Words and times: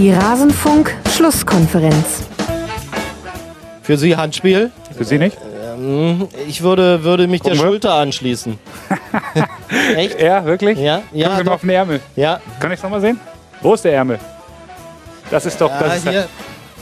Die 0.00 0.10
Rasenfunk-Schlusskonferenz. 0.12 2.22
Für 3.82 3.98
Sie 3.98 4.16
Handspiel? 4.16 4.70
Für 4.96 5.04
Sie 5.04 5.18
nicht? 5.18 5.36
Ähm, 5.76 6.26
ich 6.48 6.62
würde, 6.62 7.04
würde 7.04 7.26
mich 7.26 7.42
Gucken 7.42 7.58
der 7.58 7.64
wir. 7.64 7.68
Schulter 7.70 7.92
anschließen. 7.96 8.58
Echt? 9.96 10.18
Ja, 10.18 10.42
wirklich? 10.46 10.78
Ja, 10.78 11.00
Gucken 11.00 11.18
ja, 11.18 11.28
Sie 11.28 11.34
mal 11.36 11.44
doch. 11.44 11.52
auf 11.52 11.60
den 11.60 11.68
Ärmel. 11.68 12.00
ja. 12.16 12.40
Kann 12.60 12.72
ich 12.72 12.78
es 12.78 12.82
nochmal 12.82 13.02
sehen? 13.02 13.20
Wo 13.60 13.74
ist 13.74 13.84
der 13.84 13.92
Ärmel? 13.92 14.18
Das 15.30 15.44
ist 15.44 15.60
doch, 15.60 15.68
ja 15.68 15.80
das, 15.80 15.96
ist, 15.98 16.08
hier. 16.08 16.28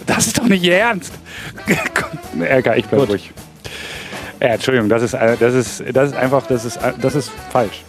das 0.06 0.26
ist 0.28 0.38
doch 0.38 0.46
nicht 0.46 0.62
Ihr 0.62 0.76
Ernst. 0.76 1.12
Ärger, 2.40 2.76
ich 2.76 2.86
bleib 2.86 3.00
Gut. 3.00 3.10
ruhig. 3.10 3.32
Ja, 4.40 4.50
Entschuldigung, 4.50 4.88
das 4.88 5.02
ist, 5.02 5.14
äh, 5.14 5.36
das 5.40 5.54
ist, 5.54 5.82
das 5.92 6.10
ist 6.10 6.16
einfach, 6.16 6.46
das 6.46 6.64
ist, 6.64 6.76
äh, 6.76 6.92
das 7.02 7.16
ist 7.16 7.32
falsch. 7.50 7.82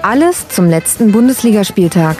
Alles 0.00 0.48
zum 0.48 0.70
letzten 0.70 1.12
Bundesligaspieltag. 1.12 2.16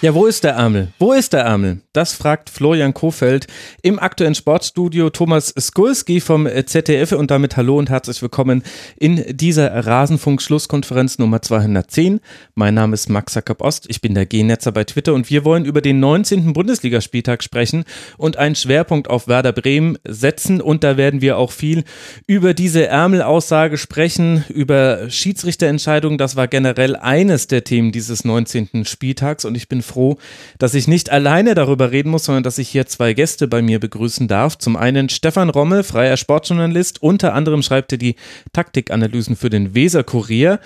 Ja, 0.00 0.14
wo 0.14 0.26
ist 0.26 0.44
der 0.44 0.52
Ärmel? 0.52 0.92
Wo 1.00 1.12
ist 1.12 1.32
der 1.32 1.40
Ärmel? 1.40 1.80
Das 1.92 2.12
fragt 2.12 2.50
Florian 2.50 2.94
Kofeld 2.94 3.48
im 3.82 3.98
aktuellen 3.98 4.36
Sportstudio 4.36 5.10
Thomas 5.10 5.52
Skulski 5.58 6.20
vom 6.20 6.46
ZDF 6.46 7.10
und 7.10 7.32
damit 7.32 7.56
hallo 7.56 7.76
und 7.76 7.90
herzlich 7.90 8.22
willkommen 8.22 8.62
in 8.96 9.36
dieser 9.36 9.84
Rasenfunk-Schlusskonferenz 9.84 11.18
Nummer 11.18 11.42
210. 11.42 12.20
Mein 12.54 12.74
Name 12.74 12.94
ist 12.94 13.08
Max 13.08 13.34
Jakob 13.34 13.60
Ost, 13.60 13.86
ich 13.88 14.00
bin 14.00 14.14
der 14.14 14.26
G-Netzer 14.26 14.70
bei 14.70 14.84
Twitter 14.84 15.14
und 15.14 15.28
wir 15.30 15.44
wollen 15.44 15.64
über 15.64 15.80
den 15.80 15.98
19. 15.98 16.52
Bundesligaspieltag 16.52 17.42
sprechen 17.42 17.82
und 18.18 18.36
einen 18.36 18.54
Schwerpunkt 18.54 19.10
auf 19.10 19.26
Werder 19.26 19.50
Bremen 19.50 19.98
setzen 20.04 20.60
und 20.60 20.84
da 20.84 20.96
werden 20.96 21.22
wir 21.22 21.38
auch 21.38 21.50
viel 21.50 21.82
über 22.28 22.54
diese 22.54 22.86
Ärmelaussage 22.86 23.76
sprechen, 23.76 24.44
über 24.48 25.10
Schiedsrichterentscheidungen. 25.10 26.18
Das 26.18 26.36
war 26.36 26.46
generell 26.46 26.94
eines 26.94 27.48
der 27.48 27.64
Themen 27.64 27.90
dieses 27.90 28.24
19. 28.24 28.84
Spieltags 28.84 29.44
und 29.44 29.56
ich 29.56 29.66
bin 29.66 29.82
froh, 29.88 30.18
dass 30.58 30.74
ich 30.74 30.86
nicht 30.86 31.10
alleine 31.10 31.54
darüber 31.54 31.90
reden 31.90 32.10
muss, 32.10 32.24
sondern 32.24 32.44
dass 32.44 32.58
ich 32.58 32.68
hier 32.68 32.86
zwei 32.86 33.12
Gäste 33.14 33.48
bei 33.48 33.62
mir 33.62 33.80
begrüßen 33.80 34.28
darf. 34.28 34.56
Zum 34.58 34.76
einen 34.76 35.08
Stefan 35.08 35.50
Rommel, 35.50 35.82
freier 35.82 36.16
Sportjournalist, 36.16 37.02
unter 37.02 37.34
anderem 37.34 37.62
schreibt 37.62 37.92
er 37.92 37.98
die 37.98 38.16
Taktikanalysen 38.52 39.36
für 39.36 39.50
den 39.50 39.74
Weser 39.74 40.04
Kurier. 40.04 40.60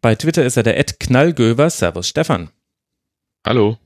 Bei 0.00 0.14
Twitter 0.14 0.44
ist 0.44 0.56
er 0.56 0.62
der 0.62 0.78
Ed 0.78 1.00
Knallgöver. 1.00 1.70
Servus 1.70 2.08
Stefan. 2.08 2.50
Hallo. 3.46 3.78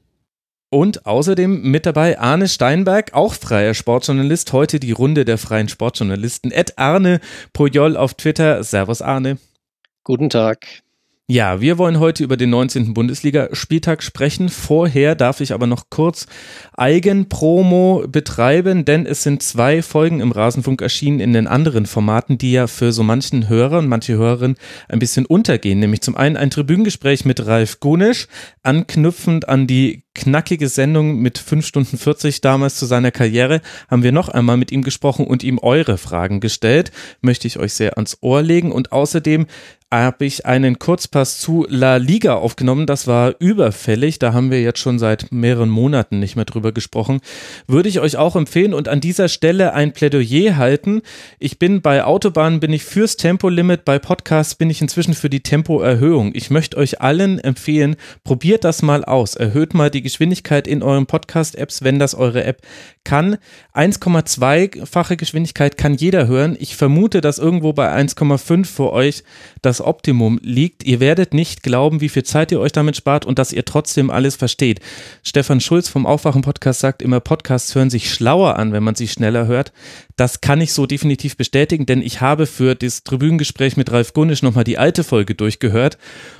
Und 0.72 1.04
außerdem 1.04 1.62
mit 1.62 1.84
dabei 1.84 2.18
Arne 2.18 2.48
Steinberg, 2.48 3.12
auch 3.12 3.34
freier 3.34 3.74
Sportjournalist. 3.74 4.52
Heute 4.52 4.78
die 4.78 4.92
Runde 4.92 5.24
der 5.24 5.36
freien 5.36 5.68
Sportjournalisten. 5.68 6.52
Ed 6.52 6.78
Arne 6.78 7.20
Pojol 7.52 7.96
auf 7.96 8.14
Twitter. 8.14 8.62
Servus 8.62 9.02
Arne. 9.02 9.38
Guten 10.04 10.30
Tag. 10.30 10.82
Ja, 11.30 11.60
wir 11.60 11.78
wollen 11.78 12.00
heute 12.00 12.24
über 12.24 12.36
den 12.36 12.50
19. 12.50 12.92
Bundesligaspieltag 12.92 14.02
sprechen. 14.02 14.48
Vorher 14.48 15.14
darf 15.14 15.40
ich 15.40 15.52
aber 15.52 15.68
noch 15.68 15.84
kurz 15.88 16.26
Eigenpromo 16.76 18.02
betreiben, 18.08 18.84
denn 18.84 19.06
es 19.06 19.22
sind 19.22 19.40
zwei 19.40 19.80
Folgen 19.80 20.18
im 20.18 20.32
Rasenfunk 20.32 20.82
erschienen 20.82 21.20
in 21.20 21.32
den 21.32 21.46
anderen 21.46 21.86
Formaten, 21.86 22.36
die 22.36 22.50
ja 22.50 22.66
für 22.66 22.90
so 22.90 23.04
manchen 23.04 23.48
Hörer 23.48 23.78
und 23.78 23.86
manche 23.86 24.14
Hörerinnen 24.14 24.56
ein 24.88 24.98
bisschen 24.98 25.24
untergehen. 25.24 25.78
Nämlich 25.78 26.00
zum 26.00 26.16
einen 26.16 26.36
ein 26.36 26.50
Tribünengespräch 26.50 27.24
mit 27.24 27.46
Ralf 27.46 27.78
Gunisch, 27.78 28.26
anknüpfend 28.64 29.48
an 29.48 29.68
die 29.68 30.02
knackige 30.14 30.68
Sendung 30.68 31.20
mit 31.20 31.38
5 31.38 31.64
Stunden 31.64 31.96
40 31.96 32.40
damals 32.40 32.74
zu 32.74 32.86
seiner 32.86 33.12
Karriere, 33.12 33.60
haben 33.88 34.02
wir 34.02 34.10
noch 34.10 34.28
einmal 34.28 34.56
mit 34.56 34.72
ihm 34.72 34.82
gesprochen 34.82 35.28
und 35.28 35.44
ihm 35.44 35.58
eure 35.58 35.96
Fragen 35.96 36.40
gestellt. 36.40 36.90
Möchte 37.20 37.46
ich 37.46 37.58
euch 37.58 37.74
sehr 37.74 37.96
ans 37.96 38.18
Ohr 38.20 38.42
legen 38.42 38.72
und 38.72 38.90
außerdem 38.90 39.46
habe 39.92 40.24
ich 40.24 40.46
einen 40.46 40.78
Kurzpass 40.78 41.38
zu 41.40 41.66
La 41.68 41.96
Liga 41.96 42.34
aufgenommen. 42.34 42.86
Das 42.86 43.06
war 43.06 43.34
überfällig. 43.40 44.18
Da 44.20 44.32
haben 44.32 44.50
wir 44.50 44.62
jetzt 44.62 44.78
schon 44.78 44.98
seit 44.98 45.32
mehreren 45.32 45.68
Monaten 45.68 46.20
nicht 46.20 46.36
mehr 46.36 46.44
drüber 46.44 46.72
gesprochen. 46.72 47.20
Würde 47.66 47.88
ich 47.88 47.98
euch 48.00 48.16
auch 48.16 48.36
empfehlen 48.36 48.72
und 48.72 48.88
an 48.88 49.00
dieser 49.00 49.28
Stelle 49.28 49.74
ein 49.74 49.92
Plädoyer 49.92 50.56
halten. 50.56 51.02
Ich 51.40 51.58
bin 51.58 51.82
bei 51.82 52.04
Autobahnen 52.04 52.60
bin 52.60 52.72
ich 52.72 52.84
fürs 52.84 53.16
Tempolimit, 53.16 53.84
bei 53.84 53.98
Podcasts 53.98 54.54
bin 54.54 54.70
ich 54.70 54.80
inzwischen 54.80 55.14
für 55.14 55.30
die 55.30 55.42
Tempoerhöhung. 55.42 56.32
Ich 56.34 56.50
möchte 56.50 56.76
euch 56.76 57.00
allen 57.00 57.40
empfehlen, 57.40 57.96
probiert 58.22 58.62
das 58.62 58.82
mal 58.82 59.04
aus. 59.04 59.34
Erhöht 59.34 59.74
mal 59.74 59.90
die 59.90 60.02
Geschwindigkeit 60.02 60.68
in 60.68 60.82
euren 60.82 61.06
Podcast-Apps, 61.06 61.82
wenn 61.82 61.98
das 61.98 62.14
eure 62.14 62.44
App 62.44 62.62
kann. 63.04 63.38
1,2-fache 63.74 65.16
Geschwindigkeit 65.16 65.76
kann 65.76 65.94
jeder 65.94 66.26
hören. 66.26 66.56
Ich 66.58 66.76
vermute, 66.76 67.20
dass 67.20 67.38
irgendwo 67.38 67.72
bei 67.72 67.92
1,5 67.92 68.64
für 68.66 68.92
euch 68.92 69.24
das 69.62 69.80
Optimum 69.80 70.38
liegt. 70.42 70.84
Ihr 70.84 71.00
werdet 71.00 71.34
nicht 71.34 71.62
glauben, 71.62 72.00
wie 72.00 72.08
viel 72.08 72.24
Zeit 72.24 72.52
ihr 72.52 72.60
euch 72.60 72.72
damit 72.72 72.96
spart 72.96 73.24
und 73.24 73.38
dass 73.38 73.52
ihr 73.52 73.64
trotzdem 73.64 74.10
alles 74.10 74.36
versteht. 74.36 74.80
Stefan 75.22 75.60
Schulz 75.60 75.88
vom 75.88 76.06
Aufwachen-Podcast 76.06 76.80
sagt 76.80 77.02
immer, 77.02 77.20
Podcasts 77.20 77.74
hören 77.74 77.90
sich 77.90 78.12
schlauer 78.12 78.56
an, 78.56 78.72
wenn 78.72 78.82
man 78.82 78.94
sie 78.94 79.08
schneller 79.08 79.46
hört. 79.46 79.72
Das 80.16 80.40
kann 80.40 80.60
ich 80.60 80.72
so 80.72 80.86
definitiv 80.86 81.36
bestätigen, 81.36 81.86
denn 81.86 82.02
ich 82.02 82.20
habe 82.20 82.46
für 82.46 82.74
das 82.74 83.04
Tribünengespräch 83.04 83.76
mit 83.76 83.90
Ralf 83.90 84.12
Gunnisch 84.12 84.42
nochmal 84.42 84.64
die 84.64 84.78
alte 84.78 85.02
Folge 85.02 85.34
durchgehört 85.34 85.96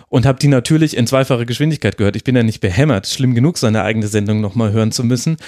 und 0.09 0.27
habe 0.27 0.39
die 0.39 0.49
natürlich 0.49 0.97
in 0.97 1.07
zweifacher 1.07 1.47
Geschwindigkeit 1.47 1.97
gehört. 1.97 2.17
Ich 2.17 2.25
bin 2.25 2.37
ja 2.37 2.43
nicht 2.43 2.61
behämmert. 2.61 3.07
Schlimm 3.07 3.35
genug, 3.35 3.57
seine 3.57 3.83
eigene 3.83 4.09
Sendung 4.09 4.41
nochmal 4.41 4.73
hören 4.73 4.93
zu 4.93 5.05
müssen. 5.05 5.39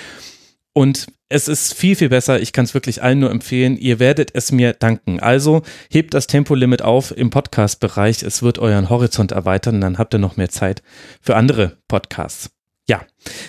Und 0.75 1.07
es 1.29 1.49
ist 1.49 1.75
viel, 1.75 1.97
viel 1.97 2.09
besser. 2.09 2.41
Ich 2.41 2.53
kann 2.53 2.65
es 2.65 2.75
wirklich 2.75 3.03
allen 3.03 3.21
nur 3.21 3.31
empfehlen. 3.31 3.77
Ihr 3.77 3.99
werdet 3.99 4.35
es 4.35 4.53
mir 4.53 4.75
danken. 4.75 5.21
Also 5.21 5.63
hebt 5.91 6.15
das 6.15 6.27
Tempolimit 6.27 6.83
auf 6.83 7.17
im 7.17 7.31
Podcast-Bereich. 7.31 8.23
Es 8.23 8.43
wird 8.43 8.59
euren 8.59 8.91
Horizont 8.91 9.33
erweitern. 9.33 9.81
Dann 9.81 9.99
habt 9.99 10.15
ihr 10.15 10.19
noch 10.19 10.37
mehr 10.37 10.51
Zeit 10.51 10.83
für 11.21 11.37
andere 11.37 11.79
Podcasts. 11.89 12.51
Ja, 12.89 13.03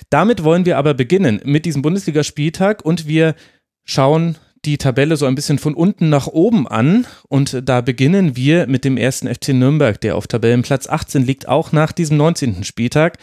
damit 0.09 0.43
wollen 0.43 0.65
wir 0.65 0.77
aber 0.77 0.93
beginnen 0.93 1.41
mit 1.43 1.65
diesem 1.65 1.81
Bundesligaspieltag 1.81 2.85
und 2.85 3.07
wir 3.07 3.35
schauen 3.83 4.37
die 4.65 4.77
Tabelle 4.77 5.17
so 5.17 5.25
ein 5.25 5.35
bisschen 5.35 5.59
von 5.59 5.73
unten 5.73 6.07
nach 6.07 6.27
oben 6.27 6.67
an 6.67 7.05
und 7.27 7.67
da 7.67 7.81
beginnen 7.81 8.37
wir 8.37 8.65
mit 8.67 8.85
dem 8.85 8.95
ersten 8.95 9.27
FC 9.27 9.49
Nürnberg, 9.49 9.99
der 9.99 10.15
auf 10.15 10.27
Tabellenplatz 10.27 10.87
18 10.87 11.25
liegt, 11.25 11.49
auch 11.49 11.73
nach 11.73 11.91
diesem 11.91 12.15
19. 12.15 12.63
Spieltag. 12.63 13.17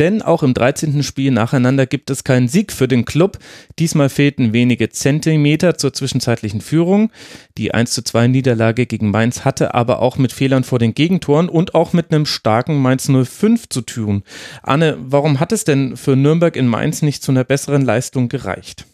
Denn 0.00 0.20
auch 0.20 0.42
im 0.42 0.52
13. 0.52 1.02
Spiel 1.04 1.30
nacheinander 1.30 1.86
gibt 1.86 2.10
es 2.10 2.24
keinen 2.24 2.48
Sieg 2.48 2.72
für 2.72 2.88
den 2.88 3.04
Club. 3.04 3.38
Diesmal 3.78 4.08
fehlten 4.08 4.52
wenige 4.52 4.88
Zentimeter 4.88 5.78
zur 5.78 5.92
zwischenzeitlichen 5.92 6.60
Führung. 6.60 7.12
Die 7.56 7.72
1 7.72 7.92
zu 7.92 8.02
2 8.02 8.26
Niederlage 8.26 8.86
gegen 8.86 9.10
Mainz 9.10 9.44
hatte 9.44 9.74
aber 9.74 10.02
auch 10.02 10.18
mit 10.18 10.32
Fehlern 10.32 10.64
vor 10.64 10.80
den 10.80 10.94
Gegentoren 10.94 11.48
und 11.48 11.74
auch 11.74 11.92
mit 11.92 12.12
einem 12.12 12.26
starken 12.26 12.80
Mainz 12.82 13.08
05 13.08 13.68
zu 13.68 13.82
tun. 13.82 14.24
Anne, 14.62 14.96
warum 15.00 15.38
hat 15.38 15.52
es 15.52 15.62
denn 15.62 15.96
für 15.96 16.16
Nürnberg 16.16 16.56
in 16.56 16.66
Mainz 16.66 17.02
nicht 17.02 17.22
zu 17.22 17.30
einer 17.30 17.44
besseren 17.44 17.82
Leistung 17.82 18.28
gereicht? 18.28 18.86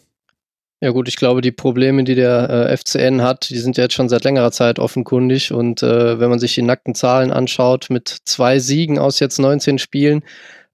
Ja 0.79 0.91
gut, 0.91 1.07
ich 1.07 1.15
glaube, 1.15 1.41
die 1.41 1.51
Probleme, 1.51 2.03
die 2.03 2.13
der 2.13 2.49
äh, 2.69 2.77
FCN 2.77 3.23
hat, 3.23 3.49
die 3.49 3.57
sind 3.57 3.77
ja 3.77 3.85
jetzt 3.85 3.95
schon 3.95 4.09
seit 4.09 4.23
längerer 4.23 4.51
Zeit 4.51 4.77
offenkundig. 4.77 5.51
Und 5.51 5.81
äh, 5.81 6.19
wenn 6.19 6.29
man 6.29 6.37
sich 6.37 6.53
die 6.53 6.61
nackten 6.61 6.93
Zahlen 6.93 7.31
anschaut, 7.31 7.87
mit 7.89 8.15
zwei 8.25 8.59
Siegen 8.59 8.99
aus 8.99 9.19
jetzt 9.19 9.39
19 9.39 9.79
Spielen, 9.79 10.23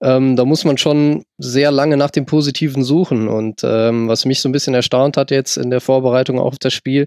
ähm, 0.02 0.36
da 0.36 0.44
muss 0.44 0.66
man 0.66 0.76
schon 0.76 1.24
sehr 1.38 1.70
lange 1.70 1.96
nach 1.96 2.10
dem 2.10 2.26
Positiven 2.26 2.84
suchen. 2.84 3.28
Und 3.28 3.62
ähm, 3.64 4.06
was 4.06 4.26
mich 4.26 4.42
so 4.42 4.48
ein 4.50 4.52
bisschen 4.52 4.74
erstaunt 4.74 5.16
hat 5.16 5.30
jetzt 5.30 5.56
in 5.56 5.70
der 5.70 5.80
Vorbereitung 5.80 6.38
auf 6.38 6.58
das 6.58 6.74
Spiel, 6.74 7.06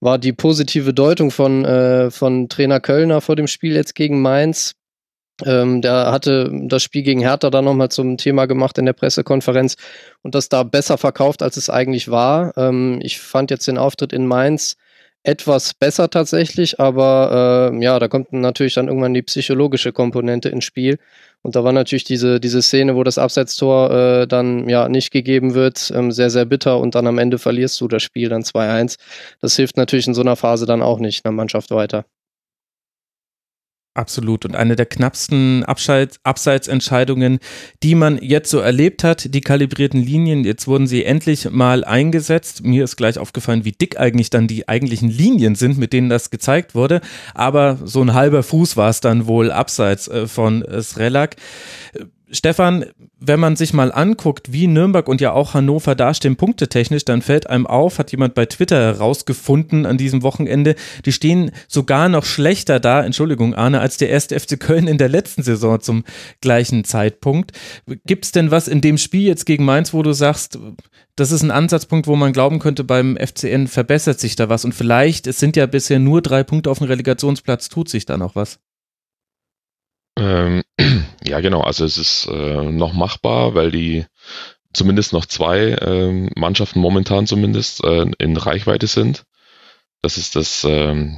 war 0.00 0.16
die 0.16 0.32
positive 0.32 0.94
Deutung 0.94 1.30
von, 1.30 1.66
äh, 1.66 2.10
von 2.10 2.48
Trainer 2.48 2.80
Kölner 2.80 3.20
vor 3.20 3.36
dem 3.36 3.46
Spiel 3.46 3.74
jetzt 3.74 3.94
gegen 3.94 4.22
Mainz. 4.22 4.72
Ähm, 5.46 5.82
der 5.82 6.10
hatte 6.10 6.50
das 6.64 6.82
Spiel 6.82 7.02
gegen 7.02 7.20
Hertha 7.20 7.50
dann 7.50 7.64
nochmal 7.64 7.90
zum 7.90 8.16
Thema 8.16 8.46
gemacht 8.46 8.76
in 8.78 8.86
der 8.86 8.92
Pressekonferenz 8.92 9.76
und 10.22 10.34
das 10.34 10.48
da 10.48 10.64
besser 10.64 10.98
verkauft, 10.98 11.42
als 11.42 11.56
es 11.56 11.70
eigentlich 11.70 12.10
war. 12.10 12.56
Ähm, 12.56 12.98
ich 13.02 13.20
fand 13.20 13.50
jetzt 13.50 13.68
den 13.68 13.78
Auftritt 13.78 14.12
in 14.12 14.26
Mainz 14.26 14.76
etwas 15.24 15.74
besser 15.74 16.10
tatsächlich, 16.10 16.80
aber 16.80 17.70
äh, 17.72 17.82
ja, 17.82 17.98
da 17.98 18.08
kommt 18.08 18.32
natürlich 18.32 18.74
dann 18.74 18.88
irgendwann 18.88 19.14
die 19.14 19.22
psychologische 19.22 19.92
Komponente 19.92 20.48
ins 20.48 20.64
Spiel. 20.64 20.98
Und 21.42 21.54
da 21.54 21.64
war 21.64 21.72
natürlich 21.72 22.04
diese, 22.04 22.40
diese 22.40 22.62
Szene, 22.62 22.96
wo 22.96 23.04
das 23.04 23.18
Abseitstor 23.18 23.90
äh, 23.90 24.26
dann 24.26 24.68
ja 24.68 24.88
nicht 24.88 25.10
gegeben 25.10 25.54
wird, 25.54 25.92
ähm, 25.94 26.12
sehr, 26.12 26.30
sehr 26.30 26.44
bitter 26.46 26.78
und 26.78 26.94
dann 26.94 27.06
am 27.06 27.18
Ende 27.18 27.38
verlierst 27.38 27.80
du 27.80 27.88
das 27.88 28.02
Spiel 28.02 28.28
dann 28.28 28.42
2-1. 28.42 28.96
Das 29.40 29.54
hilft 29.56 29.76
natürlich 29.76 30.06
in 30.06 30.14
so 30.14 30.22
einer 30.22 30.36
Phase 30.36 30.66
dann 30.66 30.82
auch 30.82 30.98
nicht 30.98 31.24
einer 31.24 31.32
Mannschaft 31.32 31.70
weiter. 31.70 32.04
Absolut. 33.94 34.44
Und 34.44 34.54
eine 34.54 34.76
der 34.76 34.86
knappsten 34.86 35.64
Abseits 35.64 36.20
Abseitsentscheidungen, 36.22 37.40
die 37.82 37.96
man 37.96 38.18
jetzt 38.22 38.48
so 38.48 38.60
erlebt 38.60 39.02
hat, 39.02 39.34
die 39.34 39.40
kalibrierten 39.40 40.00
Linien, 40.00 40.44
jetzt 40.44 40.68
wurden 40.68 40.86
sie 40.86 41.04
endlich 41.04 41.50
mal 41.50 41.82
eingesetzt. 41.82 42.64
Mir 42.64 42.84
ist 42.84 42.96
gleich 42.96 43.18
aufgefallen, 43.18 43.64
wie 43.64 43.72
dick 43.72 43.98
eigentlich 43.98 44.30
dann 44.30 44.46
die 44.46 44.68
eigentlichen 44.68 45.08
Linien 45.08 45.56
sind, 45.56 45.78
mit 45.78 45.92
denen 45.92 46.08
das 46.08 46.30
gezeigt 46.30 46.76
wurde. 46.76 47.00
Aber 47.34 47.78
so 47.84 48.00
ein 48.00 48.14
halber 48.14 48.44
Fuß 48.44 48.76
war 48.76 48.90
es 48.90 49.00
dann 49.00 49.26
wohl 49.26 49.50
abseits 49.50 50.06
äh, 50.06 50.28
von 50.28 50.62
äh, 50.62 50.80
Srelak. 50.80 51.34
Stefan, 52.30 52.84
wenn 53.18 53.40
man 53.40 53.56
sich 53.56 53.72
mal 53.72 53.90
anguckt, 53.90 54.52
wie 54.52 54.66
Nürnberg 54.66 55.08
und 55.08 55.20
ja 55.20 55.32
auch 55.32 55.54
Hannover 55.54 55.94
dastehen, 55.94 56.36
punktetechnisch, 56.36 57.04
dann 57.04 57.22
fällt 57.22 57.48
einem 57.48 57.66
auf, 57.66 57.98
hat 57.98 58.12
jemand 58.12 58.34
bei 58.34 58.46
Twitter 58.46 58.76
herausgefunden 58.76 59.86
an 59.86 59.96
diesem 59.96 60.22
Wochenende, 60.22 60.74
die 61.04 61.12
stehen 61.12 61.50
sogar 61.68 62.08
noch 62.08 62.24
schlechter 62.24 62.80
da, 62.80 63.02
Entschuldigung, 63.02 63.54
Arne, 63.54 63.80
als 63.80 63.96
der 63.96 64.10
erste 64.10 64.38
FC 64.38 64.60
Köln 64.60 64.86
in 64.86 64.98
der 64.98 65.08
letzten 65.08 65.42
Saison 65.42 65.80
zum 65.80 66.04
gleichen 66.40 66.84
Zeitpunkt. 66.84 67.52
Gibt 68.06 68.26
es 68.26 68.32
denn 68.32 68.50
was 68.50 68.68
in 68.68 68.80
dem 68.80 68.98
Spiel 68.98 69.26
jetzt 69.26 69.46
gegen 69.46 69.64
Mainz, 69.64 69.94
wo 69.94 70.02
du 70.02 70.12
sagst, 70.12 70.58
das 71.16 71.32
ist 71.32 71.42
ein 71.42 71.50
Ansatzpunkt, 71.50 72.06
wo 72.06 72.14
man 72.14 72.32
glauben 72.32 72.58
könnte, 72.58 72.84
beim 72.84 73.16
FCN 73.16 73.66
verbessert 73.66 74.20
sich 74.20 74.36
da 74.36 74.48
was 74.48 74.64
und 74.64 74.74
vielleicht, 74.74 75.26
es 75.26 75.40
sind 75.40 75.56
ja 75.56 75.66
bisher 75.66 75.98
nur 75.98 76.22
drei 76.22 76.44
Punkte 76.44 76.70
auf 76.70 76.78
dem 76.78 76.86
Relegationsplatz, 76.86 77.68
tut 77.68 77.88
sich 77.88 78.06
da 78.06 78.16
noch 78.16 78.36
was? 78.36 78.60
Ähm, 80.18 80.62
ja, 81.24 81.40
genau. 81.40 81.60
Also 81.60 81.84
es 81.84 81.96
ist 81.96 82.26
äh, 82.26 82.62
noch 82.62 82.92
machbar, 82.92 83.54
weil 83.54 83.70
die 83.70 84.04
zumindest 84.72 85.12
noch 85.12 85.26
zwei 85.26 85.70
äh, 85.70 86.30
Mannschaften 86.36 86.80
momentan 86.80 87.26
zumindest 87.26 87.82
äh, 87.84 88.06
in 88.18 88.36
Reichweite 88.36 88.86
sind. 88.86 89.24
Das 90.02 90.18
ist 90.18 90.36
das 90.36 90.64
ähm, 90.64 91.16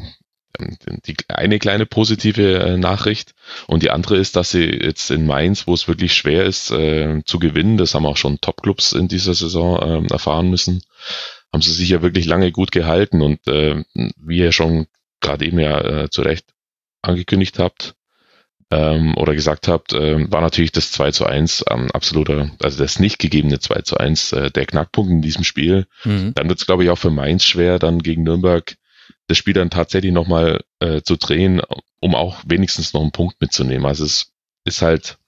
die 1.07 1.17
eine 1.29 1.59
kleine 1.59 1.87
positive 1.87 2.59
äh, 2.59 2.77
Nachricht 2.77 3.35
und 3.67 3.83
die 3.83 3.91
andere 3.91 4.17
ist, 4.17 4.37
dass 4.37 4.51
sie 4.51 4.65
jetzt 4.65 5.11
in 5.11 5.27
Mainz, 5.27 5.67
wo 5.67 5.75
es 5.75 5.89
wirklich 5.89 6.15
schwer 6.15 6.45
ist 6.45 6.71
äh, 6.71 7.23
zu 7.25 7.39
gewinnen, 7.39 7.77
das 7.77 7.95
haben 7.95 8.07
auch 8.07 8.17
schon 8.17 8.41
Topclubs 8.41 8.93
in 8.93 9.09
dieser 9.09 9.35
Saison 9.35 10.07
äh, 10.07 10.13
erfahren 10.13 10.51
müssen, 10.51 10.83
haben 11.53 11.63
sie 11.63 11.73
sich 11.73 11.89
ja 11.89 12.03
wirklich 12.03 12.27
lange 12.27 12.53
gut 12.53 12.73
gehalten 12.73 13.23
und 13.23 13.47
äh, 13.47 13.85
wie 14.17 14.39
ihr 14.39 14.53
schon 14.53 14.87
gerade 15.21 15.47
eben 15.47 15.61
ja 15.61 15.81
äh, 15.81 16.11
zu 16.11 16.23
Recht 16.23 16.47
angekündigt 17.03 17.59
habt, 17.59 17.95
ähm, 18.71 19.17
oder 19.17 19.35
gesagt 19.35 19.69
habt, 19.69 19.93
äh, 19.93 20.31
war 20.31 20.41
natürlich 20.41 20.73
das 20.73 20.93
2 20.93 21.11
zu 21.11 21.27
1 21.27 21.65
ähm, 21.71 21.91
absoluter, 21.93 22.51
also 22.63 22.79
das 22.79 22.99
nicht 22.99 23.19
gegebene 23.19 23.59
2 23.59 23.83
zu 23.83 23.97
1 23.97 24.33
äh, 24.33 24.51
der 24.51 24.67
Knackpunkt 24.67 25.11
in 25.11 25.23
diesem 25.23 25.45
Spiel. 25.45 25.87
Mhm. 26.05 26.33
Dann 26.35 26.49
wird 26.49 26.61
es, 26.61 26.67
glaube 26.67 26.85
ich, 26.85 26.91
auch 26.91 26.99
für 26.99 27.11
Mainz 27.11 27.45
schwer, 27.45 27.79
dann 27.79 28.01
gegen 28.01 28.23
Nürnberg 28.23 28.77
das 29.27 29.39
Spiel 29.39 29.55
dann 29.55 29.71
tatsächlich 29.71 30.13
nochmal 30.13 30.65
äh, 30.81 31.03
zu 31.03 31.17
drehen, 31.17 31.63
um 32.01 32.15
auch 32.15 32.39
wenigstens 32.47 32.93
noch 32.93 33.01
einen 33.01 33.13
Punkt 33.13 33.41
mitzunehmen. 33.41 33.87
Also 33.87 34.05
es 34.05 34.33
ist 34.65 34.83
halt 34.83 35.19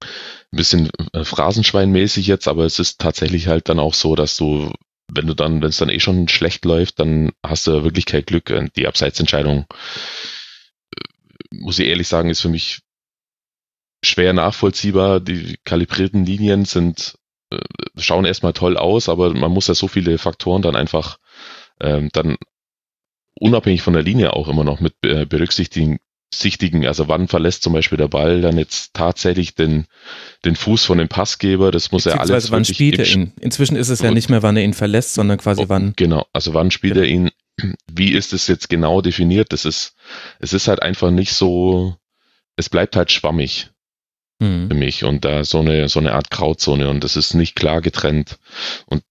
ein 0.00 0.56
bisschen 0.56 0.90
äh, 1.12 1.24
Phrasenschweinmäßig 1.24 2.26
jetzt, 2.26 2.48
aber 2.48 2.64
es 2.64 2.78
ist 2.78 3.00
tatsächlich 3.00 3.46
halt 3.46 3.68
dann 3.68 3.78
auch 3.78 3.94
so, 3.94 4.14
dass 4.14 4.36
du, 4.36 4.72
wenn 5.12 5.26
du 5.26 5.34
dann, 5.34 5.60
wenn 5.60 5.68
es 5.68 5.76
dann 5.76 5.90
eh 5.90 6.00
schon 6.00 6.28
schlecht 6.28 6.64
läuft, 6.64 7.00
dann 7.00 7.32
hast 7.44 7.66
du 7.66 7.84
wirklich 7.84 8.06
kein 8.06 8.24
Glück. 8.24 8.52
Die 8.76 8.86
Abseitsentscheidung 8.86 9.66
muss 11.50 11.78
ich 11.78 11.88
ehrlich 11.88 12.08
sagen, 12.08 12.30
ist 12.30 12.40
für 12.40 12.48
mich 12.48 12.80
schwer 14.04 14.32
nachvollziehbar. 14.32 15.20
Die 15.20 15.56
kalibrierten 15.64 16.24
Linien 16.24 16.64
sind, 16.64 17.18
äh, 17.50 17.58
schauen 17.96 18.24
erstmal 18.24 18.52
toll 18.52 18.76
aus, 18.76 19.08
aber 19.08 19.34
man 19.34 19.50
muss 19.50 19.68
ja 19.68 19.74
so 19.74 19.88
viele 19.88 20.18
Faktoren 20.18 20.62
dann 20.62 20.76
einfach 20.76 21.18
ähm, 21.80 22.10
dann 22.12 22.36
unabhängig 23.40 23.82
von 23.82 23.94
der 23.94 24.02
Linie 24.02 24.32
auch 24.34 24.48
immer 24.48 24.64
noch 24.64 24.80
mit 24.80 24.94
äh, 25.02 25.24
berücksichtigen. 25.24 25.98
Sichtigen, 26.34 26.86
also 26.86 27.08
wann 27.08 27.26
verlässt 27.26 27.62
zum 27.62 27.72
Beispiel 27.72 27.96
der 27.96 28.08
Ball 28.08 28.42
dann 28.42 28.58
jetzt 28.58 28.92
tatsächlich 28.92 29.54
den, 29.54 29.86
den 30.44 30.56
Fuß 30.56 30.84
von 30.84 30.98
dem 30.98 31.08
Passgeber, 31.08 31.70
das 31.70 31.90
muss 31.90 32.04
er 32.04 32.20
alles. 32.20 32.50
Wann 32.50 32.66
spielt 32.66 32.98
er 32.98 33.06
ihn? 33.06 33.32
Inzwischen 33.40 33.76
ist 33.76 33.88
es 33.88 34.00
ja 34.00 34.10
nicht 34.10 34.28
mehr, 34.28 34.42
wann 34.42 34.54
er 34.58 34.62
ihn 34.62 34.74
verlässt, 34.74 35.14
sondern 35.14 35.38
quasi 35.38 35.62
oh, 35.62 35.68
wann. 35.68 35.94
Genau, 35.96 36.26
also 36.34 36.52
wann 36.52 36.70
spielt 36.70 36.94
genau. 36.94 37.06
er 37.06 37.10
ihn 37.10 37.30
wie 37.90 38.12
ist 38.12 38.32
es 38.32 38.46
jetzt 38.46 38.68
genau 38.68 39.00
definiert? 39.00 39.52
Das 39.52 39.64
ist, 39.64 39.94
es 40.38 40.52
ist 40.52 40.68
halt 40.68 40.82
einfach 40.82 41.10
nicht 41.10 41.32
so, 41.32 41.96
es 42.56 42.68
bleibt 42.68 42.96
halt 42.96 43.10
schwammig 43.10 43.70
mhm. 44.38 44.68
für 44.68 44.74
mich 44.74 45.04
und 45.04 45.24
da 45.24 45.44
so 45.44 45.60
eine, 45.60 45.88
so 45.88 45.98
eine 45.98 46.12
Art 46.12 46.30
Grauzone 46.30 46.88
und 46.88 47.04
das 47.04 47.16
ist 47.16 47.34
nicht 47.34 47.56
klar 47.56 47.80
getrennt. 47.80 48.38
Und 48.86 49.02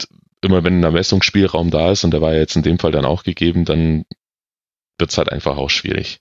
immer 0.41 0.63
wenn 0.63 0.79
ein 0.79 0.83
Ermessungsspielraum 0.83 1.71
da 1.71 1.91
ist 1.91 2.03
und 2.03 2.11
der 2.11 2.21
war 2.21 2.33
ja 2.33 2.39
jetzt 2.39 2.55
in 2.55 2.63
dem 2.63 2.79
Fall 2.79 2.91
dann 2.91 3.05
auch 3.05 3.23
gegeben, 3.23 3.65
dann 3.65 4.05
wird 4.97 5.11
es 5.11 5.17
halt 5.17 5.31
einfach 5.31 5.57
auch 5.57 5.69
schwierig. 5.69 6.19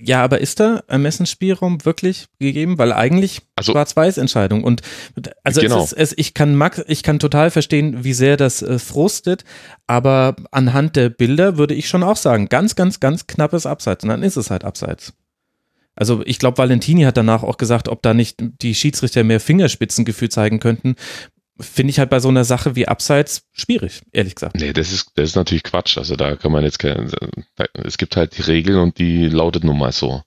Ja, 0.00 0.22
aber 0.22 0.40
ist 0.40 0.60
da 0.60 0.82
Ermessensspielraum 0.88 1.84
wirklich 1.84 2.26
gegeben? 2.38 2.78
Weil 2.78 2.92
eigentlich 2.92 3.42
also, 3.56 3.72
Schwarz-Weiß-Entscheidung. 3.72 4.64
Und 4.64 4.82
also 5.42 5.60
genau. 5.60 5.82
es 5.82 5.92
ist, 5.92 6.12
es, 6.12 6.18
ich 6.18 6.34
kann 6.34 6.54
Max, 6.54 6.82
ich 6.86 7.02
kann 7.02 7.18
total 7.18 7.50
verstehen, 7.50 8.04
wie 8.04 8.14
sehr 8.14 8.36
das 8.36 8.62
äh, 8.62 8.78
frustet, 8.78 9.44
aber 9.86 10.36
anhand 10.50 10.96
der 10.96 11.08
Bilder 11.08 11.56
würde 11.58 11.74
ich 11.74 11.88
schon 11.88 12.02
auch 12.02 12.16
sagen, 12.16 12.48
ganz, 12.48 12.76
ganz, 12.76 13.00
ganz 13.00 13.26
knappes 13.26 13.66
Abseits. 13.66 14.04
Und 14.04 14.10
dann 14.10 14.22
ist 14.22 14.36
es 14.36 14.50
halt 14.50 14.64
Abseits. 14.64 15.12
Also 15.96 16.22
ich 16.24 16.38
glaube, 16.38 16.58
Valentini 16.58 17.02
hat 17.02 17.16
danach 17.16 17.42
auch 17.42 17.56
gesagt, 17.56 17.88
ob 17.88 18.02
da 18.02 18.14
nicht 18.14 18.36
die 18.40 18.74
Schiedsrichter 18.74 19.22
mehr 19.22 19.40
Fingerspitzengefühl 19.40 20.28
zeigen 20.28 20.58
könnten, 20.58 20.96
finde 21.60 21.90
ich 21.90 21.98
halt 21.98 22.10
bei 22.10 22.20
so 22.20 22.28
einer 22.28 22.44
Sache 22.44 22.76
wie 22.76 22.88
Abseits 22.88 23.46
schwierig, 23.52 24.02
ehrlich 24.12 24.34
gesagt. 24.34 24.56
Nee, 24.56 24.72
das 24.72 24.92
ist, 24.92 25.12
das 25.14 25.30
ist 25.30 25.36
natürlich 25.36 25.62
Quatsch. 25.62 25.98
Also 25.98 26.16
da 26.16 26.36
kann 26.36 26.52
man 26.52 26.64
jetzt 26.64 26.78
kein, 26.78 27.10
es 27.74 27.98
gibt 27.98 28.16
halt 28.16 28.36
die 28.36 28.42
Regeln 28.42 28.78
und 28.78 28.98
die 28.98 29.26
lautet 29.26 29.64
nun 29.64 29.78
mal 29.78 29.92
so. 29.92 30.22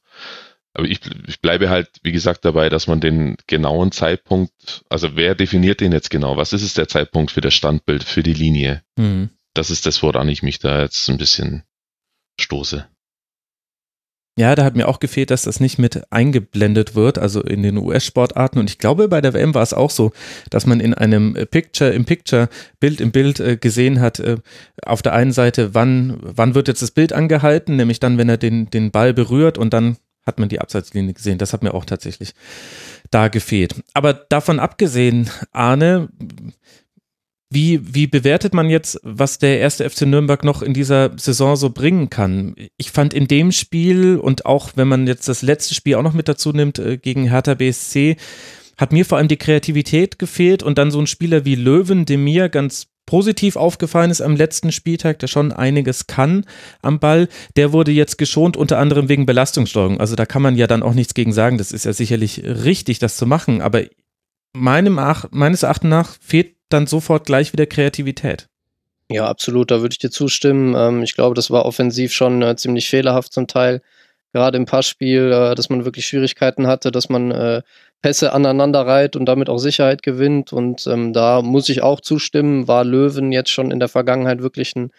Aber 0.73 0.87
ich, 0.87 0.99
ich 1.27 1.41
bleibe 1.41 1.69
halt, 1.69 1.89
wie 2.03 2.11
gesagt, 2.11 2.45
dabei, 2.45 2.69
dass 2.69 2.87
man 2.87 3.01
den 3.01 3.35
genauen 3.47 3.91
Zeitpunkt, 3.91 4.83
also 4.89 5.15
wer 5.15 5.33
definiert 5.33 5.81
den 5.81 5.91
jetzt 5.91 6.11
genau? 6.11 6.37
Was 6.37 6.53
ist 6.53 6.61
es 6.61 6.75
der 6.75 6.87
Zeitpunkt 6.87 7.31
für 7.31 7.41
das 7.41 7.55
Standbild, 7.55 8.03
für 8.03 8.21
die 8.21 8.33
Linie? 8.33 8.83
Mhm. 8.95 9.31
Das 9.53 9.71
ist 9.71 9.87
das, 9.87 10.03
woran 10.03 10.29
ich 10.29 10.43
mich 10.43 10.59
da 10.59 10.83
jetzt 10.83 11.09
ein 11.09 11.17
bisschen 11.17 11.63
stoße. 12.39 12.87
Ja, 14.37 14.53
da 14.53 14.63
hat 14.63 14.75
mir 14.75 14.87
auch 14.87 14.99
gefehlt, 14.99 15.31
dass 15.31 15.41
das 15.41 15.59
nicht 15.59 15.79
mit 15.79 16.11
eingeblendet 16.11 16.93
wird, 16.93 17.17
also 17.17 17.41
in 17.41 17.63
den 17.63 17.75
US-Sportarten. 17.75 18.59
Und 18.59 18.69
ich 18.69 18.77
glaube, 18.77 19.07
bei 19.07 19.19
der 19.19 19.33
WM 19.33 19.55
war 19.55 19.63
es 19.63 19.73
auch 19.73 19.89
so, 19.89 20.11
dass 20.51 20.67
man 20.67 20.79
in 20.79 20.93
einem 20.93 21.33
Picture 21.49 21.89
im 21.89 22.05
Picture, 22.05 22.47
Bild 22.79 23.01
im 23.01 23.11
Bild 23.11 23.39
äh, 23.39 23.57
gesehen 23.57 23.99
hat, 23.99 24.19
äh, 24.19 24.37
auf 24.85 25.01
der 25.01 25.13
einen 25.13 25.31
Seite, 25.31 25.73
wann, 25.73 26.19
wann 26.21 26.53
wird 26.53 26.67
jetzt 26.67 26.83
das 26.83 26.91
Bild 26.91 27.13
angehalten, 27.13 27.77
nämlich 27.77 27.99
dann, 27.99 28.19
wenn 28.19 28.29
er 28.29 28.37
den, 28.37 28.69
den 28.69 28.91
Ball 28.91 29.11
berührt 29.11 29.57
und 29.57 29.73
dann 29.73 29.97
hat 30.23 30.37
man 30.37 30.49
die 30.49 30.61
Abseitslinie 30.61 31.15
gesehen. 31.15 31.39
Das 31.39 31.53
hat 31.53 31.63
mir 31.63 31.73
auch 31.73 31.85
tatsächlich 31.85 32.35
da 33.09 33.29
gefehlt. 33.29 33.81
Aber 33.95 34.13
davon 34.13 34.59
abgesehen, 34.59 35.31
Arne, 35.51 36.09
wie, 37.49 37.79
wie 37.95 38.07
bewertet 38.07 38.53
man 38.53 38.69
jetzt, 38.69 38.99
was 39.03 39.39
der 39.39 39.59
erste 39.59 39.89
FC 39.89 40.01
Nürnberg 40.01 40.43
noch 40.43 40.61
in 40.61 40.73
dieser 40.73 41.11
Saison 41.17 41.55
so 41.55 41.69
bringen 41.69 42.09
kann? 42.09 42.55
Ich 42.77 42.91
fand 42.91 43.13
in 43.13 43.27
dem 43.27 43.51
Spiel 43.51 44.17
und 44.17 44.45
auch 44.45 44.71
wenn 44.75 44.87
man 44.87 45.07
jetzt 45.07 45.29
das 45.29 45.41
letzte 45.41 45.73
Spiel 45.73 45.95
auch 45.95 46.03
noch 46.03 46.13
mit 46.13 46.27
dazu 46.27 46.51
nimmt 46.51 46.77
äh, 46.79 46.97
gegen 46.97 47.29
Hertha 47.29 47.53
BSC, 47.53 48.17
hat 48.77 48.91
mir 48.91 49.05
vor 49.05 49.17
allem 49.17 49.29
die 49.29 49.37
Kreativität 49.37 50.19
gefehlt 50.19 50.61
und 50.61 50.77
dann 50.77 50.91
so 50.91 50.99
ein 50.99 51.07
Spieler 51.07 51.45
wie 51.45 51.55
Löwen, 51.55 52.05
dem 52.05 52.23
mir 52.23 52.49
ganz 52.49 52.87
positiv 53.05 53.55
aufgefallen 53.55 54.11
ist 54.11 54.21
am 54.21 54.35
letzten 54.35 54.73
Spieltag, 54.73 55.19
der 55.19 55.27
schon 55.27 55.53
einiges 55.53 56.07
kann 56.07 56.45
am 56.81 56.99
Ball, 56.99 57.29
der 57.55 57.71
wurde 57.71 57.91
jetzt 57.91 58.17
geschont, 58.17 58.57
unter 58.57 58.77
anderem 58.77 59.07
wegen 59.07 59.25
Belastungssteuerung. 59.25 59.99
Also 59.99 60.15
da 60.15 60.25
kann 60.25 60.41
man 60.41 60.55
ja 60.55 60.67
dann 60.67 60.83
auch 60.83 60.93
nichts 60.93 61.13
gegen 61.13 61.31
sagen. 61.31 61.57
Das 61.57 61.71
ist 61.71 61.85
ja 61.85 61.93
sicherlich 61.93 62.43
richtig, 62.43 62.99
das 62.99 63.15
zu 63.15 63.25
machen, 63.25 63.61
aber 63.61 63.83
meinem, 64.53 64.99
meines 65.31 65.63
Erachtens 65.63 65.89
nach 65.89 66.15
fehlt 66.19 66.56
dann 66.69 66.87
sofort 66.87 67.25
gleich 67.25 67.53
wieder 67.53 67.65
Kreativität. 67.65 68.47
Ja, 69.09 69.27
absolut, 69.27 69.71
da 69.71 69.81
würde 69.81 69.93
ich 69.93 69.99
dir 69.99 70.11
zustimmen. 70.11 70.75
Ähm, 70.75 71.03
ich 71.03 71.15
glaube, 71.15 71.35
das 71.35 71.49
war 71.49 71.65
offensiv 71.65 72.11
schon 72.11 72.41
äh, 72.41 72.55
ziemlich 72.57 72.89
fehlerhaft 72.89 73.31
zum 73.31 73.47
Teil. 73.47 73.81
Gerade 74.33 74.57
im 74.57 74.65
Passspiel, 74.65 75.31
äh, 75.31 75.55
dass 75.55 75.69
man 75.69 75.85
wirklich 75.85 76.05
Schwierigkeiten 76.05 76.67
hatte, 76.67 76.91
dass 76.91 77.07
man 77.07 77.31
äh, 77.31 77.61
Pässe 78.01 78.33
aneinander 78.33 78.85
reiht 78.85 79.15
und 79.15 79.25
damit 79.25 79.49
auch 79.49 79.59
Sicherheit 79.59 80.03
gewinnt. 80.03 80.51
Und 80.51 80.85
ähm, 80.87 81.13
da 81.13 81.41
muss 81.41 81.69
ich 81.69 81.83
auch 81.83 82.01
zustimmen, 82.01 82.67
war 82.67 82.83
Löwen 82.83 83.31
jetzt 83.31 83.49
schon 83.49 83.71
in 83.71 83.79
der 83.79 83.87
Vergangenheit 83.87 84.41
wirklich 84.41 84.75
ein, 84.75 84.91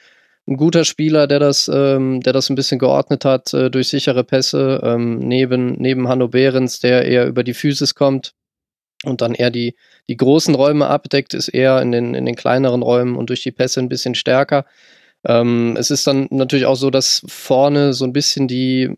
ein 0.46 0.56
guter 0.56 0.84
Spieler, 0.87 1.26
der 1.26 1.38
das, 1.40 1.70
ähm, 1.72 2.22
der 2.22 2.32
das 2.32 2.48
ein 2.48 2.54
bisschen 2.56 2.78
geordnet 2.78 3.26
hat 3.26 3.52
durch 3.52 3.88
sichere 3.88 4.25
Pässe, 4.25 4.96
neben, 4.98 5.72
neben 5.72 6.08
Hanno 6.08 6.28
Behrens, 6.28 6.80
der 6.80 7.04
eher 7.04 7.26
über 7.26 7.44
die 7.44 7.52
Physis 7.52 7.94
kommt 7.94 8.32
und 9.04 9.20
dann 9.20 9.34
eher 9.34 9.50
die, 9.50 9.74
die 10.08 10.16
großen 10.16 10.54
Räume 10.54 10.88
abdeckt, 10.88 11.34
ist 11.34 11.48
eher 11.48 11.80
in 11.82 11.92
den, 11.92 12.14
in 12.14 12.26
den 12.26 12.34
kleineren 12.34 12.82
Räumen 12.82 13.16
und 13.16 13.30
durch 13.30 13.42
die 13.42 13.52
Pässe 13.52 13.80
ein 13.80 13.88
bisschen 13.88 14.14
stärker. 14.14 14.64
Ähm, 15.24 15.76
es 15.78 15.90
ist 15.90 16.06
dann 16.06 16.28
natürlich 16.30 16.66
auch 16.66 16.76
so, 16.76 16.90
dass 16.90 17.22
vorne 17.26 17.92
so 17.92 18.04
ein 18.04 18.12
bisschen 18.12 18.48
die, 18.48 18.90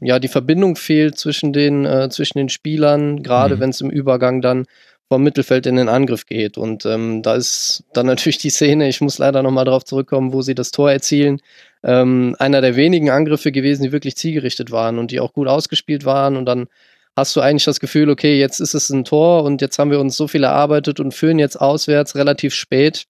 ja, 0.00 0.18
die 0.18 0.28
Verbindung 0.28 0.76
fehlt 0.76 1.18
zwischen 1.18 1.52
den, 1.52 1.84
äh, 1.84 2.08
zwischen 2.10 2.38
den 2.38 2.48
Spielern, 2.48 3.22
gerade 3.22 3.56
mhm. 3.56 3.60
wenn 3.60 3.70
es 3.70 3.80
im 3.80 3.90
Übergang 3.90 4.40
dann 4.40 4.66
vom 5.08 5.22
Mittelfeld 5.22 5.66
in 5.66 5.76
den 5.76 5.88
Angriff 5.88 6.26
geht. 6.26 6.56
Und 6.56 6.86
ähm, 6.86 7.22
da 7.22 7.34
ist 7.34 7.84
dann 7.92 8.06
natürlich 8.06 8.38
die 8.38 8.50
Szene, 8.50 8.88
ich 8.88 9.00
muss 9.00 9.18
leider 9.18 9.42
nochmal 9.42 9.64
darauf 9.64 9.84
zurückkommen, 9.84 10.32
wo 10.32 10.42
sie 10.42 10.54
das 10.54 10.70
Tor 10.70 10.90
erzielen. 10.90 11.40
Ähm, 11.82 12.34
einer 12.38 12.60
der 12.60 12.76
wenigen 12.76 13.10
Angriffe 13.10 13.52
gewesen, 13.52 13.82
die 13.82 13.92
wirklich 13.92 14.16
zielgerichtet 14.16 14.70
waren 14.70 14.98
und 14.98 15.10
die 15.10 15.20
auch 15.20 15.32
gut 15.32 15.48
ausgespielt 15.48 16.04
waren 16.04 16.36
und 16.36 16.46
dann 16.46 16.66
hast 17.16 17.36
du 17.36 17.40
eigentlich 17.40 17.64
das 17.64 17.80
Gefühl, 17.80 18.10
okay, 18.10 18.38
jetzt 18.38 18.60
ist 18.60 18.74
es 18.74 18.90
ein 18.90 19.04
Tor 19.04 19.44
und 19.44 19.60
jetzt 19.62 19.78
haben 19.78 19.90
wir 19.90 20.00
uns 20.00 20.16
so 20.16 20.28
viel 20.28 20.44
erarbeitet 20.44 21.00
und 21.00 21.14
führen 21.14 21.38
jetzt 21.38 21.60
auswärts 21.60 22.16
relativ 22.16 22.54
spät. 22.54 23.06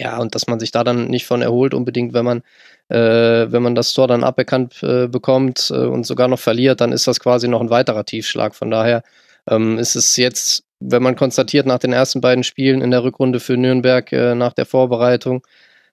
Ja, 0.00 0.18
und 0.18 0.34
dass 0.34 0.46
man 0.46 0.60
sich 0.60 0.70
da 0.70 0.84
dann 0.84 1.08
nicht 1.08 1.26
von 1.26 1.42
erholt, 1.42 1.74
unbedingt, 1.74 2.14
wenn 2.14 2.24
man, 2.24 2.42
äh, 2.88 3.50
wenn 3.52 3.62
man 3.62 3.74
das 3.74 3.92
Tor 3.92 4.06
dann 4.08 4.24
aberkannt 4.24 4.82
äh, 4.82 5.08
bekommt 5.08 5.70
äh, 5.72 5.74
und 5.74 6.06
sogar 6.06 6.28
noch 6.28 6.38
verliert, 6.38 6.80
dann 6.80 6.92
ist 6.92 7.06
das 7.08 7.20
quasi 7.20 7.48
noch 7.48 7.60
ein 7.60 7.70
weiterer 7.70 8.04
Tiefschlag. 8.04 8.54
Von 8.54 8.70
daher 8.70 9.02
Ähm, 9.48 9.78
es 9.78 9.96
ist 9.96 10.16
jetzt, 10.16 10.64
wenn 10.80 11.02
man 11.02 11.16
konstatiert, 11.16 11.66
nach 11.66 11.78
den 11.78 11.92
ersten 11.92 12.20
beiden 12.20 12.44
Spielen 12.44 12.82
in 12.82 12.90
der 12.90 13.02
Rückrunde 13.04 13.40
für 13.40 13.56
Nürnberg 13.56 14.12
äh, 14.12 14.34
nach 14.34 14.52
der 14.52 14.66
Vorbereitung, 14.66 15.42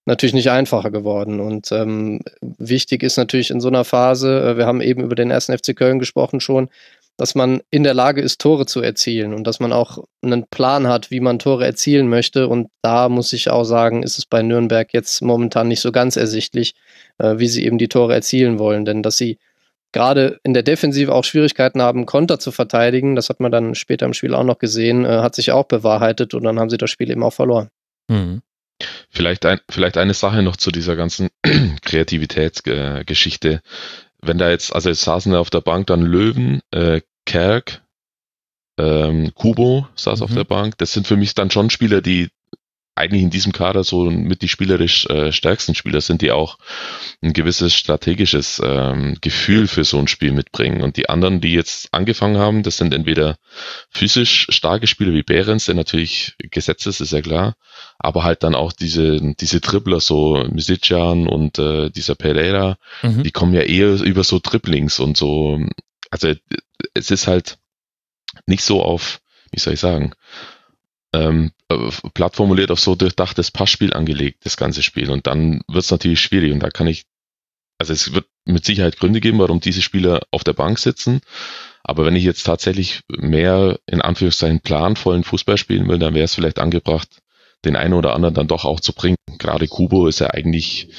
natürlich 0.06 0.34
nicht 0.36 0.52
einfacher 0.52 0.92
geworden. 0.92 1.40
Und 1.40 1.72
ähm, 1.72 2.22
wichtig 2.42 3.04
ist 3.04 3.18
natürlich 3.18 3.52
in 3.52 3.62
so 3.62 3.70
einer 3.70 3.86
Phase, 3.86 4.42
äh, 4.42 4.58
wir 4.58 4.66
haben 4.66 4.82
eben 4.82 5.04
über 5.04 5.16
den 5.16 5.32
ersten 5.32 5.58
FC 5.58 5.76
Köln 5.76 6.00
gesprochen 6.00 6.40
schon, 6.42 6.70
dass 7.18 7.36
man 7.36 7.62
in 7.70 7.84
der 7.84 7.94
Lage 7.94 8.22
ist, 8.22 8.42
Tore 8.42 8.66
zu 8.66 8.82
erzielen 8.82 9.34
und 9.34 9.46
dass 9.46 9.60
man 9.60 9.72
auch 9.72 10.04
einen 10.22 10.46
Plan 10.48 10.88
hat, 10.88 11.12
wie 11.12 11.22
man 11.22 11.40
Tore 11.40 11.66
erzielen 11.66 12.10
möchte. 12.10 12.48
Und 12.48 12.68
da 12.82 13.08
muss 13.10 13.32
ich 13.34 13.50
auch 13.50 13.64
sagen, 13.64 14.04
ist 14.04 14.18
es 14.18 14.26
bei 14.26 14.42
Nürnberg 14.42 14.94
jetzt 14.94 15.22
momentan 15.22 15.68
nicht 15.68 15.82
so 15.82 15.92
ganz 15.92 16.18
ersichtlich, 16.18 16.76
äh, 17.18 17.38
wie 17.38 17.48
sie 17.48 17.66
eben 17.66 17.78
die 17.78 17.88
Tore 17.88 18.14
erzielen 18.14 18.60
wollen. 18.60 18.84
Denn 18.84 19.02
dass 19.02 19.18
sie 19.18 19.38
gerade 19.94 20.40
in 20.44 20.54
der 20.54 20.64
Defensive 20.64 21.14
auch 21.14 21.24
Schwierigkeiten 21.24 21.82
haben, 21.82 22.06
Konter 22.06 22.38
zu 22.38 22.52
verteidigen, 22.52 23.16
das 23.16 23.30
hat 23.30 23.40
man 23.40 23.52
dann 23.52 23.76
später 23.76 24.06
im 24.06 24.14
Spiel 24.14 24.36
auch 24.36 24.44
noch 24.44 24.60
gesehen, 24.60 25.06
äh, 25.06 25.20
hat 25.20 25.36
sich 25.36 25.54
auch 25.54 25.66
bewahrheitet 25.66 26.34
und 26.34 26.44
dann 26.44 26.60
haben 26.60 26.70
sie 26.70 26.78
das 26.78 26.90
Spiel 26.90 27.10
eben 27.10 27.24
auch 27.24 27.34
verloren. 27.34 27.70
Mhm. 28.10 28.42
Vielleicht, 29.10 29.46
ein, 29.46 29.62
vielleicht 29.70 29.98
eine 29.98 30.14
Sache 30.14 30.44
noch 30.44 30.58
zu 30.58 30.70
dieser 30.70 30.98
ganzen 30.98 31.30
Kreativitätsgeschichte. 31.82 33.62
Wenn 34.28 34.38
da 34.38 34.50
jetzt, 34.50 34.74
also 34.74 34.90
jetzt 34.90 35.02
saßen 35.02 35.32
da 35.32 35.40
auf 35.40 35.50
der 35.50 35.62
Bank 35.62 35.88
dann 35.88 36.02
Löwen, 36.02 36.62
äh, 36.72 37.02
Kerk, 37.26 37.84
ähm, 38.78 39.34
Kubo 39.34 39.88
saß 39.96 40.20
mhm. 40.20 40.24
auf 40.24 40.34
der 40.34 40.44
Bank. 40.44 40.78
Das 40.78 40.94
sind 40.94 41.08
für 41.08 41.18
mich 41.18 41.34
dann 41.34 41.52
schon 41.52 41.70
Spieler, 41.70 42.02
die 42.02 42.30
eigentlich 42.96 43.24
in 43.24 43.30
diesem 43.30 43.52
Kader 43.52 43.84
so 43.84 44.10
mit 44.10 44.42
die 44.42 44.48
spielerisch 44.48 45.06
äh, 45.08 45.34
stärksten 45.34 45.76
Spieler 45.76 46.00
sind, 46.00 46.22
die 46.22 46.32
auch 46.32 46.58
ein 47.22 47.34
gewisses 47.34 47.76
strategisches 47.76 48.62
ähm, 48.64 49.18
Gefühl 49.20 49.68
für 49.68 49.84
so 49.84 50.00
ein 50.00 50.08
Spiel 50.08 50.32
mitbringen. 50.32 50.82
Und 50.82 50.96
die 50.96 51.10
anderen, 51.10 51.42
die 51.42 51.54
jetzt 51.54 51.94
angefangen 51.94 52.38
haben, 52.38 52.64
das 52.64 52.78
sind 52.78 52.94
entweder 52.94 53.38
physisch 53.90 54.48
starke 54.50 54.88
Spieler 54.88 55.14
wie 55.14 55.24
Behrens, 55.24 55.66
der 55.66 55.76
natürlich 55.76 56.36
gesetzt 56.38 56.88
ist, 56.88 57.02
ist 57.02 57.12
ja 57.12 57.22
klar, 57.22 57.56
aber 58.00 58.24
halt 58.24 58.44
dann 58.44 58.56
auch 58.56 58.72
diese, 58.72 59.20
diese 59.36 59.60
Dribbler, 59.60 60.00
so 60.00 60.46
Misicjan 60.50 61.28
und 61.28 61.60
äh, 61.60 61.90
dieser 61.90 62.16
Pereira, 62.16 62.78
mhm. 63.02 63.24
die 63.24 63.32
kommen 63.32 63.54
ja 63.54 63.62
eher 63.62 64.02
über 64.02 64.24
so 64.24 64.40
Dribblings 64.42 65.00
und 65.00 65.18
so, 65.18 65.60
also 66.12 66.34
es 66.94 67.12
ist 67.12 67.28
halt 67.28 67.58
nicht 68.48 68.64
so 68.64 68.82
auf, 68.82 69.20
wie 69.52 69.60
soll 69.60 69.74
ich 69.74 69.80
sagen, 69.80 70.14
ähm, 71.16 71.52
äh, 71.70 71.90
platt 72.14 72.36
formuliert 72.36 72.72
auf 72.72 72.80
so 72.80 72.96
durchdachtes 72.96 73.52
Passspiel 73.52 73.94
angelegt, 73.94 74.46
das 74.46 74.58
ganze 74.58 74.84
Spiel. 74.84 75.10
Und 75.10 75.28
dann 75.28 75.62
wird 75.68 75.84
es 75.84 75.92
natürlich 75.92 76.20
schwierig. 76.20 76.52
Und 76.52 76.60
da 76.60 76.70
kann 76.70 76.88
ich, 76.88 77.06
also 77.78 77.94
es 77.94 78.14
wird 78.14 78.26
mit 78.46 78.66
Sicherheit 78.66 78.98
Gründe 78.98 79.22
geben, 79.22 79.40
warum 79.40 79.60
diese 79.60 79.82
Spieler 79.82 80.22
auf 80.32 80.44
der 80.44 80.54
Bank 80.54 80.80
sitzen. 80.80 81.22
Aber 81.84 82.06
wenn 82.06 82.16
ich 82.16 82.24
jetzt 82.24 82.44
tatsächlich 82.44 83.02
mehr 83.10 83.80
in 83.86 84.02
Anführungszeichen 84.02 84.60
planvollen 84.60 85.24
Fußball 85.24 85.58
spielen 85.58 85.88
will, 85.88 86.00
dann 86.00 86.14
wäre 86.14 86.26
es 86.26 86.36
vielleicht 86.36 86.60
angebracht, 86.60 87.22
den 87.64 87.76
einen 87.76 87.94
oder 87.94 88.14
anderen 88.14 88.36
dann 88.36 88.48
doch 88.48 88.66
auch 88.66 88.80
zu 88.80 88.94
bringen. 88.94 89.18
Gerade 89.40 89.68
Kubo 89.68 90.08
ist 90.08 90.20
ja 90.20 90.28
eigentlich 90.28 90.90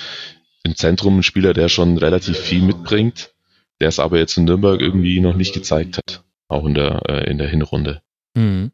im 0.62 0.76
Zentrum 0.76 1.18
ein 1.18 1.22
Spieler, 1.22 1.54
der 1.54 1.68
schon 1.68 1.98
relativ 1.98 2.38
viel 2.38 2.62
mitbringt, 2.62 3.32
der 3.80 3.88
es 3.88 3.98
aber 3.98 4.18
jetzt 4.18 4.36
in 4.36 4.44
Nürnberg 4.44 4.80
irgendwie 4.80 5.20
noch 5.20 5.34
nicht 5.34 5.54
gezeigt 5.54 5.98
hat, 5.98 6.24
auch 6.48 6.66
in 6.66 6.74
der, 6.74 7.02
äh, 7.08 7.30
in 7.30 7.38
der 7.38 7.48
Hinrunde. 7.48 8.02
Mhm. 8.34 8.72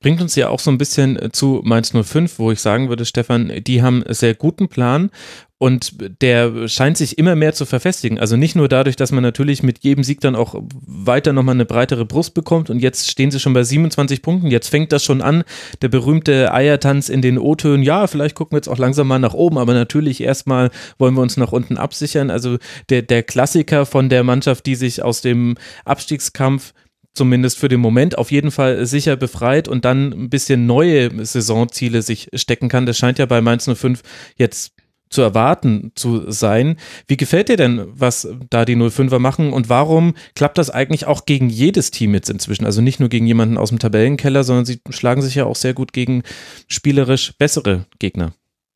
Bringt 0.00 0.20
uns 0.20 0.34
ja 0.34 0.48
auch 0.48 0.60
so 0.60 0.70
ein 0.70 0.78
bisschen 0.78 1.16
äh, 1.16 1.30
zu 1.32 1.62
Mainz 1.64 1.92
05, 1.92 2.38
wo 2.38 2.50
ich 2.50 2.60
sagen 2.60 2.88
würde, 2.88 3.04
Stefan, 3.04 3.52
die 3.64 3.82
haben 3.82 4.02
einen 4.02 4.14
sehr 4.14 4.34
guten 4.34 4.68
Plan 4.68 5.10
und 5.58 6.22
der 6.22 6.68
scheint 6.68 6.96
sich 6.96 7.18
immer 7.18 7.34
mehr 7.34 7.52
zu 7.52 7.66
verfestigen. 7.66 8.18
Also 8.18 8.36
nicht 8.36 8.54
nur 8.54 8.68
dadurch, 8.68 8.94
dass 8.94 9.10
man 9.10 9.24
natürlich 9.24 9.64
mit 9.64 9.80
jedem 9.80 10.04
Sieg 10.04 10.20
dann 10.20 10.36
auch 10.36 10.54
weiter 10.86 11.32
nochmal 11.32 11.56
eine 11.56 11.64
breitere 11.64 12.04
Brust 12.04 12.32
bekommt 12.34 12.70
und 12.70 12.78
jetzt 12.78 13.10
stehen 13.10 13.32
sie 13.32 13.40
schon 13.40 13.54
bei 13.54 13.64
27 13.64 14.22
Punkten. 14.22 14.50
Jetzt 14.50 14.68
fängt 14.68 14.92
das 14.92 15.02
schon 15.02 15.20
an, 15.20 15.42
der 15.82 15.88
berühmte 15.88 16.54
Eiertanz 16.54 17.08
in 17.08 17.22
den 17.22 17.38
O-Tönen. 17.38 17.82
Ja, 17.82 18.06
vielleicht 18.06 18.36
gucken 18.36 18.52
wir 18.52 18.58
jetzt 18.58 18.68
auch 18.68 18.78
langsam 18.78 19.08
mal 19.08 19.18
nach 19.18 19.34
oben, 19.34 19.58
aber 19.58 19.74
natürlich 19.74 20.22
erstmal 20.22 20.70
wollen 20.96 21.14
wir 21.14 21.22
uns 21.22 21.36
nach 21.36 21.50
unten 21.50 21.76
absichern. 21.76 22.30
Also 22.30 22.58
der, 22.88 23.02
der 23.02 23.24
Klassiker 23.24 23.84
von 23.84 24.08
der 24.08 24.22
Mannschaft, 24.22 24.64
die 24.64 24.76
sich 24.76 25.02
aus 25.02 25.22
dem 25.22 25.56
Abstiegskampf 25.84 26.72
zumindest 27.18 27.58
für 27.58 27.68
den 27.68 27.80
Moment 27.80 28.16
auf 28.16 28.30
jeden 28.30 28.50
Fall 28.50 28.86
sicher 28.86 29.16
befreit 29.16 29.68
und 29.68 29.84
dann 29.84 30.12
ein 30.12 30.30
bisschen 30.30 30.64
neue 30.64 31.10
Saisonziele 31.24 32.00
sich 32.00 32.28
stecken 32.32 32.70
kann. 32.70 32.86
Das 32.86 32.96
scheint 32.96 33.18
ja 33.18 33.26
bei 33.26 33.42
Mainz 33.42 33.68
05 33.68 34.02
jetzt 34.36 34.72
zu 35.10 35.22
erwarten 35.22 35.92
zu 35.94 36.30
sein. 36.30 36.76
Wie 37.06 37.16
gefällt 37.16 37.48
dir 37.48 37.56
denn, 37.56 37.86
was 37.88 38.28
da 38.50 38.64
die 38.64 38.76
05er 38.76 39.18
machen 39.18 39.52
und 39.52 39.68
warum 39.68 40.14
klappt 40.34 40.58
das 40.58 40.70
eigentlich 40.70 41.06
auch 41.06 41.26
gegen 41.26 41.48
jedes 41.48 41.90
Team 41.90 42.14
jetzt 42.14 42.30
inzwischen? 42.30 42.64
Also 42.64 42.80
nicht 42.80 43.00
nur 43.00 43.08
gegen 43.08 43.26
jemanden 43.26 43.58
aus 43.58 43.70
dem 43.70 43.78
Tabellenkeller, 43.78 44.44
sondern 44.44 44.64
sie 44.64 44.80
schlagen 44.90 45.22
sich 45.22 45.34
ja 45.34 45.44
auch 45.44 45.56
sehr 45.56 45.74
gut 45.74 45.92
gegen 45.92 46.22
spielerisch 46.68 47.32
bessere 47.38 47.86
Gegner. 47.98 48.32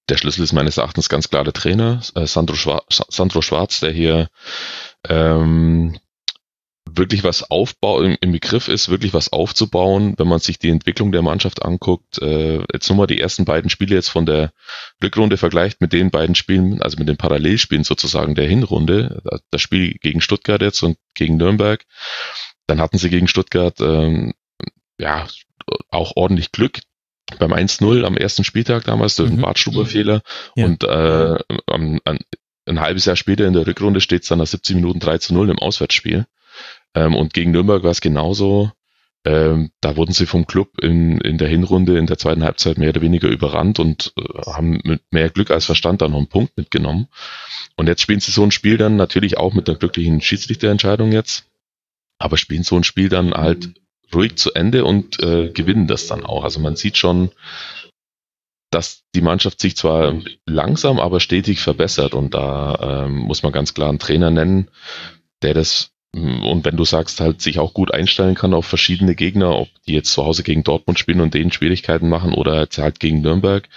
Der 0.08 0.16
Schlüssel 0.16 0.42
ist 0.42 0.52
meines 0.52 0.78
Erachtens 0.78 1.08
ganz 1.08 1.28
klar 1.28 1.44
der 1.44 1.52
Trainer, 1.52 2.00
äh, 2.16 2.26
Sandro, 2.26 2.56
Schwarz, 2.56 3.02
Sandro 3.08 3.40
Schwarz, 3.40 3.80
der 3.80 3.92
hier 3.92 4.28
ähm, 5.08 5.96
wirklich 6.96 7.24
was 7.24 7.50
aufbau 7.50 8.02
im, 8.02 8.16
im, 8.20 8.32
Begriff 8.32 8.68
ist, 8.68 8.88
wirklich 8.88 9.14
was 9.14 9.32
aufzubauen, 9.32 10.14
wenn 10.18 10.28
man 10.28 10.38
sich 10.38 10.58
die 10.58 10.70
Entwicklung 10.70 11.12
der 11.12 11.22
Mannschaft 11.22 11.64
anguckt. 11.64 12.20
Äh, 12.20 12.60
jetzt 12.72 12.88
nochmal 12.88 13.06
die 13.06 13.20
ersten 13.20 13.44
beiden 13.44 13.70
Spiele 13.70 13.94
jetzt 13.94 14.08
von 14.08 14.26
der 14.26 14.52
Rückrunde 15.02 15.36
vergleicht 15.36 15.80
mit 15.80 15.92
den 15.92 16.10
beiden 16.10 16.34
Spielen, 16.34 16.82
also 16.82 16.98
mit 16.98 17.08
den 17.08 17.16
Parallelspielen 17.16 17.84
sozusagen 17.84 18.34
der 18.34 18.48
Hinrunde, 18.48 19.22
das 19.50 19.60
Spiel 19.60 19.94
gegen 20.00 20.20
Stuttgart 20.20 20.62
jetzt 20.62 20.82
und 20.82 20.96
gegen 21.14 21.36
Nürnberg. 21.36 21.84
Dann 22.66 22.80
hatten 22.80 22.98
sie 22.98 23.10
gegen 23.10 23.28
Stuttgart 23.28 23.80
ähm, 23.80 24.34
ja 24.98 25.26
auch 25.90 26.12
ordentlich 26.16 26.52
Glück 26.52 26.80
beim 27.38 27.52
1-0 27.52 28.04
am 28.04 28.16
ersten 28.16 28.44
Spieltag 28.44 28.84
damals 28.84 29.16
durch 29.16 29.28
einen 29.28 29.38
mhm. 29.38 29.42
Bartstuber-Fehler 29.42 30.22
ja. 30.54 30.64
und 30.64 30.84
äh, 30.84 31.38
ein, 31.66 32.00
ein 32.66 32.80
halbes 32.80 33.04
Jahr 33.04 33.16
später 33.16 33.46
in 33.46 33.52
der 33.52 33.66
Rückrunde 33.66 34.00
steht 34.00 34.22
es 34.22 34.28
dann 34.28 34.38
nach 34.38 34.46
17 34.46 34.76
Minuten 34.76 35.00
3 35.00 35.18
zu 35.18 35.34
0 35.34 35.50
im 35.50 35.58
Auswärtsspiel. 35.58 36.26
Ähm, 36.94 37.14
und 37.14 37.34
gegen 37.34 37.50
Nürnberg 37.50 37.82
war 37.82 37.90
es 37.90 38.00
genauso. 38.00 38.70
Ähm, 39.24 39.70
da 39.80 39.96
wurden 39.96 40.12
sie 40.12 40.26
vom 40.26 40.46
Club 40.46 40.80
in, 40.82 41.20
in 41.20 41.38
der 41.38 41.46
Hinrunde, 41.46 41.96
in 41.96 42.06
der 42.06 42.18
zweiten 42.18 42.42
Halbzeit 42.42 42.76
mehr 42.76 42.88
oder 42.88 43.02
weniger 43.02 43.28
überrannt 43.28 43.78
und 43.78 44.12
äh, 44.18 44.50
haben 44.50 44.80
mit 44.82 45.00
mehr 45.12 45.30
Glück 45.30 45.52
als 45.52 45.66
Verstand 45.66 46.02
dann 46.02 46.10
noch 46.10 46.18
einen 46.18 46.26
Punkt 46.26 46.56
mitgenommen. 46.56 47.06
Und 47.76 47.86
jetzt 47.86 48.02
spielen 48.02 48.18
sie 48.18 48.32
so 48.32 48.42
ein 48.42 48.50
Spiel 48.50 48.78
dann 48.78 48.96
natürlich 48.96 49.38
auch 49.38 49.54
mit 49.54 49.68
einer 49.68 49.78
glücklichen 49.78 50.20
Schiedsrichterentscheidung 50.20 51.12
jetzt, 51.12 51.46
aber 52.18 52.36
spielen 52.36 52.64
so 52.64 52.76
ein 52.76 52.82
Spiel 52.84 53.08
dann 53.08 53.32
halt 53.32 53.66
mhm. 53.66 53.74
ruhig 54.12 54.36
zu 54.36 54.54
Ende 54.54 54.84
und 54.84 55.22
äh, 55.22 55.50
gewinnen 55.50 55.86
das 55.86 56.08
dann 56.08 56.26
auch. 56.26 56.42
Also 56.42 56.58
man 56.58 56.74
sieht 56.74 56.96
schon, 56.96 57.30
dass 58.70 59.04
die 59.14 59.20
Mannschaft 59.20 59.60
sich 59.60 59.76
zwar 59.76 60.20
langsam, 60.46 60.98
aber 60.98 61.20
stetig 61.20 61.60
verbessert 61.60 62.14
und 62.14 62.34
da 62.34 63.04
ähm, 63.04 63.18
muss 63.18 63.44
man 63.44 63.52
ganz 63.52 63.72
klar 63.72 63.88
einen 63.88 64.00
Trainer 64.00 64.32
nennen, 64.32 64.68
der 65.42 65.54
das 65.54 65.91
und 66.14 66.64
wenn 66.64 66.76
du 66.76 66.84
sagst, 66.84 67.20
halt 67.20 67.40
sich 67.40 67.58
auch 67.58 67.72
gut 67.72 67.92
einstellen 67.92 68.34
kann 68.34 68.52
auf 68.52 68.66
verschiedene 68.66 69.14
Gegner, 69.14 69.56
ob 69.58 69.68
die 69.86 69.94
jetzt 69.94 70.12
zu 70.12 70.24
Hause 70.24 70.42
gegen 70.42 70.62
Dortmund 70.62 70.98
spielen 70.98 71.20
und 71.20 71.32
denen 71.34 71.52
Schwierigkeiten 71.52 72.08
machen 72.08 72.34
oder 72.34 72.60
jetzt 72.60 72.78
halt 72.78 73.00
gegen 73.00 73.22
Nürnberg, 73.22 73.68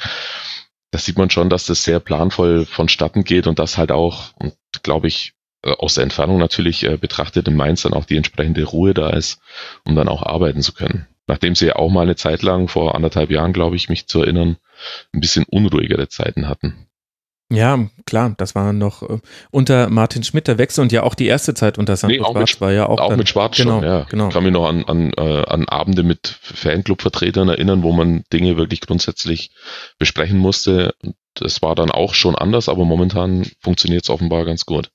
da 0.91 0.99
sieht 0.99 1.17
man 1.17 1.29
schon, 1.29 1.49
dass 1.49 1.65
das 1.65 1.83
sehr 1.83 1.99
planvoll 1.99 2.65
vonstatten 2.65 3.23
geht 3.23 3.47
und 3.47 3.59
das 3.59 3.77
halt 3.77 3.91
auch, 3.91 4.33
und 4.37 4.53
glaube 4.83 5.07
ich, 5.07 5.33
äh, 5.61 5.71
aus 5.71 5.95
der 5.95 6.03
Entfernung 6.03 6.37
natürlich 6.37 6.83
äh, 6.83 6.97
betrachtet 6.97 7.47
in 7.47 7.55
Mainz 7.55 7.81
dann 7.81 7.93
auch 7.93 8.05
die 8.05 8.17
entsprechende 8.17 8.63
Ruhe 8.63 8.93
da 8.93 9.09
ist, 9.09 9.39
um 9.85 9.95
dann 9.95 10.09
auch 10.09 10.23
arbeiten 10.23 10.61
zu 10.61 10.73
können. 10.73 11.07
Nachdem 11.27 11.55
sie 11.55 11.67
ja 11.67 11.75
auch 11.75 11.89
mal 11.89 12.03
eine 12.03 12.15
Zeit 12.15 12.43
lang, 12.43 12.67
vor 12.67 12.95
anderthalb 12.95 13.31
Jahren, 13.31 13.51
glaube 13.51 13.75
ich, 13.75 13.89
mich 13.89 14.07
zu 14.07 14.21
erinnern, 14.21 14.57
ein 15.11 15.21
bisschen 15.21 15.45
unruhigere 15.49 16.07
Zeiten 16.07 16.47
hatten. 16.47 16.87
Ja, 17.51 17.87
klar, 18.07 18.33
das 18.37 18.55
war 18.55 18.73
noch 18.73 19.03
äh, 19.03 19.19
unter 19.51 19.89
Martin 19.89 20.23
Schmidt 20.23 20.47
der 20.47 20.57
Wechsel 20.57 20.81
und 20.81 20.91
ja 20.91 21.03
auch 21.03 21.13
die 21.13 21.27
erste 21.27 21.53
Zeit 21.53 21.77
unter 21.77 21.95
Sandro 21.95 22.17
nee, 22.17 22.31
Schwarz 22.31 22.53
mit, 22.53 22.61
war 22.61 22.71
ja 22.71 22.87
auch. 22.87 22.99
Auch 22.99 23.09
dann, 23.09 23.19
mit 23.19 23.29
Schwarz 23.29 23.57
genau, 23.57 23.79
schon, 23.79 23.83
ja. 23.83 24.05
Genau. 24.09 24.27
Ich 24.29 24.33
kann 24.33 24.43
mich 24.43 24.51
noch 24.51 24.67
an, 24.67 24.83
an, 24.85 25.11
äh, 25.15 25.43
an 25.45 25.69
Abende 25.69 26.01
mit 26.01 26.39
Fanclub-Vertretern 26.41 27.47
erinnern, 27.47 27.83
wo 27.83 27.91
man 27.91 28.23
Dinge 28.33 28.57
wirklich 28.57 28.81
grundsätzlich 28.81 29.51
besprechen 29.99 30.39
musste. 30.39 30.95
Das 31.35 31.61
war 31.61 31.75
dann 31.75 31.91
auch 31.91 32.15
schon 32.15 32.35
anders, 32.35 32.67
aber 32.67 32.83
momentan 32.83 33.45
funktioniert 33.61 34.03
es 34.03 34.09
offenbar 34.09 34.45
ganz 34.45 34.65
gut. 34.65 34.89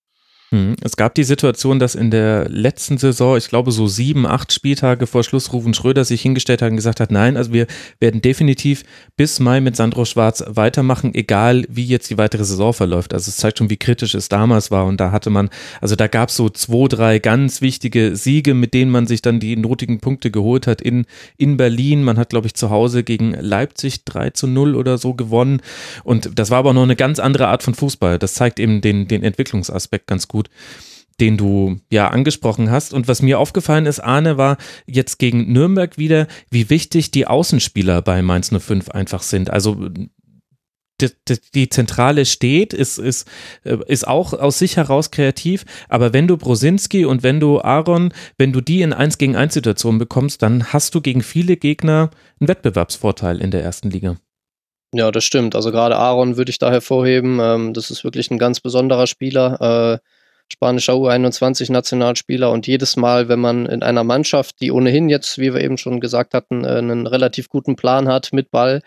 Hm. 0.52 0.74
Es 0.82 0.96
gab 0.96 1.14
die 1.14 1.22
Situation, 1.22 1.78
dass 1.78 1.94
in 1.94 2.10
der 2.10 2.48
letzten 2.48 2.98
Saison, 2.98 3.36
ich 3.36 3.48
glaube 3.48 3.70
so 3.70 3.86
sieben, 3.86 4.26
acht 4.26 4.52
Spieltage 4.52 5.06
vor 5.06 5.22
Schluss 5.22 5.52
Rufen 5.52 5.74
Schröder 5.74 6.04
sich 6.04 6.22
hingestellt 6.22 6.60
hat 6.60 6.70
und 6.70 6.76
gesagt 6.76 6.98
hat, 6.98 7.12
nein, 7.12 7.36
also 7.36 7.52
wir 7.52 7.68
werden 8.00 8.20
definitiv 8.20 8.82
bis 9.16 9.38
Mai 9.38 9.60
mit 9.60 9.76
Sandro 9.76 10.04
Schwarz 10.04 10.42
weitermachen, 10.48 11.14
egal 11.14 11.64
wie 11.68 11.84
jetzt 11.84 12.10
die 12.10 12.18
weitere 12.18 12.44
Saison 12.44 12.72
verläuft. 12.72 13.14
Also 13.14 13.28
es 13.28 13.36
zeigt 13.36 13.58
schon, 13.58 13.70
wie 13.70 13.76
kritisch 13.76 14.16
es 14.16 14.28
damals 14.28 14.72
war 14.72 14.86
und 14.86 15.00
da 15.00 15.12
hatte 15.12 15.30
man, 15.30 15.50
also 15.80 15.94
da 15.94 16.08
gab 16.08 16.30
es 16.30 16.36
so 16.36 16.50
zwei, 16.50 16.88
drei 16.88 17.20
ganz 17.20 17.60
wichtige 17.60 18.16
Siege, 18.16 18.54
mit 18.54 18.74
denen 18.74 18.90
man 18.90 19.06
sich 19.06 19.22
dann 19.22 19.38
die 19.38 19.54
notigen 19.54 20.00
Punkte 20.00 20.32
geholt 20.32 20.66
hat 20.66 20.80
in, 20.80 21.06
in 21.36 21.58
Berlin. 21.58 22.02
Man 22.02 22.18
hat, 22.18 22.30
glaube 22.30 22.48
ich, 22.48 22.54
zu 22.54 22.70
Hause 22.70 23.04
gegen 23.04 23.34
Leipzig 23.34 24.04
3 24.04 24.30
zu 24.30 24.48
0 24.48 24.74
oder 24.74 24.98
so 24.98 25.14
gewonnen 25.14 25.60
und 26.02 26.36
das 26.40 26.50
war 26.50 26.58
aber 26.58 26.72
noch 26.72 26.82
eine 26.82 26.96
ganz 26.96 27.20
andere 27.20 27.46
Art 27.46 27.62
von 27.62 27.74
Fußball. 27.74 28.18
Das 28.18 28.34
zeigt 28.34 28.58
eben 28.58 28.80
den, 28.80 29.06
den 29.06 29.22
Entwicklungsaspekt 29.22 30.08
ganz 30.08 30.26
gut 30.26 30.39
gut. 30.40 30.50
den 31.20 31.36
du 31.36 31.76
ja 31.92 32.08
angesprochen 32.08 32.70
hast. 32.70 32.94
Und 32.94 33.06
was 33.06 33.20
mir 33.20 33.38
aufgefallen 33.38 33.84
ist, 33.84 34.00
Arne, 34.00 34.38
war 34.38 34.56
jetzt 34.86 35.18
gegen 35.18 35.52
Nürnberg 35.52 35.98
wieder, 35.98 36.26
wie 36.50 36.70
wichtig 36.70 37.10
die 37.10 37.26
Außenspieler 37.26 38.00
bei 38.00 38.22
Mainz 38.22 38.50
05 38.58 38.88
einfach 38.88 39.20
sind. 39.20 39.50
Also 39.50 39.90
die, 41.54 41.68
Zentrale 41.68 42.24
steht, 42.24 42.72
ist, 42.72 42.98
ist, 42.98 43.28
äh, 43.64 43.76
ist 43.86 44.08
auch 44.08 44.32
aus 44.32 44.58
sich 44.58 44.78
heraus 44.78 45.10
kreativ, 45.10 45.64
aber 45.88 46.14
wenn 46.14 46.26
du 46.26 46.36
Brosinski 46.36 47.04
und 47.04 47.22
wenn 47.22 47.38
du 47.38 47.60
Aaron, 47.60 48.12
wenn 48.38 48.52
du 48.52 48.60
die 48.60 48.82
in 48.82 48.92
1 48.92 49.18
gegen 49.18 49.36
1 49.36 49.52
Situationen 49.54 49.98
bekommst, 49.98 50.42
dann 50.42 50.72
hast 50.72 50.94
du 50.94 51.00
gegen 51.00 51.22
viele 51.22 51.56
Gegner 51.56 52.10
einen 52.40 52.48
Wettbewerbsvorteil 52.48 53.40
in 53.40 53.50
der 53.50 53.62
ersten 53.62 53.90
Liga. 53.90 54.16
Ja, 54.92 55.10
das 55.10 55.24
stimmt. 55.24 55.54
Also 55.54 55.70
gerade 55.70 55.96
Aaron 55.96 56.36
würde 56.36 56.50
ich 56.50 56.58
da 56.58 56.70
hervorheben. 56.70 57.38
Ähm, 57.40 57.74
das 57.74 57.90
ist 57.90 58.02
wirklich 58.02 58.30
ein 58.30 58.38
ganz 58.38 58.60
besonderer 58.60 59.06
Spieler. 59.06 60.00
Spanischer 60.52 60.94
U21-Nationalspieler 60.94 62.50
und 62.50 62.66
jedes 62.66 62.96
Mal, 62.96 63.28
wenn 63.28 63.40
man 63.40 63.66
in 63.66 63.82
einer 63.82 64.04
Mannschaft, 64.04 64.60
die 64.60 64.72
ohnehin 64.72 65.08
jetzt, 65.08 65.38
wie 65.38 65.54
wir 65.54 65.60
eben 65.60 65.78
schon 65.78 66.00
gesagt 66.00 66.34
hatten, 66.34 66.64
äh, 66.64 66.78
einen 66.78 67.06
relativ 67.06 67.48
guten 67.48 67.76
Plan 67.76 68.08
hat 68.08 68.32
mit 68.32 68.50
Ball, 68.50 68.82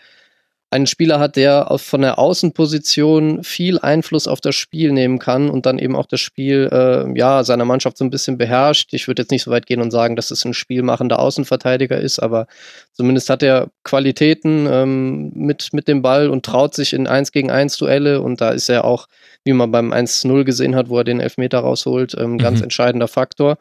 einen 0.74 0.88
Spieler 0.88 1.20
hat, 1.20 1.36
der 1.36 1.68
von 1.76 2.00
der 2.00 2.18
Außenposition 2.18 3.44
viel 3.44 3.78
Einfluss 3.78 4.26
auf 4.26 4.40
das 4.40 4.56
Spiel 4.56 4.90
nehmen 4.90 5.20
kann 5.20 5.48
und 5.48 5.66
dann 5.66 5.78
eben 5.78 5.94
auch 5.94 6.06
das 6.06 6.18
Spiel 6.18 6.68
äh, 6.72 7.16
ja 7.16 7.44
seiner 7.44 7.64
Mannschaft 7.64 7.96
so 7.96 8.04
ein 8.04 8.10
bisschen 8.10 8.38
beherrscht. 8.38 8.92
Ich 8.92 9.06
würde 9.06 9.22
jetzt 9.22 9.30
nicht 9.30 9.44
so 9.44 9.52
weit 9.52 9.66
gehen 9.66 9.80
und 9.80 9.92
sagen, 9.92 10.16
dass 10.16 10.32
es 10.32 10.44
ein 10.44 10.52
spielmachender 10.52 11.20
Außenverteidiger 11.20 12.00
ist, 12.00 12.18
aber 12.18 12.48
zumindest 12.92 13.30
hat 13.30 13.44
er 13.44 13.68
Qualitäten 13.84 14.66
ähm, 14.68 15.30
mit, 15.34 15.68
mit 15.72 15.86
dem 15.86 16.02
Ball 16.02 16.28
und 16.28 16.44
traut 16.44 16.74
sich 16.74 16.92
in 16.92 17.06
1 17.06 17.30
gegen 17.30 17.52
1 17.52 17.76
Duelle 17.76 18.20
und 18.20 18.40
da 18.40 18.50
ist 18.50 18.68
er 18.68 18.84
auch, 18.84 19.06
wie 19.44 19.52
man 19.52 19.70
beim 19.70 19.92
1-0 19.92 20.42
gesehen 20.42 20.74
hat, 20.74 20.88
wo 20.88 20.98
er 20.98 21.04
den 21.04 21.20
Elfmeter 21.20 21.60
rausholt, 21.60 22.16
ähm, 22.18 22.36
ganz 22.36 22.58
mhm. 22.58 22.64
entscheidender 22.64 23.08
Faktor. 23.08 23.58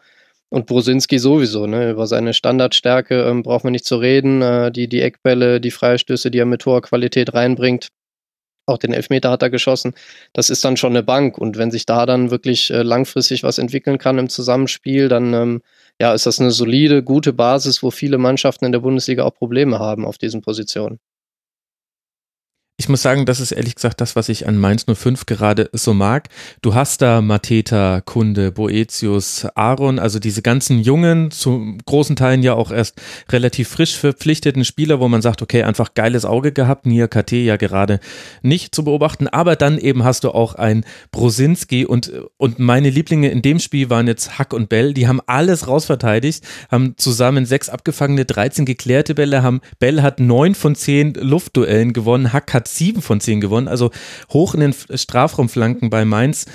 Und 0.54 0.68
Brosinski 0.68 1.18
sowieso, 1.18 1.66
ne? 1.66 1.90
Über 1.90 2.06
seine 2.06 2.32
Standardstärke 2.32 3.24
ähm, 3.24 3.42
braucht 3.42 3.64
man 3.64 3.72
nicht 3.72 3.86
zu 3.86 3.96
reden. 3.96 4.44
Äh, 4.44 4.72
die, 4.72 4.88
die 4.88 5.02
Eckbälle, 5.02 5.60
die 5.60 5.72
Freistöße, 5.72 6.30
die 6.30 6.38
er 6.38 6.46
mit 6.46 6.64
hoher 6.68 6.84
Qualität 6.84 7.34
reinbringt. 7.34 7.88
Auch 8.68 8.78
den 8.78 8.94
Elfmeter 8.94 9.32
hat 9.32 9.42
er 9.42 9.50
geschossen. 9.50 9.96
Das 10.32 10.52
ist 10.52 10.64
dann 10.64 10.78
schon 10.78 10.92
eine 10.92 11.02
Bank. 11.02 11.40
Und 11.40 11.58
wenn 11.58 11.72
sich 11.72 11.88
da 11.88 12.06
dann 12.06 12.30
wirklich 12.30 12.70
äh, 12.70 12.84
langfristig 12.84 13.42
was 13.42 13.58
entwickeln 13.58 13.98
kann 13.98 14.20
im 14.20 14.30
Zusammenspiel, 14.30 15.10
dann 15.10 15.34
ähm, 15.34 15.62
ja, 16.00 16.14
ist 16.14 16.28
das 16.28 16.40
eine 16.40 16.52
solide, 16.52 17.02
gute 17.02 17.34
Basis, 17.34 17.82
wo 17.82 17.90
viele 17.90 18.20
Mannschaften 18.20 18.66
in 18.66 18.74
der 18.74 18.80
Bundesliga 18.80 19.24
auch 19.24 19.34
Probleme 19.34 19.80
haben 19.80 20.06
auf 20.06 20.20
diesen 20.20 20.42
Positionen. 20.42 21.00
Ich 22.84 22.90
muss 22.90 23.02
sagen, 23.02 23.26
das 23.26 23.40
ist 23.40 23.54
ehrlich 23.54 23.76
gesagt 23.76 24.02
das, 24.02 24.18
was 24.18 24.28
ich 24.28 24.46
an 24.46 24.58
Mainz 24.58 24.86
05 24.94 25.26
gerade 25.26 25.70
so 25.72 25.94
mag. 25.94 26.28
Du 26.62 26.74
hast 26.74 27.02
da 27.02 27.22
Mateta, 27.22 28.02
Kunde, 28.02 28.52
Boetius, 28.52 29.48
Aaron, 29.56 30.00
also 30.00 30.20
diese 30.20 30.42
ganzen 30.42 30.80
jungen, 30.80 31.32
zu 31.32 31.78
großen 31.86 32.18
Teilen 32.18 32.44
ja 32.44 32.56
auch 32.56 32.72
erst 32.72 33.02
relativ 33.30 33.70
frisch 33.70 33.96
verpflichteten 33.96 34.66
Spieler, 34.66 35.00
wo 35.00 35.08
man 35.08 35.22
sagt, 35.22 35.42
okay, 35.42 35.64
einfach 35.64 35.94
geiles 35.94 36.26
Auge 36.26 36.52
gehabt, 36.52 36.86
Nia 36.86 37.08
KT 37.08 37.32
ja 37.32 37.56
gerade 37.56 38.02
nicht 38.42 38.76
zu 38.76 38.84
beobachten, 38.84 39.30
aber 39.30 39.56
dann 39.56 39.78
eben 39.78 40.04
hast 40.04 40.26
du 40.26 40.32
auch 40.32 40.56
ein 40.56 40.84
Brosinski 41.12 41.86
und, 41.86 42.12
und 42.36 42.60
meine 42.60 42.90
Lieblinge 42.90 43.30
in 43.30 43.42
dem 43.42 43.60
Spiel 43.60 43.90
waren 43.90 44.08
jetzt 44.08 44.38
Hack 44.40 44.52
und 44.52 44.68
Bell, 44.68 44.94
die 44.94 45.08
haben 45.08 45.22
alles 45.26 45.70
rausverteidigt, 45.70 46.44
haben 46.70 46.96
zusammen 46.98 47.46
sechs 47.46 47.70
abgefangene, 47.70 48.26
13 48.26 48.66
geklärte 48.66 49.16
Bälle, 49.16 49.42
haben, 49.42 49.62
Bell 49.80 50.02
hat 50.02 50.20
neun 50.20 50.54
von 50.54 50.76
zehn 50.76 51.14
Luftduellen 51.14 51.94
gewonnen, 51.94 52.34
Hack 52.34 52.54
hat 52.54 52.64
hat 52.64 52.68
sieben 52.78 53.02
von 53.02 53.20
zehn 53.20 53.42
gewonnen, 53.42 53.68
also 53.68 53.92
hoch 54.32 54.54
in 54.54 54.62
den 54.62 54.74
Strafraumflanken 54.74 55.90
bei 55.90 56.06
Mainz. 56.06 56.46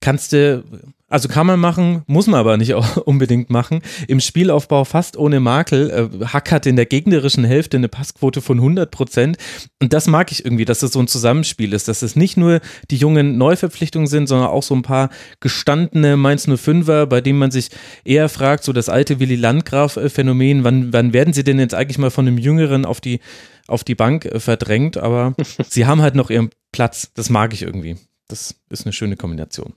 Kannst 0.00 0.32
du, 0.32 0.62
also 1.08 1.28
kann 1.28 1.46
man 1.46 1.58
machen, 1.58 2.02
muss 2.06 2.26
man 2.26 2.38
aber 2.38 2.56
nicht 2.56 2.74
unbedingt 3.04 3.50
machen. 3.50 3.80
Im 4.06 4.20
Spielaufbau 4.20 4.84
fast 4.84 5.16
ohne 5.16 5.40
Makel. 5.40 5.90
Äh, 5.90 6.26
Hack 6.26 6.52
hat 6.52 6.66
in 6.66 6.76
der 6.76 6.86
gegnerischen 6.86 7.44
Hälfte 7.44 7.78
eine 7.78 7.88
Passquote 7.88 8.40
von 8.40 8.58
100 8.58 8.90
Prozent. 8.90 9.38
Und 9.80 9.92
das 9.92 10.06
mag 10.06 10.30
ich 10.30 10.44
irgendwie, 10.44 10.66
dass 10.66 10.82
es 10.82 10.92
so 10.92 11.00
ein 11.00 11.08
Zusammenspiel 11.08 11.72
ist, 11.72 11.88
dass 11.88 12.02
es 12.02 12.14
nicht 12.14 12.36
nur 12.36 12.60
die 12.90 12.96
jungen 12.96 13.38
Neuverpflichtungen 13.38 14.06
sind, 14.06 14.28
sondern 14.28 14.48
auch 14.48 14.62
so 14.62 14.74
ein 14.74 14.82
paar 14.82 15.08
gestandene 15.40 16.16
Mainz 16.16 16.46
05er, 16.46 17.06
bei 17.06 17.20
denen 17.20 17.38
man 17.38 17.50
sich 17.50 17.70
eher 18.04 18.28
fragt, 18.28 18.62
so 18.62 18.72
das 18.72 18.88
alte 18.88 19.18
Willy 19.18 19.36
Landgraf-Phänomen, 19.36 20.62
wann, 20.62 20.92
wann 20.92 21.12
werden 21.12 21.32
sie 21.32 21.42
denn 21.42 21.58
jetzt 21.58 21.74
eigentlich 21.74 21.98
mal 21.98 22.10
von 22.10 22.28
einem 22.28 22.38
Jüngeren 22.38 22.84
auf 22.84 23.00
die 23.00 23.20
auf 23.68 23.84
die 23.84 23.94
Bank 23.94 24.24
äh, 24.24 24.40
verdrängt, 24.40 24.96
aber 24.96 25.34
sie 25.68 25.86
haben 25.86 26.02
halt 26.02 26.16
noch 26.16 26.30
ihren 26.30 26.50
Platz. 26.72 27.12
Das 27.14 27.30
mag 27.30 27.52
ich 27.52 27.62
irgendwie. 27.62 27.96
Das 28.26 28.56
ist 28.68 28.84
eine 28.84 28.92
schöne 28.92 29.16
Kombination. 29.16 29.74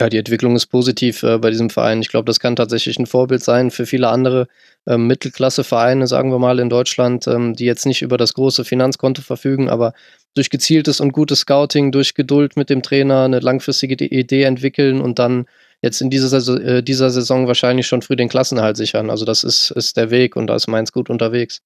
Ja, 0.00 0.08
die 0.08 0.18
Entwicklung 0.18 0.54
ist 0.54 0.66
positiv 0.66 1.24
äh, 1.24 1.38
bei 1.38 1.50
diesem 1.50 1.70
Verein. 1.70 2.00
Ich 2.00 2.08
glaube, 2.08 2.26
das 2.26 2.38
kann 2.38 2.54
tatsächlich 2.54 2.98
ein 3.00 3.06
Vorbild 3.06 3.42
sein 3.42 3.72
für 3.72 3.84
viele 3.84 4.08
andere 4.08 4.46
ähm, 4.86 5.08
Mittelklasse-Vereine, 5.08 6.06
sagen 6.06 6.30
wir 6.30 6.38
mal, 6.38 6.60
in 6.60 6.70
Deutschland, 6.70 7.26
ähm, 7.26 7.54
die 7.54 7.64
jetzt 7.64 7.84
nicht 7.84 8.02
über 8.02 8.16
das 8.16 8.34
große 8.34 8.64
Finanzkonto 8.64 9.22
verfügen, 9.22 9.68
aber 9.68 9.94
durch 10.34 10.50
gezieltes 10.50 11.00
und 11.00 11.12
gutes 11.12 11.40
Scouting, 11.40 11.90
durch 11.90 12.14
Geduld 12.14 12.56
mit 12.56 12.70
dem 12.70 12.82
Trainer 12.82 13.24
eine 13.24 13.40
langfristige 13.40 14.04
Idee 14.04 14.44
entwickeln 14.44 15.00
und 15.00 15.18
dann 15.18 15.46
jetzt 15.82 16.00
in 16.00 16.10
dieser, 16.10 16.28
Saison, 16.28 16.60
äh, 16.60 16.82
dieser 16.82 17.10
Saison 17.10 17.48
wahrscheinlich 17.48 17.88
schon 17.88 18.02
früh 18.02 18.14
den 18.14 18.28
Klassenhalt 18.28 18.76
sichern. 18.76 19.10
Also 19.10 19.24
das 19.24 19.42
ist, 19.42 19.72
ist 19.72 19.96
der 19.96 20.10
Weg 20.10 20.36
und 20.36 20.46
da 20.46 20.54
ist 20.54 20.68
Mainz 20.68 20.92
gut 20.92 21.10
unterwegs. 21.10 21.60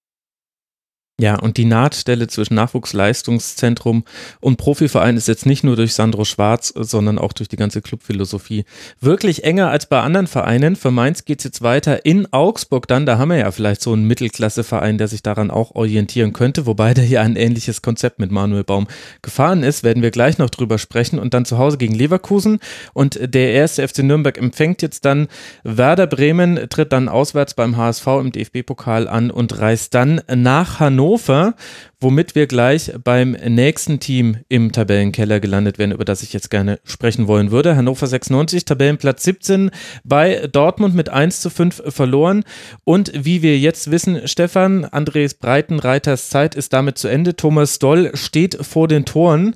Ja, 1.23 1.37
und 1.37 1.57
die 1.57 1.67
Nahtstelle 1.67 2.27
zwischen 2.27 2.57
Nachwuchsleistungszentrum 2.57 4.03
und 4.41 4.57
Profiverein 4.57 5.17
ist 5.17 5.29
jetzt 5.29 5.47
nicht 5.47 5.63
nur 5.63 5.77
durch 5.77 5.95
Sandro 5.95 6.25
Schwarz, 6.25 6.75
sondern 6.77 7.17
auch 7.17 7.33
durch 7.33 7.49
die 7.49 7.55
ganze 7.55 7.81
Clubphilosophie 7.81 8.65
wirklich 9.01 9.45
enger 9.45 9.71
als 9.71 9.87
bei 9.87 10.01
anderen 10.01 10.27
Vereinen. 10.27 10.75
Für 10.75 10.91
Mainz 10.91 11.25
geht 11.25 11.39
es 11.39 11.45
jetzt 11.45 11.63
weiter 11.63 12.05
in 12.05 12.27
Augsburg 12.33 12.89
dann. 12.89 13.07
Da 13.07 13.19
haben 13.19 13.29
wir 13.29 13.37
ja 13.37 13.53
vielleicht 13.53 13.83
so 13.83 13.93
einen 13.93 14.09
Mittelklasseverein, 14.09 14.99
der 14.99 15.07
sich 15.07 15.23
daran 15.23 15.53
auch 15.53 15.77
orientieren 15.77 16.33
könnte, 16.33 16.67
wobei 16.67 16.93
der 16.93 17.05
hier 17.05 17.21
ein 17.21 17.37
ähnliches 17.37 17.83
Konzept 17.83 18.19
mit 18.19 18.33
Manuel 18.33 18.65
Baum 18.65 18.89
gefahren 19.23 19.63
ist. 19.63 19.85
Werden 19.85 20.03
wir 20.03 20.11
gleich 20.11 20.39
noch 20.39 20.51
drüber 20.51 20.79
sprechen. 20.79 21.21
Und 21.21 21.35
dann 21.35 21.45
zu 21.45 21.57
Hause 21.57 21.79
gegen 21.79 21.95
Leverkusen. 21.95 22.59
Und 22.95 23.21
der 23.23 23.53
erste 23.53 23.87
FC 23.87 23.99
Nürnberg 23.99 24.37
empfängt 24.39 24.83
jetzt 24.83 25.05
dann 25.05 25.29
Werder 25.63 26.09
Bremen, 26.09 26.69
tritt 26.69 26.93
dann 26.93 27.09
auswärts 27.09 27.55
beim 27.55 27.77
HSV 27.77 28.09
im 28.09 28.33
DFB-Pokal 28.33 29.07
an 29.07 29.31
und 29.31 29.61
reist 29.61 29.95
dann 29.95 30.21
nach 30.29 30.81
Hannover 30.81 31.12
Hannover, 31.13 31.55
womit 32.01 32.35
wir 32.35 32.47
gleich 32.47 32.91
beim 33.05 33.33
nächsten 33.33 34.01
Team 34.01 34.39
im 34.49 34.73
Tabellenkeller 34.73 35.41
gelandet 35.41 35.79
werden, 35.79 35.93
über 35.93 36.07
das 36.07 36.23
ich 36.23 36.33
jetzt 36.33 36.51
gerne 36.51 36.81
sprechen 36.85 37.29
wollen 37.29 37.51
würde. 37.51 37.77
Hannover 37.77 38.07
96, 38.07 38.65
Tabellenplatz 38.65 39.23
17, 39.25 39.71
bei 40.05 40.49
Dortmund 40.51 40.95
mit 40.95 41.11
1 41.11 41.43
zu 41.43 41.51
5 41.51 41.83
verloren. 41.89 42.45
Und 42.85 43.13
wie 43.15 43.43
wir 43.43 43.59
jetzt 43.59 43.91
wissen, 43.91 44.27
Stefan, 44.27 44.87
Andres 44.87 45.35
Breitenreiters 45.35 46.31
Zeit 46.31 46.55
ist 46.55 46.73
damit 46.73 46.97
zu 46.97 47.09
Ende. 47.09 47.37
Thomas 47.37 47.79
Doll 47.79 48.13
steht 48.15 48.65
vor 48.65 48.89
den 48.89 49.05
Toren 49.05 49.55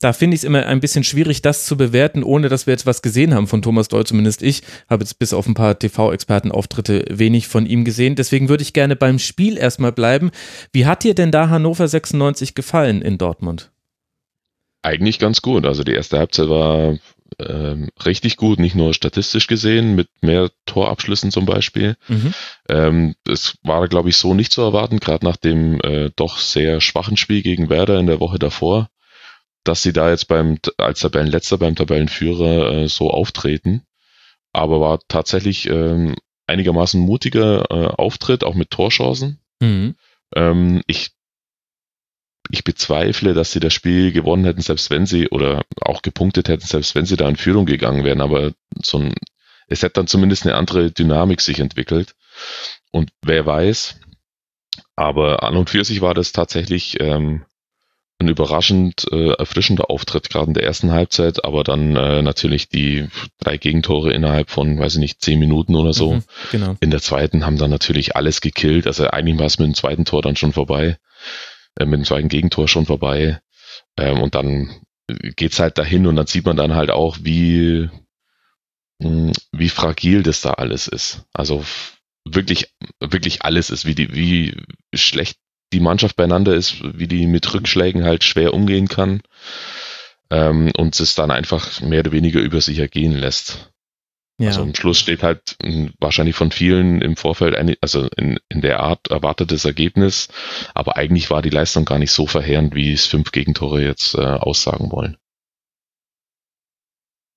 da 0.00 0.12
finde 0.12 0.36
ich 0.36 0.40
es 0.40 0.44
immer 0.44 0.64
ein 0.66 0.80
bisschen 0.80 1.02
schwierig, 1.02 1.42
das 1.42 1.66
zu 1.66 1.76
bewerten, 1.76 2.22
ohne 2.22 2.48
dass 2.48 2.66
wir 2.66 2.72
jetzt 2.72 2.86
was 2.86 3.02
gesehen 3.02 3.34
haben 3.34 3.48
von 3.48 3.62
Thomas 3.62 3.88
Doll, 3.88 4.06
zumindest 4.06 4.42
ich. 4.42 4.62
Habe 4.88 5.02
jetzt 5.02 5.18
bis 5.18 5.32
auf 5.32 5.46
ein 5.46 5.54
paar 5.54 5.78
TV-Expertenauftritte 5.78 7.04
wenig 7.10 7.48
von 7.48 7.66
ihm 7.66 7.84
gesehen. 7.84 8.14
Deswegen 8.14 8.48
würde 8.48 8.62
ich 8.62 8.72
gerne 8.72 8.94
beim 8.94 9.18
Spiel 9.18 9.56
erstmal 9.58 9.92
bleiben. 9.92 10.30
Wie 10.72 10.86
hat 10.86 11.02
dir 11.02 11.14
denn 11.14 11.32
da 11.32 11.48
Hannover 11.48 11.88
96 11.88 12.54
gefallen 12.54 13.02
in 13.02 13.18
Dortmund? 13.18 13.72
Eigentlich 14.82 15.18
ganz 15.18 15.42
gut. 15.42 15.66
Also 15.66 15.82
die 15.82 15.94
erste 15.94 16.18
Halbzeit 16.18 16.48
war 16.48 16.96
ähm, 17.40 17.88
richtig 18.04 18.36
gut, 18.36 18.60
nicht 18.60 18.76
nur 18.76 18.94
statistisch 18.94 19.48
gesehen, 19.48 19.96
mit 19.96 20.08
mehr 20.22 20.50
Torabschlüssen 20.66 21.32
zum 21.32 21.44
Beispiel. 21.44 21.96
Mhm. 22.06 22.34
Ähm, 22.68 23.14
das 23.24 23.56
war, 23.64 23.88
glaube 23.88 24.10
ich, 24.10 24.16
so 24.16 24.32
nicht 24.32 24.52
zu 24.52 24.62
erwarten, 24.62 25.00
gerade 25.00 25.24
nach 25.24 25.36
dem 25.36 25.80
äh, 25.80 26.10
doch 26.14 26.38
sehr 26.38 26.80
schwachen 26.80 27.16
Spiel 27.16 27.42
gegen 27.42 27.68
Werder 27.68 27.98
in 27.98 28.06
der 28.06 28.20
Woche 28.20 28.38
davor 28.38 28.88
dass 29.64 29.82
sie 29.82 29.92
da 29.92 30.10
jetzt 30.10 30.28
beim 30.28 30.58
als 30.76 31.00
Tabellenletzter 31.00 31.58
beim 31.58 31.76
Tabellenführer 31.76 32.72
äh, 32.72 32.88
so 32.88 33.10
auftreten. 33.10 33.82
Aber 34.52 34.80
war 34.80 35.00
tatsächlich 35.08 35.68
ähm, 35.68 36.16
einigermaßen 36.46 37.00
mutiger 37.00 37.70
äh, 37.70 37.86
Auftritt, 37.86 38.44
auch 38.44 38.54
mit 38.54 38.70
Torchancen. 38.70 39.40
Mhm. 39.60 39.94
Ähm, 40.34 40.82
ich, 40.86 41.10
ich 42.50 42.64
bezweifle, 42.64 43.34
dass 43.34 43.52
sie 43.52 43.60
das 43.60 43.74
Spiel 43.74 44.12
gewonnen 44.12 44.44
hätten, 44.44 44.62
selbst 44.62 44.90
wenn 44.90 45.06
sie, 45.06 45.28
oder 45.28 45.64
auch 45.82 46.02
gepunktet 46.02 46.48
hätten, 46.48 46.66
selbst 46.66 46.94
wenn 46.94 47.04
sie 47.04 47.16
da 47.16 47.28
in 47.28 47.36
Führung 47.36 47.66
gegangen 47.66 48.04
wären. 48.04 48.22
Aber 48.22 48.52
so 48.82 48.98
ein, 48.98 49.14
es 49.68 49.82
hätte 49.82 49.94
dann 49.94 50.06
zumindest 50.06 50.46
eine 50.46 50.56
andere 50.56 50.90
Dynamik 50.90 51.40
sich 51.40 51.60
entwickelt. 51.60 52.14
Und 52.90 53.10
wer 53.22 53.44
weiß. 53.44 54.00
Aber 54.96 55.42
an 55.42 55.56
und 55.56 55.70
für 55.70 55.84
sich 55.84 56.00
war 56.00 56.14
das 56.14 56.32
tatsächlich 56.32 57.00
ähm, 57.00 57.44
ein 58.18 58.28
überraschend 58.28 59.06
äh, 59.12 59.32
erfrischender 59.32 59.90
Auftritt, 59.90 60.28
gerade 60.28 60.48
in 60.48 60.54
der 60.54 60.64
ersten 60.64 60.90
Halbzeit, 60.90 61.44
aber 61.44 61.62
dann 61.62 61.94
äh, 61.94 62.20
natürlich 62.20 62.68
die 62.68 63.08
drei 63.38 63.56
Gegentore 63.58 64.12
innerhalb 64.12 64.50
von, 64.50 64.78
weiß 64.78 64.94
ich 64.94 65.00
nicht, 65.00 65.22
zehn 65.22 65.38
Minuten 65.38 65.76
oder 65.76 65.92
so. 65.92 66.14
Mhm, 66.14 66.24
genau. 66.50 66.76
In 66.80 66.90
der 66.90 67.00
zweiten 67.00 67.46
haben 67.46 67.58
dann 67.58 67.70
natürlich 67.70 68.16
alles 68.16 68.40
gekillt. 68.40 68.86
Also 68.88 69.06
eigentlich 69.08 69.38
war 69.38 69.46
es 69.46 69.58
mit 69.58 69.68
dem 69.68 69.74
zweiten 69.74 70.04
Tor 70.04 70.22
dann 70.22 70.34
schon 70.34 70.52
vorbei, 70.52 70.98
äh, 71.78 71.84
mit 71.84 72.00
dem 72.00 72.04
zweiten 72.04 72.28
Gegentor 72.28 72.66
schon 72.66 72.86
vorbei. 72.86 73.40
Ähm, 73.96 74.20
und 74.20 74.34
dann 74.34 74.70
geht's 75.36 75.60
halt 75.60 75.78
dahin 75.78 76.06
und 76.06 76.16
dann 76.16 76.26
sieht 76.26 76.44
man 76.44 76.56
dann 76.56 76.74
halt 76.74 76.90
auch, 76.90 77.18
wie 77.22 77.88
mh, 78.98 79.32
wie 79.52 79.68
fragil 79.68 80.24
das 80.24 80.40
da 80.40 80.54
alles 80.54 80.88
ist. 80.88 81.24
Also 81.32 81.64
wirklich, 82.24 82.74
wirklich 83.00 83.42
alles 83.42 83.70
ist, 83.70 83.86
wie 83.86 83.94
die, 83.94 84.12
wie 84.12 84.56
schlecht 84.92 85.38
die 85.72 85.80
Mannschaft 85.80 86.16
beieinander 86.16 86.54
ist, 86.54 86.82
wie 86.82 87.06
die 87.06 87.26
mit 87.26 87.52
Rückschlägen 87.52 88.04
halt 88.04 88.24
schwer 88.24 88.54
umgehen 88.54 88.88
kann 88.88 89.22
ähm, 90.30 90.70
und 90.76 90.98
es 90.98 91.14
dann 91.14 91.30
einfach 91.30 91.80
mehr 91.80 92.00
oder 92.00 92.12
weniger 92.12 92.40
über 92.40 92.60
sich 92.60 92.78
ergehen 92.78 93.12
lässt. 93.12 93.70
Ja. 94.40 94.48
Also 94.48 94.62
am 94.62 94.74
Schluss 94.74 95.00
steht 95.00 95.24
halt 95.24 95.56
wahrscheinlich 95.98 96.36
von 96.36 96.52
vielen 96.52 97.02
im 97.02 97.16
Vorfeld, 97.16 97.56
eine, 97.56 97.76
also 97.80 98.08
in, 98.16 98.38
in 98.48 98.60
der 98.60 98.80
Art 98.80 99.10
erwartetes 99.10 99.64
Ergebnis, 99.64 100.28
aber 100.74 100.96
eigentlich 100.96 101.28
war 101.30 101.42
die 101.42 101.50
Leistung 101.50 101.84
gar 101.84 101.98
nicht 101.98 102.12
so 102.12 102.26
verheerend, 102.26 102.74
wie 102.74 102.92
es 102.92 103.06
fünf 103.06 103.32
Gegentore 103.32 103.82
jetzt 103.82 104.14
äh, 104.14 104.20
aussagen 104.20 104.92
wollen. 104.92 105.16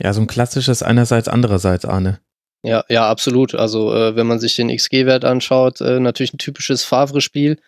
Ja, 0.01 0.13
so 0.13 0.21
ein 0.21 0.27
klassisches 0.27 0.83
einerseits, 0.83 1.27
andererseits, 1.27 1.85
Arne. 1.85 2.19
Ja, 2.63 2.83
ja, 2.89 3.09
absolut. 3.09 3.55
Also 3.55 3.93
äh, 3.95 4.15
wenn 4.15 4.27
man 4.27 4.39
sich 4.39 4.55
den 4.55 4.75
XG-Wert 4.75 5.25
anschaut, 5.25 5.81
äh, 5.81 5.99
natürlich 5.99 6.33
ein 6.33 6.39
typisches 6.39 6.83
Favre-Spiel. 6.83 7.59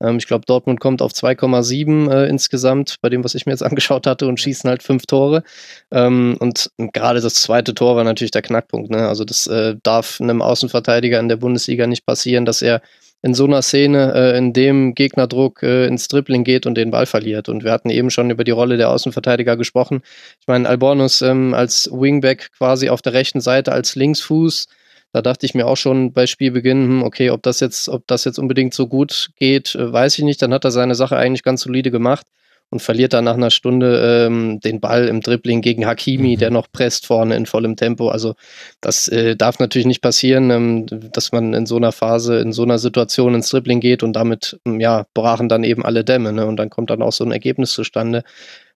Ähm, 0.00 0.18
ich 0.18 0.26
glaube, 0.26 0.44
Dortmund 0.46 0.80
kommt 0.80 1.02
auf 1.02 1.12
2,7 1.12 2.10
äh, 2.10 2.28
insgesamt, 2.28 2.96
bei 3.00 3.08
dem, 3.08 3.24
was 3.24 3.34
ich 3.34 3.46
mir 3.46 3.52
jetzt 3.52 3.62
angeschaut 3.70 4.06
hatte, 4.06 4.26
und 4.26 4.40
schießen 4.40 4.68
halt 4.68 4.82
fünf 4.82 5.06
Tore. 5.06 5.42
Ähm, 5.90 6.36
und 6.40 6.70
gerade 6.78 7.20
das 7.20 7.34
zweite 7.34 7.74
Tor 7.74 7.96
war 7.96 8.04
natürlich 8.04 8.30
der 8.30 8.42
Knackpunkt. 8.42 8.90
Ne? 8.90 9.08
Also 9.08 9.24
das 9.24 9.46
äh, 9.46 9.76
darf 9.82 10.20
einem 10.20 10.42
Außenverteidiger 10.42 11.20
in 11.20 11.28
der 11.28 11.36
Bundesliga 11.36 11.86
nicht 11.86 12.06
passieren, 12.06 12.44
dass 12.44 12.62
er 12.62 12.82
in 13.22 13.34
so 13.34 13.44
einer 13.44 13.62
Szene, 13.62 14.14
äh, 14.14 14.38
in 14.38 14.52
dem 14.52 14.94
Gegnerdruck 14.94 15.62
äh, 15.62 15.86
ins 15.86 16.08
Dribbling 16.08 16.44
geht 16.44 16.66
und 16.66 16.74
den 16.76 16.90
Ball 16.90 17.06
verliert. 17.06 17.48
Und 17.48 17.64
wir 17.64 17.72
hatten 17.72 17.90
eben 17.90 18.10
schon 18.10 18.30
über 18.30 18.44
die 18.44 18.50
Rolle 18.50 18.78
der 18.78 18.90
Außenverteidiger 18.90 19.56
gesprochen. 19.56 20.02
Ich 20.40 20.46
meine, 20.46 20.68
Albornoz 20.68 21.20
ähm, 21.20 21.52
als 21.52 21.90
Wingback 21.92 22.50
quasi 22.56 22.88
auf 22.88 23.02
der 23.02 23.12
rechten 23.12 23.40
Seite 23.40 23.72
als 23.72 23.94
Linksfuß 23.94 24.68
da 25.12 25.22
dachte 25.22 25.46
ich 25.46 25.54
mir 25.54 25.66
auch 25.66 25.76
schon 25.76 26.12
bei 26.12 26.26
Spielbeginn, 26.26 26.82
hm, 26.84 27.02
okay, 27.02 27.30
ob 27.30 27.42
das 27.42 27.60
jetzt, 27.60 27.88
ob 27.88 28.06
das 28.06 28.24
jetzt 28.24 28.38
unbedingt 28.38 28.74
so 28.74 28.86
gut 28.86 29.30
geht, 29.36 29.74
äh, 29.74 29.92
weiß 29.92 30.18
ich 30.18 30.24
nicht. 30.24 30.40
Dann 30.42 30.54
hat 30.54 30.64
er 30.64 30.70
seine 30.70 30.94
Sache 30.94 31.16
eigentlich 31.16 31.42
ganz 31.42 31.62
solide 31.62 31.90
gemacht 31.90 32.26
und 32.70 32.80
verliert 32.80 33.12
dann 33.12 33.24
nach 33.24 33.34
einer 33.34 33.50
Stunde 33.50 34.26
ähm, 34.26 34.60
den 34.60 34.80
Ball 34.80 35.08
im 35.08 35.20
Dribbling 35.20 35.60
gegen 35.60 35.86
Hakimi, 35.86 36.36
mhm. 36.36 36.38
der 36.38 36.50
noch 36.50 36.70
presst 36.70 37.06
vorne 37.06 37.36
in 37.36 37.46
vollem 37.46 37.76
Tempo. 37.76 38.08
Also 38.08 38.34
das 38.80 39.08
äh, 39.08 39.36
darf 39.36 39.58
natürlich 39.58 39.86
nicht 39.86 40.02
passieren, 40.02 40.50
ähm, 40.50 40.86
dass 41.12 41.32
man 41.32 41.52
in 41.52 41.66
so 41.66 41.76
einer 41.76 41.92
Phase, 41.92 42.38
in 42.38 42.52
so 42.52 42.62
einer 42.62 42.78
Situation 42.78 43.34
ins 43.34 43.50
Dribbling 43.50 43.80
geht 43.80 44.02
und 44.04 44.14
damit, 44.14 44.60
ähm, 44.64 44.78
ja, 44.78 45.06
brachen 45.14 45.48
dann 45.48 45.64
eben 45.64 45.84
alle 45.84 46.04
Dämme. 46.04 46.32
Ne? 46.32 46.46
Und 46.46 46.56
dann 46.56 46.70
kommt 46.70 46.90
dann 46.90 47.02
auch 47.02 47.12
so 47.12 47.24
ein 47.24 47.32
Ergebnis 47.32 47.72
zustande. 47.72 48.22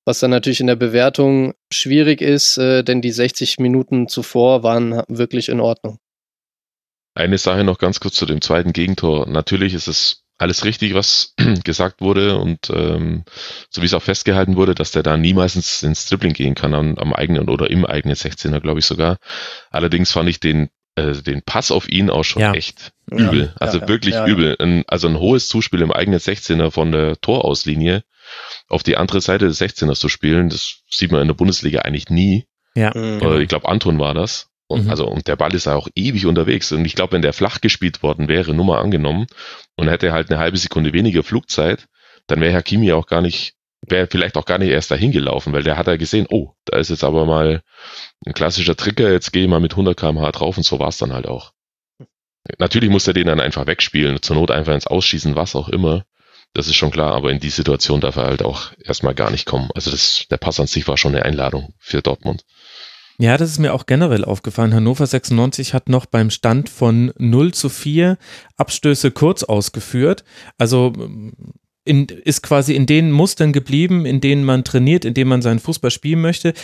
Was 0.04 0.18
dann 0.20 0.30
natürlich 0.30 0.60
in 0.60 0.66
der 0.66 0.76
Bewertung 0.76 1.54
schwierig 1.72 2.20
ist, 2.20 2.58
äh, 2.58 2.82
denn 2.82 3.00
die 3.00 3.12
60 3.12 3.58
Minuten 3.58 4.08
zuvor 4.08 4.62
waren 4.62 5.02
wirklich 5.08 5.48
in 5.48 5.60
Ordnung. 5.60 5.98
Eine 7.14 7.38
Sache 7.38 7.64
noch 7.64 7.78
ganz 7.78 8.00
kurz 8.00 8.14
zu 8.14 8.26
dem 8.26 8.40
zweiten 8.40 8.72
Gegentor. 8.72 9.28
Natürlich 9.28 9.74
ist 9.74 9.86
es 9.86 10.24
alles 10.36 10.64
richtig, 10.64 10.94
was 10.94 11.34
gesagt 11.64 12.00
wurde 12.00 12.38
und 12.38 12.70
ähm, 12.70 13.24
so 13.70 13.82
wie 13.82 13.86
es 13.86 13.94
auch 13.94 14.02
festgehalten 14.02 14.56
wurde, 14.56 14.74
dass 14.74 14.90
der 14.90 15.02
da 15.02 15.16
niemals 15.16 15.54
ins, 15.54 15.82
ins 15.82 16.08
Dribbling 16.08 16.32
gehen 16.32 16.54
kann 16.54 16.74
am, 16.74 16.98
am 16.98 17.12
eigenen 17.12 17.48
oder 17.48 17.70
im 17.70 17.86
eigenen 17.86 18.16
16er, 18.16 18.60
glaube 18.60 18.80
ich 18.80 18.86
sogar. 18.86 19.18
Allerdings 19.70 20.10
fand 20.10 20.28
ich 20.28 20.40
den 20.40 20.70
äh, 20.96 21.12
den 21.12 21.42
Pass 21.42 21.70
auf 21.70 21.88
ihn 21.88 22.10
auch 22.10 22.24
schon 22.24 22.42
ja. 22.42 22.52
echt 22.52 22.92
übel. 23.10 23.46
Ja, 23.46 23.54
also 23.58 23.78
ja, 23.78 23.88
wirklich 23.88 24.14
übel. 24.26 24.56
Ein, 24.58 24.84
also 24.86 25.08
ein 25.08 25.18
hohes 25.18 25.48
Zuspiel 25.48 25.82
im 25.82 25.92
eigenen 25.92 26.20
16er 26.20 26.70
von 26.70 26.92
der 26.92 27.20
Torauslinie 27.20 28.04
auf 28.68 28.82
die 28.82 28.96
andere 28.96 29.20
Seite 29.20 29.46
des 29.46 29.60
16ers 29.60 29.98
zu 29.98 30.08
spielen, 30.08 30.48
das 30.48 30.82
sieht 30.88 31.12
man 31.12 31.20
in 31.20 31.28
der 31.28 31.34
Bundesliga 31.34 31.80
eigentlich 31.80 32.10
nie. 32.10 32.46
Ja. 32.74 32.90
Äh, 32.94 33.42
ich 33.42 33.48
glaube, 33.48 33.68
Anton 33.68 33.98
war 33.98 34.14
das. 34.14 34.50
Und, 34.74 34.84
mhm. 34.84 34.90
also, 34.90 35.06
und 35.06 35.26
der 35.28 35.36
Ball 35.36 35.54
ist 35.54 35.66
auch 35.68 35.88
ewig 35.94 36.26
unterwegs. 36.26 36.72
Und 36.72 36.84
ich 36.84 36.94
glaube, 36.94 37.12
wenn 37.12 37.22
der 37.22 37.32
flach 37.32 37.60
gespielt 37.60 38.02
worden 38.02 38.28
wäre, 38.28 38.52
Nummer 38.52 38.78
angenommen, 38.78 39.26
und 39.76 39.88
hätte 39.88 40.12
halt 40.12 40.30
eine 40.30 40.38
halbe 40.38 40.56
Sekunde 40.56 40.92
weniger 40.92 41.22
Flugzeit, 41.22 41.86
dann 42.26 42.40
wäre 42.40 42.54
Hakimi 42.54 42.92
auch 42.92 43.06
gar 43.06 43.20
nicht, 43.20 43.54
wäre 43.86 44.06
vielleicht 44.06 44.36
auch 44.36 44.46
gar 44.46 44.58
nicht 44.58 44.70
erst 44.70 44.90
dahin 44.90 45.12
gelaufen, 45.12 45.52
weil 45.52 45.62
der 45.62 45.76
hat 45.76 45.86
ja 45.86 45.96
gesehen, 45.96 46.26
oh, 46.30 46.52
da 46.64 46.78
ist 46.78 46.90
jetzt 46.90 47.04
aber 47.04 47.26
mal 47.26 47.62
ein 48.26 48.34
klassischer 48.34 48.76
Trigger, 48.76 49.10
jetzt 49.12 49.32
gehe 49.32 49.44
ich 49.44 49.48
mal 49.48 49.60
mit 49.60 49.72
100 49.72 49.96
kmh 49.96 50.30
drauf 50.32 50.56
und 50.56 50.64
so 50.64 50.78
war 50.78 50.88
es 50.88 50.98
dann 50.98 51.12
halt 51.12 51.26
auch. 51.26 51.52
Natürlich 52.58 52.90
muss 52.90 53.06
er 53.06 53.14
den 53.14 53.26
dann 53.26 53.40
einfach 53.40 53.66
wegspielen, 53.66 54.20
zur 54.22 54.36
Not 54.36 54.50
einfach 54.50 54.74
ins 54.74 54.86
Ausschießen, 54.86 55.34
was 55.34 55.56
auch 55.56 55.68
immer. 55.68 56.04
Das 56.52 56.68
ist 56.68 56.76
schon 56.76 56.90
klar, 56.90 57.14
aber 57.14 57.30
in 57.30 57.40
die 57.40 57.50
Situation 57.50 58.00
darf 58.00 58.16
er 58.16 58.26
halt 58.26 58.42
auch 58.42 58.72
erstmal 58.78 59.14
gar 59.14 59.30
nicht 59.30 59.44
kommen. 59.44 59.70
Also 59.74 59.90
das, 59.90 60.26
der 60.30 60.36
Pass 60.36 60.60
an 60.60 60.66
sich 60.66 60.86
war 60.86 60.96
schon 60.96 61.14
eine 61.14 61.24
Einladung 61.24 61.74
für 61.78 62.00
Dortmund. 62.00 62.44
Ja, 63.18 63.36
das 63.36 63.50
ist 63.50 63.58
mir 63.58 63.72
auch 63.72 63.86
generell 63.86 64.24
aufgefallen. 64.24 64.74
Hannover 64.74 65.06
96 65.06 65.72
hat 65.72 65.88
noch 65.88 66.06
beim 66.06 66.30
Stand 66.30 66.68
von 66.68 67.12
0 67.16 67.54
zu 67.54 67.68
4 67.68 68.18
Abstöße 68.56 69.12
kurz 69.12 69.44
ausgeführt. 69.44 70.24
Also 70.58 70.92
in, 71.84 72.06
ist 72.06 72.42
quasi 72.42 72.74
in 72.74 72.86
den 72.86 73.10
Mustern 73.10 73.52
geblieben, 73.52 74.06
in 74.06 74.20
denen 74.20 74.44
man 74.44 74.64
trainiert, 74.64 75.04
in 75.04 75.14
denen 75.14 75.28
man 75.28 75.42
seinen 75.42 75.58
Fußball 75.58 75.90
spielen 75.90 76.20
möchte, 76.20 76.54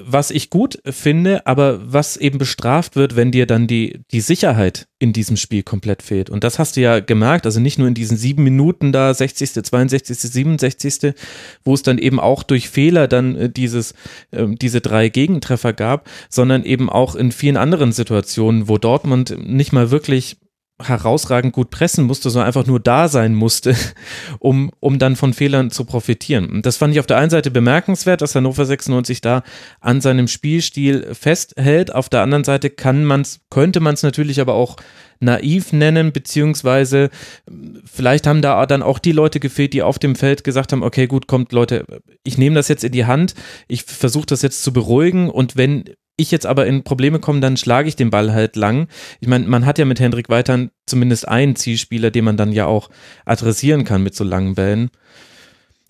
was 0.00 0.30
ich 0.30 0.48
gut 0.48 0.78
finde, 0.84 1.46
aber 1.46 1.80
was 1.92 2.16
eben 2.16 2.38
bestraft 2.38 2.96
wird, 2.96 3.14
wenn 3.14 3.30
dir 3.30 3.46
dann 3.46 3.66
die, 3.66 4.00
die 4.10 4.20
Sicherheit 4.20 4.86
in 4.98 5.12
diesem 5.12 5.36
Spiel 5.36 5.62
komplett 5.62 6.02
fehlt. 6.02 6.30
Und 6.30 6.44
das 6.44 6.58
hast 6.58 6.76
du 6.76 6.80
ja 6.80 7.00
gemerkt, 7.00 7.46
also 7.46 7.60
nicht 7.60 7.78
nur 7.78 7.88
in 7.88 7.94
diesen 7.94 8.16
sieben 8.16 8.42
Minuten 8.42 8.92
da, 8.92 9.12
60., 9.12 9.52
62., 9.64 10.18
67., 10.18 11.14
wo 11.64 11.74
es 11.74 11.82
dann 11.82 11.98
eben 11.98 12.18
auch 12.18 12.42
durch 12.42 12.68
Fehler 12.68 13.08
dann 13.08 13.36
äh, 13.36 13.50
dieses, 13.50 13.92
äh, 14.30 14.46
diese 14.48 14.80
drei 14.80 15.08
Gegentreffer 15.08 15.72
gab, 15.72 16.08
sondern 16.28 16.64
eben 16.64 16.88
auch 16.88 17.14
in 17.14 17.32
vielen 17.32 17.56
anderen 17.56 17.92
Situationen, 17.92 18.68
wo 18.68 18.78
Dortmund 18.78 19.36
nicht 19.42 19.72
mal 19.72 19.90
wirklich 19.90 20.36
herausragend 20.82 21.52
gut 21.52 21.70
pressen 21.70 22.04
musste, 22.04 22.30
sondern 22.30 22.46
einfach 22.46 22.66
nur 22.66 22.80
da 22.80 23.08
sein 23.08 23.34
musste, 23.34 23.74
um, 24.38 24.70
um 24.80 24.98
dann 24.98 25.16
von 25.16 25.34
Fehlern 25.34 25.70
zu 25.70 25.84
profitieren. 25.84 26.48
Und 26.50 26.66
das 26.66 26.76
fand 26.76 26.94
ich 26.94 27.00
auf 27.00 27.06
der 27.06 27.18
einen 27.18 27.30
Seite 27.30 27.50
bemerkenswert, 27.50 28.20
dass 28.22 28.34
Hannover 28.34 28.64
96 28.64 29.20
da 29.20 29.42
an 29.80 30.00
seinem 30.00 30.28
Spielstil 30.28 31.14
festhält. 31.14 31.94
Auf 31.94 32.08
der 32.08 32.22
anderen 32.22 32.44
Seite 32.44 32.70
kann 32.70 33.04
man's, 33.04 33.40
könnte 33.50 33.80
man 33.80 33.94
es 33.94 34.02
natürlich 34.02 34.40
aber 34.40 34.54
auch 34.54 34.76
naiv 35.20 35.72
nennen, 35.72 36.12
beziehungsweise 36.12 37.10
vielleicht 37.84 38.26
haben 38.26 38.42
da 38.42 38.64
dann 38.66 38.82
auch 38.82 38.98
die 38.98 39.12
Leute 39.12 39.38
gefehlt, 39.38 39.74
die 39.74 39.82
auf 39.82 39.98
dem 39.98 40.16
Feld 40.16 40.44
gesagt 40.44 40.72
haben, 40.72 40.82
okay, 40.82 41.06
gut, 41.06 41.26
kommt 41.26 41.52
Leute, 41.52 41.84
ich 42.24 42.38
nehme 42.38 42.56
das 42.56 42.68
jetzt 42.68 42.84
in 42.84 42.92
die 42.92 43.04
Hand, 43.04 43.34
ich 43.68 43.84
versuche 43.84 44.26
das 44.26 44.42
jetzt 44.42 44.62
zu 44.62 44.72
beruhigen 44.72 45.28
und 45.28 45.56
wenn 45.56 45.84
ich 46.20 46.30
jetzt 46.30 46.46
aber 46.46 46.66
in 46.66 46.84
Probleme 46.84 47.18
komme, 47.18 47.40
dann 47.40 47.56
schlage 47.56 47.88
ich 47.88 47.96
den 47.96 48.10
Ball 48.10 48.32
halt 48.32 48.56
lang. 48.56 48.88
Ich 49.20 49.28
meine, 49.28 49.46
man 49.46 49.66
hat 49.66 49.78
ja 49.78 49.84
mit 49.84 50.00
Hendrik 50.00 50.28
Weitern 50.28 50.70
zumindest 50.86 51.28
einen 51.28 51.56
Zielspieler, 51.56 52.10
den 52.10 52.24
man 52.24 52.36
dann 52.36 52.52
ja 52.52 52.66
auch 52.66 52.90
adressieren 53.24 53.84
kann 53.84 54.02
mit 54.02 54.14
so 54.14 54.24
langen 54.24 54.54
Bällen. 54.54 54.90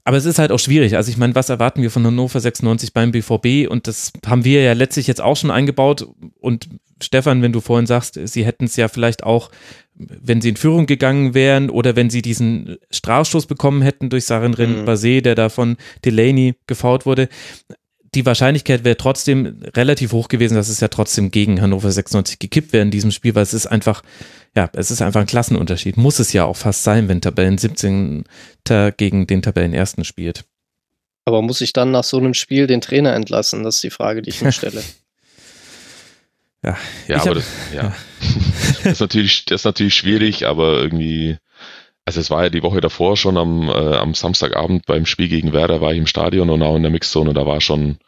Aber 0.05 0.17
es 0.17 0.25
ist 0.25 0.39
halt 0.39 0.51
auch 0.51 0.59
schwierig. 0.59 0.97
Also 0.97 1.11
ich 1.11 1.19
meine, 1.19 1.35
was 1.35 1.51
erwarten 1.51 1.83
wir 1.83 1.91
von 1.91 2.07
Hannover 2.07 2.41
96 2.41 2.93
beim 2.93 3.13
BVB? 3.13 3.71
Und 3.71 3.87
das 3.87 4.13
haben 4.27 4.45
wir 4.45 4.63
ja 4.63 4.73
letztlich 4.73 5.07
jetzt 5.07 5.21
auch 5.21 5.37
schon 5.37 5.51
eingebaut. 5.51 6.09
Und 6.41 6.69
Stefan, 7.03 7.43
wenn 7.43 7.53
du 7.53 7.61
vorhin 7.61 7.87
sagst, 7.87 8.19
sie 8.23 8.45
hätten 8.45 8.65
es 8.65 8.77
ja 8.77 8.89
vielleicht 8.89 9.25
auch, 9.25 9.51
wenn 9.95 10.41
sie 10.41 10.51
in 10.51 10.57
Führung 10.57 10.87
gegangen 10.87 11.35
wären 11.35 11.71
oder 11.71 11.97
wenn 11.97 12.11
sie 12.11 12.23
diesen 12.23 12.79
Strafstoß 12.91 13.47
bekommen 13.47 13.83
hätten 13.83 14.11
durch 14.11 14.25
Sarin 14.25 14.53
mhm. 14.53 14.85
Basé, 14.89 15.21
der 15.21 15.35
da 15.35 15.49
von 15.49 15.77
Delaney 16.05 16.55
gefault 16.67 17.07
wurde, 17.07 17.29
die 18.15 18.27
Wahrscheinlichkeit 18.27 18.85
wäre 18.85 18.97
trotzdem 18.97 19.61
relativ 19.77 20.13
hoch 20.13 20.29
gewesen, 20.29 20.57
dass 20.57 20.69
es 20.69 20.81
ja 20.81 20.89
trotzdem 20.89 21.31
gegen 21.31 21.61
Hannover 21.61 21.91
96 21.93 22.39
gekippt 22.39 22.73
wäre 22.73 22.83
in 22.83 22.91
diesem 22.91 23.13
Spiel, 23.13 23.35
weil 23.35 23.45
es 23.45 23.55
ist 23.55 23.67
einfach, 23.67 24.03
ja, 24.57 24.69
es 24.73 24.91
ist 24.91 25.01
einfach 25.01 25.21
ein 25.21 25.27
Klassenunterschied. 25.27 25.97
Muss 25.97 26.19
es 26.19 26.33
ja 26.33 26.45
auch 26.45 26.57
fast 26.57 26.83
sein, 26.83 27.09
wenn 27.09 27.21
Tabellen 27.21 27.59
17. 27.59 28.25
gegen 28.97 29.27
den 29.27 29.43
Tabellen 29.43 29.75
1. 29.75 29.97
spielt. 30.03 30.45
Aber 31.25 31.43
muss 31.43 31.61
ich 31.61 31.73
dann 31.73 31.93
nach 31.93 32.05
so 32.05 32.19
einem 32.19 32.35
Spiel 32.35 32.67
den 32.67 32.81
Trainer 32.81 33.15
entlassen? 33.15 33.63
Das 33.63 33.77
ist 33.77 33.85
die 33.85 33.91
Frage, 33.91 34.23
die 34.23 34.31
ich 34.31 34.43
mir 34.43 34.51
stelle. 34.51 34.83
ja, 36.65 36.77
ja 37.07 37.17
aber 37.21 37.27
hab, 37.27 37.35
das, 37.35 37.47
ja. 37.73 37.95
das, 38.83 38.93
ist 38.95 39.01
natürlich, 39.01 39.45
das 39.45 39.61
ist 39.61 39.65
natürlich 39.67 39.95
schwierig, 39.95 40.47
aber 40.47 40.79
irgendwie 40.79 41.37
also 42.05 42.21
es 42.21 42.31
war 42.31 42.45
ja 42.45 42.51
die 42.51 42.63
Woche 42.63 42.81
davor 42.81 43.17
schon 43.17 43.37
am, 43.37 43.69
äh, 43.69 43.97
am 43.97 44.15
Samstagabend 44.15 44.87
beim 44.87 45.07
Spiel 45.07 45.29
gegen 45.29 45.53
Werder 45.53 45.81
war 45.81 45.93
ich 45.93 45.99
im 45.99 46.07
Stadion 46.07 46.51
und 46.51 46.63
auch 46.63 46.77
in 46.77 46.83
der 46.83 46.91
Mixzone. 46.91 47.35
Da 47.35 47.47
war 47.47 47.61
schon, 47.61 47.99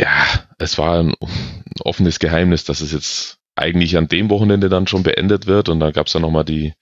ja, 0.00 0.26
es 0.58 0.78
war 0.78 1.00
ein, 1.00 1.14
ein 1.20 1.80
offenes 1.84 2.18
Geheimnis, 2.18 2.64
dass 2.64 2.80
es 2.80 2.92
jetzt 2.92 3.38
eigentlich 3.56 3.96
an 3.96 4.08
dem 4.08 4.30
Wochenende 4.30 4.68
dann 4.68 4.86
schon 4.86 5.02
beendet 5.02 5.46
wird. 5.46 5.68
Und 5.68 5.80
dann 5.80 5.92
gab 5.92 6.06
es 6.06 6.12
ja 6.12 6.20
nochmal 6.20 6.44
die, 6.44 6.72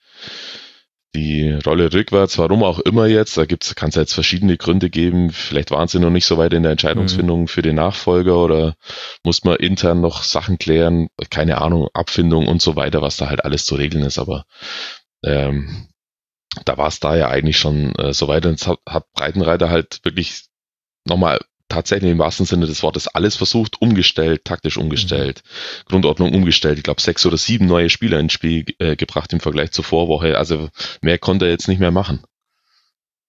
die 1.13 1.51
Rolle 1.65 1.91
rückwärts, 1.93 2.37
warum 2.37 2.63
auch 2.63 2.79
immer 2.79 3.05
jetzt, 3.05 3.37
da 3.37 3.45
gibt's, 3.45 3.75
kann 3.75 3.89
es 3.89 3.95
jetzt 3.95 4.13
verschiedene 4.13 4.57
Gründe 4.57 4.89
geben. 4.89 5.31
Vielleicht 5.31 5.71
waren 5.71 5.87
sie 5.87 5.99
noch 5.99 6.09
nicht 6.09 6.25
so 6.25 6.37
weit 6.37 6.53
in 6.53 6.63
der 6.63 6.71
Entscheidungsfindung 6.71 7.41
mhm. 7.41 7.47
für 7.47 7.61
den 7.61 7.75
Nachfolger 7.75 8.37
oder 8.37 8.75
muss 9.23 9.43
man 9.43 9.57
intern 9.57 9.99
noch 9.99 10.23
Sachen 10.23 10.57
klären, 10.57 11.09
keine 11.29 11.59
Ahnung, 11.59 11.89
Abfindung 11.93 12.47
und 12.47 12.61
so 12.61 12.75
weiter, 12.75 13.01
was 13.01 13.17
da 13.17 13.27
halt 13.27 13.43
alles 13.43 13.65
zu 13.65 13.75
regeln 13.75 14.03
ist. 14.03 14.19
Aber 14.19 14.45
ähm, 15.23 15.89
da 16.65 16.77
war 16.77 16.87
es 16.87 16.99
da 16.99 17.15
ja 17.15 17.27
eigentlich 17.27 17.57
schon 17.57 17.93
äh, 17.95 18.13
so 18.13 18.27
weit 18.27 18.45
und 18.45 18.65
hat, 18.65 18.79
hat 18.87 19.11
Breitenreiter 19.13 19.69
halt 19.69 19.99
wirklich 20.03 20.45
nochmal 21.05 21.39
tatsächlich 21.71 22.11
im 22.11 22.19
wahrsten 22.19 22.45
Sinne 22.45 22.67
des 22.67 22.83
Wortes 22.83 23.07
alles 23.07 23.35
versucht, 23.35 23.81
umgestellt, 23.81 24.43
taktisch 24.45 24.77
umgestellt, 24.77 25.41
mhm. 25.43 25.89
Grundordnung 25.89 26.33
umgestellt. 26.33 26.77
Ich 26.77 26.83
glaube, 26.83 27.01
sechs 27.01 27.25
oder 27.25 27.37
sieben 27.37 27.65
neue 27.65 27.89
Spieler 27.89 28.19
ins 28.19 28.33
Spiel 28.33 28.65
äh, 28.79 28.95
gebracht 28.95 29.31
im 29.33 29.39
Vergleich 29.39 29.71
zur 29.71 29.85
Vorwoche. 29.85 30.37
Also 30.37 30.69
mehr 31.01 31.17
konnte 31.17 31.45
er 31.45 31.51
jetzt 31.51 31.67
nicht 31.67 31.79
mehr 31.79 31.91
machen. 31.91 32.23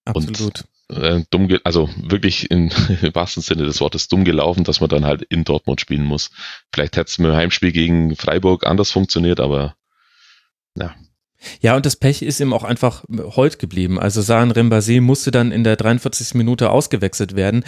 Absolut. 0.05 0.65
Und, 0.89 0.97
äh, 0.97 1.23
dumm, 1.29 1.47
also 1.63 1.89
wirklich 1.95 2.51
in, 2.51 2.69
im 3.01 3.15
wahrsten 3.15 3.41
Sinne 3.41 3.63
des 3.63 3.79
Wortes 3.79 4.09
dumm 4.09 4.25
gelaufen, 4.25 4.63
dass 4.65 4.81
man 4.81 4.89
dann 4.89 5.05
halt 5.05 5.21
in 5.23 5.45
Dortmund 5.45 5.79
spielen 5.79 6.05
muss. 6.05 6.29
Vielleicht 6.73 6.97
hätte 6.97 7.09
es 7.09 7.17
mit 7.19 7.31
dem 7.31 7.35
Heimspiel 7.35 7.71
gegen 7.71 8.15
Freiburg 8.15 8.65
anders 8.65 8.91
funktioniert, 8.91 9.39
aber 9.39 9.75
ja, 10.77 10.93
ja, 11.61 11.75
und 11.75 11.85
das 11.85 11.95
Pech 11.95 12.21
ist 12.21 12.39
ihm 12.39 12.53
auch 12.53 12.63
einfach 12.63 13.03
heut 13.35 13.59
geblieben. 13.59 13.99
Also 13.99 14.21
Saan 14.21 14.51
Rembase 14.51 15.01
musste 15.01 15.31
dann 15.31 15.51
in 15.51 15.63
der 15.63 15.75
43. 15.75 16.35
Minute 16.35 16.69
ausgewechselt 16.69 17.35
werden. 17.35 17.63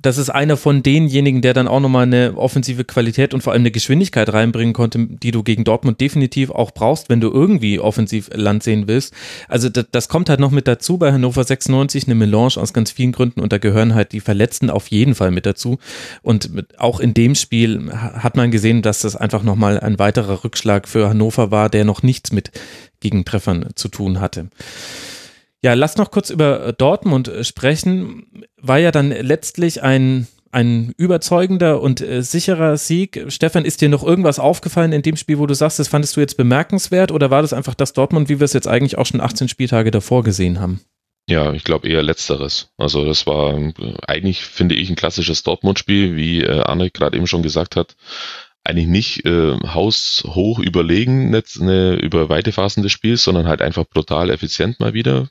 Das 0.00 0.18
ist 0.18 0.30
einer 0.30 0.56
von 0.56 0.82
denjenigen, 0.82 1.42
der 1.42 1.54
dann 1.54 1.68
auch 1.68 1.80
nochmal 1.80 2.04
eine 2.04 2.34
offensive 2.36 2.84
Qualität 2.84 3.34
und 3.34 3.42
vor 3.42 3.52
allem 3.52 3.62
eine 3.62 3.70
Geschwindigkeit 3.70 4.32
reinbringen 4.32 4.74
konnte, 4.74 5.06
die 5.06 5.30
du 5.30 5.42
gegen 5.42 5.64
Dortmund 5.64 6.00
definitiv 6.00 6.50
auch 6.50 6.70
brauchst, 6.70 7.08
wenn 7.08 7.20
du 7.20 7.30
irgendwie 7.30 7.80
offensiv 7.80 8.30
Land 8.32 8.62
sehen 8.62 8.88
willst. 8.88 9.14
Also 9.48 9.68
das, 9.68 9.86
das 9.90 10.08
kommt 10.08 10.28
halt 10.28 10.40
noch 10.40 10.50
mit 10.50 10.68
dazu 10.68 10.98
bei 10.98 11.12
Hannover 11.12 11.44
96, 11.44 12.06
eine 12.06 12.14
Melange 12.14 12.56
aus 12.56 12.72
ganz 12.72 12.90
vielen 12.90 13.12
Gründen 13.12 13.40
und 13.40 13.52
da 13.52 13.58
gehören 13.58 13.94
halt 13.94 14.12
die 14.12 14.20
Verletzten 14.20 14.70
auf 14.70 14.88
jeden 14.88 15.14
Fall 15.14 15.30
mit 15.30 15.46
dazu. 15.46 15.78
Und 16.22 16.50
auch 16.78 17.00
in 17.00 17.14
dem 17.14 17.34
Spiel 17.34 17.90
hat 17.92 18.36
man 18.36 18.50
gesehen, 18.50 18.82
dass 18.82 19.00
das 19.00 19.16
einfach 19.16 19.42
nochmal 19.42 19.80
ein 19.80 19.98
weiterer 19.98 20.44
Rückschlag 20.44 20.88
für 20.88 21.08
Hannover 21.08 21.50
war, 21.50 21.68
der 21.68 21.84
noch 21.84 22.02
nichts 22.02 22.32
mit 22.32 22.50
Gegentreffern 23.00 23.70
zu 23.74 23.88
tun 23.88 24.20
hatte. 24.20 24.48
Ja, 25.62 25.74
lass 25.74 25.96
noch 25.96 26.10
kurz 26.10 26.30
über 26.30 26.72
Dortmund 26.72 27.30
sprechen. 27.42 28.44
War 28.60 28.78
ja 28.78 28.92
dann 28.92 29.10
letztlich 29.10 29.82
ein, 29.82 30.26
ein 30.52 30.92
überzeugender 30.96 31.80
und 31.80 32.00
äh, 32.00 32.22
sicherer 32.22 32.76
Sieg. 32.76 33.24
Stefan, 33.28 33.64
ist 33.64 33.80
dir 33.80 33.88
noch 33.88 34.04
irgendwas 34.04 34.38
aufgefallen 34.38 34.92
in 34.92 35.02
dem 35.02 35.16
Spiel, 35.16 35.38
wo 35.38 35.46
du 35.46 35.54
sagst, 35.54 35.78
das 35.78 35.88
fandest 35.88 36.16
du 36.16 36.20
jetzt 36.20 36.36
bemerkenswert 36.36 37.10
oder 37.10 37.30
war 37.30 37.42
das 37.42 37.52
einfach 37.52 37.74
das 37.74 37.94
Dortmund, 37.94 38.28
wie 38.28 38.38
wir 38.38 38.44
es 38.44 38.52
jetzt 38.52 38.68
eigentlich 38.68 38.98
auch 38.98 39.06
schon 39.06 39.20
18 39.20 39.48
Spieltage 39.48 39.90
davor 39.90 40.22
gesehen 40.22 40.60
haben? 40.60 40.80
Ja, 41.28 41.52
ich 41.52 41.64
glaube 41.64 41.88
eher 41.88 42.04
letzteres. 42.04 42.70
Also 42.76 43.04
das 43.04 43.26
war 43.26 43.58
äh, 43.58 43.72
eigentlich, 44.06 44.44
finde 44.44 44.76
ich, 44.76 44.88
ein 44.88 44.96
klassisches 44.96 45.42
Dortmund-Spiel, 45.42 46.14
wie 46.14 46.42
äh, 46.42 46.60
Arne 46.60 46.90
gerade 46.90 47.16
eben 47.16 47.26
schon 47.26 47.42
gesagt 47.42 47.74
hat 47.74 47.96
eigentlich 48.66 48.86
nicht 48.86 49.24
äh, 49.24 49.56
haushoch 49.66 50.58
überlegen, 50.58 51.30
nicht 51.30 51.60
eine, 51.60 51.94
über 51.94 52.28
weite 52.28 52.52
Phasen 52.52 52.82
des 52.82 52.92
Spiels, 52.92 53.24
sondern 53.24 53.48
halt 53.48 53.62
einfach 53.62 53.84
brutal 53.84 54.30
effizient 54.30 54.80
mal 54.80 54.94
wieder 54.94 55.28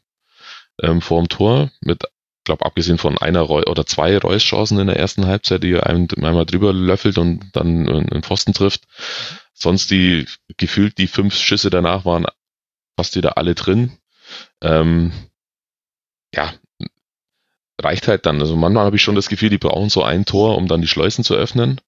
ähm, 0.81 1.01
vor 1.01 1.21
dem 1.21 1.29
Tor 1.29 1.71
mit 1.81 2.03
glaube 2.45 2.65
abgesehen 2.65 2.97
von 2.97 3.17
einer 3.17 3.41
Reu 3.41 3.63
oder 3.63 3.85
zwei 3.85 4.17
Reus-Chancen 4.17 4.79
in 4.79 4.87
der 4.87 4.97
ersten 4.97 5.25
Halbzeit, 5.25 5.63
die 5.63 5.71
er 5.71 5.87
einmal 5.87 6.45
drüber 6.45 6.73
löffelt 6.73 7.17
und 7.17 7.49
dann 7.53 7.89
einen 7.89 8.23
Pfosten 8.23 8.53
trifft. 8.53 8.83
Sonst 9.53 9.89
die 9.89 10.27
gefühlt 10.57 10.97
die 10.97 11.07
fünf 11.07 11.35
Schüsse 11.35 11.69
danach 11.69 12.05
waren 12.05 12.27
fast 12.97 13.15
wieder 13.15 13.37
alle 13.37 13.55
drin. 13.55 13.97
Ähm, 14.61 15.11
ja, 16.33 16.53
reicht 17.81 18.07
halt 18.07 18.25
dann. 18.25 18.39
Also 18.39 18.55
manchmal 18.55 18.85
habe 18.85 18.95
ich 18.95 19.01
schon 19.01 19.15
das 19.15 19.29
Gefühl, 19.29 19.49
die 19.49 19.57
brauchen 19.57 19.89
so 19.89 20.03
ein 20.03 20.25
Tor, 20.25 20.57
um 20.57 20.67
dann 20.67 20.81
die 20.81 20.87
Schleusen 20.87 21.23
zu 21.23 21.33
öffnen 21.33 21.81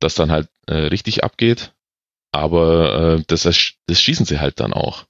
das 0.00 0.14
dann 0.14 0.30
halt 0.30 0.48
äh, 0.66 0.74
richtig 0.74 1.24
abgeht. 1.24 1.72
Aber 2.32 3.18
äh, 3.18 3.24
das, 3.26 3.42
das 3.42 4.00
schießen 4.00 4.26
sie 4.26 4.40
halt 4.40 4.60
dann 4.60 4.72
auch. 4.72 5.06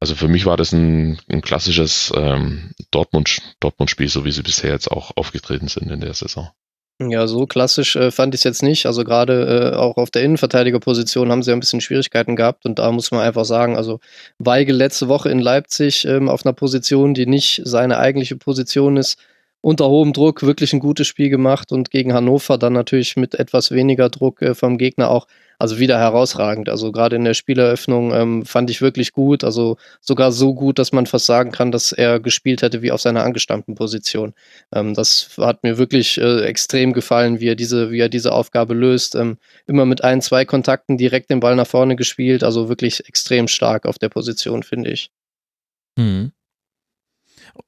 Also 0.00 0.14
für 0.14 0.28
mich 0.28 0.46
war 0.46 0.56
das 0.56 0.72
ein, 0.72 1.20
ein 1.28 1.42
klassisches 1.42 2.12
ähm, 2.16 2.72
Dortmund, 2.90 3.40
Dortmund-Spiel, 3.60 4.08
so 4.08 4.24
wie 4.24 4.30
sie 4.30 4.42
bisher 4.42 4.70
jetzt 4.70 4.90
auch 4.90 5.16
aufgetreten 5.16 5.68
sind 5.68 5.90
in 5.90 6.00
der 6.00 6.14
Saison. 6.14 6.50
Ja, 7.00 7.28
so 7.28 7.46
klassisch 7.46 7.94
äh, 7.94 8.10
fand 8.10 8.34
ich 8.34 8.40
es 8.40 8.44
jetzt 8.44 8.62
nicht. 8.62 8.86
Also 8.86 9.04
gerade 9.04 9.72
äh, 9.72 9.76
auch 9.76 9.96
auf 9.96 10.10
der 10.10 10.22
Innenverteidigerposition 10.22 11.30
haben 11.30 11.44
sie 11.44 11.52
ein 11.52 11.60
bisschen 11.60 11.80
Schwierigkeiten 11.80 12.34
gehabt 12.34 12.64
und 12.64 12.80
da 12.80 12.90
muss 12.90 13.12
man 13.12 13.20
einfach 13.20 13.44
sagen, 13.44 13.76
also 13.76 14.00
Weigel 14.38 14.74
letzte 14.74 15.06
Woche 15.06 15.30
in 15.30 15.38
Leipzig 15.38 16.04
ähm, 16.06 16.28
auf 16.28 16.44
einer 16.44 16.54
Position, 16.54 17.14
die 17.14 17.26
nicht 17.26 17.62
seine 17.64 17.98
eigentliche 17.98 18.36
Position 18.36 18.96
ist, 18.96 19.16
unter 19.60 19.88
hohem 19.88 20.12
Druck 20.12 20.44
wirklich 20.44 20.72
ein 20.72 20.78
gutes 20.78 21.06
Spiel 21.08 21.30
gemacht 21.30 21.72
und 21.72 21.90
gegen 21.90 22.14
Hannover 22.14 22.58
dann 22.58 22.72
natürlich 22.72 23.16
mit 23.16 23.34
etwas 23.34 23.72
weniger 23.72 24.08
Druck 24.08 24.40
äh, 24.40 24.54
vom 24.54 24.78
Gegner 24.78 25.10
auch, 25.10 25.26
also 25.58 25.80
wieder 25.80 25.98
herausragend. 25.98 26.68
Also 26.68 26.92
gerade 26.92 27.16
in 27.16 27.24
der 27.24 27.34
Spieleröffnung 27.34 28.14
ähm, 28.14 28.46
fand 28.46 28.70
ich 28.70 28.80
wirklich 28.80 29.12
gut, 29.12 29.42
also 29.42 29.76
sogar 30.00 30.30
so 30.30 30.54
gut, 30.54 30.78
dass 30.78 30.92
man 30.92 31.06
fast 31.06 31.26
sagen 31.26 31.50
kann, 31.50 31.72
dass 31.72 31.90
er 31.90 32.20
gespielt 32.20 32.62
hätte 32.62 32.82
wie 32.82 32.92
auf 32.92 33.00
seiner 33.00 33.24
angestammten 33.24 33.74
Position. 33.74 34.32
Ähm, 34.72 34.94
das 34.94 35.30
hat 35.38 35.64
mir 35.64 35.76
wirklich 35.76 36.18
äh, 36.18 36.42
extrem 36.42 36.92
gefallen, 36.92 37.40
wie 37.40 37.48
er 37.48 37.56
diese, 37.56 37.90
wie 37.90 37.98
er 38.00 38.08
diese 38.08 38.32
Aufgabe 38.32 38.74
löst. 38.74 39.16
Ähm, 39.16 39.38
immer 39.66 39.86
mit 39.86 40.04
ein, 40.04 40.22
zwei 40.22 40.44
Kontakten 40.44 40.96
direkt 40.98 41.30
den 41.30 41.40
Ball 41.40 41.56
nach 41.56 41.66
vorne 41.66 41.96
gespielt, 41.96 42.44
also 42.44 42.68
wirklich 42.68 43.08
extrem 43.08 43.48
stark 43.48 43.86
auf 43.86 43.98
der 43.98 44.08
Position, 44.08 44.62
finde 44.62 44.90
ich. 44.90 45.10
Mhm. 45.98 46.30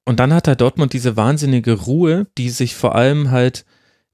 Und 0.05 0.21
dann 0.21 0.33
hat 0.33 0.49
er 0.49 0.57
Dortmund 0.57 0.93
diese 0.93 1.17
wahnsinnige 1.17 1.73
Ruhe, 1.73 2.27
die 2.39 2.51
sich 2.51 2.75
vor 2.75 2.95
allem 2.95 3.31
halt 3.31 3.65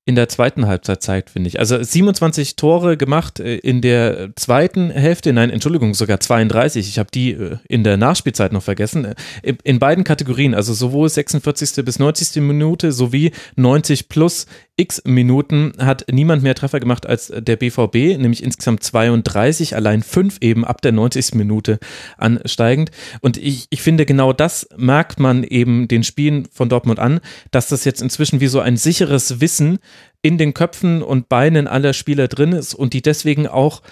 in 0.08 0.14
der 0.14 0.28
zweiten 0.28 0.68
Halbzeit 0.68 1.02
zeigt, 1.02 1.30
finde 1.30 1.48
ich. 1.48 1.58
Also 1.58 1.82
27 1.82 2.54
Tore 2.54 2.96
gemacht 2.96 3.40
äh, 3.40 3.56
in 3.56 3.82
der 3.82 4.30
zweiten 4.36 4.88
Hälfte, 4.88 5.32
nein, 5.32 5.50
Entschuldigung, 5.50 5.94
sogar 5.94 6.20
32. 6.20 6.88
Ich 6.88 7.00
habe 7.00 7.10
die 7.12 7.32
äh, 7.32 7.56
in 7.68 7.82
der 7.82 7.96
Nachspielzeit 7.96 8.52
noch 8.52 8.62
vergessen. 8.62 9.16
Äh, 9.42 9.54
in 9.64 9.80
beiden 9.80 10.04
Kategorien, 10.04 10.54
also 10.54 10.74
sowohl 10.74 11.08
46. 11.08 11.84
bis 11.84 11.98
90. 11.98 12.40
Minute 12.40 12.92
sowie 12.92 13.32
90 13.56 14.08
plus 14.08 14.46
x 14.76 15.02
Minuten 15.06 15.72
hat 15.78 16.04
niemand 16.10 16.42
mehr 16.42 16.54
Treffer 16.54 16.80
gemacht 16.80 17.06
als 17.06 17.32
der 17.34 17.56
BVB, 17.56 18.18
nämlich 18.18 18.42
insgesamt 18.42 18.82
32, 18.82 19.74
allein 19.74 20.02
fünf 20.02 20.36
eben 20.40 20.64
ab 20.64 20.82
der 20.82 20.92
90. 20.92 21.34
Minute 21.34 21.78
ansteigend. 22.18 22.90
Und 23.22 23.38
ich, 23.38 23.66
ich 23.70 23.80
finde, 23.80 24.04
genau 24.04 24.32
das 24.34 24.68
merkt 24.76 25.18
man 25.18 25.44
eben 25.44 25.88
den 25.88 26.04
Spielen 26.04 26.46
von 26.52 26.68
Dortmund 26.68 26.98
an, 26.98 27.20
dass 27.50 27.68
das 27.68 27.84
jetzt 27.84 28.02
inzwischen 28.02 28.40
wie 28.40 28.48
so 28.48 28.60
ein 28.60 28.76
sicheres 28.76 29.40
Wissen 29.40 29.78
in 30.22 30.38
den 30.38 30.54
Köpfen 30.54 31.02
und 31.02 31.28
Beinen 31.28 31.68
aller 31.68 31.92
Spieler 31.92 32.28
drin 32.28 32.52
ist 32.52 32.74
und 32.74 32.92
die 32.92 33.02
deswegen 33.02 33.46
auch 33.46 33.82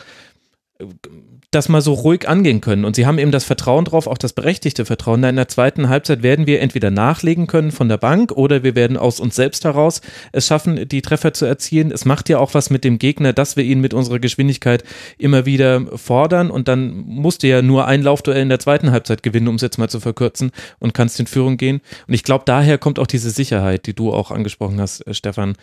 das 1.55 1.69
mal 1.69 1.81
so 1.81 1.93
ruhig 1.93 2.29
angehen 2.29 2.61
können. 2.61 2.85
Und 2.85 2.97
sie 2.97 3.07
haben 3.07 3.19
eben 3.19 3.31
das 3.31 3.45
Vertrauen 3.45 3.85
drauf, 3.85 4.07
auch 4.07 4.19
das 4.19 4.33
berechtigte 4.33 4.85
Vertrauen. 4.85 5.23
In 5.23 5.37
der 5.37 5.49
zweiten 5.49 5.89
Halbzeit 5.89 6.23
werden 6.23 6.47
wir 6.47 6.61
entweder 6.61 6.91
nachlegen 6.91 7.47
können 7.47 7.71
von 7.71 7.89
der 7.89 7.97
Bank 7.97 8.33
oder 8.33 8.63
wir 8.63 8.75
werden 8.75 8.97
aus 8.97 9.21
uns 9.21 9.37
selbst 9.37 9.65
heraus 9.65 10.01
es 10.33 10.47
schaffen, 10.47 10.89
die 10.89 11.03
Treffer 11.03 11.33
zu 11.33 11.45
erzielen. 11.45 11.93
Es 11.93 12.05
macht 12.05 12.29
ja 12.29 12.39
auch 12.39 12.55
was 12.55 12.71
mit 12.71 12.85
dem 12.85 12.99
Gegner, 12.99 13.33
dass 13.33 13.57
wir 13.57 13.65
ihn 13.65 13.81
mit 13.81 13.95
unserer 13.95 14.19
Geschwindigkeit 14.19 14.83
immer 15.17 15.47
wieder 15.47 15.97
fordern. 15.97 16.51
Und 16.51 16.69
dann 16.69 16.97
musst 17.07 17.43
du 17.43 17.49
ja 17.49 17.63
nur 17.63 17.87
ein 17.87 18.03
Laufduell 18.03 18.43
in 18.43 18.49
der 18.49 18.59
zweiten 18.59 18.91
Halbzeit 18.91 19.23
gewinnen, 19.23 19.49
um 19.49 19.57
es 19.57 19.63
jetzt 19.63 19.79
mal 19.79 19.89
zu 19.89 20.01
verkürzen 20.01 20.51
und 20.81 20.95
kannst 20.95 21.21
in 21.21 21.27
Führung 21.27 21.57
gehen. 21.57 21.81
Und 22.09 22.15
ich 22.15 22.25
glaube, 22.25 22.45
daher 22.47 22.79
kommt 22.79 22.99
auch 22.99 23.07
diese 23.07 23.31
Sicherheit, 23.31 23.87
die 23.87 23.95
du 23.95 24.13
auch 24.13 24.31
angesprochen 24.31 24.81
hast, 24.81 25.07
äh, 25.07 25.15
Stefan. 25.15 25.55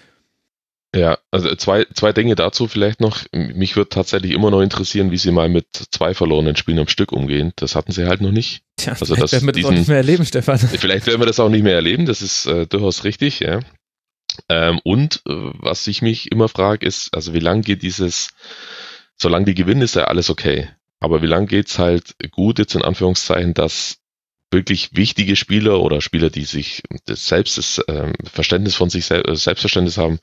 Ja, 0.93 1.19
also 1.31 1.55
zwei, 1.55 1.85
zwei 1.93 2.11
Dinge 2.11 2.35
dazu 2.35 2.67
vielleicht 2.67 2.99
noch. 2.99 3.23
Mich 3.31 3.77
würde 3.77 3.89
tatsächlich 3.89 4.33
immer 4.33 4.51
noch 4.51 4.59
interessieren, 4.59 5.09
wie 5.11 5.17
sie 5.17 5.31
mal 5.31 5.47
mit 5.47 5.67
zwei 5.71 6.13
verlorenen 6.13 6.57
Spielen 6.57 6.79
am 6.79 6.89
Stück 6.89 7.13
umgehen. 7.13 7.53
Das 7.55 7.75
hatten 7.75 7.93
sie 7.93 8.07
halt 8.07 8.19
noch 8.19 8.31
nicht. 8.31 8.63
Tja, 8.75 8.93
also 8.99 9.15
vielleicht 9.15 9.23
das, 9.23 9.31
werden 9.31 9.47
wir 9.47 9.53
das 9.53 9.65
auch 9.65 9.71
nicht 9.71 9.87
mehr 9.87 9.97
erleben, 9.97 10.25
Stefan. 10.25 10.59
Vielleicht 10.59 11.07
werden 11.07 11.21
wir 11.21 11.27
das 11.27 11.39
auch 11.39 11.49
nicht 11.49 11.63
mehr 11.63 11.75
erleben, 11.75 12.05
das 12.05 12.21
ist 12.21 12.45
äh, 12.45 12.67
durchaus 12.67 13.05
richtig, 13.05 13.39
ja. 13.39 13.61
Ähm, 14.49 14.79
und 14.83 15.21
äh, 15.27 15.31
was 15.59 15.87
ich 15.87 16.01
mich 16.01 16.31
immer 16.31 16.49
frage, 16.49 16.85
ist, 16.85 17.13
also 17.13 17.33
wie 17.33 17.39
lange 17.39 17.61
geht 17.61 17.83
dieses, 17.83 18.31
solange 19.15 19.45
die 19.45 19.55
gewinnen, 19.55 19.81
ist 19.81 19.95
ja 19.95 20.05
alles 20.05 20.29
okay. 20.29 20.69
Aber 20.99 21.21
wie 21.21 21.27
lange 21.27 21.47
geht's 21.47 21.79
halt 21.79 22.15
gut, 22.31 22.59
jetzt 22.59 22.75
in 22.75 22.81
Anführungszeichen, 22.81 23.53
dass 23.53 23.97
wirklich 24.51 24.89
wichtige 24.93 25.35
Spieler 25.35 25.81
oder 25.81 26.01
Spieler, 26.01 26.29
die 26.29 26.43
sich 26.43 26.83
das 27.05 27.27
selbst 27.27 27.57
das 27.57 27.77
äh, 27.79 28.11
Verständnis 28.25 28.75
von 28.75 28.89
sich 28.89 29.05
selbst, 29.05 29.43
Selbstverständnis 29.43 29.97
haben, 29.97 30.19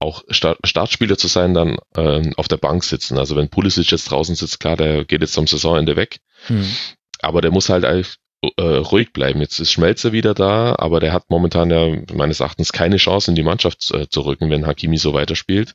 auch 0.00 0.24
Start 0.30 0.58
Startspieler 0.64 1.16
zu 1.18 1.28
sein, 1.28 1.54
dann 1.54 1.76
ähm, 1.94 2.32
auf 2.36 2.48
der 2.48 2.56
Bank 2.56 2.82
sitzen. 2.84 3.18
Also 3.18 3.36
wenn 3.36 3.50
Pulisic 3.50 3.90
jetzt 3.90 4.10
draußen 4.10 4.34
sitzt, 4.34 4.58
klar, 4.58 4.76
der 4.76 5.04
geht 5.04 5.20
jetzt 5.20 5.38
am 5.38 5.46
Saisonende 5.46 5.96
weg. 5.96 6.20
Mhm. 6.48 6.74
Aber 7.20 7.42
der 7.42 7.50
muss 7.50 7.68
halt 7.68 7.84
äh, 7.84 8.62
ruhig 8.62 9.12
bleiben. 9.12 9.40
Jetzt 9.40 9.58
ist 9.58 9.72
Schmelzer 9.72 10.12
wieder 10.12 10.32
da, 10.32 10.74
aber 10.78 11.00
der 11.00 11.12
hat 11.12 11.28
momentan 11.28 11.70
ja 11.70 11.94
meines 12.14 12.40
Erachtens 12.40 12.72
keine 12.72 12.96
Chance 12.96 13.30
in 13.30 13.34
die 13.34 13.42
Mannschaft 13.42 13.92
äh, 13.92 14.08
zu 14.08 14.22
rücken, 14.22 14.50
wenn 14.50 14.66
Hakimi 14.66 14.96
so 14.96 15.12
weiterspielt. 15.12 15.74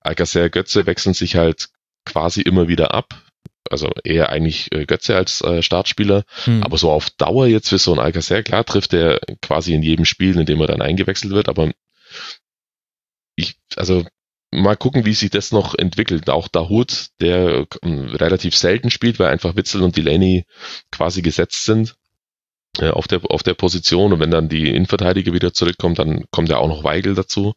Alcacer 0.00 0.48
Götze 0.48 0.86
wechseln 0.86 1.14
sich 1.14 1.36
halt 1.36 1.68
quasi 2.06 2.40
immer 2.40 2.68
wieder 2.68 2.94
ab. 2.94 3.22
Also 3.68 3.90
eher 4.04 4.30
eigentlich 4.30 4.72
äh, 4.72 4.86
Götze 4.86 5.16
als 5.16 5.42
äh, 5.42 5.60
Startspieler, 5.60 6.22
hm. 6.44 6.62
aber 6.62 6.78
so 6.78 6.90
auf 6.90 7.10
Dauer 7.10 7.48
jetzt 7.48 7.68
für 7.68 7.78
so 7.78 7.92
ein 7.92 7.98
Alcacer, 7.98 8.44
klar 8.44 8.64
trifft 8.64 8.94
er 8.94 9.18
quasi 9.42 9.74
in 9.74 9.82
jedem 9.82 10.04
Spiel, 10.04 10.38
in 10.38 10.46
dem 10.46 10.60
er 10.60 10.68
dann 10.68 10.82
eingewechselt 10.82 11.32
wird, 11.32 11.48
aber 11.48 11.72
also 13.76 14.04
mal 14.52 14.76
gucken, 14.76 15.04
wie 15.04 15.14
sich 15.14 15.30
das 15.30 15.52
noch 15.52 15.74
entwickelt. 15.76 16.30
Auch 16.30 16.48
Dahut, 16.48 17.08
der 17.20 17.66
ähm, 17.82 18.08
relativ 18.14 18.56
selten 18.56 18.90
spielt, 18.90 19.18
weil 19.18 19.28
einfach 19.30 19.56
Witzel 19.56 19.82
und 19.82 19.96
Delaney 19.96 20.44
quasi 20.90 21.22
gesetzt 21.22 21.64
sind. 21.64 21.96
äh, 22.80 22.90
auf 22.90 23.08
der, 23.08 23.20
auf 23.30 23.42
der 23.42 23.54
Position 23.54 24.12
und 24.12 24.20
wenn 24.20 24.30
dann 24.30 24.48
die 24.48 24.68
Innenverteidiger 24.70 25.32
wieder 25.32 25.52
zurückkommen, 25.54 25.94
dann 25.94 26.24
kommt 26.30 26.48
ja 26.50 26.58
auch 26.58 26.68
noch 26.68 26.84
Weigel 26.84 27.14
dazu. 27.14 27.54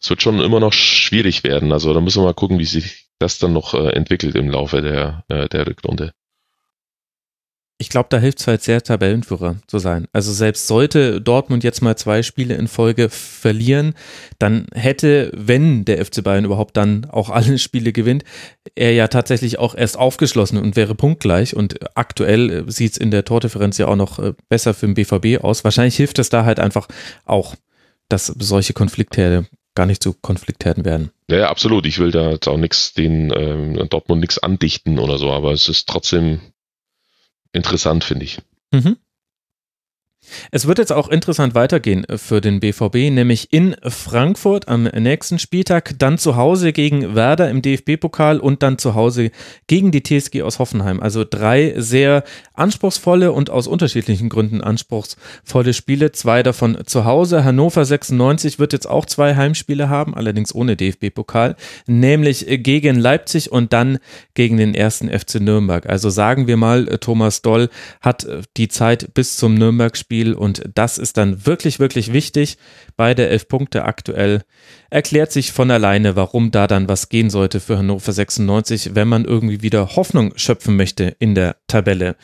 Es 0.00 0.10
wird 0.10 0.22
schon 0.22 0.40
immer 0.40 0.60
noch 0.60 0.72
schwierig 0.72 1.44
werden. 1.44 1.72
Also 1.72 1.92
da 1.94 2.00
müssen 2.00 2.22
wir 2.22 2.26
mal 2.26 2.34
gucken, 2.34 2.58
wie 2.58 2.64
sich 2.64 3.08
das 3.18 3.38
dann 3.38 3.52
noch 3.52 3.74
äh, 3.74 3.90
entwickelt 3.90 4.34
im 4.36 4.50
Laufe 4.50 4.82
der, 4.82 5.24
äh, 5.28 5.48
der 5.48 5.66
Rückrunde 5.66 6.12
ich 7.78 7.90
glaube, 7.90 8.08
da 8.08 8.18
hilft 8.18 8.40
es 8.40 8.46
halt 8.46 8.62
sehr, 8.62 8.82
Tabellenführer 8.82 9.56
zu 9.66 9.78
sein. 9.78 10.06
Also 10.12 10.32
selbst 10.32 10.66
sollte 10.66 11.20
Dortmund 11.20 11.62
jetzt 11.62 11.82
mal 11.82 11.96
zwei 11.96 12.22
Spiele 12.22 12.54
in 12.54 12.68
Folge 12.68 13.10
verlieren, 13.10 13.94
dann 14.38 14.66
hätte, 14.72 15.30
wenn 15.34 15.84
der 15.84 16.04
FC 16.04 16.24
Bayern 16.24 16.46
überhaupt 16.46 16.76
dann 16.76 17.04
auch 17.10 17.28
alle 17.28 17.58
Spiele 17.58 17.92
gewinnt, 17.92 18.24
er 18.74 18.92
ja 18.92 19.08
tatsächlich 19.08 19.58
auch 19.58 19.74
erst 19.74 19.98
aufgeschlossen 19.98 20.58
und 20.58 20.76
wäre 20.76 20.94
punktgleich. 20.94 21.54
Und 21.54 21.76
aktuell 21.96 22.50
äh, 22.50 22.70
sieht 22.70 22.92
es 22.92 22.98
in 22.98 23.10
der 23.10 23.24
Tordifferenz 23.24 23.76
ja 23.76 23.88
auch 23.88 23.96
noch 23.96 24.18
äh, 24.18 24.32
besser 24.48 24.72
für 24.72 24.86
den 24.86 24.94
BVB 24.94 25.44
aus. 25.44 25.62
Wahrscheinlich 25.62 25.96
hilft 25.96 26.18
es 26.18 26.30
da 26.30 26.46
halt 26.46 26.60
einfach 26.60 26.88
auch, 27.26 27.56
dass 28.08 28.26
solche 28.26 28.72
Konfliktherde 28.72 29.46
gar 29.74 29.84
nicht 29.84 30.02
zu 30.02 30.14
Konfliktherden 30.14 30.86
werden. 30.86 31.10
Ja, 31.28 31.50
absolut. 31.50 31.84
Ich 31.84 31.98
will 31.98 32.10
da 32.10 32.30
jetzt 32.30 32.48
auch 32.48 32.56
nichts 32.56 32.94
den 32.94 33.30
ähm, 33.36 33.86
Dortmund 33.90 34.22
nichts 34.22 34.38
andichten 34.38 34.98
oder 34.98 35.18
so, 35.18 35.30
aber 35.30 35.52
es 35.52 35.68
ist 35.68 35.86
trotzdem 35.88 36.40
interessant, 37.56 38.04
finde 38.04 38.24
ich. 38.24 38.38
Mhm. 38.72 38.96
Es 40.50 40.66
wird 40.66 40.78
jetzt 40.78 40.92
auch 40.92 41.08
interessant 41.08 41.54
weitergehen 41.54 42.06
für 42.16 42.40
den 42.40 42.60
BVB, 42.60 43.10
nämlich 43.10 43.52
in 43.52 43.76
Frankfurt 43.82 44.68
am 44.68 44.84
nächsten 44.84 45.38
Spieltag, 45.38 45.94
dann 45.98 46.18
zu 46.18 46.36
Hause 46.36 46.72
gegen 46.72 47.14
Werder 47.14 47.50
im 47.50 47.62
DFB-Pokal 47.62 48.40
und 48.40 48.62
dann 48.62 48.78
zu 48.78 48.94
Hause 48.94 49.30
gegen 49.66 49.90
die 49.90 50.02
TSG 50.02 50.42
aus 50.42 50.58
Hoffenheim. 50.58 51.00
Also 51.00 51.24
drei 51.28 51.74
sehr 51.76 52.24
anspruchsvolle 52.54 53.32
und 53.32 53.50
aus 53.50 53.66
unterschiedlichen 53.66 54.28
Gründen 54.28 54.60
anspruchsvolle 54.60 55.74
Spiele, 55.74 56.12
zwei 56.12 56.42
davon 56.42 56.78
zu 56.86 57.04
Hause. 57.04 57.44
Hannover 57.44 57.84
96 57.84 58.58
wird 58.58 58.72
jetzt 58.72 58.88
auch 58.88 59.06
zwei 59.06 59.36
Heimspiele 59.36 59.88
haben, 59.88 60.14
allerdings 60.14 60.54
ohne 60.54 60.76
DFB-Pokal, 60.76 61.56
nämlich 61.86 62.46
gegen 62.48 62.96
Leipzig 62.96 63.52
und 63.52 63.72
dann 63.72 63.98
gegen 64.34 64.56
den 64.56 64.74
ersten 64.74 65.08
FC 65.08 65.40
Nürnberg. 65.40 65.86
Also 65.86 66.10
sagen 66.10 66.46
wir 66.46 66.56
mal, 66.56 66.86
Thomas 66.98 67.42
Doll 67.42 67.68
hat 68.00 68.26
die 68.56 68.68
Zeit 68.68 69.14
bis 69.14 69.36
zum 69.36 69.54
Nürnberg-Spiel 69.54 70.15
Spiel 70.16 70.32
und 70.32 70.62
das 70.74 70.96
ist 70.96 71.18
dann 71.18 71.44
wirklich, 71.44 71.78
wirklich 71.78 72.10
wichtig. 72.10 72.56
Beide 72.96 73.28
elf 73.28 73.48
Punkte 73.48 73.84
aktuell 73.84 74.44
erklärt 74.90 75.32
sich 75.32 75.52
von 75.52 75.70
alleine, 75.70 76.16
warum 76.16 76.50
da 76.50 76.66
dann 76.66 76.88
was 76.88 77.08
gehen 77.08 77.30
sollte 77.30 77.60
für 77.60 77.78
Hannover 77.78 78.12
96, 78.12 78.94
wenn 78.94 79.08
man 79.08 79.24
irgendwie 79.24 79.62
wieder 79.62 79.96
Hoffnung 79.96 80.32
schöpfen 80.36 80.76
möchte 80.76 81.16
in 81.18 81.34
der 81.34 81.56
Tabelle. 81.66 82.16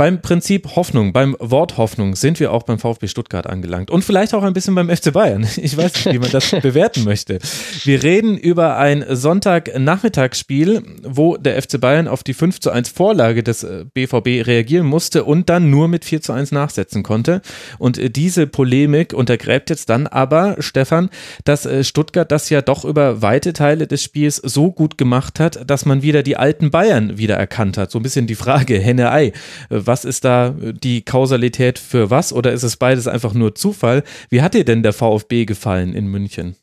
Beim 0.00 0.22
Prinzip 0.22 0.76
Hoffnung, 0.76 1.12
beim 1.12 1.36
Wort 1.40 1.76
Hoffnung 1.76 2.16
sind 2.16 2.40
wir 2.40 2.52
auch 2.52 2.62
beim 2.62 2.78
VfB 2.78 3.06
Stuttgart 3.06 3.46
angelangt 3.46 3.90
und 3.90 4.02
vielleicht 4.02 4.32
auch 4.32 4.42
ein 4.42 4.54
bisschen 4.54 4.74
beim 4.74 4.88
FC 4.88 5.12
Bayern. 5.12 5.46
Ich 5.60 5.76
weiß 5.76 5.92
nicht, 5.94 6.14
wie 6.14 6.18
man 6.18 6.30
das 6.30 6.50
bewerten 6.62 7.04
möchte. 7.04 7.38
Wir 7.84 8.02
reden 8.02 8.38
über 8.38 8.78
ein 8.78 9.04
Sonntagnachmittagsspiel, 9.06 10.82
wo 11.02 11.36
der 11.36 11.60
FC 11.60 11.78
Bayern 11.78 12.08
auf 12.08 12.22
die 12.22 12.32
5 12.32 12.60
zu 12.60 12.70
1 12.70 12.88
Vorlage 12.88 13.42
des 13.42 13.66
BVB 13.92 14.26
äh, 14.26 14.40
reagieren 14.40 14.86
musste 14.86 15.24
und 15.24 15.50
dann 15.50 15.68
nur 15.68 15.86
mit 15.86 16.06
4 16.06 16.22
zu 16.22 16.32
1 16.32 16.50
nachsetzen 16.52 17.02
konnte. 17.02 17.42
Und 17.78 17.98
äh, 17.98 18.08
diese 18.08 18.46
Polemik 18.46 19.12
untergräbt 19.12 19.68
jetzt 19.68 19.90
dann 19.90 20.06
aber, 20.06 20.56
Stefan, 20.60 21.10
dass 21.44 21.66
äh, 21.66 21.84
Stuttgart 22.00 22.32
das 22.32 22.48
ja 22.48 22.62
doch 22.62 22.86
über 22.86 23.20
weite 23.20 23.52
Teile 23.52 23.86
des 23.86 24.02
Spiels 24.02 24.36
so 24.36 24.72
gut 24.72 24.96
gemacht 24.96 25.38
hat, 25.38 25.68
dass 25.68 25.84
man 25.84 26.00
wieder 26.00 26.22
die 26.22 26.38
alten 26.38 26.70
Bayern 26.70 27.18
wieder 27.18 27.36
erkannt 27.36 27.76
hat. 27.76 27.90
So 27.90 27.98
ein 27.98 28.02
bisschen 28.02 28.26
die 28.26 28.34
Frage, 28.34 28.78
Henne-Ei 28.80 29.32
was 29.68 30.06
ist 30.06 30.24
da 30.24 30.54
die 30.58 31.02
Kausalität 31.02 31.78
für 31.78 32.08
was 32.08 32.32
oder 32.32 32.52
ist 32.52 32.62
es 32.62 32.78
beides 32.78 33.06
einfach 33.06 33.34
nur 33.34 33.54
Zufall? 33.54 34.02
Wie 34.30 34.40
hat 34.40 34.54
dir 34.54 34.64
denn 34.64 34.82
der 34.82 34.94
VfB 34.94 35.44
gefallen 35.44 35.94
in 35.94 36.06
München? 36.06 36.56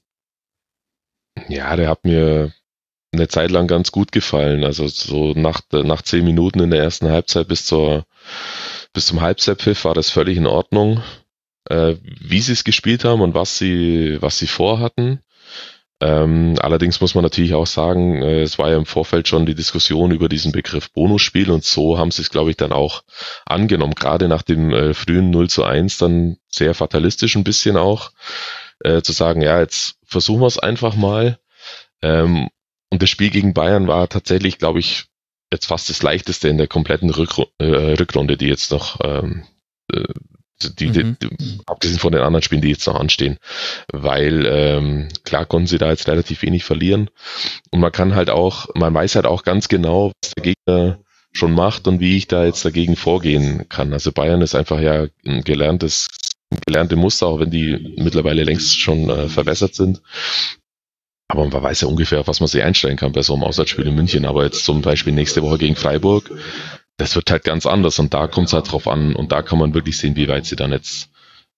Ja, 1.50 1.76
der 1.76 1.89
hat 1.89 2.04
mir 2.04 2.52
eine 3.12 3.28
Zeit 3.28 3.52
lang 3.52 3.67
ganz 3.67 3.91
gut 3.91 4.12
gefallen. 4.12 4.63
Also 4.63 4.88
so 4.88 5.34
nach, 5.34 5.62
nach 5.71 6.02
zehn 6.02 6.26
Minuten 6.26 6.62
in 6.62 6.71
der 6.71 6.82
ersten 6.82 7.10
Halbzeit 7.10 7.47
bis 7.47 7.63
zur 7.63 8.08
bis 8.91 9.06
zum 9.06 9.21
Halbzeitpfiff 9.21 9.86
war 9.86 9.93
das 9.93 10.10
völlig 10.10 10.38
in 10.38 10.47
Ordnung. 10.47 11.04
Äh, 11.69 11.95
wie 12.02 12.39
sie 12.39 12.54
es 12.54 12.63
gespielt 12.63 13.04
haben 13.04 13.21
und 13.21 13.34
was 13.34 13.58
sie 13.58 14.17
was 14.21 14.38
sie 14.38 14.47
vorhatten. 14.47 15.19
Ähm, 15.99 16.55
allerdings 16.62 17.01
muss 17.01 17.15
man 17.15 17.23
natürlich 17.23 17.55
auch 17.55 17.65
sagen, 17.65 18.21
äh, 18.21 18.41
es 18.41 18.60
war 18.60 18.69
ja 18.69 18.77
im 18.77 18.86
Vorfeld 18.86 19.27
schon 19.27 19.47
die 19.47 19.55
Diskussion 19.55 20.12
über 20.12 20.29
diesen 20.29 20.51
Begriff 20.51 20.91
Bonusspiel 20.91 21.49
und 21.49 21.63
so 21.63 21.97
haben 21.97 22.12
sie 22.12 22.21
es, 22.21 22.29
glaube 22.29 22.51
ich, 22.51 22.57
dann 22.57 22.71
auch 22.71 23.03
angenommen. 23.45 23.95
Gerade 23.95 24.27
nach 24.27 24.43
dem 24.43 24.71
äh, 24.71 24.93
frühen 24.93 25.31
0 25.31 25.49
zu 25.49 25.63
1 25.63 25.97
dann 25.97 26.38
sehr 26.49 26.75
fatalistisch 26.75 27.36
ein 27.36 27.43
bisschen 27.43 27.77
auch, 27.77 28.12
äh, 28.81 29.01
zu 29.01 29.12
sagen, 29.12 29.41
ja, 29.41 29.60
jetzt 29.60 29.95
versuchen 30.05 30.41
wir 30.41 30.47
es 30.47 30.60
einfach 30.60 30.95
mal. 30.95 31.39
Ähm, 32.03 32.49
und 32.91 33.01
das 33.01 33.10
Spiel 33.10 33.31
gegen 33.31 33.55
Bayern 33.55 33.88
war 33.88 34.07
tatsächlich, 34.07 34.60
glaube 34.60 34.79
ich, 34.79 35.05
jetzt 35.51 35.65
fast 35.65 35.89
das 35.89 36.03
leichteste 36.03 36.47
in 36.47 36.60
der 36.60 36.67
kompletten 36.67 37.10
Rückru 37.10 37.45
äh, 37.57 37.65
Rückrunde, 37.65 38.38
die 38.38 38.47
jetzt 38.47 38.71
noch 38.71 38.99
ähm, 39.03 39.45
äh, 40.63 40.70
die, 40.78 40.88
mhm. 40.88 41.17
die, 41.22 41.60
abgesehen 41.65 42.00
von 42.00 42.12
den 42.12 42.22
anderen 42.22 42.43
Spielen, 42.43 42.62
die 42.62 42.70
jetzt 42.70 42.88
noch 42.88 43.00
anstehen. 43.00 43.38
Weil 43.91 44.46
ähm, 44.46 45.08
klar 45.24 45.46
konnten 45.46 45.67
sie 45.67 45.78
da 45.78 45.89
jetzt 45.89 46.08
relativ 46.08 46.41
wenig 46.41 46.63
verlieren. 46.63 47.10
Und 47.72 47.80
man 47.80 47.91
kann 47.91 48.15
halt 48.15 48.30
auch, 48.30 48.67
man 48.76 48.93
weiß 48.93 49.15
halt 49.15 49.26
auch 49.26 49.43
ganz 49.43 49.67
genau, 49.67 50.12
was 50.22 50.32
der 50.36 50.43
Gegner 50.43 51.00
schon 51.34 51.54
macht 51.54 51.88
und 51.88 52.00
wie 52.00 52.17
ich 52.17 52.28
da 52.28 52.46
jetzt 52.46 52.65
dagegen 52.65 52.96
vorgehen 52.96 53.70
kann. 53.70 53.93
Also 53.93 54.12
Bayern 54.12 54.41
ist 54.41 54.56
einfach 54.56 54.80
ja 54.80 55.08
ein 55.26 55.43
gelerntes, 55.43 56.08
gelernte 56.65 56.96
Muster, 56.96 57.28
auch 57.28 57.39
wenn 57.39 57.52
die 57.52 57.96
mittlerweile 57.98 58.43
längst 58.43 58.80
schon 58.80 59.10
äh, 59.10 59.30
verwässert 59.30 59.76
sind. 59.76 60.02
Aber 61.30 61.46
man 61.46 61.62
weiß 61.62 61.82
ja 61.82 61.88
ungefähr, 61.88 62.26
was 62.26 62.39
man 62.39 62.48
sich 62.48 62.63
einstellen 62.63 62.96
kann 62.96 63.12
bei 63.12 63.22
so 63.22 63.34
einem 63.34 63.43
Auswärtsspiel 63.43 63.86
in 63.86 63.96
München. 63.96 64.26
Aber 64.26 64.46
jetzt 64.46 64.63
zum 64.63 64.82
Beispiel 64.82 65.13
nächste 65.13 65.41
Woche 65.43 65.58
gegen 65.58 65.76
Freiburg, 65.76 66.32
das 66.97 67.15
wird 67.15 67.29
halt 67.31 67.43
ganz 67.43 67.65
anders 67.65 67.99
und 67.99 68.13
da 68.13 68.27
kommt 68.27 68.47
es 68.47 68.53
halt 68.53 68.71
drauf 68.71 68.88
an 68.88 69.15
und 69.15 69.31
da 69.31 69.41
kann 69.43 69.60
man 69.60 69.73
wirklich 69.73 69.97
sehen, 69.97 70.15
wie 70.15 70.27
weit 70.27 70.45
sie 70.45 70.55
dann 70.55 70.71
jetzt 70.71 71.10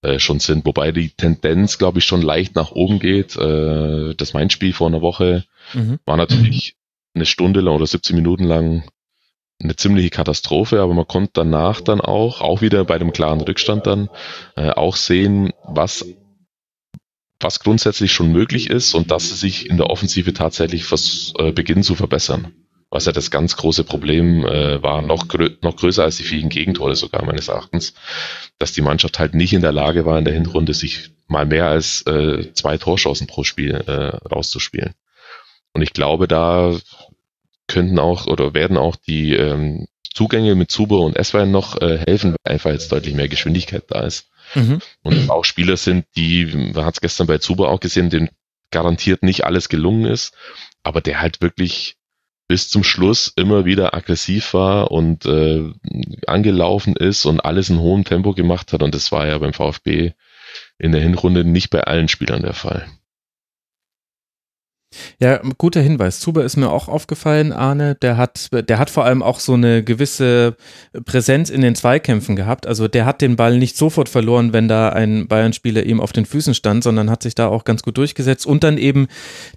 äh, 0.01 0.19
schon 0.19 0.39
sind. 0.39 0.65
Wobei 0.65 0.91
die 0.91 1.09
Tendenz, 1.09 1.77
glaube 1.77 1.99
ich, 1.99 2.05
schon 2.05 2.21
leicht 2.21 2.55
nach 2.55 2.71
oben 2.71 2.99
geht. 2.99 3.35
Äh, 3.37 4.15
das 4.15 4.33
mein 4.33 4.49
Spiel 4.49 4.73
vor 4.73 4.87
einer 4.87 5.01
Woche 5.01 5.45
mhm. 5.73 5.99
war 6.05 6.17
natürlich 6.17 6.75
eine 7.13 7.25
Stunde 7.25 7.61
lang 7.61 7.75
oder 7.75 7.87
17 7.87 8.15
Minuten 8.15 8.43
lang 8.43 8.83
eine 9.61 9.75
ziemliche 9.75 10.09
Katastrophe, 10.09 10.81
aber 10.81 10.93
man 10.93 11.07
konnte 11.07 11.31
danach 11.33 11.81
dann 11.81 11.99
auch, 11.99 12.39
auch 12.39 12.61
wieder 12.61 12.85
bei 12.85 12.97
dem 12.97 13.11
klaren 13.11 13.41
Rückstand 13.41 13.87
dann, 13.87 14.09
äh, 14.55 14.69
auch 14.69 14.95
sehen, 14.95 15.51
was 15.63 16.05
was 17.41 17.61
grundsätzlich 17.61 18.11
schon 18.11 18.33
möglich 18.33 18.69
ist 18.69 18.93
und 18.93 19.11
dass 19.11 19.29
sie 19.29 19.35
sich 19.35 19.69
in 19.69 19.77
der 19.77 19.89
Offensive 19.89 20.33
tatsächlich 20.33 20.83
vers 20.83 21.33
äh, 21.37 21.53
beginnen 21.53 21.83
zu 21.83 21.95
verbessern 21.95 22.53
was 22.91 23.05
ja 23.05 23.11
das 23.11 23.29
ganz 23.29 23.55
große 23.55 23.83
Problem 23.83 24.45
äh, 24.45 24.81
war, 24.81 25.01
noch, 25.01 25.27
grö 25.27 25.49
noch 25.61 25.75
größer 25.75 26.03
als 26.03 26.17
die 26.17 26.23
vielen 26.23 26.49
Gegentore 26.49 26.95
sogar 26.95 27.23
meines 27.23 27.47
Erachtens, 27.47 27.93
dass 28.57 28.73
die 28.73 28.81
Mannschaft 28.81 29.19
halt 29.19 29.35
nicht 29.35 29.53
in 29.53 29.61
der 29.61 29.71
Lage 29.71 30.05
war, 30.05 30.17
in 30.17 30.25
der 30.25 30.33
Hinrunde 30.33 30.73
sich 30.73 31.11
mal 31.27 31.45
mehr 31.45 31.67
als 31.67 32.01
äh, 32.07 32.51
zwei 32.53 32.77
Torschancen 32.77 33.27
pro 33.27 33.43
Spiel 33.43 33.75
äh, 33.75 34.15
rauszuspielen. 34.27 34.95
Und 35.73 35.83
ich 35.83 35.93
glaube, 35.93 36.27
da 36.27 36.75
könnten 37.67 37.99
auch 37.99 38.25
oder 38.25 38.55
werden 38.55 38.77
auch 38.77 38.95
die 38.95 39.35
ähm, 39.35 39.87
Zugänge 40.13 40.55
mit 40.55 40.71
Zuber 40.71 41.01
und 41.01 41.15
Eswein 41.15 41.51
noch 41.51 41.79
äh, 41.81 41.99
helfen, 41.99 42.35
weil 42.43 42.53
einfach 42.53 42.71
jetzt 42.71 42.91
deutlich 42.91 43.13
mehr 43.13 43.29
Geschwindigkeit 43.29 43.83
da 43.89 44.01
ist. 44.01 44.27
Mhm. 44.55 44.81
Und 45.03 45.29
auch 45.29 45.45
Spieler 45.45 45.77
sind, 45.77 46.05
die, 46.15 46.45
man 46.73 46.85
hat 46.85 46.95
es 46.95 47.01
gestern 47.01 47.27
bei 47.27 47.37
Zuber 47.37 47.69
auch 47.69 47.79
gesehen, 47.79 48.09
dem 48.09 48.29
garantiert 48.71 49.21
nicht 49.21 49.45
alles 49.45 49.69
gelungen 49.69 50.05
ist, 50.05 50.33
aber 50.81 51.01
der 51.01 51.21
halt 51.21 51.41
wirklich 51.41 51.98
bis 52.49 52.67
zum 52.67 52.83
Schluss 52.83 53.31
immer 53.35 53.63
wieder 53.63 53.93
aggressiv 53.93 54.55
war 54.55 54.91
und 54.91 55.25
äh, 55.27 55.71
angelaufen 56.25 56.95
ist 56.95 57.25
und 57.25 57.39
alles 57.39 57.69
in 57.69 57.79
hohem 57.79 58.03
Tempo 58.03 58.33
gemacht 58.33 58.73
hat. 58.73 58.81
Und 58.81 58.95
das 58.95 59.11
war 59.11 59.27
ja 59.27 59.37
beim 59.37 59.53
VfB 59.53 60.13
in 60.79 60.91
der 60.91 61.01
Hinrunde 61.01 61.45
nicht 61.45 61.69
bei 61.69 61.83
allen 61.83 62.07
Spielern 62.07 62.41
der 62.41 62.55
Fall. 62.55 62.87
Ja, 65.19 65.39
guter 65.57 65.81
Hinweis. 65.81 66.19
Zuber 66.19 66.43
ist 66.43 66.57
mir 66.57 66.69
auch 66.69 66.87
aufgefallen, 66.87 67.51
Arne. 67.51 67.95
Der 67.95 68.17
hat, 68.17 68.49
der 68.51 68.79
hat 68.79 68.89
vor 68.89 69.05
allem 69.05 69.21
auch 69.21 69.39
so 69.39 69.53
eine 69.53 69.83
gewisse 69.83 70.55
Präsenz 71.05 71.49
in 71.51 71.61
den 71.61 71.75
Zweikämpfen 71.75 72.35
gehabt. 72.35 72.65
Also 72.65 72.87
der 72.87 73.05
hat 73.05 73.21
den 73.21 73.35
Ball 73.35 73.57
nicht 73.57 73.77
sofort 73.77 74.09
verloren, 74.09 74.51
wenn 74.51 74.67
da 74.67 74.89
ein 74.89 75.27
Bayern-Spieler 75.27 75.83
ihm 75.83 76.01
auf 76.01 76.11
den 76.11 76.25
Füßen 76.25 76.55
stand, 76.55 76.83
sondern 76.83 77.11
hat 77.11 77.21
sich 77.21 77.35
da 77.35 77.47
auch 77.47 77.65
ganz 77.65 77.83
gut 77.83 77.97
durchgesetzt 77.97 78.47
und 78.47 78.63
dann 78.63 78.77
eben 78.77 79.07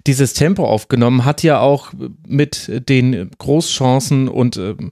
dieses 0.05 0.33
Tempo 0.33 0.65
aufgenommen. 0.65 1.25
Hat 1.25 1.41
ja 1.41 1.59
auch 1.59 1.93
mit 2.27 2.71
den 2.89 3.31
Großchancen 3.37 4.27
und 4.27 4.57
ähm, 4.57 4.91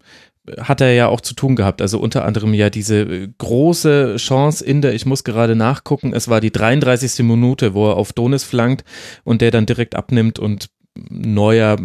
hat 0.59 0.81
er 0.81 0.93
ja 0.93 1.07
auch 1.07 1.21
zu 1.21 1.33
tun 1.33 1.55
gehabt. 1.55 1.81
Also 1.81 1.99
unter 1.99 2.25
anderem 2.25 2.53
ja 2.53 2.69
diese 2.69 3.01
äh, 3.01 3.29
große 3.37 4.15
Chance 4.17 4.65
in 4.65 4.81
der, 4.81 4.93
ich 4.93 5.05
muss 5.05 5.23
gerade 5.23 5.55
nachgucken, 5.55 6.13
es 6.13 6.27
war 6.27 6.41
die 6.41 6.51
33. 6.51 7.23
Minute, 7.23 7.73
wo 7.73 7.89
er 7.89 7.97
auf 7.97 8.13
Donis 8.13 8.43
flankt 8.43 8.83
und 9.23 9.41
der 9.41 9.51
dann 9.51 9.65
direkt 9.65 9.95
abnimmt 9.95 10.39
und 10.39 10.69
neuer 11.09 11.77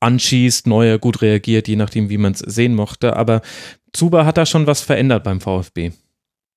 anschießt, 0.00 0.66
neuer 0.66 0.98
gut 0.98 1.22
reagiert, 1.22 1.66
je 1.66 1.76
nachdem, 1.76 2.08
wie 2.08 2.18
man 2.18 2.32
es 2.32 2.40
sehen 2.40 2.74
mochte. 2.74 3.16
Aber 3.16 3.40
Zuba 3.92 4.24
hat 4.24 4.36
da 4.36 4.46
schon 4.46 4.66
was 4.66 4.80
verändert 4.80 5.24
beim 5.24 5.40
VfB. 5.40 5.92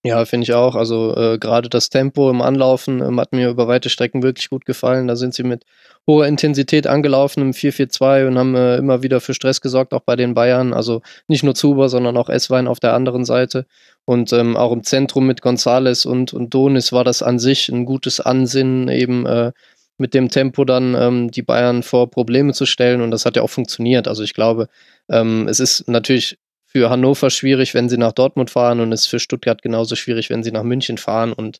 Ja, 0.03 0.25
finde 0.25 0.45
ich 0.45 0.53
auch. 0.53 0.75
Also 0.75 1.15
äh, 1.15 1.37
gerade 1.37 1.69
das 1.69 1.89
Tempo 1.89 2.31
im 2.31 2.41
Anlaufen 2.41 3.01
ähm, 3.01 3.19
hat 3.19 3.33
mir 3.33 3.49
über 3.49 3.67
weite 3.67 3.89
Strecken 3.89 4.23
wirklich 4.23 4.49
gut 4.49 4.65
gefallen. 4.65 5.07
Da 5.07 5.15
sind 5.15 5.35
sie 5.35 5.43
mit 5.43 5.63
hoher 6.07 6.25
Intensität 6.25 6.87
angelaufen 6.87 7.41
im 7.41 7.51
4-4-2 7.51 8.27
und 8.27 8.37
haben 8.39 8.55
äh, 8.55 8.77
immer 8.77 9.03
wieder 9.03 9.21
für 9.21 9.35
Stress 9.35 9.61
gesorgt, 9.61 9.93
auch 9.93 10.01
bei 10.01 10.15
den 10.15 10.33
Bayern. 10.33 10.73
Also 10.73 11.03
nicht 11.27 11.43
nur 11.43 11.53
Zuber, 11.53 11.87
sondern 11.87 12.17
auch 12.17 12.29
Esswein 12.29 12.67
auf 12.67 12.79
der 12.79 12.95
anderen 12.95 13.25
Seite. 13.25 13.67
Und 14.05 14.33
ähm, 14.33 14.57
auch 14.57 14.71
im 14.71 14.83
Zentrum 14.83 15.27
mit 15.27 15.43
Gonzales 15.43 16.07
und, 16.07 16.33
und 16.33 16.51
Donis 16.51 16.91
war 16.91 17.03
das 17.03 17.21
an 17.21 17.37
sich 17.37 17.69
ein 17.69 17.85
gutes 17.85 18.19
Ansinnen, 18.19 18.87
eben 18.87 19.27
äh, 19.27 19.51
mit 19.99 20.15
dem 20.15 20.29
Tempo 20.29 20.65
dann 20.65 20.95
ähm, 20.95 21.29
die 21.29 21.43
Bayern 21.43 21.83
vor 21.83 22.09
Probleme 22.09 22.53
zu 22.53 22.65
stellen. 22.65 23.01
Und 23.01 23.11
das 23.11 23.25
hat 23.27 23.35
ja 23.35 23.43
auch 23.43 23.51
funktioniert. 23.51 24.07
Also 24.07 24.23
ich 24.23 24.33
glaube, 24.33 24.67
ähm, 25.09 25.47
es 25.47 25.59
ist 25.59 25.87
natürlich 25.87 26.39
für 26.71 26.89
Hannover 26.89 27.29
schwierig, 27.29 27.73
wenn 27.73 27.89
sie 27.89 27.97
nach 27.97 28.13
Dortmund 28.13 28.49
fahren 28.49 28.79
und 28.79 28.91
es 28.93 29.01
ist 29.01 29.07
für 29.07 29.19
Stuttgart 29.19 29.61
genauso 29.61 29.95
schwierig, 29.95 30.29
wenn 30.29 30.43
sie 30.43 30.51
nach 30.51 30.63
München 30.63 30.97
fahren. 30.97 31.33
Und 31.33 31.59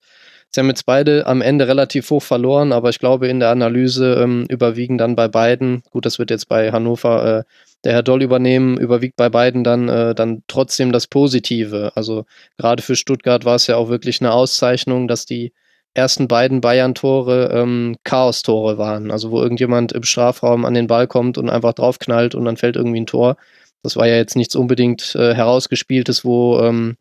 sie 0.50 0.62
haben 0.62 0.70
jetzt 0.70 0.86
beide 0.86 1.26
am 1.28 1.42
Ende 1.42 1.68
relativ 1.68 2.10
hoch 2.10 2.24
verloren, 2.24 2.72
aber 2.72 2.90
ich 2.90 3.00
glaube, 3.00 3.28
in 3.28 3.42
der 3.42 3.50
Analyse 3.50 4.22
ähm, 4.24 4.46
überwiegen 4.50 4.98
dann 4.98 5.16
bei 5.16 5.28
beiden, 5.28 5.84
gut, 5.92 6.06
das 6.06 6.18
wird 6.18 6.30
jetzt 6.30 6.48
bei 6.48 6.72
Hannover 6.72 7.40
äh, 7.40 7.44
der 7.84 7.94
Herr 7.94 8.04
Doll 8.04 8.22
übernehmen, 8.22 8.78
überwiegt 8.78 9.18
bei 9.18 9.30
beiden 9.30 9.64
dann, 9.66 9.90
äh, 9.90 10.16
dann 10.16 10.44
trotzdem 10.48 10.94
das 10.94 11.08
Positive. 11.08 11.92
Also 11.96 12.26
gerade 12.58 12.82
für 12.82 12.96
Stuttgart 12.96 13.44
war 13.44 13.56
es 13.56 13.68
ja 13.68 13.76
auch 13.76 13.90
wirklich 13.90 14.22
eine 14.22 14.32
Auszeichnung, 14.32 15.08
dass 15.10 15.26
die 15.26 15.52
ersten 15.94 16.28
beiden 16.30 16.62
Bayern-Tore 16.62 17.52
ähm, 17.54 17.98
Chaos-Tore 18.06 18.78
waren. 18.78 19.12
Also 19.12 19.32
wo 19.32 19.42
irgendjemand 19.42 19.92
im 19.92 20.04
Strafraum 20.04 20.64
an 20.64 20.74
den 20.74 20.88
Ball 20.88 21.08
kommt 21.08 21.38
und 21.38 21.50
einfach 21.50 21.74
draufknallt 21.74 22.34
und 22.34 22.46
dann 22.46 22.56
fällt 22.56 22.78
irgendwie 22.78 23.02
ein 23.02 23.08
Tor. 23.08 23.36
Das 23.84 23.96
war 23.96 24.08
ja 24.08 24.16
jetzt 24.16 24.36
nichts 24.36 24.56
unbedingt 24.56 25.16
äh, 25.16 25.34
herausgespieltes, 25.34 26.24
wo 26.24 26.60
ähm, 26.60 26.98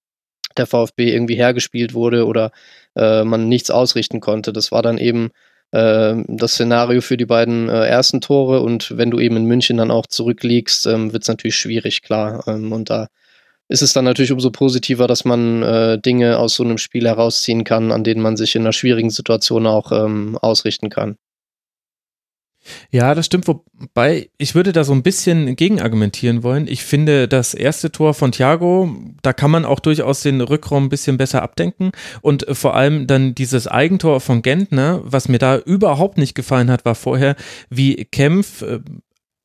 der 0.57 0.67
VfB 0.67 1.13
irgendwie 1.13 1.37
hergespielt 1.37 1.95
wurde 1.95 2.27
oder 2.27 2.53
äh, 2.97 3.25
man 3.25 3.49
nichts 3.49 3.71
ausrichten 3.71 4.21
konnte. 4.21 4.53
Das 4.53 4.73
war 4.73 4.83
dann 4.83 4.99
eben 4.99 5.31
äh, 5.73 6.15
das 6.27 6.53
Szenario 6.53 7.01
für 7.01 7.17
die 7.17 7.27
beiden 7.27 7.69
äh, 7.69 7.87
ersten 7.87 8.21
Tore 8.21 8.61
und 8.61 8.97
wenn 8.97 9.11
du 9.11 9.21
eben 9.21 9.37
in 9.37 9.45
München 9.45 9.77
dann 9.77 9.91
auch 9.91 10.07
zurückliegst, 10.07 10.87
ähm, 10.87 11.13
wird 11.13 11.23
es 11.23 11.29
natürlich 11.29 11.57
schwierig, 11.57 12.03
klar. 12.03 12.45
Ähm, 12.49 12.73
und 12.73 12.91
da 12.91 13.09
ist 13.69 13.83
es 13.83 13.93
dann 13.93 14.05
natürlich 14.05 14.33
umso 14.33 14.51
positiver, 14.51 15.07
dass 15.07 15.25
man 15.25 15.63
äh, 15.63 15.99
Dinge 16.01 16.39
aus 16.39 16.57
so 16.57 16.65
einem 16.65 16.79
Spiel 16.79 17.07
herausziehen 17.07 17.63
kann, 17.63 17.93
an 17.93 18.03
denen 18.03 18.21
man 18.21 18.37
sich 18.37 18.57
in 18.57 18.63
einer 18.63 18.73
schwierigen 18.73 19.11
Situation 19.11 19.67
auch 19.67 19.93
ähm, 19.93 20.37
ausrichten 20.39 20.91
kann. 20.91 21.17
Ja, 22.91 23.15
das 23.15 23.27
stimmt, 23.27 23.49
wobei 23.49 24.31
ich 24.37 24.55
würde 24.55 24.73
da 24.73 24.85
so 24.85 24.93
ein 24.93 25.03
bisschen 25.03 25.57
gegenargumentieren 25.57 26.43
wollen. 26.43 26.67
Ich 26.69 26.85
finde, 26.85 27.27
das 27.27 27.55
erste 27.55 27.91
Tor 27.91 28.15
von 28.15 28.33
Thiago, 28.33 28.95
da 29.23 29.33
kann 29.33 29.51
man 29.51 29.65
auch 29.65 29.81
durchaus 29.81 30.23
den 30.23 30.41
Rückraum 30.41 30.85
ein 30.85 30.89
bisschen 30.89 31.17
besser 31.17 31.43
abdenken 31.43 31.93
und 32.21 32.47
vor 32.53 32.75
allem 32.75 33.07
dann 33.07 33.35
dieses 33.35 33.67
Eigentor 33.67 34.21
von 34.21 34.43
Gentner, 34.43 35.01
was 35.05 35.29
mir 35.29 35.39
da 35.39 35.59
überhaupt 35.59 36.19
nicht 36.19 36.35
gefallen 36.35 36.71
hat, 36.71 36.85
war 36.85 36.95
vorher, 36.95 37.35
wie 37.71 38.05
Kempf 38.05 38.63
äh, 38.63 38.81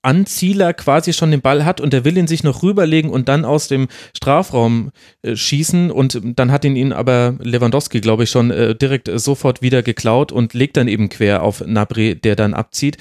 Anzieler 0.06 0.74
quasi 0.74 1.14
schon 1.14 1.32
den 1.32 1.42
Ball 1.42 1.66
hat 1.66 1.82
und 1.82 1.92
der 1.92 2.06
will 2.06 2.18
ihn 2.18 2.28
sich 2.28 2.44
noch 2.44 2.62
rüberlegen 2.62 3.10
und 3.10 3.28
dann 3.28 3.44
aus 3.44 3.68
dem 3.68 3.88
Strafraum 4.16 4.92
äh, 5.24 5.36
schießen 5.36 5.92
und 5.92 6.22
dann 6.24 6.52
hat 6.52 6.64
ihn 6.64 6.76
ihn 6.76 6.94
aber 6.94 7.36
Lewandowski, 7.42 8.02
glaube 8.02 8.24
ich, 8.24 8.30
schon 8.30 8.52
äh, 8.52 8.76
direkt 8.76 9.08
äh, 9.08 9.18
sofort 9.18 9.62
wieder 9.62 9.82
geklaut 9.82 10.32
und 10.32 10.54
legt 10.54 10.78
dann 10.78 10.88
eben 10.88 11.10
quer 11.10 11.42
auf 11.42 11.66
Nabri, 11.66 12.16
der 12.16 12.36
dann 12.36 12.54
abzieht. 12.54 12.98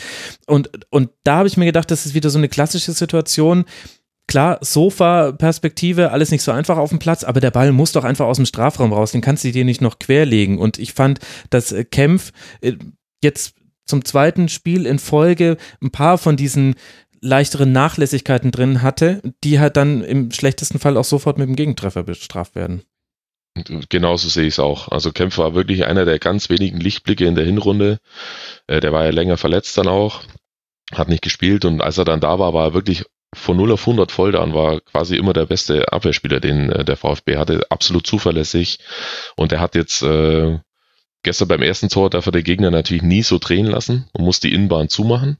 Und, 0.46 0.70
und 0.90 1.10
da 1.24 1.36
habe 1.36 1.48
ich 1.48 1.56
mir 1.56 1.66
gedacht, 1.66 1.90
das 1.90 2.06
ist 2.06 2.14
wieder 2.14 2.30
so 2.30 2.38
eine 2.38 2.48
klassische 2.48 2.92
Situation. 2.92 3.64
Klar, 4.26 4.58
Sofa-Perspektive, 4.62 6.10
alles 6.10 6.30
nicht 6.30 6.42
so 6.42 6.50
einfach 6.50 6.78
auf 6.78 6.88
dem 6.88 6.98
Platz, 6.98 7.24
aber 7.24 7.40
der 7.40 7.50
Ball 7.50 7.72
muss 7.72 7.92
doch 7.92 8.04
einfach 8.04 8.24
aus 8.24 8.36
dem 8.36 8.46
Strafraum 8.46 8.94
raus, 8.94 9.12
den 9.12 9.20
kannst 9.20 9.44
du 9.44 9.52
dir 9.52 9.66
nicht 9.66 9.82
noch 9.82 9.98
querlegen. 9.98 10.58
Und 10.58 10.78
ich 10.78 10.94
fand, 10.94 11.20
dass 11.50 11.72
äh, 11.72 11.84
Kempf 11.84 12.32
äh, 12.62 12.72
jetzt 13.22 13.54
zum 13.86 14.04
zweiten 14.04 14.48
Spiel 14.48 14.86
in 14.86 14.98
Folge 14.98 15.56
ein 15.82 15.90
paar 15.90 16.18
von 16.18 16.36
diesen 16.36 16.74
leichteren 17.20 17.72
Nachlässigkeiten 17.72 18.50
drin 18.50 18.82
hatte, 18.82 19.22
die 19.42 19.58
halt 19.58 19.76
dann 19.76 20.04
im 20.04 20.30
schlechtesten 20.30 20.78
Fall 20.78 20.96
auch 20.96 21.04
sofort 21.04 21.38
mit 21.38 21.48
dem 21.48 21.56
Gegentreffer 21.56 22.02
bestraft 22.02 22.54
werden. 22.54 22.82
Genauso 23.88 24.28
sehe 24.28 24.46
ich 24.46 24.54
es 24.54 24.58
auch. 24.58 24.88
Also 24.88 25.12
Kempf 25.12 25.38
war 25.38 25.54
wirklich 25.54 25.86
einer 25.86 26.04
der 26.04 26.18
ganz 26.18 26.50
wenigen 26.50 26.80
Lichtblicke 26.80 27.24
in 27.24 27.36
der 27.36 27.44
Hinrunde. 27.44 27.98
Äh, 28.66 28.80
der 28.80 28.92
war 28.92 29.04
ja 29.04 29.10
länger 29.10 29.36
verletzt 29.36 29.78
dann 29.78 29.86
auch, 29.86 30.22
hat 30.92 31.08
nicht 31.08 31.22
gespielt 31.22 31.64
und 31.64 31.80
als 31.80 31.96
er 31.98 32.04
dann 32.04 32.20
da 32.20 32.38
war, 32.38 32.52
war 32.52 32.66
er 32.66 32.74
wirklich 32.74 33.04
von 33.32 33.56
0 33.56 33.72
auf 33.72 33.80
100 33.80 34.10
voll 34.12 34.32
da 34.32 34.42
und 34.42 34.54
war 34.54 34.80
quasi 34.80 35.16
immer 35.16 35.32
der 35.32 35.46
beste 35.46 35.92
Abwehrspieler, 35.92 36.40
den 36.40 36.70
äh, 36.70 36.84
der 36.84 36.96
VfB 36.96 37.36
hatte. 37.36 37.64
Absolut 37.70 38.06
zuverlässig 38.06 38.80
und 39.36 39.52
er 39.52 39.60
hat 39.60 39.76
jetzt 39.76 40.02
äh, 40.02 40.58
Gestern 41.24 41.48
beim 41.48 41.62
ersten 41.62 41.88
Tor 41.88 42.10
darf 42.10 42.26
er 42.26 42.32
der 42.32 42.42
Gegner 42.42 42.70
natürlich 42.70 43.02
nie 43.02 43.22
so 43.22 43.38
drehen 43.38 43.66
lassen 43.66 44.06
und 44.12 44.24
muss 44.24 44.40
die 44.40 44.52
Innenbahn 44.52 44.88
zumachen 44.88 45.38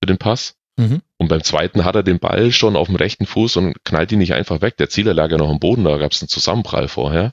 für 0.00 0.06
den 0.06 0.16
Pass. 0.16 0.54
Mhm. 0.76 1.02
Und 1.16 1.28
beim 1.28 1.42
zweiten 1.42 1.84
hat 1.84 1.96
er 1.96 2.04
den 2.04 2.20
Ball 2.20 2.52
schon 2.52 2.76
auf 2.76 2.86
dem 2.86 2.96
rechten 2.96 3.26
Fuß 3.26 3.56
und 3.56 3.84
knallt 3.84 4.12
ihn 4.12 4.20
nicht 4.20 4.34
einfach 4.34 4.62
weg. 4.62 4.76
Der 4.76 4.88
Zieler 4.88 5.12
lag 5.12 5.30
ja 5.30 5.36
noch 5.36 5.50
am 5.50 5.58
Boden, 5.58 5.84
da 5.84 5.98
gab 5.98 6.12
es 6.12 6.22
einen 6.22 6.28
Zusammenprall 6.28 6.86
vorher. 6.86 7.32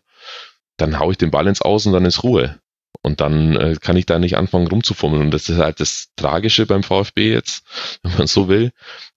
Dann 0.78 1.00
haue 1.00 1.12
ich 1.12 1.20
den 1.20 1.30
Ball 1.30 1.48
ins 1.48 1.62
Außen, 1.62 1.94
dann 1.94 2.06
ist 2.06 2.24
Ruhe. 2.24 2.60
Und 3.04 3.22
dann 3.22 3.56
äh, 3.56 3.76
kann 3.80 3.98
ich 3.98 4.08
da 4.08 4.18
nicht 4.18 4.36
anfangen 4.36 4.68
rumzufummeln. 4.68 5.22
Und 5.22 5.32
das 5.32 5.48
ist 5.48 5.60
halt 5.60 5.80
das 5.80 6.08
Tragische 6.16 6.66
beim 6.66 6.82
VfB 6.82 7.32
jetzt, 7.32 7.64
wenn 8.04 8.18
man 8.18 8.28
so 8.28 8.48
will, 8.48 8.72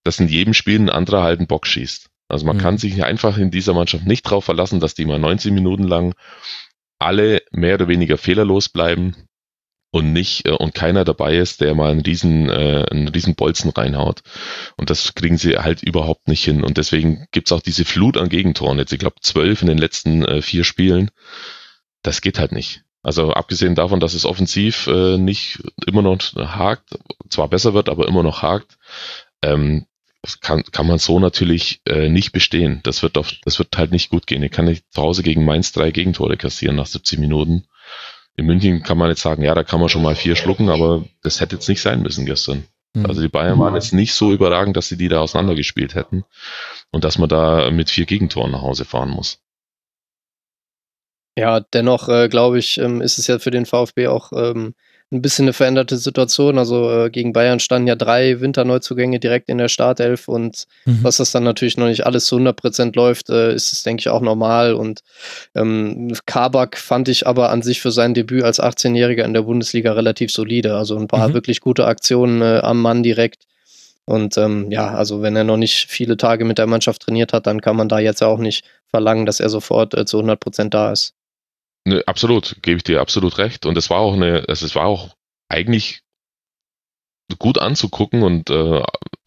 dass 0.04 0.20
in 0.20 0.28
jedem 0.28 0.52
Spiel 0.52 0.78
ein 0.78 0.90
anderer 0.90 1.22
halt 1.22 1.40
einen 1.40 1.48
Bock 1.48 1.66
schießt. 1.66 2.10
Also 2.28 2.44
man 2.44 2.58
mhm. 2.58 2.60
kann 2.60 2.76
sich 2.76 3.02
einfach 3.02 3.38
in 3.38 3.50
dieser 3.50 3.72
Mannschaft 3.72 4.04
nicht 4.04 4.24
drauf 4.24 4.44
verlassen, 4.44 4.80
dass 4.80 4.92
die 4.92 5.06
mal 5.06 5.18
90 5.18 5.52
Minuten 5.52 5.84
lang 5.84 6.14
alle 6.98 7.42
mehr 7.50 7.74
oder 7.74 7.88
weniger 7.88 8.18
fehlerlos 8.18 8.68
bleiben 8.68 9.14
und 9.90 10.12
nicht 10.12 10.46
äh, 10.46 10.52
und 10.52 10.74
keiner 10.74 11.04
dabei 11.04 11.36
ist, 11.36 11.60
der 11.60 11.74
mal 11.74 11.90
einen 11.90 12.02
riesen, 12.02 12.48
äh, 12.48 12.84
einen 12.90 13.08
riesen 13.08 13.34
Bolzen 13.34 13.70
reinhaut. 13.70 14.22
Und 14.76 14.90
das 14.90 15.14
kriegen 15.14 15.38
sie 15.38 15.56
halt 15.58 15.82
überhaupt 15.82 16.28
nicht 16.28 16.44
hin. 16.44 16.62
Und 16.62 16.76
deswegen 16.76 17.26
gibt's 17.30 17.52
auch 17.52 17.62
diese 17.62 17.84
Flut 17.84 18.16
an 18.16 18.28
Gegentoren. 18.28 18.78
Jetzt, 18.78 18.92
ich 18.92 18.98
glaube, 18.98 19.16
zwölf 19.22 19.62
in 19.62 19.68
den 19.68 19.78
letzten 19.78 20.24
äh, 20.24 20.42
vier 20.42 20.64
Spielen. 20.64 21.10
Das 22.02 22.20
geht 22.20 22.38
halt 22.38 22.52
nicht. 22.52 22.82
Also 23.02 23.32
abgesehen 23.32 23.74
davon, 23.74 24.00
dass 24.00 24.14
es 24.14 24.26
offensiv 24.26 24.86
äh, 24.88 25.16
nicht 25.16 25.62
immer 25.86 26.02
noch 26.02 26.18
hakt, 26.34 26.98
zwar 27.30 27.48
besser 27.48 27.72
wird, 27.72 27.88
aber 27.88 28.08
immer 28.08 28.22
noch 28.22 28.42
hakt, 28.42 28.76
ähm, 29.42 29.86
kann, 30.40 30.64
kann 30.64 30.86
man 30.86 30.98
so 30.98 31.18
natürlich 31.18 31.80
äh, 31.86 32.08
nicht 32.08 32.32
bestehen. 32.32 32.80
Das 32.82 33.02
wird, 33.02 33.16
auf, 33.18 33.32
das 33.44 33.58
wird 33.58 33.76
halt 33.76 33.92
nicht 33.92 34.10
gut 34.10 34.26
gehen. 34.26 34.42
Ich 34.42 34.50
kann 34.50 34.64
nicht 34.64 34.84
zu 34.90 35.02
Hause 35.02 35.22
gegen 35.22 35.44
Mainz 35.44 35.72
drei 35.72 35.90
Gegentore 35.90 36.36
kassieren 36.36 36.76
nach 36.76 36.86
70 36.86 37.18
Minuten. 37.18 37.66
In 38.36 38.46
München 38.46 38.82
kann 38.82 38.98
man 38.98 39.08
jetzt 39.08 39.22
sagen, 39.22 39.42
ja, 39.42 39.54
da 39.54 39.64
kann 39.64 39.80
man 39.80 39.88
schon 39.88 40.02
mal 40.02 40.14
vier 40.14 40.36
schlucken, 40.36 40.68
aber 40.68 41.04
das 41.22 41.40
hätte 41.40 41.56
jetzt 41.56 41.68
nicht 41.68 41.80
sein 41.80 42.02
müssen 42.02 42.26
gestern. 42.26 42.64
Mhm. 42.94 43.06
Also 43.06 43.20
die 43.20 43.28
Bayern 43.28 43.58
waren 43.58 43.74
jetzt 43.74 43.92
nicht 43.92 44.14
so 44.14 44.32
überragend, 44.32 44.76
dass 44.76 44.88
sie 44.88 44.96
die 44.96 45.08
da 45.08 45.20
auseinandergespielt 45.20 45.94
hätten 45.94 46.24
und 46.90 47.04
dass 47.04 47.18
man 47.18 47.28
da 47.28 47.70
mit 47.70 47.90
vier 47.90 48.06
Gegentoren 48.06 48.52
nach 48.52 48.62
Hause 48.62 48.84
fahren 48.84 49.10
muss. 49.10 49.40
Ja, 51.36 51.60
dennoch 51.60 52.08
äh, 52.08 52.28
glaube 52.28 52.58
ich, 52.58 52.78
ähm, 52.78 53.00
ist 53.00 53.18
es 53.18 53.28
ja 53.28 53.38
für 53.38 53.52
den 53.52 53.66
VfB 53.66 54.08
auch 54.08 54.32
ähm, 54.32 54.74
ein 55.10 55.22
bisschen 55.22 55.46
eine 55.46 55.54
veränderte 55.54 55.96
Situation. 55.96 56.58
Also 56.58 56.90
äh, 56.90 57.10
gegen 57.10 57.32
Bayern 57.32 57.60
standen 57.60 57.88
ja 57.88 57.96
drei 57.96 58.40
Winterneuzugänge 58.40 59.18
direkt 59.18 59.48
in 59.48 59.58
der 59.58 59.68
Startelf 59.68 60.28
und 60.28 60.66
mhm. 60.84 60.98
was 61.02 61.16
das 61.16 61.32
dann 61.32 61.44
natürlich 61.44 61.78
noch 61.78 61.86
nicht 61.86 62.04
alles 62.04 62.26
zu 62.26 62.36
100 62.36 62.56
Prozent 62.56 62.96
läuft, 62.96 63.30
äh, 63.30 63.54
ist 63.54 63.72
es, 63.72 63.82
denke 63.82 64.00
ich, 64.00 64.08
auch 64.10 64.20
normal. 64.20 64.74
Und 64.74 65.02
ähm, 65.54 66.12
Kabak 66.26 66.76
fand 66.76 67.08
ich 67.08 67.26
aber 67.26 67.50
an 67.50 67.62
sich 67.62 67.80
für 67.80 67.90
sein 67.90 68.12
Debüt 68.12 68.44
als 68.44 68.60
18-Jähriger 68.60 69.24
in 69.24 69.32
der 69.32 69.42
Bundesliga 69.42 69.92
relativ 69.92 70.30
solide. 70.30 70.76
Also 70.76 70.98
ein 70.98 71.08
paar 71.08 71.28
mhm. 71.28 71.34
wirklich 71.34 71.60
gute 71.60 71.86
Aktionen 71.86 72.42
äh, 72.42 72.60
am 72.62 72.82
Mann 72.82 73.02
direkt. 73.02 73.46
Und 74.04 74.38
ähm, 74.38 74.70
ja, 74.70 74.94
also 74.94 75.20
wenn 75.22 75.36
er 75.36 75.44
noch 75.44 75.58
nicht 75.58 75.90
viele 75.90 76.16
Tage 76.16 76.44
mit 76.44 76.58
der 76.58 76.66
Mannschaft 76.66 77.02
trainiert 77.02 77.32
hat, 77.32 77.46
dann 77.46 77.60
kann 77.60 77.76
man 77.76 77.88
da 77.88 77.98
jetzt 77.98 78.22
auch 78.22 78.38
nicht 78.38 78.64
verlangen, 78.88 79.26
dass 79.26 79.40
er 79.40 79.50
sofort 79.50 79.94
äh, 79.94 80.06
zu 80.06 80.18
100 80.18 80.40
Prozent 80.40 80.74
da 80.74 80.92
ist. 80.92 81.14
Ne, 81.84 82.02
absolut, 82.06 82.56
gebe 82.62 82.78
ich 82.78 82.84
dir 82.84 83.00
absolut 83.00 83.38
recht. 83.38 83.66
Und 83.66 83.76
es 83.78 83.90
war 83.90 83.98
auch 83.98 84.14
eine, 84.14 84.44
es 84.48 84.74
war 84.74 84.86
auch 84.86 85.16
eigentlich 85.48 86.02
gut 87.38 87.58
anzugucken 87.58 88.22
und 88.22 88.50
äh, 88.50 88.82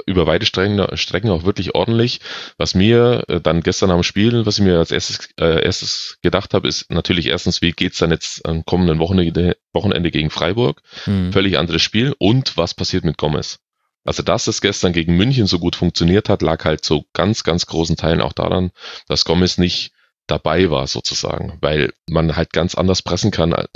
über 0.08 0.26
weite 0.26 0.46
Strecken, 0.46 0.98
Strecken 0.98 1.30
auch 1.30 1.44
wirklich 1.44 1.76
ordentlich. 1.76 2.20
Was 2.58 2.74
mir 2.74 3.24
äh, 3.28 3.40
dann 3.40 3.62
gestern 3.62 3.92
am 3.92 4.04
Spiel, 4.04 4.46
was 4.46 4.58
ich 4.58 4.64
mir 4.64 4.80
als 4.80 4.92
erstes, 4.92 5.30
äh, 5.40 5.64
erstes 5.64 6.18
gedacht 6.22 6.54
habe, 6.54 6.68
ist 6.68 6.92
natürlich 6.92 7.28
erstens, 7.28 7.62
wie 7.62 7.72
geht's 7.72 8.00
dann 8.00 8.12
jetzt 8.12 8.46
am 8.46 8.66
kommenden 8.66 9.00
Wochenende, 9.00 9.58
Wochenende 9.74 10.12
gegen 10.12 10.30
Freiburg? 10.30 10.82
Mhm. 11.06 11.32
Völlig 11.32 11.58
anderes 11.58 11.82
Spiel. 11.82 12.16
Und 12.18 12.58
was 12.58 12.74
passiert 12.74 13.06
mit 13.06 13.18
Gomez? 13.18 13.60
Also, 14.04 14.24
dass 14.24 14.48
es 14.48 14.62
gestern 14.62 14.94
gegen 14.94 15.16
München 15.16 15.46
so 15.46 15.60
gut 15.60 15.76
funktioniert 15.76 16.28
hat, 16.28 16.42
lag 16.42 16.66
halt 16.66 16.84
zu 16.84 17.06
ganz, 17.14 17.44
ganz 17.44 17.68
großen 17.68 17.98
Teilen 17.98 18.22
auch 18.22 18.34
daran, 18.34 18.72
dass 19.08 19.26
Gomez 19.26 19.60
nicht 19.60 19.92
dabei 20.32 20.72
war 20.72 20.88
sozusagen, 20.88 21.58
weil 21.62 21.94
man 22.10 22.36
halt 22.36 22.54
ganz 22.54 22.76
anders 22.76 23.02
pressen 23.02 23.32
kann 23.32 23.52
äh, 23.52 23.68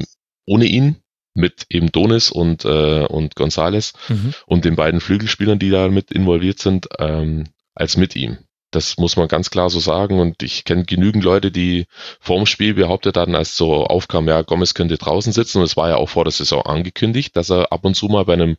ohne 0.47 0.65
ihn 0.65 0.97
mit 1.33 1.65
eben 1.69 1.91
Donis 1.91 2.31
und, 2.31 2.63
äh, 2.63 3.05
und 3.05 3.35
Gonzales 3.35 3.93
mhm. 4.07 4.33
und 4.45 4.63
den 4.63 4.75
beiden 4.75 5.01
Flügelspielern, 5.01 5.59
die 5.59 5.69
da 5.69 5.89
mit 5.89 6.11
involviert 6.11 6.59
sind, 6.59 6.87
ähm, 6.97 7.49
als 7.73 7.97
mit 7.97 8.15
ihm. 8.15 8.37
Das 8.71 8.97
muss 8.97 9.15
man 9.15 9.27
ganz 9.27 9.51
klar 9.51 9.69
so 9.69 9.79
sagen. 9.79 10.19
Und 10.19 10.43
ich 10.43 10.63
kenne 10.63 10.85
genügend 10.85 11.23
Leute, 11.23 11.51
die 11.51 11.87
vorm 12.19 12.45
Spiel 12.45 12.73
behauptet 12.73 13.17
hatten, 13.17 13.35
als 13.35 13.57
so 13.57 13.85
aufkam, 13.85 14.27
ja, 14.27 14.41
Gomez 14.41 14.73
könnte 14.73 14.97
draußen 14.97 15.33
sitzen. 15.33 15.59
Und 15.59 15.65
es 15.65 15.77
war 15.77 15.89
ja 15.89 15.97
auch 15.97 16.09
vor 16.09 16.23
der 16.23 16.31
Saison 16.31 16.61
angekündigt, 16.61 17.35
dass 17.35 17.49
er 17.49 17.71
ab 17.71 17.85
und 17.85 17.95
zu 17.95 18.07
mal 18.07 18.25
bei 18.25 18.33
einem, 18.33 18.57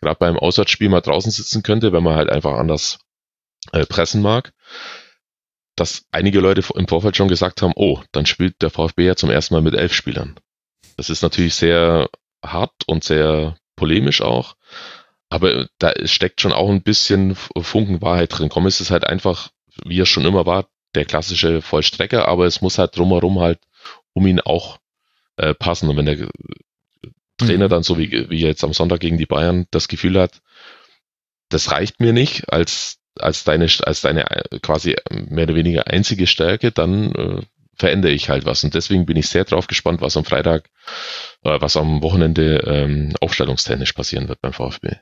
gerade 0.00 0.18
beim 0.18 0.36
Auswärtsspiel 0.36 0.88
mal 0.88 1.00
draußen 1.00 1.30
sitzen 1.30 1.62
könnte, 1.62 1.92
wenn 1.92 2.02
man 2.02 2.16
halt 2.16 2.30
einfach 2.30 2.54
anders 2.54 2.98
äh, 3.72 3.86
pressen 3.86 4.22
mag. 4.22 4.52
Dass 5.76 6.06
einige 6.10 6.40
Leute 6.40 6.62
im 6.74 6.88
Vorfeld 6.88 7.16
schon 7.16 7.28
gesagt 7.28 7.62
haben, 7.62 7.72
oh, 7.76 8.00
dann 8.12 8.26
spielt 8.26 8.62
der 8.62 8.70
VfB 8.70 9.04
ja 9.04 9.16
zum 9.16 9.30
ersten 9.30 9.54
Mal 9.54 9.62
mit 9.62 9.74
elf 9.74 9.92
Spielern. 9.92 10.36
Das 10.96 11.10
ist 11.10 11.22
natürlich 11.22 11.54
sehr 11.54 12.08
hart 12.44 12.72
und 12.86 13.04
sehr 13.04 13.56
polemisch 13.76 14.22
auch. 14.22 14.56
Aber 15.28 15.68
da 15.78 15.92
steckt 16.04 16.40
schon 16.40 16.52
auch 16.52 16.70
ein 16.70 16.82
bisschen 16.82 17.34
Funken 17.34 18.00
Wahrheit 18.00 18.36
drin. 18.36 18.48
Gomez 18.48 18.80
ist 18.80 18.90
halt 18.90 19.04
einfach 19.04 19.50
wie 19.84 20.00
er 20.00 20.06
schon 20.06 20.24
immer 20.24 20.46
war, 20.46 20.68
der 20.94 21.04
klassische 21.04 21.60
Vollstrecker, 21.60 22.28
aber 22.28 22.46
es 22.46 22.60
muss 22.60 22.78
halt 22.78 22.96
drumherum 22.96 23.40
halt 23.40 23.60
um 24.12 24.26
ihn 24.26 24.40
auch 24.40 24.78
äh, 25.36 25.54
passen. 25.54 25.88
Und 25.88 25.96
wenn 25.96 26.06
der 26.06 26.28
Trainer 27.36 27.66
mhm. 27.66 27.70
dann 27.70 27.82
so 27.82 27.98
wie, 27.98 28.30
wie 28.30 28.40
jetzt 28.40 28.64
am 28.64 28.72
Sonntag 28.72 29.00
gegen 29.00 29.18
die 29.18 29.26
Bayern 29.26 29.66
das 29.70 29.88
Gefühl 29.88 30.18
hat, 30.18 30.40
das 31.48 31.70
reicht 31.70 32.00
mir 32.00 32.12
nicht 32.12 32.50
als, 32.52 32.98
als 33.18 33.44
deine, 33.44 33.66
als 33.82 34.00
deine 34.00 34.30
äh, 34.30 34.58
quasi 34.60 34.96
mehr 35.10 35.44
oder 35.44 35.54
weniger 35.54 35.86
einzige 35.86 36.26
Stärke, 36.26 36.72
dann 36.72 37.12
äh, 37.12 37.42
verändere 37.76 38.12
ich 38.12 38.28
halt 38.28 38.46
was. 38.46 38.64
Und 38.64 38.74
deswegen 38.74 39.06
bin 39.06 39.16
ich 39.16 39.28
sehr 39.28 39.44
drauf 39.44 39.66
gespannt, 39.66 40.00
was 40.00 40.16
am 40.16 40.24
Freitag, 40.24 40.68
äh, 41.44 41.60
was 41.60 41.76
am 41.76 42.02
Wochenende 42.02 42.58
ähm, 42.66 43.12
aufstellungstechnisch 43.20 43.92
passieren 43.92 44.28
wird 44.28 44.40
beim 44.40 44.52
VfB. 44.52 44.96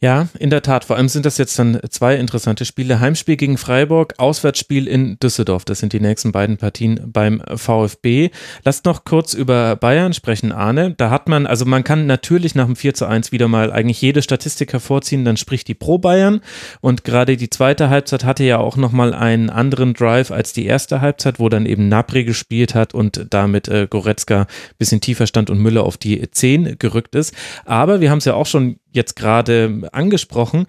Ja, 0.00 0.28
in 0.38 0.50
der 0.50 0.62
Tat. 0.62 0.84
Vor 0.84 0.96
allem 0.96 1.08
sind 1.08 1.26
das 1.26 1.38
jetzt 1.38 1.58
dann 1.58 1.80
zwei 1.90 2.16
interessante 2.16 2.64
Spiele. 2.64 3.00
Heimspiel 3.00 3.36
gegen 3.36 3.58
Freiburg, 3.58 4.14
Auswärtsspiel 4.18 4.86
in 4.86 5.18
Düsseldorf. 5.20 5.64
Das 5.64 5.78
sind 5.78 5.92
die 5.92 6.00
nächsten 6.00 6.32
beiden 6.32 6.56
Partien 6.56 7.00
beim 7.06 7.42
VfB. 7.54 8.30
Lasst 8.64 8.84
noch 8.84 9.04
kurz 9.04 9.34
über 9.34 9.76
Bayern 9.76 10.12
sprechen, 10.12 10.52
Arne. 10.52 10.94
Da 10.96 11.10
hat 11.10 11.28
man, 11.28 11.46
also 11.46 11.64
man 11.64 11.84
kann 11.84 12.06
natürlich 12.06 12.54
nach 12.54 12.66
dem 12.66 12.76
4 12.76 12.94
zu 12.94 13.06
1 13.06 13.32
wieder 13.32 13.48
mal 13.48 13.72
eigentlich 13.72 14.00
jede 14.00 14.22
Statistik 14.22 14.72
hervorziehen, 14.72 15.24
dann 15.24 15.36
spricht 15.36 15.68
die 15.68 15.74
pro 15.74 15.98
Bayern. 15.98 16.40
Und 16.80 17.04
gerade 17.04 17.36
die 17.36 17.50
zweite 17.50 17.90
Halbzeit 17.90 18.24
hatte 18.24 18.44
ja 18.44 18.58
auch 18.58 18.76
nochmal 18.76 19.14
einen 19.14 19.50
anderen 19.50 19.94
Drive 19.94 20.30
als 20.30 20.52
die 20.52 20.66
erste 20.66 21.00
Halbzeit, 21.00 21.38
wo 21.38 21.48
dann 21.48 21.66
eben 21.66 21.88
Napri 21.88 22.24
gespielt 22.24 22.74
hat 22.74 22.94
und 22.94 23.26
damit 23.30 23.68
äh, 23.68 23.86
Goretzka 23.88 24.46
bisschen 24.78 25.00
tiefer 25.00 25.26
stand 25.26 25.50
und 25.50 25.58
Müller 25.58 25.84
auf 25.84 25.96
die 25.96 26.28
10 26.28 26.78
gerückt 26.78 27.14
ist. 27.14 27.34
Aber 27.64 28.00
wir 28.00 28.10
haben 28.10 28.18
es 28.18 28.24
ja 28.24 28.34
auch 28.34 28.46
schon 28.46 28.79
jetzt 28.92 29.16
gerade 29.16 29.88
angesprochen 29.92 30.66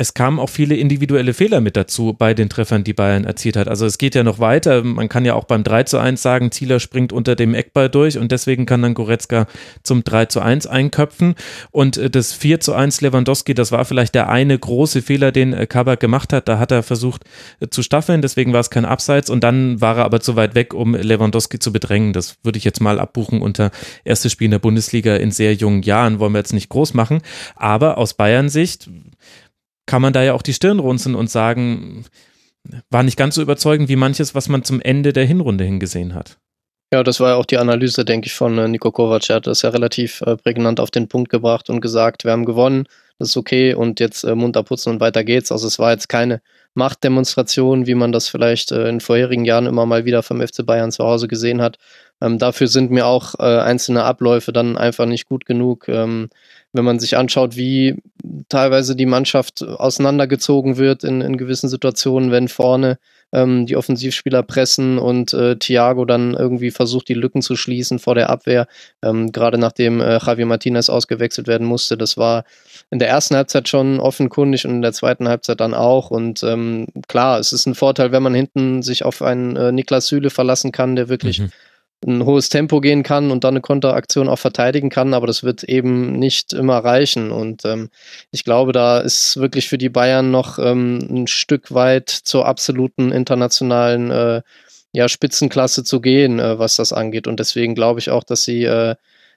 es 0.00 0.14
kamen 0.14 0.38
auch 0.38 0.48
viele 0.48 0.76
individuelle 0.76 1.34
Fehler 1.34 1.60
mit 1.60 1.76
dazu 1.76 2.14
bei 2.18 2.32
den 2.32 2.48
Treffern, 2.48 2.84
die 2.84 2.94
Bayern 2.94 3.24
erzielt 3.24 3.58
hat. 3.58 3.68
Also 3.68 3.84
es 3.84 3.98
geht 3.98 4.14
ja 4.14 4.22
noch 4.22 4.38
weiter. 4.38 4.82
Man 4.82 5.10
kann 5.10 5.26
ja 5.26 5.34
auch 5.34 5.44
beim 5.44 5.62
3 5.62 5.82
zu 5.82 5.98
1 5.98 6.22
sagen, 6.22 6.50
Zieler 6.50 6.80
springt 6.80 7.12
unter 7.12 7.36
dem 7.36 7.52
Eckball 7.52 7.90
durch 7.90 8.16
und 8.16 8.32
deswegen 8.32 8.64
kann 8.64 8.80
dann 8.80 8.94
Goretzka 8.94 9.46
zum 9.82 10.02
3 10.02 10.24
zu 10.24 10.40
1 10.40 10.66
einköpfen. 10.66 11.34
Und 11.70 11.98
äh, 11.98 12.08
das 12.08 12.32
4 12.32 12.60
zu 12.60 12.72
1 12.72 13.02
Lewandowski, 13.02 13.52
das 13.52 13.72
war 13.72 13.84
vielleicht 13.84 14.14
der 14.14 14.30
eine 14.30 14.58
große 14.58 15.02
Fehler, 15.02 15.32
den 15.32 15.52
äh, 15.52 15.66
Kabak 15.66 16.00
gemacht 16.00 16.32
hat. 16.32 16.48
Da 16.48 16.58
hat 16.58 16.72
er 16.72 16.82
versucht 16.82 17.24
äh, 17.60 17.68
zu 17.68 17.82
staffeln, 17.82 18.22
deswegen 18.22 18.54
war 18.54 18.60
es 18.60 18.70
kein 18.70 18.86
Abseits 18.86 19.28
und 19.28 19.44
dann 19.44 19.82
war 19.82 19.98
er 19.98 20.06
aber 20.06 20.20
zu 20.20 20.34
weit 20.34 20.54
weg, 20.54 20.72
um 20.72 20.94
Lewandowski 20.94 21.58
zu 21.58 21.74
bedrängen. 21.74 22.14
Das 22.14 22.36
würde 22.42 22.56
ich 22.56 22.64
jetzt 22.64 22.80
mal 22.80 23.00
abbuchen 23.00 23.42
unter 23.42 23.70
erstes 24.04 24.32
Spiel 24.32 24.46
in 24.46 24.52
der 24.52 24.60
Bundesliga 24.60 25.16
in 25.16 25.30
sehr 25.30 25.52
jungen 25.52 25.82
Jahren, 25.82 26.20
wollen 26.20 26.32
wir 26.32 26.38
jetzt 26.38 26.54
nicht 26.54 26.70
groß 26.70 26.94
machen. 26.94 27.20
Aber 27.54 27.98
aus 27.98 28.14
Bayern 28.14 28.48
Sicht 28.48 28.88
kann 29.90 30.02
man 30.02 30.12
da 30.12 30.22
ja 30.22 30.34
auch 30.34 30.42
die 30.42 30.52
Stirn 30.52 30.78
runzeln 30.78 31.16
und 31.16 31.28
sagen, 31.28 32.04
war 32.90 33.02
nicht 33.02 33.16
ganz 33.16 33.34
so 33.34 33.42
überzeugend 33.42 33.88
wie 33.88 33.96
manches, 33.96 34.36
was 34.36 34.48
man 34.48 34.62
zum 34.62 34.80
Ende 34.80 35.12
der 35.12 35.24
Hinrunde 35.24 35.64
hingesehen 35.64 36.14
hat. 36.14 36.38
Ja, 36.92 37.02
das 37.02 37.18
war 37.18 37.30
ja 37.30 37.34
auch 37.34 37.44
die 37.44 37.58
Analyse, 37.58 38.04
denke 38.04 38.28
ich, 38.28 38.34
von 38.34 38.56
äh, 38.56 38.68
Niko 38.68 38.92
Kovac. 38.92 39.28
Er 39.28 39.36
hat 39.36 39.48
das 39.48 39.62
ja 39.62 39.70
relativ 39.70 40.20
äh, 40.20 40.36
prägnant 40.36 40.78
auf 40.78 40.92
den 40.92 41.08
Punkt 41.08 41.28
gebracht 41.28 41.70
und 41.70 41.80
gesagt, 41.80 42.22
wir 42.22 42.30
haben 42.30 42.44
gewonnen, 42.44 42.86
das 43.18 43.30
ist 43.30 43.36
okay 43.36 43.74
und 43.74 43.98
jetzt 43.98 44.22
äh, 44.22 44.36
munter 44.36 44.62
putzen 44.62 44.90
und 44.90 45.00
weiter 45.00 45.24
geht's. 45.24 45.50
Also 45.50 45.66
es 45.66 45.80
war 45.80 45.90
jetzt 45.90 46.08
keine 46.08 46.40
Machtdemonstration, 46.74 47.88
wie 47.88 47.96
man 47.96 48.12
das 48.12 48.28
vielleicht 48.28 48.70
in 48.70 49.00
vorherigen 49.00 49.44
Jahren 49.44 49.66
immer 49.66 49.86
mal 49.86 50.04
wieder 50.04 50.22
vom 50.22 50.40
FC 50.40 50.64
Bayern 50.64 50.92
zu 50.92 51.04
Hause 51.04 51.26
gesehen 51.26 51.60
hat. 51.60 51.78
Ähm, 52.20 52.38
dafür 52.38 52.68
sind 52.68 52.92
mir 52.92 53.06
auch 53.06 53.34
einzelne 53.34 54.04
Abläufe 54.04 54.52
dann 54.52 54.78
einfach 54.78 55.06
nicht 55.06 55.26
gut 55.26 55.46
genug. 55.46 55.88
Ähm, 55.88 56.28
wenn 56.72 56.84
man 56.84 56.98
sich 57.00 57.16
anschaut, 57.16 57.56
wie 57.56 57.96
teilweise 58.48 58.94
die 58.94 59.06
Mannschaft 59.06 59.62
auseinandergezogen 59.62 60.76
wird 60.76 61.04
in, 61.04 61.20
in 61.20 61.36
gewissen 61.36 61.68
Situationen, 61.68 62.30
wenn 62.30 62.48
vorne 62.48 62.98
ähm, 63.32 63.66
die 63.66 63.76
Offensivspieler 63.76 64.42
pressen 64.42 64.98
und 64.98 65.32
äh, 65.32 65.56
Thiago 65.56 66.04
dann 66.04 66.34
irgendwie 66.34 66.70
versucht, 66.70 67.08
die 67.08 67.14
Lücken 67.14 67.42
zu 67.42 67.56
schließen 67.56 67.98
vor 67.98 68.14
der 68.14 68.30
Abwehr, 68.30 68.66
ähm, 69.02 69.32
gerade 69.32 69.58
nachdem 69.58 70.00
äh, 70.00 70.18
Javier 70.18 70.46
Martinez 70.46 70.88
ausgewechselt 70.88 71.46
werden 71.46 71.66
musste. 71.66 71.96
Das 71.96 72.16
war 72.16 72.44
in 72.90 72.98
der 72.98 73.08
ersten 73.08 73.36
Halbzeit 73.36 73.68
schon 73.68 74.00
offenkundig 74.00 74.64
und 74.64 74.72
in 74.72 74.82
der 74.82 74.92
zweiten 74.92 75.28
Halbzeit 75.28 75.60
dann 75.60 75.74
auch. 75.74 76.10
Und 76.10 76.42
ähm, 76.42 76.86
klar, 77.08 77.38
es 77.38 77.52
ist 77.52 77.66
ein 77.66 77.74
Vorteil, 77.74 78.12
wenn 78.12 78.22
man 78.22 78.34
hinten 78.34 78.82
sich 78.82 79.04
auf 79.04 79.22
einen 79.22 79.56
äh, 79.56 79.72
Niklas 79.72 80.08
Süle 80.08 80.30
verlassen 80.30 80.72
kann, 80.72 80.96
der 80.96 81.08
wirklich 81.08 81.40
mhm 81.40 81.50
ein 82.06 82.24
hohes 82.24 82.48
Tempo 82.48 82.80
gehen 82.80 83.02
kann 83.02 83.30
und 83.30 83.44
dann 83.44 83.54
eine 83.54 83.60
Konteraktion 83.60 84.28
auch 84.28 84.38
verteidigen 84.38 84.88
kann, 84.88 85.12
aber 85.12 85.26
das 85.26 85.42
wird 85.42 85.64
eben 85.64 86.18
nicht 86.18 86.52
immer 86.52 86.78
reichen. 86.78 87.30
Und 87.30 87.64
ähm, 87.64 87.90
ich 88.30 88.44
glaube, 88.44 88.72
da 88.72 89.00
ist 89.00 89.36
wirklich 89.36 89.68
für 89.68 89.78
die 89.78 89.90
Bayern 89.90 90.30
noch 90.30 90.58
ähm, 90.58 90.98
ein 91.10 91.26
Stück 91.26 91.74
weit 91.74 92.08
zur 92.08 92.46
absoluten 92.46 93.12
internationalen 93.12 94.10
äh, 94.10 94.42
ja, 94.92 95.08
Spitzenklasse 95.08 95.84
zu 95.84 96.00
gehen, 96.00 96.38
äh, 96.38 96.58
was 96.58 96.76
das 96.76 96.92
angeht. 96.92 97.26
Und 97.26 97.38
deswegen 97.38 97.74
glaube 97.74 98.00
ich 98.00 98.10
auch, 98.10 98.24
dass 98.24 98.44
sie 98.44 98.64
äh, 98.64 98.94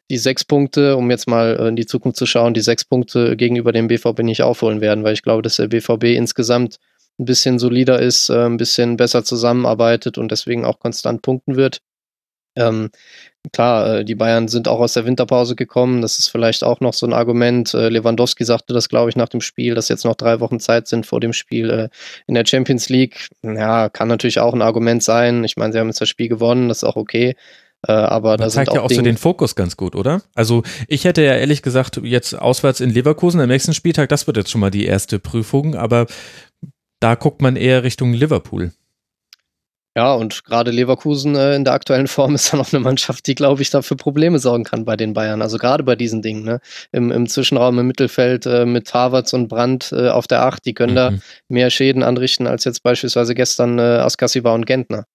die 0.10 0.18
sechs 0.18 0.46
Punkte, 0.46 0.96
um 0.98 1.10
jetzt 1.12 1.28
mal 1.28 1.58
äh, 1.60 1.68
in 1.68 1.76
die 1.76 1.86
Zukunft 1.86 2.18
zu 2.18 2.26
schauen, 2.26 2.54
die 2.54 2.62
sechs 2.62 2.86
Punkte 2.86 3.36
gegenüber 3.36 3.72
dem 3.72 3.88
BVB 3.88 4.20
nicht 4.20 4.42
aufholen 4.42 4.82
werden, 4.82 5.04
weil 5.04 5.14
ich 5.14 5.24
glaube, 5.24 5.42
dass 5.42 5.58
der 5.58 5.68
BVB 5.68 6.16
insgesamt 6.16 6.78
ein 7.20 7.26
bisschen 7.26 7.60
solider 7.60 8.00
ist, 8.00 8.30
äh, 8.30 8.46
ein 8.46 8.58
bisschen 8.58 8.98
besser 8.98 9.24
zusammenarbeitet 9.24 10.18
und 10.18 10.32
deswegen 10.32 10.66
auch 10.66 10.80
konstant 10.80 11.22
punkten 11.22 11.56
wird. 11.56 11.80
Ähm, 12.56 12.90
klar, 13.52 14.00
äh, 14.00 14.06
die 14.06 14.16
Bayern 14.16 14.48
sind 14.48 14.68
auch 14.68 14.80
aus 14.80 14.94
der 14.94 15.06
Winterpause 15.06 15.56
gekommen. 15.56 16.02
Das 16.02 16.20
ist 16.20 16.30
vielleicht 16.30 16.64
auch 16.64 16.80
noch 16.80 16.94
so 16.94 17.06
ein 17.06 17.14
Argument. 17.14 17.74
Äh, 17.74 17.90
Lewandowski 17.90 18.46
sagte 18.46 18.74
das, 18.74 18.90
glaube 18.90 19.10
ich, 19.10 19.16
nach 19.16 19.30
dem 19.30 19.42
Spiel, 19.42 19.76
dass 19.76 19.90
jetzt 19.90 20.06
noch 20.06 20.16
drei 20.16 20.40
Wochen 20.40 20.60
Zeit 20.60 20.88
sind 20.88 21.06
vor 21.06 21.20
dem 21.20 21.34
Spiel 21.34 21.70
äh, 21.70 21.90
in 22.28 22.36
der 22.36 22.46
Champions 22.46 22.90
League. 22.90 23.28
Ja, 23.44 23.90
kann 23.90 24.08
natürlich 24.08 24.40
auch 24.40 24.54
ein 24.54 24.62
Argument 24.62 25.04
sein. 25.04 25.44
Ich 25.44 25.58
meine, 25.58 25.74
sie 25.74 25.80
haben 25.80 25.88
jetzt 25.88 26.02
das 26.02 26.10
Spiel 26.10 26.30
gewonnen, 26.30 26.70
das 26.70 26.78
ist 26.78 26.84
auch 26.84 26.96
okay. 26.96 27.36
Aber 27.86 28.38
das 28.38 28.54
zeigt 28.54 28.74
ja 28.74 28.80
auch 28.80 28.88
Dinge 28.88 29.00
so 29.00 29.04
den 29.04 29.18
Fokus 29.18 29.56
ganz 29.56 29.76
gut, 29.76 29.94
oder? 29.94 30.22
Also 30.36 30.64
ich 30.88 31.04
hätte 31.04 31.22
ja 31.22 31.34
ehrlich 31.34 31.62
gesagt 31.62 32.00
jetzt 32.02 32.34
auswärts 32.34 32.80
in 32.80 32.90
Leverkusen 32.90 33.42
am 33.42 33.50
nächsten 33.50 33.74
Spieltag, 33.74 34.08
das 34.08 34.26
wird 34.26 34.38
jetzt 34.38 34.52
schon 34.52 34.62
mal 34.62 34.72
die 34.72 34.86
erste 34.86 35.20
Prüfung, 35.20 35.76
aber 35.76 36.06
da 37.02 37.16
guckt 37.16 37.42
man 37.42 37.58
eher 37.58 37.84
Richtung 37.84 38.14
Liverpool. 38.14 38.72
Ja, 39.96 40.14
und 40.14 40.44
gerade 40.44 40.72
Leverkusen 40.72 41.36
äh, 41.36 41.56
in 41.56 41.66
der 41.66 41.74
aktuellen 41.74 42.08
Form 42.08 42.34
ist 42.36 42.52
dann 42.52 42.60
auch 42.60 42.74
eine 42.74 42.80
Mannschaft, 42.82 43.28
die, 43.28 43.36
glaube 43.36 43.62
ich, 43.62 43.70
dafür 43.70 43.98
Probleme 43.98 44.40
sorgen 44.40 44.64
kann 44.64 44.86
bei 44.86 44.98
den 44.98 45.14
Bayern. 45.14 45.42
Also 45.42 45.58
gerade 45.58 45.84
bei 45.84 45.96
diesen 45.96 46.22
Dingen, 46.22 46.44
ne? 46.44 46.60
Im, 46.92 47.12
im 47.12 47.28
Zwischenraum 47.28 47.78
im 47.80 47.88
Mittelfeld 47.88 48.46
äh, 48.46 48.66
mit 48.66 48.94
Havertz 48.94 49.34
und 49.34 49.48
Brandt 49.48 49.92
äh, 49.92 50.10
auf 50.10 50.28
der 50.28 50.44
Acht, 50.44 50.66
die 50.66 50.74
können 50.74 50.94
mhm. 50.94 50.96
da 50.96 51.14
mehr 51.48 51.70
Schäden 51.70 52.04
anrichten 52.04 52.48
als 52.48 52.64
jetzt 52.64 52.82
beispielsweise 52.84 53.36
gestern 53.36 53.78
äh, 53.78 53.82
Askasiba 53.82 54.54
und 54.54 54.66
Gentner. 54.66 55.06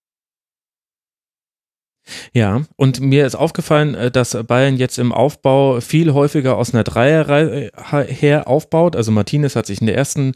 Ja, 2.33 2.63
und 2.77 3.01
mir 3.01 3.27
ist 3.27 3.35
aufgefallen, 3.35 3.95
äh, 3.95 4.11
dass 4.11 4.37
Bayern 4.47 4.77
jetzt 4.77 4.99
im 4.99 5.13
Aufbau 5.13 5.81
viel 5.81 6.13
häufiger 6.13 6.57
aus 6.57 6.73
einer 6.73 6.85
Dreierreihe 6.85 7.71
äh, 7.73 8.05
her 8.05 8.49
aufbaut. 8.49 8.97
Also 8.97 9.11
Martinez 9.11 9.57
hat 9.57 9.67
sich 9.67 9.81
in 9.81 9.87
der 9.87 9.97
ersten 9.97 10.33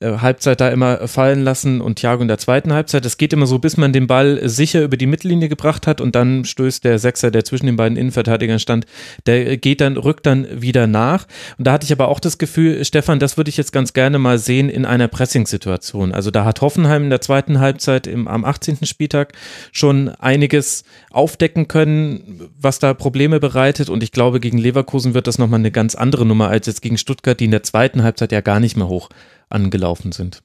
äh, 0.00 0.18
Halbzeit 0.18 0.60
da 0.62 0.70
immer 0.70 1.06
fallen 1.08 1.44
lassen 1.44 1.82
und 1.82 1.96
Thiago 1.96 2.22
in 2.22 2.28
der 2.28 2.38
zweiten 2.38 2.72
Halbzeit. 2.72 3.04
Es 3.04 3.18
geht 3.18 3.34
immer 3.34 3.46
so, 3.46 3.58
bis 3.58 3.76
man 3.76 3.92
den 3.92 4.06
Ball 4.06 4.48
sicher 4.48 4.82
über 4.82 4.96
die 4.96 5.06
Mittellinie 5.06 5.50
gebracht 5.50 5.86
hat 5.86 6.00
und 6.00 6.14
dann 6.14 6.46
stößt 6.46 6.84
der 6.84 6.98
Sechser, 6.98 7.30
der 7.30 7.44
zwischen 7.44 7.66
den 7.66 7.76
beiden 7.76 7.98
Innenverteidigern 7.98 8.58
stand, 8.58 8.86
der 9.26 9.58
geht 9.58 9.82
dann, 9.82 9.98
rückt 9.98 10.24
dann 10.24 10.46
wieder 10.50 10.86
nach. 10.86 11.26
Und 11.58 11.66
da 11.66 11.72
hatte 11.72 11.84
ich 11.84 11.92
aber 11.92 12.08
auch 12.08 12.18
das 12.18 12.38
Gefühl, 12.38 12.82
Stefan, 12.84 13.18
das 13.18 13.36
würde 13.36 13.50
ich 13.50 13.58
jetzt 13.58 13.72
ganz 13.72 13.92
gerne 13.92 14.18
mal 14.18 14.38
sehen 14.38 14.70
in 14.70 14.86
einer 14.86 15.06
Pressing-Situation. 15.06 16.12
Also 16.12 16.30
da 16.30 16.46
hat 16.46 16.62
Hoffenheim 16.62 17.04
in 17.04 17.10
der 17.10 17.20
zweiten 17.20 17.60
Halbzeit 17.60 18.06
im, 18.06 18.26
am 18.26 18.46
18. 18.46 18.86
Spieltag 18.86 19.34
schon 19.70 20.08
einiges 20.08 20.84
aufdecken 21.10 21.68
können, 21.68 22.48
was 22.58 22.78
da 22.78 22.94
Probleme 22.94 23.38
bereitet. 23.38 23.90
Und 23.90 24.02
ich 24.02 24.12
glaube, 24.12 24.40
gegen 24.40 24.56
Leverkusen 24.56 25.12
wird 25.12 25.26
das 25.26 25.38
nochmal 25.38 25.60
eine 25.60 25.70
ganz 25.70 25.94
andere 25.94 26.24
Nummer 26.24 26.48
als 26.48 26.66
jetzt 26.66 26.80
gegen 26.80 26.96
Stuttgart, 26.96 27.38
die 27.38 27.44
in 27.44 27.50
der 27.50 27.64
zweiten 27.64 28.02
Halbzeit 28.02 28.32
ja 28.32 28.40
gar 28.40 28.60
nicht 28.60 28.78
mehr 28.78 28.88
hoch 28.88 29.10
angelaufen 29.50 30.12
sind. 30.12 30.42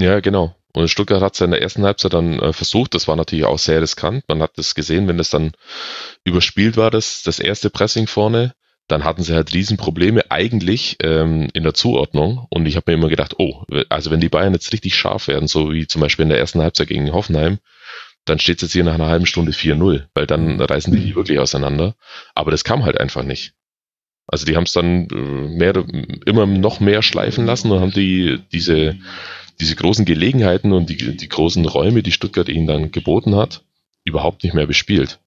Ja, 0.00 0.20
genau. 0.20 0.54
Und 0.72 0.88
Stuttgart 0.88 1.22
hat 1.22 1.34
es 1.34 1.38
ja 1.38 1.44
in 1.44 1.52
der 1.52 1.62
ersten 1.62 1.84
Halbzeit 1.84 2.14
dann 2.14 2.40
äh, 2.40 2.52
versucht. 2.52 2.94
Das 2.94 3.06
war 3.06 3.14
natürlich 3.14 3.44
auch 3.44 3.58
sehr 3.58 3.80
riskant. 3.80 4.24
Man 4.28 4.42
hat 4.42 4.58
das 4.58 4.74
gesehen, 4.74 5.06
wenn 5.06 5.18
das 5.18 5.30
dann 5.30 5.52
überspielt 6.24 6.76
war, 6.76 6.90
das, 6.90 7.22
das 7.22 7.38
erste 7.38 7.70
Pressing 7.70 8.06
vorne. 8.08 8.54
dann 8.88 9.04
hatten 9.04 9.22
sie 9.22 9.34
halt 9.34 9.54
Riesenprobleme 9.54 10.30
eigentlich 10.30 10.96
ähm, 11.02 11.48
in 11.54 11.62
der 11.62 11.74
Zuordnung. 11.74 12.46
Und 12.50 12.66
ich 12.66 12.76
habe 12.76 12.90
mir 12.90 12.98
immer 12.98 13.08
gedacht, 13.08 13.36
oh, 13.38 13.64
also 13.88 14.10
wenn 14.10 14.20
die 14.20 14.28
Bayern 14.28 14.52
jetzt 14.52 14.72
richtig 14.72 14.94
scharf 14.94 15.28
werden, 15.28 15.48
so 15.48 15.72
wie 15.72 15.86
zum 15.86 16.00
Beispiel 16.02 16.24
in 16.24 16.28
der 16.28 16.38
ersten 16.38 16.60
Halbzeit 16.60 16.88
gegen 16.88 17.12
Hoffenheim, 17.12 17.58
dann 18.24 18.38
steht 18.38 18.56
es 18.56 18.62
jetzt 18.62 18.72
hier 18.72 18.84
nach 18.84 18.94
einer 18.94 19.08
halben 19.08 19.26
Stunde 19.26 19.52
4-0, 19.52 20.06
weil 20.14 20.26
dann 20.26 20.60
reißen 20.60 20.94
die 20.94 21.14
wirklich 21.14 21.38
auseinander. 21.38 21.94
Aber 22.34 22.50
das 22.50 22.64
kam 22.64 22.84
halt 22.84 22.98
einfach 22.98 23.22
nicht. 23.22 23.54
Also 24.26 24.46
die 24.46 24.56
haben 24.56 24.64
es 24.64 24.72
dann 24.72 25.08
äh, 25.08 25.14
mehr, 25.14 25.74
immer 26.26 26.46
noch 26.46 26.80
mehr 26.80 27.02
schleifen 27.02 27.46
lassen 27.46 27.70
und 27.70 27.80
haben 27.80 27.92
die, 27.92 28.40
diese, 28.52 28.98
diese 29.60 29.76
großen 29.76 30.04
Gelegenheiten 30.04 30.72
und 30.72 30.88
die, 30.88 31.16
die 31.16 31.28
großen 31.28 31.64
Räume, 31.66 32.02
die 32.02 32.12
Stuttgart 32.12 32.48
ihnen 32.48 32.66
dann 32.66 32.90
geboten 32.90 33.36
hat, 33.36 33.64
überhaupt 34.04 34.42
nicht 34.42 34.54
mehr 34.54 34.66
bespielt. 34.66 35.20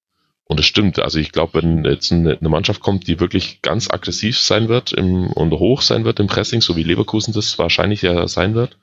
Und 0.46 0.60
es 0.60 0.66
stimmt. 0.66 1.00
Also 1.00 1.20
ich 1.20 1.32
glaube, 1.32 1.62
wenn 1.62 1.84
jetzt 1.84 2.12
eine, 2.12 2.38
Mannschaft 2.42 2.80
kommt, 2.80 3.08
die 3.08 3.20
wirklich 3.20 3.62
ganz 3.62 3.90
aggressiv 3.90 4.40
sein 4.40 4.70
wird 4.70 4.94
im, 4.94 5.28
und 5.28 5.52
hoch 5.52 5.82
sein 5.82 6.06
wird 6.06 6.20
im 6.20 6.28
Pressing, 6.28 6.62
so 6.62 6.76
wie 6.76 6.84
Leverkusen 6.84 7.34
das 7.34 7.60
wahrscheinlich 7.60 8.02
ja 8.02 8.28
sein 8.28 8.56
wird, 8.56 8.78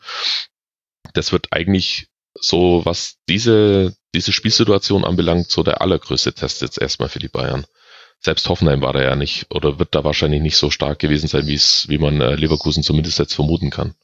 das 1.14 1.32
wird 1.32 1.48
eigentlich 1.52 2.08
so, 2.34 2.82
was 2.84 3.16
diese, 3.28 3.96
diese 4.14 4.32
Spielsituation 4.32 5.04
anbelangt, 5.04 5.50
so 5.50 5.62
der 5.62 5.80
allergrößte 5.80 6.34
Test 6.34 6.60
jetzt 6.60 6.80
erstmal 6.80 7.08
für 7.08 7.20
die 7.20 7.28
Bayern. 7.28 7.64
Selbst 8.24 8.48
Hoffenheim 8.48 8.80
war 8.80 8.94
da 8.94 9.02
ja 9.02 9.16
nicht 9.16 9.46
oder 9.50 9.78
wird 9.78 9.94
da 9.94 10.02
wahrscheinlich 10.02 10.40
nicht 10.40 10.56
so 10.56 10.70
stark 10.70 10.98
gewesen 10.98 11.28
sein, 11.28 11.46
wie 11.46 11.54
es, 11.54 11.86
wie 11.88 11.98
man 11.98 12.22
äh, 12.22 12.34
Leverkusen 12.36 12.82
zumindest 12.82 13.18
jetzt 13.18 13.34
vermuten 13.34 13.68
kann. 13.68 13.94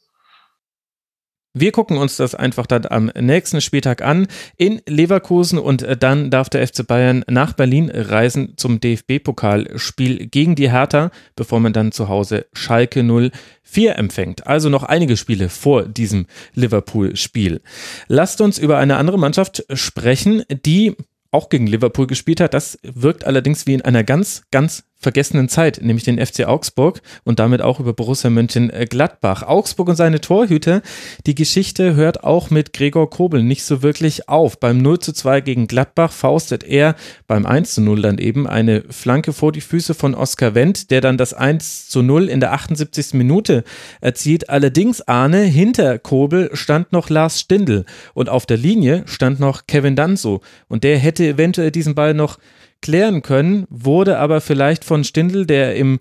Wir 1.53 1.73
gucken 1.73 1.97
uns 1.97 2.16
das 2.16 2.37
einfach 2.37 2.66
dann 2.66 2.87
am 2.87 3.07
nächsten 3.18 3.61
Spieltag 3.61 4.03
an 4.03 4.29
in 4.57 4.83
Leverkusen 4.87 5.59
und 5.59 5.83
äh, 5.83 5.97
dann 5.97 6.31
darf 6.31 6.49
der 6.49 6.64
FC 6.64 6.87
Bayern 6.87 7.25
nach 7.29 7.55
Berlin 7.55 7.91
reisen 7.93 8.53
zum 8.57 8.79
DFB-Pokalspiel 8.79 10.29
gegen 10.29 10.55
die 10.55 10.71
Hertha, 10.71 11.11
bevor 11.35 11.59
man 11.59 11.73
dann 11.73 11.91
zu 11.91 12.09
Hause 12.09 12.47
Schalke 12.53 13.03
04 13.03 13.97
empfängt. 13.97 14.47
Also 14.47 14.68
noch 14.68 14.85
einige 14.85 15.16
Spiele 15.16 15.49
vor 15.49 15.89
diesem 15.89 16.27
Liverpool-Spiel. 16.55 17.62
Lasst 18.07 18.41
uns 18.43 18.59
über 18.59 18.79
eine 18.79 18.99
andere 18.99 19.18
Mannschaft 19.18 19.64
sprechen, 19.73 20.45
die 20.51 20.95
auch 21.31 21.49
gegen 21.49 21.66
Liverpool 21.66 22.07
gespielt 22.07 22.41
hat. 22.41 22.55
Das 22.55 22.78
wirkt 22.83 23.24
allerdings 23.24 23.66
wie 23.66 23.74
in 23.74 23.83
einer 23.83 24.05
ganz, 24.05 24.43
ganz 24.51 24.85
vergessenen 25.01 25.49
Zeit, 25.49 25.81
nämlich 25.83 26.05
den 26.05 26.25
FC 26.25 26.47
Augsburg 26.47 27.01
und 27.25 27.39
damit 27.39 27.63
auch 27.63 27.81
über 27.81 27.95
Borussia 27.95 28.29
Mönchengladbach. 28.29 29.43
Augsburg 29.43 29.89
und 29.89 29.97
seine 29.97 30.21
Torhüter, 30.21 30.83
die 31.27 31.35
Geschichte 31.35 31.95
hört 31.95 32.23
auch 32.23 32.51
mit 32.51 32.75
Gregor 32.75 33.09
Kobel 33.09 33.43
nicht 33.43 33.65
so 33.65 33.83
wirklich 33.83 34.29
auf. 34.29 34.61
Beim 34.61 34.79
0 34.79 34.99
zu 34.99 35.13
2 35.13 35.41
gegen 35.41 35.67
Gladbach 35.67 36.13
faustet 36.13 36.65
er 36.65 36.97
beim 37.27 37.47
1 37.47 37.75
zu 37.75 37.81
0 37.81 38.03
dann 38.03 38.19
eben 38.19 38.47
eine 38.47 38.85
Flanke 38.91 39.33
vor 39.33 39.53
die 39.53 39.63
Füße 39.63 39.95
von 39.95 40.15
Oskar 40.15 40.55
Wendt, 40.55 40.91
der 40.91 41.01
dann 41.01 41.17
das 41.17 41.33
1 41.33 41.89
zu 41.89 42.03
0 42.03 42.29
in 42.29 42.41
der 42.41 42.53
78. 42.53 43.15
Minute 43.15 43.65
erzielt. 44.03 44.51
Allerdings, 44.51 45.01
Arne, 45.01 45.43
hinter 45.43 45.99
Kobel 45.99 46.51
stand 46.53 46.93
noch 46.93 47.09
Lars 47.09 47.41
Stindl 47.41 47.87
und 48.13 48.29
auf 48.29 48.45
der 48.45 48.59
Linie 48.59 49.05
stand 49.07 49.41
noch 49.41 49.67
Kevin 49.67 49.97
Danso 49.97 50.43
und 50.69 50.85
der 50.85 50.99
hätte 50.99 51.27
eventuell 51.27 51.71
diesen 51.71 51.95
Ball 51.95 52.13
noch 52.13 52.39
klären 52.83 53.22
können, 53.22 53.66
wurde 53.70 54.18
aber 54.18 54.41
vielleicht 54.41 54.85
von 54.85 55.05
Stindl, 55.05 55.47
der 55.47 55.76
im 55.76 56.01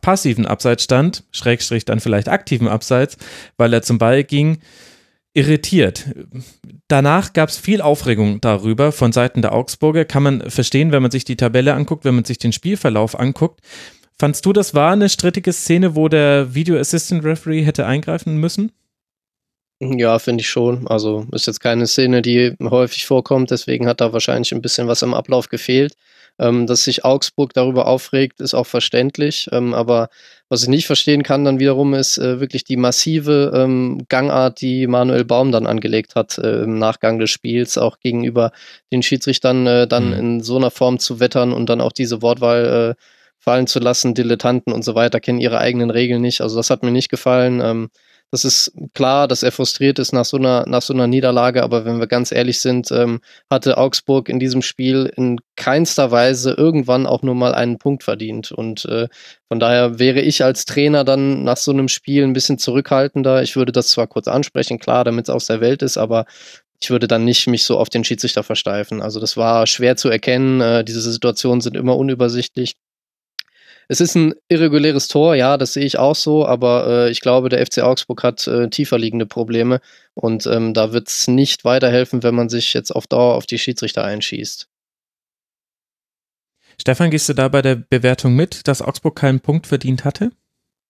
passiven 0.00 0.46
Abseits 0.46 0.84
stand, 0.84 1.24
Schrägstrich 1.30 1.84
dann 1.84 2.00
vielleicht 2.00 2.28
aktiven 2.28 2.68
Abseits, 2.68 3.16
weil 3.56 3.72
er 3.72 3.82
zum 3.82 3.98
Ball 3.98 4.24
ging, 4.24 4.58
irritiert. 5.34 6.06
Danach 6.88 7.32
gab 7.32 7.50
es 7.50 7.58
viel 7.58 7.82
Aufregung 7.82 8.40
darüber 8.40 8.90
von 8.90 9.12
Seiten 9.12 9.42
der 9.42 9.52
Augsburger. 9.52 10.04
Kann 10.04 10.22
man 10.22 10.50
verstehen, 10.50 10.92
wenn 10.92 11.02
man 11.02 11.10
sich 11.10 11.24
die 11.24 11.36
Tabelle 11.36 11.74
anguckt, 11.74 12.04
wenn 12.04 12.14
man 12.14 12.24
sich 12.24 12.38
den 12.38 12.52
Spielverlauf 12.52 13.18
anguckt. 13.18 13.60
Fandst 14.18 14.46
du, 14.46 14.54
das 14.54 14.74
war 14.74 14.92
eine 14.92 15.10
strittige 15.10 15.52
Szene, 15.52 15.94
wo 15.94 16.08
der 16.08 16.54
Video 16.54 16.78
Assistant 16.78 17.22
Referee 17.22 17.62
hätte 17.62 17.84
eingreifen 17.84 18.38
müssen? 18.38 18.72
Ja, 19.78 20.18
finde 20.18 20.40
ich 20.40 20.48
schon. 20.48 20.88
Also 20.88 21.26
ist 21.32 21.46
jetzt 21.46 21.60
keine 21.60 21.86
Szene, 21.86 22.22
die 22.22 22.54
häufig 22.62 23.04
vorkommt, 23.04 23.50
deswegen 23.50 23.86
hat 23.86 24.00
da 24.00 24.14
wahrscheinlich 24.14 24.52
ein 24.52 24.62
bisschen 24.62 24.88
was 24.88 25.02
im 25.02 25.12
Ablauf 25.12 25.50
gefehlt. 25.50 25.94
Ähm, 26.38 26.66
dass 26.66 26.84
sich 26.84 27.04
Augsburg 27.04 27.54
darüber 27.54 27.86
aufregt, 27.86 28.40
ist 28.40 28.54
auch 28.54 28.66
verständlich. 28.66 29.48
Ähm, 29.52 29.72
aber 29.72 30.08
was 30.48 30.62
ich 30.62 30.68
nicht 30.68 30.86
verstehen 30.86 31.22
kann 31.22 31.44
dann 31.44 31.58
wiederum, 31.58 31.94
ist 31.94 32.18
äh, 32.18 32.40
wirklich 32.40 32.62
die 32.64 32.76
massive 32.76 33.52
ähm, 33.54 34.04
Gangart, 34.08 34.60
die 34.60 34.86
Manuel 34.86 35.24
Baum 35.24 35.50
dann 35.50 35.66
angelegt 35.66 36.14
hat 36.14 36.38
äh, 36.38 36.62
im 36.62 36.78
Nachgang 36.78 37.18
des 37.18 37.30
Spiels, 37.30 37.78
auch 37.78 37.98
gegenüber 37.98 38.52
den 38.92 39.02
Schiedsrichtern 39.02 39.66
äh, 39.66 39.86
dann 39.88 40.08
mhm. 40.08 40.12
in 40.12 40.40
so 40.42 40.56
einer 40.56 40.70
Form 40.70 40.98
zu 40.98 41.20
wettern 41.20 41.52
und 41.52 41.68
dann 41.68 41.80
auch 41.80 41.92
diese 41.92 42.22
Wortwahl 42.22 42.96
äh, 42.96 43.02
fallen 43.38 43.66
zu 43.66 43.78
lassen. 43.78 44.14
Dilettanten 44.14 44.72
und 44.72 44.84
so 44.84 44.94
weiter 44.94 45.20
kennen 45.20 45.40
ihre 45.40 45.58
eigenen 45.58 45.90
Regeln 45.90 46.20
nicht. 46.20 46.40
Also 46.42 46.56
das 46.56 46.70
hat 46.70 46.82
mir 46.82 46.90
nicht 46.92 47.08
gefallen. 47.08 47.88
Das 48.32 48.44
ist 48.44 48.72
klar, 48.92 49.28
dass 49.28 49.42
er 49.42 49.52
frustriert 49.52 49.98
ist 49.98 50.12
nach 50.12 50.24
so 50.24 50.36
einer, 50.36 50.64
nach 50.66 50.82
so 50.82 50.92
einer 50.92 51.06
Niederlage, 51.06 51.62
aber 51.62 51.84
wenn 51.84 52.00
wir 52.00 52.08
ganz 52.08 52.32
ehrlich 52.32 52.60
sind, 52.60 52.90
ähm, 52.90 53.20
hatte 53.50 53.78
Augsburg 53.78 54.28
in 54.28 54.40
diesem 54.40 54.62
Spiel 54.62 55.12
in 55.16 55.38
keinster 55.54 56.10
Weise 56.10 56.52
irgendwann 56.52 57.06
auch 57.06 57.22
nur 57.22 57.36
mal 57.36 57.54
einen 57.54 57.78
Punkt 57.78 58.02
verdient. 58.02 58.50
Und 58.50 58.84
äh, 58.86 59.08
von 59.48 59.60
daher 59.60 60.00
wäre 60.00 60.20
ich 60.20 60.42
als 60.42 60.64
Trainer 60.64 61.04
dann 61.04 61.44
nach 61.44 61.56
so 61.56 61.70
einem 61.70 61.88
Spiel 61.88 62.24
ein 62.24 62.32
bisschen 62.32 62.58
zurückhaltender. 62.58 63.42
Ich 63.42 63.54
würde 63.54 63.72
das 63.72 63.88
zwar 63.88 64.08
kurz 64.08 64.26
ansprechen, 64.26 64.80
klar, 64.80 65.04
damit 65.04 65.28
es 65.28 65.34
aus 65.34 65.46
der 65.46 65.60
Welt 65.60 65.82
ist, 65.82 65.96
aber 65.96 66.26
ich 66.80 66.90
würde 66.90 67.08
dann 67.08 67.24
nicht 67.24 67.46
mich 67.46 67.64
so 67.64 67.78
auf 67.78 67.88
den 67.88 68.04
Schiedsrichter 68.04 68.42
versteifen. 68.42 69.02
Also 69.02 69.20
das 69.20 69.36
war 69.36 69.66
schwer 69.66 69.96
zu 69.96 70.08
erkennen. 70.08 70.60
Äh, 70.60 70.84
diese 70.84 71.00
Situationen 71.00 71.60
sind 71.60 71.76
immer 71.76 71.96
unübersichtlich. 71.96 72.74
Es 73.88 74.00
ist 74.00 74.16
ein 74.16 74.34
irreguläres 74.48 75.08
Tor, 75.08 75.34
ja, 75.36 75.56
das 75.56 75.74
sehe 75.74 75.84
ich 75.84 75.98
auch 75.98 76.16
so, 76.16 76.46
aber 76.46 76.86
äh, 77.06 77.10
ich 77.10 77.20
glaube, 77.20 77.48
der 77.48 77.64
FC 77.64 77.78
Augsburg 77.78 78.22
hat 78.24 78.46
äh, 78.48 78.68
tiefer 78.68 78.98
liegende 78.98 79.26
Probleme 79.26 79.80
und 80.14 80.46
ähm, 80.46 80.74
da 80.74 80.92
wird 80.92 81.08
es 81.08 81.28
nicht 81.28 81.64
weiterhelfen, 81.64 82.22
wenn 82.22 82.34
man 82.34 82.48
sich 82.48 82.74
jetzt 82.74 82.90
auf 82.90 83.06
Dauer 83.06 83.34
auf 83.34 83.46
die 83.46 83.58
Schiedsrichter 83.58 84.02
einschießt. 84.04 84.68
Stefan, 86.80 87.10
gehst 87.10 87.28
du 87.28 87.34
da 87.34 87.48
bei 87.48 87.62
der 87.62 87.76
Bewertung 87.76 88.34
mit, 88.34 88.66
dass 88.68 88.82
Augsburg 88.82 89.16
keinen 89.16 89.40
Punkt 89.40 89.66
verdient 89.66 90.04
hatte? 90.04 90.30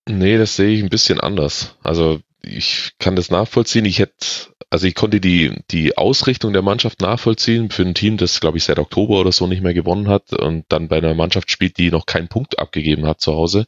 Nee, 0.08 0.38
das 0.38 0.56
sehe 0.56 0.70
ich 0.70 0.82
ein 0.82 0.88
bisschen 0.88 1.20
anders. 1.20 1.76
Also 1.82 2.20
ich 2.42 2.92
kann 2.98 3.16
das 3.16 3.30
nachvollziehen. 3.30 3.84
Ich 3.84 3.98
hätte, 3.98 4.26
also 4.70 4.86
ich 4.86 4.94
konnte 4.94 5.20
die, 5.20 5.52
die 5.70 5.96
Ausrichtung 5.96 6.52
der 6.52 6.62
Mannschaft 6.62 7.00
nachvollziehen 7.00 7.70
für 7.70 7.82
ein 7.82 7.94
Team, 7.94 8.16
das, 8.16 8.40
glaube 8.40 8.58
ich, 8.58 8.64
seit 8.64 8.78
Oktober 8.78 9.20
oder 9.20 9.32
so 9.32 9.46
nicht 9.46 9.62
mehr 9.62 9.74
gewonnen 9.74 10.08
hat 10.08 10.32
und 10.32 10.64
dann 10.68 10.88
bei 10.88 10.96
einer 10.98 11.14
Mannschaft 11.14 11.50
spielt, 11.50 11.78
die 11.78 11.90
noch 11.90 12.06
keinen 12.06 12.28
Punkt 12.28 12.58
abgegeben 12.58 13.06
hat 13.06 13.20
zu 13.20 13.34
Hause. 13.34 13.66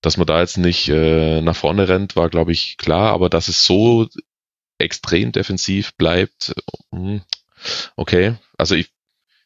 Dass 0.00 0.16
man 0.16 0.26
da 0.26 0.40
jetzt 0.40 0.58
nicht 0.58 0.88
äh, 0.88 1.40
nach 1.40 1.56
vorne 1.56 1.88
rennt, 1.88 2.14
war, 2.14 2.28
glaube 2.28 2.52
ich, 2.52 2.76
klar, 2.76 3.12
aber 3.12 3.28
dass 3.28 3.48
es 3.48 3.64
so 3.64 4.06
extrem 4.78 5.32
defensiv 5.32 5.94
bleibt, 5.96 6.54
hm, 6.92 7.22
okay. 7.96 8.36
Also 8.56 8.74
ich 8.76 8.90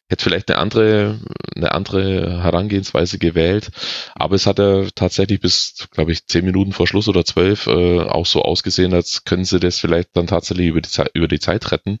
hätte 0.09 0.23
vielleicht 0.23 0.49
eine 0.51 0.59
andere, 0.59 1.19
eine 1.55 1.71
andere 1.71 2.43
Herangehensweise 2.43 3.17
gewählt. 3.17 3.71
Aber 4.15 4.35
es 4.35 4.45
hat 4.45 4.59
ja 4.59 4.85
tatsächlich 4.95 5.39
bis, 5.39 5.87
glaube 5.91 6.11
ich, 6.11 6.27
zehn 6.27 6.45
Minuten 6.45 6.73
vor 6.73 6.87
Schluss 6.87 7.07
oder 7.07 7.25
zwölf 7.25 7.67
äh, 7.67 8.01
auch 8.01 8.25
so 8.25 8.41
ausgesehen, 8.41 8.93
als 8.93 9.23
können 9.23 9.45
sie 9.45 9.59
das 9.59 9.79
vielleicht 9.79 10.15
dann 10.15 10.27
tatsächlich 10.27 10.67
über 10.67 10.81
die, 10.81 10.89
Zeit, 10.89 11.11
über 11.13 11.27
die 11.27 11.39
Zeit 11.39 11.71
retten. 11.71 11.99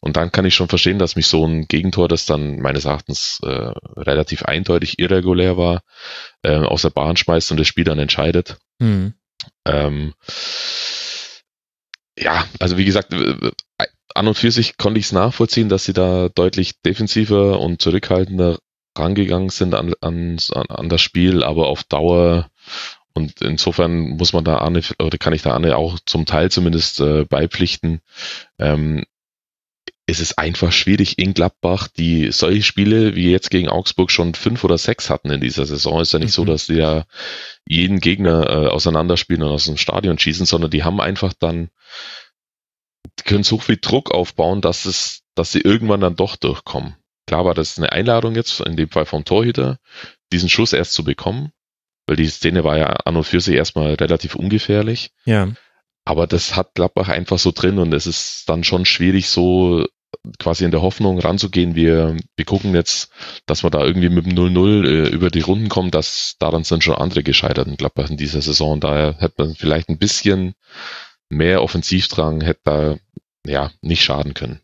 Und 0.00 0.16
dann 0.16 0.32
kann 0.32 0.44
ich 0.44 0.54
schon 0.54 0.68
verstehen, 0.68 0.98
dass 0.98 1.16
mich 1.16 1.26
so 1.26 1.46
ein 1.46 1.66
Gegentor, 1.68 2.08
das 2.08 2.26
dann 2.26 2.58
meines 2.60 2.84
Erachtens 2.84 3.40
äh, 3.42 3.72
relativ 3.96 4.44
eindeutig 4.44 4.98
irregulär 4.98 5.56
war, 5.56 5.82
äh, 6.42 6.56
aus 6.56 6.82
der 6.82 6.90
Bahn 6.90 7.16
schmeißt 7.16 7.50
und 7.50 7.60
das 7.60 7.66
Spiel 7.66 7.84
dann 7.84 7.98
entscheidet. 7.98 8.58
Mhm. 8.78 9.14
Ähm, 9.66 10.14
ja, 12.18 12.46
also 12.58 12.76
wie 12.76 12.84
gesagt, 12.84 13.14
an 14.14 14.28
und 14.28 14.34
für 14.34 14.50
sich 14.50 14.76
konnte 14.76 15.00
ich 15.00 15.06
es 15.06 15.12
nachvollziehen, 15.12 15.68
dass 15.68 15.84
sie 15.84 15.92
da 15.92 16.28
deutlich 16.28 16.80
defensiver 16.82 17.60
und 17.60 17.80
zurückhaltender 17.82 18.58
rangegangen 18.96 19.48
sind 19.48 19.74
an, 19.74 19.94
an, 20.00 20.38
an 20.50 20.88
das 20.88 21.00
Spiel, 21.00 21.42
aber 21.42 21.68
auf 21.68 21.84
Dauer 21.84 22.50
und 23.14 23.42
insofern 23.42 24.10
muss 24.16 24.32
man 24.32 24.44
da 24.44 24.58
Arne, 24.58 24.82
oder 24.98 25.18
kann 25.18 25.34
ich 25.34 25.42
da 25.42 25.52
Arne 25.52 25.76
auch 25.76 25.98
zum 26.06 26.24
Teil 26.24 26.50
zumindest 26.50 27.00
äh, 27.00 27.24
beipflichten. 27.24 28.00
Ähm, 28.58 29.04
es 30.06 30.18
ist 30.18 30.38
einfach 30.38 30.72
schwierig 30.72 31.18
in 31.18 31.32
Gladbach, 31.32 31.88
die 31.88 32.32
solche 32.32 32.62
Spiele 32.62 33.14
wie 33.14 33.30
jetzt 33.30 33.50
gegen 33.50 33.68
Augsburg 33.68 34.10
schon 34.10 34.34
fünf 34.34 34.64
oder 34.64 34.76
sechs 34.76 35.10
hatten 35.10 35.30
in 35.30 35.40
dieser 35.40 35.64
Saison. 35.64 36.00
Ist 36.00 36.12
ja 36.12 36.18
nicht 36.18 36.30
mhm. 36.30 36.32
so, 36.32 36.44
dass 36.44 36.66
die 36.66 36.74
ja 36.74 37.04
jeden 37.66 38.00
Gegner 38.00 38.48
äh, 38.48 38.68
auseinanderspielen 38.68 39.42
und 39.42 39.50
aus 39.50 39.66
dem 39.66 39.76
Stadion 39.76 40.18
schießen, 40.18 40.46
sondern 40.46 40.70
die 40.70 40.82
haben 40.82 41.00
einfach 41.00 41.32
dann 41.38 41.70
die 43.22 43.28
können 43.28 43.44
so 43.44 43.58
viel 43.58 43.78
Druck 43.80 44.10
aufbauen, 44.10 44.60
dass 44.60 44.84
es, 44.84 45.22
dass 45.34 45.52
sie 45.52 45.60
irgendwann 45.60 46.00
dann 46.00 46.16
doch 46.16 46.36
durchkommen. 46.36 46.96
Klar 47.26 47.44
war 47.44 47.54
das 47.54 47.78
eine 47.78 47.92
Einladung 47.92 48.34
jetzt, 48.34 48.60
in 48.60 48.76
dem 48.76 48.90
Fall 48.90 49.06
vom 49.06 49.24
Torhüter, 49.24 49.78
diesen 50.32 50.48
Schuss 50.48 50.72
erst 50.72 50.92
zu 50.92 51.04
bekommen, 51.04 51.52
weil 52.06 52.16
die 52.16 52.28
Szene 52.28 52.64
war 52.64 52.76
ja 52.76 52.86
an 52.86 53.16
und 53.16 53.24
für 53.24 53.40
sich 53.40 53.54
erstmal 53.54 53.94
relativ 53.94 54.34
ungefährlich. 54.34 55.10
Ja. 55.24 55.48
Aber 56.04 56.26
das 56.26 56.56
hat 56.56 56.74
Gladbach 56.74 57.08
einfach 57.08 57.38
so 57.38 57.52
drin 57.52 57.78
und 57.78 57.94
es 57.94 58.06
ist 58.06 58.48
dann 58.48 58.64
schon 58.64 58.84
schwierig, 58.84 59.28
so 59.28 59.86
quasi 60.38 60.64
in 60.64 60.70
der 60.70 60.82
Hoffnung 60.82 61.18
ranzugehen, 61.18 61.74
wir, 61.74 62.16
wir 62.36 62.44
gucken 62.44 62.74
jetzt, 62.74 63.10
dass 63.46 63.62
wir 63.62 63.70
da 63.70 63.84
irgendwie 63.84 64.08
mit 64.08 64.26
dem 64.26 64.34
0-0 64.34 64.86
äh, 64.86 65.08
über 65.08 65.30
die 65.30 65.40
Runden 65.40 65.68
kommen, 65.68 65.90
dass 65.90 66.36
daran 66.38 66.64
sind 66.64 66.84
schon 66.84 66.96
andere 66.96 67.22
gescheitert 67.22 67.66
in 67.66 67.76
Gladbach 67.76 68.10
in 68.10 68.16
dieser 68.16 68.42
Saison. 68.42 68.80
Daher 68.80 69.16
hätte 69.18 69.34
man 69.38 69.54
vielleicht 69.54 69.88
ein 69.88 69.98
bisschen 69.98 70.54
mehr 71.28 71.62
Offensivdrang, 71.62 72.42
hätte 72.42 72.60
da 72.64 72.96
ja 73.46 73.70
nicht 73.80 74.02
schaden 74.02 74.34
können. 74.34 74.60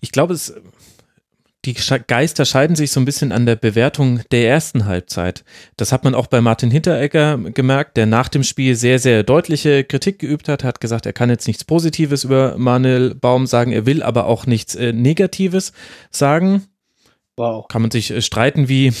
Ich 0.00 0.10
glaube, 0.10 0.34
es 0.34 0.54
die 1.66 1.74
Geister 1.74 2.46
scheiden 2.46 2.74
sich 2.74 2.90
so 2.90 3.00
ein 3.00 3.04
bisschen 3.04 3.32
an 3.32 3.44
der 3.44 3.56
Bewertung 3.56 4.22
der 4.30 4.48
ersten 4.48 4.86
Halbzeit. 4.86 5.44
Das 5.76 5.92
hat 5.92 6.04
man 6.04 6.14
auch 6.14 6.26
bei 6.26 6.40
Martin 6.40 6.70
Hinteregger 6.70 7.36
gemerkt, 7.36 7.98
der 7.98 8.06
nach 8.06 8.28
dem 8.28 8.44
Spiel 8.44 8.74
sehr, 8.76 8.98
sehr 8.98 9.24
deutliche 9.24 9.84
Kritik 9.84 10.18
geübt 10.18 10.48
hat, 10.48 10.64
hat 10.64 10.80
gesagt, 10.80 11.04
er 11.04 11.12
kann 11.12 11.28
jetzt 11.28 11.46
nichts 11.46 11.64
Positives 11.64 12.24
über 12.24 12.56
Manuel 12.56 13.14
Baum 13.14 13.46
sagen, 13.46 13.72
er 13.72 13.84
will 13.84 14.02
aber 14.02 14.24
auch 14.24 14.46
nichts 14.46 14.74
äh, 14.74 14.94
Negatives 14.94 15.72
sagen. 16.10 16.64
Wow. 17.36 17.68
Kann 17.68 17.82
man 17.82 17.90
sich 17.90 18.10
äh, 18.10 18.22
streiten, 18.22 18.70
wie 18.70 18.94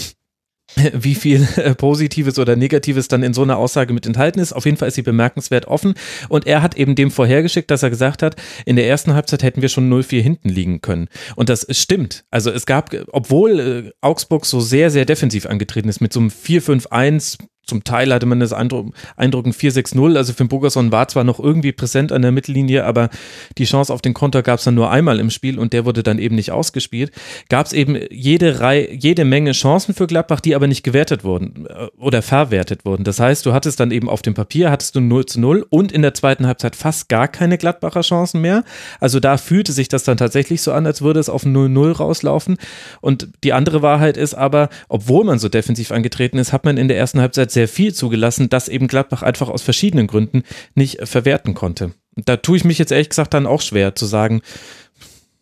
wie 0.92 1.14
viel 1.14 1.46
äh, 1.56 1.74
Positives 1.74 2.38
oder 2.38 2.56
Negatives 2.56 3.08
dann 3.08 3.22
in 3.22 3.34
so 3.34 3.42
einer 3.42 3.58
Aussage 3.58 3.92
mit 3.92 4.06
enthalten 4.06 4.38
ist. 4.38 4.52
Auf 4.52 4.64
jeden 4.64 4.76
Fall 4.76 4.88
ist 4.88 4.94
sie 4.94 5.02
bemerkenswert 5.02 5.66
offen. 5.66 5.94
Und 6.28 6.46
er 6.46 6.62
hat 6.62 6.76
eben 6.76 6.94
dem 6.94 7.10
vorhergeschickt, 7.10 7.70
dass 7.70 7.82
er 7.82 7.90
gesagt 7.90 8.22
hat, 8.22 8.36
in 8.64 8.76
der 8.76 8.88
ersten 8.88 9.14
Halbzeit 9.14 9.42
hätten 9.42 9.62
wir 9.62 9.68
schon 9.68 9.90
0-4 9.92 10.20
hinten 10.20 10.48
liegen 10.48 10.80
können. 10.80 11.08
Und 11.36 11.48
das 11.48 11.66
stimmt. 11.70 12.24
Also 12.30 12.50
es 12.50 12.66
gab, 12.66 12.94
obwohl 13.08 13.60
äh, 13.60 13.90
Augsburg 14.00 14.46
so 14.46 14.60
sehr, 14.60 14.90
sehr 14.90 15.04
defensiv 15.04 15.46
angetreten 15.46 15.88
ist, 15.88 16.00
mit 16.00 16.12
so 16.12 16.20
einem 16.20 16.30
4-5-1 16.30 17.38
zum 17.70 17.84
Teil 17.84 18.12
hatte 18.12 18.26
man 18.26 18.40
das 18.40 18.52
Eindruck, 18.52 18.92
Eindruck 19.16 19.46
4-6-0. 19.46 20.16
Also 20.16 20.32
Finn 20.32 20.48
Bogerson 20.48 20.92
war 20.92 21.08
zwar 21.08 21.24
noch 21.24 21.38
irgendwie 21.38 21.72
präsent 21.72 22.12
an 22.12 22.20
der 22.20 22.32
Mittellinie, 22.32 22.84
aber 22.84 23.08
die 23.56 23.64
Chance 23.64 23.94
auf 23.94 24.02
den 24.02 24.12
Konter 24.12 24.42
gab 24.42 24.58
es 24.58 24.64
dann 24.64 24.74
nur 24.74 24.90
einmal 24.90 25.20
im 25.20 25.30
Spiel 25.30 25.58
und 25.58 25.72
der 25.72 25.84
wurde 25.84 26.02
dann 26.02 26.18
eben 26.18 26.34
nicht 26.34 26.50
ausgespielt. 26.50 27.12
Gab 27.48 27.66
es 27.66 27.72
eben 27.72 27.96
jede 28.10 28.60
Reihe, 28.60 28.92
jede 28.92 29.24
Menge 29.24 29.52
Chancen 29.52 29.94
für 29.94 30.08
Gladbach, 30.08 30.40
die 30.40 30.54
aber 30.54 30.66
nicht 30.66 30.82
gewertet 30.82 31.22
wurden 31.22 31.66
äh, 31.66 31.86
oder 31.96 32.22
verwertet 32.22 32.84
wurden. 32.84 33.04
Das 33.04 33.20
heißt, 33.20 33.46
du 33.46 33.52
hattest 33.52 33.78
dann 33.78 33.92
eben 33.92 34.08
auf 34.08 34.22
dem 34.22 34.34
Papier 34.34 34.70
hattest 34.70 34.96
du 34.96 35.00
0 35.00 35.26
zu 35.26 35.40
0 35.40 35.64
und 35.70 35.92
in 35.92 36.02
der 36.02 36.12
zweiten 36.12 36.46
Halbzeit 36.46 36.74
fast 36.74 37.08
gar 37.08 37.28
keine 37.28 37.56
Gladbacher 37.56 38.00
Chancen 38.00 38.40
mehr. 38.40 38.64
Also 38.98 39.20
da 39.20 39.36
fühlte 39.36 39.72
sich 39.72 39.88
das 39.88 40.02
dann 40.02 40.16
tatsächlich 40.16 40.60
so 40.60 40.72
an, 40.72 40.86
als 40.86 41.02
würde 41.02 41.20
es 41.20 41.28
auf 41.28 41.44
0-0 41.44 41.92
rauslaufen. 41.92 42.56
Und 43.00 43.28
die 43.44 43.52
andere 43.52 43.80
Wahrheit 43.80 44.16
ist 44.16 44.34
aber, 44.34 44.68
obwohl 44.88 45.24
man 45.24 45.38
so 45.38 45.48
defensiv 45.48 45.92
angetreten 45.92 46.38
ist, 46.38 46.52
hat 46.52 46.64
man 46.64 46.76
in 46.76 46.88
der 46.88 46.98
ersten 46.98 47.20
Halbzeit 47.20 47.52
sehr 47.52 47.59
sehr 47.60 47.68
viel 47.68 47.92
zugelassen, 47.92 48.48
das 48.48 48.68
eben 48.68 48.88
Gladbach 48.88 49.22
einfach 49.22 49.50
aus 49.50 49.60
verschiedenen 49.60 50.06
Gründen 50.06 50.44
nicht 50.74 51.06
verwerten 51.06 51.52
konnte. 51.52 51.92
Da 52.16 52.38
tue 52.38 52.56
ich 52.56 52.64
mich 52.64 52.78
jetzt 52.78 52.90
ehrlich 52.90 53.10
gesagt 53.10 53.34
dann 53.34 53.46
auch 53.46 53.60
schwer 53.60 53.94
zu 53.94 54.06
sagen, 54.06 54.40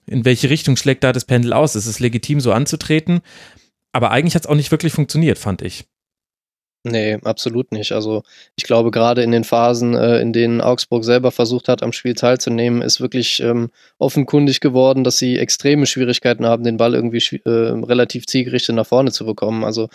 in 0.06 0.24
welche 0.24 0.50
Richtung 0.50 0.76
schlägt 0.76 1.04
da 1.04 1.12
das 1.12 1.24
Pendel 1.24 1.52
aus. 1.52 1.76
Es 1.76 1.86
ist 1.86 2.00
legitim, 2.00 2.40
so 2.40 2.50
anzutreten, 2.52 3.20
aber 3.92 4.10
eigentlich 4.10 4.34
hat 4.34 4.42
es 4.42 4.48
auch 4.48 4.56
nicht 4.56 4.72
wirklich 4.72 4.92
funktioniert, 4.92 5.38
fand 5.38 5.62
ich. 5.62 5.84
Nee, 6.84 7.18
absolut 7.22 7.70
nicht. 7.70 7.92
Also 7.92 8.22
ich 8.56 8.64
glaube, 8.64 8.90
gerade 8.90 9.22
in 9.22 9.30
den 9.30 9.44
Phasen, 9.44 9.94
äh, 9.94 10.20
in 10.20 10.32
denen 10.32 10.60
Augsburg 10.60 11.04
selber 11.04 11.30
versucht 11.30 11.68
hat, 11.68 11.82
am 11.82 11.92
Spiel 11.92 12.14
teilzunehmen, 12.14 12.82
ist 12.82 13.00
wirklich 13.00 13.40
ähm, 13.40 13.70
offenkundig 13.98 14.60
geworden, 14.60 15.04
dass 15.04 15.18
sie 15.18 15.38
extreme 15.38 15.86
Schwierigkeiten 15.86 16.46
haben, 16.46 16.64
den 16.64 16.78
Ball 16.78 16.94
irgendwie 16.94 17.40
äh, 17.44 17.50
relativ 17.84 18.26
zielgerichtet 18.26 18.74
nach 18.74 18.86
vorne 18.86 19.12
zu 19.12 19.26
bekommen. 19.26 19.64
Also 19.64 19.88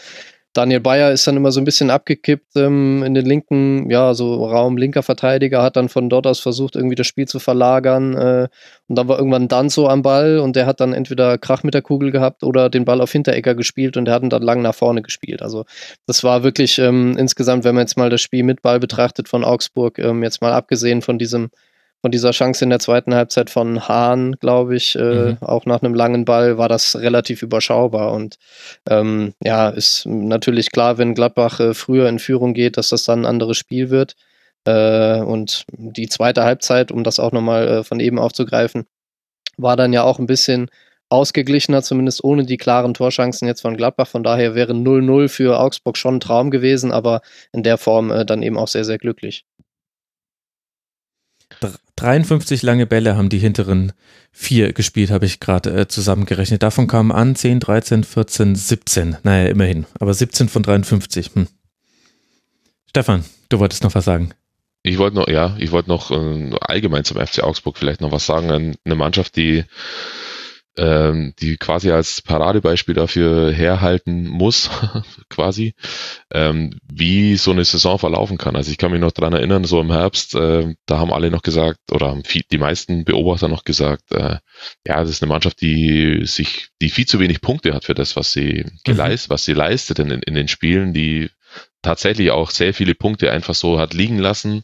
Daniel 0.54 0.82
Bayer 0.82 1.12
ist 1.12 1.26
dann 1.26 1.36
immer 1.36 1.52
so 1.52 1.60
ein 1.60 1.64
bisschen 1.64 1.90
abgekippt 1.90 2.56
ähm, 2.56 3.02
in 3.04 3.16
den 3.16 3.26
linken, 3.26 3.90
ja, 3.90 4.14
so 4.14 4.46
Raum 4.46 4.78
linker 4.78 5.02
Verteidiger, 5.02 5.64
hat 5.64 5.76
dann 5.76 5.90
von 5.90 6.10
dort 6.10 6.28
aus 6.28 6.40
versucht, 6.40 6.76
irgendwie 6.76 6.96
das 6.96 7.08
Spiel 7.08 7.28
zu 7.28 7.40
verlagern. 7.40 8.16
Äh, 8.16 8.48
und 8.88 8.96
dann 8.96 9.08
war 9.08 9.18
irgendwann 9.18 9.48
Danzo 9.48 9.88
am 9.88 10.04
Ball 10.04 10.38
und 10.38 10.56
der 10.56 10.68
hat 10.68 10.80
dann 10.80 10.94
entweder 10.94 11.40
Krach 11.40 11.64
mit 11.64 11.74
der 11.74 11.82
Kugel 11.82 12.12
gehabt 12.12 12.44
oder 12.44 12.70
den 12.70 12.86
Ball 12.86 13.02
auf 13.02 13.12
Hinteregger 13.12 13.56
gespielt 13.56 13.98
und 13.98 14.06
der 14.06 14.14
hat 14.14 14.22
ihn 14.22 14.30
dann 14.30 14.44
lang 14.44 14.62
nach 14.62 14.76
vorne 14.76 15.02
gespielt. 15.02 15.42
Also 15.42 15.66
das 16.06 16.24
war 16.24 16.44
wirklich 16.44 16.78
ähm, 16.78 17.18
insgesamt, 17.18 17.64
wenn 17.64 17.74
man 17.74 17.84
jetzt 17.84 17.98
mal 17.98 18.12
das 18.12 18.22
Spiel 18.22 18.44
mit 18.44 18.62
Ball 18.62 18.80
betrachtet 18.80 19.28
von 19.28 19.44
Augsburg, 19.44 19.98
ähm, 19.98 20.22
jetzt 20.22 20.42
mal 20.42 20.54
abgesehen 20.54 21.02
von 21.02 21.18
diesem 21.18 21.50
von 22.04 22.12
dieser 22.12 22.32
Chance 22.32 22.66
in 22.66 22.70
der 22.70 22.80
zweiten 22.80 23.16
Halbzeit 23.16 23.50
von 23.50 23.88
Hahn, 23.88 24.34
glaube 24.34 24.76
ich, 24.76 24.94
äh, 24.98 25.32
mhm. 25.32 25.38
auch 25.40 25.66
nach 25.66 25.82
einem 25.82 25.94
langen 25.94 26.26
Ball 26.26 26.58
war 26.58 26.68
das 26.68 26.98
relativ 26.98 27.42
überschaubar. 27.42 28.12
Und 28.12 28.38
ähm, 28.90 29.34
ja, 29.42 29.70
ist 29.70 30.06
natürlich 30.06 30.72
klar, 30.74 30.98
wenn 30.98 31.16
Gladbach 31.16 31.62
äh, 31.62 31.74
früher 31.74 32.10
in 32.10 32.20
Führung 32.20 32.54
geht, 32.54 32.76
dass 32.76 32.90
das 32.90 33.06
dann 33.06 33.22
ein 33.22 33.26
anderes 33.26 33.56
Spiel 33.56 33.90
wird. 33.90 34.18
Äh, 34.66 35.22
und 35.22 35.64
die 35.72 36.10
zweite 36.10 36.44
Halbzeit, 36.44 36.92
um 36.92 37.06
das 37.06 37.20
auch 37.20 37.32
nochmal 37.32 37.70
äh, 37.70 37.84
von 37.86 38.02
eben 38.02 38.20
aufzugreifen, 38.20 38.84
war 39.56 39.78
dann 39.78 39.94
ja 39.94 40.04
auch 40.04 40.20
ein 40.20 40.28
bisschen 40.28 40.70
ausgeglichener, 41.08 41.84
zumindest 41.84 42.22
ohne 42.22 42.44
die 42.44 42.58
klaren 42.58 42.94
Torchancen 42.94 43.48
jetzt 43.48 43.62
von 43.62 43.78
Gladbach. 43.78 44.10
Von 44.10 44.24
daher 44.24 44.56
wäre 44.56 44.74
0-0 44.74 45.30
für 45.30 45.58
Augsburg 45.58 45.96
schon 45.96 46.16
ein 46.16 46.20
Traum 46.20 46.52
gewesen, 46.52 46.92
aber 46.92 47.22
in 47.54 47.64
der 47.64 47.78
Form 47.78 48.12
äh, 48.12 48.26
dann 48.26 48.44
eben 48.44 48.58
auch 48.58 48.68
sehr, 48.68 48.84
sehr 48.84 48.98
glücklich. 48.98 49.46
53 51.96 52.64
lange 52.64 52.86
Bälle 52.86 53.16
haben 53.16 53.30
die 53.30 53.38
hinteren 53.38 53.94
vier 54.32 54.74
gespielt, 54.74 55.12
habe 55.12 55.26
ich 55.26 55.40
gerade 55.40 55.72
äh, 55.72 55.88
zusammengerechnet. 55.88 56.64
Davon 56.64 56.88
kamen 56.88 57.12
an 57.12 57.36
10, 57.36 57.60
13, 57.60 58.04
14, 58.04 58.56
17. 58.56 59.18
Naja, 59.24 59.50
immerhin. 59.50 59.86
Aber 60.00 60.14
17 60.14 60.50
von 60.50 60.64
53. 60.64 61.32
Hm. 61.34 61.48
Stefan, 62.90 63.24
du 63.50 63.60
wolltest 63.60 63.84
noch 63.84 63.96
was 63.96 64.06
sagen. 64.06 64.34
Ich 64.82 64.98
wollte 64.98 65.16
noch, 65.16 65.28
ja, 65.28 65.56
ich 65.60 65.72
wollte 65.72 65.90
noch 65.90 66.12
äh, 66.12 66.52
allgemein 66.60 67.06
zum 67.06 67.18
FC 67.18 67.42
Augsburg 67.44 67.78
vielleicht 67.78 68.02
noch 68.02 68.12
was 68.12 68.26
sagen. 68.26 68.76
Eine 68.84 68.96
Mannschaft, 68.96 69.38
die 69.38 69.64
ähm, 70.78 71.34
die 71.40 71.58
quasi 71.58 71.92
als 71.92 72.22
Paradebeispiel 72.22 72.96
dafür 72.96 73.52
herhalten 73.52 74.28
muss, 74.28 74.70
quasi, 75.30 75.76
ähm, 76.32 76.80
wie 76.92 77.38
so 77.38 77.52
eine 77.52 77.64
Saison 77.64 78.00
verlaufen 78.00 78.38
kann. 78.38 78.56
Also 78.56 78.72
ich 78.72 78.78
kann 78.78 78.92
mich 78.92 79.02
noch 79.02 79.12
dran 79.12 79.34
erinnern, 79.34 79.66
so 79.66 79.80
im 79.80 79.92
Herbst, 79.92 80.36
äh, 80.36 80.74
da 80.86 80.98
haben 80.98 81.14
alle 81.14 81.30
noch 81.30 81.44
gesagt, 81.44 81.80
oder 81.92 82.08
haben 82.08 82.24
viel, 82.24 82.42
die 82.52 82.58
meisten 82.58 83.06
Beobachter 83.06 83.48
noch 83.48 83.64
gesagt, 83.64 84.12
äh, 84.12 84.38
ja, 84.88 85.02
das 85.02 85.10
ist 85.10 85.22
eine 85.22 85.30
Mannschaft, 85.30 85.62
die 85.62 86.26
sich, 86.26 86.70
die 86.82 86.90
viel 86.90 87.06
zu 87.06 87.20
wenig 87.20 87.42
Punkte 87.42 87.74
hat 87.74 87.86
für 87.86 87.96
das, 87.96 88.16
was 88.16 88.34
sie 88.34 88.66
mhm. 88.66 88.80
geleistet, 88.84 89.30
was 89.30 89.46
sie 89.46 89.54
leistet 89.54 90.00
in, 90.00 90.10
in 90.10 90.34
den 90.34 90.48
Spielen, 90.48 90.94
die 90.94 91.30
tatsächlich 91.84 92.32
auch 92.32 92.50
sehr 92.50 92.74
viele 92.74 92.96
Punkte 92.96 93.32
einfach 93.32 93.54
so 93.54 93.80
hat 93.80 93.94
liegen 93.94 94.18
lassen, 94.18 94.64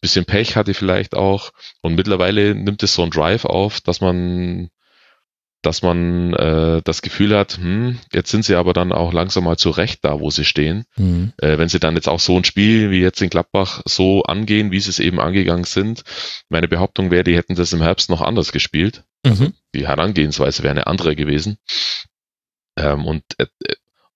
bisschen 0.00 0.24
Pech 0.24 0.56
hatte 0.56 0.74
vielleicht 0.74 1.14
auch 1.14 1.52
und 1.82 1.94
mittlerweile 1.94 2.54
nimmt 2.54 2.82
es 2.82 2.94
so 2.94 3.02
ein 3.02 3.10
Drive 3.10 3.44
auf, 3.44 3.80
dass 3.80 4.00
man 4.00 4.70
dass 5.62 5.82
man 5.82 6.32
äh, 6.34 6.80
das 6.84 7.02
Gefühl 7.02 7.36
hat, 7.36 7.58
hm, 7.58 7.98
jetzt 8.12 8.30
sind 8.30 8.44
sie 8.44 8.54
aber 8.54 8.72
dann 8.72 8.92
auch 8.92 9.12
langsam 9.12 9.44
mal 9.44 9.56
zurecht 9.56 10.04
da, 10.04 10.20
wo 10.20 10.30
sie 10.30 10.44
stehen. 10.44 10.84
Mhm. 10.96 11.32
Äh, 11.38 11.58
wenn 11.58 11.68
sie 11.68 11.80
dann 11.80 11.96
jetzt 11.96 12.08
auch 12.08 12.20
so 12.20 12.36
ein 12.36 12.44
Spiel 12.44 12.90
wie 12.90 13.00
jetzt 13.00 13.20
in 13.20 13.30
Gladbach 13.30 13.82
so 13.84 14.22
angehen, 14.22 14.70
wie 14.70 14.80
sie 14.80 14.90
es 14.90 14.98
eben 14.98 15.18
angegangen 15.18 15.64
sind, 15.64 16.04
meine 16.48 16.68
Behauptung 16.68 17.10
wäre, 17.10 17.24
die 17.24 17.36
hätten 17.36 17.56
das 17.56 17.72
im 17.72 17.82
Herbst 17.82 18.10
noch 18.10 18.22
anders 18.22 18.52
gespielt. 18.52 19.04
Mhm. 19.24 19.30
Also 19.30 19.52
die 19.74 19.88
Herangehensweise 19.88 20.62
wäre 20.62 20.72
eine 20.72 20.86
andere 20.86 21.16
gewesen. 21.16 21.58
Ähm, 22.78 23.04
und 23.04 23.24
äh, 23.38 23.46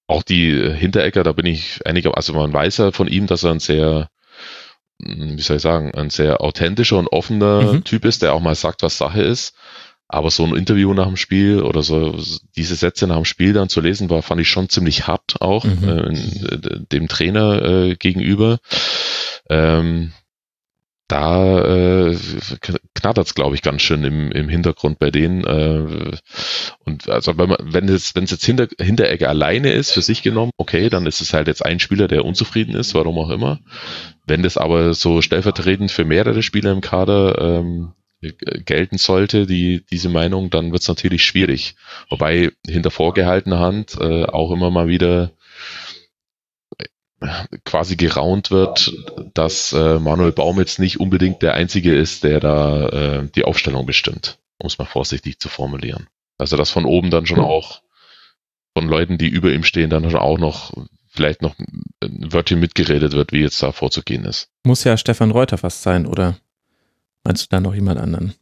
auch 0.07 0.23
die 0.23 0.53
Hinterecker, 0.53 1.23
da 1.23 1.33
bin 1.33 1.47
ich 1.47 1.85
einiger, 1.87 2.17
also 2.17 2.33
man 2.33 2.53
weiß 2.53 2.79
ja 2.79 2.93
von 2.93 3.09
ihm, 3.09 3.27
dass 3.27 3.45
er 3.45 3.53
ein 3.53 3.61
sehr 3.61 4.09
hm, 5.03 5.37
wie 5.37 5.43
soll 5.43 5.57
ich 5.57 5.63
sagen, 5.63 5.95
ein 5.95 6.11
sehr 6.11 6.41
authentischer 6.41 6.99
und 6.99 7.09
offener 7.09 7.73
mhm. 7.73 7.85
Typ 7.85 8.05
ist, 8.05 8.23
der 8.23 8.35
auch 8.35 8.41
mal 8.41 8.55
sagt, 8.55 8.83
was 8.83 8.99
Sache 8.99 9.23
ist. 9.23 9.55
Aber 10.13 10.31
so 10.31 10.45
ein 10.45 10.57
Interview 10.57 10.93
nach 10.93 11.07
dem 11.07 11.17
Spiel 11.17 11.63
oder 11.63 11.85
so 11.85 12.19
diese 12.57 12.75
Sätze 12.75 13.07
nach 13.07 13.17
dem 13.17 13.25
Spiel 13.25 13.53
dann 13.53 13.69
zu 13.69 13.81
lesen, 13.81 14.11
war, 14.11 14.23
fand 14.23 14.41
ich 14.41 14.49
schon 14.49 14.69
ziemlich 14.69 15.07
hart 15.07 15.41
auch 15.41 15.65
mhm. 15.65 15.89
äh, 15.89 16.81
dem 16.91 17.07
Trainer 17.07 17.63
äh, 17.63 17.95
gegenüber. 17.95 18.59
Ähm, 19.49 20.13
da 21.07 21.65
äh, 21.65 22.17
knattert 22.95 23.27
es, 23.27 23.35
glaube 23.35 23.55
ich, 23.55 23.63
ganz 23.63 23.83
schön 23.83 24.05
im, 24.05 24.31
im 24.33 24.49
Hintergrund 24.49 24.99
bei 24.99 25.11
denen. 25.11 25.45
Äh, 25.45 26.17
und 26.85 27.09
also 27.09 27.37
wenn 27.39 27.49
man, 27.49 27.59
wenn 27.61 27.89
es, 27.89 28.15
wenn 28.15 28.25
es 28.25 28.31
jetzt 28.31 28.45
hinter, 28.45 28.69
Hinteregger 28.81 29.29
alleine 29.29 29.73
ist, 29.73 29.93
für 29.93 30.03
sich 30.03 30.23
genommen, 30.23 30.53
okay, 30.57 30.89
dann 30.89 31.07
ist 31.07 31.21
es 31.21 31.35
halt 31.35 31.49
jetzt 31.49 31.65
ein 31.65 31.81
Spieler, 31.81 32.09
der 32.09 32.25
unzufrieden 32.25 32.75
ist, 32.75 32.95
warum 32.95 33.19
auch 33.19 33.31
immer. 33.31 33.61
Wenn 34.27 34.43
das 34.43 34.57
aber 34.57 34.95
so 34.95 35.23
stellvertretend 35.23 35.91
für 35.91 36.05
mehrere 36.05 36.43
Spieler 36.43 36.73
im 36.73 36.81
Kader 36.81 37.39
ähm, 37.41 37.93
gelten 38.21 38.99
sollte, 38.99 39.47
die, 39.47 39.85
diese 39.91 40.09
Meinung, 40.09 40.51
dann 40.51 40.73
wird 40.73 40.83
es 40.83 40.89
natürlich 40.89 41.25
schwierig. 41.25 41.75
Wobei 42.09 42.53
hinter 42.67 42.91
vorgehaltener 42.91 43.59
Hand 43.59 43.97
äh, 43.99 44.25
auch 44.25 44.51
immer 44.51 44.71
mal 44.71 44.89
wieder 44.89 45.33
äh, 46.79 46.87
quasi 47.65 47.97
geraunt 47.97 48.51
wird, 48.51 48.93
dass 49.35 49.73
äh, 49.73 49.99
Manuel 49.99 50.33
Baum 50.33 50.59
jetzt 50.59 50.79
nicht 50.79 51.01
unbedingt 51.01 51.43
der 51.43 51.55
Einzige 51.55 51.95
ist, 51.95 52.25
der 52.25 52.41
da 52.41 52.89
äh, 52.89 53.29
die 53.35 53.45
Aufstellung 53.45 53.87
bestimmt, 53.87 54.39
um 54.59 54.67
es 54.67 54.79
mal 54.79 54.85
vorsichtig 54.85 55.39
zu 55.39 55.49
formulieren. 55.49 56.07
Also 56.37 56.57
dass 56.57 56.71
von 56.71 56.85
oben 56.85 57.11
dann 57.11 57.27
schon 57.27 57.41
auch 57.41 57.83
von 58.75 58.87
Leuten, 58.87 59.19
die 59.19 59.29
über 59.29 59.53
ihm 59.53 59.65
stehen, 59.65 59.91
dann 59.91 60.09
schon 60.11 60.21
auch 60.21 60.39
noch 60.39 60.73
vielleicht 61.09 61.43
noch 61.43 61.55
ein 61.59 62.33
Wörtchen 62.33 62.61
mitgeredet 62.61 63.13
wird, 63.13 63.33
wie 63.33 63.41
jetzt 63.41 63.63
da 63.63 63.73
vorzugehen 63.73 64.25
ist. 64.25 64.49
Muss 64.65 64.85
ja 64.85 64.97
Stefan 64.97 65.31
Reuter 65.31 65.59
fast 65.59 65.83
sein, 65.83 66.07
oder? 66.07 66.39
Meinst 67.25 67.45
du 67.45 67.47
da 67.51 67.61
noch 67.61 67.75
jemand 67.75 68.01
anderen? 68.01 68.35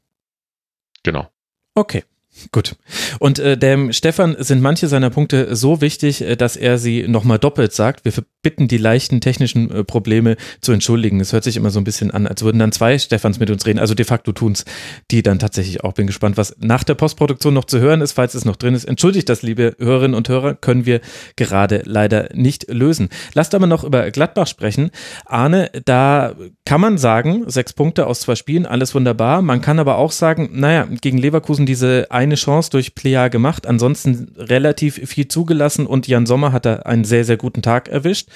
Genau. 1.02 1.28
Okay. 1.74 2.04
Gut. 2.52 2.76
Und 3.18 3.38
äh, 3.38 3.56
dem 3.56 3.92
Stefan 3.92 4.36
sind 4.38 4.60
manche 4.60 4.86
seiner 4.86 5.10
Punkte 5.10 5.56
so 5.56 5.80
wichtig, 5.80 6.22
äh, 6.22 6.36
dass 6.36 6.56
er 6.56 6.78
sie 6.78 7.08
nochmal 7.08 7.38
doppelt 7.38 7.72
sagt. 7.72 8.04
Wir 8.04 8.12
bitten 8.42 8.68
die 8.68 8.78
leichten 8.78 9.20
technischen 9.20 9.70
äh, 9.70 9.84
Probleme 9.84 10.36
zu 10.60 10.72
entschuldigen. 10.72 11.20
Es 11.20 11.32
hört 11.32 11.44
sich 11.44 11.56
immer 11.56 11.70
so 11.70 11.80
ein 11.80 11.84
bisschen 11.84 12.10
an, 12.10 12.26
als 12.26 12.42
würden 12.42 12.58
dann 12.58 12.72
zwei 12.72 12.98
Stefans 12.98 13.40
mit 13.40 13.50
uns 13.50 13.66
reden. 13.66 13.78
Also 13.78 13.94
de 13.94 14.04
facto 14.04 14.32
tun's 14.32 14.64
die 15.10 15.22
dann 15.22 15.38
tatsächlich 15.38 15.82
auch. 15.82 15.94
Bin 15.94 16.06
gespannt, 16.06 16.36
was 16.36 16.54
nach 16.60 16.84
der 16.84 16.94
Postproduktion 16.94 17.54
noch 17.54 17.64
zu 17.64 17.80
hören 17.80 18.02
ist, 18.02 18.12
falls 18.12 18.34
es 18.34 18.44
noch 18.44 18.56
drin 18.56 18.74
ist. 18.74 18.84
Entschuldigt 18.84 19.28
das, 19.28 19.42
liebe 19.42 19.74
Hörerinnen 19.78 20.14
und 20.14 20.28
Hörer, 20.28 20.54
können 20.54 20.86
wir 20.86 21.00
gerade 21.34 21.82
leider 21.86 22.28
nicht 22.34 22.70
lösen. 22.70 23.08
Lasst 23.34 23.54
aber 23.54 23.66
noch 23.66 23.82
über 23.82 24.10
Gladbach 24.10 24.46
sprechen. 24.46 24.90
Arne, 25.24 25.70
da 25.84 26.36
kann 26.68 26.82
man 26.82 26.98
sagen, 26.98 27.44
sechs 27.46 27.72
Punkte 27.72 28.06
aus 28.06 28.20
zwei 28.20 28.34
Spielen, 28.34 28.66
alles 28.66 28.94
wunderbar. 28.94 29.40
Man 29.40 29.62
kann 29.62 29.78
aber 29.78 29.96
auch 29.96 30.12
sagen, 30.12 30.50
naja, 30.52 30.86
gegen 31.00 31.16
Leverkusen 31.16 31.64
diese 31.64 32.08
eine 32.10 32.34
Chance 32.34 32.68
durch 32.68 32.94
Plea 32.94 33.28
gemacht, 33.28 33.66
ansonsten 33.66 34.34
relativ 34.36 34.96
viel 35.08 35.28
zugelassen 35.28 35.86
und 35.86 36.06
Jan 36.08 36.26
Sommer 36.26 36.52
hat 36.52 36.66
da 36.66 36.80
einen 36.80 37.04
sehr, 37.04 37.24
sehr 37.24 37.38
guten 37.38 37.62
Tag 37.62 37.88
erwischt. 37.88 38.28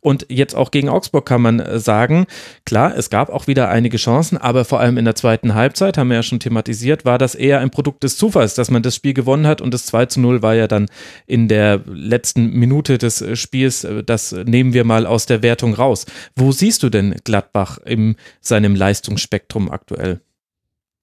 Und 0.00 0.26
jetzt 0.28 0.56
auch 0.56 0.72
gegen 0.72 0.88
Augsburg 0.88 1.26
kann 1.26 1.42
man 1.42 1.60
äh, 1.60 1.78
sagen, 1.78 2.26
klar, 2.64 2.92
es 2.96 3.08
gab 3.08 3.28
auch 3.28 3.46
wieder 3.46 3.68
einige 3.68 3.98
Chancen, 3.98 4.36
aber 4.36 4.64
vor 4.64 4.80
allem 4.80 4.98
in 4.98 5.04
der 5.04 5.14
zweiten 5.14 5.54
Halbzeit, 5.54 5.96
haben 5.96 6.08
wir 6.08 6.16
ja 6.16 6.22
schon 6.24 6.40
thematisiert, 6.40 7.04
war 7.04 7.18
das 7.18 7.36
eher 7.36 7.60
ein 7.60 7.70
Produkt 7.70 8.02
des 8.02 8.16
Zufalls, 8.16 8.54
dass 8.54 8.68
man 8.68 8.82
das 8.82 8.96
Spiel 8.96 9.14
gewonnen 9.14 9.46
hat 9.46 9.60
und 9.60 9.72
das 9.72 9.86
2 9.86 10.06
zu 10.06 10.20
0 10.20 10.42
war 10.42 10.54
ja 10.56 10.66
dann 10.66 10.86
in 11.28 11.46
der 11.46 11.82
letzten 11.86 12.50
Minute 12.50 12.98
des 12.98 13.22
äh, 13.22 13.36
Spiels, 13.36 13.84
äh, 13.84 14.02
das 14.02 14.32
nehmen 14.32 14.72
wir 14.72 14.82
mal 14.82 15.06
aus 15.06 15.26
der 15.26 15.44
Wertung 15.44 15.72
raus. 15.72 16.06
Wo 16.34 16.50
siehst 16.50 16.82
du 16.82 16.88
denn 16.88 17.14
Gladbach 17.22 17.75
in 17.84 18.16
seinem 18.40 18.74
Leistungsspektrum 18.74 19.70
aktuell? 19.70 20.20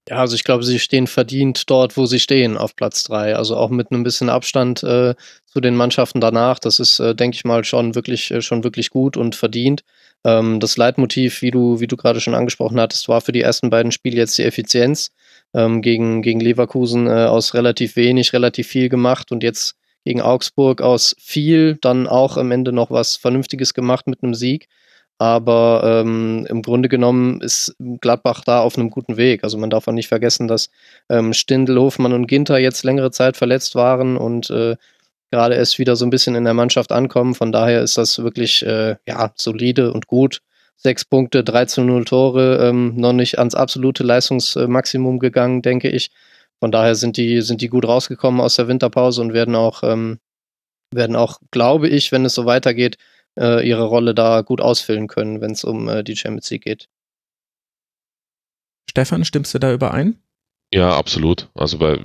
Ja, 0.10 0.18
also 0.18 0.36
ich 0.36 0.44
glaube, 0.44 0.64
sie 0.64 0.80
stehen 0.80 1.08
verdient 1.08 1.70
dort, 1.70 1.96
wo 1.96 2.06
sie 2.06 2.20
stehen, 2.20 2.58
auf 2.58 2.76
Platz 2.76 3.04
drei. 3.04 3.36
Also 3.38 3.56
auch 3.56 3.70
mit 3.70 3.90
einem 3.92 4.04
bisschen 4.04 4.30
Abstand 4.30 4.84
äh, 4.84 5.16
zu 5.46 5.62
den 5.62 5.76
Mannschaften 5.76 6.20
danach. 6.20 6.60
Das 6.60 6.80
ist, 6.80 7.00
äh, 7.00 7.16
denke 7.16 7.36
ich 7.36 7.46
mal, 7.46 7.64
schon 7.64 7.96
wirklich, 7.96 8.30
äh, 8.32 8.42
schon 8.42 8.66
wirklich 8.66 8.90
gut 8.90 9.16
und 9.16 9.36
verdient. 9.36 9.84
Ähm, 10.26 10.60
das 10.60 10.76
Leitmotiv, 10.76 11.42
wie 11.42 11.52
du, 11.52 11.80
wie 11.80 11.88
du 11.88 11.96
gerade 11.96 12.20
schon 12.20 12.34
angesprochen 12.34 12.82
hattest, 12.82 13.08
war 13.08 13.22
für 13.22 13.32
die 13.32 13.42
ersten 13.42 13.70
beiden 13.70 13.94
Spiele 13.94 14.18
jetzt 14.18 14.38
die 14.38 14.44
Effizienz. 14.44 15.12
Ähm, 15.54 15.82
gegen, 15.82 16.22
gegen 16.22 16.40
Leverkusen 16.40 17.08
äh, 17.08 17.26
aus 17.26 17.54
relativ 17.54 17.96
wenig, 17.96 18.34
relativ 18.34 18.68
viel 18.68 18.90
gemacht 18.90 19.32
und 19.32 19.44
jetzt 19.44 19.76
gegen 20.04 20.22
Augsburg 20.22 20.82
aus 20.82 21.16
viel, 21.20 21.78
dann 21.80 22.08
auch 22.08 22.38
am 22.38 22.52
Ende 22.52 22.74
noch 22.74 22.92
was 22.92 23.16
Vernünftiges 23.16 23.74
gemacht 23.74 24.08
mit 24.08 24.24
einem 24.24 24.34
Sieg. 24.34 24.68
Aber 25.20 26.02
ähm, 26.02 26.46
im 26.50 26.62
Grunde 26.62 26.90
genommen 26.90 27.40
ist 27.42 27.76
Gladbach 28.02 28.44
da 28.44 28.62
auf 28.62 28.78
einem 28.78 28.90
guten 28.90 29.16
Weg. 29.16 29.44
Also 29.44 29.58
man 29.58 29.70
darf 29.70 29.88
auch 29.88 29.94
nicht 29.94 30.08
vergessen, 30.08 30.48
dass 30.48 30.70
ähm, 31.10 31.34
Stindl, 31.34 31.80
Hofmann 31.80 32.14
und 32.14 32.28
Ginter 32.28 32.58
jetzt 32.58 32.84
längere 32.84 33.12
Zeit 33.12 33.38
verletzt 33.38 33.76
waren 33.76 34.18
und 34.18 34.50
äh, 34.50 34.76
gerade 35.32 35.56
erst 35.56 35.80
wieder 35.80 35.96
so 35.96 36.06
ein 36.06 36.10
bisschen 36.10 36.36
in 36.36 36.44
der 36.44 36.54
Mannschaft 36.54 36.92
ankommen. 36.92 37.36
Von 37.36 37.52
daher 37.52 37.82
ist 37.82 37.98
das 37.98 38.20
wirklich 38.20 38.66
äh, 38.66 38.98
ja, 39.08 39.32
solide 39.36 39.94
und 39.94 40.08
gut. 40.08 40.42
Sechs 40.76 41.06
Punkte, 41.06 41.44
13 41.44 41.86
0 41.86 42.06
Tore, 42.06 42.68
ähm, 42.68 42.96
noch 42.96 43.14
nicht 43.14 43.40
ans 43.40 43.56
absolute 43.56 44.04
Leistungsmaximum 44.04 45.20
gegangen, 45.20 45.62
denke 45.62 45.90
ich. 45.90 46.12
Von 46.60 46.72
daher 46.72 46.96
sind 46.96 47.18
die, 47.18 47.42
sind 47.42 47.62
die 47.62 47.70
gut 47.70 47.88
rausgekommen 47.88 48.42
aus 48.42 48.56
der 48.56 48.68
Winterpause 48.68 49.22
und 49.22 49.34
werden 49.34 49.56
auch, 49.56 49.84
ähm, 49.84 50.20
werden 50.92 51.16
auch, 51.16 51.40
glaube 51.52 51.88
ich, 51.90 52.12
wenn 52.12 52.26
es 52.26 52.36
so 52.36 52.46
weitergeht, 52.46 52.98
äh, 53.38 53.68
ihre 53.68 53.84
Rolle 53.84 54.14
da 54.14 54.42
gut 54.42 54.62
ausfüllen 54.62 55.08
können, 55.08 55.42
wenn 55.42 55.52
es 55.52 55.64
um 55.64 55.88
äh, 55.90 56.04
die 56.04 56.16
Champions 56.16 56.50
League 56.50 56.64
geht. 56.64 56.90
Stefan, 58.90 59.26
stimmst 59.26 59.54
du 59.54 59.60
da 59.60 59.74
überein? 59.74 60.20
Ja, 60.72 60.96
absolut. 60.96 61.50
Also 61.56 61.78
bei, 61.78 62.00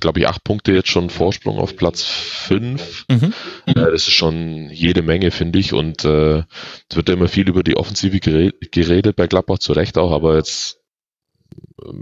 glaube 0.00 0.20
ich, 0.20 0.28
acht 0.28 0.44
Punkte 0.44 0.72
jetzt 0.72 0.88
schon 0.88 1.10
Vorsprung 1.10 1.58
auf 1.58 1.76
Platz 1.76 2.02
fünf. 2.02 3.04
Mhm. 3.08 3.32
Äh, 3.66 3.74
das 3.74 4.08
ist 4.08 4.12
schon 4.12 4.70
jede 4.70 5.02
Menge, 5.02 5.30
finde 5.30 5.58
ich. 5.58 5.72
Und 5.72 6.04
äh, 6.04 6.38
es 6.88 6.96
wird 6.96 7.08
ja 7.08 7.14
immer 7.14 7.28
viel 7.28 7.48
über 7.48 7.62
die 7.62 7.76
Offensive 7.76 8.20
geredet 8.20 9.16
bei 9.16 9.26
Gladbach, 9.26 9.58
zu 9.58 9.72
Recht 9.72 9.98
auch, 9.98 10.12
aber 10.12 10.36
jetzt 10.36 10.80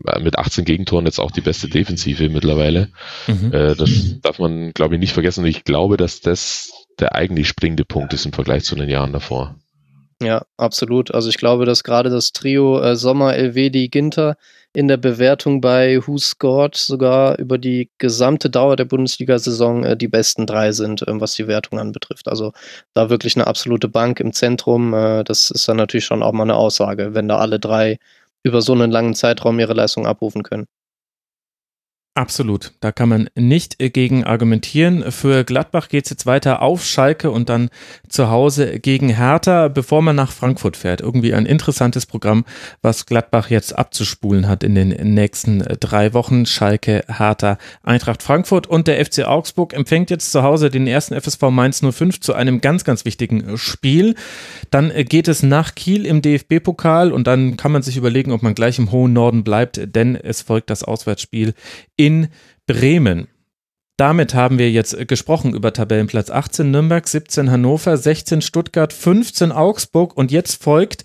äh, 0.07 0.21
mit 0.21 0.39
18 0.39 0.65
Gegentoren 0.65 1.07
jetzt 1.07 1.19
auch 1.19 1.31
die 1.31 1.41
beste 1.41 1.69
Defensive 1.69 2.29
mittlerweile. 2.29 2.91
Mhm. 3.27 3.53
Äh, 3.53 3.75
das 3.75 4.21
darf 4.21 4.39
man, 4.39 4.73
glaube 4.73 4.95
ich, 4.95 5.01
nicht 5.01 5.13
vergessen. 5.13 5.45
Ich 5.47 5.65
glaube, 5.65 5.97
dass 5.97 6.21
das 6.21 6.84
der 7.01 7.15
eigentlich 7.15 7.49
springende 7.49 7.85
Punkt 7.85 8.13
ist 8.13 8.27
im 8.27 8.33
Vergleich 8.33 8.65
zu 8.65 8.75
den 8.75 8.89
Jahren 8.89 9.13
davor. 9.13 9.57
Ja, 10.23 10.43
absolut. 10.57 11.13
Also 11.13 11.29
ich 11.29 11.37
glaube, 11.37 11.67
dass 11.67 11.85
gerade 11.85 12.09
das 12.09 12.33
Trio 12.33 12.81
äh, 12.81 12.97
Sommer, 12.97 13.35
Elvedi, 13.35 13.89
Ginter 13.89 14.37
in 14.73 14.89
der 14.89 14.97
Bewertung 14.97 15.61
bei 15.61 16.01
Who 16.05 16.19
Scored 16.19 16.75
sogar 16.77 17.39
über 17.39 17.59
die 17.59 17.91
gesamte 17.99 18.51
Dauer 18.51 18.77
der 18.77 18.87
Bundesliga-Saison 18.87 19.85
äh, 19.85 19.97
die 19.97 20.09
besten 20.09 20.47
drei 20.47 20.73
sind, 20.73 21.03
äh, 21.03 21.21
was 21.21 21.35
die 21.35 21.47
Wertung 21.47 21.79
anbetrifft. 21.79 22.29
Also 22.29 22.53
da 22.95 23.11
wirklich 23.11 23.37
eine 23.37 23.47
absolute 23.47 23.89
Bank 23.89 24.21
im 24.21 24.33
Zentrum. 24.33 24.95
Äh, 24.95 25.25
das 25.25 25.51
ist 25.51 25.69
dann 25.69 25.77
natürlich 25.77 26.05
schon 26.05 26.23
auch 26.23 26.33
mal 26.33 26.45
eine 26.45 26.57
Aussage, 26.57 27.15
wenn 27.15 27.29
da 27.29 27.39
alle 27.39 27.59
drei 27.61 27.99
über 28.43 28.63
so 28.63 28.73
einen 28.73 28.91
langen 28.91 29.15
Zeitraum 29.15 29.59
ihre 29.59 29.75
Leistung 29.75 30.07
abrufen 30.07 30.43
können. 30.43 30.67
Absolut, 32.17 32.75
da 32.79 32.93
kann 32.93 33.09
man 33.09 33.29
nicht 33.35 33.79
gegen 33.81 34.23
argumentieren. 34.23 35.11
Für 35.11 35.43
Gladbach 35.43 35.89
geht 35.89 36.05
es 36.05 36.11
jetzt 36.11 36.27
weiter 36.27 36.63
auf 36.63 36.85
Schalke 36.85 37.33
und 37.33 37.49
dann 37.49 37.71
zu 38.09 38.31
Hause 38.31 38.79
gegen 38.79 39.09
Hertha, 39.09 39.67
bevor 39.67 40.01
man 40.01 40.15
nach 40.15 40.31
Frankfurt 40.31 40.77
fährt. 40.77 41.01
Irgendwie 41.01 41.35
ein 41.35 41.45
interessantes 41.45 42.07
Programm, 42.07 42.45
was 42.83 43.07
Gladbach 43.07 43.51
jetzt 43.51 43.77
abzuspulen 43.77 44.47
hat 44.47 44.63
in 44.63 44.77
den 44.77 44.91
nächsten 44.91 45.59
drei 45.81 46.15
Wochen. 46.15 46.47
Schalke, 46.47 47.05
Hertha, 47.09 47.59
Eintracht 47.83 48.23
Frankfurt 48.23 48.69
und 48.69 48.87
der 48.87 49.05
FC 49.05 49.25
Augsburg 49.25 49.73
empfängt 49.73 50.09
jetzt 50.09 50.31
zu 50.31 50.45
Hause 50.45 50.71
den 50.71 50.87
ersten 50.87 51.21
FSV 51.21 51.43
Mainz 51.51 51.83
05 51.83 52.21
zu 52.21 52.33
einem 52.33 52.61
ganz, 52.61 52.85
ganz 52.85 53.05
wichtigen 53.05 53.59
Spiel. 53.59 54.15
Dann 54.71 54.93
geht 54.95 55.27
es 55.27 55.43
nach 55.43 55.75
Kiel 55.75 56.07
im 56.07 56.23
DFB-Pokal 56.23 57.11
und 57.11 57.27
dann 57.27 57.57
kann 57.57 57.73
man 57.73 57.83
sich 57.83 57.97
überlegen, 57.97 58.31
ob 58.31 58.45
man 58.45 58.55
gleich 58.55 58.79
im 58.79 58.93
hohen 58.93 59.13
Norden 59.13 59.43
bleibt, 59.43 59.81
denn 59.97 60.15
es 60.15 60.43
folgt 60.43 60.71
das 60.71 60.85
Auswärtsspiel 60.85 61.55
in 62.05 62.29
Bremen. 62.67 63.29
Damit 63.97 64.35
haben 64.35 64.59
wir 64.59 64.71
jetzt 64.71 65.09
gesprochen 65.09 65.55
über 65.55 65.73
Tabellenplatz 65.73 66.29
18 66.29 66.71
Nürnberg, 66.71 67.07
17 67.07 67.51
Hannover, 67.51 67.97
16 67.97 68.43
Stuttgart, 68.43 68.93
15 68.93 69.53
Augsburg 69.53 70.15
und 70.17 70.31
jetzt 70.31 70.63
folgt 70.63 71.05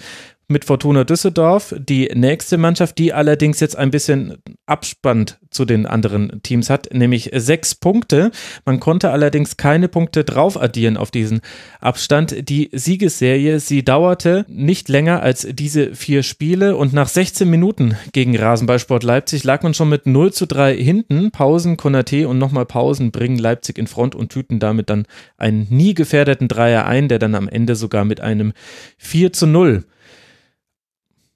mit 0.50 0.66
Fortuna 0.66 1.04
Düsseldorf. 1.04 1.74
Die 1.78 2.10
nächste 2.14 2.58
Mannschaft, 2.58 2.98
die 2.98 3.14
allerdings 3.14 3.60
jetzt 3.60 3.78
ein 3.78 3.92
bisschen 3.92 4.38
Abspann 4.66 5.28
zu 5.50 5.66
den 5.66 5.86
anderen 5.86 6.42
Teams 6.44 6.70
hat, 6.70 6.94
nämlich 6.94 7.32
sechs 7.34 7.76
Punkte. 7.76 8.32
Man 8.66 8.80
konnte 8.80 9.12
allerdings 9.12 9.58
keine 9.58 9.88
Punkte 9.88 10.24
drauf 10.24 10.62
addieren 10.62 10.98
auf 10.98 11.12
diesen 11.12 11.42
Abstand. 11.80 12.50
Die 12.50 12.70
Siegesserie, 12.72 13.60
sie 13.60 13.84
dauerte 13.84 14.46
nicht 14.48 14.90
länger 14.90 15.22
als 15.22 15.48
diese 15.52 15.96
vier 15.96 16.24
Spiele 16.24 16.76
und 16.76 16.94
nach 16.94 17.08
16 17.08 17.50
Minuten 17.50 17.96
gegen 18.12 18.38
Rasenballsport 18.38 19.04
Leipzig 19.04 19.44
lag 19.44 19.62
man 19.64 19.74
schon 19.74 19.90
mit 19.90 20.06
0 20.06 20.34
zu 20.34 20.46
3 20.46 20.76
hinten. 20.76 21.32
Pausen, 21.32 21.78
Konate 21.78 22.28
und 22.28 22.38
nochmal 22.40 22.66
Pausen 22.66 23.12
bringen 23.12 23.38
Leipzig 23.38 23.78
in 23.78 23.88
Front 23.88 24.16
und 24.16 24.32
tüten 24.32 24.60
damit 24.60 24.90
dann 24.90 25.06
einen 25.38 25.68
nie 25.70 25.94
gefährdeten 25.94 26.48
Dreier 26.48 26.86
ein, 26.86 27.08
der 27.08 27.20
dann 27.20 27.36
am 27.36 27.48
Ende 27.48 27.76
sogar 27.76 28.06
mit 28.06 28.20
einem 28.20 28.54
4 28.98 29.34
zu 29.34 29.48
0 29.48 29.84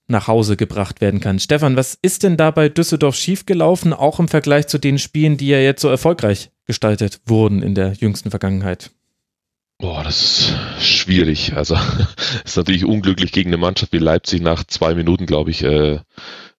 nach 0.08 0.28
Hause 0.28 0.58
gebracht 0.58 1.02
werden 1.02 1.20
kann. 1.20 1.40
Stefan, 1.40 1.76
was 1.78 1.98
ist 2.02 2.24
denn 2.24 2.38
da 2.38 2.52
bei 2.52 2.70
Düsseldorf 2.70 3.16
schiefgelaufen, 3.16 3.94
auch 3.94 4.20
im 4.20 4.28
Vergleich 4.28 4.68
zu 4.68 4.78
den 4.78 5.00
Spielen, 5.00 5.38
die 5.38 5.48
ja 5.48 5.60
jetzt 5.60 5.82
so 5.82 5.88
erfolgreich 5.88 6.52
gestaltet 6.66 7.22
wurden 7.26 7.62
in 7.62 7.76
der 7.76 7.94
jüngsten 7.94 8.30
Vergangenheit? 8.30 8.92
Boah, 9.80 10.04
das 10.04 10.22
ist 10.22 10.54
schwierig. 10.80 11.54
Also 11.56 11.76
ist 12.46 12.58
natürlich 12.58 12.86
unglücklich 12.86 13.32
gegen 13.32 13.50
eine 13.50 13.58
Mannschaft 13.58 13.94
wie 13.94 13.98
Leipzig 13.98 14.42
nach 14.42 14.64
zwei 14.66 14.94
Minuten, 14.94 15.26
glaube 15.26 15.52
ich, 15.52 15.64
äh, 15.64 16.00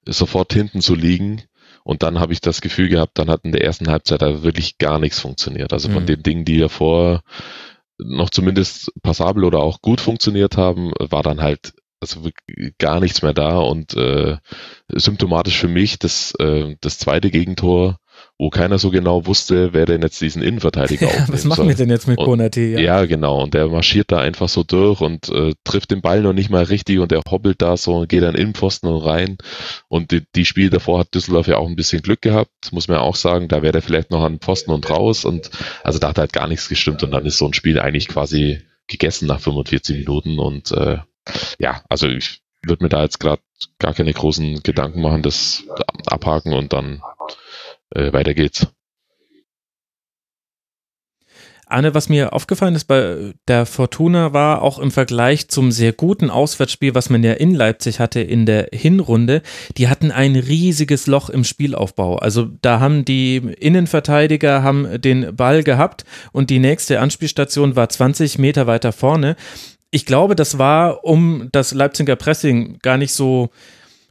sofort 0.07 0.53
hinten 0.53 0.81
zu 0.81 0.95
liegen. 0.95 1.43
Und 1.85 2.03
dann 2.03 2.19
habe 2.19 2.33
ich 2.33 2.41
das 2.41 2.63
Gefühl 2.63 2.89
gehabt, 2.89 3.19
dann 3.19 3.29
hat 3.29 3.45
in 3.45 3.53
der 3.53 3.63
ersten 3.63 3.89
Halbzeit 3.89 4.23
da 4.23 4.43
wirklich 4.43 4.79
gar 4.79 4.99
nichts 4.99 5.21
funktioniert. 5.21 5.73
Also 5.73 5.91
von 5.91 6.03
mhm. 6.03 6.07
den 6.07 6.23
Dingen, 6.23 6.45
die 6.47 6.59
davor 6.59 7.23
noch 7.99 8.31
zumindest 8.31 8.91
passabel 9.03 9.45
oder 9.45 9.61
auch 9.61 9.83
gut 9.83 10.01
funktioniert 10.01 10.57
haben, 10.57 10.93
war 10.99 11.23
dann 11.23 11.43
halt 11.43 11.75
also 12.05 12.31
gar 12.79 13.01
nichts 13.01 13.23
mehr 13.23 13.35
da 13.35 13.59
und 13.59 13.97
äh, 13.97 14.37
symptomatisch 14.89 15.59
für 15.59 15.69
mich 15.69 15.99
das, 15.99 16.35
äh, 16.39 16.77
das 16.81 16.99
zweite 16.99 17.31
Gegentor, 17.31 17.99
wo 18.39 18.51
keiner 18.51 18.79
so 18.79 18.91
genau 18.91 19.27
wusste, 19.27 19.73
wer 19.73 19.87
denn 19.87 20.03
jetzt 20.03 20.21
diesen 20.21 20.43
Innenverteidiger 20.43 21.07
ja, 21.07 21.29
Was 21.29 21.45
machen 21.45 21.59
soll. 21.59 21.69
wir 21.69 21.75
denn 21.77 21.91
jetzt 21.91 22.09
mit 22.09 22.19
Konate? 22.19 22.61
Ja. 22.61 22.81
ja, 22.81 23.05
genau. 23.07 23.43
Und 23.43 23.55
der 23.55 23.69
marschiert 23.69 24.11
da 24.11 24.19
einfach 24.19 24.49
so 24.49 24.65
durch 24.65 25.01
und 25.01 25.29
äh, 25.29 25.55
trifft 25.65 25.91
den 25.91 26.01
Ball 26.01 26.21
noch 26.21 26.33
nicht 26.33 26.51
mal 26.51 26.65
richtig 26.65 26.99
und 26.99 27.11
der 27.13 27.23
hoppelt 27.29 27.63
da 27.63 27.77
so 27.77 27.99
und 27.99 28.09
geht 28.09 28.23
dann 28.23 28.35
in 28.35 28.49
den 28.49 28.55
Pfosten 28.55 28.89
und 28.89 29.05
rein. 29.05 29.39
Und 29.89 30.11
die, 30.11 30.23
die 30.35 30.45
Spiele 30.45 30.71
davor 30.71 30.99
hat 31.01 31.15
Düsseldorf 31.15 31.47
ja 31.47 31.59
auch 31.59 31.69
ein 31.69 31.77
bisschen 31.77 32.03
Glück 32.03 32.23
gehabt, 32.23 32.51
muss 32.73 32.89
man 32.89 32.99
ja 32.99 33.03
auch 33.03 33.17
sagen. 33.17 33.49
Da 33.49 33.63
wäre 33.63 33.73
der 33.73 33.83
vielleicht 33.83 34.11
noch 34.11 34.23
an 34.23 34.41
Pfosten 34.41 34.73
und 34.73 34.91
raus 34.91 35.25
und 35.25 35.51
also 35.83 35.99
da 35.99 36.09
hat 36.09 36.19
halt 36.19 36.33
gar 36.33 36.49
nichts 36.49 36.69
gestimmt 36.69 37.03
und 37.03 37.13
dann 37.13 37.27
ist 37.27 37.39
so 37.39 37.47
ein 37.47 37.55
Spiel 37.55 37.79
eigentlich 37.79 38.09
quasi 38.09 38.61
gegessen 38.87 39.27
nach 39.27 39.41
45 39.41 39.99
Minuten 39.99 40.39
und 40.39 40.73
äh, 40.73 40.99
ja, 41.59 41.83
also 41.89 42.09
ich 42.09 42.41
würde 42.65 42.85
mir 42.85 42.89
da 42.89 43.03
jetzt 43.03 43.21
gerade 43.21 43.43
gar 43.79 43.95
keine 43.95 44.13
großen 44.13 44.63
Gedanken 44.63 45.01
machen, 45.01 45.23
das 45.23 45.65
abhaken 46.07 46.53
und 46.53 46.73
dann 46.73 47.03
äh, 47.91 48.13
weiter 48.13 48.35
geht's. 48.35 48.67
Anne, 51.67 51.95
was 51.95 52.09
mir 52.09 52.33
aufgefallen 52.35 52.75
ist 52.75 52.85
bei 52.85 53.33
der 53.49 53.65
Fortuna 53.67 54.33
war 54.33 54.63
auch 54.63 54.79
im 54.79 54.91
Vergleich 54.91 55.49
zum 55.49 55.73
sehr 55.73 55.93
guten 55.93 56.31
Auswärtsspiel, 56.31 56.95
was 56.95 57.09
man 57.11 57.25
ja 57.25 57.33
in 57.33 57.55
Leipzig 57.55 58.01
hatte 58.01 58.21
in 58.21 58.45
der 58.47 58.69
Hinrunde, 58.73 59.43
die 59.77 59.89
hatten 59.89 60.11
ein 60.11 60.37
riesiges 60.37 61.07
Loch 61.07 61.31
im 61.31 61.43
Spielaufbau. 61.43 62.17
Also 62.17 62.49
da 62.61 62.81
haben 62.81 63.05
die 63.05 63.37
Innenverteidiger 63.37 64.63
haben 64.63 65.01
den 65.01 65.35
Ball 65.35 65.63
gehabt 65.63 66.05
und 66.33 66.51
die 66.51 66.59
nächste 66.59 67.01
Anspielstation 67.01 67.77
war 67.77 67.89
20 67.89 68.39
Meter 68.39 68.67
weiter 68.67 68.93
vorne. 68.93 69.35
Ich 69.95 70.07
glaube, 70.07 70.35
das 70.35 70.59
war, 70.59 71.05
um 71.05 71.51
das 71.53 71.73
Leipziger 71.73 72.17
Pressing 72.17 72.81
gar 72.83 72.97
nicht 72.97 73.13
so 73.13 73.51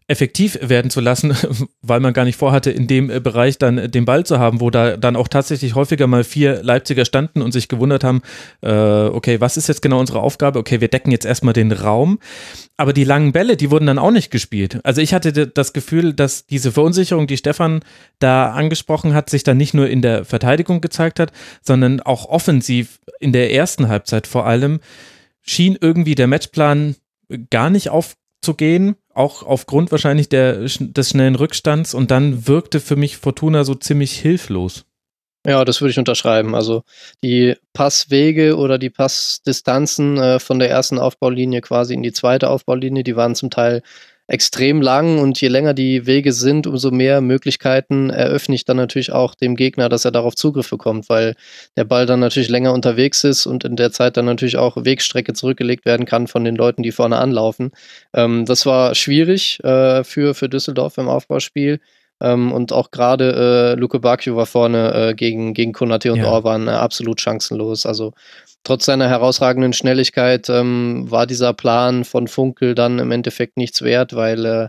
effektiv 0.07 0.57
werden 0.61 0.89
zu 0.89 1.01
lassen, 1.01 1.36
weil 1.81 1.99
man 1.99 2.13
gar 2.13 2.23
nicht 2.23 2.38
vorhatte, 2.38 2.71
in 2.71 2.88
dem 2.88 3.09
äh, 3.09 3.19
Bereich 3.19 3.57
dann 3.57 3.77
äh, 3.77 3.89
den 3.89 4.05
Ball 4.05 4.25
zu 4.25 4.39
haben, 4.39 4.61
wo 4.61 4.69
da 4.69 4.95
dann 4.95 5.17
auch 5.17 5.27
tatsächlich 5.27 5.75
häufiger 5.75 6.07
mal 6.07 6.23
vier 6.23 6.63
Leipziger 6.63 7.03
standen 7.03 7.41
und 7.41 7.51
sich 7.51 7.67
gewundert 7.67 8.05
haben, 8.05 8.21
äh, 8.61 8.71
okay, 8.71 9.41
was 9.41 9.57
ist 9.57 9.67
jetzt 9.67 9.81
genau 9.81 9.99
unsere 9.99 10.21
Aufgabe? 10.21 10.57
Okay, 10.57 10.79
wir 10.79 10.88
decken 10.88 11.11
jetzt 11.11 11.25
erstmal 11.25 11.53
den 11.53 11.73
Raum. 11.73 12.17
Aber 12.77 12.93
die 12.93 13.03
langen 13.03 13.34
Bälle, 13.34 13.57
die 13.57 13.69
wurden 13.69 13.88
dann 13.88 13.99
auch 13.99 14.11
nicht 14.11 14.31
gespielt. 14.31 14.79
Also 14.86 15.01
ich 15.01 15.13
hatte 15.13 15.47
das 15.47 15.73
Gefühl, 15.73 16.13
dass 16.13 16.45
diese 16.45 16.71
Verunsicherung, 16.71 17.27
die 17.27 17.36
Stefan 17.36 17.81
da 18.19 18.53
angesprochen 18.53 19.13
hat, 19.13 19.29
sich 19.29 19.43
dann 19.43 19.57
nicht 19.57 19.73
nur 19.73 19.89
in 19.89 20.01
der 20.01 20.23
Verteidigung 20.23 20.79
gezeigt 20.79 21.19
hat, 21.19 21.34
sondern 21.61 21.99
auch 21.99 22.29
offensiv 22.29 23.01
in 23.19 23.34
der 23.34 23.53
ersten 23.53 23.89
Halbzeit 23.89 24.27
vor 24.27 24.45
allem 24.45 24.79
schien 25.44 25.78
irgendwie 25.80 26.16
der 26.16 26.28
Matchplan 26.28 26.96
gar 27.50 27.70
nicht 27.70 27.89
auf 27.89 28.16
zu 28.41 28.54
gehen, 28.56 28.96
auch 29.14 29.44
aufgrund 29.44 29.91
wahrscheinlich 29.91 30.30
der, 30.30 30.60
des 30.64 31.10
schnellen 31.10 31.36
Rückstands 31.36 31.94
und 31.94 32.12
dann 32.12 32.48
wirkte 32.48 32.80
für 32.80 32.96
mich 32.96 33.18
Fortuna 33.18 33.64
so 33.64 33.74
ziemlich 33.74 34.20
hilflos. 34.20 34.86
Ja, 35.46 35.66
das 35.66 35.82
würde 35.82 35.91
ich 35.91 36.00
unterschreiben. 36.00 36.56
Also 36.56 36.84
die 37.22 37.56
Passwege 37.74 38.56
oder 38.56 38.78
die 38.78 38.89
Passdistanzen 38.89 40.18
äh, 40.18 40.39
von 40.39 40.60
der 40.60 40.70
ersten 40.70 41.00
Aufbaulinie 41.00 41.62
quasi 41.62 41.94
in 41.94 42.04
die 42.04 42.14
zweite 42.14 42.50
Aufbaulinie, 42.50 43.04
die 43.04 43.16
waren 43.18 43.36
zum 43.36 43.50
Teil 43.50 43.82
extrem 44.28 44.82
lang 44.82 45.19
und 45.19 45.39
je 45.41 45.49
länger 45.49 45.74
die 45.74 46.05
Wege 46.05 46.32
sind, 46.32 46.65
umso 46.65 46.91
mehr 46.91 47.21
Möglichkeiten 47.21 48.09
eröffne 48.09 48.55
ich 48.55 48.63
dann 48.65 48.78
natürlich 48.78 49.11
auch 49.11 49.36
dem 49.36 49.55
Gegner, 49.55 49.89
dass 49.89 50.05
er 50.05 50.11
darauf 50.11 50.36
Zugriff 50.36 50.69
bekommt, 50.69 51.09
weil 51.09 51.36
der 51.76 51.84
Ball 51.84 52.05
dann 52.05 52.21
natürlich 52.21 52.49
länger 52.49 52.74
unterwegs 52.74 53.24
ist 53.24 53.45
und 53.45 53.65
in 53.65 53.76
der 53.76 53.91
Zeit 53.91 54.15
dann 54.15 54.26
natürlich 54.26 54.57
auch 54.57 54.78
Wegstrecke 54.78 55.34
zurückgelegt 55.34 55.86
werden 55.86 56.05
kann 56.05 56.28
von 56.28 56.43
den 56.43 56.55
Leuten, 56.55 56.84
die 56.84 56.91
vorne 56.91 57.17
anlaufen. 57.17 57.71
Ähm, 58.13 58.45
das 58.45 58.65
war 58.65 58.95
schwierig 58.95 59.61
äh, 59.63 60.03
für, 60.03 60.34
für 60.34 60.47
Düsseldorf 60.49 60.97
im 60.97 61.09
Aufbauspiel. 61.09 61.80
Ähm, 62.21 62.53
und 62.53 62.71
auch 62.71 62.91
gerade 62.91 63.74
äh, 63.76 63.80
Luke 63.80 63.99
Bacchio 63.99 64.38
war 64.38 64.45
vorne 64.45 64.93
äh, 64.93 65.13
gegen, 65.13 65.53
gegen 65.53 65.74
Konate 65.74 66.13
und 66.13 66.19
ja. 66.19 66.28
Orban 66.28 66.67
äh, 66.67 66.71
absolut 66.71 67.19
chancenlos. 67.19 67.86
Also 67.86 68.13
trotz 68.64 68.86
seiner 68.86 69.09
herausragenden 69.09 69.74
Schnelligkeit 69.74 70.49
ähm, 70.49 71.05
war 71.09 71.28
dieser 71.28 71.53
Plan 71.53 72.03
von 72.03 72.28
Funkel 72.28 72.76
dann 72.76 72.99
im 72.99 73.11
Endeffekt 73.11 73.57
nichts 73.57 73.82
wert, 73.82 74.16
weil 74.16 74.45
äh, 74.45 74.68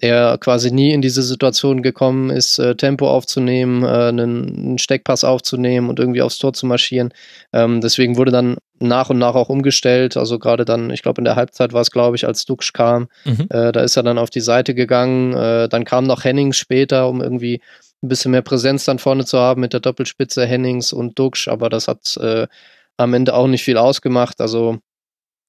er 0.00 0.38
quasi 0.38 0.70
nie 0.70 0.92
in 0.92 1.02
diese 1.02 1.22
Situation 1.22 1.82
gekommen 1.82 2.30
ist, 2.30 2.58
äh, 2.58 2.74
Tempo 2.74 3.08
aufzunehmen, 3.08 3.82
äh, 3.82 3.86
einen, 3.86 4.46
einen, 4.46 4.78
Steckpass 4.78 5.24
aufzunehmen 5.24 5.88
und 5.88 5.98
irgendwie 5.98 6.22
aufs 6.22 6.38
Tor 6.38 6.52
zu 6.52 6.66
marschieren. 6.66 7.12
Ähm, 7.52 7.80
deswegen 7.80 8.16
wurde 8.16 8.30
dann 8.30 8.56
nach 8.78 9.10
und 9.10 9.18
nach 9.18 9.34
auch 9.34 9.48
umgestellt. 9.48 10.16
Also 10.16 10.38
gerade 10.38 10.64
dann, 10.64 10.90
ich 10.90 11.02
glaube 11.02 11.20
in 11.20 11.24
der 11.24 11.36
Halbzeit 11.36 11.72
war 11.72 11.82
es, 11.82 11.90
glaube 11.90 12.16
ich, 12.16 12.26
als 12.26 12.46
Dux 12.46 12.72
kam, 12.72 13.08
mhm. 13.24 13.46
äh, 13.50 13.72
da 13.72 13.80
ist 13.80 13.96
er 13.96 14.02
dann 14.02 14.18
auf 14.18 14.30
die 14.30 14.40
Seite 14.40 14.74
gegangen. 14.74 15.34
Äh, 15.34 15.68
dann 15.68 15.84
kam 15.84 16.04
noch 16.04 16.24
Hennings 16.24 16.56
später, 16.56 17.08
um 17.08 17.20
irgendwie 17.20 17.60
ein 18.02 18.08
bisschen 18.08 18.30
mehr 18.30 18.42
Präsenz 18.42 18.86
dann 18.86 18.98
vorne 18.98 19.26
zu 19.26 19.38
haben 19.38 19.60
mit 19.60 19.74
der 19.74 19.80
Doppelspitze 19.80 20.46
Hennings 20.46 20.92
und 20.92 21.18
Dux, 21.18 21.48
aber 21.48 21.68
das 21.68 21.86
hat 21.86 22.16
äh, 22.16 22.46
am 23.00 23.14
Ende 23.14 23.34
auch 23.34 23.46
nicht 23.46 23.64
viel 23.64 23.76
ausgemacht. 23.76 24.40
Also 24.40 24.78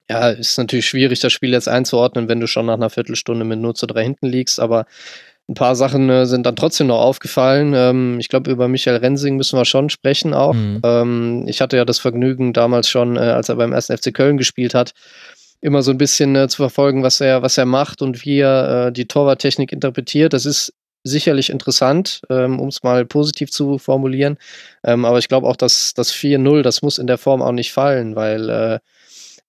ja, 0.09 0.29
ist 0.29 0.57
natürlich 0.57 0.87
schwierig, 0.87 1.19
das 1.19 1.31
Spiel 1.31 1.51
jetzt 1.51 1.69
einzuordnen, 1.69 2.27
wenn 2.27 2.39
du 2.39 2.47
schon 2.47 2.65
nach 2.65 2.73
einer 2.73 2.89
Viertelstunde 2.89 3.45
mit 3.45 3.59
0 3.59 3.75
zu 3.75 3.87
3 3.87 4.03
hinten 4.03 4.27
liegst, 4.27 4.59
aber 4.59 4.85
ein 5.49 5.53
paar 5.53 5.75
Sachen 5.75 6.09
äh, 6.09 6.25
sind 6.25 6.45
dann 6.45 6.55
trotzdem 6.55 6.87
noch 6.87 7.01
aufgefallen. 7.01 7.73
Ähm, 7.75 8.19
ich 8.19 8.29
glaube, 8.29 8.49
über 8.51 8.67
Michael 8.67 8.97
Rensing 8.97 9.35
müssen 9.35 9.57
wir 9.57 9.65
schon 9.65 9.89
sprechen 9.89 10.33
auch. 10.33 10.53
Mhm. 10.53 10.81
Ähm, 10.83 11.45
ich 11.47 11.61
hatte 11.61 11.77
ja 11.77 11.83
das 11.85 11.99
Vergnügen 11.99 12.53
damals 12.53 12.89
schon, 12.89 13.17
äh, 13.17 13.19
als 13.19 13.49
er 13.49 13.55
beim 13.55 13.73
ersten 13.73 13.97
FC 13.97 14.13
Köln 14.13 14.37
gespielt 14.37 14.73
hat, 14.73 14.91
immer 15.59 15.81
so 15.81 15.91
ein 15.91 15.97
bisschen 15.97 16.35
äh, 16.35 16.47
zu 16.47 16.57
verfolgen, 16.57 17.03
was 17.03 17.19
er, 17.21 17.41
was 17.41 17.57
er 17.57 17.65
macht 17.65 18.01
und 18.01 18.23
wie 18.23 18.39
er 18.39 18.87
äh, 18.87 18.91
die 18.91 19.07
Torwarttechnik 19.07 19.71
interpretiert. 19.71 20.33
Das 20.33 20.45
ist 20.45 20.73
sicherlich 21.03 21.49
interessant, 21.49 22.21
ähm, 22.29 22.59
um 22.59 22.67
es 22.69 22.83
mal 22.83 23.05
positiv 23.05 23.51
zu 23.51 23.77
formulieren. 23.77 24.37
Ähm, 24.83 25.05
aber 25.05 25.19
ich 25.19 25.27
glaube 25.27 25.47
auch, 25.47 25.55
dass 25.55 25.93
das 25.93 26.11
4-0, 26.11 26.61
das 26.61 26.81
muss 26.81 26.97
in 26.97 27.07
der 27.07 27.17
Form 27.17 27.41
auch 27.41 27.51
nicht 27.51 27.73
fallen, 27.73 28.15
weil 28.15 28.49
äh, 28.49 28.79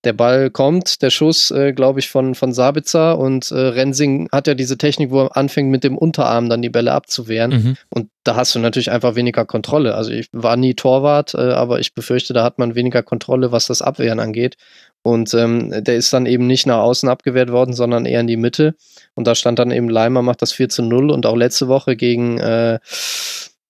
der 0.03 0.13
Ball 0.13 0.49
kommt, 0.49 1.01
der 1.01 1.09
Schuss, 1.09 1.49
äh, 1.51 1.71
glaube 1.71 1.99
ich, 1.99 2.09
von, 2.09 2.35
von 2.35 2.51
Sabitzer 2.51 3.17
und 3.17 3.51
äh, 3.51 3.55
Rensing 3.55 4.27
hat 4.31 4.47
ja 4.47 4.53
diese 4.53 4.77
Technik, 4.77 5.11
wo 5.11 5.21
er 5.21 5.37
anfängt, 5.37 5.69
mit 5.71 5.83
dem 5.83 5.97
Unterarm 5.97 6.49
dann 6.49 6.61
die 6.61 6.69
Bälle 6.69 6.91
abzuwehren. 6.91 7.51
Mhm. 7.51 7.77
Und 7.89 8.09
da 8.23 8.35
hast 8.35 8.53
du 8.53 8.59
natürlich 8.59 8.91
einfach 8.91 9.15
weniger 9.15 9.45
Kontrolle. 9.45 9.95
Also 9.95 10.11
ich 10.11 10.27
war 10.33 10.57
nie 10.57 10.73
Torwart, 10.73 11.33
äh, 11.35 11.51
aber 11.51 11.79
ich 11.79 11.93
befürchte, 11.93 12.33
da 12.33 12.43
hat 12.43 12.59
man 12.59 12.75
weniger 12.75 13.01
Kontrolle, 13.01 13.51
was 13.51 13.67
das 13.67 13.81
Abwehren 13.81 14.19
angeht. 14.19 14.57
Und 15.03 15.33
ähm, 15.33 15.83
der 15.83 15.95
ist 15.95 16.13
dann 16.13 16.25
eben 16.25 16.47
nicht 16.47 16.65
nach 16.65 16.79
außen 16.79 17.09
abgewehrt 17.09 17.51
worden, 17.51 17.73
sondern 17.73 18.05
eher 18.05 18.21
in 18.21 18.27
die 18.27 18.37
Mitte. 18.37 18.75
Und 19.15 19.27
da 19.27 19.35
stand 19.35 19.59
dann 19.59 19.71
eben 19.71 19.89
Leimer, 19.89 20.21
macht 20.21 20.41
das 20.41 20.53
4 20.53 20.69
zu 20.69 20.81
0 20.81 21.11
und 21.11 21.25
auch 21.25 21.35
letzte 21.35 21.67
Woche 21.67 21.95
gegen, 21.95 22.39
äh, 22.39 22.79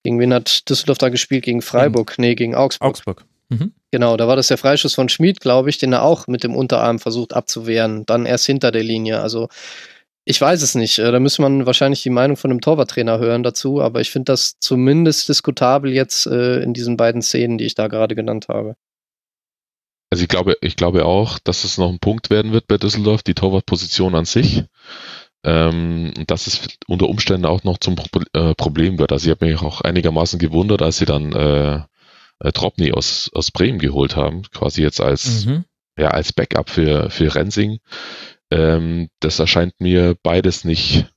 gegen 0.04 0.20
wen 0.20 0.34
hat 0.34 0.70
Düsseldorf 0.70 1.00
da 1.00 1.10
gespielt? 1.10 1.44
Gegen 1.44 1.62
Freiburg? 1.62 2.18
Mhm. 2.18 2.22
Nee, 2.22 2.36
gegen 2.36 2.56
Augsburg. 2.56 2.90
Augsburg. 2.90 3.26
Mhm. 3.50 3.74
Genau, 3.92 4.18
da 4.18 4.28
war 4.28 4.36
das 4.36 4.48
der 4.48 4.58
Freischuss 4.58 4.96
von 4.96 5.10
Schmid, 5.10 5.40
glaube 5.40 5.70
ich, 5.70 5.78
den 5.78 5.94
er 5.94 6.04
auch 6.04 6.28
mit 6.28 6.44
dem 6.44 6.56
Unterarm 6.56 7.00
versucht 7.00 7.34
abzuwehren, 7.34 8.06
dann 8.06 8.26
erst 8.26 8.46
hinter 8.46 8.72
der 8.72 8.84
Linie. 8.84 9.22
Also 9.22 9.50
ich 10.26 10.40
weiß 10.40 10.62
es 10.62 10.76
nicht. 10.76 11.00
Äh, 11.00 11.12
da 11.12 11.20
müsste 11.20 11.42
man 11.42 11.66
wahrscheinlich 11.66 12.02
die 12.04 12.10
Meinung 12.10 12.38
von 12.38 12.50
dem 12.50 12.62
Torwarttrainer 12.62 13.20
hören 13.20 13.44
dazu, 13.44 13.82
aber 13.82 14.02
ich 14.02 14.12
finde 14.12 14.32
das 14.32 14.58
zumindest 14.60 15.28
diskutabel 15.30 15.92
jetzt 15.92 16.26
äh, 16.28 16.62
in 16.62 16.74
diesen 16.74 16.98
beiden 16.98 17.22
Szenen, 17.22 17.58
die 17.58 17.66
ich 17.66 17.76
da 17.76 17.88
gerade 17.88 18.16
genannt 18.16 18.48
habe. 18.48 18.76
Also 20.12 20.24
ich 20.24 20.30
glaube, 20.30 20.56
ich 20.62 20.76
glaube 20.76 21.06
auch, 21.06 21.40
dass 21.40 21.64
es 21.64 21.78
noch 21.78 21.90
ein 21.90 22.00
Punkt 22.00 22.30
werden 22.30 22.52
wird 22.52 22.68
bei 22.68 22.78
Düsseldorf, 22.78 23.24
die 23.24 23.34
Torwartposition 23.34 24.16
an 24.16 24.26
sich. 24.26 24.64
Ähm, 25.46 26.14
dass 26.28 26.48
es 26.48 26.70
unter 26.88 27.10
Umständen 27.10 27.46
auch 27.46 27.66
noch 27.66 27.78
zum 27.78 27.98
Pro 27.98 28.22
äh, 28.32 28.56
Problem 28.56 28.98
wird. 28.98 29.12
Also 29.12 29.26
ich 29.26 29.32
habe 29.36 29.46
mich 29.46 29.62
auch 29.62 29.82
einigermaßen 29.82 30.40
gewundert, 30.40 30.82
als 30.82 31.00
sie 31.00 31.06
dann 31.06 31.34
äh, 31.34 31.82
äh, 32.44 32.52
Tropny 32.52 32.92
aus, 32.92 33.32
aus 33.34 33.52
Bremen 33.52 33.80
geholt 33.80 34.16
haben, 34.16 34.44
quasi 34.52 34.82
jetzt 34.82 35.02
als, 35.02 35.46
mhm. 35.46 35.66
ja, 35.98 36.10
als 36.10 36.34
Backup 36.34 36.70
für, 36.70 37.10
für 37.10 37.34
Rensing. 37.34 37.80
Ähm, 38.52 39.10
das 39.20 39.40
erscheint 39.40 39.74
mir 39.80 40.16
beides 40.22 40.64
nicht 40.66 41.08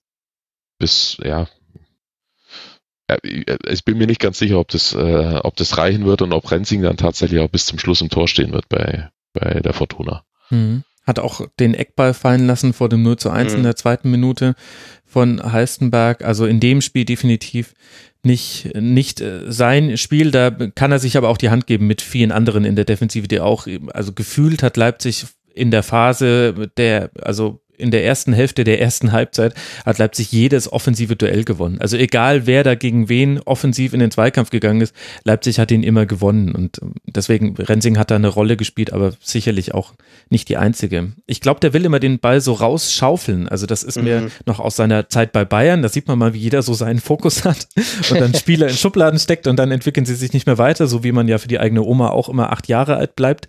bis, 0.78 1.18
ja, 1.22 1.48
ich 3.68 3.84
bin 3.84 3.98
mir 3.98 4.06
nicht 4.06 4.20
ganz 4.20 4.38
sicher, 4.38 4.58
ob 4.58 4.68
das, 4.68 4.92
äh, 4.92 5.40
ob 5.42 5.54
das 5.56 5.78
reichen 5.78 6.06
wird 6.06 6.22
und 6.22 6.32
ob 6.32 6.50
Rensing 6.50 6.82
dann 6.82 6.96
tatsächlich 6.96 7.40
auch 7.40 7.48
bis 7.48 7.66
zum 7.66 7.78
Schluss 7.78 8.00
im 8.00 8.08
Tor 8.08 8.26
stehen 8.26 8.52
wird 8.52 8.68
bei, 8.68 9.10
bei 9.32 9.60
der 9.60 9.72
Fortuna. 9.72 10.24
Mhm. 10.50 10.82
Hat 11.06 11.18
auch 11.18 11.46
den 11.60 11.74
Eckball 11.74 12.14
fallen 12.14 12.46
lassen 12.46 12.72
vor 12.72 12.88
dem 12.88 13.02
0 13.02 13.16
zu 13.16 13.30
1 13.30 13.52
mhm. 13.52 13.58
in 13.58 13.62
der 13.64 13.76
zweiten 13.76 14.10
Minute 14.10 14.54
von 15.04 15.52
Heistenberg. 15.52 16.24
Also 16.24 16.46
in 16.46 16.60
dem 16.60 16.80
Spiel 16.80 17.04
definitiv 17.04 17.74
nicht, 18.22 18.74
nicht 18.74 19.20
äh, 19.20 19.50
sein 19.50 19.96
Spiel. 19.96 20.30
Da 20.30 20.50
kann 20.50 20.92
er 20.92 20.98
sich 20.98 21.16
aber 21.16 21.28
auch 21.28 21.38
die 21.38 21.50
Hand 21.50 21.66
geben 21.66 21.86
mit 21.86 22.02
vielen 22.02 22.32
anderen 22.32 22.64
in 22.64 22.76
der 22.76 22.84
Defensive, 22.84 23.28
die 23.28 23.40
auch, 23.40 23.66
also 23.92 24.12
gefühlt 24.12 24.62
hat 24.62 24.76
Leipzig 24.76 25.26
in 25.54 25.70
der 25.70 25.82
Phase 25.82 26.70
der, 26.76 27.10
also 27.22 27.60
in 27.78 27.90
der 27.90 28.04
ersten 28.04 28.32
Hälfte 28.32 28.64
der 28.64 28.80
ersten 28.80 29.12
Halbzeit 29.12 29.54
hat 29.84 29.98
Leipzig 29.98 30.32
jedes 30.32 30.72
offensive 30.72 31.16
Duell 31.16 31.44
gewonnen. 31.44 31.80
Also 31.80 31.96
egal, 31.96 32.46
wer 32.46 32.64
da 32.64 32.74
gegen 32.74 33.08
wen 33.08 33.40
offensiv 33.40 33.92
in 33.92 34.00
den 34.00 34.10
Zweikampf 34.10 34.50
gegangen 34.50 34.80
ist, 34.80 34.94
Leipzig 35.24 35.58
hat 35.58 35.70
ihn 35.70 35.82
immer 35.82 36.06
gewonnen. 36.06 36.54
Und 36.54 36.80
ähm, 36.82 36.94
deswegen, 37.06 37.54
Rensing 37.56 37.98
hat 37.98 38.10
da 38.10 38.16
eine 38.16 38.28
Rolle 38.28 38.56
gespielt, 38.56 38.92
aber 38.92 39.12
sicherlich 39.20 39.74
auch 39.74 39.94
nicht 40.30 40.48
die 40.48 40.56
einzige. 40.56 41.12
Ich 41.26 41.40
glaube, 41.40 41.60
der 41.60 41.72
will 41.72 41.84
immer 41.84 42.00
den 42.00 42.18
Ball 42.18 42.40
so 42.40 42.52
rausschaufeln. 42.52 43.48
Also 43.48 43.66
das 43.66 43.82
ist 43.82 43.96
mhm. 43.96 44.04
mir 44.04 44.30
noch 44.46 44.60
aus 44.60 44.76
seiner 44.76 45.08
Zeit 45.08 45.32
bei 45.32 45.44
Bayern. 45.44 45.82
Da 45.82 45.88
sieht 45.88 46.08
man 46.08 46.18
mal, 46.18 46.34
wie 46.34 46.38
jeder 46.38 46.62
so 46.62 46.74
seinen 46.74 47.00
Fokus 47.00 47.44
hat 47.44 47.68
und 48.10 48.20
dann 48.20 48.34
Spieler 48.34 48.68
in 48.68 48.74
Schubladen 48.74 49.18
steckt 49.18 49.46
und 49.46 49.56
dann 49.56 49.70
entwickeln 49.70 50.06
sie 50.06 50.14
sich 50.14 50.32
nicht 50.32 50.46
mehr 50.46 50.58
weiter, 50.58 50.86
so 50.86 51.04
wie 51.04 51.12
man 51.12 51.28
ja 51.28 51.38
für 51.38 51.48
die 51.48 51.58
eigene 51.58 51.82
Oma 51.82 52.10
auch 52.10 52.28
immer 52.28 52.52
acht 52.52 52.68
Jahre 52.68 52.96
alt 52.96 53.16
bleibt 53.16 53.48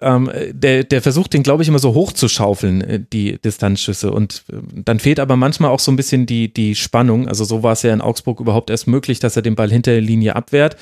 ähm, 0.00 0.30
der, 0.52 0.84
der 0.84 1.02
versucht 1.02 1.34
den, 1.34 1.42
glaube 1.42 1.62
ich, 1.62 1.68
immer 1.68 1.78
so 1.78 1.94
hoch 1.94 2.12
zu 2.12 2.28
schaufeln, 2.28 2.80
äh, 2.82 3.00
die 3.12 3.38
Distanzschüsse. 3.38 4.12
Und 4.12 4.44
äh, 4.50 4.56
dann 4.84 5.00
fehlt 5.00 5.20
aber 5.20 5.36
manchmal 5.36 5.70
auch 5.70 5.80
so 5.80 5.90
ein 5.90 5.96
bisschen 5.96 6.26
die, 6.26 6.52
die 6.52 6.74
Spannung. 6.74 7.28
Also 7.28 7.44
so 7.44 7.62
war 7.62 7.72
es 7.72 7.82
ja 7.82 7.92
in 7.92 8.00
Augsburg 8.00 8.40
überhaupt 8.40 8.70
erst 8.70 8.86
möglich, 8.86 9.18
dass 9.18 9.36
er 9.36 9.42
den 9.42 9.56
Ball 9.56 9.70
hinter 9.70 9.92
der 9.92 10.00
Linie 10.00 10.36
abwehrt. 10.36 10.76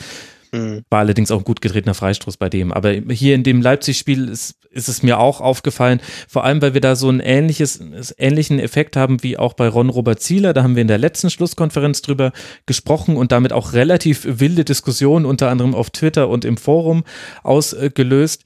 Mhm. 0.52 0.84
War 0.90 1.00
allerdings 1.00 1.30
auch 1.30 1.38
ein 1.38 1.44
gut 1.44 1.60
getretener 1.60 1.94
Freistoß 1.94 2.36
bei 2.36 2.48
dem. 2.48 2.72
Aber 2.72 2.92
hier 2.92 3.34
in 3.34 3.42
dem 3.42 3.60
Leipzig-Spiel 3.60 4.28
ist, 4.28 4.56
ist 4.70 4.88
es 4.88 5.02
mir 5.02 5.18
auch 5.18 5.40
aufgefallen, 5.40 6.00
vor 6.28 6.44
allem 6.44 6.60
weil 6.60 6.74
wir 6.74 6.82
da 6.82 6.96
so 6.96 7.08
einen 7.08 7.20
ähnliches, 7.20 7.80
ähnlichen 8.18 8.58
Effekt 8.58 8.94
haben 8.96 9.22
wie 9.22 9.38
auch 9.38 9.54
bei 9.54 9.68
Ron 9.68 9.88
Robert 9.88 10.20
Zieler. 10.20 10.52
Da 10.52 10.62
haben 10.62 10.76
wir 10.76 10.82
in 10.82 10.88
der 10.88 10.98
letzten 10.98 11.30
Schlusskonferenz 11.30 12.02
drüber 12.02 12.32
gesprochen 12.66 13.16
und 13.16 13.32
damit 13.32 13.52
auch 13.52 13.72
relativ 13.72 14.26
wilde 14.28 14.64
Diskussionen 14.64 15.24
unter 15.24 15.50
anderem 15.50 15.74
auf 15.74 15.90
Twitter 15.90 16.28
und 16.28 16.44
im 16.44 16.58
Forum 16.58 17.04
ausgelöst 17.42 18.44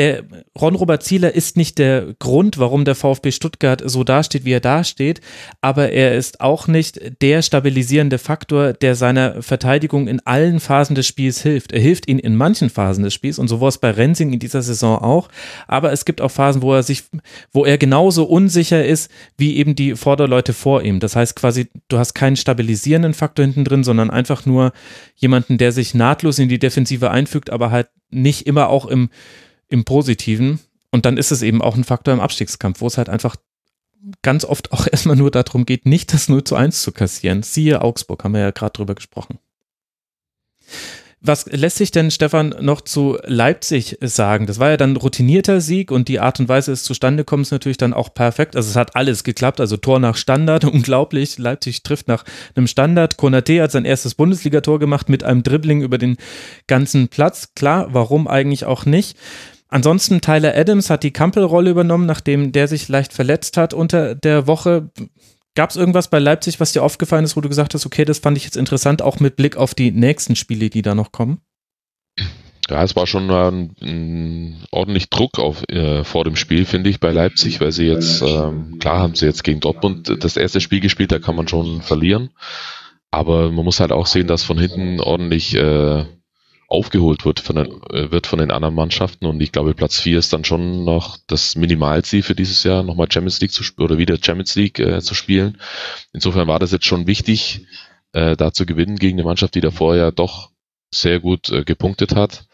der 0.00 0.24
Ron-Robert 0.58 1.02
Zieler 1.02 1.34
ist 1.34 1.58
nicht 1.58 1.78
der 1.78 2.14
Grund, 2.18 2.56
warum 2.56 2.86
der 2.86 2.94
VfB 2.94 3.32
Stuttgart 3.32 3.82
so 3.84 4.02
dasteht, 4.02 4.46
wie 4.46 4.52
er 4.52 4.60
dasteht, 4.60 5.20
aber 5.60 5.90
er 5.90 6.14
ist 6.14 6.40
auch 6.40 6.68
nicht 6.68 7.20
der 7.20 7.42
stabilisierende 7.42 8.16
Faktor, 8.16 8.72
der 8.72 8.94
seiner 8.94 9.42
Verteidigung 9.42 10.08
in 10.08 10.20
allen 10.24 10.58
Phasen 10.58 10.94
des 10.94 11.06
Spiels 11.06 11.42
hilft. 11.42 11.72
Er 11.72 11.80
hilft 11.80 12.08
ihnen 12.08 12.18
in 12.18 12.34
manchen 12.34 12.70
Phasen 12.70 13.04
des 13.04 13.12
Spiels 13.12 13.38
und 13.38 13.48
so 13.48 13.60
war 13.60 13.68
es 13.68 13.76
bei 13.76 13.90
Rensing 13.90 14.32
in 14.32 14.38
dieser 14.38 14.62
Saison 14.62 14.96
auch, 14.96 15.28
aber 15.68 15.92
es 15.92 16.06
gibt 16.06 16.22
auch 16.22 16.30
Phasen, 16.30 16.62
wo 16.62 16.72
er 16.72 16.82
sich, 16.82 17.02
wo 17.52 17.66
er 17.66 17.76
genauso 17.76 18.24
unsicher 18.24 18.82
ist, 18.82 19.10
wie 19.36 19.58
eben 19.58 19.74
die 19.74 19.96
Vorderleute 19.96 20.54
vor 20.54 20.80
ihm. 20.80 21.00
Das 21.00 21.14
heißt 21.14 21.36
quasi, 21.36 21.68
du 21.88 21.98
hast 21.98 22.14
keinen 22.14 22.36
stabilisierenden 22.36 23.12
Faktor 23.12 23.44
hinten 23.44 23.66
drin, 23.66 23.84
sondern 23.84 24.08
einfach 24.08 24.46
nur 24.46 24.72
jemanden, 25.14 25.58
der 25.58 25.72
sich 25.72 25.92
nahtlos 25.92 26.38
in 26.38 26.48
die 26.48 26.58
Defensive 26.58 27.10
einfügt, 27.10 27.50
aber 27.50 27.70
halt 27.70 27.88
nicht 28.10 28.46
immer 28.46 28.70
auch 28.70 28.86
im 28.86 29.10
im 29.70 29.84
Positiven. 29.84 30.60
Und 30.90 31.06
dann 31.06 31.16
ist 31.16 31.30
es 31.30 31.42
eben 31.42 31.62
auch 31.62 31.76
ein 31.76 31.84
Faktor 31.84 32.12
im 32.12 32.20
Abstiegskampf, 32.20 32.80
wo 32.80 32.86
es 32.86 32.98
halt 32.98 33.08
einfach 33.08 33.36
ganz 34.22 34.44
oft 34.44 34.72
auch 34.72 34.86
erstmal 34.90 35.16
nur 35.16 35.30
darum 35.30 35.64
geht, 35.64 35.86
nicht 35.86 36.12
das 36.12 36.28
0 36.28 36.44
zu 36.44 36.56
1 36.56 36.82
zu 36.82 36.92
kassieren. 36.92 37.42
Siehe 37.42 37.80
Augsburg, 37.82 38.24
haben 38.24 38.34
wir 38.34 38.40
ja 38.40 38.50
gerade 38.50 38.72
drüber 38.72 38.94
gesprochen. 38.94 39.38
Was 41.22 41.44
lässt 41.44 41.76
sich 41.76 41.90
denn, 41.90 42.10
Stefan, 42.10 42.54
noch 42.60 42.80
zu 42.80 43.18
Leipzig 43.26 43.98
sagen? 44.00 44.46
Das 44.46 44.58
war 44.58 44.70
ja 44.70 44.78
dann 44.78 44.96
routinierter 44.96 45.60
Sieg 45.60 45.90
und 45.90 46.08
die 46.08 46.18
Art 46.18 46.40
und 46.40 46.48
Weise 46.48 46.70
des 46.70 46.82
Zustandekommens 46.82 47.48
ist 47.48 47.52
natürlich 47.52 47.76
dann 47.76 47.92
auch 47.92 48.14
perfekt. 48.14 48.56
Also 48.56 48.70
es 48.70 48.76
hat 48.76 48.96
alles 48.96 49.22
geklappt, 49.22 49.60
also 49.60 49.76
Tor 49.76 50.00
nach 50.00 50.16
Standard, 50.16 50.64
unglaublich. 50.64 51.36
Leipzig 51.36 51.82
trifft 51.82 52.08
nach 52.08 52.24
einem 52.56 52.66
Standard. 52.66 53.18
Konate 53.18 53.60
hat 53.60 53.70
sein 53.70 53.84
erstes 53.84 54.14
Bundesligator 54.14 54.78
gemacht 54.78 55.10
mit 55.10 55.22
einem 55.22 55.42
Dribbling 55.42 55.82
über 55.82 55.98
den 55.98 56.16
ganzen 56.66 57.08
Platz. 57.08 57.50
Klar, 57.54 57.88
warum 57.92 58.26
eigentlich 58.26 58.64
auch 58.64 58.86
nicht? 58.86 59.18
Ansonsten 59.70 60.20
Tyler 60.20 60.56
Adams 60.56 60.90
hat 60.90 61.04
die 61.04 61.12
Kampelrolle 61.12 61.70
übernommen, 61.70 62.06
nachdem 62.06 62.50
der 62.50 62.66
sich 62.66 62.88
leicht 62.88 63.12
verletzt 63.12 63.56
hat 63.56 63.72
unter 63.72 64.16
der 64.16 64.48
Woche. 64.48 64.90
Gab 65.54 65.70
es 65.70 65.76
irgendwas 65.76 66.08
bei 66.08 66.18
Leipzig, 66.18 66.58
was 66.58 66.72
dir 66.72 66.82
aufgefallen 66.82 67.24
ist, 67.24 67.36
wo 67.36 67.40
du 67.40 67.48
gesagt 67.48 67.74
hast, 67.74 67.86
okay, 67.86 68.04
das 68.04 68.18
fand 68.18 68.36
ich 68.36 68.44
jetzt 68.44 68.56
interessant, 68.56 69.00
auch 69.00 69.20
mit 69.20 69.36
Blick 69.36 69.56
auf 69.56 69.74
die 69.74 69.92
nächsten 69.92 70.34
Spiele, 70.34 70.70
die 70.70 70.82
da 70.82 70.94
noch 70.94 71.12
kommen? 71.12 71.40
Ja, 72.68 72.84
es 72.84 72.94
war 72.94 73.06
schon 73.06 73.30
ein, 73.30 73.74
ein 73.80 74.64
ordentlich 74.70 75.10
Druck 75.10 75.38
auf, 75.38 75.64
äh, 75.68 76.04
vor 76.04 76.24
dem 76.24 76.36
Spiel, 76.36 76.64
finde 76.66 76.90
ich, 76.90 77.00
bei 77.00 77.10
Leipzig, 77.10 77.60
weil 77.60 77.72
sie 77.72 77.86
jetzt, 77.86 78.22
ähm, 78.22 78.78
klar 78.78 79.00
haben 79.00 79.16
sie 79.16 79.26
jetzt 79.26 79.42
gegen 79.42 79.58
Dortmund 79.58 80.16
das 80.20 80.36
erste 80.36 80.60
Spiel 80.60 80.80
gespielt, 80.80 81.10
da 81.10 81.18
kann 81.18 81.34
man 81.34 81.48
schon 81.48 81.82
verlieren. 81.82 82.30
Aber 83.10 83.50
man 83.50 83.64
muss 83.64 83.80
halt 83.80 83.90
auch 83.90 84.06
sehen, 84.06 84.28
dass 84.28 84.44
von 84.44 84.56
hinten 84.56 85.00
ordentlich 85.00 85.54
äh, 85.56 86.04
aufgeholt 86.70 87.24
wird 87.24 87.40
von, 87.40 87.56
den, 87.56 87.82
äh, 87.90 88.10
wird 88.10 88.26
von 88.26 88.38
den 88.38 88.50
anderen 88.50 88.74
Mannschaften 88.74 89.26
und 89.26 89.40
ich 89.42 89.52
glaube 89.52 89.74
Platz 89.74 90.00
4 90.00 90.18
ist 90.18 90.32
dann 90.32 90.44
schon 90.44 90.84
noch 90.84 91.18
das 91.26 91.56
Minimalziel 91.56 92.22
für 92.22 92.36
dieses 92.36 92.62
Jahr, 92.62 92.84
nochmal 92.84 93.10
Champions 93.10 93.40
League 93.40 93.52
zu 93.52 93.64
oder 93.78 93.98
wieder 93.98 94.16
Champions 94.22 94.54
League 94.54 94.78
äh, 94.78 95.00
zu 95.00 95.14
spielen. 95.14 95.58
Insofern 96.12 96.46
war 96.46 96.60
das 96.60 96.70
jetzt 96.70 96.86
schon 96.86 97.08
wichtig, 97.08 97.66
äh, 98.12 98.36
da 98.36 98.52
zu 98.52 98.66
gewinnen 98.66 98.96
gegen 98.96 99.18
eine 99.18 99.26
Mannschaft, 99.26 99.56
die 99.56 99.60
davor 99.60 99.96
ja 99.96 100.12
doch 100.12 100.50
sehr 100.92 101.18
gut 101.18 101.50
äh, 101.50 101.64
gepunktet 101.64 102.14
hat. 102.14 102.46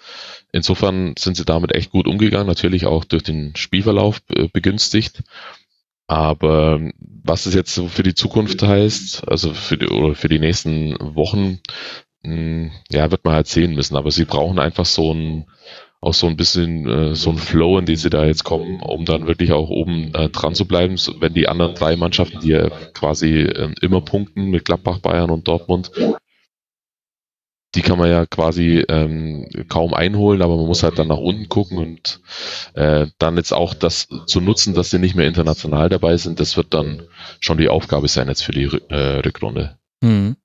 Insofern 0.51 1.15
sind 1.19 1.37
sie 1.37 1.45
damit 1.45 1.75
echt 1.75 1.91
gut 1.91 2.07
umgegangen, 2.07 2.47
natürlich 2.47 2.87
auch 2.87 3.05
durch 3.05 3.23
den 3.23 3.55
Spielverlauf 3.55 4.23
äh, 4.35 4.49
begünstigt. 4.49 5.23
Aber 6.09 6.81
was 6.99 7.47
es 7.47 7.55
jetzt 7.55 7.81
für 7.89 8.03
die 8.03 8.15
Zukunft 8.15 8.63
heißt, 8.63 9.29
also 9.29 9.53
für 9.53 9.77
die, 9.77 9.89
oder 9.89 10.15
für 10.15 10.29
die 10.29 10.39
nächsten 10.39 10.97
Wochen, 11.01 11.61
hm, 12.27 12.71
ja, 12.91 13.11
wird 13.11 13.25
man 13.25 13.35
halt 13.35 13.47
sehen 13.47 13.75
müssen. 13.75 13.97
Aber 13.97 14.11
sie 14.11 14.25
brauchen 14.25 14.59
einfach 14.59 14.87
so 14.87 15.13
ein, 15.13 15.47
auch 16.01 16.15
so 16.15 16.27
ein 16.27 16.37
bisschen 16.37 16.89
äh, 16.89 17.15
so 17.15 17.31
ein 17.31 17.39
Flow, 17.39 17.79
in 17.79 17.87
den 17.87 17.97
sie 17.97 18.11
da 18.11 18.25
jetzt 18.25 18.45
kommen, 18.45 18.81
um 18.81 19.05
dann 19.05 19.27
wirklich 19.27 19.53
auch 19.53 19.71
oben 19.71 20.15
äh, 20.15 20.29
dran 20.29 20.55
zu 20.55 20.67
bleiben. 20.67 20.97
So, 20.97 21.21
wenn 21.21 21.35
die 21.35 21.49
anderen 21.49 21.75
drei 21.75 21.97
Mannschaften, 21.97 22.41
die 22.41 22.51
ja 22.51 22.69
quasi 22.95 23.41
äh, 23.41 23.73
immer 23.81 24.01
punkten 24.01 24.51
mit 24.51 24.65
Gladbach, 24.65 24.99
Bayern 24.99 25.31
und 25.31 25.49
Dortmund, 25.49 25.91
die 27.77 27.83
kann 27.83 27.99
man 27.99 28.09
ja 28.09 28.25
quasi 28.25 28.85
ähm, 28.89 29.47
kaum 29.69 29.93
einholen, 29.93 30.41
aber 30.41 30.57
man 30.57 30.67
muss 30.67 30.83
halt 30.83 30.99
dann 30.99 31.09
nach 31.09 31.19
unten 31.19 31.49
gucken 31.49 31.79
und 31.79 32.21
äh, 32.75 33.07
dann 33.19 33.37
jetzt 33.37 33.53
auch 33.53 33.75
das 33.75 34.09
zu 34.27 34.41
nutzen, 34.41 34.75
dass 34.75 34.91
sie 34.91 34.99
nicht 34.99 35.15
mehr 35.15 35.27
international 35.27 35.89
dabei 35.91 36.17
sind, 36.17 36.41
das 36.41 36.57
wird 36.57 36.73
dann 36.73 37.03
schon 37.39 37.59
die 37.59 37.69
Aufgabe 37.69 38.09
sein 38.09 38.29
jetzt 38.29 38.43
für 38.43 38.53
die 38.53 38.65
äh, 38.89 39.21
Rückrunde. 39.21 39.79
Mhm. 40.01 40.37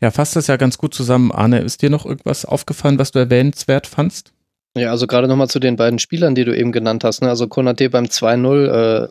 Ja, 0.00 0.10
fasst 0.10 0.36
das 0.36 0.46
ja 0.46 0.56
ganz 0.56 0.78
gut 0.78 0.94
zusammen. 0.94 1.32
Arne, 1.32 1.60
ist 1.60 1.82
dir 1.82 1.90
noch 1.90 2.04
irgendwas 2.04 2.44
aufgefallen, 2.44 2.98
was 2.98 3.12
du 3.12 3.18
erwähnenswert 3.18 3.86
fandst? 3.86 4.32
Ja, 4.76 4.90
also 4.90 5.06
gerade 5.06 5.26
nochmal 5.26 5.48
zu 5.48 5.58
den 5.58 5.76
beiden 5.76 5.98
Spielern, 5.98 6.34
die 6.34 6.44
du 6.44 6.54
eben 6.54 6.70
genannt 6.70 7.02
hast. 7.02 7.22
Ne? 7.22 7.30
Also 7.30 7.48
Konate 7.48 7.88
beim 7.88 8.04
2-0 8.04 9.04
äh, 9.04 9.08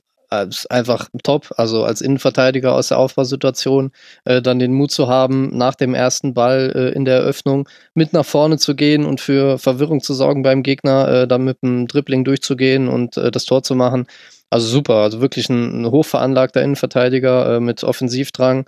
ist 0.48 0.70
einfach 0.70 1.10
top. 1.24 1.54
Also 1.58 1.84
als 1.84 2.02
Innenverteidiger 2.02 2.74
aus 2.74 2.90
der 2.90 3.00
Aufbausituation 3.00 3.92
äh, 4.26 4.44
dann 4.44 4.60
den 4.60 4.74
Mut 4.74 4.92
zu 4.92 5.08
haben, 5.08 5.56
nach 5.58 5.74
dem 5.74 5.96
ersten 5.96 6.36
Ball 6.36 6.72
äh, 6.76 6.96
in 6.96 7.06
der 7.06 7.16
Eröffnung 7.16 7.68
mit 7.96 8.14
nach 8.14 8.26
vorne 8.26 8.58
zu 8.58 8.76
gehen 8.76 9.06
und 9.06 9.22
für 9.22 9.58
Verwirrung 9.58 10.02
zu 10.02 10.14
sorgen 10.14 10.44
beim 10.44 10.62
Gegner, 10.62 11.08
äh, 11.08 11.28
dann 11.28 11.44
mit 11.44 11.64
dem 11.64 11.88
Dribbling 11.88 12.24
durchzugehen 12.24 12.88
und 12.88 13.18
äh, 13.18 13.32
das 13.32 13.46
Tor 13.46 13.64
zu 13.64 13.74
machen. 13.76 14.06
Also 14.50 14.68
super, 14.68 14.96
also 14.98 15.22
wirklich 15.22 15.50
ein, 15.50 15.82
ein 15.82 15.92
hochveranlagter 15.92 16.62
Innenverteidiger 16.62 17.56
äh, 17.56 17.60
mit 17.60 17.84
Offensivdrang. 17.84 18.66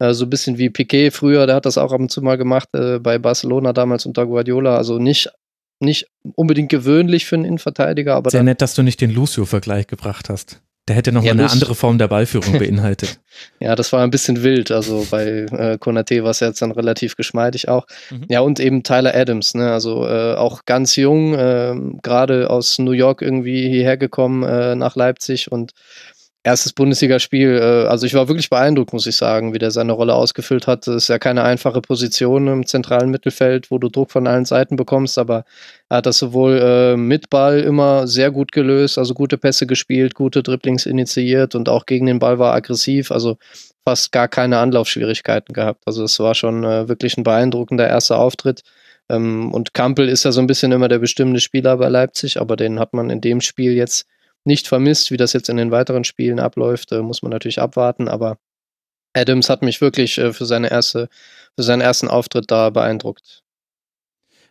Äh, 0.00 0.14
so 0.14 0.24
ein 0.24 0.30
bisschen 0.30 0.58
wie 0.58 0.70
Piquet 0.70 1.12
früher, 1.12 1.46
der 1.46 1.54
hat 1.56 1.66
das 1.66 1.78
auch 1.78 1.92
ab 1.92 2.00
und 2.00 2.10
zu 2.10 2.22
mal 2.22 2.38
gemacht 2.38 2.68
äh, 2.74 2.98
bei 2.98 3.18
Barcelona 3.18 3.72
damals 3.72 4.06
unter 4.06 4.26
Guardiola. 4.26 4.76
Also 4.76 4.98
nicht, 4.98 5.30
nicht 5.78 6.06
unbedingt 6.34 6.70
gewöhnlich 6.70 7.26
für 7.26 7.36
einen 7.36 7.44
Innenverteidiger, 7.44 8.16
aber. 8.16 8.30
Sehr 8.30 8.42
nett, 8.42 8.62
dass 8.62 8.74
du 8.74 8.82
nicht 8.82 9.00
den 9.00 9.12
Lucio-Vergleich 9.12 9.86
gebracht 9.86 10.28
hast. 10.28 10.60
Der 10.88 10.96
hätte 10.96 11.12
noch 11.12 11.22
ja, 11.22 11.34
mal 11.34 11.42
eine 11.42 11.52
andere 11.52 11.74
Form 11.76 11.98
der 11.98 12.08
Ballführung 12.08 12.58
beinhaltet. 12.58 13.20
ja, 13.60 13.76
das 13.76 13.92
war 13.92 14.02
ein 14.02 14.10
bisschen 14.10 14.42
wild. 14.42 14.72
Also 14.72 15.06
bei 15.08 15.46
äh, 15.52 15.78
Konate 15.78 16.24
war 16.24 16.30
es 16.30 16.40
jetzt 16.40 16.62
dann 16.62 16.72
relativ 16.72 17.16
geschmeidig 17.16 17.68
auch. 17.68 17.86
Mhm. 18.10 18.24
Ja, 18.28 18.40
und 18.40 18.58
eben 18.58 18.82
Tyler 18.82 19.14
Adams, 19.14 19.54
ne? 19.54 19.70
Also 19.70 20.04
äh, 20.08 20.34
auch 20.34 20.64
ganz 20.64 20.96
jung, 20.96 21.34
äh, 21.34 21.76
gerade 22.02 22.50
aus 22.50 22.78
New 22.78 22.90
York 22.90 23.22
irgendwie 23.22 23.68
hierher 23.68 23.98
gekommen 23.98 24.42
äh, 24.42 24.74
nach 24.74 24.96
Leipzig 24.96 25.52
und 25.52 25.72
erstes 26.42 26.72
Bundesligaspiel, 26.72 27.58
äh, 27.58 27.88
also 27.88 28.06
ich 28.06 28.14
war 28.14 28.28
wirklich 28.28 28.48
beeindruckt, 28.48 28.92
muss 28.92 29.06
ich 29.06 29.16
sagen, 29.16 29.52
wie 29.52 29.58
der 29.58 29.70
seine 29.70 29.92
Rolle 29.92 30.14
ausgefüllt 30.14 30.66
hat. 30.66 30.86
Das 30.86 30.96
ist 30.96 31.08
ja 31.08 31.18
keine 31.18 31.42
einfache 31.42 31.82
Position 31.82 32.46
im 32.48 32.66
zentralen 32.66 33.10
Mittelfeld, 33.10 33.70
wo 33.70 33.78
du 33.78 33.88
Druck 33.88 34.10
von 34.10 34.26
allen 34.26 34.46
Seiten 34.46 34.76
bekommst, 34.76 35.18
aber 35.18 35.44
er 35.90 35.98
hat 35.98 36.06
das 36.06 36.18
sowohl 36.18 36.58
äh, 36.58 36.96
mit 36.96 37.28
Ball 37.30 37.60
immer 37.60 38.06
sehr 38.06 38.30
gut 38.30 38.52
gelöst, 38.52 38.96
also 38.96 39.12
gute 39.12 39.36
Pässe 39.36 39.66
gespielt, 39.66 40.14
gute 40.14 40.42
Dribblings 40.42 40.86
initiiert 40.86 41.54
und 41.54 41.68
auch 41.68 41.84
gegen 41.86 42.06
den 42.06 42.18
Ball 42.18 42.38
war 42.38 42.54
aggressiv, 42.54 43.10
also 43.10 43.36
fast 43.84 44.12
gar 44.12 44.28
keine 44.28 44.58
Anlaufschwierigkeiten 44.58 45.52
gehabt. 45.52 45.82
Also 45.86 46.04
es 46.04 46.18
war 46.20 46.34
schon 46.34 46.64
äh, 46.64 46.88
wirklich 46.88 47.16
ein 47.16 47.24
beeindruckender 47.24 47.88
erster 47.88 48.18
Auftritt. 48.18 48.62
Ähm, 49.10 49.52
und 49.52 49.74
Kampel 49.74 50.08
ist 50.08 50.24
ja 50.24 50.32
so 50.32 50.40
ein 50.40 50.46
bisschen 50.46 50.72
immer 50.72 50.88
der 50.88 51.00
bestimmende 51.00 51.40
Spieler 51.40 51.76
bei 51.76 51.88
Leipzig, 51.88 52.40
aber 52.40 52.56
den 52.56 52.78
hat 52.78 52.94
man 52.94 53.10
in 53.10 53.20
dem 53.20 53.40
Spiel 53.40 53.72
jetzt 53.72 54.06
nicht 54.44 54.68
vermisst. 54.68 55.10
Wie 55.10 55.16
das 55.16 55.32
jetzt 55.32 55.48
in 55.48 55.56
den 55.56 55.70
weiteren 55.70 56.04
Spielen 56.04 56.40
abläuft, 56.40 56.92
äh, 56.92 57.02
muss 57.02 57.22
man 57.22 57.30
natürlich 57.30 57.60
abwarten, 57.60 58.08
aber 58.08 58.38
Adams 59.14 59.50
hat 59.50 59.62
mich 59.62 59.80
wirklich 59.80 60.18
äh, 60.18 60.32
für 60.32 60.46
seine 60.46 60.70
erste, 60.70 61.08
für 61.56 61.62
seinen 61.62 61.80
ersten 61.80 62.08
Auftritt 62.08 62.50
da 62.50 62.70
beeindruckt. 62.70 63.42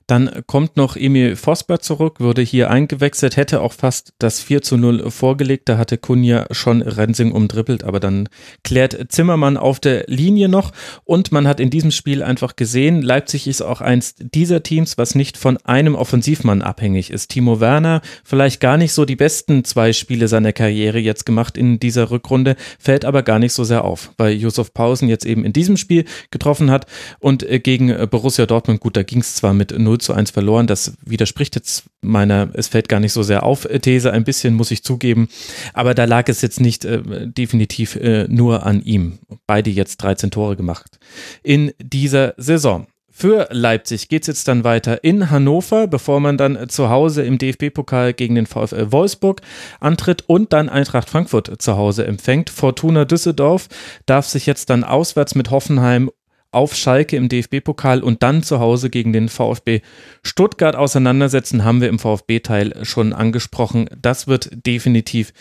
Dann 0.09 0.41
kommt 0.47 0.75
noch 0.75 0.95
Emil 0.95 1.35
Vosper 1.35 1.81
zurück, 1.81 2.19
wurde 2.19 2.41
hier 2.41 2.71
eingewechselt, 2.71 3.37
hätte 3.37 3.61
auch 3.61 3.73
fast 3.73 4.13
das 4.17 4.39
4 4.39 4.63
zu 4.63 4.75
0 4.75 5.11
vorgelegt. 5.11 5.69
Da 5.69 5.77
hatte 5.77 5.99
Kunja 5.99 6.47
schon 6.49 6.81
Rensing 6.81 7.31
umdribbelt, 7.31 7.83
aber 7.83 7.99
dann 7.99 8.27
klärt 8.63 9.11
Zimmermann 9.11 9.55
auf 9.55 9.79
der 9.79 10.05
Linie 10.07 10.49
noch. 10.49 10.71
Und 11.03 11.31
man 11.31 11.47
hat 11.47 11.59
in 11.59 11.69
diesem 11.69 11.91
Spiel 11.91 12.23
einfach 12.23 12.55
gesehen, 12.55 13.03
Leipzig 13.03 13.45
ist 13.45 13.61
auch 13.61 13.81
eins 13.81 14.15
dieser 14.17 14.63
Teams, 14.63 14.97
was 14.97 15.13
nicht 15.13 15.37
von 15.37 15.57
einem 15.57 15.93
Offensivmann 15.93 16.63
abhängig 16.63 17.11
ist. 17.11 17.27
Timo 17.27 17.59
Werner, 17.59 18.01
vielleicht 18.23 18.61
gar 18.61 18.77
nicht 18.77 18.93
so 18.93 19.05
die 19.05 19.15
besten 19.15 19.63
zwei 19.63 19.93
Spiele 19.93 20.27
seiner 20.27 20.53
Karriere 20.53 20.97
jetzt 20.97 21.27
gemacht 21.27 21.55
in 21.55 21.79
dieser 21.79 22.09
Rückrunde, 22.09 22.55
fällt 22.79 23.05
aber 23.05 23.21
gar 23.21 23.37
nicht 23.37 23.53
so 23.53 23.63
sehr 23.63 23.85
auf, 23.85 24.11
weil 24.17 24.33
Josef 24.33 24.73
Pausen 24.73 25.07
jetzt 25.07 25.27
eben 25.27 25.45
in 25.45 25.53
diesem 25.53 25.77
Spiel 25.77 26.05
getroffen 26.31 26.71
hat 26.71 26.87
und 27.19 27.43
äh, 27.43 27.59
gegen 27.59 27.95
Borussia 28.09 28.47
Dortmund, 28.47 28.79
gut, 28.79 28.97
da 28.97 29.03
ging 29.03 29.19
es 29.19 29.35
zwar 29.35 29.53
mit 29.53 29.77
0 29.77 29.98
zu 29.99 30.13
1 30.13 30.31
verloren. 30.31 30.67
Das 30.67 30.93
widerspricht 31.05 31.55
jetzt 31.55 31.85
meiner, 32.01 32.49
es 32.53 32.67
fällt 32.67 32.89
gar 32.89 32.99
nicht 32.99 33.13
so 33.13 33.23
sehr 33.23 33.43
auf 33.43 33.65
äh, 33.65 33.79
These, 33.79 34.11
ein 34.11 34.23
bisschen 34.23 34.53
muss 34.55 34.71
ich 34.71 34.83
zugeben. 34.83 35.29
Aber 35.73 35.93
da 35.93 36.05
lag 36.05 36.27
es 36.27 36.41
jetzt 36.41 36.59
nicht 36.59 36.85
äh, 36.85 37.01
definitiv 37.27 37.95
äh, 37.95 38.27
nur 38.27 38.65
an 38.65 38.81
ihm. 38.81 39.19
Beide 39.47 39.69
jetzt 39.69 39.97
13 39.97 40.31
Tore 40.31 40.55
gemacht 40.55 40.99
in 41.43 41.71
dieser 41.79 42.33
Saison. 42.37 42.87
Für 43.19 43.49
Leipzig 43.51 44.07
geht 44.07 44.21
es 44.21 44.27
jetzt 44.27 44.47
dann 44.47 44.63
weiter 44.63 45.03
in 45.03 45.29
Hannover, 45.29 45.87
bevor 45.87 46.21
man 46.21 46.37
dann 46.37 46.69
zu 46.69 46.89
Hause 46.89 47.23
im 47.23 47.37
DFB-Pokal 47.37 48.13
gegen 48.13 48.35
den 48.35 48.45
VfL 48.45 48.93
Wolfsburg 48.93 49.41
antritt 49.81 50.23
und 50.27 50.53
dann 50.53 50.69
Eintracht 50.69 51.09
Frankfurt 51.09 51.61
zu 51.61 51.75
Hause 51.75 52.07
empfängt. 52.07 52.49
Fortuna 52.49 53.03
Düsseldorf 53.03 53.67
darf 54.05 54.25
sich 54.25 54.45
jetzt 54.45 54.69
dann 54.69 54.85
auswärts 54.85 55.35
mit 55.35 55.51
Hoffenheim 55.51 56.09
auf 56.51 56.75
Schalke 56.75 57.15
im 57.15 57.29
DFB-Pokal 57.29 58.01
und 58.01 58.23
dann 58.23 58.43
zu 58.43 58.59
Hause 58.59 58.89
gegen 58.89 59.13
den 59.13 59.29
VfB 59.29 59.81
Stuttgart 60.23 60.75
auseinandersetzen, 60.75 61.63
haben 61.63 61.81
wir 61.81 61.89
im 61.89 61.99
VfB-Teil 61.99 62.85
schon 62.85 63.13
angesprochen. 63.13 63.89
Das 64.01 64.27
wird 64.27 64.49
definitiv 64.65 65.33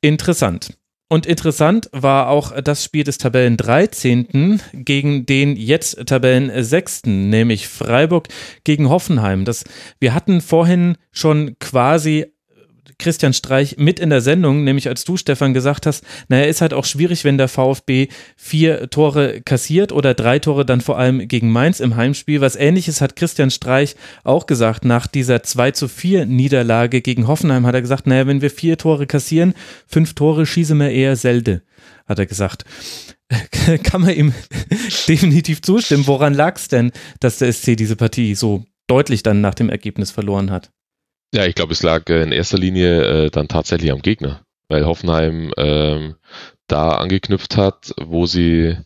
interessant. 0.00 0.76
Und 1.08 1.24
interessant 1.24 1.88
war 1.92 2.28
auch 2.30 2.60
das 2.60 2.82
Spiel 2.82 3.04
des 3.04 3.18
Tabellen 3.18 3.56
13. 3.56 4.60
gegen 4.72 5.24
den 5.24 5.54
jetzt 5.56 6.04
Tabellen 6.06 6.50
6., 6.52 7.02
nämlich 7.04 7.68
Freiburg 7.68 8.26
gegen 8.64 8.88
Hoffenheim. 8.88 9.44
Das, 9.44 9.62
wir 10.00 10.14
hatten 10.14 10.40
vorhin 10.40 10.96
schon 11.12 11.56
quasi 11.60 12.26
Christian 12.98 13.32
Streich 13.32 13.76
mit 13.78 14.00
in 14.00 14.10
der 14.10 14.20
Sendung, 14.20 14.64
nämlich 14.64 14.88
als 14.88 15.04
du, 15.04 15.16
Stefan, 15.16 15.54
gesagt 15.54 15.86
hast, 15.86 16.04
naja, 16.28 16.44
ist 16.46 16.60
halt 16.60 16.72
auch 16.72 16.84
schwierig, 16.84 17.24
wenn 17.24 17.38
der 17.38 17.48
VfB 17.48 18.08
vier 18.36 18.88
Tore 18.90 19.40
kassiert 19.42 19.92
oder 19.92 20.14
drei 20.14 20.38
Tore 20.38 20.64
dann 20.64 20.80
vor 20.80 20.98
allem 20.98 21.28
gegen 21.28 21.52
Mainz 21.52 21.80
im 21.80 21.96
Heimspiel. 21.96 22.40
Was 22.40 22.56
ähnliches 22.56 23.00
hat 23.00 23.16
Christian 23.16 23.50
Streich 23.50 23.96
auch 24.24 24.46
gesagt. 24.46 24.84
Nach 24.84 25.06
dieser 25.06 25.42
2 25.42 25.72
zu 25.72 25.88
4 25.88 26.26
Niederlage 26.26 27.02
gegen 27.02 27.26
Hoffenheim 27.26 27.66
hat 27.66 27.74
er 27.74 27.82
gesagt, 27.82 28.06
naja, 28.06 28.26
wenn 28.26 28.40
wir 28.40 28.50
vier 28.50 28.78
Tore 28.78 29.06
kassieren, 29.06 29.54
fünf 29.86 30.14
Tore 30.14 30.46
schießen 30.46 30.78
wir 30.78 30.90
eher 30.90 31.16
selde, 31.16 31.62
hat 32.06 32.18
er 32.18 32.26
gesagt. 32.26 32.64
Kann 33.82 34.02
man 34.02 34.14
ihm 34.14 34.34
definitiv 35.08 35.62
zustimmen. 35.62 36.06
Woran 36.06 36.34
lag 36.34 36.56
es 36.56 36.68
denn, 36.68 36.92
dass 37.20 37.38
der 37.38 37.52
SC 37.52 37.76
diese 37.76 37.96
Partie 37.96 38.34
so 38.34 38.64
deutlich 38.86 39.22
dann 39.22 39.40
nach 39.40 39.54
dem 39.54 39.68
Ergebnis 39.68 40.10
verloren 40.10 40.50
hat? 40.50 40.70
Ja, 41.36 41.44
ich 41.44 41.54
glaube, 41.54 41.74
es 41.74 41.82
lag 41.82 42.08
äh, 42.08 42.22
in 42.22 42.32
erster 42.32 42.56
Linie 42.56 43.26
äh, 43.26 43.30
dann 43.30 43.46
tatsächlich 43.46 43.92
am 43.92 44.00
Gegner, 44.00 44.40
weil 44.68 44.86
Hoffenheim 44.86 45.52
ähm, 45.58 46.14
da 46.66 46.92
angeknüpft 46.92 47.58
hat, 47.58 47.92
wo 48.00 48.24
sie, 48.24 48.78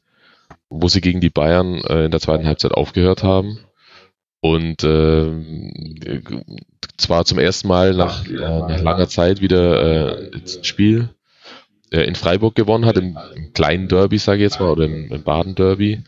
wo 0.68 0.89
sie 0.89 1.01
gegen 1.01 1.20
die 1.20 1.31
Bayern 1.31 1.81
äh, 1.85 2.06
in 2.06 2.10
der 2.10 2.18
zweiten 2.18 2.48
Halbzeit 2.48 2.72
aufgehört 2.72 3.22
haben. 3.22 3.60
Und 4.40 4.82
äh, 4.82 5.31
zwar 6.97 7.24
zum 7.24 7.39
ersten 7.39 7.68
Mal 7.68 7.94
nach, 7.94 8.27
äh, 8.27 8.32
nach 8.32 8.81
langer 8.81 9.06
Zeit 9.06 9.40
wieder 9.40 10.24
äh, 10.24 10.31
ein 10.35 10.64
Spiel 10.64 11.10
äh, 11.93 12.01
in 12.01 12.16
Freiburg 12.16 12.56
gewonnen 12.56 12.85
hat, 12.85 12.98
im, 12.98 13.16
im 13.36 13.52
kleinen 13.52 13.86
Derby, 13.86 14.18
sage 14.18 14.39
ich 14.39 14.51
jetzt 14.51 14.59
mal, 14.59 14.70
oder 14.70 14.86
im, 14.86 15.12
im 15.12 15.22
Baden-Derby. 15.22 16.02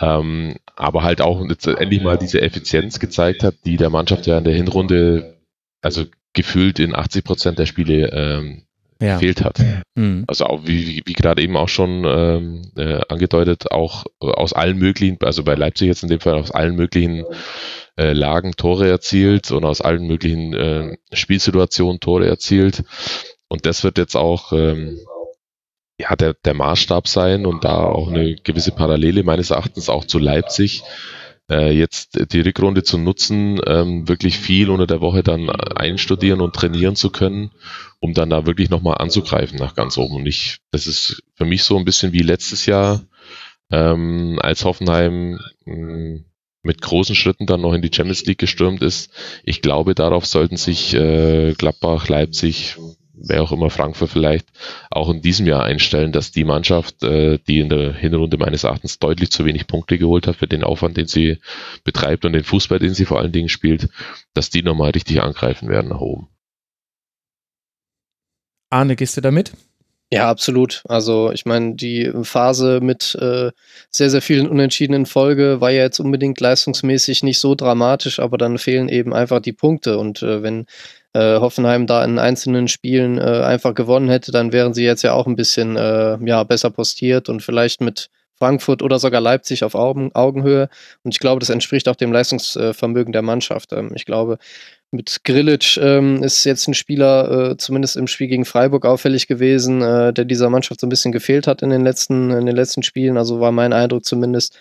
Ähm, 0.00 0.56
aber 0.74 1.04
halt 1.04 1.20
auch 1.20 1.48
jetzt 1.48 1.68
endlich 1.68 2.02
mal 2.02 2.18
diese 2.18 2.40
Effizienz 2.40 2.98
gezeigt 2.98 3.44
hat, 3.44 3.54
die 3.64 3.76
der 3.76 3.90
Mannschaft 3.90 4.26
ja 4.26 4.36
in 4.36 4.44
der 4.44 4.54
Hinrunde 4.54 5.36
also 5.82 6.04
gefühlt 6.32 6.78
in 6.78 6.94
80 6.94 7.24
Prozent 7.24 7.58
der 7.58 7.66
Spiele 7.66 8.08
ähm, 8.12 8.62
ja. 9.00 9.14
gefehlt 9.14 9.42
hat. 9.44 9.58
Mhm. 9.94 10.24
Also 10.26 10.46
auch 10.46 10.66
wie, 10.66 10.86
wie, 10.86 11.02
wie 11.04 11.12
gerade 11.12 11.42
eben 11.42 11.56
auch 11.56 11.68
schon 11.68 12.04
ähm, 12.04 12.62
äh, 12.76 13.00
angedeutet, 13.08 13.70
auch 13.70 14.04
aus 14.20 14.52
allen 14.52 14.78
möglichen, 14.78 15.18
also 15.22 15.42
bei 15.42 15.54
Leipzig 15.54 15.88
jetzt 15.88 16.02
in 16.02 16.08
dem 16.08 16.20
Fall 16.20 16.34
aus 16.34 16.50
allen 16.50 16.76
möglichen 16.76 17.24
äh, 17.96 18.12
Lagen 18.12 18.52
Tore 18.52 18.88
erzielt 18.88 19.50
und 19.50 19.64
aus 19.64 19.80
allen 19.80 20.06
möglichen 20.06 20.54
äh, 20.54 20.96
Spielsituationen 21.12 22.00
Tore 22.00 22.26
erzielt. 22.26 22.84
Und 23.48 23.66
das 23.66 23.82
wird 23.82 23.98
jetzt 23.98 24.16
auch 24.16 24.52
ähm, 24.52 24.98
ja, 25.98 26.16
der, 26.16 26.34
der 26.34 26.54
Maßstab 26.54 27.08
sein 27.08 27.44
und 27.46 27.64
da 27.64 27.84
auch 27.84 28.08
eine 28.08 28.36
gewisse 28.36 28.72
Parallele 28.72 29.22
meines 29.22 29.50
Erachtens 29.50 29.88
auch 29.88 30.04
zu 30.04 30.18
Leipzig, 30.18 30.82
äh, 31.50 31.72
jetzt 31.72 32.32
die 32.32 32.40
Rückrunde 32.40 32.82
zu 32.82 32.96
nutzen, 32.96 33.60
ähm, 33.66 34.08
wirklich 34.08 34.38
viel 34.38 34.70
unter 34.70 34.86
der 34.86 35.00
Woche 35.00 35.22
dann 35.22 35.50
einstudieren 35.50 36.40
und 36.40 36.54
trainieren 36.54 36.96
zu 36.96 37.10
können, 37.10 37.50
um 37.98 38.14
dann 38.14 38.30
da 38.30 38.46
wirklich 38.46 38.70
nochmal 38.70 38.98
anzugreifen 38.98 39.58
nach 39.58 39.74
ganz 39.74 39.98
oben. 39.98 40.16
Und 40.16 40.26
ich, 40.26 40.58
das 40.70 40.86
ist 40.86 41.22
für 41.34 41.44
mich 41.44 41.64
so 41.64 41.76
ein 41.76 41.84
bisschen 41.84 42.12
wie 42.12 42.22
letztes 42.22 42.66
Jahr, 42.66 43.02
ähm, 43.70 44.38
als 44.40 44.64
Hoffenheim 44.64 45.38
mh, 45.64 45.74
mm, 45.76 46.24
mit 46.62 46.82
großen 46.82 47.14
Schritten 47.14 47.46
dann 47.46 47.62
noch 47.62 47.72
in 47.72 47.82
die 47.82 47.90
Champions 47.92 48.26
League 48.26 48.38
gestürmt 48.38 48.82
ist. 48.82 49.10
Ich 49.44 49.62
glaube, 49.62 49.94
darauf 49.94 50.26
sollten 50.26 50.56
sich 50.56 50.94
äh, 50.94 51.54
Gladbach, 51.54 52.08
Leipzig, 52.08 52.76
wer 53.22 53.42
auch 53.42 53.52
immer 53.52 53.70
Frankfurt 53.70 54.10
vielleicht 54.10 54.48
auch 54.90 55.08
in 55.10 55.22
diesem 55.22 55.46
Jahr 55.46 55.64
einstellen, 55.64 56.12
dass 56.12 56.32
die 56.32 56.44
Mannschaft, 56.44 57.02
äh, 57.02 57.38
die 57.46 57.60
in 57.60 57.68
der 57.68 57.92
Hinrunde 57.92 58.38
meines 58.38 58.64
Erachtens 58.64 58.98
deutlich 58.98 59.30
zu 59.30 59.44
wenig 59.44 59.66
Punkte 59.66 59.98
geholt 59.98 60.26
hat 60.26 60.36
für 60.36 60.46
den 60.46 60.64
Aufwand, 60.64 60.96
den 60.96 61.06
sie 61.06 61.38
betreibt 61.84 62.24
und 62.24 62.32
den 62.32 62.44
Fußball, 62.44 62.78
den 62.78 62.94
sie 62.94 63.04
vor 63.04 63.18
allen 63.18 63.32
Dingen 63.32 63.48
spielt, 63.48 63.88
dass 64.34 64.50
die 64.50 64.62
nochmal 64.62 64.90
richtig 64.90 65.22
angreifen 65.22 65.68
werden 65.68 65.90
nach 65.90 66.00
oben. 66.00 66.28
Arne, 68.70 68.96
gehst 68.96 69.16
du 69.16 69.20
damit? 69.20 69.52
Ja, 70.12 70.28
absolut. 70.28 70.82
Also 70.88 71.30
ich 71.30 71.46
meine, 71.46 71.76
die 71.76 72.10
Phase 72.22 72.80
mit 72.80 73.14
äh, 73.20 73.52
sehr, 73.90 74.10
sehr 74.10 74.22
vielen 74.22 74.48
Unentschiedenen 74.48 75.06
Folge 75.06 75.60
war 75.60 75.70
ja 75.70 75.82
jetzt 75.84 76.00
unbedingt 76.00 76.40
leistungsmäßig 76.40 77.22
nicht 77.22 77.38
so 77.38 77.54
dramatisch, 77.54 78.18
aber 78.18 78.36
dann 78.36 78.58
fehlen 78.58 78.88
eben 78.88 79.14
einfach 79.14 79.40
die 79.40 79.52
Punkte. 79.52 79.98
Und 79.98 80.22
äh, 80.22 80.42
wenn 80.42 80.66
äh, 81.12 81.40
Hoffenheim 81.40 81.86
da 81.86 82.04
in 82.04 82.18
einzelnen 82.18 82.68
Spielen 82.68 83.18
äh, 83.18 83.42
einfach 83.42 83.74
gewonnen 83.74 84.08
hätte, 84.08 84.32
dann 84.32 84.52
wären 84.52 84.74
sie 84.74 84.84
jetzt 84.84 85.02
ja 85.02 85.12
auch 85.12 85.26
ein 85.26 85.36
bisschen 85.36 85.76
äh, 85.76 86.18
ja, 86.24 86.44
besser 86.44 86.70
postiert 86.70 87.28
und 87.28 87.42
vielleicht 87.42 87.80
mit 87.80 88.10
Frankfurt 88.40 88.82
oder 88.82 88.98
sogar 88.98 89.20
Leipzig 89.20 89.64
auf 89.64 89.74
Augen, 89.74 90.12
Augenhöhe. 90.14 90.68
Und 91.02 91.14
ich 91.14 91.20
glaube, 91.20 91.40
das 91.40 91.50
entspricht 91.50 91.88
auch 91.88 91.96
dem 91.96 92.10
Leistungsvermögen 92.10 93.12
der 93.12 93.22
Mannschaft. 93.22 93.72
Ähm, 93.72 93.92
ich 93.94 94.06
glaube, 94.06 94.38
mit 94.92 95.20
Grilic 95.24 95.76
ähm, 95.76 96.22
ist 96.22 96.44
jetzt 96.44 96.66
ein 96.66 96.74
Spieler, 96.74 97.50
äh, 97.50 97.56
zumindest 97.58 97.96
im 97.96 98.06
Spiel 98.06 98.28
gegen 98.28 98.44
Freiburg, 98.44 98.86
auffällig 98.86 99.28
gewesen, 99.28 99.82
äh, 99.82 100.12
der 100.12 100.24
dieser 100.24 100.50
Mannschaft 100.50 100.80
so 100.80 100.86
ein 100.86 100.90
bisschen 100.90 101.12
gefehlt 101.12 101.46
hat 101.46 101.62
in 101.62 101.70
den 101.70 101.84
letzten, 101.84 102.30
in 102.30 102.46
den 102.46 102.56
letzten 102.56 102.82
Spielen. 102.82 103.16
Also 103.16 103.40
war 103.40 103.52
mein 103.52 103.72
Eindruck 103.72 104.04
zumindest, 104.04 104.58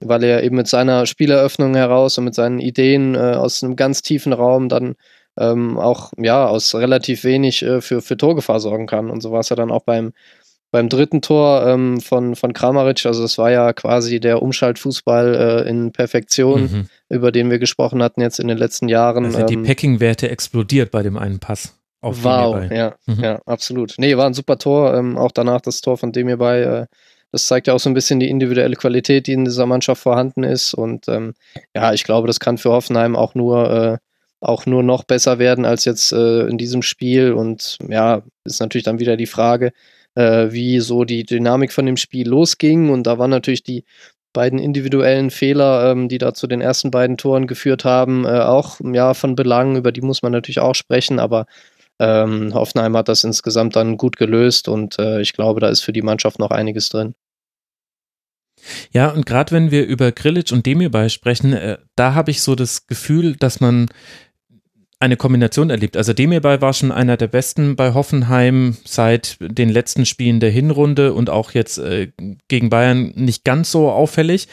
weil 0.00 0.24
er 0.24 0.44
eben 0.44 0.56
mit 0.56 0.68
seiner 0.68 1.04
Spieleröffnung 1.04 1.74
heraus 1.74 2.16
und 2.16 2.24
mit 2.24 2.34
seinen 2.34 2.60
Ideen 2.60 3.14
äh, 3.16 3.18
aus 3.18 3.62
einem 3.62 3.76
ganz 3.76 4.02
tiefen 4.02 4.32
Raum 4.32 4.68
dann 4.68 4.94
ähm, 5.38 5.78
auch 5.78 6.12
ja 6.18 6.46
aus 6.46 6.74
relativ 6.74 7.24
wenig 7.24 7.62
äh, 7.62 7.80
für, 7.80 8.02
für 8.02 8.16
Torgefahr 8.16 8.60
sorgen 8.60 8.86
kann. 8.86 9.10
Und 9.10 9.20
so 9.20 9.32
war 9.32 9.40
es 9.40 9.48
ja 9.48 9.56
dann 9.56 9.70
auch 9.70 9.82
beim, 9.82 10.12
beim 10.70 10.88
dritten 10.88 11.22
Tor 11.22 11.66
ähm, 11.66 12.00
von, 12.00 12.36
von 12.36 12.52
Kramaric. 12.52 13.06
Also 13.06 13.24
es 13.24 13.38
war 13.38 13.50
ja 13.50 13.72
quasi 13.72 14.20
der 14.20 14.42
Umschaltfußball 14.42 15.64
äh, 15.66 15.68
in 15.68 15.92
Perfektion, 15.92 16.62
mhm. 16.62 16.86
über 17.08 17.32
den 17.32 17.50
wir 17.50 17.58
gesprochen 17.58 18.02
hatten 18.02 18.20
jetzt 18.20 18.40
in 18.40 18.48
den 18.48 18.58
letzten 18.58 18.88
Jahren. 18.88 19.30
Sind 19.30 19.50
die 19.50 19.54
ähm, 19.54 19.64
Packing-Werte 19.64 20.28
explodiert 20.30 20.90
bei 20.90 21.02
dem 21.02 21.16
einen 21.16 21.38
Pass. 21.38 21.74
Auf 22.02 22.22
wow, 22.22 22.70
ja, 22.70 22.94
mhm. 23.06 23.22
ja, 23.22 23.40
absolut. 23.46 23.94
Nee, 23.98 24.16
war 24.16 24.26
ein 24.26 24.34
super 24.34 24.58
Tor. 24.58 24.94
Ähm, 24.94 25.16
auch 25.16 25.32
danach 25.32 25.60
das 25.60 25.80
Tor 25.80 25.96
von 25.96 26.12
dem 26.12 26.28
hierbei. 26.28 26.60
Äh, 26.60 26.86
das 27.32 27.46
zeigt 27.46 27.66
ja 27.66 27.74
auch 27.74 27.80
so 27.80 27.90
ein 27.90 27.94
bisschen 27.94 28.20
die 28.20 28.30
individuelle 28.30 28.76
Qualität, 28.76 29.26
die 29.26 29.32
in 29.32 29.44
dieser 29.44 29.66
Mannschaft 29.66 30.02
vorhanden 30.02 30.44
ist. 30.44 30.74
Und 30.74 31.08
ähm, 31.08 31.34
ja, 31.74 31.92
ich 31.92 32.04
glaube, 32.04 32.26
das 32.26 32.38
kann 32.38 32.58
für 32.58 32.70
Hoffenheim 32.70 33.16
auch 33.16 33.34
nur 33.34 33.70
äh, 33.70 33.98
auch 34.40 34.66
nur 34.66 34.82
noch 34.82 35.04
besser 35.04 35.38
werden 35.38 35.64
als 35.64 35.84
jetzt 35.84 36.12
äh, 36.12 36.46
in 36.46 36.58
diesem 36.58 36.82
Spiel. 36.82 37.32
Und 37.32 37.78
ja, 37.88 38.22
ist 38.44 38.60
natürlich 38.60 38.84
dann 38.84 39.00
wieder 39.00 39.16
die 39.16 39.26
Frage, 39.26 39.72
äh, 40.14 40.48
wie 40.50 40.80
so 40.80 41.04
die 41.04 41.24
Dynamik 41.24 41.72
von 41.72 41.86
dem 41.86 41.96
Spiel 41.96 42.28
losging. 42.28 42.90
Und 42.90 43.06
da 43.06 43.18
waren 43.18 43.30
natürlich 43.30 43.62
die 43.62 43.84
beiden 44.36 44.58
individuellen 44.58 45.30
Fehler, 45.30 45.90
ähm, 45.90 46.08
die 46.10 46.18
da 46.18 46.34
zu 46.34 46.46
den 46.46 46.60
ersten 46.60 46.90
beiden 46.90 47.16
Toren 47.16 47.46
geführt 47.46 47.86
haben, 47.86 48.26
äh, 48.26 48.40
auch 48.40 48.78
ja 48.84 49.14
von 49.14 49.34
Belang, 49.34 49.76
über 49.76 49.92
die 49.92 50.02
muss 50.02 50.22
man 50.22 50.30
natürlich 50.30 50.60
auch 50.60 50.74
sprechen, 50.74 51.18
aber 51.18 51.46
ähm, 51.98 52.52
Hoffenheim 52.52 52.94
hat 52.98 53.08
das 53.08 53.24
insgesamt 53.24 53.76
dann 53.76 53.96
gut 53.96 54.18
gelöst 54.18 54.68
und 54.68 54.98
äh, 54.98 55.22
ich 55.22 55.32
glaube, 55.32 55.60
da 55.60 55.68
ist 55.70 55.80
für 55.80 55.94
die 55.94 56.02
Mannschaft 56.02 56.38
noch 56.38 56.50
einiges 56.50 56.90
drin. 56.90 57.14
Ja, 58.90 59.08
und 59.08 59.24
gerade 59.24 59.52
wenn 59.52 59.70
wir 59.70 59.86
über 59.86 60.12
Grillitsch 60.12 60.52
und 60.52 60.66
Demirbay 60.66 61.08
sprechen, 61.08 61.54
äh, 61.54 61.78
da 61.94 62.14
habe 62.14 62.30
ich 62.30 62.42
so 62.42 62.54
das 62.54 62.86
Gefühl, 62.86 63.36
dass 63.36 63.60
man 63.60 63.88
eine 64.98 65.16
Kombination 65.16 65.70
erlebt. 65.70 65.96
Also 65.96 66.12
Demirbay 66.12 66.60
war 66.60 66.72
schon 66.72 66.90
einer 66.90 67.16
der 67.16 67.26
besten 67.26 67.76
bei 67.76 67.92
Hoffenheim 67.92 68.76
seit 68.84 69.36
den 69.40 69.68
letzten 69.68 70.06
Spielen 70.06 70.40
der 70.40 70.50
Hinrunde 70.50 71.12
und 71.12 71.28
auch 71.28 71.52
jetzt 71.52 71.78
äh, 71.78 72.12
gegen 72.48 72.70
Bayern 72.70 73.12
nicht 73.14 73.44
ganz 73.44 73.70
so 73.70 73.90
auffällig. 73.90 74.48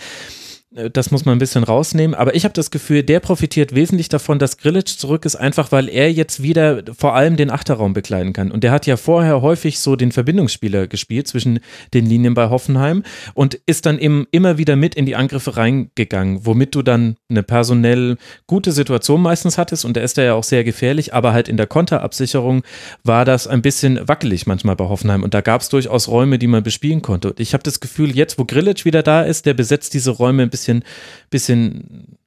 Äh, 0.76 0.90
das 0.90 1.12
muss 1.12 1.26
man 1.26 1.36
ein 1.36 1.40
bisschen 1.40 1.64
rausnehmen. 1.64 2.16
Aber 2.16 2.36
ich 2.36 2.44
habe 2.44 2.54
das 2.54 2.72
Gefühl, 2.72 3.04
der 3.04 3.20
profitiert 3.20 3.76
wesentlich 3.76 4.10
davon, 4.10 4.40
dass 4.40 4.58
Grillic 4.58 4.88
zurück 4.88 5.26
ist, 5.26 5.36
einfach 5.36 5.72
weil 5.72 5.90
er 5.90 6.12
jetzt 6.12 6.44
wieder 6.44 6.84
vor 6.98 7.16
allem 7.16 7.38
den 7.38 7.50
Achterraum 7.50 7.94
bekleiden 7.94 8.34
kann. 8.34 8.52
Und 8.52 8.64
der 8.64 8.72
hat 8.72 8.86
ja 8.86 8.98
vorher 8.98 9.41
häufig 9.41 9.80
so 9.80 9.95
den 9.95 10.12
Verbindungsspieler 10.12 10.88
gespielt 10.88 11.28
zwischen 11.28 11.60
den 11.94 12.06
Linien 12.06 12.34
bei 12.34 12.50
Hoffenheim 12.50 13.04
und 13.34 13.56
ist 13.66 13.86
dann 13.86 14.00
eben 14.00 14.28
immer 14.32 14.58
wieder 14.58 14.76
mit 14.76 14.95
in 14.95 15.06
die 15.06 15.16
Angriffe 15.16 15.58
reingegangen, 15.58 16.45
womit 16.45 16.76
du 16.76 16.82
dann 16.82 17.16
eine 17.30 17.44
personell 17.44 18.18
gute 18.48 18.72
Situation 18.72 19.22
meistens 19.22 19.58
hattest. 19.58 19.86
Und 19.86 19.95
der 19.95 20.04
ist 20.04 20.18
da 20.18 20.24
ja 20.24 20.34
auch 20.34 20.44
sehr 20.44 20.64
gefährlich, 20.64 21.14
aber 21.14 21.34
halt 21.34 21.48
in 21.48 21.58
der 21.58 21.68
Konterabsicherung 21.68 22.64
war 23.04 23.26
das 23.26 23.48
ein 23.48 23.62
bisschen 23.62 24.08
wackelig 24.08 24.48
manchmal 24.48 24.76
bei 24.76 24.86
Hoffenheim. 24.86 25.24
Und 25.24 25.34
da 25.34 25.41
gab 25.41 25.62
es 25.62 25.70
durchaus 25.70 26.08
Räume, 26.08 26.40
die 26.40 26.48
man 26.48 26.64
bespielen 26.64 27.02
konnte. 27.02 27.30
Und 27.30 27.40
ich 27.40 27.54
habe 27.54 27.64
das 27.64 27.80
Gefühl, 27.80 28.16
jetzt, 28.16 28.38
wo 28.38 28.45
Grillic 28.45 28.86
wieder 28.86 29.04
da 29.04 29.22
ist, 29.22 29.45
der 29.45 29.54
besetzt 29.54 29.94
diese 29.94 30.12
Räume 30.12 30.44
ein 30.44 30.50
bisschen 30.50 30.62
bisschen, 30.64 30.84
bisschen 31.30 32.18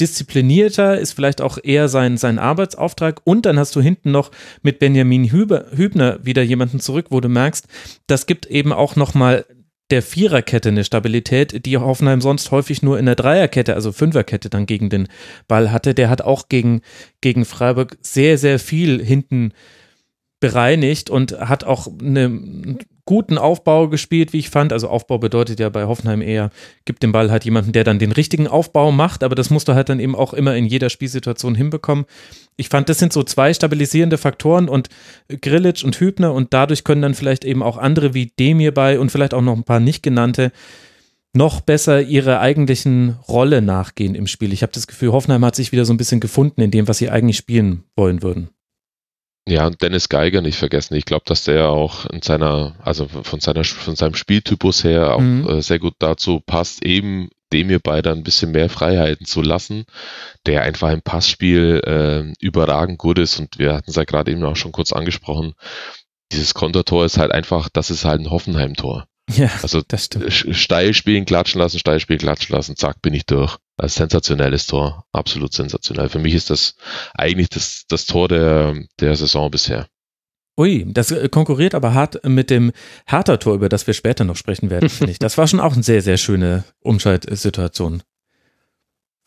disziplinierter, 0.00 0.98
ist 0.98 1.12
vielleicht 1.12 1.40
auch 1.40 1.58
eher 1.62 1.88
sein, 1.88 2.16
sein 2.16 2.38
Arbeitsauftrag. 2.38 3.20
Und 3.24 3.46
dann 3.46 3.58
hast 3.58 3.74
du 3.76 3.80
hinten 3.80 4.10
noch 4.10 4.30
mit 4.62 4.78
Benjamin 4.78 5.30
Hüber, 5.30 5.66
Hübner 5.74 6.18
wieder 6.22 6.42
jemanden 6.42 6.80
zurück, 6.80 7.06
wo 7.10 7.20
du 7.20 7.28
merkst, 7.28 7.66
das 8.06 8.26
gibt 8.26 8.46
eben 8.46 8.72
auch 8.72 8.96
nochmal 8.96 9.46
der 9.90 10.02
Viererkette 10.02 10.70
eine 10.70 10.84
Stabilität, 10.84 11.64
die 11.64 11.78
Hoffenheim 11.78 12.20
sonst 12.20 12.50
häufig 12.50 12.82
nur 12.82 12.98
in 12.98 13.06
der 13.06 13.14
Dreierkette, 13.14 13.74
also 13.74 13.92
Fünferkette 13.92 14.50
dann 14.50 14.66
gegen 14.66 14.90
den 14.90 15.08
Ball 15.46 15.70
hatte. 15.70 15.94
Der 15.94 16.10
hat 16.10 16.22
auch 16.22 16.48
gegen, 16.48 16.82
gegen 17.20 17.44
Freiburg 17.44 17.96
sehr, 18.00 18.36
sehr 18.36 18.58
viel 18.58 19.04
hinten 19.04 19.52
bereinigt 20.40 21.08
und 21.08 21.38
hat 21.38 21.64
auch 21.64 21.86
einen 22.00 22.78
guten 23.06 23.38
Aufbau 23.38 23.88
gespielt, 23.88 24.32
wie 24.32 24.38
ich 24.38 24.50
fand. 24.50 24.72
Also 24.72 24.88
Aufbau 24.88 25.18
bedeutet 25.18 25.58
ja 25.60 25.68
bei 25.70 25.84
Hoffenheim 25.84 26.20
eher, 26.20 26.50
gibt 26.84 27.02
den 27.02 27.12
Ball 27.12 27.30
halt 27.30 27.44
jemanden, 27.44 27.72
der 27.72 27.84
dann 27.84 27.98
den 27.98 28.12
richtigen 28.12 28.48
Aufbau 28.48 28.92
macht, 28.92 29.22
aber 29.22 29.34
das 29.34 29.48
musst 29.48 29.68
du 29.68 29.74
halt 29.74 29.88
dann 29.88 30.00
eben 30.00 30.14
auch 30.14 30.34
immer 30.34 30.54
in 30.56 30.66
jeder 30.66 30.90
Spielsituation 30.90 31.54
hinbekommen. 31.54 32.04
Ich 32.56 32.68
fand, 32.68 32.88
das 32.88 32.98
sind 32.98 33.12
so 33.12 33.22
zwei 33.22 33.54
stabilisierende 33.54 34.18
Faktoren 34.18 34.68
und 34.68 34.88
Grillitsch 35.28 35.84
und 35.84 35.98
Hübner 35.98 36.34
und 36.34 36.52
dadurch 36.52 36.84
können 36.84 37.02
dann 37.02 37.14
vielleicht 37.14 37.44
eben 37.44 37.62
auch 37.62 37.78
andere 37.78 38.12
wie 38.12 38.32
Demir 38.38 38.74
bei 38.74 38.98
und 38.98 39.10
vielleicht 39.10 39.34
auch 39.34 39.42
noch 39.42 39.56
ein 39.56 39.64
paar 39.64 39.80
nicht 39.80 40.02
genannte 40.02 40.52
noch 41.32 41.60
besser 41.60 42.00
ihrer 42.00 42.40
eigentlichen 42.40 43.16
Rolle 43.28 43.62
nachgehen 43.62 44.14
im 44.14 44.26
Spiel. 44.26 44.52
Ich 44.52 44.62
habe 44.62 44.72
das 44.72 44.86
Gefühl, 44.86 45.12
Hoffenheim 45.12 45.44
hat 45.44 45.54
sich 45.54 45.70
wieder 45.70 45.84
so 45.84 45.92
ein 45.92 45.98
bisschen 45.98 46.18
gefunden 46.18 46.62
in 46.62 46.70
dem, 46.70 46.88
was 46.88 46.98
sie 46.98 47.10
eigentlich 47.10 47.36
spielen 47.36 47.84
wollen 47.94 48.22
würden. 48.22 48.48
Ja, 49.48 49.66
und 49.66 49.80
Dennis 49.80 50.08
Geiger 50.08 50.40
nicht 50.40 50.58
vergessen. 50.58 50.94
Ich 50.94 51.04
glaube, 51.04 51.24
dass 51.26 51.44
der 51.44 51.68
auch 51.68 52.04
in 52.06 52.20
seiner, 52.20 52.74
also 52.82 53.06
von 53.06 53.40
seiner, 53.40 53.62
von 53.62 53.94
seinem 53.94 54.14
Spieltypus 54.14 54.82
her 54.82 55.14
auch 55.14 55.20
mhm. 55.20 55.48
äh, 55.48 55.62
sehr 55.62 55.78
gut 55.78 55.94
dazu 56.00 56.40
passt, 56.40 56.84
eben 56.84 57.28
dem 57.52 57.70
ihr 57.70 57.78
beide 57.78 58.10
ein 58.10 58.24
bisschen 58.24 58.50
mehr 58.50 58.68
Freiheiten 58.68 59.24
zu 59.24 59.40
lassen, 59.40 59.84
der 60.46 60.62
einfach 60.62 60.90
im 60.90 61.02
Passspiel 61.02 61.80
äh, 61.84 62.44
überragend 62.44 62.98
gut 62.98 63.20
ist 63.20 63.38
und 63.38 63.58
wir 63.58 63.74
hatten 63.74 63.90
es 63.90 63.96
ja 63.96 64.02
gerade 64.02 64.32
eben 64.32 64.42
auch 64.44 64.56
schon 64.56 64.72
kurz 64.72 64.92
angesprochen. 64.92 65.54
Dieses 66.32 66.54
Kontertor 66.54 67.04
ist 67.04 67.18
halt 67.18 67.30
einfach, 67.30 67.68
das 67.68 67.90
ist 67.90 68.04
halt 68.04 68.20
ein 68.20 68.30
Hoffenheim-Tor. 68.30 69.06
Ja, 69.34 69.50
also 69.62 69.82
das 69.86 70.04
stimmt. 70.04 70.32
steil 70.32 70.94
spielen, 70.94 71.24
klatschen 71.24 71.60
lassen, 71.60 71.78
steil 71.78 71.98
spielen, 71.98 72.20
klatschen 72.20 72.54
lassen, 72.54 72.76
zack, 72.76 73.02
bin 73.02 73.12
ich 73.12 73.26
durch. 73.26 73.58
Ein 73.76 73.88
sensationelles 73.88 74.66
Tor, 74.66 75.04
absolut 75.12 75.52
sensationell. 75.52 76.08
Für 76.08 76.20
mich 76.20 76.34
ist 76.34 76.48
das 76.48 76.76
eigentlich 77.14 77.48
das, 77.48 77.84
das 77.88 78.06
Tor 78.06 78.28
der, 78.28 78.76
der 79.00 79.16
Saison 79.16 79.50
bisher. 79.50 79.88
Ui, 80.58 80.86
das 80.88 81.10
äh, 81.10 81.28
konkurriert 81.28 81.74
aber 81.74 81.92
hart 81.92 82.24
mit 82.24 82.48
dem 82.48 82.72
Hertha-Tor, 83.06 83.54
über 83.54 83.68
das 83.68 83.86
wir 83.86 83.94
später 83.94 84.24
noch 84.24 84.36
sprechen 84.36 84.70
werden, 84.70 84.88
finde 84.88 85.12
ich. 85.12 85.18
Das 85.18 85.36
war 85.36 85.46
schon 85.46 85.60
auch 85.60 85.74
eine 85.74 85.82
sehr, 85.82 86.00
sehr 86.00 86.16
schöne 86.16 86.64
Umschaltsituation. 86.80 88.02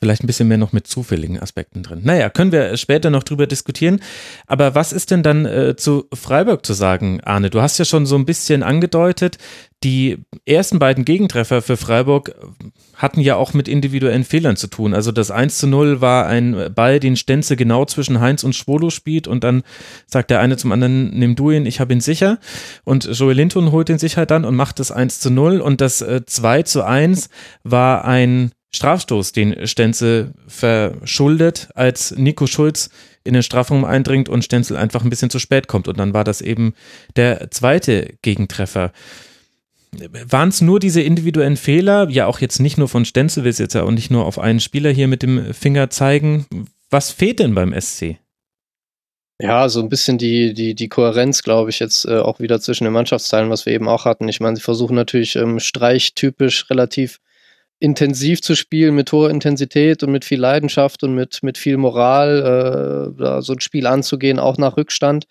Vielleicht 0.02 0.24
ein 0.24 0.28
bisschen 0.28 0.48
mehr 0.48 0.58
noch 0.58 0.72
mit 0.72 0.88
zufälligen 0.88 1.40
Aspekten 1.40 1.84
drin. 1.84 2.00
Naja, 2.04 2.30
können 2.30 2.54
wir 2.54 2.78
später 2.78 3.10
noch 3.10 3.24
drüber 3.24 3.48
diskutieren. 3.48 4.00
Aber 4.48 4.74
was 4.74 4.94
ist 4.94 5.12
denn 5.12 5.24
dann 5.24 5.46
äh, 5.46 5.76
zu 5.76 6.06
Freiburg 6.14 6.66
zu 6.66 6.74
sagen, 6.74 7.20
Arne? 7.26 7.50
Du 7.50 7.62
hast 7.62 7.78
ja 7.80 7.86
schon 7.86 8.06
so 8.06 8.16
ein 8.16 8.26
bisschen 8.26 8.64
angedeutet, 8.64 9.38
die 9.84 10.18
ersten 10.46 10.78
beiden 10.78 11.06
Gegentreffer 11.06 11.62
für 11.62 11.78
Freiburg 11.78 12.36
hatten 12.96 13.22
ja 13.22 13.38
auch 13.38 13.54
mit 13.54 13.70
individuellen 13.70 14.26
Fehlern 14.26 14.58
zu 14.58 14.68
tun. 14.68 14.94
Also 14.94 15.14
das 15.14 15.32
1 15.32 15.58
zu 15.58 15.68
0 15.68 16.02
war 16.02 16.28
ein 16.28 16.74
Ball, 16.76 17.00
den 17.00 17.16
Stenze 17.16 17.56
genau 17.56 17.86
zwischen 17.86 18.20
Heinz 18.20 18.44
und 18.44 18.56
Schwolo 18.56 18.90
spielt 18.90 19.28
und 19.28 19.44
dann 19.44 19.64
sagt 20.06 20.32
der 20.32 20.42
eine 20.42 20.58
zum 20.58 20.74
anderen, 20.74 21.18
nimm 21.18 21.36
du 21.36 21.52
ihn, 21.52 21.66
ich 21.66 21.80
habe 21.80 21.94
ihn 21.94 22.02
sicher. 22.02 22.40
Und 22.84 23.06
Joel 23.06 23.36
Linton 23.36 23.72
holt 23.72 23.88
den 23.88 24.00
sich 24.00 24.18
halt 24.18 24.32
dann 24.32 24.44
und 24.44 24.56
macht 24.56 24.80
das 24.80 24.92
1 24.92 25.22
zu 25.22 25.30
0 25.30 25.62
und 25.62 25.80
das 25.80 26.02
äh, 26.02 26.26
2 26.26 26.64
zu 26.64 26.86
1 26.86 27.30
war 27.64 28.04
ein 28.04 28.52
Strafstoß, 28.72 29.32
den 29.32 29.68
Stenzel 29.68 30.34
verschuldet, 30.48 31.70
als 31.74 32.12
Nico 32.12 32.46
Schulz 32.46 32.90
in 33.24 33.34
den 33.34 33.44
Strafraum 33.44 33.84
eindringt 33.84 34.30
und 34.30 34.44
Stenzel 34.44 34.78
einfach 34.78 35.04
ein 35.04 35.10
bisschen 35.10 35.30
zu 35.30 35.40
spät 35.40 35.68
kommt. 35.68 35.88
Und 35.88 35.98
dann 35.98 36.14
war 36.14 36.24
das 36.24 36.42
eben 36.42 36.74
der 37.16 37.50
zweite 37.52 38.14
Gegentreffer. 38.22 38.92
Waren 39.92 40.50
es 40.50 40.62
nur 40.62 40.80
diese 40.80 41.02
individuellen 41.02 41.58
Fehler? 41.58 42.10
Ja, 42.10 42.28
auch 42.28 42.40
jetzt 42.40 42.60
nicht 42.60 42.78
nur 42.78 42.88
von 42.88 43.06
Stenzel, 43.06 43.44
will 43.44 43.50
es 43.50 43.58
jetzt 43.58 43.74
ja 43.74 43.84
auch 43.84 43.92
nicht 43.92 44.12
nur 44.12 44.26
auf 44.26 44.38
einen 44.38 44.60
Spieler 44.60 44.92
hier 44.92 45.08
mit 45.08 45.24
dem 45.24 45.54
Finger 45.54 45.90
zeigen. 45.90 46.46
Was 46.92 47.12
fehlt 47.12 47.40
denn 47.40 47.56
beim 47.56 47.74
SC? 47.80 48.18
Ja, 49.42 49.70
so 49.70 49.80
ein 49.80 49.90
bisschen 49.90 50.18
die, 50.18 50.54
die, 50.54 50.76
die 50.76 50.90
Kohärenz, 50.90 51.44
glaube 51.44 51.70
ich, 51.70 51.80
jetzt 51.80 52.06
äh, 52.06 52.18
auch 52.18 52.40
wieder 52.40 52.60
zwischen 52.60 52.84
den 52.84 52.94
Mannschaftsteilen, 52.94 53.50
was 53.50 53.66
wir 53.66 53.74
eben 53.74 53.88
auch 53.88 54.06
hatten. 54.06 54.28
Ich 54.28 54.42
meine, 54.42 54.58
sie 54.58 54.62
versuchen 54.62 54.96
natürlich 54.96 55.38
ähm, 55.38 55.60
streichtypisch 55.60 56.70
relativ 56.70 57.20
intensiv 57.80 58.42
zu 58.42 58.56
spielen, 58.56 58.96
mit 58.96 59.12
hoher 59.12 59.30
Intensität 59.30 60.04
und 60.04 60.12
mit 60.12 60.26
viel 60.26 60.40
Leidenschaft 60.40 61.04
und 61.04 61.16
mit, 61.16 61.42
mit 61.44 61.58
viel 61.58 61.78
Moral, 61.78 63.14
äh, 63.18 63.42
so 63.42 63.54
ein 63.54 63.62
Spiel 63.62 63.88
anzugehen, 63.88 64.40
auch 64.40 64.58
nach 64.58 64.78
Rückstand. 64.78 65.26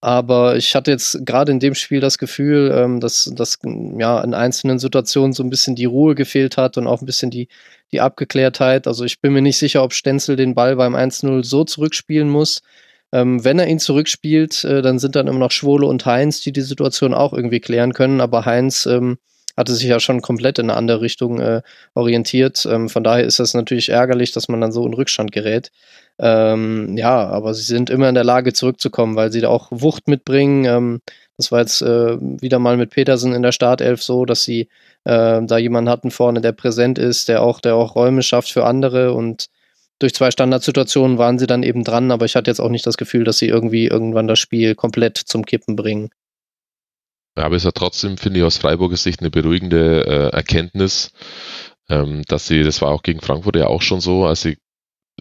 Aber 0.00 0.56
ich 0.56 0.76
hatte 0.76 0.92
jetzt 0.92 1.26
gerade 1.26 1.50
in 1.50 1.58
dem 1.58 1.74
Spiel 1.74 1.98
das 2.00 2.18
Gefühl, 2.18 2.72
ähm, 2.72 3.00
dass, 3.00 3.30
dass 3.34 3.58
ja 3.98 4.22
in 4.22 4.32
einzelnen 4.32 4.78
Situationen 4.78 5.32
so 5.32 5.42
ein 5.42 5.50
bisschen 5.50 5.74
die 5.74 5.86
Ruhe 5.86 6.14
gefehlt 6.14 6.56
hat 6.56 6.76
und 6.78 6.86
auch 6.86 7.02
ein 7.02 7.06
bisschen 7.06 7.30
die, 7.30 7.48
die 7.90 8.00
Abgeklärtheit. 8.00 8.86
Also 8.86 9.04
ich 9.04 9.20
bin 9.20 9.32
mir 9.32 9.42
nicht 9.42 9.58
sicher, 9.58 9.82
ob 9.82 9.92
Stenzel 9.92 10.36
den 10.36 10.54
Ball 10.54 10.76
beim 10.76 10.94
1-0 10.94 11.44
so 11.44 11.64
zurückspielen 11.64 12.28
muss. 12.28 12.62
Ähm, 13.10 13.44
wenn 13.44 13.58
er 13.58 13.66
ihn 13.66 13.80
zurückspielt, 13.80 14.62
äh, 14.64 14.82
dann 14.82 15.00
sind 15.00 15.16
dann 15.16 15.26
immer 15.26 15.38
noch 15.40 15.50
Schwole 15.50 15.86
und 15.86 16.06
Heinz, 16.06 16.42
die 16.42 16.52
die 16.52 16.60
Situation 16.60 17.12
auch 17.12 17.32
irgendwie 17.32 17.60
klären 17.60 17.92
können. 17.92 18.20
Aber 18.20 18.44
Heinz 18.44 18.86
ähm, 18.86 19.18
hatte 19.58 19.74
sich 19.74 19.88
ja 19.88 19.98
schon 19.98 20.22
komplett 20.22 20.58
in 20.58 20.70
eine 20.70 20.78
andere 20.78 21.00
Richtung 21.00 21.40
äh, 21.40 21.62
orientiert. 21.94 22.66
Ähm, 22.70 22.88
von 22.88 23.02
daher 23.02 23.24
ist 23.24 23.40
das 23.40 23.54
natürlich 23.54 23.88
ärgerlich, 23.88 24.32
dass 24.32 24.48
man 24.48 24.60
dann 24.60 24.72
so 24.72 24.86
in 24.86 24.94
Rückstand 24.94 25.32
gerät. 25.32 25.72
Ähm, 26.20 26.96
ja, 26.96 27.26
aber 27.26 27.54
sie 27.54 27.64
sind 27.64 27.90
immer 27.90 28.08
in 28.08 28.14
der 28.14 28.24
Lage 28.24 28.52
zurückzukommen, 28.52 29.16
weil 29.16 29.32
sie 29.32 29.40
da 29.40 29.48
auch 29.48 29.68
Wucht 29.70 30.06
mitbringen. 30.06 30.64
Ähm, 30.64 31.00
das 31.36 31.50
war 31.52 31.60
jetzt 31.60 31.82
äh, 31.82 32.16
wieder 32.20 32.58
mal 32.60 32.76
mit 32.76 32.90
Petersen 32.90 33.32
in 33.32 33.42
der 33.42 33.52
Startelf 33.52 34.02
so, 34.02 34.24
dass 34.24 34.44
sie 34.44 34.68
äh, 35.04 35.40
da 35.42 35.58
jemanden 35.58 35.90
hatten 35.90 36.10
vorne, 36.12 36.40
der 36.40 36.52
präsent 36.52 36.98
ist, 36.98 37.28
der 37.28 37.42
auch, 37.42 37.60
der 37.60 37.74
auch 37.74 37.96
Räume 37.96 38.22
schafft 38.22 38.50
für 38.52 38.64
andere 38.64 39.12
und 39.12 39.48
durch 40.00 40.14
zwei 40.14 40.30
Standardsituationen 40.30 41.18
waren 41.18 41.40
sie 41.40 41.48
dann 41.48 41.64
eben 41.64 41.82
dran, 41.82 42.12
aber 42.12 42.24
ich 42.24 42.36
hatte 42.36 42.50
jetzt 42.50 42.60
auch 42.60 42.68
nicht 42.68 42.86
das 42.86 42.96
Gefühl, 42.96 43.24
dass 43.24 43.38
sie 43.38 43.48
irgendwie 43.48 43.86
irgendwann 43.88 44.28
das 44.28 44.38
Spiel 44.38 44.76
komplett 44.76 45.18
zum 45.18 45.44
Kippen 45.44 45.74
bringen. 45.74 46.10
Ja, 47.38 47.44
aber 47.44 47.54
es 47.54 47.62
ist 47.62 47.66
ja 47.66 47.72
trotzdem, 47.72 48.18
finde 48.18 48.40
ich, 48.40 48.44
aus 48.44 48.56
Freiburger 48.56 48.96
Sicht 48.96 49.20
eine 49.20 49.30
beruhigende 49.30 50.04
äh, 50.04 50.36
Erkenntnis, 50.36 51.12
ähm, 51.88 52.22
dass 52.26 52.48
sie, 52.48 52.64
das 52.64 52.82
war 52.82 52.90
auch 52.90 53.04
gegen 53.04 53.20
Frankfurt 53.20 53.54
ja 53.54 53.68
auch 53.68 53.80
schon 53.80 54.00
so, 54.00 54.26
als 54.26 54.42
sie 54.42 54.58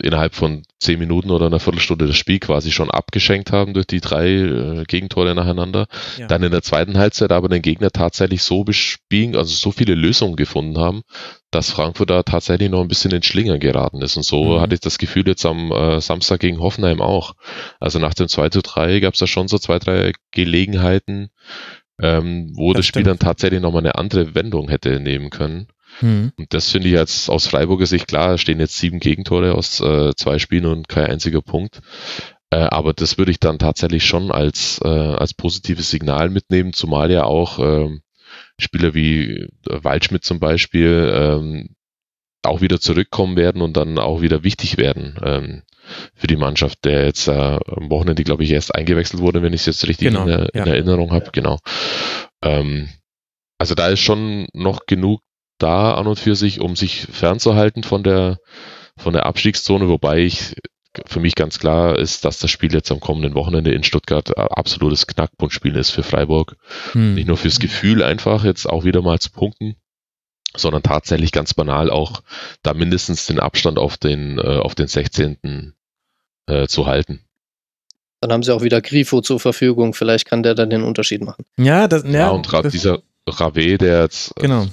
innerhalb 0.01 0.33
von 0.33 0.63
zehn 0.79 0.97
Minuten 0.97 1.29
oder 1.29 1.45
einer 1.45 1.59
Viertelstunde 1.59 2.07
das 2.07 2.17
Spiel 2.17 2.39
quasi 2.39 2.71
schon 2.71 2.89
abgeschenkt 2.89 3.51
haben 3.51 3.75
durch 3.75 3.85
die 3.85 4.01
drei 4.01 4.29
äh, 4.29 4.83
Gegentore 4.87 5.35
nacheinander. 5.35 5.87
Ja. 6.17 6.25
Dann 6.25 6.41
in 6.41 6.51
der 6.51 6.63
zweiten 6.63 6.97
Halbzeit 6.97 7.31
aber 7.31 7.49
den 7.49 7.61
Gegner 7.61 7.91
tatsächlich 7.91 8.41
so 8.41 8.63
bespielen, 8.63 9.35
also 9.35 9.53
so 9.53 9.71
viele 9.71 9.93
Lösungen 9.93 10.35
gefunden 10.35 10.79
haben, 10.79 11.03
dass 11.51 11.69
Frankfurt 11.69 12.09
da 12.09 12.23
tatsächlich 12.23 12.69
noch 12.69 12.81
ein 12.81 12.87
bisschen 12.87 13.11
in 13.11 13.23
Schlingern 13.23 13.59
geraten 13.59 14.01
ist. 14.01 14.17
Und 14.17 14.23
so 14.23 14.57
mhm. 14.57 14.61
hatte 14.61 14.73
ich 14.73 14.81
das 14.81 14.97
Gefühl 14.97 15.27
jetzt 15.27 15.45
am 15.45 15.71
äh, 15.71 16.01
Samstag 16.01 16.39
gegen 16.39 16.59
Hoffenheim 16.61 16.99
auch. 16.99 17.33
Also 17.79 17.99
nach 17.99 18.15
dem 18.15 18.27
2 18.27 18.49
zu 18.49 18.61
3 18.63 19.01
gab 19.01 19.13
es 19.13 19.19
da 19.19 19.27
schon 19.27 19.47
so 19.47 19.59
zwei, 19.59 19.77
drei 19.77 20.13
Gelegenheiten, 20.31 21.29
ähm, 22.01 22.51
wo 22.55 22.73
das, 22.73 22.79
das 22.79 22.85
Spiel 22.87 23.03
dann 23.03 23.19
tatsächlich 23.19 23.61
nochmal 23.61 23.81
eine 23.81 23.95
andere 23.95 24.35
Wendung 24.35 24.69
hätte 24.69 24.99
nehmen 24.99 25.29
können. 25.29 25.67
Mhm. 26.01 26.31
Und 26.37 26.53
das 26.53 26.69
finde 26.71 26.89
ich 26.89 26.93
jetzt 26.93 27.29
aus 27.29 27.47
Freiburger 27.47 27.85
Sicht 27.85 28.07
klar, 28.07 28.37
stehen 28.37 28.59
jetzt 28.59 28.77
sieben 28.77 28.99
Gegentore 28.99 29.55
aus 29.55 29.79
äh, 29.79 30.13
zwei 30.15 30.39
Spielen 30.39 30.65
und 30.65 30.87
kein 30.87 31.07
einziger 31.07 31.41
Punkt. 31.41 31.81
Äh, 32.49 32.57
aber 32.57 32.93
das 32.93 33.17
würde 33.17 33.31
ich 33.31 33.39
dann 33.39 33.59
tatsächlich 33.59 34.05
schon 34.05 34.31
als, 34.31 34.79
äh, 34.83 34.87
als 34.87 35.33
positives 35.33 35.89
Signal 35.89 36.29
mitnehmen, 36.29 36.73
zumal 36.73 37.11
ja 37.11 37.23
auch 37.23 37.59
äh, 37.59 37.99
Spieler 38.59 38.93
wie 38.93 39.31
äh, 39.41 39.47
Waldschmidt 39.65 40.23
zum 40.23 40.39
Beispiel 40.39 41.11
ähm, 41.13 41.69
auch 42.43 42.61
wieder 42.61 42.79
zurückkommen 42.79 43.35
werden 43.35 43.61
und 43.61 43.77
dann 43.77 43.97
auch 43.97 44.21
wieder 44.21 44.43
wichtig 44.43 44.77
werden. 44.77 45.19
Ähm, 45.23 45.63
für 46.15 46.27
die 46.27 46.35
Mannschaft, 46.35 46.83
der 46.85 47.05
jetzt 47.05 47.27
äh, 47.27 47.31
am 47.31 47.89
Wochenende, 47.89 48.23
glaube 48.23 48.43
ich, 48.43 48.51
erst 48.51 48.75
eingewechselt 48.75 49.21
wurde, 49.21 49.41
wenn 49.41 49.53
ich 49.53 49.61
es 49.61 49.67
jetzt 49.67 49.87
richtig 49.87 50.09
genau, 50.09 50.25
in, 50.25 50.45
in, 50.53 50.67
Erinnerung 50.67 51.11
habe. 51.11 51.29
Genau. 51.31 51.59
Ähm, 52.43 52.89
also 53.57 53.73
da 53.73 53.87
ist 53.87 54.01
schon 54.01 54.47
noch 54.53 54.85
genug 54.85 55.21
da 55.59 55.93
an 55.93 56.07
und 56.07 56.19
für 56.19 56.35
sich, 56.35 56.59
um 56.59 56.75
sich 56.75 57.01
fernzuhalten 57.01 57.83
von 57.83 58.03
der 58.03 58.37
von 58.97 59.13
der 59.13 59.25
Abstiegszone, 59.27 59.87
wobei 59.87 60.19
ich 60.19 60.55
für 61.05 61.19
mich 61.19 61.35
ganz 61.35 61.59
klar 61.59 61.97
ist, 61.99 62.25
dass 62.25 62.39
das 62.39 62.49
Spiel 62.49 62.73
jetzt 62.73 62.91
am 62.91 62.99
kommenden 62.99 63.35
Wochenende 63.35 63.71
in 63.71 63.83
Stuttgart 63.83 64.35
absolutes 64.37 65.05
Knackpunktspiel 65.05 65.75
ist 65.75 65.91
für 65.91 66.01
Freiburg. 66.01 66.55
Hm. 66.93 67.13
Nicht 67.13 67.27
nur 67.27 67.37
fürs 67.37 67.59
Gefühl 67.59 68.01
einfach 68.01 68.43
jetzt 68.43 68.67
auch 68.67 68.83
wieder 68.83 69.03
mal 69.03 69.19
zu 69.19 69.31
punkten, 69.31 69.75
sondern 70.57 70.83
tatsächlich 70.83 71.31
ganz 71.31 71.53
banal 71.53 71.89
auch 71.89 72.21
da 72.63 72.73
mindestens 72.73 73.25
den 73.25 73.39
Abstand 73.39 73.77
auf 73.77 73.97
den, 73.97 74.37
äh, 74.37 74.41
auf 74.57 74.75
den 74.75 74.87
16 74.87 75.73
äh, 76.47 76.67
zu 76.67 76.85
halten. 76.85 77.21
Dann 78.21 78.31
haben 78.31 78.43
sie 78.43 78.53
auch 78.53 78.63
wieder 78.63 78.81
Grifo 78.81 79.21
zur 79.21 79.39
Verfügung. 79.39 79.93
Vielleicht 79.93 80.25
kann 80.25 80.43
der 80.43 80.55
dann 80.55 80.69
den 80.69 80.83
Unterschied 80.83 81.23
machen. 81.23 81.45
Ja, 81.57 81.87
das, 81.87 82.03
ja, 82.03 82.09
ja 82.09 82.29
und 82.29 82.47
gerade 82.47 82.69
dieser, 82.69 82.99
Rave, 83.27 83.77
der 83.77 84.03
jetzt 84.03 84.31
äh, 84.37 84.41
Genau. 84.41 84.67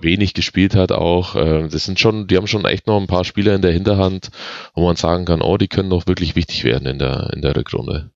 wenig 0.00 0.34
gespielt 0.34 0.74
hat 0.74 0.92
auch. 0.92 1.36
Äh, 1.36 1.68
Das 1.68 1.84
sind 1.84 2.00
schon, 2.00 2.26
die 2.26 2.36
haben 2.36 2.46
schon 2.46 2.64
echt 2.64 2.86
noch 2.86 3.00
ein 3.00 3.06
paar 3.06 3.24
Spieler 3.24 3.54
in 3.54 3.62
der 3.62 3.72
Hinterhand, 3.72 4.30
wo 4.74 4.84
man 4.84 4.96
sagen 4.96 5.24
kann, 5.24 5.40
oh, 5.40 5.56
die 5.56 5.68
können 5.68 5.88
noch 5.88 6.06
wirklich 6.06 6.36
wichtig 6.36 6.64
werden 6.64 6.86
in 6.86 6.98
der, 6.98 7.30
in 7.34 7.42
der 7.42 7.56
Rückrunde. 7.56 8.10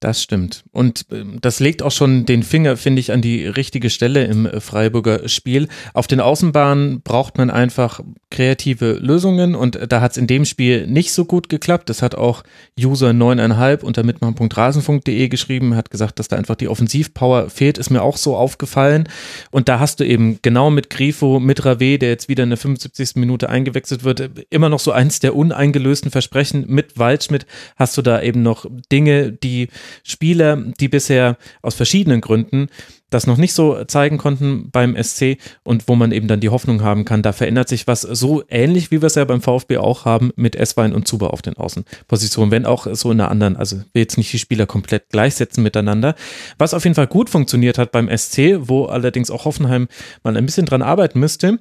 Das 0.00 0.22
stimmt. 0.22 0.64
Und 0.72 1.04
ähm, 1.12 1.38
das 1.42 1.60
legt 1.60 1.82
auch 1.82 1.90
schon 1.90 2.24
den 2.24 2.42
Finger, 2.42 2.78
finde 2.78 3.00
ich, 3.00 3.12
an 3.12 3.20
die 3.20 3.46
richtige 3.46 3.90
Stelle 3.90 4.24
im 4.24 4.46
äh, 4.46 4.58
Freiburger 4.58 5.28
Spiel. 5.28 5.68
Auf 5.92 6.06
den 6.06 6.20
Außenbahnen 6.20 7.02
braucht 7.02 7.36
man 7.36 7.50
einfach 7.50 8.00
kreative 8.30 8.92
Lösungen 8.92 9.54
und 9.54 9.76
äh, 9.76 9.86
da 9.86 10.00
hat 10.00 10.12
es 10.12 10.16
in 10.16 10.26
dem 10.26 10.46
Spiel 10.46 10.86
nicht 10.86 11.12
so 11.12 11.26
gut 11.26 11.50
geklappt. 11.50 11.90
Das 11.90 12.00
hat 12.00 12.14
auch 12.14 12.44
User 12.80 13.10
9,5 13.10 13.82
unter 13.82 14.02
mitmachen.rasenfunk.de 14.02 15.28
geschrieben, 15.28 15.76
hat 15.76 15.90
gesagt, 15.90 16.18
dass 16.18 16.28
da 16.28 16.36
einfach 16.36 16.56
die 16.56 16.68
Offensivpower 16.68 17.50
fehlt, 17.50 17.76
ist 17.76 17.90
mir 17.90 18.00
auch 18.00 18.16
so 18.16 18.36
aufgefallen. 18.36 19.06
Und 19.50 19.68
da 19.68 19.80
hast 19.80 20.00
du 20.00 20.04
eben 20.04 20.38
genau 20.40 20.70
mit 20.70 20.88
Grifo, 20.88 21.40
mit 21.40 21.66
Rave, 21.66 21.98
der 21.98 22.08
jetzt 22.08 22.30
wieder 22.30 22.44
in 22.44 22.50
der 22.50 22.56
75. 22.56 23.16
Minute 23.16 23.50
eingewechselt 23.50 24.02
wird, 24.02 24.30
immer 24.48 24.70
noch 24.70 24.80
so 24.80 24.92
eins 24.92 25.20
der 25.20 25.36
uneingelösten 25.36 26.10
Versprechen. 26.10 26.64
Mit 26.68 26.98
Waldschmidt 26.98 27.44
hast 27.76 27.98
du 27.98 28.02
da 28.02 28.22
eben 28.22 28.42
noch 28.42 28.64
Dinge, 28.90 29.32
die 29.32 29.68
Spieler, 30.02 30.56
die 30.56 30.88
bisher 30.88 31.36
aus 31.62 31.74
verschiedenen 31.74 32.20
Gründen 32.20 32.68
das 33.10 33.26
noch 33.26 33.36
nicht 33.36 33.52
so 33.52 33.84
zeigen 33.84 34.18
konnten 34.18 34.70
beim 34.70 34.96
SC 35.00 35.36
und 35.64 35.88
wo 35.88 35.96
man 35.96 36.12
eben 36.12 36.28
dann 36.28 36.40
die 36.40 36.48
Hoffnung 36.48 36.82
haben 36.82 37.04
kann, 37.04 37.22
da 37.22 37.32
verändert 37.32 37.68
sich 37.68 37.86
was 37.86 38.02
so 38.02 38.42
ähnlich, 38.48 38.90
wie 38.90 39.02
wir 39.02 39.08
es 39.08 39.16
ja 39.16 39.24
beim 39.24 39.42
VfB 39.42 39.78
auch 39.78 40.04
haben 40.04 40.30
mit 40.36 40.56
Esswein 40.56 40.94
und 40.94 41.06
Zuber 41.06 41.32
auf 41.32 41.42
den 41.42 41.56
Außenpositionen, 41.56 42.52
wenn 42.52 42.66
auch 42.66 42.86
so 42.92 43.10
in 43.10 43.20
einer 43.20 43.30
anderen, 43.30 43.56
also 43.56 43.76
will 43.92 44.02
jetzt 44.02 44.16
nicht 44.16 44.32
die 44.32 44.38
Spieler 44.38 44.66
komplett 44.66 45.10
gleichsetzen 45.10 45.62
miteinander. 45.62 46.14
Was 46.56 46.72
auf 46.72 46.84
jeden 46.84 46.94
Fall 46.94 47.08
gut 47.08 47.28
funktioniert 47.28 47.78
hat 47.78 47.92
beim 47.92 48.08
SC, 48.16 48.58
wo 48.60 48.86
allerdings 48.86 49.30
auch 49.30 49.44
Hoffenheim 49.44 49.88
mal 50.22 50.36
ein 50.36 50.46
bisschen 50.46 50.66
dran 50.66 50.82
arbeiten 50.82 51.18
müsste, 51.18 51.58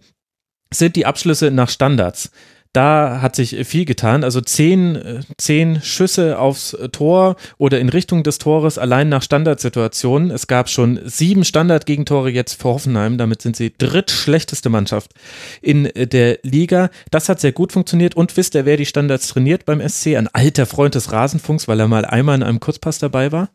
sind 0.72 0.96
die 0.96 1.08
Abschlüsse 1.08 1.50
nach 1.50 1.70
Standards. 1.70 2.32
Da 2.74 3.22
hat 3.22 3.36
sich 3.36 3.56
viel 3.68 3.86
getan. 3.86 4.24
Also 4.24 4.42
zehn, 4.42 5.26
zehn 5.38 5.82
Schüsse 5.82 6.38
aufs 6.38 6.78
Tor 6.92 7.36
oder 7.58 7.80
in 7.80 7.90
Richtung 7.90 8.22
des 8.22 8.38
Tores 8.38 8.78
allein 8.78 9.10
nach 9.10 9.24
Standardsituationen. 9.24 10.30
Es 10.30 10.46
gab 10.46 10.70
schon 10.70 11.00
sieben 11.04 11.46
Standardgegentore 11.46 12.30
jetzt 12.30 12.62
für 12.62 12.70
Hoffenheim. 12.70 13.18
Damit 13.18 13.42
sind 13.42 13.56
sie 13.56 13.74
drittschlechteste 13.76 14.70
Mannschaft 14.70 15.14
in 15.64 15.90
der 15.96 16.38
Liga. 16.44 16.92
Das 17.10 17.28
hat 17.28 17.40
sehr 17.40 17.54
gut 17.54 17.72
funktioniert. 17.72 18.16
Und 18.16 18.38
wisst 18.38 18.54
ihr, 18.54 18.66
wer 18.66 18.78
die 18.78 18.86
Standards 18.86 19.30
trainiert 19.30 19.66
beim 19.66 19.82
SC? 19.88 20.16
Ein 20.16 20.28
alter 20.28 20.68
Freund 20.68 20.94
des 20.94 21.12
Rasenfunks, 21.12 21.68
weil 21.68 21.80
er 21.80 21.88
mal 21.88 22.06
einmal 22.06 22.36
in 22.36 22.44
einem 22.44 22.60
Kurzpass 22.60 23.00
dabei 23.00 23.32
war. 23.32 23.50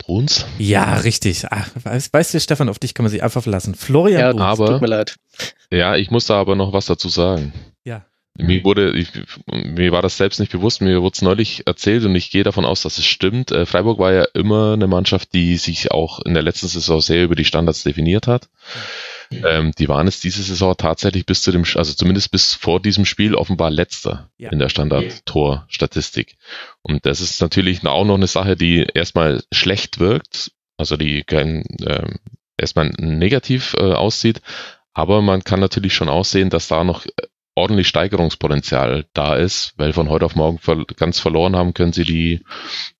Bruns? 0.00 0.44
Ja, 0.58 0.94
richtig. 0.96 1.44
Ach, 1.50 1.68
weißt, 1.84 2.34
du, 2.34 2.40
Stefan, 2.40 2.68
auf 2.68 2.78
dich 2.78 2.94
kann 2.94 3.04
man 3.04 3.10
sich 3.10 3.22
einfach 3.22 3.42
verlassen. 3.42 3.74
Florian 3.74 4.20
Ja, 4.20 4.30
Bruns. 4.32 4.42
aber- 4.42 4.66
tut 4.72 4.80
mir 4.80 4.86
leid. 4.88 5.16
Ja, 5.70 5.96
ich 5.96 6.10
muss 6.10 6.26
da 6.26 6.34
aber 6.40 6.56
noch 6.56 6.72
was 6.72 6.86
dazu 6.86 7.08
sagen. 7.08 7.52
Ja. 7.84 8.04
Mir 8.38 8.64
wurde, 8.64 8.92
ich, 8.96 9.08
mir 9.52 9.92
war 9.92 10.02
das 10.02 10.16
selbst 10.16 10.40
nicht 10.40 10.52
bewusst, 10.52 10.80
mir 10.80 11.02
wurde 11.02 11.14
es 11.14 11.22
neulich 11.22 11.66
erzählt 11.66 12.04
und 12.04 12.14
ich 12.14 12.30
gehe 12.30 12.44
davon 12.44 12.64
aus, 12.64 12.82
dass 12.82 12.96
es 12.98 13.04
stimmt. 13.04 13.50
Äh, 13.50 13.66
Freiburg 13.66 13.98
war 13.98 14.12
ja 14.12 14.24
immer 14.34 14.72
eine 14.74 14.86
Mannschaft, 14.86 15.34
die 15.34 15.56
sich 15.58 15.90
auch 15.90 16.20
in 16.24 16.34
der 16.34 16.42
letzten 16.42 16.68
Saison 16.68 17.00
sehr 17.00 17.24
über 17.24 17.34
die 17.34 17.44
Standards 17.44 17.82
definiert 17.82 18.26
hat. 18.26 18.48
Ähm, 19.32 19.72
die 19.78 19.88
waren 19.88 20.08
es 20.08 20.20
diese 20.20 20.42
Saison 20.42 20.74
tatsächlich 20.76 21.24
bis 21.24 21.42
zu 21.42 21.52
dem, 21.52 21.64
also 21.74 21.94
zumindest 21.94 22.30
bis 22.32 22.54
vor 22.54 22.80
diesem 22.80 23.04
Spiel 23.04 23.34
offenbar 23.34 23.70
letzter 23.70 24.30
Ja. 24.38 24.50
in 24.50 24.58
der 24.58 24.68
Standard-Tor-Statistik. 24.68 26.36
Und 26.82 27.06
das 27.06 27.20
ist 27.20 27.40
natürlich 27.40 27.86
auch 27.86 28.04
noch 28.04 28.16
eine 28.16 28.26
Sache, 28.26 28.56
die 28.56 28.86
erstmal 28.92 29.42
schlecht 29.52 30.00
wirkt, 30.00 30.52
also 30.76 30.96
die 30.96 31.22
kein, 31.22 31.64
ähm, 31.86 32.16
erstmal 32.56 32.90
negativ 32.98 33.74
äh, 33.78 33.92
aussieht, 33.92 34.40
aber 34.94 35.22
man 35.22 35.44
kann 35.44 35.60
natürlich 35.60 35.94
schon 35.94 36.08
aussehen, 36.08 36.50
dass 36.50 36.68
da 36.68 36.82
noch 36.84 37.06
ordentlich 37.54 37.88
Steigerungspotenzial 37.88 39.06
da 39.12 39.36
ist, 39.36 39.74
weil 39.76 39.92
von 39.92 40.08
heute 40.08 40.24
auf 40.24 40.34
morgen 40.34 40.58
ganz 40.96 41.20
verloren 41.20 41.56
haben 41.56 41.74
können 41.74 41.92
sie 41.92 42.04
die, 42.04 42.40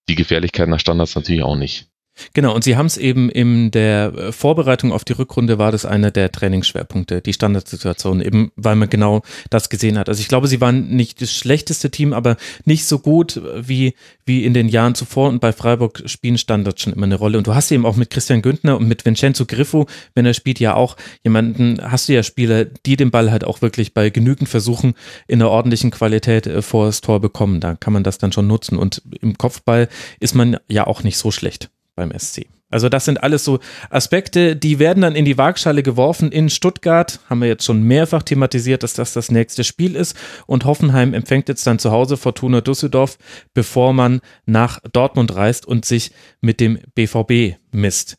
die 0.08 0.14
Gefährlichkeit 0.14 0.68
nach 0.68 0.80
Standards 0.80 1.14
natürlich 1.14 1.42
auch 1.42 1.56
nicht. 1.56 1.89
Genau, 2.34 2.54
und 2.54 2.64
sie 2.64 2.76
haben 2.76 2.86
es 2.86 2.96
eben 2.96 3.28
in 3.30 3.70
der 3.70 4.12
äh, 4.14 4.32
Vorbereitung 4.32 4.92
auf 4.92 5.04
die 5.04 5.12
Rückrunde 5.12 5.58
war 5.58 5.72
das 5.72 5.84
einer 5.84 6.10
der 6.10 6.32
Trainingsschwerpunkte, 6.32 7.20
die 7.20 7.32
Standardsituation, 7.32 8.20
eben 8.20 8.52
weil 8.56 8.76
man 8.76 8.88
genau 8.88 9.22
das 9.50 9.68
gesehen 9.68 9.98
hat. 9.98 10.08
Also 10.08 10.20
ich 10.20 10.28
glaube, 10.28 10.48
sie 10.48 10.60
waren 10.60 10.88
nicht 10.88 11.20
das 11.20 11.32
schlechteste 11.32 11.90
Team, 11.90 12.12
aber 12.12 12.36
nicht 12.64 12.86
so 12.86 12.98
gut 12.98 13.36
äh, 13.36 13.68
wie, 13.68 13.94
wie 14.24 14.44
in 14.44 14.54
den 14.54 14.68
Jahren 14.68 14.94
zuvor 14.94 15.28
und 15.28 15.40
bei 15.40 15.52
Freiburg 15.52 16.02
spielen 16.06 16.38
Standards 16.38 16.82
schon 16.82 16.92
immer 16.92 17.06
eine 17.06 17.16
Rolle. 17.16 17.38
Und 17.38 17.46
du 17.46 17.54
hast 17.54 17.70
eben 17.70 17.86
auch 17.86 17.96
mit 17.96 18.10
Christian 18.10 18.42
Güntner 18.42 18.76
und 18.76 18.88
mit 18.88 19.04
Vincenzo 19.04 19.46
Griffo, 19.46 19.86
wenn 20.14 20.26
er 20.26 20.34
spielt, 20.34 20.60
ja 20.60 20.74
auch 20.74 20.96
jemanden, 21.24 21.78
hast 21.82 22.08
du 22.08 22.12
ja 22.12 22.22
Spieler, 22.22 22.64
die 22.64 22.96
den 22.96 23.10
Ball 23.10 23.30
halt 23.30 23.44
auch 23.44 23.62
wirklich 23.62 23.94
bei 23.94 24.10
genügend 24.10 24.48
Versuchen 24.48 24.94
in 25.26 25.40
einer 25.40 25.50
ordentlichen 25.50 25.90
Qualität 25.90 26.46
äh, 26.46 26.62
vor 26.62 26.86
das 26.86 27.00
Tor 27.00 27.20
bekommen. 27.20 27.60
Da 27.60 27.74
kann 27.76 27.92
man 27.92 28.04
das 28.04 28.18
dann 28.18 28.32
schon 28.32 28.46
nutzen. 28.46 28.78
Und 28.78 29.02
im 29.20 29.38
Kopfball 29.38 29.88
ist 30.20 30.34
man 30.34 30.58
ja 30.68 30.86
auch 30.86 31.02
nicht 31.02 31.18
so 31.18 31.30
schlecht 31.30 31.70
beim 32.00 32.18
SC. 32.18 32.46
Also 32.70 32.88
das 32.88 33.04
sind 33.04 33.22
alles 33.22 33.44
so 33.44 33.58
Aspekte, 33.90 34.56
die 34.56 34.78
werden 34.78 35.02
dann 35.02 35.16
in 35.16 35.24
die 35.24 35.36
Waagschale 35.36 35.82
geworfen 35.82 36.30
in 36.30 36.48
Stuttgart. 36.48 37.20
Haben 37.28 37.40
wir 37.40 37.48
jetzt 37.48 37.64
schon 37.64 37.82
mehrfach 37.82 38.22
thematisiert, 38.22 38.82
dass 38.82 38.94
das 38.94 39.12
das 39.12 39.30
nächste 39.30 39.64
Spiel 39.64 39.96
ist. 39.96 40.16
Und 40.46 40.64
Hoffenheim 40.64 41.12
empfängt 41.12 41.48
jetzt 41.48 41.66
dann 41.66 41.80
zu 41.80 41.90
Hause 41.90 42.16
Fortuna 42.16 42.60
Düsseldorf, 42.60 43.18
bevor 43.54 43.92
man 43.92 44.20
nach 44.46 44.78
Dortmund 44.92 45.34
reist 45.34 45.66
und 45.66 45.84
sich 45.84 46.12
mit 46.40 46.60
dem 46.60 46.78
BVB 46.94 47.56
misst. 47.72 48.16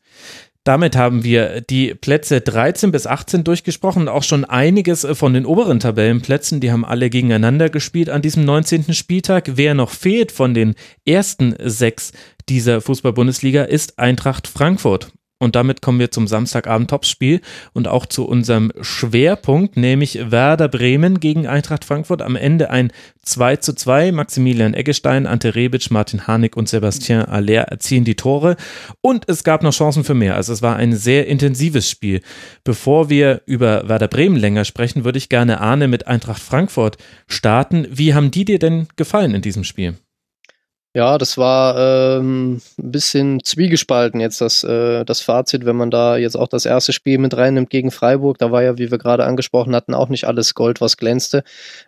Damit 0.64 0.96
haben 0.96 1.24
wir 1.24 1.62
die 1.62 1.96
Plätze 1.96 2.40
13 2.40 2.92
bis 2.92 3.08
18 3.08 3.44
durchgesprochen. 3.44 4.08
Auch 4.08 4.22
schon 4.22 4.46
einiges 4.46 5.08
von 5.14 5.34
den 5.34 5.48
oberen 5.48 5.80
Tabellenplätzen. 5.80 6.60
Die 6.60 6.72
haben 6.72 6.86
alle 6.86 7.10
gegeneinander 7.10 7.70
gespielt 7.70 8.10
an 8.12 8.22
diesem 8.22 8.46
19. 8.46 8.94
Spieltag. 8.94 9.54
Wer 9.56 9.74
noch 9.74 9.90
fehlt 9.90 10.32
von 10.32 10.54
den 10.54 10.76
ersten 11.04 11.56
sechs 11.64 12.12
dieser 12.52 12.82
Fußball-Bundesliga 12.82 13.64
ist 13.64 13.98
Eintracht 13.98 14.46
Frankfurt. 14.46 15.14
Und 15.40 15.56
damit 15.56 15.82
kommen 15.82 16.00
wir 16.00 16.12
zum 16.12 16.28
Samstagabend-Topspiel 16.28 17.42
und 17.74 17.88
auch 17.88 18.06
zu 18.06 18.28
unserem 18.28 18.72
Schwerpunkt, 18.82 19.76
nämlich 19.76 20.30
Werder 20.30 20.68
Bremen 20.68 21.20
gegen 21.20 21.48
Eintracht 21.48 21.84
Frankfurt. 21.84 22.22
Am 22.22 22.36
Ende 22.36 22.70
ein 22.70 22.92
2 23.24 23.56
zu 23.56 23.74
2. 23.74 24.12
Maximilian 24.12 24.76
Eggestein, 24.76 25.26
Ante 25.26 25.56
Rebic, 25.56 25.90
Martin 25.90 26.28
Harnik 26.28 26.56
und 26.58 26.70
Sebastian 26.70 27.26
Aller 27.26 27.64
erzielen 27.64 28.04
die 28.04 28.16
Tore. 28.16 28.56
Und 29.02 29.28
es 29.30 29.44
gab 29.44 29.64
noch 29.64 29.74
Chancen 29.74 30.04
für 30.04 30.14
mehr. 30.14 30.36
Also 30.36 30.54
es 30.54 30.62
war 30.62 30.76
ein 30.76 30.94
sehr 30.94 31.26
intensives 31.26 31.90
Spiel. 31.90 32.22
Bevor 32.64 33.10
wir 33.10 33.42
über 33.48 33.90
Werder 33.90 34.10
Bremen 34.10 34.36
länger 34.36 34.66
sprechen, 34.66 35.06
würde 35.06 35.18
ich 35.18 35.30
gerne 35.30 35.62
Arne 35.62 35.88
mit 35.88 36.06
Eintracht 36.06 36.42
Frankfurt 36.42 36.98
starten. 37.28 37.88
Wie 37.90 38.14
haben 38.14 38.30
die 38.30 38.46
dir 38.46 38.60
denn 38.60 38.90
gefallen 38.96 39.34
in 39.34 39.42
diesem 39.42 39.64
Spiel? 39.64 39.96
Ja, 40.94 41.18
das 41.18 41.38
war 41.38 41.78
ähm, 42.20 42.56
ein 42.78 42.92
bisschen 42.92 43.42
zwiegespalten 43.46 44.20
jetzt 44.20 44.42
das, 44.42 44.62
äh, 44.66 45.06
das 45.06 45.22
Fazit, 45.22 45.66
wenn 45.66 45.78
man 45.78 45.90
da 45.90 46.18
jetzt 46.18 46.36
auch 46.36 46.50
das 46.50 46.66
erste 46.66 46.92
Spiel 46.92 47.18
mit 47.18 47.36
reinnimmt 47.38 47.70
gegen 47.70 47.92
Freiburg. 47.92 48.38
Da 48.40 48.52
war 48.52 48.62
ja, 48.62 48.78
wie 48.78 48.92
wir 48.92 48.98
gerade 48.98 49.24
angesprochen 49.26 49.74
hatten, 49.74 49.94
auch 49.94 50.10
nicht 50.10 50.26
alles 50.28 50.54
Gold, 50.54 50.82
was 50.82 50.98
glänzte. 50.98 51.44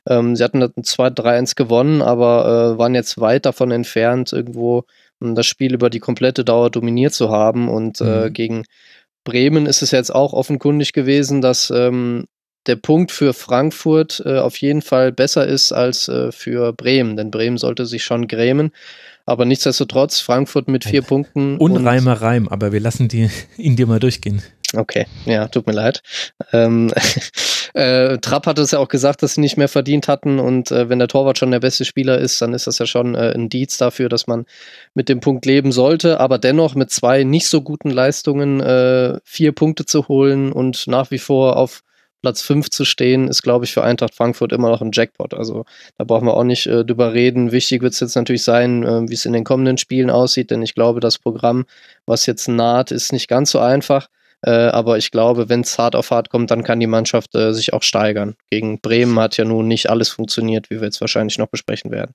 Ähm, 0.07 0.37
sie 0.37 0.43
hatten 0.45 0.61
das 0.61 0.71
2-3-1 0.83 1.55
gewonnen, 1.55 2.01
aber 2.01 2.75
äh, 2.75 2.77
waren 2.79 2.95
jetzt 2.95 3.19
weit 3.19 3.45
davon 3.45 3.71
entfernt, 3.71 4.31
irgendwo 4.31 4.85
um 5.19 5.35
das 5.35 5.47
Spiel 5.47 5.73
über 5.73 5.89
die 5.89 5.99
komplette 5.99 6.45
Dauer 6.45 6.69
dominiert 6.69 7.13
zu 7.13 7.29
haben. 7.29 7.67
Und 7.67 7.99
äh, 7.99 8.29
Mhm. 8.29 8.33
gegen 8.33 8.63
Bremen 9.25 9.65
ist 9.65 9.81
es 9.81 9.91
jetzt 9.91 10.13
auch 10.15 10.33
offenkundig 10.33 10.93
gewesen, 10.93 11.41
dass 11.41 11.69
ähm, 11.71 12.25
der 12.67 12.75
Punkt 12.75 13.11
für 13.11 13.33
Frankfurt 13.33 14.21
äh, 14.25 14.39
auf 14.39 14.57
jeden 14.57 14.81
Fall 14.81 15.11
besser 15.11 15.45
ist 15.45 15.71
als 15.71 16.07
äh, 16.07 16.31
für 16.31 16.73
Bremen, 16.73 17.17
denn 17.17 17.31
Bremen 17.31 17.57
sollte 17.57 17.85
sich 17.85 18.03
schon 18.03 18.27
grämen. 18.27 18.71
Aber 19.25 19.45
nichtsdestotrotz, 19.45 20.19
Frankfurt 20.19 20.67
mit 20.67 20.83
vier 20.83 21.01
Ein 21.01 21.07
Punkten. 21.07 21.57
Unreimer 21.57 22.21
Reim, 22.21 22.47
aber 22.49 22.71
wir 22.71 22.79
lassen 22.81 23.07
die, 23.07 23.29
ihn 23.57 23.75
dir 23.75 23.87
mal 23.87 23.99
durchgehen. 23.99 24.41
Okay, 24.75 25.05
ja, 25.25 25.47
tut 25.47 25.67
mir 25.67 25.73
leid. 25.73 26.01
Ähm, 26.51 26.91
äh, 27.75 28.17
Trapp 28.17 28.47
hat 28.47 28.57
es 28.57 28.71
ja 28.71 28.79
auch 28.79 28.87
gesagt, 28.87 29.21
dass 29.21 29.35
sie 29.35 29.41
nicht 29.41 29.55
mehr 29.55 29.67
verdient 29.67 30.07
hatten 30.07 30.39
und 30.39 30.71
äh, 30.71 30.89
wenn 30.89 30.97
der 30.97 31.07
Torwart 31.07 31.37
schon 31.37 31.51
der 31.51 31.59
beste 31.59 31.85
Spieler 31.85 32.17
ist, 32.17 32.41
dann 32.41 32.53
ist 32.53 32.65
das 32.65 32.79
ja 32.79 32.87
schon 32.87 33.13
äh, 33.13 33.29
ein 33.29 33.43
Indiz 33.43 33.77
dafür, 33.77 34.09
dass 34.09 34.25
man 34.25 34.45
mit 34.95 35.09
dem 35.09 35.19
Punkt 35.19 35.45
leben 35.45 35.71
sollte, 35.71 36.19
aber 36.19 36.39
dennoch 36.39 36.73
mit 36.73 36.89
zwei 36.89 37.23
nicht 37.23 37.47
so 37.47 37.61
guten 37.61 37.91
Leistungen 37.91 38.61
äh, 38.61 39.19
vier 39.23 39.51
Punkte 39.51 39.85
zu 39.85 40.07
holen 40.07 40.51
und 40.51 40.87
nach 40.87 41.11
wie 41.11 41.19
vor 41.19 41.57
auf 41.57 41.83
Platz 42.23 42.41
5 42.41 42.69
zu 42.69 42.85
stehen, 42.85 43.27
ist, 43.27 43.43
glaube 43.43 43.65
ich, 43.65 43.73
für 43.73 43.83
Eintracht 43.83 44.15
Frankfurt 44.15 44.53
immer 44.53 44.69
noch 44.69 44.81
ein 44.81 44.91
Jackpot. 44.93 45.33
Also 45.33 45.65
da 45.97 46.05
brauchen 46.05 46.25
wir 46.25 46.35
auch 46.35 46.45
nicht 46.45 46.65
äh, 46.67 46.85
drüber 46.85 47.13
reden. 47.13 47.51
Wichtig 47.51 47.81
wird 47.81 47.93
es 47.93 47.99
jetzt 47.99 48.15
natürlich 48.15 48.43
sein, 48.43 48.83
äh, 48.83 49.09
wie 49.09 49.13
es 49.13 49.25
in 49.25 49.33
den 49.33 49.43
kommenden 49.43 49.77
Spielen 49.77 50.09
aussieht, 50.09 50.49
denn 50.49 50.61
ich 50.61 50.73
glaube, 50.73 51.01
das 51.01 51.19
Programm, 51.19 51.65
was 52.05 52.25
jetzt 52.25 52.47
naht, 52.47 52.91
ist 52.91 53.11
nicht 53.11 53.27
ganz 53.27 53.51
so 53.51 53.59
einfach. 53.59 54.07
Äh, 54.41 54.51
aber 54.51 54.97
ich 54.97 55.11
glaube, 55.11 55.49
wenn 55.49 55.61
es 55.61 55.77
hart 55.77 55.95
auf 55.95 56.11
hart 56.11 56.29
kommt, 56.29 56.49
dann 56.49 56.63
kann 56.63 56.79
die 56.79 56.87
Mannschaft 56.87 57.35
äh, 57.35 57.53
sich 57.53 57.73
auch 57.73 57.83
steigern. 57.83 58.35
Gegen 58.49 58.79
Bremen 58.79 59.19
hat 59.19 59.37
ja 59.37 59.45
nun 59.45 59.67
nicht 59.67 59.89
alles 59.89 60.09
funktioniert, 60.09 60.69
wie 60.69 60.77
wir 60.77 60.85
jetzt 60.85 61.01
wahrscheinlich 61.01 61.37
noch 61.37 61.47
besprechen 61.47 61.91
werden. 61.91 62.13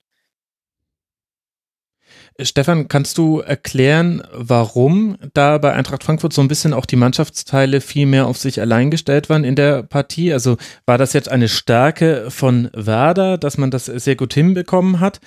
Stefan, 2.41 2.87
kannst 2.87 3.17
du 3.17 3.39
erklären, 3.39 4.23
warum 4.33 5.17
da 5.33 5.57
bei 5.57 5.73
Eintracht 5.73 6.03
Frankfurt 6.03 6.33
so 6.33 6.41
ein 6.41 6.47
bisschen 6.47 6.73
auch 6.73 6.85
die 6.85 6.95
Mannschaftsteile 6.95 7.81
viel 7.81 8.05
mehr 8.05 8.27
auf 8.27 8.37
sich 8.37 8.61
allein 8.61 8.91
gestellt 8.91 9.29
waren 9.29 9.43
in 9.43 9.55
der 9.55 9.83
Partie? 9.83 10.31
Also 10.31 10.57
war 10.85 10.97
das 10.97 11.13
jetzt 11.13 11.29
eine 11.29 11.49
Stärke 11.49 12.31
von 12.31 12.69
Werder, 12.73 13.37
dass 13.37 13.57
man 13.57 13.71
das 13.71 13.85
sehr 13.85 14.15
gut 14.15 14.33
hinbekommen 14.33 14.99
hat? 14.99 15.19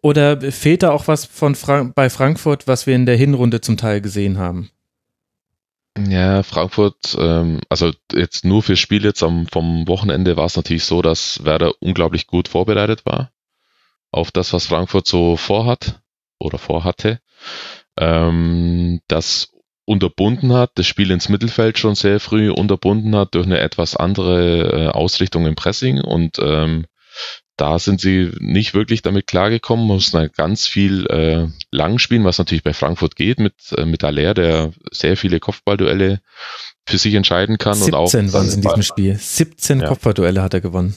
Oder 0.00 0.40
fehlt 0.52 0.82
da 0.82 0.90
auch 0.90 1.08
was 1.08 1.24
von 1.24 1.54
Fra 1.54 1.90
bei 1.94 2.08
Frankfurt, 2.08 2.66
was 2.66 2.86
wir 2.86 2.94
in 2.94 3.06
der 3.06 3.16
Hinrunde 3.16 3.60
zum 3.60 3.76
Teil 3.76 4.00
gesehen 4.00 4.38
haben? 4.38 4.70
Ja, 6.08 6.42
Frankfurt, 6.42 7.16
ähm, 7.18 7.60
also 7.68 7.92
jetzt 8.12 8.44
nur 8.44 8.62
fürs 8.62 8.80
Spiel 8.80 9.04
jetzt 9.04 9.22
am, 9.22 9.46
vom 9.46 9.86
Wochenende 9.86 10.36
war 10.36 10.46
es 10.46 10.56
natürlich 10.56 10.84
so, 10.84 11.02
dass 11.02 11.44
Werder 11.44 11.72
unglaublich 11.80 12.26
gut 12.26 12.48
vorbereitet 12.48 13.06
war 13.06 13.30
auf 14.14 14.30
das, 14.30 14.52
was 14.52 14.66
Frankfurt 14.66 15.06
so 15.06 15.36
vorhat 15.36 16.00
oder 16.44 16.58
vorhatte. 16.58 17.20
Ähm, 17.98 19.00
das 19.08 19.50
unterbunden 19.86 20.52
hat, 20.52 20.72
das 20.76 20.86
Spiel 20.86 21.10
ins 21.10 21.28
Mittelfeld 21.28 21.78
schon 21.78 21.94
sehr 21.94 22.20
früh 22.20 22.50
unterbunden 22.50 23.14
hat 23.16 23.34
durch 23.34 23.46
eine 23.46 23.60
etwas 23.60 23.96
andere 23.96 24.62
äh, 24.62 24.88
Ausrichtung 24.88 25.46
im 25.46 25.56
Pressing 25.56 26.00
und 26.00 26.38
ähm, 26.38 26.86
da 27.56 27.78
sind 27.78 28.00
sie 28.00 28.32
nicht 28.40 28.74
wirklich 28.74 29.02
damit 29.02 29.28
klargekommen, 29.28 29.86
mussten 29.86 30.28
ganz 30.36 30.66
viel 30.66 31.06
äh, 31.06 31.46
lang 31.70 31.98
spielen, 31.98 32.24
was 32.24 32.38
natürlich 32.38 32.64
bei 32.64 32.72
Frankfurt 32.72 33.14
geht, 33.14 33.38
mit, 33.38 33.54
äh, 33.76 33.84
mit 33.84 34.02
Aller, 34.02 34.34
der 34.34 34.72
sehr 34.90 35.16
viele 35.16 35.38
Kopfballduelle 35.38 36.20
für 36.86 36.98
sich 36.98 37.14
entscheiden 37.14 37.58
kann. 37.58 37.74
17 37.74 37.94
und 37.94 38.00
auch 38.00 38.12
waren 38.12 38.46
es 38.46 38.54
in 38.54 38.62
diesem 38.62 38.82
Spiel. 38.82 39.14
17 39.16 39.80
ja. 39.80 39.86
Kopfballduelle 39.86 40.42
hat 40.42 40.54
er 40.54 40.60
gewonnen. 40.60 40.96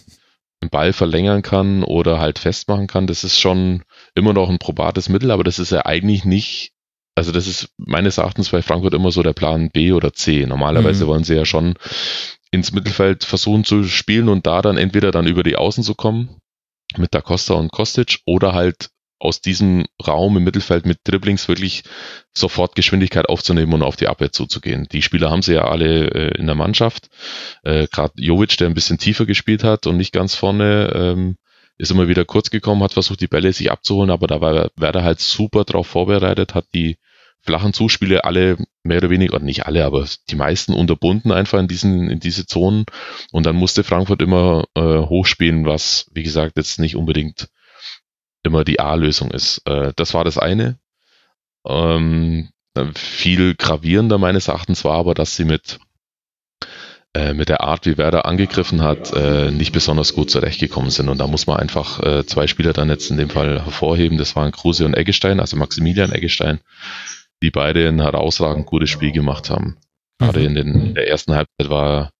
Den 0.64 0.72
Ball 0.72 0.94
verlängern 0.94 1.44
kann 1.44 1.84
oder 1.84 2.19
halt 2.19 2.40
festmachen 2.40 2.88
kann, 2.88 3.06
das 3.06 3.24
ist 3.24 3.40
schon 3.40 3.84
immer 4.18 4.34
noch 4.34 4.49
ein 4.49 4.60
probates 4.60 5.10
Mittel, 5.10 5.31
aber 5.31 5.44
das 5.44 5.60
ist 5.60 5.72
ja 5.72 5.85
eigentlich 5.85 6.26
nicht, 6.26 6.72
also 7.15 7.31
das 7.31 7.48
ist 7.48 7.69
meines 7.77 8.18
Erachtens 8.18 8.49
bei 8.49 8.61
Frankfurt 8.61 8.94
immer 8.94 9.11
so 9.11 9.23
der 9.23 9.34
Plan 9.34 9.69
B 9.72 9.94
oder 9.94 10.14
C. 10.14 10.45
Normalerweise 10.45 11.06
mhm. 11.06 11.10
wollen 11.10 11.23
sie 11.23 11.35
ja 11.35 11.45
schon 11.45 11.76
ins 12.52 12.72
Mittelfeld 12.72 13.23
versuchen 13.23 13.64
zu 13.64 13.84
spielen 13.84 14.30
und 14.30 14.45
da 14.45 14.61
dann 14.61 14.77
entweder 14.77 15.11
dann 15.11 15.27
über 15.27 15.44
die 15.44 15.56
Außen 15.56 15.84
zu 15.84 15.95
kommen 15.95 16.41
mit 16.98 17.14
Da 17.14 17.22
Costa 17.22 17.53
und 17.53 17.72
Kostic 17.72 18.19
oder 18.26 18.53
halt 18.53 18.89
aus 19.19 19.41
diesem 19.41 19.85
Raum 20.06 20.38
im 20.38 20.44
Mittelfeld 20.44 20.85
mit 20.85 20.99
Dribblings 21.03 21.48
wirklich 21.48 21.84
sofort 22.34 22.76
Geschwindigkeit 22.76 23.27
aufzunehmen 23.27 23.73
und 23.73 23.84
auf 23.84 23.95
die 23.95 24.07
Abwehr 24.07 24.31
zuzugehen. 24.31 24.88
Die 24.91 25.02
Spieler 25.02 25.31
haben 25.31 25.41
sie 25.41 25.56
ja 25.56 25.65
alle 25.65 26.10
äh, 26.11 26.38
in 26.38 26.45
der 26.45 26.56
Mannschaft. 26.56 27.10
Äh, 27.64 27.88
Gerade 27.88 28.14
Jovic, 28.18 28.57
der 28.57 28.68
ein 28.68 28.76
bisschen 28.76 28.99
tiefer 28.99 29.26
gespielt 29.26 29.64
hat 29.64 29.88
und 29.88 29.98
nicht 29.98 30.14
ganz 30.14 30.35
vorne, 30.35 30.91
ähm, 30.94 31.38
ist 31.78 31.91
immer 31.91 32.08
wieder 32.08 32.26
kurz 32.26 32.49
gekommen, 32.49 32.84
hat 32.84 32.94
versucht, 32.94 33.22
die 33.22 33.28
Bälle 33.28 33.54
sich 33.54 33.72
abzuholen, 33.72 34.10
aber 34.10 34.28
da 34.28 34.41
war 34.41 34.72
Werder 34.76 35.04
halt 35.04 35.20
super 35.20 35.64
drauf 35.64 35.88
vorbereitet, 35.88 36.56
hat 36.56 36.66
die 36.74 36.98
flachen 37.41 37.74
Zuspiele 37.74 38.26
alle 38.26 38.58
mehr 38.84 38.98
oder 38.98 39.10
weniger, 39.10 39.36
oder 39.36 39.45
nicht 39.45 39.66
alle, 39.66 39.86
aber 39.86 40.06
die 40.30 40.36
meisten 40.36 40.74
unterbunden 40.74 41.32
einfach 41.32 41.60
in 41.60 41.68
diesen, 41.68 42.10
in 42.10 42.20
diese 42.20 42.45
Zonen. 42.45 42.86
Und 43.32 43.45
dann 43.45 43.56
musste 43.56 43.84
Frankfurt 43.84 44.22
immer 44.22 44.66
äh, 44.76 44.82
hochspielen, 44.82 45.66
was, 45.66 46.10
wie 46.14 46.24
gesagt, 46.24 46.58
jetzt 46.58 46.80
nicht 46.80 46.95
unbedingt 46.95 47.49
immer 48.44 48.64
die 48.64 48.80
A-Lösung 48.80 49.32
ist. 49.32 49.62
Äh, 49.66 49.94
das 49.95 50.14
war 50.14 50.24
das 50.24 50.38
eine. 50.38 50.80
Ähm, 51.66 52.49
viel 52.95 53.56
gravierender 53.56 54.18
meines 54.18 54.48
Erachtens 54.48 54.84
war 54.84 54.98
aber, 54.98 55.14
dass 55.14 55.36
sie 55.36 55.45
mit, 55.45 55.80
äh, 57.18 57.34
mit 57.34 57.49
der 57.49 57.61
Art, 57.61 57.88
wie 57.88 57.98
Werder 57.98 58.26
angegriffen 58.26 58.84
hat, 58.84 59.11
äh, 59.11 59.49
nicht 59.49 59.72
besonders 59.72 60.14
gut 60.14 60.30
zurechtgekommen 60.30 60.91
sind. 60.91 61.10
Und 61.10 61.18
da 61.18 61.26
muss 61.26 61.48
man 61.48 61.57
einfach 61.57 61.99
äh, 62.03 62.26
zwei 62.27 62.45
Spieler 62.45 62.73
dann 62.73 62.89
jetzt 62.89 63.10
in 63.10 63.18
dem 63.18 63.31
Fall 63.31 63.64
hervorheben. 63.64 64.19
Das 64.19 64.35
waren 64.35 64.52
Kruse 64.52 64.85
und 64.85 64.94
Eggestein, 64.94 65.39
also 65.39 65.57
Maximilian 65.57 66.11
Eggestein, 66.11 66.60
die 67.41 67.49
beide 67.49 67.88
ein 67.88 68.02
herausragend 68.02 68.68
gutes 68.68 68.91
Spiel 68.91 69.11
gemacht 69.11 69.49
haben. 69.49 69.77
Gerade 70.19 70.41
mhm. 70.41 70.45
in, 70.45 70.56
den, 70.56 70.68
in 70.76 70.94
der 70.94 71.07
ersten 71.07 71.34
Halbzeit 71.34 71.69
war 71.69 72.11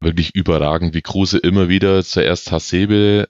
wirklich 0.00 0.34
überragend, 0.34 0.94
wie 0.94 1.02
Kruse 1.02 1.36
immer 1.36 1.68
wieder 1.68 2.02
zuerst 2.02 2.50
Hasebe 2.50 3.28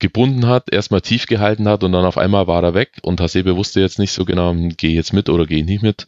gebunden 0.00 0.46
hat, 0.46 0.70
erstmal 0.70 1.00
tief 1.00 1.26
gehalten 1.26 1.66
hat 1.66 1.82
und 1.82 1.92
dann 1.92 2.04
auf 2.04 2.18
einmal 2.18 2.46
war 2.46 2.62
er 2.62 2.74
weg 2.74 2.98
und 3.02 3.20
Hasebe 3.20 3.56
wusste 3.56 3.80
jetzt 3.80 3.98
nicht 3.98 4.12
so 4.12 4.24
genau, 4.24 4.52
gehe 4.52 4.90
ich 4.90 4.96
jetzt 4.96 5.12
mit 5.12 5.30
oder 5.30 5.46
gehe 5.46 5.60
ich 5.60 5.64
nicht 5.64 5.82
mit, 5.82 6.06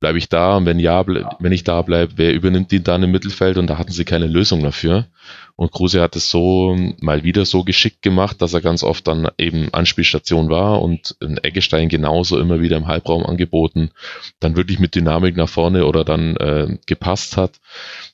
bleibe 0.00 0.18
ich 0.18 0.28
da? 0.28 0.56
Und 0.56 0.66
wenn 0.66 0.78
ja, 0.78 1.04
wenn 1.06 1.52
ich 1.52 1.64
da 1.64 1.82
bleibe, 1.82 2.14
wer 2.16 2.34
übernimmt 2.34 2.72
ihn 2.72 2.84
dann 2.84 3.02
im 3.02 3.10
Mittelfeld? 3.10 3.56
Und 3.56 3.68
da 3.68 3.78
hatten 3.78 3.92
sie 3.92 4.04
keine 4.04 4.26
Lösung 4.26 4.62
dafür. 4.62 5.06
Und 5.56 5.70
Kruse 5.70 6.00
hat 6.02 6.16
es 6.16 6.30
so 6.30 6.76
mal 7.00 7.22
wieder 7.22 7.44
so 7.44 7.62
geschickt 7.62 8.02
gemacht, 8.02 8.42
dass 8.42 8.54
er 8.54 8.60
ganz 8.60 8.82
oft 8.82 9.06
dann 9.06 9.28
eben 9.38 9.72
Anspielstation 9.72 10.50
war 10.50 10.82
und 10.82 11.16
ein 11.22 11.38
Eggestein 11.38 11.88
genauso 11.88 12.38
immer 12.40 12.60
wieder 12.60 12.76
im 12.76 12.88
Halbraum 12.88 13.24
angeboten, 13.24 13.90
dann 14.40 14.56
wirklich 14.56 14.80
mit 14.80 14.96
Dynamik 14.96 15.36
nach 15.36 15.48
vorne 15.48 15.86
oder 15.86 16.04
dann 16.04 16.36
äh, 16.36 16.78
gepasst 16.86 17.36
hat. 17.36 17.60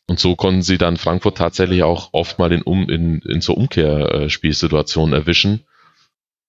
Und 0.06 0.20
so 0.20 0.36
konnten 0.36 0.62
sie 0.62 0.76
dann 0.76 0.98
Frankfurt 0.98 1.38
tatsächlich 1.38 1.82
auch 1.82 2.10
oft 2.12 2.38
mal 2.38 2.52
in, 2.52 2.62
um, 2.62 2.90
in, 2.90 3.20
in 3.20 3.40
so 3.40 3.54
Umkehrspielsituationen 3.54 5.14
erwischen, 5.14 5.64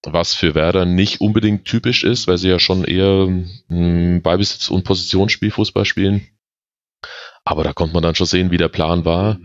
was 0.04 0.34
für 0.34 0.56
Werder 0.56 0.86
nicht 0.86 1.22
unbedingt 1.22 1.66
typisch 1.66 2.04
ist, 2.04 2.28
weil 2.28 2.38
sie 2.38 2.50
ja 2.50 2.60
schon 2.60 2.84
eher 2.84 3.28
hm, 3.28 4.22
Ballbesitz- 4.24 4.70
und 4.70 4.84
Positionsspiel 4.84 5.52
Fußball 5.52 5.86
spielen. 5.86 6.28
Aber 7.44 7.64
da 7.64 7.74
konnte 7.74 7.94
man 7.94 8.04
dann 8.04 8.16
schon 8.16 8.28
sehen, 8.28 8.52
wie 8.52 8.58
der 8.58 8.70
Plan 8.70 9.06
war. 9.06 9.40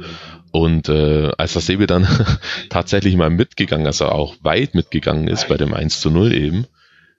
Und 0.51 0.89
äh, 0.89 1.33
als 1.39 1.55
das 1.55 1.66
dann 1.66 2.07
tatsächlich 2.70 3.16
mal 3.16 3.31
mitgegangen, 3.31 3.87
also 3.87 4.07
auch 4.07 4.37
weit 4.43 4.74
mitgegangen 4.74 5.28
ist 5.28 5.49
bei 5.49 5.57
dem 5.57 5.74
1 5.74 6.01
zu 6.01 6.11
0 6.11 6.33
eben, 6.33 6.66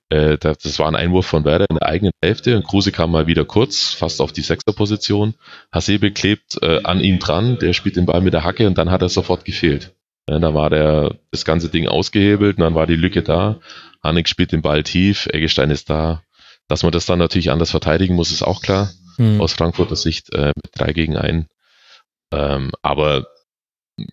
äh, 0.09 0.37
das 0.37 0.79
war 0.79 0.87
ein 0.87 0.95
Einwurf 0.95 1.25
von 1.25 1.45
Werder 1.45 1.65
in 1.69 1.77
der 1.77 1.87
eigenen 1.87 2.13
Hälfte 2.23 2.55
und 2.55 2.65
Kruse 2.65 2.91
kam 2.91 3.11
mal 3.11 3.27
wieder 3.27 3.45
kurz, 3.45 3.93
fast 3.93 4.21
auf 4.21 4.31
die 4.31 4.41
Sechserposition. 4.41 5.35
Hasebe 5.71 6.11
klebt 6.11 6.57
äh, 6.61 6.83
an 6.83 7.01
ihm 7.01 7.19
dran, 7.19 7.59
der 7.59 7.73
spielt 7.73 7.97
den 7.97 8.05
Ball 8.05 8.21
mit 8.21 8.33
der 8.33 8.43
Hacke 8.43 8.67
und 8.67 8.77
dann 8.77 8.91
hat 8.91 9.01
er 9.01 9.09
sofort 9.09 9.45
gefehlt. 9.45 9.93
Ja, 10.29 10.39
da 10.39 10.53
war 10.53 10.69
der, 10.69 11.15
das 11.31 11.45
ganze 11.45 11.69
Ding 11.69 11.87
ausgehebelt 11.87 12.57
und 12.57 12.63
dann 12.63 12.75
war 12.75 12.87
die 12.87 12.95
Lücke 12.95 13.23
da. 13.23 13.59
Hanik 14.03 14.27
spielt 14.27 14.51
den 14.51 14.61
Ball 14.61 14.83
tief, 14.83 15.27
Eggestein 15.27 15.71
ist 15.71 15.89
da. 15.89 16.23
Dass 16.67 16.83
man 16.83 16.91
das 16.91 17.05
dann 17.05 17.19
natürlich 17.19 17.49
anders 17.49 17.71
verteidigen 17.71 18.15
muss, 18.15 18.31
ist 18.31 18.43
auch 18.43 18.61
klar. 18.61 18.91
Mhm. 19.17 19.39
Aus 19.39 19.53
Frankfurter 19.53 19.95
Sicht 19.95 20.33
äh, 20.33 20.51
mit 20.55 20.71
drei 20.73 20.91
gegen 20.91 21.15
ein. 21.15 21.47
Ähm, 22.33 22.71
aber 22.81 23.27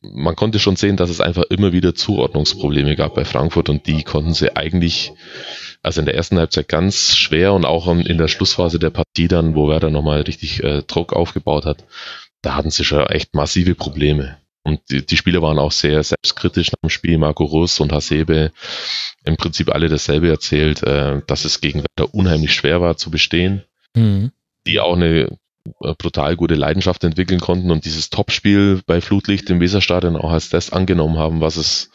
man 0.02 0.36
konnte 0.36 0.58
schon 0.58 0.76
sehen, 0.76 0.96
dass 0.96 1.10
es 1.10 1.20
einfach 1.20 1.42
immer 1.50 1.72
wieder 1.72 1.94
Zuordnungsprobleme 1.94 2.96
gab 2.96 3.14
bei 3.14 3.24
Frankfurt 3.24 3.68
und 3.68 3.86
die 3.86 4.02
konnten 4.02 4.32
sie 4.32 4.56
eigentlich 4.56 5.12
also 5.82 6.00
in 6.00 6.06
der 6.06 6.14
ersten 6.14 6.38
Halbzeit 6.38 6.68
ganz 6.68 7.14
schwer 7.14 7.52
und 7.52 7.66
auch 7.66 7.86
in 7.88 8.18
der 8.18 8.28
Schlussphase 8.28 8.78
der 8.78 8.90
Partie 8.90 9.28
dann, 9.28 9.54
wo 9.54 9.68
Werder 9.68 9.90
nochmal 9.90 10.22
richtig 10.22 10.64
äh, 10.64 10.82
Druck 10.82 11.12
aufgebaut 11.12 11.66
hat, 11.66 11.84
da 12.40 12.54
hatten 12.54 12.70
sie 12.70 12.84
schon 12.84 13.06
echt 13.06 13.34
massive 13.34 13.74
Probleme. 13.74 14.38
Und 14.64 14.80
die, 14.90 15.04
die 15.04 15.16
Spieler 15.16 15.42
waren 15.42 15.58
auch 15.58 15.72
sehr 15.72 16.02
selbstkritisch 16.02 16.72
nach 16.72 16.80
dem 16.82 16.90
Spiel. 16.90 17.18
Marco 17.18 17.44
Russ 17.44 17.80
und 17.80 17.92
Hasebe 17.92 18.50
im 19.24 19.36
Prinzip 19.36 19.72
alle 19.72 19.88
dasselbe 19.88 20.28
erzählt, 20.28 20.82
äh, 20.82 21.20
dass 21.26 21.44
es 21.44 21.60
gegen 21.60 21.84
Werder 21.84 22.14
unheimlich 22.14 22.54
schwer 22.54 22.80
war 22.80 22.96
zu 22.96 23.10
bestehen. 23.10 23.62
Mhm. 23.94 24.32
Die 24.66 24.80
auch 24.80 24.96
eine 24.96 25.38
äh, 25.80 25.94
brutal 25.98 26.36
gute 26.36 26.54
Leidenschaft 26.54 27.04
entwickeln 27.04 27.40
konnten 27.40 27.70
und 27.70 27.84
dieses 27.84 28.08
Topspiel 28.08 28.82
bei 28.86 29.02
Flutlicht 29.02 29.50
im 29.50 29.60
Weserstadion 29.60 30.16
auch 30.16 30.32
als 30.32 30.48
das 30.48 30.72
angenommen 30.72 31.18
haben, 31.18 31.40
was 31.40 31.56
es 31.56 31.90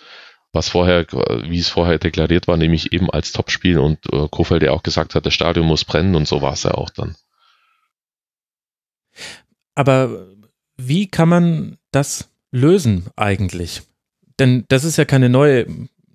was 0.52 0.70
vorher, 0.70 1.06
wie 1.48 1.60
es 1.60 1.70
vorher 1.70 2.00
deklariert 2.00 2.48
war, 2.48 2.58
nämlich 2.58 2.92
eben 2.92 3.10
als 3.12 3.32
Topspiel 3.32 3.78
und 3.78 4.00
äh, 4.12 4.28
Kofeld 4.30 4.64
ja 4.64 4.72
auch 4.72 4.82
gesagt 4.82 5.14
hat, 5.14 5.26
das 5.26 5.34
Stadion 5.34 5.68
muss 5.68 5.86
brennen 5.86 6.16
und 6.16 6.28
so 6.28 6.42
war 6.42 6.54
es 6.54 6.64
ja 6.64 6.72
auch 6.72 6.90
dann. 6.90 7.16
Aber 9.76 10.28
wie 10.78 11.08
kann 11.08 11.30
man 11.30 11.78
das 11.92 12.29
lösen 12.52 13.06
eigentlich? 13.16 13.82
Denn 14.40 14.66
das 14.70 14.84
ist 14.84 14.98
ja 14.98 15.06
keine 15.06 15.30
neue 15.30 15.68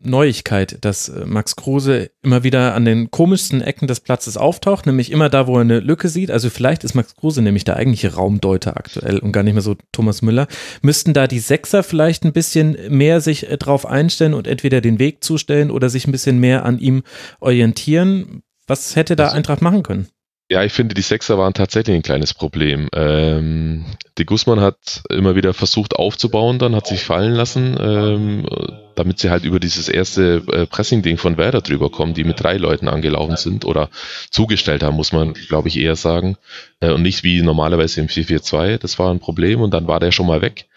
Neuigkeit, 0.05 0.79
dass 0.83 1.09
äh, 1.09 1.25
Max 1.25 1.57
Kruse 1.57 2.11
immer 2.23 2.45
wieder 2.45 2.75
an 2.75 2.85
den 2.85 3.11
komischsten 3.11 3.61
Ecken 3.61 3.89
des 3.89 4.01
Platzes 4.01 4.37
auftaucht, 4.37 4.87
nämlich 4.87 5.11
immer 5.11 5.29
da, 5.29 5.47
wo 5.47 5.57
er 5.57 5.63
eine 5.63 5.81
Lücke 5.81 6.09
sieht. 6.09 6.31
Also 6.31 6.51
vielleicht 6.51 6.85
ist 6.85 6.95
Max 6.95 7.17
Kruse 7.17 7.43
nämlich 7.43 7.65
der 7.65 7.77
eigentliche 7.77 8.15
Raumdeuter 8.15 8.77
aktuell 8.77 9.19
und 9.19 9.33
gar 9.33 9.43
nicht 9.43 9.55
mehr 9.55 9.63
so 9.63 9.77
Thomas 9.93 10.23
Müller. 10.23 10.47
Müssten 10.83 11.15
da 11.15 11.27
die 11.27 11.39
Sechser 11.39 11.83
vielleicht 11.83 12.25
ein 12.25 12.33
bisschen 12.33 12.77
mehr 12.91 13.21
sich 13.21 13.51
äh, 13.51 13.57
drauf 13.57 13.87
einstellen 13.87 14.35
und 14.35 14.47
entweder 14.47 14.81
den 14.81 14.99
Weg 14.99 15.25
zustellen 15.25 15.71
oder 15.71 15.89
sich 15.89 16.07
ein 16.07 16.13
bisschen 16.13 16.39
mehr 16.39 16.65
an 16.65 16.79
ihm 16.79 17.03
orientieren? 17.41 18.43
Was 18.67 18.97
hätte 18.97 19.17
da 19.17 19.31
Eintracht 19.31 19.63
machen 19.63 19.83
können? 19.83 20.09
Ja, 20.55 20.63
ich 20.63 20.73
finde, 20.73 20.95
die 20.95 21.03
Sechser 21.03 21.37
waren 21.37 21.53
tatsächlich 21.53 21.97
ein 21.97 22.03
kleines 22.03 22.33
Problem. 22.33 22.89
Ähm, 22.95 23.87
de 24.17 24.25
Guzman 24.25 24.61
hat 24.61 25.03
immer 25.11 25.35
wieder 25.35 25.53
versucht 25.53 25.97
aufzubauen, 25.97 26.61
dann 26.61 26.77
hat 26.77 26.87
sich 26.87 27.03
fallen 27.03 27.33
lassen, 27.33 27.77
ähm, 27.81 28.47
damit 28.95 29.19
sie 29.19 29.31
halt 29.31 29.45
über 29.45 29.59
dieses 29.59 29.89
erste 29.89 30.45
äh, 30.53 30.67
Pressing-Ding 30.67 31.17
von 31.17 31.39
Werder 31.39 31.61
drüber 31.61 31.91
kommen, 31.91 32.15
die 32.15 32.23
mit 32.23 32.41
drei 32.41 32.57
Leuten 32.57 32.87
angelaufen 32.87 33.37
sind 33.37 33.65
oder 33.65 33.91
zugestellt 34.31 34.85
haben, 34.85 34.95
muss 34.95 35.11
man, 35.11 35.33
glaube 35.35 35.67
ich, 35.67 35.77
eher 35.77 35.97
sagen. 35.97 36.37
Äh, 36.79 36.93
und 36.93 37.03
nicht 37.03 37.25
wie 37.25 37.43
normalerweise 37.43 38.01
im 38.01 38.07
4-4-2. 38.07 38.79
Das 38.79 38.97
war 39.01 39.13
ein 39.13 39.19
Problem 39.19 39.61
und 39.61 39.75
dann 39.75 39.89
war 39.89 39.99
der 39.99 40.13
schon 40.13 40.29
mal 40.29 40.41
weg. 40.41 40.69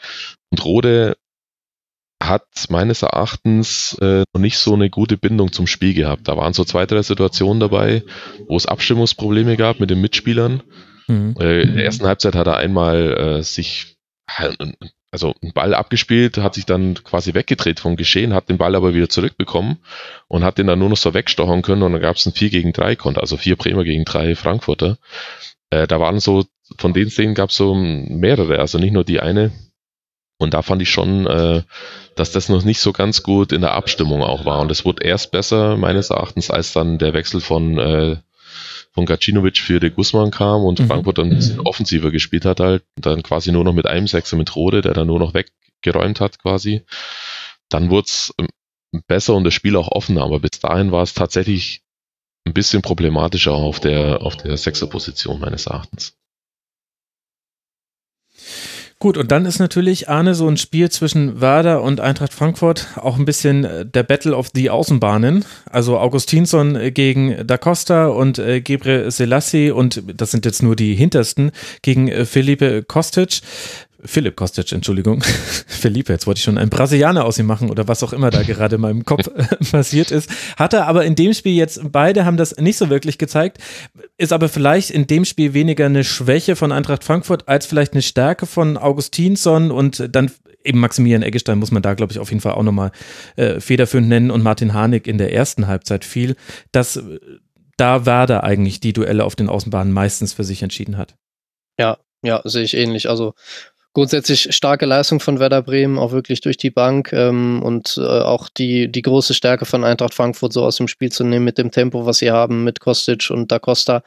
Und 0.50 0.66
Rode 0.66 1.18
hat 2.22 2.48
meines 2.70 3.04
Erachtens 3.04 3.98
äh, 4.02 4.24
noch 4.34 4.42
nicht 4.42 4.58
so 4.58 4.74
eine 4.74 4.90
gute 4.90 5.18
Bindung 5.18 5.52
zum 5.52 5.68
Spiel 5.68 5.94
gehabt. 5.94 6.28
Da 6.28 6.36
waren 6.36 6.54
so 6.54 6.64
zwei, 6.64 6.86
drei 6.86 7.02
Situationen 7.02 7.60
dabei, 7.60 8.04
wo 8.48 8.58
es 8.58 8.66
Abstimmungsprobleme 8.66 9.56
gab 9.56 9.80
mit 9.80 9.90
den 9.90 10.02
Mitspielern. 10.02 10.64
Mhm. 11.08 11.36
Äh, 11.40 11.62
in 11.62 11.76
der 11.76 11.86
ersten 11.86 12.08
Halbzeit 12.08 12.36
hat 12.36 12.48
er 12.48 12.58
einmal 12.58 13.40
äh, 13.40 13.44
sich 13.44 13.98
also 15.12 15.34
einen 15.42 15.54
Ball 15.54 15.74
abgespielt, 15.74 16.38
hat 16.38 16.56
sich 16.56 16.66
dann 16.66 16.96
quasi 16.96 17.34
weggedreht 17.34 17.80
vom 17.80 17.96
Geschehen, 17.96 18.34
hat 18.34 18.50
den 18.50 18.58
Ball 18.58 18.76
aber 18.76 18.94
wieder 18.94 19.10
zurückbekommen 19.10 19.78
und 20.28 20.44
hat 20.44 20.58
den 20.58 20.68
dann 20.68 20.80
nur 20.80 20.90
noch 20.90 20.98
so 20.98 21.14
wegstochern 21.14 21.62
können 21.62 21.84
und 21.84 21.94
dann 21.94 22.02
gab 22.02 22.18
es 22.18 22.26
ein 22.26 22.34
4 22.34 22.50
gegen 22.50 22.74
3 22.74 22.96
Konter, 22.96 23.22
also 23.22 23.38
vier 23.38 23.56
Bremer 23.56 23.84
gegen 23.84 24.06
drei 24.06 24.36
Frankfurter. 24.36 24.98
Äh, 25.70 25.88
da 25.88 26.00
waren 26.00 26.20
so, 26.20 26.46
von 26.78 26.94
den 26.94 27.10
Szenen 27.10 27.36
gab 27.36 27.50
es 27.52 27.58
so 27.58 27.74
mehrere, 27.74 28.60
also 28.60 28.78
nicht 28.78 28.94
nur 28.94 29.04
die 29.04 29.20
eine. 29.20 29.52
Und 30.38 30.54
da 30.54 30.62
fand 30.62 30.82
ich 30.82 30.90
schon, 30.90 31.26
äh, 31.26 31.64
dass 32.16 32.32
das 32.32 32.50
noch 32.50 32.64
nicht 32.64 32.80
so 32.80 32.94
ganz 32.94 33.24
gut 33.24 33.52
in 33.52 33.62
der 33.62 33.74
Abstimmung 33.74 34.22
auch 34.22 34.46
war. 34.46 34.60
Und 34.60 34.72
es 34.72 34.86
wurde 34.86 35.04
erst 35.04 35.32
besser, 35.32 35.78
meines 35.78 36.10
Erachtens, 36.10 36.52
als 36.52 36.74
dann 36.74 37.00
der 37.00 37.14
Wechsel 37.14 37.42
von 37.42 37.80
äh, 37.80 38.18
von 38.98 39.06
Gacinovic 39.06 39.60
für 39.60 39.80
de 39.80 39.92
Guzman 39.92 40.32
kam 40.32 40.64
und 40.64 40.80
mhm. 40.80 40.88
Frankfurt 40.88 41.20
dann 41.20 41.30
ein 41.30 41.36
bisschen 41.36 41.60
offensiver 41.60 42.10
gespielt 42.10 42.46
hat 42.46 42.60
halt, 42.60 42.84
dann 42.96 43.22
quasi 43.22 43.52
nur 43.52 43.64
noch 43.64 43.74
mit 43.74 43.86
einem 43.86 44.08
Sechser 44.08 44.38
mit 44.38 44.56
Rode, 44.56 44.82
der 44.82 44.96
dann 44.96 45.06
nur 45.06 45.20
noch 45.20 45.36
weggeräumt 45.36 46.20
hat 46.20 46.40
quasi, 46.40 46.82
dann 47.70 47.92
wurde 47.92 48.08
es 48.08 48.34
ähm, 48.40 48.48
besser 49.06 49.36
und 49.36 49.44
das 49.44 49.54
Spiel 49.54 49.76
auch 49.76 49.90
offener, 49.90 50.24
aber 50.24 50.40
bis 50.40 50.60
dahin 50.62 50.92
war 50.92 51.04
es 51.04 51.14
tatsächlich 51.14 51.84
ein 52.48 52.54
bisschen 52.54 52.82
problematischer 52.82 53.54
auf 53.54 53.80
der, 53.80 54.24
auf 54.24 54.36
der 54.36 54.58
Sechserposition 54.58 55.40
meines 55.40 55.68
Erachtens. 55.68 56.18
Gut, 59.00 59.16
und 59.16 59.32
dann 59.32 59.46
ist 59.46 59.60
natürlich 59.60 60.10
Arne 60.10 60.34
so 60.34 60.48
ein 60.48 60.58
Spiel 60.58 60.90
zwischen 60.90 61.40
Werder 61.40 61.84
und 61.84 62.00
Eintracht 62.00 62.34
Frankfurt 62.34 62.88
auch 62.96 63.20
ein 63.20 63.26
bisschen 63.26 63.64
äh, 63.64 63.86
der 63.86 64.02
Battle 64.02 64.36
of 64.36 64.50
the 64.56 64.72
Außenbahnen. 64.72 65.46
Also 65.70 66.00
Augustinsson 66.00 66.76
äh, 66.76 66.92
gegen 66.92 67.46
Da 67.46 67.60
Costa 67.60 68.08
und 68.08 68.40
äh, 68.40 68.60
Gebre 68.60 69.12
Selassie 69.12 69.70
und 69.70 70.02
das 70.16 70.32
sind 70.32 70.46
jetzt 70.46 70.64
nur 70.64 70.76
die 70.76 70.96
hintersten 70.96 71.52
gegen 71.84 72.26
Felipe 72.26 72.82
Kostic. 72.82 73.42
Philipp 74.08 74.36
Kostic, 74.36 74.72
Entschuldigung. 74.72 75.22
Felipe, 75.68 76.12
jetzt 76.14 76.28
wollte 76.28 76.40
ich 76.40 76.44
schon 76.44 76.58
einen 76.58 76.70
Brasilianer 76.70 77.26
aus 77.26 77.38
ihm 77.38 77.46
machen 77.46 77.70
oder 77.70 77.88
was 77.88 78.04
auch 78.04 78.14
immer 78.14 78.30
da 78.30 78.44
gerade 78.44 78.76
in 78.76 78.82
meinem 78.82 79.06
Kopf 79.06 79.30
passiert 79.72 80.12
ist. 80.12 80.30
Hat 80.58 80.74
er 80.74 80.88
aber 80.88 81.06
in 81.06 81.16
dem 81.16 81.34
Spiel 81.34 81.54
jetzt, 81.54 81.80
beide 81.92 82.26
haben 82.26 82.38
das 82.38 82.58
nicht 82.58 82.78
so 82.78 82.90
wirklich 82.90 83.18
gezeigt, 83.18 83.60
ist 84.18 84.34
aber 84.34 84.50
vielleicht 84.50 84.90
in 84.90 85.08
dem 85.08 85.26
Spiel 85.26 85.54
weniger 85.54 85.86
eine 85.86 86.04
Schwäche 86.04 86.56
von 86.56 86.72
Eintracht 86.72 87.04
Frankfurt 87.04 87.48
als 87.48 87.66
vielleicht 87.66 87.94
eine 87.94 88.02
Stärke 88.02 88.46
von 88.46 88.78
Augustinsson 88.78 89.72
und 89.72 90.08
dann 90.16 90.32
eben 90.64 90.80
Maximilian 90.80 91.24
Eggestein 91.24 91.60
muss 91.60 91.72
man 91.72 91.82
da, 91.82 91.94
glaube 91.94 92.12
ich, 92.12 92.20
auf 92.20 92.30
jeden 92.30 92.42
Fall 92.42 92.54
auch 92.54 92.64
nochmal 92.64 92.92
äh, 93.36 93.60
federführend 93.60 94.10
nennen 94.10 94.32
und 94.32 94.44
Martin 94.44 94.74
Harnik 94.74 95.08
in 95.08 95.18
der 95.18 95.34
ersten 95.34 95.68
Halbzeit 95.68 96.06
viel, 96.06 96.36
dass 96.72 96.98
äh, 96.98 97.20
da 97.78 98.06
Werder 98.06 98.44
eigentlich 98.44 98.80
die 98.80 98.94
Duelle 98.94 99.24
auf 99.24 99.36
den 99.36 99.50
Außenbahnen 99.50 99.94
meistens 99.94 100.34
für 100.34 100.44
sich 100.44 100.64
entschieden 100.64 100.98
hat. 100.98 101.16
Ja, 101.80 102.00
ja, 102.24 102.42
sehe 102.44 102.64
ich 102.64 102.74
ähnlich. 102.76 103.10
Also 103.10 103.34
grundsätzlich 103.94 104.54
starke 104.56 104.86
Leistung 104.86 105.20
von 105.20 105.40
Werder 105.40 105.62
Bremen, 105.62 105.98
auch 105.98 106.12
wirklich 106.12 106.42
durch 106.42 106.58
die 106.58 106.70
Bank 106.70 107.12
ähm, 107.14 107.64
und 107.64 107.98
äh, 107.98 108.02
auch 108.02 108.48
die, 108.50 108.92
die 108.92 109.02
große 109.02 109.34
Stärke 109.34 109.66
von 109.66 109.84
Eintracht 109.84 110.14
Frankfurt 110.14 110.54
so 110.54 110.64
aus 110.64 110.78
dem 110.78 110.88
Spiel 110.88 111.12
zu 111.12 111.24
nehmen 111.24 111.46
mit 111.46 111.58
dem 111.58 111.72
Tempo, 111.72 112.06
was 112.06 112.20
sie 112.20 112.32
haben 112.32 112.64
mit 112.64 112.80
Kostic 112.80 113.30
und 113.32 113.52
Da 113.52 113.60
Costa. 113.60 114.04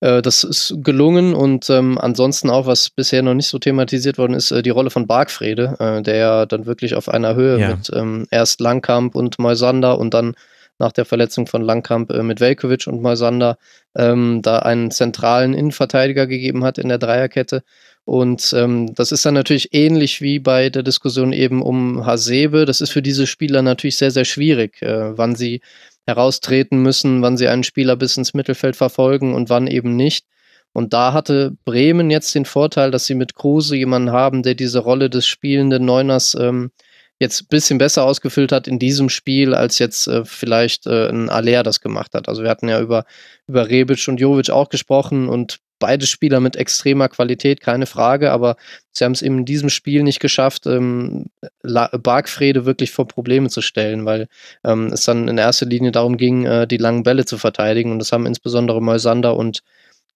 Äh, 0.00 0.22
das 0.22 0.42
ist 0.42 0.74
gelungen 0.78 1.34
und 1.34 1.70
ähm, 1.70 1.98
ansonsten 1.98 2.50
auch, 2.50 2.66
was 2.66 2.90
bisher 2.90 3.22
noch 3.22 3.34
nicht 3.34 3.48
so 3.48 3.58
thematisiert 3.58 4.18
worden 4.18 4.34
ist, 4.34 4.50
äh, 4.50 4.62
die 4.62 4.70
Rolle 4.70 4.90
von 4.90 5.06
Bargfrede, 5.06 5.76
äh, 5.78 6.02
der 6.02 6.16
ja 6.16 6.46
dann 6.46 6.66
wirklich 6.66 6.94
auf 6.94 7.08
einer 7.08 7.34
Höhe 7.34 7.60
ja. 7.60 7.68
mit 7.70 7.90
ähm, 7.94 8.26
erst 8.30 8.60
Langkamp 8.60 9.14
und 9.14 9.38
Moisander 9.38 9.98
und 9.98 10.14
dann 10.14 10.34
nach 10.78 10.92
der 10.92 11.04
Verletzung 11.04 11.46
von 11.46 11.62
Langkamp 11.62 12.10
äh, 12.10 12.22
mit 12.22 12.40
Velkovic 12.40 12.86
und 12.86 13.02
Moisander 13.02 13.58
ähm, 13.96 14.40
da 14.42 14.60
einen 14.60 14.90
zentralen 14.90 15.54
Innenverteidiger 15.54 16.26
gegeben 16.26 16.64
hat 16.64 16.78
in 16.78 16.88
der 16.88 16.98
Dreierkette. 16.98 17.62
Und 18.08 18.54
ähm, 18.56 18.94
das 18.94 19.12
ist 19.12 19.26
dann 19.26 19.34
natürlich 19.34 19.74
ähnlich 19.74 20.22
wie 20.22 20.38
bei 20.38 20.70
der 20.70 20.82
Diskussion 20.82 21.34
eben 21.34 21.60
um 21.60 22.06
Hasebe. 22.06 22.64
Das 22.64 22.80
ist 22.80 22.88
für 22.88 23.02
diese 23.02 23.26
Spieler 23.26 23.60
natürlich 23.60 23.98
sehr, 23.98 24.10
sehr 24.10 24.24
schwierig, 24.24 24.80
äh, 24.80 25.18
wann 25.18 25.36
sie 25.36 25.60
heraustreten 26.06 26.80
müssen, 26.82 27.20
wann 27.20 27.36
sie 27.36 27.48
einen 27.48 27.64
Spieler 27.64 27.96
bis 27.96 28.16
ins 28.16 28.32
Mittelfeld 28.32 28.76
verfolgen 28.76 29.34
und 29.34 29.50
wann 29.50 29.66
eben 29.66 29.94
nicht. 29.94 30.24
Und 30.72 30.94
da 30.94 31.12
hatte 31.12 31.52
Bremen 31.66 32.08
jetzt 32.10 32.34
den 32.34 32.46
Vorteil, 32.46 32.90
dass 32.90 33.04
sie 33.04 33.14
mit 33.14 33.34
Kruse 33.34 33.76
jemanden 33.76 34.10
haben, 34.10 34.42
der 34.42 34.54
diese 34.54 34.78
Rolle 34.78 35.10
des 35.10 35.26
spielenden 35.26 35.84
Neuners 35.84 36.34
ähm, 36.34 36.70
jetzt 37.18 37.42
ein 37.42 37.46
bisschen 37.48 37.78
besser 37.78 38.04
ausgefüllt 38.04 38.52
hat 38.52 38.68
in 38.68 38.78
diesem 38.78 39.08
Spiel, 39.08 39.54
als 39.54 39.78
jetzt 39.78 40.06
äh, 40.06 40.24
vielleicht 40.24 40.86
äh, 40.86 41.08
ein 41.08 41.28
Aller 41.30 41.62
das 41.62 41.80
gemacht 41.80 42.14
hat. 42.14 42.28
Also 42.28 42.42
wir 42.42 42.50
hatten 42.50 42.68
ja 42.68 42.80
über, 42.80 43.04
über 43.46 43.68
Rebic 43.68 44.06
und 44.08 44.20
Jovic 44.20 44.50
auch 44.50 44.68
gesprochen 44.68 45.28
und 45.28 45.58
beide 45.78 46.06
Spieler 46.06 46.40
mit 46.40 46.56
extremer 46.56 47.08
Qualität, 47.08 47.60
keine 47.60 47.86
Frage, 47.86 48.32
aber 48.32 48.56
sie 48.92 49.04
haben 49.04 49.12
es 49.12 49.22
eben 49.22 49.38
in 49.38 49.44
diesem 49.44 49.68
Spiel 49.70 50.02
nicht 50.02 50.20
geschafft, 50.20 50.66
ähm, 50.66 51.26
Bargfrede 51.62 52.64
wirklich 52.64 52.90
vor 52.90 53.06
Probleme 53.06 53.48
zu 53.48 53.62
stellen, 53.62 54.04
weil 54.04 54.28
ähm, 54.64 54.88
es 54.92 55.04
dann 55.04 55.28
in 55.28 55.38
erster 55.38 55.66
Linie 55.66 55.92
darum 55.92 56.16
ging, 56.16 56.44
äh, 56.46 56.66
die 56.66 56.78
langen 56.78 57.04
Bälle 57.04 57.24
zu 57.24 57.38
verteidigen 57.38 57.92
und 57.92 58.00
das 58.00 58.12
haben 58.12 58.26
insbesondere 58.26 58.82
Moisander 58.82 59.36
und 59.36 59.62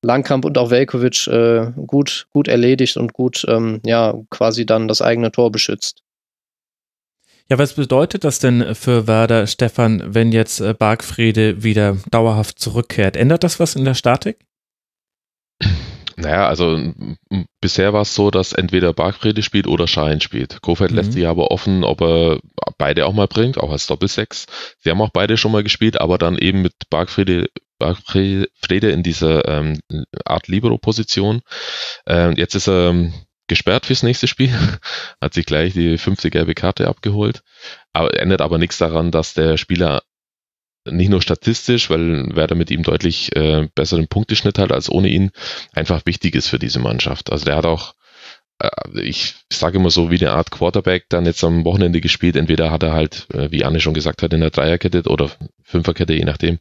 Langkamp 0.04 0.44
und 0.44 0.58
auch 0.58 0.70
Velkovic 0.70 1.28
äh, 1.28 1.70
gut, 1.86 2.26
gut 2.32 2.48
erledigt 2.48 2.96
und 2.96 3.12
gut, 3.12 3.44
ähm, 3.48 3.80
ja, 3.86 4.14
quasi 4.30 4.66
dann 4.66 4.88
das 4.88 5.00
eigene 5.00 5.30
Tor 5.30 5.52
beschützt. 5.52 6.02
Ja, 7.52 7.58
was 7.58 7.74
bedeutet 7.74 8.24
das 8.24 8.38
denn 8.38 8.74
für 8.74 9.06
Werder, 9.06 9.46
Stefan, 9.46 10.14
wenn 10.14 10.32
jetzt 10.32 10.60
äh, 10.60 10.72
Bargfrede 10.72 11.62
wieder 11.62 11.98
dauerhaft 12.10 12.58
zurückkehrt? 12.58 13.14
Ändert 13.14 13.44
das 13.44 13.60
was 13.60 13.74
in 13.74 13.84
der 13.84 13.92
Statik? 13.92 14.38
Naja, 16.16 16.48
also 16.48 16.80
bisher 17.60 17.92
war 17.92 18.02
es 18.02 18.14
so, 18.14 18.30
dass 18.30 18.54
entweder 18.54 18.94
Bargfrede 18.94 19.42
spielt 19.42 19.66
oder 19.66 19.86
Schein 19.86 20.22
spielt. 20.22 20.62
Kofeld 20.62 20.92
mhm. 20.92 20.96
lässt 20.96 21.12
sich 21.12 21.26
aber 21.26 21.50
offen, 21.50 21.84
ob 21.84 22.00
er 22.00 22.38
beide 22.78 23.04
auch 23.04 23.12
mal 23.12 23.28
bringt, 23.28 23.58
auch 23.58 23.70
als 23.70 23.86
Doppelsechs. 23.86 24.46
Sie 24.78 24.88
haben 24.88 25.02
auch 25.02 25.10
beide 25.12 25.36
schon 25.36 25.52
mal 25.52 25.62
gespielt, 25.62 26.00
aber 26.00 26.16
dann 26.16 26.38
eben 26.38 26.62
mit 26.62 26.72
Bargfrede, 26.88 27.50
Bargfrede 27.78 28.90
in 28.90 29.02
dieser 29.02 29.46
ähm, 29.46 29.78
Art 30.24 30.48
Libero-Position. 30.48 31.42
Ähm, 32.06 32.32
jetzt 32.34 32.54
ist 32.54 32.68
er 32.68 32.88
ähm, 32.88 33.12
gesperrt 33.52 33.84
fürs 33.84 34.02
nächste 34.02 34.28
Spiel, 34.28 34.50
hat 35.20 35.34
sich 35.34 35.44
gleich 35.44 35.74
die 35.74 35.98
fünfte 35.98 36.30
gelbe 36.30 36.54
Karte 36.54 36.88
abgeholt. 36.88 37.42
Aber 37.92 38.18
ändert 38.18 38.40
aber 38.40 38.56
nichts 38.56 38.78
daran, 38.78 39.10
dass 39.10 39.34
der 39.34 39.58
Spieler 39.58 40.02
nicht 40.90 41.10
nur 41.10 41.20
statistisch, 41.20 41.90
weil 41.90 42.34
Werder 42.34 42.54
mit 42.54 42.70
ihm 42.70 42.82
deutlich 42.82 43.36
äh, 43.36 43.68
besseren 43.74 44.08
Punkteschnitt 44.08 44.58
hat 44.58 44.72
als 44.72 44.90
ohne 44.90 45.08
ihn, 45.08 45.30
einfach 45.74 46.06
wichtig 46.06 46.34
ist 46.34 46.48
für 46.48 46.58
diese 46.58 46.80
Mannschaft. 46.80 47.30
Also 47.30 47.44
der 47.44 47.56
hat 47.56 47.66
auch, 47.66 47.94
äh, 48.58 48.68
ich 49.02 49.34
sage 49.52 49.76
immer 49.76 49.90
so, 49.90 50.10
wie 50.10 50.18
eine 50.18 50.32
Art 50.32 50.50
Quarterback 50.50 51.10
dann 51.10 51.26
jetzt 51.26 51.44
am 51.44 51.66
Wochenende 51.66 52.00
gespielt. 52.00 52.36
Entweder 52.36 52.70
hat 52.70 52.82
er 52.82 52.92
halt, 52.92 53.26
äh, 53.34 53.50
wie 53.50 53.64
Anne 53.64 53.80
schon 53.80 53.94
gesagt 53.94 54.22
hat, 54.22 54.32
in 54.32 54.40
der 54.40 54.50
Dreierkette 54.50 55.02
oder 55.02 55.30
Fünferkette, 55.62 56.14
je 56.14 56.24
nachdem, 56.24 56.58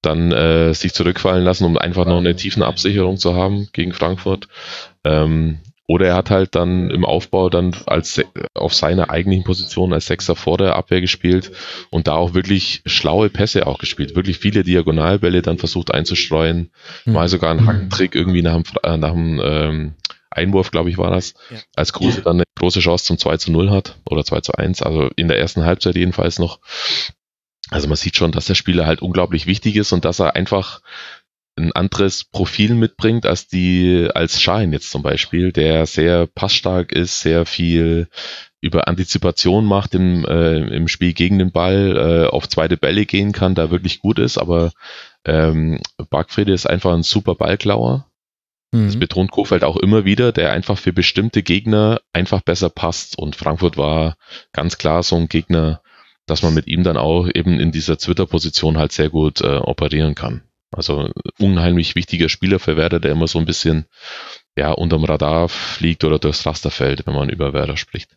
dann 0.00 0.32
äh, 0.32 0.72
sich 0.72 0.94
zurückfallen 0.94 1.44
lassen, 1.44 1.66
um 1.66 1.76
einfach 1.76 2.06
noch 2.06 2.18
eine 2.18 2.34
tiefen 2.34 2.62
Absicherung 2.62 3.18
zu 3.18 3.36
haben 3.36 3.68
gegen 3.74 3.92
Frankfurt. 3.92 4.48
Ähm, 5.04 5.60
oder 5.86 6.06
er 6.06 6.14
hat 6.14 6.30
halt 6.30 6.54
dann 6.54 6.90
im 6.90 7.04
Aufbau 7.04 7.50
dann 7.50 7.74
als 7.86 8.20
auf 8.54 8.74
seiner 8.74 9.10
eigentlichen 9.10 9.44
Position 9.44 9.92
als 9.92 10.06
Sechser 10.06 10.36
vor 10.36 10.56
der 10.56 10.76
Abwehr 10.76 11.00
gespielt 11.00 11.52
und 11.90 12.06
da 12.06 12.14
auch 12.14 12.34
wirklich 12.34 12.82
schlaue 12.86 13.30
Pässe 13.30 13.66
auch 13.66 13.78
gespielt. 13.78 14.14
Wirklich 14.14 14.38
viele 14.38 14.62
Diagonalbälle 14.62 15.42
dann 15.42 15.58
versucht 15.58 15.92
einzustreuen. 15.92 16.70
Mhm. 17.04 17.12
Mal 17.12 17.28
sogar 17.28 17.50
einen 17.50 17.66
Hacktrick 17.66 18.14
irgendwie 18.14 18.42
nach 18.42 18.54
dem, 18.54 18.64
äh, 18.82 18.96
nach 18.96 19.12
dem 19.12 19.40
ähm, 19.42 19.94
Einwurf, 20.30 20.70
glaube 20.70 20.88
ich, 20.88 20.98
war 20.98 21.10
das, 21.10 21.34
ja. 21.50 21.58
als 21.76 21.92
Kruse 21.92 22.22
dann 22.22 22.36
eine 22.36 22.44
große 22.58 22.80
Chance 22.80 23.04
zum 23.04 23.18
2 23.18 23.36
zu 23.36 23.52
0 23.52 23.70
hat 23.70 23.98
oder 24.08 24.24
2 24.24 24.40
zu 24.40 24.52
1, 24.54 24.82
also 24.82 25.10
in 25.16 25.28
der 25.28 25.38
ersten 25.38 25.64
Halbzeit 25.64 25.96
jedenfalls 25.96 26.38
noch. 26.38 26.60
Also 27.70 27.88
man 27.88 27.96
sieht 27.96 28.16
schon, 28.16 28.32
dass 28.32 28.46
der 28.46 28.54
Spieler 28.54 28.86
halt 28.86 29.02
unglaublich 29.02 29.46
wichtig 29.46 29.76
ist 29.76 29.92
und 29.92 30.04
dass 30.04 30.20
er 30.20 30.36
einfach 30.36 30.80
ein 31.56 31.72
anderes 31.72 32.24
Profil 32.24 32.74
mitbringt 32.74 33.26
als 33.26 33.46
die, 33.46 34.08
als 34.14 34.40
Schein 34.40 34.72
jetzt 34.72 34.90
zum 34.90 35.02
Beispiel, 35.02 35.52
der 35.52 35.86
sehr 35.86 36.26
passstark 36.26 36.92
ist, 36.92 37.20
sehr 37.20 37.44
viel 37.44 38.08
über 38.62 38.88
Antizipation 38.88 39.66
macht 39.66 39.94
im, 39.94 40.24
äh, 40.24 40.58
im 40.74 40.88
Spiel 40.88 41.12
gegen 41.12 41.38
den 41.38 41.50
Ball, 41.50 41.96
äh, 41.96 42.26
auf 42.28 42.48
zweite 42.48 42.76
Bälle 42.76 43.06
gehen 43.06 43.32
kann, 43.32 43.54
da 43.54 43.70
wirklich 43.70 43.98
gut 43.98 44.18
ist, 44.18 44.38
aber 44.38 44.72
ähm, 45.24 45.80
Bargfrede 46.10 46.52
ist 46.52 46.66
einfach 46.66 46.94
ein 46.94 47.02
super 47.02 47.34
Ballklauer. 47.34 48.06
Mhm. 48.72 48.86
Das 48.86 48.96
betont 48.96 49.30
Kofeld 49.30 49.64
auch 49.64 49.76
immer 49.76 50.04
wieder, 50.04 50.32
der 50.32 50.52
einfach 50.52 50.78
für 50.78 50.92
bestimmte 50.92 51.42
Gegner 51.42 52.00
einfach 52.12 52.40
besser 52.40 52.70
passt. 52.70 53.18
Und 53.18 53.36
Frankfurt 53.36 53.76
war 53.76 54.16
ganz 54.52 54.78
klar 54.78 55.02
so 55.02 55.16
ein 55.16 55.28
Gegner, 55.28 55.82
dass 56.26 56.42
man 56.42 56.54
mit 56.54 56.68
ihm 56.68 56.82
dann 56.84 56.96
auch 56.96 57.28
eben 57.32 57.60
in 57.60 57.72
dieser 57.72 57.98
Twitter-Position 57.98 58.78
halt 58.78 58.92
sehr 58.92 59.10
gut 59.10 59.40
äh, 59.40 59.56
operieren 59.56 60.14
kann. 60.14 60.42
Also 60.72 61.10
unheimlich 61.38 61.94
wichtiger 61.94 62.28
Spieler 62.28 62.58
für 62.58 62.76
Werder, 62.76 63.00
der 63.00 63.12
immer 63.12 63.28
so 63.28 63.38
ein 63.38 63.44
bisschen 63.44 63.86
ja, 64.56 64.72
unterm 64.72 65.04
Radar 65.04 65.48
fliegt 65.48 66.04
oder 66.04 66.18
durchs 66.18 66.46
Raster 66.46 66.70
fällt, 66.70 67.06
wenn 67.06 67.14
man 67.14 67.28
über 67.28 67.52
Werder 67.52 67.76
spricht. 67.76 68.16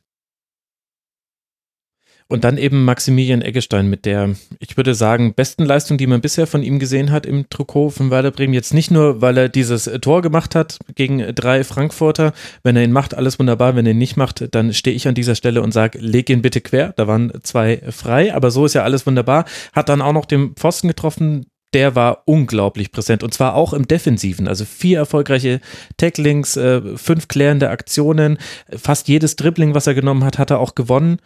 Und 2.27 2.43
dann 2.43 2.57
eben 2.57 2.85
Maximilian 2.85 3.43
Eggestein 3.43 3.87
mit 3.87 4.05
der, 4.05 4.35
ich 4.57 4.77
würde 4.77 4.95
sagen, 4.95 5.35
besten 5.35 5.63
Leistung, 5.63 5.99
die 5.99 6.07
man 6.07 6.21
bisher 6.21 6.47
von 6.47 6.63
ihm 6.63 6.79
gesehen 6.79 7.11
hat 7.11 7.27
im 7.27 7.49
Trikot 7.51 7.91
von 7.91 8.09
Werder 8.09 8.31
Bremen. 8.31 8.55
Jetzt 8.55 8.73
nicht 8.73 8.89
nur, 8.89 9.21
weil 9.21 9.37
er 9.37 9.47
dieses 9.47 9.83
Tor 10.01 10.23
gemacht 10.23 10.55
hat 10.55 10.79
gegen 10.95 11.19
drei 11.35 11.63
Frankfurter. 11.63 12.33
Wenn 12.63 12.75
er 12.77 12.83
ihn 12.83 12.91
macht, 12.91 13.13
alles 13.13 13.37
wunderbar. 13.37 13.75
Wenn 13.75 13.85
er 13.85 13.91
ihn 13.91 13.99
nicht 13.99 14.17
macht, 14.17 14.55
dann 14.55 14.73
stehe 14.73 14.95
ich 14.95 15.07
an 15.07 15.13
dieser 15.13 15.35
Stelle 15.35 15.61
und 15.61 15.71
sage, 15.71 15.99
leg 15.99 16.27
ihn 16.31 16.41
bitte 16.41 16.61
quer. 16.61 16.93
Da 16.95 17.05
waren 17.05 17.31
zwei 17.43 17.83
frei, 17.91 18.33
aber 18.33 18.49
so 18.49 18.65
ist 18.65 18.73
ja 18.73 18.81
alles 18.81 19.05
wunderbar. 19.05 19.45
Hat 19.73 19.89
dann 19.89 20.01
auch 20.01 20.13
noch 20.13 20.25
den 20.25 20.55
Pfosten 20.55 20.87
getroffen, 20.87 21.45
der 21.75 21.93
war 21.93 22.23
unglaublich 22.25 22.93
präsent 22.93 23.21
und 23.21 23.33
zwar 23.33 23.53
auch 23.53 23.73
im 23.73 23.85
Defensiven. 23.85 24.47
Also 24.47 24.63
vier 24.63 24.97
erfolgreiche 24.99 25.59
Tacklings, 25.97 26.55
äh, 26.55 26.97
fünf 26.97 27.27
klärende 27.27 27.69
Aktionen, 27.69 28.37
fast 28.69 29.09
jedes 29.09 29.35
Dribbling, 29.35 29.75
was 29.75 29.85
er 29.85 29.93
genommen 29.93 30.23
hat, 30.23 30.39
hat 30.39 30.51
er 30.51 30.59
auch 30.59 30.73
gewonnen. 30.75 31.19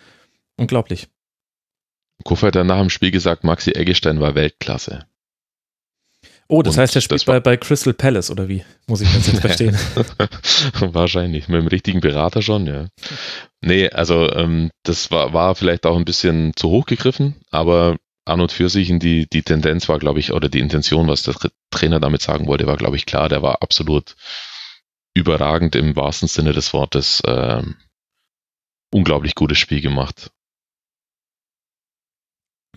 Unglaublich. 0.57 1.07
Koffer 2.23 2.47
hat 2.47 2.55
dann 2.55 2.65
nach 2.65 2.79
dem 2.79 2.89
Spiel 2.89 3.11
gesagt, 3.11 3.43
Maxi 3.43 3.71
Eggestein 3.71 4.19
war 4.19 4.33
Weltklasse. 4.33 5.05
Oh, 6.47 6.63
das 6.63 6.75
Und 6.75 6.81
heißt, 6.81 6.95
er 6.95 7.01
spielt 7.01 7.23
bei, 7.27 7.39
bei 7.39 7.55
Crystal 7.55 7.93
Palace 7.93 8.31
oder 8.31 8.49
wie? 8.49 8.65
Muss 8.87 9.01
ich 9.01 9.13
das 9.13 9.27
jetzt 9.27 9.39
verstehen? 9.41 9.77
Wahrscheinlich, 10.79 11.47
mit 11.47 11.61
dem 11.61 11.67
richtigen 11.67 12.01
Berater 12.01 12.41
schon, 12.41 12.65
ja. 12.65 12.87
Nee, 13.61 13.87
also 13.89 14.33
ähm, 14.33 14.71
das 14.81 15.11
war, 15.11 15.31
war 15.31 15.53
vielleicht 15.53 15.85
auch 15.85 15.95
ein 15.95 16.05
bisschen 16.05 16.53
zu 16.55 16.69
hoch 16.69 16.87
gegriffen, 16.87 17.35
aber 17.51 17.97
an 18.29 18.41
und 18.41 18.51
für 18.51 18.69
sich 18.69 18.87
die, 18.99 19.27
die 19.27 19.43
Tendenz 19.43 19.89
war, 19.89 19.99
glaube 19.99 20.19
ich, 20.19 20.31
oder 20.31 20.49
die 20.49 20.59
Intention, 20.59 21.07
was 21.07 21.23
der 21.23 21.35
Trainer 21.71 21.99
damit 21.99 22.21
sagen 22.21 22.47
wollte, 22.47 22.67
war, 22.67 22.77
glaube 22.77 22.95
ich, 22.95 23.05
klar. 23.05 23.29
Der 23.29 23.41
war 23.41 23.61
absolut 23.61 24.15
überragend 25.13 25.75
im 25.75 25.95
wahrsten 25.95 26.27
Sinne 26.27 26.53
des 26.53 26.73
Wortes. 26.73 27.21
Ähm, 27.25 27.75
unglaublich 28.91 29.35
gutes 29.35 29.57
Spiel 29.57 29.81
gemacht. 29.81 30.31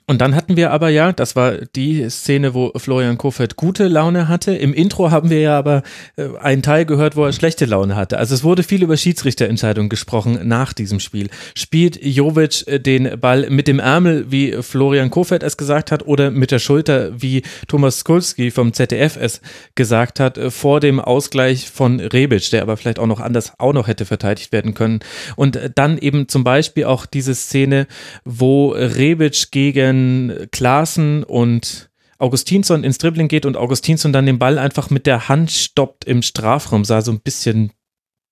Und 0.06 0.20
dann 0.20 0.34
hatten 0.34 0.56
wir 0.56 0.72
aber 0.72 0.88
ja, 0.88 1.12
das 1.12 1.36
war 1.36 1.52
die 1.76 2.08
Szene, 2.10 2.54
wo 2.54 2.72
Florian 2.76 3.18
Kofeld 3.18 3.56
gute 3.56 3.86
Laune 3.86 4.26
hatte. 4.26 4.54
Im 4.54 4.74
Intro 4.74 5.10
haben 5.10 5.30
wir 5.30 5.40
ja 5.40 5.56
aber 5.56 5.82
äh, 6.16 6.28
einen 6.40 6.62
Teil 6.62 6.86
gehört, 6.86 7.14
wo 7.14 7.24
er 7.24 7.32
schlechte 7.32 7.66
Laune 7.66 7.94
hatte. 7.94 8.18
Also 8.18 8.34
es 8.34 8.42
wurde 8.42 8.64
viel 8.64 8.82
über 8.82 8.96
Schiedsrichterentscheidungen 8.96 9.88
gesprochen 9.88 10.40
nach 10.42 10.72
diesem 10.72 10.98
Spiel. 10.98 11.30
Spielt 11.54 12.04
Jovic 12.04 12.66
äh, 12.66 12.80
den 12.80 13.20
Ball 13.20 13.48
mit 13.48 13.68
dem 13.68 13.78
Ärmel, 13.78 14.26
wie 14.30 14.52
Florian 14.60 15.10
Kofeld 15.10 15.44
es 15.44 15.56
gesagt 15.56 15.92
hat, 15.92 16.04
oder 16.04 16.32
mit 16.32 16.50
der 16.50 16.58
Schulter, 16.58 17.22
wie 17.22 17.42
Thomas 17.68 18.00
Skulski 18.00 18.50
vom 18.50 18.72
ZDF 18.72 19.16
es 19.16 19.40
gesagt 19.76 20.18
hat, 20.18 20.36
äh, 20.36 20.50
vor 20.50 20.80
dem 20.80 20.98
Ausgleich 20.98 21.70
von 21.70 22.00
Rebic, 22.00 22.50
der 22.50 22.62
aber 22.62 22.76
vielleicht 22.76 22.98
auch 22.98 23.06
noch 23.06 23.20
anders 23.20 23.52
auch 23.58 23.72
noch 23.72 23.86
hätte 23.86 24.04
verteidigt 24.04 24.50
werden 24.50 24.74
können. 24.74 24.98
Und 25.36 25.60
dann 25.76 25.96
eben 25.98 26.26
zum 26.28 26.42
Beispiel 26.42 26.86
auch 26.86 27.06
diese 27.06 27.36
Szene, 27.36 27.86
wo 28.24 28.72
Rebic 28.72 29.52
gegen 29.52 29.91
wenn 29.92 30.48
Klaassen 30.50 31.22
und 31.22 31.90
Augustinsson 32.18 32.84
ins 32.84 32.98
Dribbling 32.98 33.28
geht 33.28 33.44
und 33.44 33.56
Augustinsson 33.56 34.12
dann 34.12 34.26
den 34.26 34.38
Ball 34.38 34.58
einfach 34.58 34.90
mit 34.90 35.06
der 35.06 35.28
Hand 35.28 35.50
stoppt 35.50 36.04
im 36.04 36.22
Strafraum, 36.22 36.84
sah 36.84 37.02
so 37.02 37.12
ein 37.12 37.20
bisschen 37.20 37.72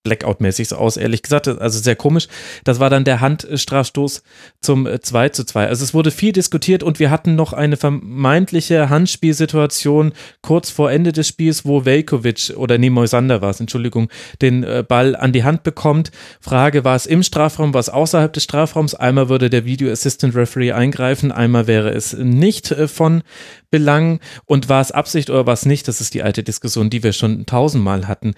Blackout-mäßig 0.03 0.67
so 0.67 0.77
aus, 0.77 0.97
ehrlich 0.97 1.21
gesagt. 1.21 1.47
Also 1.47 1.79
sehr 1.79 1.95
komisch. 1.95 2.27
Das 2.63 2.79
war 2.79 2.89
dann 2.89 3.03
der 3.03 3.21
Handstrafstoß 3.21 4.23
zum 4.59 4.87
2 5.01 5.25
äh, 5.25 5.31
zu 5.31 5.45
2. 5.45 5.67
Also 5.67 5.83
es 5.83 5.93
wurde 5.93 6.11
viel 6.11 6.31
diskutiert 6.31 6.83
und 6.83 6.99
wir 6.99 7.11
hatten 7.11 7.35
noch 7.35 7.53
eine 7.53 7.77
vermeintliche 7.77 8.89
Handspielsituation 8.89 10.13
kurz 10.41 10.69
vor 10.69 10.91
Ende 10.91 11.11
des 11.11 11.27
Spiels, 11.27 11.65
wo 11.65 11.85
Velkovic 11.85 12.53
oder 12.55 12.77
nee, 12.77 12.89
Moisander 12.89 13.41
war 13.41 13.51
es, 13.51 13.59
Entschuldigung, 13.59 14.09
den 14.41 14.63
äh, 14.63 14.83
Ball 14.87 15.15
an 15.15 15.33
die 15.33 15.43
Hand 15.43 15.63
bekommt. 15.63 16.11
Frage, 16.39 16.83
war 16.83 16.95
es 16.95 17.05
im 17.05 17.23
Strafraum, 17.23 17.73
war 17.73 17.79
es 17.79 17.89
außerhalb 17.89 18.33
des 18.33 18.43
Strafraums? 18.43 18.95
Einmal 18.95 19.29
würde 19.29 19.49
der 19.49 19.65
Video 19.65 19.91
Assistant 19.91 20.35
Referee 20.35 20.71
eingreifen, 20.71 21.31
einmal 21.31 21.67
wäre 21.67 21.91
es 21.91 22.13
nicht 22.13 22.71
äh, 22.71 22.87
von 22.87 23.23
Belang 23.71 24.19
und 24.45 24.67
war 24.67 24.81
es 24.81 24.91
Absicht 24.91 25.29
oder 25.29 25.45
war 25.45 25.53
es 25.53 25.65
nicht? 25.65 25.87
Das 25.87 26.01
ist 26.01 26.13
die 26.13 26.23
alte 26.23 26.43
Diskussion, 26.43 26.89
die 26.89 27.03
wir 27.03 27.13
schon 27.13 27.45
tausendmal 27.45 28.07
hatten. 28.07 28.33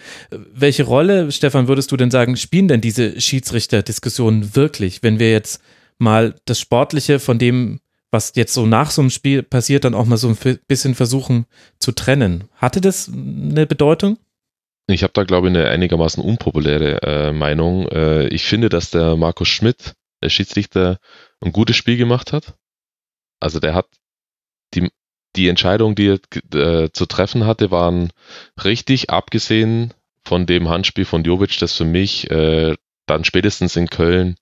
Welche 0.54 0.84
Rolle, 0.84 1.32
Stefan, 1.32 1.53
würdest 1.68 1.92
du 1.92 1.98
denn 1.98 2.12
sagen, 2.12 2.38
spielen 2.38 2.68
denn 2.68 2.82
diese 2.82 3.20
Schiedsrichter-Diskussionen 3.20 4.56
wirklich, 4.56 5.04
wenn 5.04 5.20
wir 5.20 5.32
jetzt 5.32 5.62
mal 5.98 6.36
das 6.46 6.60
Sportliche 6.60 7.20
von 7.20 7.40
dem, 7.40 7.80
was 8.12 8.34
jetzt 8.36 8.54
so 8.54 8.66
nach 8.66 8.92
so 8.92 9.02
einem 9.02 9.10
Spiel 9.10 9.44
passiert, 9.44 9.86
dann 9.86 9.96
auch 9.96 10.06
mal 10.06 10.18
so 10.18 10.30
ein 10.30 10.60
bisschen 10.68 10.96
versuchen 10.96 11.46
zu 11.80 11.92
trennen? 11.92 12.46
Hatte 12.56 12.82
das 12.82 13.10
eine 13.10 13.66
Bedeutung? 13.66 14.18
Ich 14.88 15.04
habe 15.04 15.14
da, 15.14 15.24
glaube 15.24 15.48
ich, 15.48 15.56
eine 15.56 15.70
einigermaßen 15.70 16.24
unpopuläre 16.24 17.02
äh, 17.04 17.32
Meinung. 17.32 17.88
Äh, 17.88 18.28
ich 18.28 18.44
finde, 18.44 18.70
dass 18.70 18.92
der 18.92 19.16
Markus 19.16 19.48
Schmidt, 19.48 19.94
der 20.22 20.30
Schiedsrichter, 20.30 21.00
ein 21.42 21.54
gutes 21.54 21.78
Spiel 21.78 21.98
gemacht 21.98 22.34
hat. 22.34 22.56
Also 23.40 23.60
der 23.60 23.74
hat 23.74 23.88
die 24.74 24.90
die 25.36 25.48
Entscheidungen, 25.48 25.96
die 25.96 26.10
er 26.10 26.84
äh, 26.86 26.92
zu 26.92 27.06
treffen 27.06 27.46
hatte, 27.46 27.72
waren 27.72 28.12
richtig, 28.64 29.10
abgesehen 29.10 29.94
von 30.26 30.46
dem 30.46 30.70
Handspiel 30.70 31.06
von 31.06 31.24
Jovic, 31.24 31.58
das 31.60 31.76
für 31.76 31.86
mich 31.86 32.30
äh, 32.32 32.76
dann 33.06 33.24
spätestens 33.24 33.76
in 33.76 33.90
Köln 33.90 34.36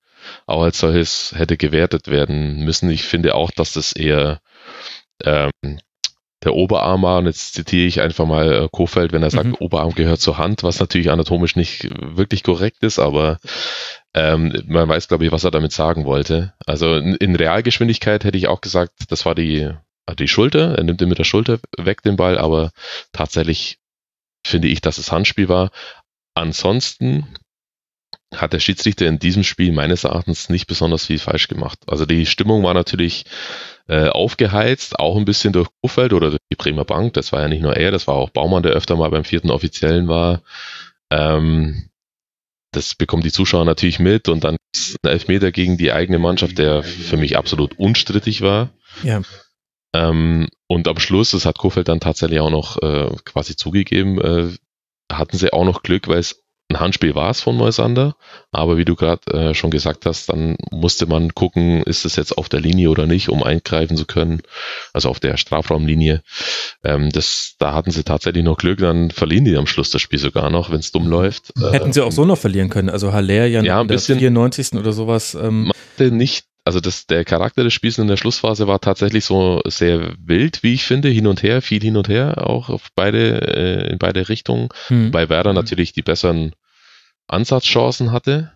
auch 0.46 0.62
als 0.62 0.78
solches 0.78 1.34
hätte 1.36 1.56
gewertet 1.56 2.08
werden 2.08 2.64
müssen. 2.64 2.90
Ich 2.90 3.02
finde 3.02 3.34
auch, 3.34 3.50
dass 3.50 3.72
das 3.72 3.92
eher 3.92 4.40
ähm, 5.24 5.50
der 6.44 6.54
Oberarm 6.54 7.02
war, 7.02 7.18
und 7.18 7.26
jetzt 7.26 7.54
zitiere 7.54 7.86
ich 7.86 8.00
einfach 8.00 8.26
mal 8.26 8.52
äh, 8.52 8.68
Kofeld, 8.70 9.12
wenn 9.12 9.22
er 9.22 9.30
sagt, 9.30 9.46
mhm. 9.46 9.56
Oberarm 9.60 9.94
gehört 9.94 10.20
zur 10.20 10.38
Hand, 10.38 10.62
was 10.62 10.80
natürlich 10.80 11.10
anatomisch 11.10 11.56
nicht 11.56 11.88
wirklich 12.00 12.42
korrekt 12.42 12.82
ist, 12.82 12.98
aber 12.98 13.38
ähm, 14.14 14.52
man 14.66 14.88
weiß, 14.88 15.08
glaube 15.08 15.24
ich, 15.24 15.32
was 15.32 15.44
er 15.44 15.50
damit 15.50 15.72
sagen 15.72 16.04
wollte. 16.04 16.52
Also 16.66 16.96
in, 16.96 17.14
in 17.14 17.36
Realgeschwindigkeit 17.36 18.24
hätte 18.24 18.38
ich 18.38 18.48
auch 18.48 18.60
gesagt, 18.60 18.92
das 19.08 19.24
war 19.24 19.34
die 19.34 19.70
die 20.18 20.28
Schulter, 20.28 20.76
er 20.76 20.84
nimmt 20.84 21.00
ihn 21.00 21.08
mit 21.08 21.18
der 21.18 21.24
Schulter 21.24 21.60
weg 21.78 22.02
den 22.02 22.16
Ball, 22.16 22.36
aber 22.36 22.72
tatsächlich 23.12 23.78
finde 24.44 24.68
ich, 24.68 24.80
dass 24.80 24.98
es 24.98 25.12
Handspiel 25.12 25.48
war. 25.48 25.70
Ansonsten 26.34 27.26
hat 28.34 28.52
der 28.52 28.60
Schiedsrichter 28.60 29.06
in 29.06 29.18
diesem 29.18 29.44
Spiel 29.44 29.72
meines 29.72 30.04
Erachtens 30.04 30.48
nicht 30.48 30.66
besonders 30.66 31.06
viel 31.06 31.18
falsch 31.18 31.48
gemacht. 31.48 31.78
Also 31.86 32.06
die 32.06 32.26
Stimmung 32.26 32.62
war 32.62 32.74
natürlich 32.74 33.24
äh, 33.88 34.08
aufgeheizt, 34.08 34.98
auch 34.98 35.16
ein 35.16 35.24
bisschen 35.24 35.52
durch 35.52 35.68
Kofeld 35.82 36.12
oder 36.12 36.30
durch 36.30 36.40
die 36.50 36.56
Bremer 36.56 36.84
Bank. 36.84 37.12
Das 37.14 37.32
war 37.32 37.42
ja 37.42 37.48
nicht 37.48 37.62
nur 37.62 37.76
er, 37.76 37.90
das 37.90 38.06
war 38.06 38.14
auch 38.14 38.30
Baumann, 38.30 38.62
der 38.62 38.72
öfter 38.72 38.96
mal 38.96 39.10
beim 39.10 39.24
vierten 39.24 39.50
Offiziellen 39.50 40.08
war. 40.08 40.42
Ähm, 41.10 41.90
das 42.72 42.94
bekommen 42.94 43.22
die 43.22 43.32
Zuschauer 43.32 43.66
natürlich 43.66 43.98
mit 43.98 44.28
und 44.28 44.44
dann 44.44 44.56
ein 44.56 45.10
Elfmeter 45.10 45.52
gegen 45.52 45.76
die 45.76 45.92
eigene 45.92 46.18
Mannschaft, 46.18 46.56
der 46.56 46.82
für 46.82 47.18
mich 47.18 47.36
absolut 47.36 47.78
unstrittig 47.78 48.40
war. 48.40 48.70
Ja. 49.02 49.20
Ähm, 49.94 50.48
und 50.66 50.88
am 50.88 50.98
Schluss, 50.98 51.32
das 51.32 51.44
hat 51.44 51.58
Kofeld 51.58 51.88
dann 51.88 52.00
tatsächlich 52.00 52.40
auch 52.40 52.50
noch 52.50 52.80
äh, 52.82 53.10
quasi 53.24 53.56
zugegeben, 53.56 54.20
äh, 54.20 54.48
hatten 55.12 55.36
sie 55.36 55.52
auch 55.52 55.64
noch 55.64 55.82
Glück, 55.82 56.08
weil 56.08 56.18
es 56.18 56.42
ein 56.72 56.80
Handspiel 56.80 57.14
war 57.14 57.30
es 57.30 57.40
von 57.40 57.56
Moisander, 57.56 58.16
aber 58.50 58.78
wie 58.78 58.84
du 58.84 58.96
gerade 58.96 59.30
äh, 59.30 59.54
schon 59.54 59.70
gesagt 59.70 60.06
hast, 60.06 60.30
dann 60.30 60.56
musste 60.70 61.06
man 61.06 61.34
gucken, 61.34 61.82
ist 61.82 62.06
es 62.06 62.16
jetzt 62.16 62.38
auf 62.38 62.48
der 62.48 62.60
Linie 62.60 62.90
oder 62.90 63.06
nicht, 63.06 63.28
um 63.28 63.42
eingreifen 63.42 63.96
zu 63.96 64.06
können, 64.06 64.40
also 64.94 65.10
auf 65.10 65.20
der 65.20 65.36
Strafraumlinie. 65.36 66.22
Ähm, 66.82 67.10
das, 67.10 67.56
da 67.58 67.74
hatten 67.74 67.90
sie 67.90 68.04
tatsächlich 68.04 68.42
noch 68.42 68.56
Glück, 68.56 68.78
dann 68.78 69.10
verlieren 69.10 69.44
die 69.44 69.56
am 69.56 69.66
Schluss 69.66 69.90
das 69.90 70.00
Spiel 70.00 70.18
sogar 70.18 70.48
noch, 70.48 70.70
wenn 70.70 70.80
es 70.80 70.92
dumm 70.92 71.08
läuft. 71.08 71.52
Hätten 71.72 71.92
sie 71.92 72.00
auch 72.00 72.12
so 72.12 72.24
noch 72.24 72.38
verlieren 72.38 72.70
können, 72.70 72.88
also 72.88 73.12
Haller 73.12 73.46
ja, 73.46 73.62
ja 73.62 73.80
ein 73.80 73.86
bisschen, 73.86 74.18
94. 74.18 74.72
oder 74.72 74.92
sowas. 74.92 75.34
Ähm. 75.34 75.72
nicht 75.98 76.46
also 76.64 76.80
das, 76.80 77.06
der 77.06 77.24
Charakter 77.24 77.64
des 77.64 77.72
Spiels 77.72 77.98
in 77.98 78.06
der 78.06 78.16
Schlussphase 78.16 78.66
war 78.66 78.80
tatsächlich 78.80 79.24
so 79.24 79.60
sehr 79.66 80.14
wild, 80.18 80.62
wie 80.62 80.74
ich 80.74 80.84
finde, 80.84 81.08
hin 81.08 81.26
und 81.26 81.42
her, 81.42 81.60
viel 81.60 81.82
hin 81.82 81.96
und 81.96 82.08
her, 82.08 82.46
auch 82.46 82.68
auf 82.68 82.88
beide, 82.94 83.40
äh, 83.40 83.90
in 83.90 83.98
beide 83.98 84.28
Richtungen, 84.28 84.68
hm. 84.86 85.10
bei 85.10 85.28
Werder 85.28 85.50
hm. 85.50 85.56
natürlich 85.56 85.92
die 85.92 86.02
besseren 86.02 86.52
Ansatzchancen 87.26 88.12
hatte. 88.12 88.52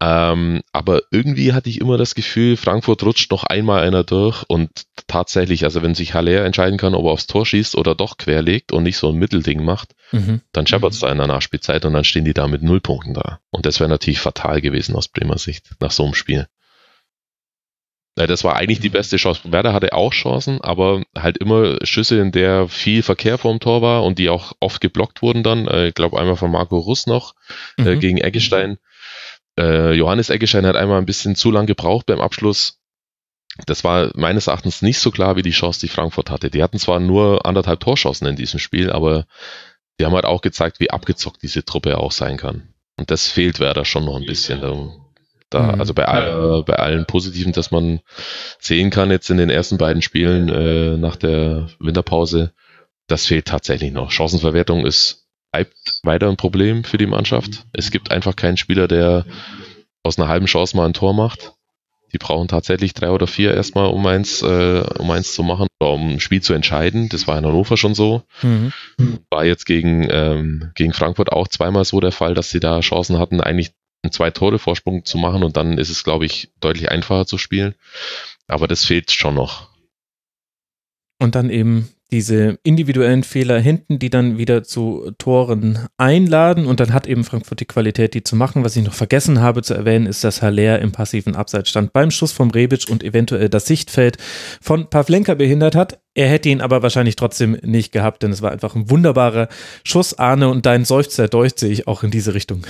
Ähm, 0.00 0.62
aber 0.72 1.02
irgendwie 1.10 1.52
hatte 1.52 1.68
ich 1.68 1.80
immer 1.80 1.98
das 1.98 2.14
Gefühl, 2.14 2.56
Frankfurt 2.56 3.02
rutscht 3.02 3.32
noch 3.32 3.42
einmal 3.42 3.82
einer 3.82 4.04
durch 4.04 4.44
und 4.46 4.70
tatsächlich, 5.08 5.64
also 5.64 5.82
wenn 5.82 5.96
sich 5.96 6.14
Haller 6.14 6.44
entscheiden 6.44 6.78
kann, 6.78 6.94
ob 6.94 7.04
er 7.04 7.10
aufs 7.10 7.26
Tor 7.26 7.44
schießt 7.44 7.74
oder 7.74 7.96
doch 7.96 8.16
querlegt 8.16 8.70
und 8.70 8.84
nicht 8.84 8.96
so 8.96 9.08
ein 9.08 9.16
Mittelding 9.16 9.64
macht, 9.64 9.96
mhm. 10.12 10.40
dann 10.52 10.68
scheppert 10.68 10.92
es 10.92 11.00
mhm. 11.00 11.06
da 11.06 11.12
in 11.12 11.18
der 11.18 11.26
Nachspielzeit 11.26 11.84
und 11.84 11.94
dann 11.94 12.04
stehen 12.04 12.24
die 12.24 12.32
da 12.32 12.46
mit 12.46 12.62
null 12.62 12.80
Punkten 12.80 13.12
da. 13.12 13.40
Und 13.50 13.66
das 13.66 13.80
wäre 13.80 13.90
natürlich 13.90 14.20
fatal 14.20 14.60
gewesen 14.60 14.94
aus 14.94 15.08
Bremer 15.08 15.38
Sicht 15.38 15.72
nach 15.80 15.90
so 15.90 16.04
einem 16.04 16.14
Spiel. 16.14 16.46
Das 18.26 18.42
war 18.42 18.56
eigentlich 18.56 18.80
die 18.80 18.88
beste 18.88 19.16
Chance. 19.16 19.42
Werder 19.44 19.72
hatte 19.72 19.92
auch 19.92 20.12
Chancen, 20.12 20.60
aber 20.60 21.02
halt 21.16 21.38
immer 21.38 21.78
Schüsse, 21.84 22.18
in 22.18 22.32
der 22.32 22.68
viel 22.68 23.02
Verkehr 23.02 23.38
vorm 23.38 23.60
Tor 23.60 23.82
war 23.82 24.02
und 24.04 24.18
die 24.18 24.28
auch 24.28 24.52
oft 24.60 24.80
geblockt 24.80 25.22
wurden 25.22 25.42
dann. 25.42 25.68
Äh, 25.68 25.88
ich 25.88 25.94
glaube 25.94 26.18
einmal 26.18 26.36
von 26.36 26.50
Marco 26.50 26.78
Russ 26.78 27.06
noch 27.06 27.34
äh, 27.78 27.94
mhm. 27.94 28.00
gegen 28.00 28.18
Eggestein. 28.18 28.78
Äh, 29.58 29.92
Johannes 29.92 30.30
Eggestein 30.30 30.66
hat 30.66 30.76
einmal 30.76 30.98
ein 30.98 31.06
bisschen 31.06 31.36
zu 31.36 31.50
lang 31.50 31.66
gebraucht 31.66 32.06
beim 32.06 32.20
Abschluss. 32.20 32.80
Das 33.66 33.82
war 33.82 34.10
meines 34.14 34.46
Erachtens 34.46 34.82
nicht 34.82 34.98
so 34.98 35.10
klar 35.10 35.36
wie 35.36 35.42
die 35.42 35.50
Chance, 35.50 35.80
die 35.80 35.88
Frankfurt 35.88 36.30
hatte. 36.30 36.50
Die 36.50 36.62
hatten 36.62 36.78
zwar 36.78 37.00
nur 37.00 37.44
anderthalb 37.44 37.80
Torschancen 37.80 38.26
in 38.26 38.36
diesem 38.36 38.60
Spiel, 38.60 38.90
aber 38.90 39.26
die 39.98 40.06
haben 40.06 40.14
halt 40.14 40.26
auch 40.26 40.42
gezeigt, 40.42 40.80
wie 40.80 40.90
abgezockt 40.90 41.42
diese 41.42 41.64
Truppe 41.64 41.98
auch 41.98 42.12
sein 42.12 42.36
kann. 42.36 42.74
Und 42.96 43.10
das 43.10 43.28
fehlt 43.28 43.58
Werder 43.58 43.84
schon 43.84 44.04
noch 44.04 44.16
ein 44.16 44.26
bisschen. 44.26 44.60
Da 45.50 45.72
mhm. 45.72 45.80
Also 45.80 45.94
bei, 45.94 46.06
all, 46.06 46.62
bei 46.64 46.74
allen 46.74 47.06
Positiven, 47.06 47.52
dass 47.52 47.70
man 47.70 48.00
sehen 48.58 48.90
kann 48.90 49.10
jetzt 49.10 49.30
in 49.30 49.38
den 49.38 49.50
ersten 49.50 49.78
beiden 49.78 50.02
Spielen 50.02 50.48
äh, 50.48 50.96
nach 50.96 51.16
der 51.16 51.68
Winterpause, 51.78 52.52
das 53.06 53.26
fehlt 53.26 53.46
tatsächlich 53.46 53.92
noch. 53.92 54.10
Chancenverwertung 54.10 54.84
ist 54.84 55.28
bleibt 55.50 56.00
weiter 56.02 56.28
ein 56.28 56.36
Problem 56.36 56.84
für 56.84 56.98
die 56.98 57.06
Mannschaft. 57.06 57.66
Es 57.72 57.90
gibt 57.90 58.10
einfach 58.10 58.36
keinen 58.36 58.56
Spieler, 58.56 58.86
der 58.86 59.24
aus 60.02 60.18
einer 60.18 60.28
halben 60.28 60.46
Chance 60.46 60.76
mal 60.76 60.86
ein 60.86 60.92
Tor 60.92 61.14
macht. 61.14 61.54
Die 62.12 62.18
brauchen 62.18 62.48
tatsächlich 62.48 62.94
drei 62.94 63.10
oder 63.10 63.26
vier 63.26 63.52
erstmal, 63.52 63.86
um 63.88 64.06
eins, 64.06 64.40
äh, 64.42 64.82
um 64.98 65.10
eins 65.10 65.34
zu 65.34 65.42
machen 65.42 65.66
oder 65.80 65.92
um 65.92 66.14
ein 66.14 66.20
Spiel 66.20 66.40
zu 66.40 66.54
entscheiden. 66.54 67.08
Das 67.10 67.26
war 67.26 67.36
in 67.36 67.44
Hannover 67.44 67.76
schon 67.76 67.94
so. 67.94 68.22
Mhm. 68.42 68.72
War 69.30 69.44
jetzt 69.44 69.66
gegen, 69.66 70.08
ähm, 70.10 70.70
gegen 70.74 70.94
Frankfurt 70.94 71.32
auch 71.32 71.48
zweimal 71.48 71.84
so 71.84 72.00
der 72.00 72.12
Fall, 72.12 72.34
dass 72.34 72.50
sie 72.50 72.60
da 72.60 72.80
Chancen 72.80 73.18
hatten, 73.18 73.42
eigentlich 73.42 73.72
einen 74.02 74.12
Zwei-Tore-Vorsprung 74.12 75.04
zu 75.04 75.18
machen 75.18 75.42
und 75.42 75.56
dann 75.56 75.78
ist 75.78 75.90
es, 75.90 76.04
glaube 76.04 76.26
ich, 76.26 76.50
deutlich 76.60 76.90
einfacher 76.90 77.26
zu 77.26 77.38
spielen. 77.38 77.74
Aber 78.46 78.68
das 78.68 78.84
fehlt 78.84 79.10
schon 79.10 79.34
noch. 79.34 79.68
Und 81.20 81.34
dann 81.34 81.50
eben 81.50 81.88
diese 82.10 82.58
individuellen 82.62 83.22
Fehler 83.22 83.60
hinten, 83.60 83.98
die 83.98 84.08
dann 84.08 84.38
wieder 84.38 84.62
zu 84.64 85.12
Toren 85.18 85.88
einladen 85.98 86.64
und 86.64 86.80
dann 86.80 86.94
hat 86.94 87.06
eben 87.06 87.22
Frankfurt 87.22 87.60
die 87.60 87.66
Qualität, 87.66 88.14
die 88.14 88.22
zu 88.22 88.34
machen. 88.34 88.64
Was 88.64 88.76
ich 88.76 88.84
noch 88.84 88.94
vergessen 88.94 89.40
habe 89.40 89.62
zu 89.62 89.74
erwähnen, 89.74 90.06
ist, 90.06 90.24
dass 90.24 90.40
Haller 90.40 90.78
im 90.78 90.92
passiven 90.92 91.36
Abseits 91.36 91.68
stand 91.68 91.92
beim 91.92 92.10
Schuss 92.10 92.32
vom 92.32 92.50
Rebic 92.50 92.88
und 92.88 93.04
eventuell 93.04 93.50
das 93.50 93.66
Sichtfeld 93.66 94.16
von 94.62 94.88
Pavlenka 94.88 95.34
behindert 95.34 95.74
hat. 95.74 96.00
Er 96.14 96.28
hätte 96.28 96.48
ihn 96.48 96.62
aber 96.62 96.82
wahrscheinlich 96.82 97.16
trotzdem 97.16 97.58
nicht 97.62 97.92
gehabt, 97.92 98.22
denn 98.22 98.32
es 98.32 98.40
war 98.40 98.52
einfach 98.52 98.74
ein 98.74 98.88
wunderbarer 98.88 99.48
Schuss, 99.84 100.18
Arne, 100.18 100.48
und 100.48 100.64
dein 100.64 100.86
Seufzer 100.86 101.28
deucht 101.28 101.62
ich 101.62 101.86
auch 101.86 102.04
in 102.04 102.10
diese 102.10 102.32
Richtung. 102.32 102.64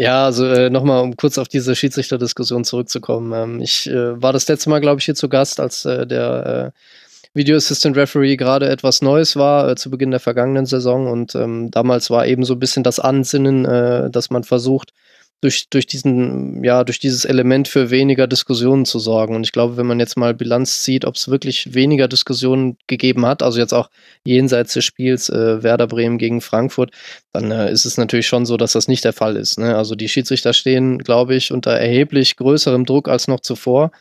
Ja, 0.00 0.24
also 0.24 0.46
äh, 0.46 0.70
nochmal, 0.70 1.02
um 1.02 1.14
kurz 1.14 1.36
auf 1.36 1.46
diese 1.46 1.76
Schiedsrichterdiskussion 1.76 2.64
zurückzukommen. 2.64 3.34
Ähm, 3.34 3.60
ich 3.60 3.86
äh, 3.86 4.22
war 4.22 4.32
das 4.32 4.48
letzte 4.48 4.70
Mal, 4.70 4.80
glaube 4.80 4.98
ich, 4.98 5.04
hier 5.04 5.14
zu 5.14 5.28
Gast, 5.28 5.60
als 5.60 5.84
äh, 5.84 6.06
der 6.06 6.72
äh, 6.74 7.38
Video 7.38 7.54
Assistant 7.54 7.98
Referee 7.98 8.36
gerade 8.36 8.70
etwas 8.70 9.02
Neues 9.02 9.36
war 9.36 9.68
äh, 9.68 9.76
zu 9.76 9.90
Beginn 9.90 10.10
der 10.10 10.18
vergangenen 10.18 10.64
Saison 10.64 11.06
und 11.06 11.34
ähm, 11.34 11.70
damals 11.70 12.08
war 12.08 12.26
eben 12.26 12.44
so 12.44 12.54
ein 12.54 12.58
bisschen 12.58 12.82
das 12.82 12.98
Ansinnen, 12.98 13.66
äh, 13.66 14.08
dass 14.10 14.30
man 14.30 14.42
versucht, 14.42 14.94
durch, 15.40 15.70
durch 15.70 15.86
diesen, 15.86 16.62
ja, 16.62 16.84
durch 16.84 16.98
dieses 16.98 17.24
Element 17.24 17.66
für 17.66 17.90
weniger 17.90 18.26
Diskussionen 18.26 18.84
zu 18.84 18.98
sorgen. 18.98 19.34
Und 19.34 19.44
ich 19.44 19.52
glaube, 19.52 19.76
wenn 19.76 19.86
man 19.86 19.98
jetzt 19.98 20.16
mal 20.16 20.34
Bilanz 20.34 20.82
zieht, 20.82 21.04
ob 21.04 21.14
es 21.14 21.28
wirklich 21.28 21.74
weniger 21.74 22.08
Diskussionen 22.08 22.76
gegeben 22.86 23.24
hat, 23.24 23.42
also 23.42 23.58
jetzt 23.58 23.72
auch 23.72 23.88
jenseits 24.22 24.74
des 24.74 24.84
Spiels 24.84 25.30
äh, 25.30 25.62
Werder 25.62 25.86
Bremen 25.86 26.18
gegen 26.18 26.42
Frankfurt, 26.42 26.90
dann 27.32 27.50
äh, 27.50 27.72
ist 27.72 27.86
es 27.86 27.96
natürlich 27.96 28.26
schon 28.26 28.44
so, 28.44 28.58
dass 28.58 28.72
das 28.72 28.86
nicht 28.86 29.04
der 29.04 29.14
Fall 29.14 29.36
ist. 29.36 29.58
Ne? 29.58 29.76
Also 29.76 29.94
die 29.94 30.08
Schiedsrichter 30.08 30.52
stehen, 30.52 30.98
glaube 30.98 31.34
ich, 31.34 31.52
unter 31.52 31.72
erheblich 31.72 32.36
größerem 32.36 32.84
Druck 32.84 33.08
als 33.08 33.26
noch 33.26 33.40
zuvor. 33.40 33.92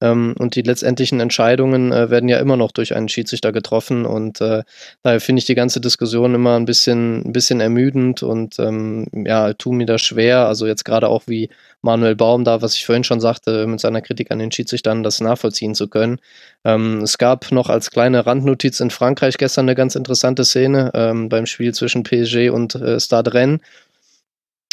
Ähm, 0.00 0.34
und 0.38 0.54
die 0.56 0.62
letztendlichen 0.62 1.20
Entscheidungen 1.20 1.92
äh, 1.92 2.10
werden 2.10 2.28
ja 2.28 2.38
immer 2.38 2.56
noch 2.56 2.72
durch 2.72 2.94
einen 2.94 3.08
Schiedsrichter 3.08 3.52
getroffen. 3.52 4.04
Und 4.04 4.40
äh, 4.40 4.62
daher 5.02 5.20
finde 5.20 5.40
ich 5.40 5.46
die 5.46 5.54
ganze 5.54 5.80
Diskussion 5.80 6.34
immer 6.34 6.56
ein 6.56 6.66
bisschen, 6.66 7.26
ein 7.26 7.32
bisschen 7.32 7.60
ermüdend 7.60 8.22
und 8.22 8.58
ähm, 8.58 9.06
ja, 9.12 9.54
tut 9.54 9.72
mir 9.72 9.86
das 9.86 10.02
schwer. 10.02 10.46
Also 10.46 10.66
jetzt 10.66 10.84
gerade 10.84 11.08
auch 11.08 11.22
wie 11.26 11.48
Manuel 11.80 12.16
Baum 12.16 12.44
da, 12.44 12.60
was 12.62 12.74
ich 12.74 12.84
vorhin 12.84 13.04
schon 13.04 13.20
sagte, 13.20 13.66
mit 13.66 13.80
seiner 13.80 14.02
Kritik 14.02 14.30
an 14.30 14.38
den 14.38 14.52
Schiedsrichtern, 14.52 15.02
das 15.02 15.20
nachvollziehen 15.20 15.74
zu 15.74 15.88
können. 15.88 16.18
Ähm, 16.64 17.00
es 17.02 17.16
gab 17.16 17.50
noch 17.52 17.70
als 17.70 17.90
kleine 17.90 18.26
Randnotiz 18.26 18.80
in 18.80 18.90
Frankreich 18.90 19.38
gestern 19.38 19.66
eine 19.66 19.74
ganz 19.74 19.94
interessante 19.94 20.44
Szene 20.44 20.90
ähm, 20.94 21.28
beim 21.28 21.46
Spiel 21.46 21.72
zwischen 21.72 22.02
PSG 22.02 22.50
und 22.50 22.74
äh, 22.74 23.00
Stade 23.00 23.32
Rennes 23.32 23.60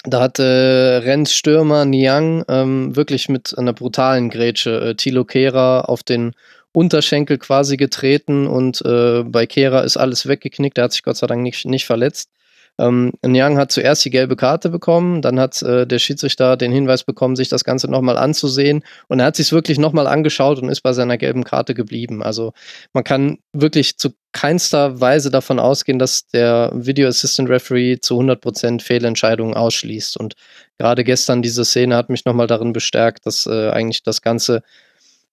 da 0.03 0.21
hat 0.21 0.39
äh, 0.39 0.43
Rennes 0.43 1.33
Stürmer 1.33 1.85
Niang 1.85 2.43
ähm, 2.49 2.95
wirklich 2.95 3.29
mit 3.29 3.57
einer 3.57 3.73
brutalen 3.73 4.29
Grätsche 4.29 4.89
äh, 4.89 4.95
Thilo 4.95 5.23
Kehrer 5.23 5.89
auf 5.89 6.03
den 6.03 6.33
Unterschenkel 6.73 7.37
quasi 7.37 7.77
getreten 7.77 8.47
und 8.47 8.81
äh, 8.85 9.23
bei 9.23 9.45
Kehrer 9.45 9.83
ist 9.83 9.95
alles 9.97 10.27
weggeknickt. 10.27 10.77
Der 10.77 10.85
hat 10.85 10.91
sich 10.91 11.03
Gott 11.03 11.17
sei 11.17 11.27
Dank 11.27 11.41
nicht, 11.41 11.65
nicht 11.65 11.85
verletzt. 11.85 12.31
Ähm, 12.79 13.11
Nyang 13.23 13.57
hat 13.57 13.71
zuerst 13.71 14.03
die 14.03 14.09
gelbe 14.09 14.35
Karte 14.35 14.69
bekommen, 14.69 15.21
dann 15.21 15.39
hat 15.39 15.61
äh, 15.61 15.85
der 15.85 15.99
Schiedsrichter 15.99 16.57
den 16.57 16.71
Hinweis 16.71 17.03
bekommen, 17.03 17.35
sich 17.35 17.47
das 17.47 17.63
Ganze 17.63 17.89
nochmal 17.89 18.17
anzusehen 18.17 18.83
und 19.07 19.19
er 19.19 19.27
hat 19.27 19.35
sich 19.35 19.51
wirklich 19.51 19.77
nochmal 19.77 20.07
angeschaut 20.07 20.59
und 20.59 20.69
ist 20.69 20.81
bei 20.81 20.93
seiner 20.93 21.19
gelben 21.19 21.43
Karte 21.43 21.75
geblieben. 21.75 22.23
Also 22.23 22.53
man 22.91 23.03
kann 23.03 23.37
wirklich 23.53 23.97
zu 23.97 24.13
keinster 24.31 24.99
Weise 24.99 25.29
davon 25.29 25.59
ausgehen, 25.59 25.99
dass 25.99 26.25
der 26.27 26.71
Video 26.73 27.07
Assistant 27.07 27.47
Referee 27.47 27.99
zu 27.99 28.19
100% 28.19 28.81
Fehlentscheidungen 28.81 29.53
ausschließt 29.53 30.17
und 30.17 30.33
gerade 30.79 31.03
gestern 31.03 31.43
diese 31.43 31.65
Szene 31.65 31.95
hat 31.95 32.09
mich 32.09 32.25
nochmal 32.25 32.47
darin 32.47 32.73
bestärkt, 32.73 33.27
dass 33.27 33.45
äh, 33.45 33.69
eigentlich 33.69 34.01
das 34.01 34.23
Ganze 34.23 34.63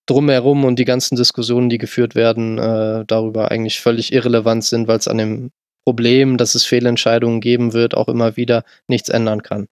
drumherum 0.05 0.65
und 0.65 0.79
die 0.79 0.85
ganzen 0.85 1.17
Diskussionen, 1.17 1.71
die 1.71 1.79
geführt 1.79 2.15
werden, 2.15 2.59
äh, 2.59 3.05
darüber 3.07 3.51
eigentlich 3.51 3.81
völlig 3.81 4.12
irrelevant 4.12 4.65
sind, 4.65 4.89
weil 4.89 4.99
es 4.99 5.09
an 5.09 5.19
dem 5.19 5.51
Problem, 5.91 6.37
dass 6.37 6.55
es 6.55 6.65
Fehlentscheidungen 6.65 7.41
geben 7.41 7.73
wird, 7.73 7.97
auch 7.97 8.07
immer 8.07 8.37
wieder 8.37 8.62
nichts 8.87 9.09
ändern 9.09 9.43
kann. 9.43 9.67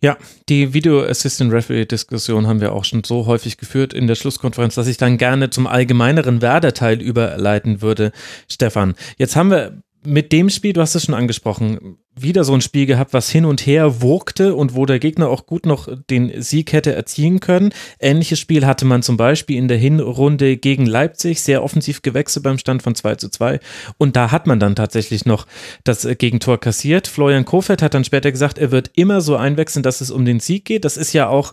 Ja, 0.00 0.16
die 0.48 0.72
Video 0.72 1.04
Assistant 1.04 1.52
Referee 1.52 1.84
Diskussion 1.84 2.46
haben 2.46 2.62
wir 2.62 2.72
auch 2.72 2.86
schon 2.86 3.04
so 3.04 3.26
häufig 3.26 3.58
geführt 3.58 3.92
in 3.92 4.06
der 4.06 4.14
Schlusskonferenz, 4.14 4.76
dass 4.76 4.86
ich 4.86 4.96
dann 4.96 5.18
gerne 5.18 5.50
zum 5.50 5.66
allgemeineren 5.66 6.40
Werder-Teil 6.40 7.02
überleiten 7.02 7.82
würde. 7.82 8.12
Stefan, 8.50 8.94
jetzt 9.18 9.36
haben 9.36 9.50
wir 9.50 9.82
mit 10.06 10.32
dem 10.32 10.50
Spiel, 10.50 10.72
du 10.72 10.80
hast 10.80 10.94
es 10.94 11.04
schon 11.04 11.14
angesprochen, 11.14 11.98
wieder 12.16 12.44
so 12.44 12.54
ein 12.54 12.60
Spiel 12.60 12.86
gehabt, 12.86 13.12
was 13.12 13.28
hin 13.28 13.44
und 13.44 13.66
her 13.66 14.00
wogte 14.00 14.54
und 14.54 14.74
wo 14.74 14.86
der 14.86 14.98
Gegner 14.98 15.28
auch 15.28 15.46
gut 15.46 15.66
noch 15.66 15.88
den 16.10 16.42
Sieg 16.42 16.72
hätte 16.72 16.94
erzielen 16.94 17.40
können. 17.40 17.72
Ähnliches 17.98 18.38
Spiel 18.38 18.66
hatte 18.66 18.84
man 18.84 19.02
zum 19.02 19.16
Beispiel 19.16 19.56
in 19.56 19.66
der 19.66 19.78
Hinrunde 19.78 20.56
gegen 20.56 20.86
Leipzig, 20.86 21.40
sehr 21.40 21.64
offensiv 21.64 22.02
gewechselt 22.02 22.44
beim 22.44 22.58
Stand 22.58 22.82
von 22.82 22.94
2 22.94 23.16
zu 23.16 23.28
2. 23.30 23.58
Und 23.98 24.14
da 24.14 24.30
hat 24.30 24.46
man 24.46 24.60
dann 24.60 24.76
tatsächlich 24.76 25.26
noch 25.26 25.46
das 25.82 26.06
Gegentor 26.18 26.58
kassiert. 26.58 27.08
Florian 27.08 27.44
Kofeld 27.44 27.82
hat 27.82 27.94
dann 27.94 28.04
später 28.04 28.30
gesagt, 28.30 28.58
er 28.58 28.70
wird 28.70 28.92
immer 28.94 29.20
so 29.20 29.36
einwechseln, 29.36 29.82
dass 29.82 30.00
es 30.00 30.10
um 30.10 30.24
den 30.24 30.38
Sieg 30.38 30.64
geht. 30.64 30.84
Das 30.84 30.96
ist 30.96 31.12
ja 31.12 31.28
auch 31.28 31.52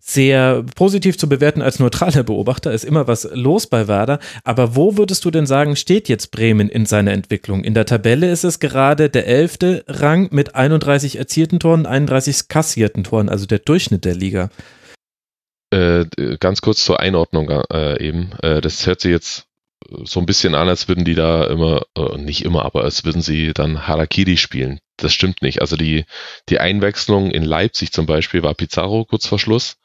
sehr 0.00 0.64
positiv 0.74 1.18
zu 1.18 1.28
bewerten 1.28 1.60
als 1.60 1.78
neutraler 1.78 2.22
Beobachter, 2.22 2.72
ist 2.72 2.84
immer 2.84 3.06
was 3.06 3.28
los 3.32 3.66
bei 3.66 3.88
Werder. 3.88 4.20
Aber 4.44 4.74
wo 4.74 4.96
würdest 4.96 5.24
du 5.24 5.30
denn 5.30 5.46
sagen, 5.46 5.76
steht 5.76 6.08
jetzt 6.08 6.30
Bremen 6.30 6.68
in 6.68 6.86
seiner 6.86 7.12
Entwicklung? 7.12 7.64
In 7.64 7.74
der 7.74 7.84
Tabelle 7.84 8.30
ist 8.30 8.44
es 8.44 8.58
gerade 8.58 9.10
der 9.10 9.26
elfte 9.26 9.84
Rang 9.86 10.28
mit 10.30 10.54
31 10.54 11.18
erzielten 11.18 11.60
Toren, 11.60 11.84
31 11.84 12.48
kassierten 12.48 13.04
Toren, 13.04 13.28
also 13.28 13.46
der 13.46 13.58
Durchschnitt 13.58 14.04
der 14.04 14.14
Liga. 14.14 14.50
Äh, 15.70 16.06
ganz 16.40 16.62
kurz 16.62 16.82
zur 16.84 17.00
Einordnung 17.00 17.50
äh, 17.50 18.02
eben. 18.02 18.32
Äh, 18.42 18.62
das 18.62 18.86
hört 18.86 19.00
sich 19.00 19.10
jetzt 19.10 19.46
so 20.04 20.20
ein 20.20 20.26
bisschen 20.26 20.54
an, 20.54 20.68
als 20.68 20.88
würden 20.88 21.04
die 21.04 21.14
da 21.14 21.44
immer, 21.44 21.82
äh, 21.96 22.16
nicht 22.16 22.44
immer, 22.44 22.64
aber 22.64 22.84
als 22.84 23.04
würden 23.04 23.22
sie 23.22 23.52
dann 23.52 23.86
Harakiri 23.86 24.36
spielen. 24.36 24.80
Das 24.96 25.12
stimmt 25.12 25.42
nicht. 25.42 25.60
Also 25.60 25.76
die, 25.76 26.04
die 26.48 26.58
Einwechslung 26.58 27.30
in 27.30 27.44
Leipzig 27.44 27.92
zum 27.92 28.06
Beispiel 28.06 28.42
war 28.42 28.54
Pizarro 28.54 29.04
kurz 29.04 29.26
vor 29.26 29.38
Schluss 29.38 29.76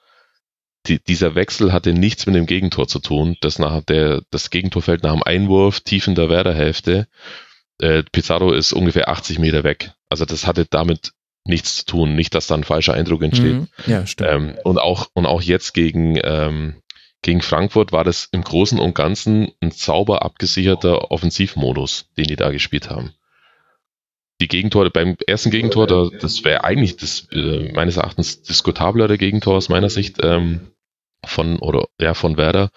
die, 0.87 0.99
dieser 0.99 1.35
Wechsel 1.35 1.71
hatte 1.71 1.93
nichts 1.93 2.25
mit 2.25 2.35
dem 2.35 2.45
Gegentor 2.45 2.87
zu 2.87 2.99
tun. 2.99 3.37
Das, 3.41 3.59
nach 3.59 3.81
der, 3.81 4.21
das 4.31 4.49
Gegentor 4.49 4.81
fällt 4.81 5.03
nach 5.03 5.13
dem 5.13 5.23
Einwurf 5.23 5.79
tief 5.81 6.07
in 6.07 6.15
der 6.15 6.29
Werderhälfte. 6.29 7.07
Äh, 7.79 8.03
Pizarro 8.11 8.51
ist 8.51 8.73
ungefähr 8.73 9.09
80 9.09 9.39
Meter 9.39 9.63
weg. 9.63 9.91
Also 10.09 10.25
das 10.25 10.45
hatte 10.45 10.65
damit 10.69 11.13
nichts 11.45 11.77
zu 11.77 11.85
tun. 11.85 12.15
Nicht, 12.15 12.35
dass 12.35 12.47
da 12.47 12.55
ein 12.55 12.63
falscher 12.63 12.93
Eindruck 12.93 13.23
entsteht. 13.23 13.55
Mhm. 13.55 13.67
Ja, 13.87 14.05
stimmt. 14.05 14.29
Ähm, 14.29 14.57
und, 14.63 14.77
auch, 14.77 15.07
und 15.13 15.25
auch 15.25 15.41
jetzt 15.41 15.73
gegen, 15.73 16.19
ähm, 16.21 16.75
gegen 17.21 17.41
Frankfurt 17.41 17.91
war 17.91 18.03
das 18.03 18.27
im 18.31 18.43
Großen 18.43 18.79
und 18.79 18.95
Ganzen 18.95 19.51
ein 19.61 19.71
sauber 19.71 20.23
abgesicherter 20.23 21.11
Offensivmodus, 21.11 22.09
den 22.17 22.25
die 22.25 22.35
da 22.35 22.51
gespielt 22.51 22.89
haben. 22.89 23.13
Die 24.41 24.47
Gegentore, 24.49 24.89
beim 24.89 25.15
ersten 25.25 25.51
Gegentor, 25.51 25.87
da, 25.87 26.09
das 26.19 26.43
wäre 26.43 26.65
eigentlich 26.65 26.97
das 26.97 27.27
äh, 27.31 27.71
meines 27.73 27.95
Erachtens 27.95 28.41
diskutablere 28.41 29.17
Gegentor 29.17 29.55
aus 29.55 29.69
meiner 29.69 29.89
Sicht. 29.89 30.17
Ähm, 30.21 30.72
von 31.25 31.59
oder 31.59 31.85
ja 31.99 32.13
von 32.13 32.37
Werder, 32.37 32.69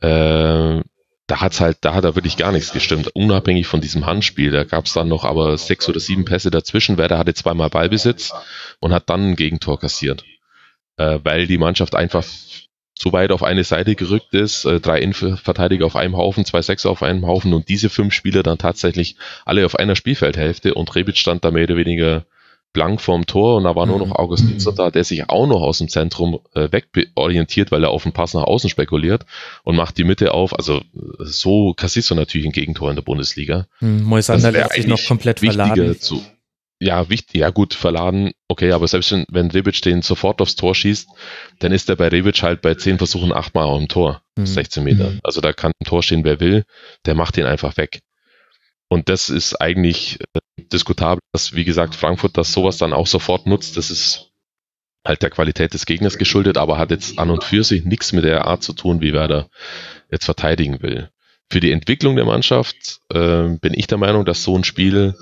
äh, 0.00 0.82
da 1.26 1.40
hat's 1.40 1.60
halt, 1.60 1.78
da 1.82 1.94
hat 1.94 2.04
er 2.04 2.14
wirklich 2.14 2.36
gar 2.36 2.52
nichts 2.52 2.72
gestimmt, 2.72 3.08
unabhängig 3.14 3.66
von 3.66 3.80
diesem 3.80 4.06
Handspiel. 4.06 4.50
Da 4.50 4.64
gab's 4.64 4.92
dann 4.92 5.08
noch 5.08 5.24
aber 5.24 5.56
sechs 5.56 5.88
oder 5.88 6.00
sieben 6.00 6.24
Pässe 6.24 6.50
dazwischen. 6.50 6.98
Werder 6.98 7.18
hatte 7.18 7.34
zweimal 7.34 7.70
Ballbesitz 7.70 8.32
und 8.80 8.92
hat 8.92 9.08
dann 9.08 9.30
ein 9.30 9.36
Gegentor 9.36 9.78
kassiert, 9.78 10.24
äh, 10.98 11.20
weil 11.22 11.46
die 11.46 11.58
Mannschaft 11.58 11.94
einfach 11.94 12.24
so 12.98 13.12
weit 13.12 13.32
auf 13.32 13.42
eine 13.42 13.64
Seite 13.64 13.94
gerückt 13.94 14.34
ist, 14.34 14.64
äh, 14.64 14.80
drei 14.80 15.00
Innenverteidiger 15.00 15.86
auf 15.86 15.96
einem 15.96 16.16
Haufen, 16.16 16.44
zwei 16.44 16.62
Sechser 16.62 16.90
auf 16.90 17.02
einem 17.02 17.26
Haufen 17.26 17.54
und 17.54 17.68
diese 17.68 17.88
fünf 17.88 18.12
Spieler 18.14 18.42
dann 18.42 18.58
tatsächlich 18.58 19.16
alle 19.44 19.64
auf 19.64 19.76
einer 19.76 19.96
Spielfeldhälfte 19.96 20.74
und 20.74 20.94
Rebic 20.94 21.16
stand 21.16 21.44
da 21.44 21.50
mehr 21.50 21.64
oder 21.64 21.76
weniger 21.76 22.26
blank 22.72 23.00
vorm 23.00 23.26
Tor 23.26 23.56
und 23.56 23.64
da 23.64 23.74
war 23.74 23.86
nur 23.86 23.98
noch 23.98 24.06
mhm. 24.06 24.12
Augustinson 24.12 24.74
da, 24.74 24.90
der 24.90 25.04
sich 25.04 25.28
auch 25.28 25.46
noch 25.46 25.60
aus 25.60 25.78
dem 25.78 25.88
Zentrum 25.88 26.40
äh, 26.54 26.68
wegorientiert, 26.70 27.70
weil 27.70 27.84
er 27.84 27.90
auf 27.90 28.04
den 28.04 28.12
Pass 28.12 28.34
nach 28.34 28.44
außen 28.44 28.70
spekuliert 28.70 29.26
und 29.62 29.76
macht 29.76 29.98
die 29.98 30.04
Mitte 30.04 30.32
auf. 30.32 30.54
Also 30.56 30.80
so 31.18 31.74
kassierst 31.74 32.10
du 32.10 32.14
natürlich 32.14 32.46
ein 32.46 32.52
Gegentor 32.52 32.90
in 32.90 32.96
der 32.96 33.02
Bundesliga. 33.02 33.66
Hm, 33.78 34.02
Moisander 34.02 34.52
lässt 34.52 34.72
sich 34.72 34.86
noch 34.86 35.04
komplett 35.04 35.40
verladen. 35.40 35.98
Zu, 36.00 36.22
ja, 36.82 37.08
wichtig, 37.08 37.40
ja 37.40 37.50
gut, 37.50 37.74
verladen, 37.74 38.32
okay, 38.48 38.72
aber 38.72 38.88
selbst 38.88 39.12
wenn, 39.12 39.24
wenn 39.30 39.50
Rebic 39.52 39.80
den 39.82 40.02
sofort 40.02 40.40
aufs 40.40 40.56
Tor 40.56 40.74
schießt, 40.74 41.08
dann 41.60 41.70
ist 41.70 41.88
er 41.88 41.94
bei 41.94 42.08
Rebic 42.08 42.42
halt 42.42 42.60
bei 42.60 42.74
zehn 42.74 42.98
Versuchen 42.98 43.32
achtmal 43.32 43.80
im 43.80 43.86
Tor, 43.86 44.22
mhm. 44.36 44.46
16 44.46 44.82
Meter. 44.82 45.10
Mhm. 45.10 45.20
Also 45.22 45.40
da 45.40 45.52
kann 45.52 45.70
im 45.78 45.86
Tor 45.86 46.02
stehen, 46.02 46.24
wer 46.24 46.40
will, 46.40 46.64
der 47.06 47.14
macht 47.14 47.36
ihn 47.36 47.46
einfach 47.46 47.76
weg. 47.76 48.00
Und 48.92 49.08
das 49.08 49.30
ist 49.30 49.58
eigentlich 49.58 50.20
äh, 50.34 50.40
diskutabel, 50.70 51.22
dass, 51.32 51.54
wie 51.54 51.64
gesagt, 51.64 51.94
Frankfurt 51.94 52.36
das 52.36 52.52
sowas 52.52 52.76
dann 52.76 52.92
auch 52.92 53.06
sofort 53.06 53.46
nutzt. 53.46 53.78
Das 53.78 53.90
ist 53.90 54.32
halt 55.02 55.22
der 55.22 55.30
Qualität 55.30 55.72
des 55.72 55.86
Gegners 55.86 56.18
geschuldet, 56.18 56.58
aber 56.58 56.76
hat 56.76 56.90
jetzt 56.90 57.18
an 57.18 57.30
und 57.30 57.42
für 57.42 57.64
sich 57.64 57.86
nichts 57.86 58.12
mit 58.12 58.24
der 58.24 58.46
Art 58.46 58.62
zu 58.62 58.74
tun, 58.74 59.00
wie 59.00 59.14
Werder 59.14 59.48
jetzt 60.10 60.26
verteidigen 60.26 60.82
will. 60.82 61.08
Für 61.50 61.60
die 61.60 61.72
Entwicklung 61.72 62.16
der 62.16 62.26
Mannschaft 62.26 63.00
äh, 63.08 63.56
bin 63.62 63.72
ich 63.72 63.86
der 63.86 63.96
Meinung, 63.96 64.26
dass 64.26 64.42
so 64.42 64.54
ein 64.58 64.62
Spiel 64.62 65.14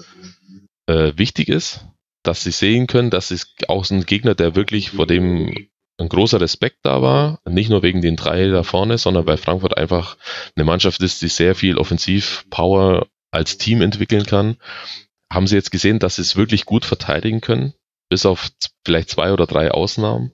äh, 0.86 1.12
wichtig 1.14 1.48
ist, 1.48 1.86
dass 2.24 2.42
sie 2.42 2.50
sehen 2.50 2.88
können, 2.88 3.10
dass 3.10 3.30
es 3.30 3.54
auch 3.68 3.88
ein 3.88 4.04
Gegner, 4.04 4.34
der 4.34 4.56
wirklich 4.56 4.90
vor 4.90 5.06
dem 5.06 5.68
ein 5.96 6.08
großer 6.08 6.40
Respekt 6.40 6.78
da 6.82 7.02
war, 7.02 7.38
nicht 7.48 7.70
nur 7.70 7.84
wegen 7.84 8.02
den 8.02 8.16
drei 8.16 8.48
da 8.48 8.64
vorne, 8.64 8.98
sondern 8.98 9.26
weil 9.26 9.36
Frankfurt 9.36 9.76
einfach 9.78 10.16
eine 10.56 10.64
Mannschaft 10.64 11.00
ist, 11.02 11.22
die 11.22 11.28
sehr 11.28 11.54
viel 11.54 11.78
Offensiv-Power 11.78 13.06
als 13.30 13.58
Team 13.58 13.82
entwickeln 13.82 14.26
kann. 14.26 14.56
Haben 15.32 15.46
sie 15.46 15.56
jetzt 15.56 15.70
gesehen, 15.70 15.98
dass 15.98 16.16
sie 16.16 16.22
es 16.22 16.36
wirklich 16.36 16.64
gut 16.64 16.84
verteidigen 16.84 17.40
können, 17.40 17.74
bis 18.08 18.26
auf 18.26 18.50
vielleicht 18.84 19.10
zwei 19.10 19.32
oder 19.32 19.46
drei 19.46 19.70
Ausnahmen 19.70 20.32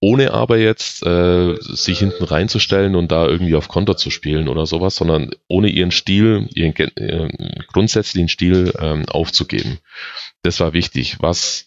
ohne 0.00 0.32
aber 0.32 0.56
jetzt 0.56 1.04
äh, 1.04 1.56
sich 1.60 1.98
hinten 1.98 2.24
reinzustellen 2.24 2.96
und 2.96 3.12
da 3.12 3.26
irgendwie 3.26 3.54
auf 3.54 3.68
Konter 3.68 3.98
zu 3.98 4.10
spielen 4.10 4.48
oder 4.48 4.64
sowas, 4.64 4.96
sondern 4.96 5.30
ohne 5.46 5.68
ihren 5.68 5.90
Stil, 5.90 6.48
ihren 6.54 6.74
äh, 6.74 7.28
grundsätzlichen 7.70 8.28
Stil 8.28 8.72
ähm, 8.78 9.06
aufzugeben. 9.08 9.78
Das 10.42 10.58
war 10.60 10.72
wichtig. 10.72 11.18
Was 11.20 11.66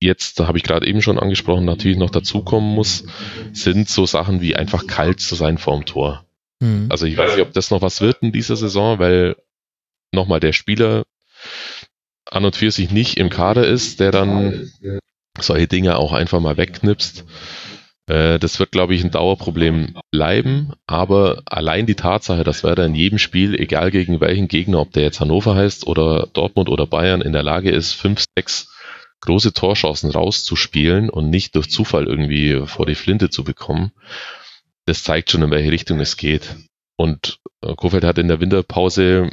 jetzt, 0.00 0.40
da 0.40 0.46
habe 0.46 0.56
ich 0.56 0.64
gerade 0.64 0.86
eben 0.86 1.02
schon 1.02 1.18
angesprochen, 1.18 1.66
natürlich 1.66 1.98
noch 1.98 2.10
dazukommen 2.10 2.74
muss, 2.74 3.04
sind 3.52 3.90
so 3.90 4.06
Sachen 4.06 4.40
wie 4.40 4.56
einfach 4.56 4.86
kalt 4.86 5.20
zu 5.20 5.34
sein 5.34 5.58
vorm 5.58 5.84
Tor. 5.84 6.24
Mhm. 6.60 6.86
Also 6.88 7.04
ich 7.04 7.18
weiß 7.18 7.36
nicht, 7.36 7.46
ob 7.46 7.52
das 7.52 7.70
noch 7.70 7.82
was 7.82 8.00
wird 8.00 8.22
in 8.22 8.32
dieser 8.32 8.56
Saison, 8.56 8.98
weil 8.98 9.36
nochmal 10.12 10.40
der 10.40 10.52
Spieler 10.52 11.04
an 12.26 12.44
und 12.44 12.56
für 12.56 12.70
sich 12.70 12.90
nicht 12.90 13.16
im 13.16 13.30
Kader 13.30 13.66
ist, 13.66 14.00
der 14.00 14.10
dann 14.10 14.70
solche 15.38 15.68
Dinge 15.68 15.96
auch 15.96 16.12
einfach 16.12 16.40
mal 16.40 16.56
wegknipst. 16.56 17.24
Äh, 18.06 18.38
das 18.38 18.58
wird, 18.58 18.72
glaube 18.72 18.94
ich, 18.94 19.04
ein 19.04 19.10
Dauerproblem 19.10 19.96
bleiben, 20.10 20.72
aber 20.86 21.42
allein 21.46 21.86
die 21.86 21.94
Tatsache, 21.94 22.44
dass 22.44 22.64
Werder 22.64 22.86
in 22.86 22.94
jedem 22.94 23.18
Spiel, 23.18 23.54
egal 23.54 23.90
gegen 23.90 24.20
welchen 24.20 24.48
Gegner, 24.48 24.80
ob 24.80 24.92
der 24.92 25.04
jetzt 25.04 25.20
Hannover 25.20 25.54
heißt 25.54 25.86
oder 25.86 26.28
Dortmund 26.32 26.68
oder 26.68 26.86
Bayern, 26.86 27.20
in 27.20 27.32
der 27.32 27.42
Lage 27.42 27.70
ist, 27.70 27.92
fünf, 27.92 28.24
sechs 28.36 28.72
große 29.20 29.52
Torchancen 29.52 30.10
rauszuspielen 30.10 31.10
und 31.10 31.28
nicht 31.30 31.54
durch 31.54 31.70
Zufall 31.70 32.06
irgendwie 32.06 32.62
vor 32.66 32.86
die 32.86 32.94
Flinte 32.94 33.30
zu 33.30 33.44
bekommen, 33.44 33.92
das 34.86 35.02
zeigt 35.02 35.30
schon, 35.30 35.42
in 35.42 35.50
welche 35.50 35.70
Richtung 35.70 36.00
es 36.00 36.16
geht. 36.16 36.56
Und 36.96 37.38
äh, 37.62 37.74
Kofeld 37.74 38.04
hat 38.04 38.18
in 38.18 38.28
der 38.28 38.40
Winterpause 38.40 39.30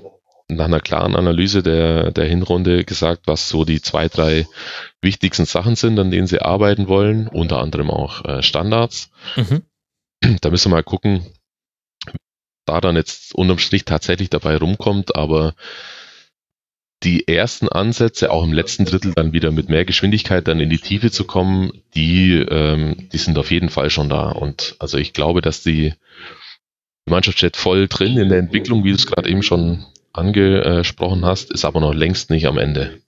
nach 0.48 0.66
einer 0.66 0.80
klaren 0.80 1.16
Analyse 1.16 1.64
der, 1.64 2.12
der 2.12 2.26
Hinrunde 2.26 2.86
gesagt, 2.86 3.24
was 3.26 3.50
so 3.50 3.66
die 3.66 3.82
zwei, 3.82 4.08
drei 4.08 4.48
wichtigsten 5.02 5.46
Sachen 5.46 5.76
sind, 5.76 5.98
an 5.98 6.12
denen 6.12 6.28
sie 6.28 6.42
arbeiten 6.42 6.88
wollen, 6.88 7.28
unter 7.28 7.60
anderem 7.60 7.90
auch 7.90 8.24
äh, 8.26 8.44
Standards. 8.44 9.10
Mhm. 9.36 9.64
Da 10.42 10.50
müssen 10.50 10.72
wir 10.72 10.78
mal 10.78 10.84
gucken, 10.84 11.26
da 12.66 12.82
dann 12.82 12.96
jetzt 12.96 13.36
unterm 13.36 13.60
Strich 13.60 13.86
tatsächlich 13.86 14.30
dabei 14.30 14.58
rumkommt, 14.58 15.16
aber 15.16 15.54
die 17.04 17.28
ersten 17.28 17.70
Ansätze, 17.70 18.32
auch 18.32 18.44
im 18.44 18.54
letzten 18.54 18.86
Drittel 18.86 19.14
dann 19.14 19.34
wieder 19.34 19.52
mit 19.52 19.70
mehr 19.70 19.86
Geschwindigkeit 19.86 20.48
dann 20.48 20.60
in 20.60 20.70
die 20.70 20.80
Tiefe 20.80 21.12
zu 21.12 21.26
kommen, 21.26 21.72
die, 21.94 22.34
ähm, 22.34 23.10
die 23.12 23.18
sind 23.18 23.38
auf 23.38 23.52
jeden 23.52 23.70
Fall 23.70 23.90
schon 23.90 24.10
da. 24.10 24.30
Und 24.30 24.76
also 24.80 24.98
ich 24.98 25.14
glaube, 25.14 25.42
dass 25.42 25.62
die, 25.62 25.94
die 27.08 27.12
Mannschaft 27.12 27.38
steht 27.38 27.58
voll 27.58 27.88
drin 27.88 28.18
in 28.18 28.30
der 28.30 28.40
Entwicklung, 28.40 28.84
wie 28.84 28.90
du 28.90 28.96
es 28.96 29.06
gerade 29.06 29.30
eben 29.30 29.44
schon 29.44 29.86
angesprochen 30.18 31.26
hast, 31.26 31.52
ist 31.52 31.66
aber 31.66 31.80
noch 31.80 31.94
längst 31.94 32.30
nicht 32.30 32.46
am 32.46 32.58
Ende. 32.58 33.02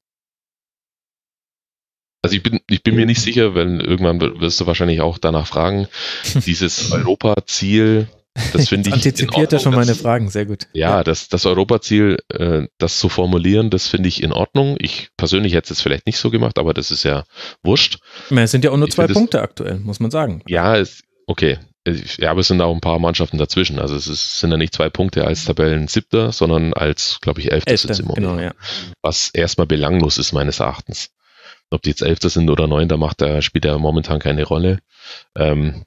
Also 2.22 2.36
ich 2.36 2.44
bin, 2.44 2.60
ich 2.70 2.84
bin 2.84 2.96
mir 2.96 3.06
nicht 3.06 3.22
sicher, 3.22 3.56
weil 3.56 3.80
irgendwann 3.80 4.20
wirst 4.20 4.60
du 4.60 4.66
wahrscheinlich 4.66 5.02
auch 5.02 5.18
danach 5.18 5.48
fragen, 5.48 5.88
dieses 6.46 6.92
Europa-Ziel, 6.92 8.08
das 8.54 8.70
finde 8.70 8.90
ich. 8.90 8.96
Antizipiert 8.96 9.54
er 9.54 9.60
schon 9.60 9.74
meine 9.74 9.96
Fragen, 9.96 10.30
sehr 10.30 10.46
gut. 10.46 10.68
Ja, 10.74 11.04
das, 11.04 11.30
das 11.30 11.46
Europaziel, 11.46 12.18
äh, 12.30 12.68
das 12.78 13.00
zu 13.00 13.10
formulieren, 13.10 13.70
das 13.70 13.88
finde 13.88 14.10
ich 14.10 14.22
in 14.22 14.34
Ordnung. 14.34 14.78
Ich 14.80 15.10
persönlich 15.16 15.54
hätte 15.54 15.74
es 15.74 15.82
vielleicht 15.82 16.06
nicht 16.06 16.18
so 16.18 16.30
gemacht, 16.30 16.60
aber 16.60 16.74
das 16.74 16.92
ist 16.92 17.04
ja 17.04 17.24
wurscht. 17.64 18.00
Es 18.30 18.52
sind 18.52 18.64
ja 18.64 18.72
auch 18.72 18.78
nur 18.78 18.90
zwei 18.90 19.08
Punkte 19.08 19.42
aktuell, 19.42 19.80
muss 19.80 20.00
man 20.00 20.12
sagen. 20.12 20.42
Ja, 20.48 20.76
es, 20.76 21.04
okay. 21.28 21.60
Ja, 22.18 22.32
aber 22.32 22.42
es 22.42 22.48
sind 22.48 22.62
auch 22.62 22.74
ein 22.74 22.82
paar 22.82 23.00
Mannschaften 23.00 23.38
dazwischen. 23.38 23.80
Also 23.80 23.96
es 23.96 24.08
ist, 24.08 24.40
sind 24.40 24.52
ja 24.52 24.58
nicht 24.58 24.74
zwei 24.74 24.90
Punkte 24.90 25.26
als 25.26 25.46
Tabellen 25.46 25.88
siebter, 25.88 26.32
sondern 26.32 26.74
als, 26.74 27.20
glaube 27.22 27.40
ich, 27.40 27.52
elfter 27.52 27.78
Sitz 27.78 28.00
im 28.00 28.08
Moment. 28.08 28.28
Genau, 28.28 28.40
ja. 28.40 28.54
Was 29.02 29.30
erstmal 29.30 29.68
belanglos 29.68 30.18
ist, 30.18 30.34
meines 30.34 30.60
Erachtens. 30.60 31.12
Ob 31.70 31.82
die 31.82 31.90
jetzt 31.90 32.02
elfter 32.02 32.30
sind 32.30 32.50
oder 32.50 32.68
neunter, 32.68 32.98
macht 32.98 33.22
da, 33.22 33.42
spielt 33.42 33.66
ja 33.66 33.78
momentan 33.78 34.20
keine 34.20 34.44
Rolle. 34.44 34.80
Ähm, 35.36 35.86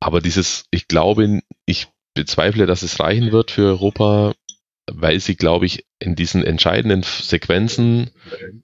aber 0.00 0.20
dieses, 0.20 0.66
ich 0.70 0.88
glaube, 0.88 1.40
ich 1.64 1.88
bezweifle, 2.14 2.66
dass 2.66 2.82
es 2.82 3.00
reichen 3.00 3.32
wird 3.32 3.50
für 3.50 3.66
Europa, 3.66 4.34
weil 4.86 5.20
sie, 5.20 5.36
glaube 5.36 5.66
ich, 5.66 5.84
in 5.98 6.14
diesen 6.14 6.44
entscheidenden 6.44 7.02
Sequenzen 7.02 8.10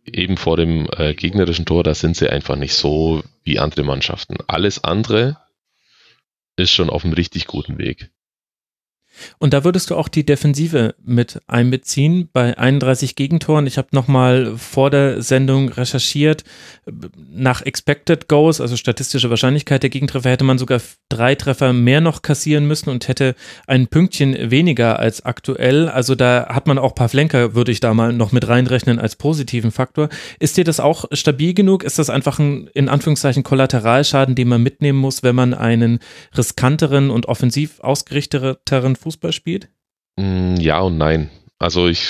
eben 0.04 0.36
vor 0.36 0.56
dem 0.56 0.88
äh, 0.96 1.14
gegnerischen 1.14 1.64
Tor, 1.64 1.82
da 1.82 1.94
sind 1.94 2.16
sie 2.16 2.28
einfach 2.28 2.56
nicht 2.56 2.74
so 2.74 3.22
wie 3.42 3.58
andere 3.58 3.82
Mannschaften. 3.82 4.36
Alles 4.46 4.84
andere 4.84 5.36
ist 6.56 6.72
schon 6.72 6.90
auf 6.90 7.04
einem 7.04 7.14
richtig 7.14 7.46
guten 7.46 7.78
Weg. 7.78 8.10
Und 9.38 9.52
da 9.52 9.64
würdest 9.64 9.90
du 9.90 9.96
auch 9.96 10.08
die 10.08 10.24
Defensive 10.24 10.94
mit 11.04 11.40
einbeziehen 11.46 12.28
bei 12.32 12.56
31 12.56 13.16
Gegentoren. 13.16 13.66
Ich 13.66 13.78
habe 13.78 13.88
nochmal 13.92 14.54
vor 14.56 14.90
der 14.90 15.22
Sendung 15.22 15.68
recherchiert. 15.68 16.44
Nach 17.32 17.62
Expected 17.62 18.28
Goals, 18.28 18.60
also 18.60 18.76
statistische 18.76 19.30
Wahrscheinlichkeit 19.30 19.82
der 19.82 19.90
Gegentreffer, 19.90 20.30
hätte 20.30 20.44
man 20.44 20.58
sogar 20.58 20.80
drei 21.08 21.34
Treffer 21.34 21.72
mehr 21.72 22.00
noch 22.00 22.22
kassieren 22.22 22.66
müssen 22.66 22.90
und 22.90 23.08
hätte 23.08 23.34
ein 23.66 23.86
Pünktchen 23.88 24.50
weniger 24.50 24.98
als 24.98 25.24
aktuell. 25.24 25.88
Also 25.88 26.14
da 26.14 26.48
hat 26.48 26.66
man 26.66 26.78
auch 26.78 26.94
Pavlenka, 26.94 27.54
würde 27.54 27.72
ich 27.72 27.80
da 27.80 27.94
mal 27.94 28.12
noch 28.12 28.32
mit 28.32 28.48
reinrechnen 28.48 28.98
als 28.98 29.16
positiven 29.16 29.70
Faktor. 29.70 30.08
Ist 30.38 30.56
dir 30.56 30.64
das 30.64 30.80
auch 30.80 31.04
stabil 31.12 31.54
genug? 31.54 31.84
Ist 31.84 31.98
das 31.98 32.10
einfach 32.10 32.38
ein, 32.38 32.68
in 32.74 32.88
Anführungszeichen, 32.88 33.42
Kollateralschaden, 33.42 34.34
den 34.34 34.48
man 34.48 34.62
mitnehmen 34.62 34.98
muss, 34.98 35.22
wenn 35.22 35.34
man 35.34 35.54
einen 35.54 35.98
riskanteren 36.36 37.10
und 37.10 37.26
offensiv 37.26 37.80
ausgerichteten 37.80 38.96
Fußball 38.96 39.11
spielt? 39.32 39.68
Mm, 40.16 40.56
ja 40.56 40.80
und 40.80 40.98
nein. 40.98 41.30
Also 41.58 41.88
ich, 41.88 42.08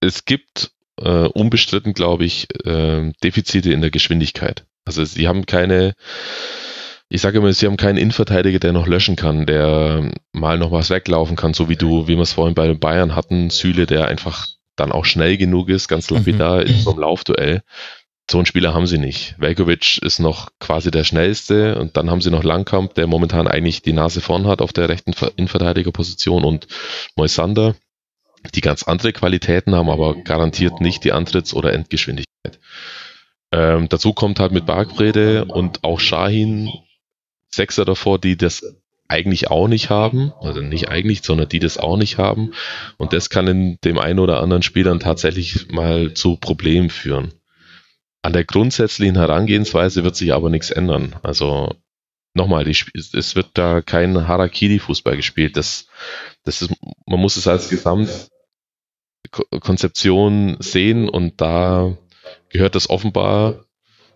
es 0.00 0.24
gibt 0.24 0.72
äh, 1.00 1.26
unbestritten, 1.26 1.92
glaube 1.92 2.24
ich, 2.24 2.48
äh, 2.64 3.12
Defizite 3.22 3.72
in 3.72 3.80
der 3.80 3.90
Geschwindigkeit. 3.90 4.64
Also 4.84 5.04
sie 5.04 5.28
haben 5.28 5.46
keine, 5.46 5.94
ich 7.08 7.20
sage 7.20 7.38
immer, 7.38 7.52
sie 7.52 7.66
haben 7.66 7.76
keinen 7.76 7.98
Innenverteidiger, 7.98 8.58
der 8.58 8.72
noch 8.72 8.86
löschen 8.86 9.16
kann, 9.16 9.46
der 9.46 10.12
mal 10.32 10.58
noch 10.58 10.72
was 10.72 10.90
weglaufen 10.90 11.36
kann, 11.36 11.54
so 11.54 11.68
wie 11.68 11.76
du, 11.76 12.08
wie 12.08 12.16
wir 12.16 12.22
es 12.22 12.32
vorhin 12.32 12.54
bei 12.54 12.74
Bayern 12.74 13.14
hatten, 13.14 13.50
Süle, 13.50 13.86
der 13.86 14.08
einfach 14.08 14.48
dann 14.76 14.92
auch 14.92 15.04
schnell 15.04 15.36
genug 15.36 15.68
ist, 15.68 15.88
ganz 15.88 16.10
lapidar 16.10 16.60
mhm. 16.60 16.66
in 16.66 16.78
so 16.78 16.90
einem 16.90 17.00
Laufduell. 17.00 17.62
So 18.30 18.38
einen 18.38 18.46
Spieler 18.46 18.72
haben 18.72 18.86
sie 18.86 18.98
nicht. 18.98 19.34
Velkovic 19.38 19.98
ist 19.98 20.18
noch 20.18 20.50
quasi 20.58 20.90
der 20.90 21.04
schnellste 21.04 21.78
und 21.78 21.96
dann 21.96 22.10
haben 22.10 22.20
sie 22.20 22.30
noch 22.30 22.44
Langkamp, 22.44 22.94
der 22.94 23.06
momentan 23.06 23.48
eigentlich 23.48 23.82
die 23.82 23.92
Nase 23.92 24.20
vorn 24.20 24.46
hat 24.46 24.62
auf 24.62 24.72
der 24.72 24.88
rechten 24.88 25.12
Innenverteidigerposition 25.36 26.44
und 26.44 26.66
Moisander, 27.16 27.74
die 28.54 28.60
ganz 28.60 28.84
andere 28.84 29.12
Qualitäten 29.12 29.74
haben, 29.74 29.90
aber 29.90 30.14
garantiert 30.22 30.80
nicht 30.80 31.04
die 31.04 31.12
Antritts- 31.12 31.54
oder 31.54 31.72
Endgeschwindigkeit. 31.72 32.58
Ähm, 33.52 33.88
dazu 33.88 34.12
kommt 34.12 34.40
halt 34.40 34.52
mit 34.52 34.66
Bargbrede 34.66 35.44
und 35.44 35.84
auch 35.84 36.00
Shahin 36.00 36.70
Sechser 37.48 37.84
davor, 37.84 38.18
die 38.18 38.36
das 38.36 38.64
eigentlich 39.08 39.50
auch 39.50 39.68
nicht 39.68 39.90
haben, 39.90 40.32
also 40.40 40.62
nicht 40.62 40.88
eigentlich, 40.88 41.22
sondern 41.22 41.48
die 41.48 41.58
das 41.58 41.76
auch 41.76 41.98
nicht 41.98 42.16
haben. 42.16 42.52
Und 42.96 43.12
das 43.12 43.28
kann 43.28 43.46
in 43.46 43.78
dem 43.84 43.98
einen 43.98 44.18
oder 44.18 44.40
anderen 44.40 44.62
Spiel 44.62 44.84
dann 44.84 45.00
tatsächlich 45.00 45.70
mal 45.70 46.14
zu 46.14 46.36
Problemen 46.36 46.88
führen. 46.88 47.32
An 48.22 48.32
der 48.32 48.44
grundsätzlichen 48.44 49.16
Herangehensweise 49.16 50.04
wird 50.04 50.16
sich 50.16 50.32
aber 50.32 50.48
nichts 50.48 50.70
ändern. 50.70 51.16
Also 51.22 51.74
nochmal, 52.34 52.64
die, 52.64 52.76
es 52.94 53.34
wird 53.34 53.50
da 53.54 53.82
kein 53.82 54.28
Harakiri-Fußball 54.28 55.16
gespielt. 55.16 55.56
Das, 55.56 55.88
das 56.44 56.62
ist, 56.62 56.72
man 57.06 57.18
muss 57.20 57.36
es 57.36 57.48
als 57.48 57.68
Gesamtkonzeption 57.68 60.56
sehen 60.60 61.08
und 61.08 61.40
da 61.40 61.98
gehört 62.48 62.76
das 62.76 62.88
offenbar 62.88 63.64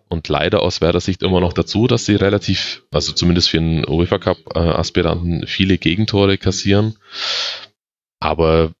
und 0.09 0.29
leider 0.29 0.61
aus 0.61 0.79
Werder 0.79 1.01
Sicht 1.01 1.21
immer 1.21 1.41
noch 1.41 1.51
dazu, 1.51 1.85
dass 1.87 2.05
sie 2.05 2.15
relativ, 2.15 2.85
also 2.91 3.11
zumindest 3.11 3.49
für 3.49 3.57
einen 3.57 3.85
UEFA 3.85 4.19
Cup 4.19 4.55
Aspiranten 4.55 5.45
viele 5.47 5.77
Gegentore 5.77 6.37
kassieren. 6.37 6.95
Aber 8.19 8.71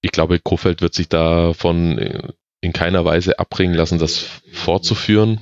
ich 0.00 0.10
glaube, 0.10 0.40
Kofeld 0.40 0.82
wird 0.82 0.94
sich 0.94 1.08
davon 1.08 2.32
in 2.62 2.72
keiner 2.72 3.04
Weise 3.04 3.38
abbringen 3.38 3.74
lassen, 3.74 3.98
das 3.98 4.18
fortzuführen. 4.52 5.40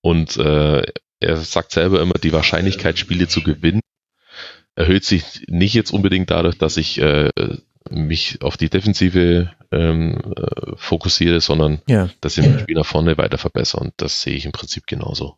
Und 0.00 0.36
äh, 0.36 0.82
er 1.20 1.36
sagt 1.38 1.72
selber 1.72 2.00
immer, 2.00 2.14
die 2.14 2.32
Wahrscheinlichkeit, 2.32 2.98
Spiele 2.98 3.26
zu 3.26 3.42
gewinnen, 3.42 3.80
erhöht 4.76 5.04
sich 5.04 5.44
nicht 5.48 5.74
jetzt 5.74 5.90
unbedingt 5.90 6.30
dadurch, 6.30 6.56
dass 6.56 6.76
ich 6.76 7.00
äh, 7.00 7.30
mich 7.90 8.42
auf 8.42 8.56
die 8.56 8.68
Defensive 8.68 9.50
ähm, 9.72 10.20
äh, 10.36 10.72
fokussiere, 10.76 11.40
sondern 11.40 11.80
Ja. 11.88 12.10
dass 12.20 12.38
ich 12.38 12.46
mein 12.46 12.60
Spiel 12.60 12.76
nach 12.76 12.86
vorne 12.86 13.18
weiter 13.18 13.38
verbessere. 13.38 13.80
Und 13.80 13.94
das 13.96 14.22
sehe 14.22 14.34
ich 14.34 14.44
im 14.44 14.52
Prinzip 14.52 14.86
genauso. 14.86 15.36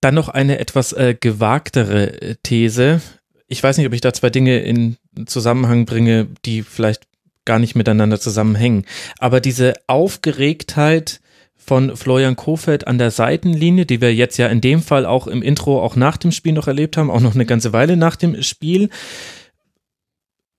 Dann 0.00 0.14
noch 0.14 0.28
eine 0.28 0.58
etwas 0.58 0.92
äh, 0.92 1.14
gewagtere 1.18 2.20
äh, 2.20 2.36
These. 2.42 3.00
Ich 3.46 3.62
weiß 3.62 3.76
nicht, 3.76 3.86
ob 3.86 3.92
ich 3.92 4.00
da 4.00 4.12
zwei 4.12 4.30
Dinge 4.30 4.58
in 4.60 4.96
Zusammenhang 5.26 5.84
bringe, 5.84 6.28
die 6.44 6.62
vielleicht 6.62 7.06
gar 7.44 7.58
nicht 7.58 7.74
miteinander 7.74 8.20
zusammenhängen. 8.20 8.84
Aber 9.18 9.40
diese 9.40 9.74
Aufgeregtheit 9.86 11.20
von 11.56 11.96
Florian 11.96 12.36
Kofeld 12.36 12.86
an 12.86 12.98
der 12.98 13.10
Seitenlinie, 13.10 13.86
die 13.86 14.00
wir 14.00 14.14
jetzt 14.14 14.36
ja 14.36 14.48
in 14.48 14.60
dem 14.60 14.82
Fall 14.82 15.06
auch 15.06 15.26
im 15.26 15.42
Intro, 15.42 15.82
auch 15.82 15.96
nach 15.96 16.16
dem 16.16 16.30
Spiel 16.30 16.52
noch 16.52 16.68
erlebt 16.68 16.96
haben, 16.96 17.10
auch 17.10 17.20
noch 17.20 17.34
eine 17.34 17.46
ganze 17.46 17.72
Weile 17.72 17.96
nach 17.96 18.16
dem 18.16 18.42
Spiel, 18.42 18.90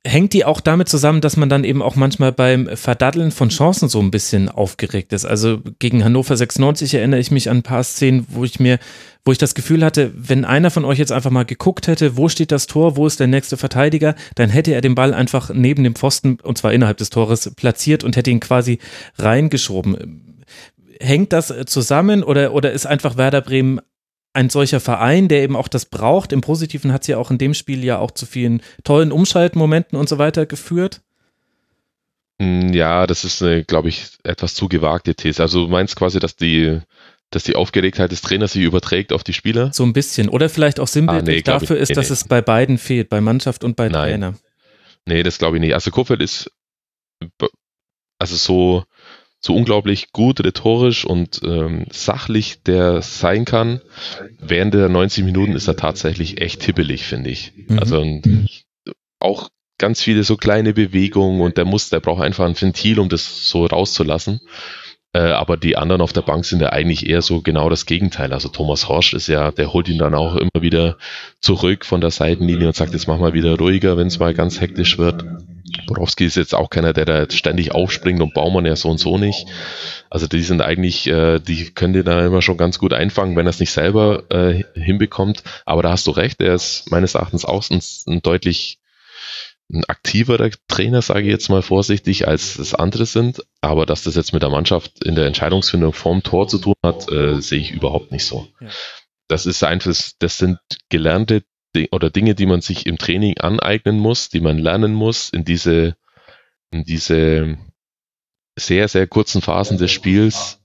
hängt 0.05 0.33
die 0.33 0.45
auch 0.45 0.61
damit 0.61 0.87
zusammen, 0.87 1.21
dass 1.21 1.35
man 1.35 1.49
dann 1.49 1.63
eben 1.63 1.81
auch 1.81 1.95
manchmal 1.95 2.31
beim 2.31 2.67
Verdaddeln 2.75 3.31
von 3.31 3.49
Chancen 3.49 3.89
so 3.89 3.99
ein 3.99 4.11
bisschen 4.11 4.49
aufgeregt 4.49 5.13
ist. 5.13 5.25
Also 5.25 5.61
gegen 5.79 6.03
Hannover 6.03 6.37
96 6.37 6.93
erinnere 6.93 7.19
ich 7.19 7.31
mich 7.31 7.49
an 7.49 7.57
ein 7.57 7.63
paar 7.63 7.83
Szenen, 7.83 8.25
wo 8.29 8.43
ich 8.43 8.59
mir, 8.59 8.79
wo 9.25 9.31
ich 9.31 9.39
das 9.39 9.55
Gefühl 9.55 9.83
hatte, 9.83 10.11
wenn 10.15 10.45
einer 10.45 10.69
von 10.69 10.85
euch 10.85 10.99
jetzt 10.99 11.11
einfach 11.11 11.31
mal 11.31 11.45
geguckt 11.45 11.87
hätte, 11.87 12.15
wo 12.15 12.29
steht 12.29 12.51
das 12.51 12.67
Tor, 12.67 12.95
wo 12.95 13.07
ist 13.07 13.19
der 13.19 13.27
nächste 13.27 13.57
Verteidiger, 13.57 14.15
dann 14.35 14.51
hätte 14.51 14.71
er 14.71 14.81
den 14.81 14.93
Ball 14.93 15.15
einfach 15.15 15.49
neben 15.51 15.83
dem 15.83 15.95
Pfosten, 15.95 16.37
und 16.41 16.59
zwar 16.59 16.73
innerhalb 16.73 16.97
des 16.97 17.09
Tores, 17.09 17.51
platziert 17.55 18.03
und 18.03 18.15
hätte 18.15 18.29
ihn 18.29 18.39
quasi 18.39 18.77
reingeschoben. 19.17 20.45
Hängt 21.01 21.33
das 21.33 21.53
zusammen 21.65 22.23
oder, 22.23 22.53
oder 22.53 22.71
ist 22.71 22.85
einfach 22.85 23.17
Werder 23.17 23.41
Bremen 23.41 23.81
ein 24.35 24.49
solcher 24.49 24.79
Verein, 24.79 25.27
der 25.27 25.41
eben 25.41 25.55
auch 25.55 25.69
das 25.69 25.85
braucht. 25.85 26.31
Im 26.31 26.41
Positiven 26.41 26.93
hat 26.93 27.01
es 27.01 27.07
ja 27.07 27.17
auch 27.17 27.31
in 27.31 27.37
dem 27.37 27.53
Spiel 27.53 27.83
ja 27.83 27.97
auch 27.97 28.11
zu 28.11 28.25
vielen 28.25 28.61
tollen 28.83 29.11
Umschaltmomenten 29.11 29.97
und 29.97 30.07
so 30.07 30.17
weiter 30.17 30.45
geführt. 30.45 31.01
Mm, 32.37 32.73
Ja, 32.73 33.07
das 33.07 33.23
ist 33.23 33.41
eine, 33.41 33.63
glaube 33.63 33.89
ich, 33.89 34.07
etwas 34.23 34.53
zu 34.53 34.67
gewagte 34.67 35.15
These. 35.15 35.41
Also 35.41 35.65
du 35.65 35.71
meinst 35.71 35.95
quasi, 35.95 36.19
dass 36.19 36.35
die, 36.35 36.79
dass 37.35 37.43
die 37.43 37.55
Aufgeregtheit 37.55 38.11
des 38.11 38.21
Trainers 38.21 38.53
sich 38.53 38.63
überträgt 38.63 39.11
auf 39.13 39.23
die 39.23 39.33
Spieler? 39.33 39.71
So 39.73 39.83
ein 39.83 39.91
bisschen. 39.93 40.29
Oder 40.29 40.47
vielleicht 40.49 40.79
auch 40.79 40.87
sinnbildlich 40.87 41.35
Ah, 41.35 41.37
nee, 41.37 41.41
glaub 41.41 41.61
ich- 41.61 41.67
dafür 41.67 41.81
ist, 41.81 41.89
nee, 41.89 41.95
dass 41.95 42.09
nee. 42.09 42.13
es 42.13 42.23
bei 42.23 42.41
beiden 42.41 42.77
fehlt, 42.77 43.09
bei 43.09 43.19
Mannschaft 43.21 43.63
und 43.63 43.75
bei 43.75 43.89
Nein. 43.89 44.09
Trainer. 44.21 44.33
Nee, 45.05 45.21
das 45.21 45.37
glaube 45.37 45.57
ich 45.57 45.61
nicht. 45.61 45.73
Also 45.73 45.91
Kofeld 45.91 46.21
ist 46.21 46.49
also 48.19 48.35
so, 48.35 48.83
so 49.39 49.53
unglaublich 49.55 50.11
gut 50.11 50.39
rhetorisch 50.43 51.05
und 51.05 51.41
ähm, 51.43 51.85
sachlich 51.91 52.63
der 52.63 53.01
sein 53.01 53.45
kann. 53.45 53.81
Während 54.39 54.73
der 54.73 54.89
90 54.89 55.23
Minuten 55.25 55.53
ist 55.53 55.67
er 55.67 55.75
tatsächlich 55.75 56.41
echt 56.41 56.63
hibbelig, 56.63 57.03
finde 57.03 57.29
ich. 57.29 57.51
Mhm. 57.67 57.79
Also 57.79 57.99
und 58.01 58.49
auch 59.19 59.49
ganz 59.77 60.01
viele 60.01 60.23
so 60.23 60.37
kleine 60.37 60.73
Bewegungen 60.73 61.41
und 61.41 61.57
der 61.57 61.65
muss, 61.65 61.89
der 61.89 61.99
braucht 61.99 62.23
einfach 62.23 62.45
ein 62.45 62.59
Ventil, 62.59 62.99
um 62.99 63.09
das 63.09 63.47
so 63.47 63.65
rauszulassen. 63.65 64.39
Äh, 65.15 65.31
aber 65.31 65.55
die 65.55 65.77
anderen 65.77 66.01
auf 66.01 66.11
der 66.11 66.23
Bank 66.23 66.43
sind 66.43 66.61
ja 66.61 66.73
eigentlich 66.73 67.07
eher 67.07 67.21
so 67.21 67.39
genau 67.39 67.69
das 67.69 67.85
Gegenteil. 67.85 68.33
Also 68.33 68.49
Thomas 68.49 68.89
Horsch 68.89 69.13
ist 69.13 69.27
ja, 69.27 69.51
der 69.51 69.71
holt 69.71 69.87
ihn 69.87 69.97
dann 69.97 70.13
auch 70.13 70.35
immer 70.35 70.49
wieder 70.59 70.97
zurück 71.39 71.85
von 71.85 72.01
der 72.01 72.11
Seitenlinie 72.11 72.67
und 72.67 72.75
sagt, 72.75 72.91
jetzt 72.91 73.07
mach 73.07 73.17
mal 73.17 73.33
wieder 73.33 73.57
ruhiger, 73.57 73.95
wenn 73.95 74.07
es 74.07 74.19
mal 74.19 74.33
ganz 74.33 74.59
hektisch 74.59 74.97
wird. 74.97 75.23
Borowski 75.87 76.25
ist 76.25 76.35
jetzt 76.35 76.53
auch 76.53 76.69
keiner, 76.69 76.91
der 76.91 77.05
da 77.05 77.19
jetzt 77.19 77.37
ständig 77.37 77.73
aufspringt 77.73 78.21
und 78.21 78.33
Baumann 78.33 78.65
ja 78.65 78.75
so 78.75 78.89
und 78.89 78.97
so 78.97 79.17
nicht. 79.17 79.47
Also 80.09 80.27
die 80.27 80.41
sind 80.41 80.61
eigentlich, 80.61 81.07
äh, 81.07 81.39
die 81.39 81.71
können 81.71 81.93
dir 81.93 82.03
da 82.03 82.25
immer 82.25 82.41
schon 82.41 82.57
ganz 82.57 82.77
gut 82.77 82.91
einfangen, 82.91 83.37
wenn 83.37 83.47
er 83.47 83.51
es 83.51 83.61
nicht 83.61 83.71
selber 83.71 84.23
äh, 84.29 84.65
hinbekommt. 84.73 85.43
Aber 85.65 85.81
da 85.81 85.91
hast 85.91 86.07
du 86.07 86.11
recht, 86.11 86.41
er 86.41 86.55
ist 86.55 86.91
meines 86.91 87.15
Erachtens 87.15 87.45
auch 87.45 87.63
ein, 87.69 87.79
ein 88.07 88.21
deutlich 88.21 88.79
ein 89.71 89.83
aktiverer 89.85 90.51
Trainer, 90.67 91.01
sage 91.01 91.21
ich 91.21 91.31
jetzt 91.31 91.49
mal 91.49 91.61
vorsichtig, 91.61 92.27
als 92.27 92.55
das 92.57 92.75
andere 92.75 93.05
sind. 93.05 93.43
Aber 93.61 93.85
dass 93.85 94.03
das 94.03 94.15
jetzt 94.15 94.33
mit 94.33 94.43
der 94.43 94.49
Mannschaft 94.49 95.03
in 95.03 95.15
der 95.15 95.25
Entscheidungsfindung 95.25 95.93
vorm 95.93 96.23
Tor 96.23 96.47
zu 96.47 96.59
tun 96.59 96.75
hat, 96.83 97.11
äh, 97.11 97.41
sehe 97.41 97.59
ich 97.59 97.71
überhaupt 97.71 98.11
nicht 98.11 98.25
so. 98.25 98.47
Ja. 98.59 98.69
Das 99.27 99.45
ist 99.45 99.63
einfach, 99.63 99.95
das 100.19 100.37
sind 100.37 100.59
gelernte 100.89 101.43
oder 101.91 102.09
Dinge, 102.09 102.35
die 102.35 102.45
man 102.45 102.61
sich 102.61 102.85
im 102.85 102.97
Training 102.97 103.37
aneignen 103.39 103.99
muss, 103.99 104.29
die 104.29 104.39
man 104.39 104.57
lernen 104.57 104.93
muss, 104.93 105.29
in 105.29 105.43
diese, 105.43 105.95
in 106.71 106.83
diese 106.83 107.57
sehr, 108.55 108.87
sehr 108.87 109.07
kurzen 109.07 109.41
Phasen 109.41 109.77
des 109.77 109.91
Spiels 109.91 110.59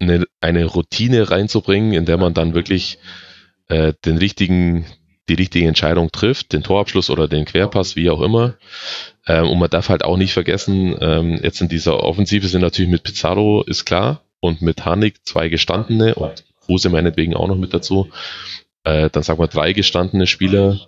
eine, 0.00 0.24
eine 0.40 0.64
Routine 0.64 1.30
reinzubringen, 1.30 1.92
in 1.92 2.04
der 2.04 2.18
man 2.18 2.34
dann 2.34 2.54
wirklich 2.54 2.98
äh, 3.68 3.92
den 4.04 4.18
richtigen, 4.18 4.86
die 5.28 5.34
richtige 5.34 5.68
Entscheidung 5.68 6.10
trifft, 6.10 6.52
den 6.52 6.62
Torabschluss 6.62 7.10
oder 7.10 7.28
den 7.28 7.44
Querpass, 7.44 7.96
wie 7.96 8.10
auch 8.10 8.20
immer. 8.20 8.54
Ähm, 9.26 9.48
und 9.48 9.58
man 9.58 9.70
darf 9.70 9.88
halt 9.88 10.04
auch 10.04 10.16
nicht 10.16 10.32
vergessen, 10.32 10.96
ähm, 11.00 11.38
jetzt 11.42 11.60
in 11.60 11.68
dieser 11.68 12.02
Offensive 12.02 12.48
sind 12.48 12.62
natürlich 12.62 12.90
mit 12.90 13.02
Pizarro, 13.02 13.62
ist 13.62 13.84
klar, 13.84 14.22
und 14.40 14.62
mit 14.62 14.84
Hanik 14.84 15.26
zwei 15.26 15.48
gestandene 15.48 16.14
und 16.14 16.44
Kruse 16.60 16.88
meinetwegen 16.90 17.34
auch 17.34 17.48
noch 17.48 17.56
mit 17.56 17.74
dazu. 17.74 18.10
Äh, 18.84 19.10
dann 19.10 19.22
sagen 19.22 19.40
wir 19.40 19.48
drei 19.48 19.72
gestandene 19.72 20.26
Spieler, 20.26 20.80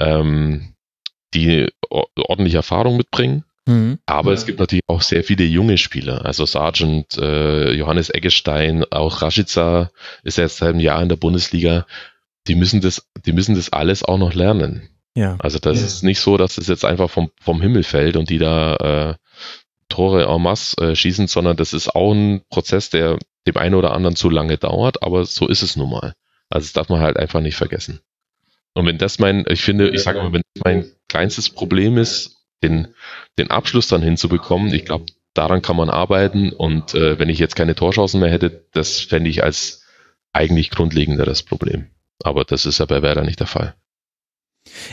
ähm, 0.00 0.74
die 1.34 1.68
or- 1.88 2.08
ordentlich 2.16 2.54
Erfahrung 2.54 2.96
mitbringen. 2.96 3.44
Mhm. 3.66 3.98
Aber 4.06 4.32
es 4.32 4.46
gibt 4.46 4.58
natürlich 4.58 4.84
auch 4.88 5.02
sehr 5.02 5.22
viele 5.22 5.44
junge 5.44 5.78
Spieler. 5.78 6.24
Also 6.24 6.44
Sargent, 6.46 7.16
äh, 7.18 7.72
Johannes 7.72 8.10
Eggestein, 8.10 8.84
auch 8.90 9.22
Rashica 9.22 9.90
ist 10.24 10.38
jetzt 10.38 10.56
seit 10.56 10.70
einem 10.70 10.80
Jahr 10.80 11.02
in 11.02 11.08
der 11.08 11.16
Bundesliga. 11.16 11.86
Die 12.50 12.56
müssen 12.56 12.80
das, 12.80 13.06
die 13.24 13.32
müssen 13.32 13.54
das 13.54 13.72
alles 13.72 14.02
auch 14.02 14.18
noch 14.18 14.34
lernen. 14.34 14.88
Ja. 15.14 15.36
Also 15.38 15.60
das 15.60 15.78
Ja. 15.78 15.86
ist 15.86 16.02
nicht 16.02 16.18
so, 16.18 16.36
dass 16.36 16.58
es 16.58 16.66
jetzt 16.66 16.84
einfach 16.84 17.08
vom, 17.08 17.30
vom 17.40 17.62
Himmel 17.62 17.84
fällt 17.84 18.16
und 18.16 18.28
die 18.28 18.38
da 18.38 18.76
äh, 18.76 19.14
Tore 19.88 20.24
en 20.24 20.42
masse 20.42 20.76
äh, 20.78 20.96
schießen, 20.96 21.28
sondern 21.28 21.56
das 21.56 21.72
ist 21.72 21.94
auch 21.94 22.12
ein 22.12 22.42
Prozess, 22.50 22.90
der 22.90 23.18
dem 23.46 23.56
einen 23.56 23.76
oder 23.76 23.92
anderen 23.92 24.16
zu 24.16 24.30
lange 24.30 24.58
dauert, 24.58 25.02
aber 25.04 25.24
so 25.24 25.46
ist 25.46 25.62
es 25.62 25.76
nun 25.76 25.90
mal. 25.90 26.14
Also 26.48 26.64
das 26.64 26.72
darf 26.72 26.88
man 26.88 27.00
halt 27.00 27.16
einfach 27.16 27.40
nicht 27.40 27.54
vergessen. 27.56 28.00
Und 28.74 28.86
wenn 28.86 28.98
das 28.98 29.20
mein, 29.20 29.44
ich 29.48 29.62
finde, 29.62 29.90
ich 29.90 30.02
sage 30.02 30.18
mal, 30.20 30.32
wenn 30.32 30.42
das 30.54 30.64
mein 30.64 30.90
kleinstes 31.08 31.50
Problem 31.50 31.98
ist, 31.98 32.36
den, 32.64 32.88
den 33.38 33.50
Abschluss 33.50 33.86
dann 33.86 34.02
hinzubekommen, 34.02 34.74
ich 34.74 34.84
glaube, 34.84 35.06
daran 35.34 35.62
kann 35.62 35.76
man 35.76 35.88
arbeiten 35.88 36.52
und 36.52 36.94
äh, 36.94 37.18
wenn 37.20 37.28
ich 37.28 37.38
jetzt 37.38 37.54
keine 37.54 37.76
Torchancen 37.76 38.20
mehr 38.20 38.30
hätte, 38.30 38.66
das 38.72 39.00
fände 39.00 39.30
ich 39.30 39.44
als 39.44 39.84
eigentlich 40.32 40.70
grundlegenderes 40.70 41.42
Problem. 41.42 41.86
Aber 42.22 42.44
das 42.44 42.66
ist 42.66 42.78
ja 42.78 42.86
bei 42.86 43.02
Werder 43.02 43.22
nicht 43.22 43.40
der 43.40 43.46
Fall. 43.46 43.74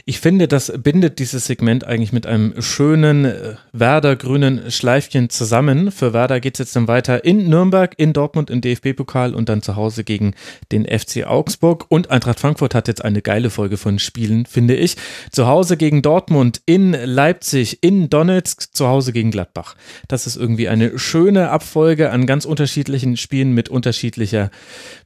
Ich 0.05 0.19
finde, 0.19 0.47
das 0.47 0.71
bindet 0.77 1.19
dieses 1.19 1.45
Segment 1.45 1.83
eigentlich 1.83 2.13
mit 2.13 2.25
einem 2.25 2.61
schönen 2.61 3.25
äh, 3.25 3.55
Werder-grünen 3.73 4.71
Schleifchen 4.71 5.29
zusammen. 5.29 5.91
Für 5.91 6.13
Werder 6.13 6.39
geht 6.39 6.55
es 6.55 6.59
jetzt 6.59 6.75
dann 6.75 6.87
weiter 6.87 7.25
in 7.25 7.49
Nürnberg, 7.49 7.93
in 7.97 8.13
Dortmund 8.13 8.49
im 8.49 8.61
DFB-Pokal 8.61 9.35
und 9.35 9.49
dann 9.49 9.61
zu 9.61 9.75
Hause 9.75 10.03
gegen 10.03 10.33
den 10.71 10.85
FC 10.85 11.25
Augsburg. 11.25 11.85
Und 11.89 12.09
Eintracht 12.09 12.39
Frankfurt 12.39 12.73
hat 12.73 12.87
jetzt 12.87 13.03
eine 13.03 13.21
geile 13.21 13.49
Folge 13.49 13.77
von 13.77 13.99
Spielen, 13.99 14.45
finde 14.45 14.75
ich. 14.75 14.95
Zu 15.31 15.47
Hause 15.47 15.77
gegen 15.77 16.01
Dortmund, 16.01 16.61
in 16.65 16.93
Leipzig, 16.93 17.83
in 17.83 18.09
Donetsk, 18.09 18.73
zu 18.73 18.87
Hause 18.87 19.11
gegen 19.11 19.31
Gladbach. 19.31 19.75
Das 20.07 20.27
ist 20.27 20.37
irgendwie 20.37 20.69
eine 20.69 20.97
schöne 20.97 21.49
Abfolge 21.49 22.11
an 22.11 22.25
ganz 22.25 22.45
unterschiedlichen 22.45 23.17
Spielen 23.17 23.51
mit 23.51 23.69
unterschiedlicher 23.69 24.49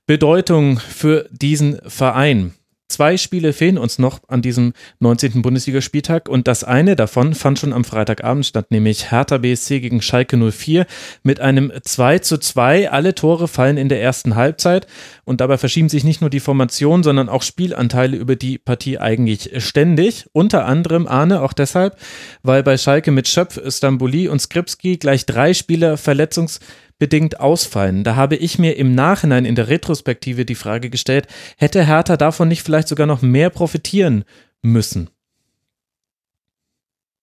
Bedeutung 0.05 0.77
für 0.79 1.27
diesen 1.31 1.79
Verein. 1.88 2.53
Zwei 2.91 3.15
Spiele 3.15 3.53
fehlen 3.53 3.77
uns 3.77 3.99
noch 3.99 4.19
an 4.27 4.41
diesem 4.41 4.73
19. 4.99 5.41
Bundesligaspieltag 5.41 6.27
und 6.27 6.49
das 6.49 6.65
eine 6.65 6.97
davon 6.97 7.34
fand 7.35 7.57
schon 7.57 7.72
am 7.72 7.85
Freitagabend 7.85 8.45
statt, 8.45 8.69
nämlich 8.69 9.11
Hertha 9.11 9.38
BSC 9.38 9.80
gegen 9.80 10.01
Schalke 10.01 10.35
04 10.35 10.85
mit 11.23 11.39
einem 11.39 11.72
2 11.81 12.19
zu 12.19 12.38
2. 12.38 12.91
Alle 12.91 13.15
Tore 13.15 13.47
fallen 13.47 13.77
in 13.77 13.88
der 13.88 14.01
ersten 14.01 14.35
Halbzeit 14.35 14.88
und 15.23 15.39
dabei 15.39 15.57
verschieben 15.57 15.88
sich 15.88 16.03
nicht 16.03 16.19
nur 16.19 16.30
die 16.30 16.41
Formation, 16.41 17.01
sondern 17.01 17.30
auch 17.30 17.43
Spielanteile 17.43 18.18
über 18.18 18.35
die 18.35 18.57
Partie 18.57 18.97
eigentlich 18.97 19.51
ständig. 19.63 20.26
Unter 20.34 20.65
anderem 20.65 21.07
Arne 21.07 21.43
auch 21.43 21.53
deshalb, 21.53 21.95
weil 22.43 22.61
bei 22.61 22.77
Schalke 22.77 23.11
mit 23.11 23.30
Schöpf, 23.30 23.57
Stamboli 23.73 24.27
und 24.27 24.41
Skripski 24.41 24.97
gleich 24.97 25.26
drei 25.26 25.53
Spieler 25.53 25.95
verletzungs 25.95 26.59
bedingt 27.01 27.39
ausfallen. 27.39 28.03
Da 28.03 28.15
habe 28.15 28.35
ich 28.35 28.59
mir 28.59 28.77
im 28.77 28.93
Nachhinein 28.93 29.43
in 29.43 29.55
der 29.55 29.69
Retrospektive 29.69 30.45
die 30.45 30.53
Frage 30.53 30.91
gestellt, 30.91 31.25
hätte 31.57 31.87
Hertha 31.87 32.15
davon 32.15 32.47
nicht 32.47 32.61
vielleicht 32.61 32.87
sogar 32.87 33.07
noch 33.07 33.23
mehr 33.23 33.49
profitieren 33.49 34.23
müssen? 34.61 35.09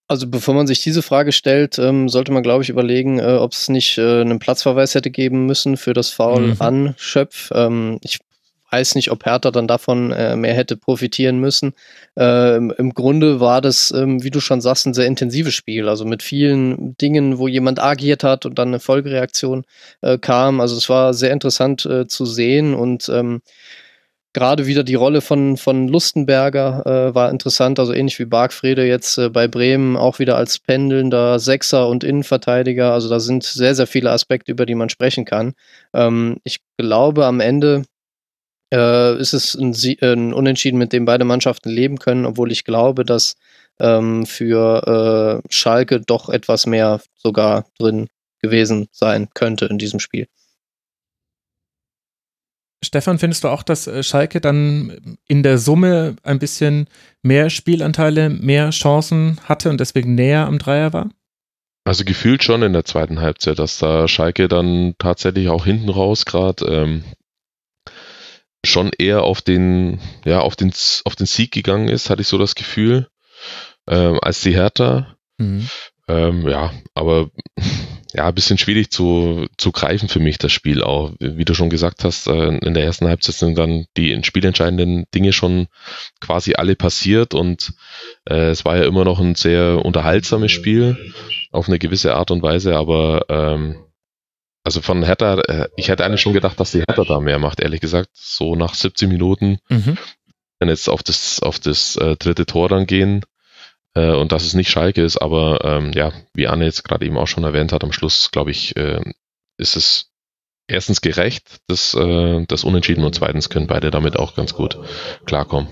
Also 0.08 0.26
bevor 0.26 0.54
man 0.54 0.66
sich 0.66 0.82
diese 0.82 1.00
Frage 1.00 1.30
stellt, 1.30 1.78
ähm, 1.78 2.08
sollte 2.08 2.32
man, 2.32 2.42
glaube 2.42 2.64
ich, 2.64 2.70
überlegen, 2.70 3.20
äh, 3.20 3.36
ob 3.36 3.52
es 3.52 3.68
nicht 3.68 3.98
äh, 3.98 4.22
einen 4.22 4.40
Platzverweis 4.40 4.96
hätte 4.96 5.12
geben 5.12 5.46
müssen 5.46 5.76
für 5.76 5.92
das 5.92 6.10
Foul 6.10 6.54
Mhm. 6.54 6.56
an 6.58 6.94
Schöpf. 6.96 7.52
Ähm, 7.54 8.00
ich 8.02 8.18
weiß 8.70 8.94
nicht, 8.94 9.10
ob 9.10 9.24
Hertha 9.24 9.50
dann 9.50 9.66
davon 9.66 10.12
äh, 10.12 10.36
mehr 10.36 10.54
hätte 10.54 10.76
profitieren 10.76 11.38
müssen. 11.38 11.72
Ähm, 12.16 12.72
Im 12.76 12.94
Grunde 12.94 13.40
war 13.40 13.60
das, 13.60 13.90
ähm, 13.90 14.22
wie 14.22 14.30
du 14.30 14.40
schon 14.40 14.60
sagst, 14.60 14.86
ein 14.86 14.94
sehr 14.94 15.06
intensives 15.06 15.54
Spiel. 15.54 15.88
Also 15.88 16.04
mit 16.04 16.22
vielen 16.22 16.96
Dingen, 16.98 17.38
wo 17.38 17.48
jemand 17.48 17.80
agiert 17.80 18.24
hat 18.24 18.46
und 18.46 18.58
dann 18.58 18.68
eine 18.68 18.80
Folgereaktion 18.80 19.64
äh, 20.02 20.18
kam. 20.18 20.60
Also 20.60 20.76
es 20.76 20.88
war 20.88 21.14
sehr 21.14 21.32
interessant 21.32 21.86
äh, 21.86 22.06
zu 22.06 22.26
sehen 22.26 22.74
und 22.74 23.08
ähm, 23.08 23.40
gerade 24.32 24.66
wieder 24.66 24.84
die 24.84 24.94
Rolle 24.94 25.20
von, 25.20 25.56
von 25.56 25.88
Lustenberger 25.88 26.86
äh, 26.86 27.14
war 27.14 27.30
interessant, 27.30 27.78
also 27.78 27.92
ähnlich 27.92 28.18
wie 28.18 28.24
Bargfrede 28.24 28.86
jetzt 28.86 29.18
äh, 29.18 29.30
bei 29.30 29.48
Bremen, 29.48 29.96
auch 29.96 30.18
wieder 30.18 30.36
als 30.36 30.58
pendelnder 30.58 31.38
Sechser 31.38 31.88
und 31.88 32.04
Innenverteidiger. 32.04 32.92
Also 32.92 33.08
da 33.08 33.20
sind 33.20 33.42
sehr, 33.42 33.74
sehr 33.74 33.86
viele 33.86 34.10
Aspekte, 34.10 34.52
über 34.52 34.66
die 34.66 34.74
man 34.74 34.90
sprechen 34.90 35.24
kann. 35.24 35.54
Ähm, 35.94 36.38
ich 36.44 36.60
glaube, 36.76 37.26
am 37.26 37.40
Ende 37.40 37.82
äh, 38.72 39.18
ist 39.18 39.32
es 39.32 39.54
ein, 39.54 39.74
ein, 40.02 40.32
Unentschieden, 40.32 40.78
mit 40.78 40.92
dem 40.92 41.04
beide 41.04 41.24
Mannschaften 41.24 41.70
leben 41.70 41.98
können, 41.98 42.26
obwohl 42.26 42.52
ich 42.52 42.64
glaube, 42.64 43.04
dass 43.04 43.36
ähm, 43.80 44.26
für 44.26 45.42
äh, 45.44 45.48
Schalke 45.52 46.00
doch 46.00 46.28
etwas 46.28 46.66
mehr 46.66 47.00
sogar 47.16 47.66
drin 47.78 48.08
gewesen 48.40 48.88
sein 48.92 49.28
könnte 49.34 49.66
in 49.66 49.78
diesem 49.78 50.00
Spiel. 50.00 50.26
Stefan, 52.84 53.18
findest 53.18 53.42
du 53.42 53.48
auch, 53.48 53.64
dass 53.64 53.86
äh, 53.86 54.02
Schalke 54.02 54.40
dann 54.40 55.18
in 55.26 55.42
der 55.42 55.58
Summe 55.58 56.16
ein 56.22 56.38
bisschen 56.38 56.86
mehr 57.22 57.50
Spielanteile, 57.50 58.30
mehr 58.30 58.70
Chancen 58.70 59.40
hatte 59.44 59.70
und 59.70 59.80
deswegen 59.80 60.14
näher 60.14 60.46
am 60.46 60.58
Dreier 60.58 60.92
war? 60.92 61.10
Also 61.84 62.04
gefühlt 62.04 62.44
schon 62.44 62.62
in 62.62 62.74
der 62.74 62.84
zweiten 62.84 63.20
Halbzeit, 63.20 63.58
dass 63.58 63.78
da 63.78 64.06
Schalke 64.06 64.46
dann 64.46 64.94
tatsächlich 64.98 65.48
auch 65.48 65.64
hinten 65.64 65.88
raus 65.88 66.24
gerade 66.24 66.64
ähm, 66.66 67.04
schon 68.64 68.90
eher 68.96 69.22
auf 69.22 69.42
den, 69.42 70.00
ja, 70.24 70.40
auf 70.40 70.56
den, 70.56 70.72
auf 71.04 71.16
den 71.16 71.26
Sieg 71.26 71.52
gegangen 71.52 71.88
ist, 71.88 72.10
hatte 72.10 72.22
ich 72.22 72.28
so 72.28 72.38
das 72.38 72.54
Gefühl, 72.54 73.08
ähm, 73.88 74.18
als 74.20 74.40
die 74.40 74.54
Hertha. 74.54 75.16
Mhm. 75.38 75.68
Ähm, 76.08 76.48
ja, 76.48 76.72
aber 76.94 77.30
ja, 78.14 78.26
ein 78.26 78.34
bisschen 78.34 78.56
schwierig 78.56 78.90
zu, 78.90 79.46
zu 79.58 79.72
greifen 79.72 80.08
für 80.08 80.20
mich, 80.20 80.38
das 80.38 80.52
Spiel 80.52 80.82
auch. 80.82 81.12
Wie 81.20 81.44
du 81.44 81.54
schon 81.54 81.68
gesagt 81.68 82.04
hast, 82.04 82.26
äh, 82.26 82.56
in 82.56 82.72
der 82.72 82.84
ersten 82.84 83.06
Halbzeit 83.06 83.34
sind 83.34 83.58
dann 83.58 83.84
die 83.96 84.18
spielentscheidenden 84.24 85.04
Dinge 85.14 85.32
schon 85.32 85.66
quasi 86.20 86.54
alle 86.54 86.74
passiert 86.76 87.34
und 87.34 87.74
äh, 88.28 88.48
es 88.48 88.64
war 88.64 88.78
ja 88.78 88.84
immer 88.84 89.04
noch 89.04 89.20
ein 89.20 89.34
sehr 89.34 89.84
unterhaltsames 89.84 90.50
Spiel 90.50 91.12
auf 91.52 91.68
eine 91.68 91.78
gewisse 91.78 92.14
Art 92.14 92.30
und 92.30 92.42
Weise, 92.42 92.76
aber 92.76 93.26
ähm, 93.28 93.76
also 94.68 94.82
von 94.82 95.02
Hertha, 95.02 95.40
äh, 95.40 95.68
ich 95.76 95.88
hätte 95.88 96.04
eigentlich 96.04 96.20
schon 96.20 96.34
gedacht, 96.34 96.60
dass 96.60 96.72
die 96.72 96.80
Hertha 96.80 97.02
da 97.04 97.20
mehr 97.20 97.38
macht, 97.38 97.60
ehrlich 97.60 97.80
gesagt. 97.80 98.10
So 98.12 98.54
nach 98.54 98.74
17 98.74 99.08
Minuten, 99.08 99.60
mhm. 99.70 99.96
wenn 100.58 100.68
jetzt 100.68 100.90
auf 100.90 101.02
das, 101.02 101.40
auf 101.40 101.58
das 101.58 101.96
äh, 101.96 102.16
dritte 102.16 102.44
Tor 102.44 102.68
dann 102.68 102.86
gehen, 102.86 103.24
äh, 103.94 104.10
und 104.10 104.30
dass 104.30 104.44
es 104.44 104.52
nicht 104.52 104.68
Schalke 104.68 105.02
ist, 105.02 105.16
aber 105.16 105.64
ähm, 105.64 105.92
ja, 105.94 106.12
wie 106.34 106.48
Anne 106.48 106.66
jetzt 106.66 106.84
gerade 106.84 107.06
eben 107.06 107.16
auch 107.16 107.26
schon 107.26 107.44
erwähnt 107.44 107.72
hat, 107.72 107.82
am 107.82 107.92
Schluss, 107.92 108.30
glaube 108.30 108.50
ich, 108.50 108.76
äh, 108.76 109.00
ist 109.56 109.74
es 109.76 110.10
erstens 110.66 111.00
gerecht, 111.00 111.60
das, 111.66 111.94
äh, 111.94 112.44
das 112.46 112.62
Unentschieden 112.62 113.04
und 113.04 113.14
zweitens 113.14 113.48
können 113.48 113.68
beide 113.68 113.90
damit 113.90 114.18
auch 114.18 114.34
ganz 114.34 114.52
gut 114.52 114.78
klarkommen. 115.24 115.70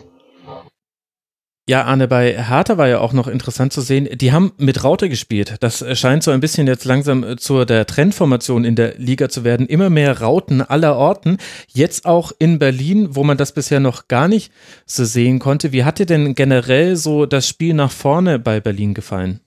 Ja, 1.68 1.82
Arne, 1.82 2.06
bei 2.06 2.40
Hertha 2.40 2.78
war 2.78 2.86
ja 2.86 3.00
auch 3.00 3.12
noch 3.12 3.26
interessant 3.26 3.72
zu 3.72 3.80
sehen, 3.80 4.08
die 4.18 4.30
haben 4.30 4.52
mit 4.56 4.84
Raute 4.84 5.08
gespielt. 5.08 5.56
Das 5.58 5.84
scheint 5.98 6.22
so 6.22 6.30
ein 6.30 6.38
bisschen 6.38 6.68
jetzt 6.68 6.84
langsam 6.84 7.24
äh, 7.24 7.36
zur 7.36 7.66
der 7.66 7.86
Trendformation 7.86 8.64
in 8.64 8.76
der 8.76 8.94
Liga 8.98 9.28
zu 9.28 9.42
werden. 9.42 9.66
Immer 9.66 9.90
mehr 9.90 10.20
Rauten 10.20 10.62
aller 10.62 10.94
Orten. 10.94 11.38
Jetzt 11.66 12.06
auch 12.06 12.30
in 12.38 12.60
Berlin, 12.60 13.16
wo 13.16 13.24
man 13.24 13.36
das 13.36 13.50
bisher 13.50 13.80
noch 13.80 14.06
gar 14.06 14.28
nicht 14.28 14.52
so 14.84 15.04
sehen 15.04 15.40
konnte. 15.40 15.72
Wie 15.72 15.82
hat 15.82 15.98
dir 15.98 16.06
denn 16.06 16.36
generell 16.36 16.94
so 16.94 17.26
das 17.26 17.48
Spiel 17.48 17.74
nach 17.74 17.90
vorne 17.90 18.38
bei 18.38 18.60
Berlin 18.60 18.94
gefallen? 18.94 19.40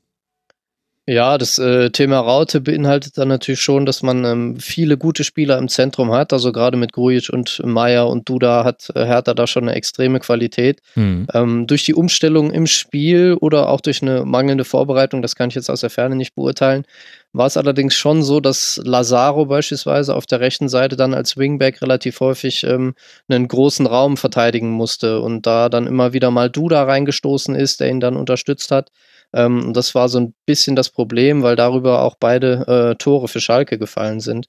Ja, 1.09 1.39
das 1.39 1.57
äh, 1.57 1.89
Thema 1.89 2.19
Raute 2.19 2.61
beinhaltet 2.61 3.17
dann 3.17 3.29
natürlich 3.29 3.61
schon, 3.61 3.87
dass 3.87 4.03
man 4.03 4.23
ähm, 4.25 4.59
viele 4.59 4.95
gute 4.95 5.23
Spieler 5.23 5.57
im 5.57 5.67
Zentrum 5.67 6.11
hat. 6.11 6.33
Also 6.33 6.51
gerade 6.51 6.77
mit 6.77 6.93
Grujic 6.93 7.31
und 7.33 7.63
Meier 7.65 8.07
und 8.07 8.29
Duda 8.29 8.63
hat 8.63 8.91
äh, 8.93 9.05
Hertha 9.05 9.33
da 9.33 9.47
schon 9.47 9.63
eine 9.63 9.75
extreme 9.75 10.19
Qualität. 10.19 10.81
Mhm. 10.93 11.25
Ähm, 11.33 11.65
durch 11.65 11.83
die 11.83 11.95
Umstellung 11.95 12.51
im 12.51 12.67
Spiel 12.67 13.35
oder 13.41 13.69
auch 13.69 13.81
durch 13.81 14.03
eine 14.03 14.23
mangelnde 14.23 14.65
Vorbereitung, 14.65 15.23
das 15.23 15.35
kann 15.35 15.49
ich 15.49 15.55
jetzt 15.55 15.71
aus 15.71 15.81
der 15.81 15.89
Ferne 15.89 16.15
nicht 16.15 16.35
beurteilen, 16.35 16.85
war 17.33 17.47
es 17.47 17.57
allerdings 17.57 17.95
schon 17.95 18.21
so, 18.21 18.39
dass 18.39 18.79
Lazaro 18.83 19.47
beispielsweise 19.47 20.15
auf 20.15 20.27
der 20.27 20.41
rechten 20.41 20.69
Seite 20.69 20.95
dann 20.95 21.15
als 21.15 21.37
Wingback 21.37 21.81
relativ 21.81 22.19
häufig 22.19 22.63
ähm, 22.63 22.93
einen 23.27 23.47
großen 23.47 23.87
Raum 23.87 24.15
verteidigen 24.15 24.69
musste 24.69 25.21
und 25.21 25.47
da 25.47 25.69
dann 25.69 25.87
immer 25.87 26.13
wieder 26.13 26.29
mal 26.29 26.51
Duda 26.51 26.83
reingestoßen 26.83 27.55
ist, 27.55 27.79
der 27.79 27.89
ihn 27.89 27.99
dann 27.99 28.15
unterstützt 28.15 28.69
hat. 28.69 28.91
Ähm, 29.33 29.73
das 29.73 29.95
war 29.95 30.09
so 30.09 30.19
ein 30.19 30.33
bisschen 30.45 30.75
das 30.75 30.89
Problem, 30.89 31.43
weil 31.43 31.55
darüber 31.55 32.03
auch 32.03 32.15
beide 32.19 32.91
äh, 32.91 32.95
Tore 32.95 33.27
für 33.27 33.41
Schalke 33.41 33.77
gefallen 33.77 34.19
sind. 34.19 34.47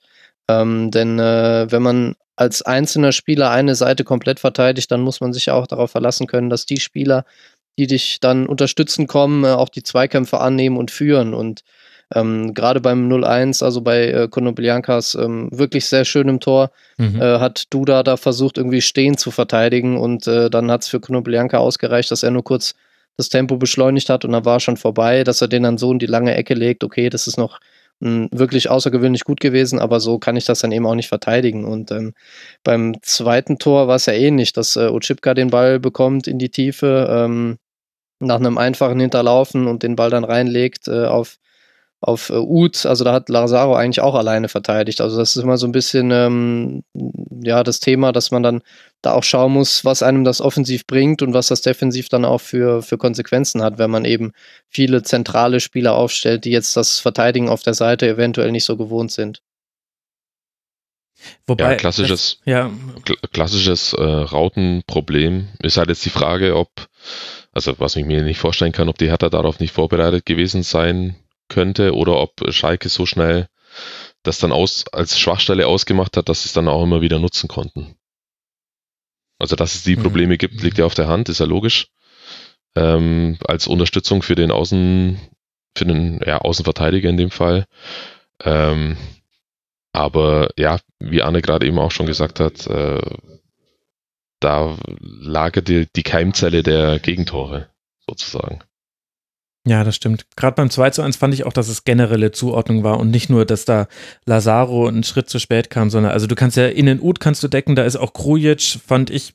Ähm, 0.48 0.90
denn 0.90 1.19
äh, 1.19 1.66
wenn 1.70 1.82
man 1.82 2.15
als 2.36 2.62
einzelner 2.62 3.12
Spieler 3.12 3.51
eine 3.51 3.74
Seite 3.74 4.05
komplett 4.05 4.40
verteidigt, 4.40 4.90
dann 4.90 5.02
muss 5.02 5.20
man 5.20 5.32
sich 5.32 5.51
auch 5.51 5.66
darauf 5.66 5.90
verlassen 5.90 6.27
können, 6.27 6.51
dass 6.51 6.65
die 6.65 6.81
Spieler, 6.81 7.24
die 7.78 7.86
dich 7.86 8.19
dann 8.20 8.47
unterstützen 8.47 9.07
kommen, 9.07 9.44
äh, 9.44 9.48
auch 9.48 9.69
die 9.69 9.82
Zweikämpfe 9.82 10.40
annehmen 10.40 10.77
und 10.77 10.90
führen. 10.90 11.35
Und 11.35 11.62
ähm, 12.15 12.55
gerade 12.55 12.81
beim 12.81 13.09
0-1, 13.09 13.62
also 13.62 13.82
bei 13.82 14.09
äh, 14.09 14.28
Konoplyankas, 14.28 15.15
ähm, 15.15 15.48
wirklich 15.52 15.86
sehr 15.86 16.05
schön 16.05 16.28
im 16.28 16.40
Tor, 16.40 16.70
mhm. 16.97 17.20
äh, 17.20 17.39
hat 17.39 17.65
Duda 17.70 18.02
da 18.02 18.16
versucht, 18.16 18.59
irgendwie 18.59 18.82
stehen 18.82 19.16
zu 19.16 19.31
verteidigen 19.31 19.97
und 19.97 20.27
äh, 20.27 20.51
dann 20.51 20.70
hat 20.70 20.82
es 20.82 20.89
für 20.89 20.98
Konoplyanka 20.98 21.59
ausgereicht, 21.59 22.11
dass 22.11 22.23
er 22.23 22.32
nur 22.32 22.43
kurz 22.43 22.74
das 23.20 23.28
Tempo 23.28 23.56
beschleunigt 23.56 24.09
hat 24.09 24.24
und 24.24 24.32
dann 24.32 24.44
war 24.44 24.60
schon 24.60 24.76
vorbei, 24.76 25.24
dass 25.24 25.40
er 25.40 25.48
den 25.48 25.62
dann 25.62 25.78
so 25.78 25.92
in 25.92 25.98
die 25.98 26.06
lange 26.06 26.34
Ecke 26.34 26.55
legt, 26.55 26.84
okay, 26.84 27.10
das 27.10 27.26
ist 27.26 27.36
noch 27.38 27.60
m, 28.01 28.28
hm, 28.30 28.38
wirklich 28.38 28.70
außergewöhnlich 28.70 29.24
gut 29.24 29.40
gewesen, 29.40 29.78
aber 29.78 30.01
so 30.01 30.18
kann 30.18 30.36
ich 30.36 30.44
das 30.44 30.60
dann 30.60 30.72
eben 30.72 30.86
auch 30.86 30.94
nicht 30.94 31.09
verteidigen. 31.09 31.64
Und 31.64 31.90
ähm, 31.92 32.14
beim 32.64 32.97
zweiten 33.02 33.59
Tor 33.59 33.88
war 33.88 33.97
es 33.97 34.06
ja 34.06 34.14
ähnlich, 34.14 34.52
dass 34.52 34.76
äh, 34.76 34.88
Ochipka 34.88 35.34
den 35.34 35.51
Ball 35.51 35.78
bekommt 35.80 36.26
in 36.26 36.38
die 36.38 36.51
Tiefe, 36.51 37.09
ähm, 37.10 37.59
nach 38.20 38.36
einem 38.36 38.59
einfachen 38.59 39.01
Hinterlaufen 39.01 39.66
und 39.66 39.82
den 39.82 39.97
Ball 39.97 40.10
dann 40.10 40.24
reinlegt 40.24 40.88
äh, 40.88 41.06
auf 41.06 41.36
auf 42.01 42.31
äh, 42.31 42.35
Ud, 42.35 42.86
also 42.86 43.05
da 43.05 43.12
hat 43.12 43.28
Lazaro 43.28 43.74
eigentlich 43.74 44.01
auch 44.01 44.14
alleine 44.14 44.48
verteidigt. 44.48 45.01
Also 45.01 45.18
das 45.18 45.36
ist 45.36 45.43
immer 45.43 45.59
so 45.59 45.66
ein 45.66 45.72
bisschen 45.72 46.10
ähm, 46.10 46.82
ja 47.43 47.62
das 47.62 47.81
Thema, 47.81 48.12
dass 48.12 48.31
man 48.31 48.43
dann 48.43 48.62
da 49.02 49.12
auch 49.12 49.22
schauen 49.22 49.52
muss, 49.52 49.85
was 49.85 50.02
einem 50.02 50.24
das 50.24 50.40
offensiv 50.40 50.86
bringt 50.86 51.22
und 51.22 51.35
was 51.35 51.48
das 51.48 51.62
defensiv 51.62 52.09
dann 52.09 52.24
auch 52.24 52.40
für, 52.40 52.82
für 52.82 52.98
Konsequenzen 52.98 53.62
hat, 53.62 53.78
wenn 53.78 53.90
man 53.90 54.05
eben 54.05 54.32
viele 54.68 55.02
zentrale 55.02 55.60
Spieler 55.60 55.94
aufstellt, 55.94 56.44
die 56.44 56.51
jetzt 56.51 56.77
das 56.77 56.98
Verteidigen 56.98 57.48
auf 57.48 57.62
der 57.62 57.74
Seite 57.74 58.09
eventuell 58.09 58.51
nicht 58.51 58.64
so 58.64 58.77
gewohnt 58.77 59.12
sind. 59.12 59.43
Wobei, 61.47 61.72
ja, 61.72 61.77
klassisches, 61.77 62.39
das, 62.39 62.47
ja. 62.47 62.70
klassisches 63.32 63.93
äh, 63.93 64.02
Rautenproblem 64.02 65.48
ist 65.62 65.77
halt 65.77 65.90
jetzt 65.90 66.05
die 66.06 66.10
Frage, 66.10 66.56
ob, 66.56 66.70
also 67.52 67.78
was 67.78 67.97
ich 67.97 68.06
mir 68.06 68.22
nicht 68.22 68.39
vorstellen 68.39 68.72
kann, 68.72 68.89
ob 68.89 68.97
die 68.97 69.10
Hertha 69.10 69.28
darauf 69.28 69.60
nicht 69.60 69.74
vorbereitet 69.74 70.24
gewesen 70.24 70.62
sein 70.62 71.16
könnte 71.51 71.94
oder 71.94 72.16
ob 72.16 72.32
Schalke 72.51 72.89
so 72.89 73.05
schnell 73.05 73.48
das 74.22 74.39
dann 74.39 74.52
aus, 74.52 74.86
als 74.93 75.18
Schwachstelle 75.18 75.66
ausgemacht 75.66 76.16
hat, 76.16 76.28
dass 76.28 76.43
sie 76.43 76.47
es 76.47 76.52
dann 76.52 76.68
auch 76.68 76.82
immer 76.82 77.01
wieder 77.02 77.18
nutzen 77.18 77.48
konnten. 77.48 77.97
Also, 79.39 79.56
dass 79.56 79.74
es 79.74 79.82
die 79.82 79.97
mhm. 79.97 80.02
Probleme 80.02 80.39
gibt, 80.39 80.62
liegt 80.62 80.78
ja 80.78 80.85
auf 80.85 80.94
der 80.94 81.09
Hand, 81.09 81.28
ist 81.28 81.40
ja 81.40 81.47
logisch. 81.47 81.89
Ähm, 82.77 83.39
als 83.47 83.66
Unterstützung 83.66 84.22
für 84.22 84.35
den 84.35 84.51
Außen, 84.51 85.18
für 85.77 85.85
den 85.85 86.20
ja, 86.24 86.39
Außenverteidiger 86.39 87.09
in 87.09 87.16
dem 87.16 87.31
Fall. 87.31 87.66
Ähm, 88.44 88.97
aber 89.93 90.51
ja, 90.56 90.78
wie 90.98 91.22
Anne 91.22 91.43
gerade 91.43 91.66
eben 91.66 91.78
auch 91.78 91.90
schon 91.90 92.06
gesagt 92.06 92.39
hat, 92.39 92.66
äh, 92.66 93.01
da 94.40 94.78
lagerte 95.01 95.86
die 95.86 96.02
Keimzelle 96.02 96.62
der 96.62 96.98
Gegentore 96.98 97.70
sozusagen. 98.06 98.60
Ja, 99.66 99.84
das 99.84 99.94
stimmt. 99.94 100.24
Gerade 100.36 100.54
beim 100.54 100.70
2 100.70 100.90
zu 100.90 101.02
1 101.02 101.16
fand 101.16 101.34
ich 101.34 101.44
auch, 101.44 101.52
dass 101.52 101.68
es 101.68 101.84
generelle 101.84 102.32
Zuordnung 102.32 102.82
war 102.82 102.98
und 102.98 103.10
nicht 103.10 103.28
nur, 103.28 103.44
dass 103.44 103.66
da 103.66 103.88
Lazaro 104.24 104.86
einen 104.88 105.04
Schritt 105.04 105.28
zu 105.28 105.38
spät 105.38 105.68
kam, 105.68 105.90
sondern 105.90 106.12
also 106.12 106.26
du 106.26 106.34
kannst 106.34 106.56
ja 106.56 106.66
in 106.66 106.86
den 106.86 107.00
Ut 107.00 107.20
kannst 107.20 107.42
du 107.42 107.48
decken, 107.48 107.76
da 107.76 107.84
ist 107.84 107.96
auch 107.96 108.14
Krujic, 108.14 108.78
fand 108.86 109.10
ich, 109.10 109.34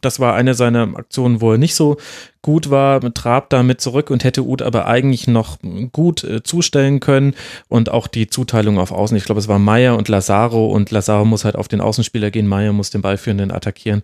das 0.00 0.18
war 0.18 0.34
eine 0.34 0.54
seiner 0.54 0.96
Aktionen, 0.96 1.40
wo 1.42 1.52
er 1.52 1.58
nicht 1.58 1.74
so 1.74 1.98
gut 2.46 2.70
war, 2.70 3.00
trabt 3.12 3.52
damit 3.52 3.80
zurück 3.80 4.08
und 4.08 4.22
hätte 4.22 4.44
Uth 4.44 4.62
aber 4.62 4.86
eigentlich 4.86 5.26
noch 5.26 5.58
gut 5.90 6.22
äh, 6.22 6.44
zustellen 6.44 7.00
können 7.00 7.34
und 7.66 7.90
auch 7.90 8.06
die 8.06 8.28
Zuteilung 8.28 8.78
auf 8.78 8.92
Außen. 8.92 9.16
Ich 9.16 9.24
glaube, 9.24 9.40
es 9.40 9.48
war 9.48 9.58
Meier 9.58 9.96
und 9.96 10.08
Lazaro 10.08 10.68
und 10.68 10.92
Lazaro 10.92 11.24
muss 11.24 11.44
halt 11.44 11.56
auf 11.56 11.66
den 11.66 11.80
Außenspieler 11.80 12.30
gehen, 12.30 12.46
Meier 12.46 12.72
muss 12.72 12.90
den 12.90 13.02
Ballführenden 13.02 13.50
attackieren. 13.50 14.02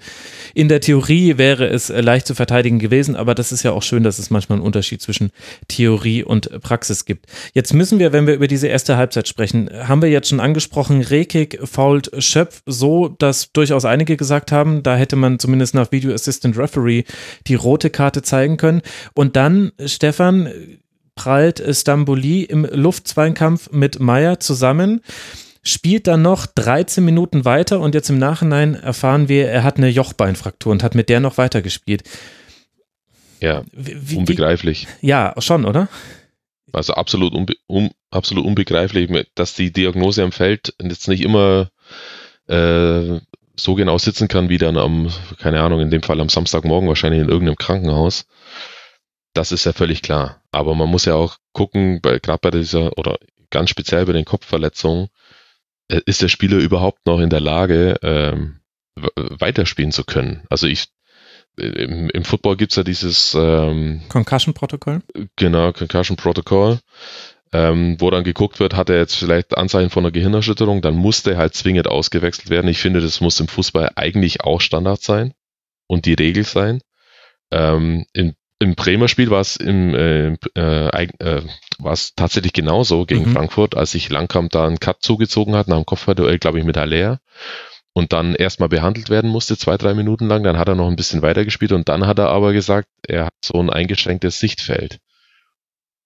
In 0.54 0.68
der 0.68 0.80
Theorie 0.80 1.38
wäre 1.38 1.68
es 1.68 1.88
äh, 1.88 2.00
leicht 2.00 2.26
zu 2.26 2.34
verteidigen 2.34 2.80
gewesen, 2.80 3.14
aber 3.14 3.36
das 3.36 3.52
ist 3.52 3.62
ja 3.62 3.70
auch 3.70 3.84
schön, 3.84 4.02
dass 4.02 4.18
es 4.18 4.30
manchmal 4.30 4.58
einen 4.58 4.66
Unterschied 4.66 5.00
zwischen 5.00 5.30
Theorie 5.68 6.24
und 6.24 6.50
Praxis 6.62 7.04
gibt. 7.04 7.26
Jetzt 7.54 7.72
müssen 7.72 8.00
wir, 8.00 8.12
wenn 8.12 8.26
wir 8.26 8.34
über 8.34 8.48
diese 8.48 8.66
erste 8.66 8.96
Halbzeit 8.96 9.28
sprechen, 9.28 9.70
haben 9.86 10.02
wir 10.02 10.10
jetzt 10.10 10.28
schon 10.30 10.40
angesprochen, 10.40 11.00
Rekik 11.00 11.60
fault 11.62 12.10
Schöpf 12.18 12.62
so, 12.66 13.06
dass 13.06 13.52
durchaus 13.52 13.84
einige 13.84 14.16
gesagt 14.16 14.50
haben, 14.50 14.82
da 14.82 14.96
hätte 14.96 15.14
man 15.14 15.38
zumindest 15.38 15.76
nach 15.76 15.92
Video 15.92 16.12
Assistant 16.12 16.58
Referee 16.58 17.04
die 17.46 17.54
rote 17.54 17.88
Karte 17.88 18.22
zeigen 18.32 18.56
können. 18.56 18.82
Und 19.14 19.36
dann, 19.36 19.72
Stefan, 19.84 20.50
prallt 21.14 21.62
Stamboli 21.76 22.42
im 22.42 22.64
Luftzweinkampf 22.64 23.70
mit 23.70 24.00
Meyer 24.00 24.40
zusammen 24.40 25.02
spielt 25.64 26.08
dann 26.08 26.22
noch 26.22 26.46
13 26.46 27.04
Minuten 27.04 27.44
weiter 27.44 27.78
und 27.78 27.94
jetzt 27.94 28.10
im 28.10 28.18
Nachhinein 28.18 28.74
erfahren 28.74 29.28
wir, 29.28 29.48
er 29.48 29.62
hat 29.62 29.76
eine 29.76 29.88
Jochbeinfraktur 29.88 30.72
und 30.72 30.82
hat 30.82 30.96
mit 30.96 31.08
der 31.08 31.20
noch 31.20 31.38
weitergespielt. 31.38 32.02
Ja, 33.40 33.62
wie, 33.72 34.16
unbegreiflich. 34.16 34.88
Ja, 35.00 35.34
schon, 35.38 35.64
oder? 35.64 35.88
Also 36.72 36.94
absolut, 36.94 37.32
unbe 37.32 37.54
un 37.68 37.90
absolut 38.10 38.44
unbegreiflich, 38.44 39.10
dass 39.36 39.54
die 39.54 39.72
Diagnose 39.72 40.22
am 40.22 40.32
Feld 40.32 40.74
jetzt 40.82 41.06
nicht 41.06 41.22
immer 41.22 41.70
äh, 42.48 43.20
so 43.62 43.74
genau 43.74 43.96
sitzen 43.96 44.26
kann, 44.26 44.48
wie 44.48 44.58
dann 44.58 44.76
am, 44.76 45.08
keine 45.38 45.62
Ahnung, 45.62 45.80
in 45.80 45.90
dem 45.90 46.02
Fall 46.02 46.20
am 46.20 46.28
Samstagmorgen 46.28 46.88
wahrscheinlich 46.88 47.20
in 47.20 47.28
irgendeinem 47.28 47.56
Krankenhaus. 47.56 48.26
Das 49.34 49.52
ist 49.52 49.64
ja 49.64 49.72
völlig 49.72 50.02
klar. 50.02 50.42
Aber 50.50 50.74
man 50.74 50.88
muss 50.88 51.04
ja 51.04 51.14
auch 51.14 51.36
gucken, 51.52 52.02
gerade 52.02 52.38
bei 52.42 52.50
dieser, 52.50 52.98
oder 52.98 53.18
ganz 53.50 53.70
speziell 53.70 54.04
bei 54.04 54.12
den 54.12 54.24
Kopfverletzungen, 54.24 55.08
äh, 55.88 56.00
ist 56.06 56.22
der 56.22 56.28
Spieler 56.28 56.58
überhaupt 56.58 57.06
noch 57.06 57.20
in 57.20 57.30
der 57.30 57.40
Lage, 57.40 57.98
ähm, 58.02 58.60
weiterspielen 59.14 59.92
zu 59.92 60.02
können? 60.02 60.44
Also 60.50 60.66
ich, 60.66 60.88
äh, 61.56 61.66
im, 61.66 62.10
im 62.10 62.24
Football 62.24 62.56
gibt's 62.56 62.76
ja 62.76 62.82
dieses 62.82 63.34
ähm, 63.34 64.02
Concussion-Protokoll. 64.08 65.02
Genau, 65.36 65.72
Concussion-Protokoll 65.72 66.80
ähm, 67.52 67.96
wo 67.98 68.10
dann 68.10 68.24
geguckt 68.24 68.60
wird, 68.60 68.74
hat 68.74 68.88
er 68.88 68.96
jetzt 68.96 69.14
vielleicht 69.14 69.56
Anzeichen 69.56 69.90
von 69.90 70.04
einer 70.04 70.12
Gehirnerschütterung, 70.12 70.80
dann 70.80 70.96
muss 70.96 71.22
der 71.22 71.36
halt 71.36 71.54
zwingend 71.54 71.86
ausgewechselt 71.86 72.50
werden. 72.50 72.68
Ich 72.68 72.78
finde, 72.78 73.00
das 73.00 73.20
muss 73.20 73.40
im 73.40 73.48
Fußball 73.48 73.92
eigentlich 73.94 74.42
auch 74.42 74.60
Standard 74.60 75.02
sein 75.02 75.34
und 75.86 76.06
die 76.06 76.14
Regel 76.14 76.44
sein. 76.44 76.80
Ähm, 77.50 78.06
in, 78.14 78.34
Im 78.58 78.74
Bremer 78.74 79.08
Spiel 79.08 79.30
war 79.30 79.40
es 79.40 79.56
im, 79.56 79.94
äh, 79.94 80.28
äh, 80.54 81.08
äh, 81.18 81.42
war 81.78 81.92
es 81.92 82.14
tatsächlich 82.14 82.54
genauso 82.54 83.04
gegen 83.04 83.28
mhm. 83.28 83.32
Frankfurt, 83.32 83.76
als 83.76 83.90
sich 83.90 84.08
Langkamp 84.08 84.50
da 84.52 84.66
einen 84.66 84.80
Cut 84.80 85.02
zugezogen 85.02 85.54
hat, 85.54 85.68
nach 85.68 85.76
dem 85.76 85.86
Kopfballduell, 85.86 86.38
glaube 86.38 86.58
ich, 86.58 86.64
mit 86.64 86.78
Aller 86.78 87.20
und 87.92 88.14
dann 88.14 88.34
erstmal 88.34 88.70
behandelt 88.70 89.10
werden 89.10 89.30
musste, 89.30 89.58
zwei, 89.58 89.76
drei 89.76 89.92
Minuten 89.92 90.26
lang. 90.26 90.42
Dann 90.42 90.58
hat 90.58 90.68
er 90.68 90.74
noch 90.74 90.88
ein 90.88 90.96
bisschen 90.96 91.20
weitergespielt 91.20 91.72
und 91.72 91.90
dann 91.90 92.06
hat 92.06 92.18
er 92.18 92.30
aber 92.30 92.54
gesagt, 92.54 92.88
er 93.06 93.26
hat 93.26 93.34
so 93.44 93.60
ein 93.60 93.68
eingeschränktes 93.68 94.38
Sichtfeld. 94.38 94.98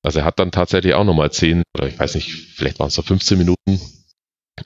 Also 0.07 0.20
er 0.20 0.24
hat 0.24 0.39
dann 0.39 0.53
tatsächlich 0.53 0.95
auch 0.95 1.03
nochmal 1.03 1.33
10 1.33 1.65
oder 1.77 1.89
ich 1.89 1.99
weiß 1.99 2.15
nicht, 2.15 2.31
vielleicht 2.31 2.78
waren 2.78 2.87
es 2.87 2.97
noch 2.97 3.07
15 3.07 3.39
Minuten 3.39 3.81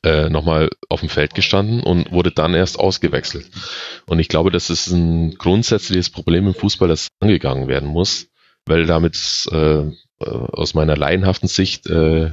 äh, 0.04 0.28
nochmal 0.28 0.68
auf 0.90 1.00
dem 1.00 1.08
Feld 1.08 1.34
gestanden 1.34 1.82
und 1.82 2.12
wurde 2.12 2.30
dann 2.30 2.52
erst 2.52 2.78
ausgewechselt. 2.78 3.48
Und 4.04 4.18
ich 4.18 4.28
glaube, 4.28 4.50
das 4.50 4.68
ist 4.68 4.88
ein 4.88 5.36
grundsätzliches 5.36 6.10
Problem 6.10 6.46
im 6.46 6.52
Fußball, 6.52 6.88
das 6.88 7.08
angegangen 7.20 7.68
werden 7.68 7.88
muss, 7.88 8.26
weil 8.66 8.84
damit 8.84 9.48
äh, 9.50 9.84
aus 10.18 10.74
meiner 10.74 10.98
laienhaften 10.98 11.48
Sicht 11.48 11.86
äh, 11.86 12.32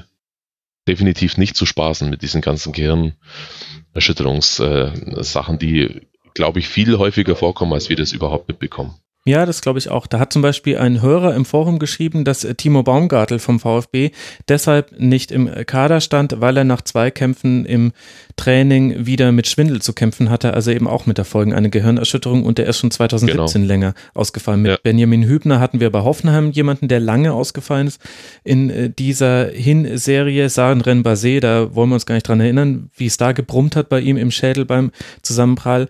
definitiv 0.85 1.37
nicht 1.37 1.55
zu 1.55 1.65
spaßen 1.65 2.09
mit 2.09 2.23
diesen 2.23 2.41
ganzen 2.41 2.73
Gehirnerschütterungssachen, 2.73 5.55
äh, 5.55 5.59
die, 5.59 6.07
glaube 6.33 6.59
ich, 6.59 6.67
viel 6.67 6.97
häufiger 6.97 7.37
vorkommen, 7.37 7.71
als 7.71 7.87
wir 7.87 7.95
das 7.95 8.11
überhaupt 8.11 8.49
mitbekommen. 8.49 8.99
Ja, 9.27 9.45
das 9.45 9.61
glaube 9.61 9.77
ich 9.77 9.89
auch. 9.89 10.07
Da 10.07 10.19
hat 10.19 10.31
zum 10.31 10.41
Beispiel 10.41 10.77
ein 10.77 11.01
Hörer 11.01 11.35
im 11.35 11.43
Forum 11.43 11.79
geschrieben, 11.79 12.23
dass 12.23 12.45
äh, 12.45 12.55
Timo 12.55 12.81
Baumgartel 12.81 13.39
vom 13.39 13.59
VfB 13.59 14.11
deshalb 14.47 14.97
nicht 14.99 15.33
im 15.33 15.49
Kader 15.65 15.99
stand, 15.99 16.39
weil 16.39 16.55
er 16.55 16.63
nach 16.63 16.81
zwei 16.81 17.11
Kämpfen 17.11 17.65
im 17.65 17.91
Training 18.37 19.05
wieder 19.05 19.33
mit 19.33 19.47
Schwindel 19.47 19.81
zu 19.81 19.91
kämpfen 19.91 20.29
hatte, 20.29 20.53
also 20.53 20.71
eben 20.71 20.87
auch 20.87 21.07
mit 21.07 21.17
der 21.17 21.25
Folgen 21.25 21.53
eine 21.53 21.69
Gehirnerschütterung 21.69 22.43
und 22.43 22.57
der 22.57 22.67
ist 22.67 22.77
schon 22.77 22.89
2017 22.89 23.61
genau. 23.61 23.67
länger 23.67 23.93
ausgefallen. 24.13 24.61
Mit 24.61 24.71
ja. 24.71 24.77
Benjamin 24.81 25.23
Hübner 25.23 25.59
hatten 25.59 25.81
wir 25.81 25.91
bei 25.91 26.03
Hoffenheim 26.03 26.51
jemanden, 26.51 26.87
der 26.87 27.01
lange 27.01 27.33
ausgefallen 27.33 27.87
ist 27.87 28.01
in 28.45 28.69
äh, 28.69 28.89
dieser 28.89 29.47
Hinserie. 29.47 30.47
Saren 30.47 30.79
Renbase, 30.79 31.41
da 31.41 31.75
wollen 31.75 31.89
wir 31.89 31.95
uns 31.95 32.05
gar 32.05 32.15
nicht 32.15 32.29
dran 32.29 32.39
erinnern, 32.39 32.89
wie 32.95 33.07
es 33.07 33.17
da 33.17 33.33
gebrummt 33.33 33.75
hat 33.75 33.89
bei 33.89 33.99
ihm 33.99 34.15
im 34.15 34.31
Schädel 34.31 34.63
beim 34.63 34.91
Zusammenprall 35.21 35.89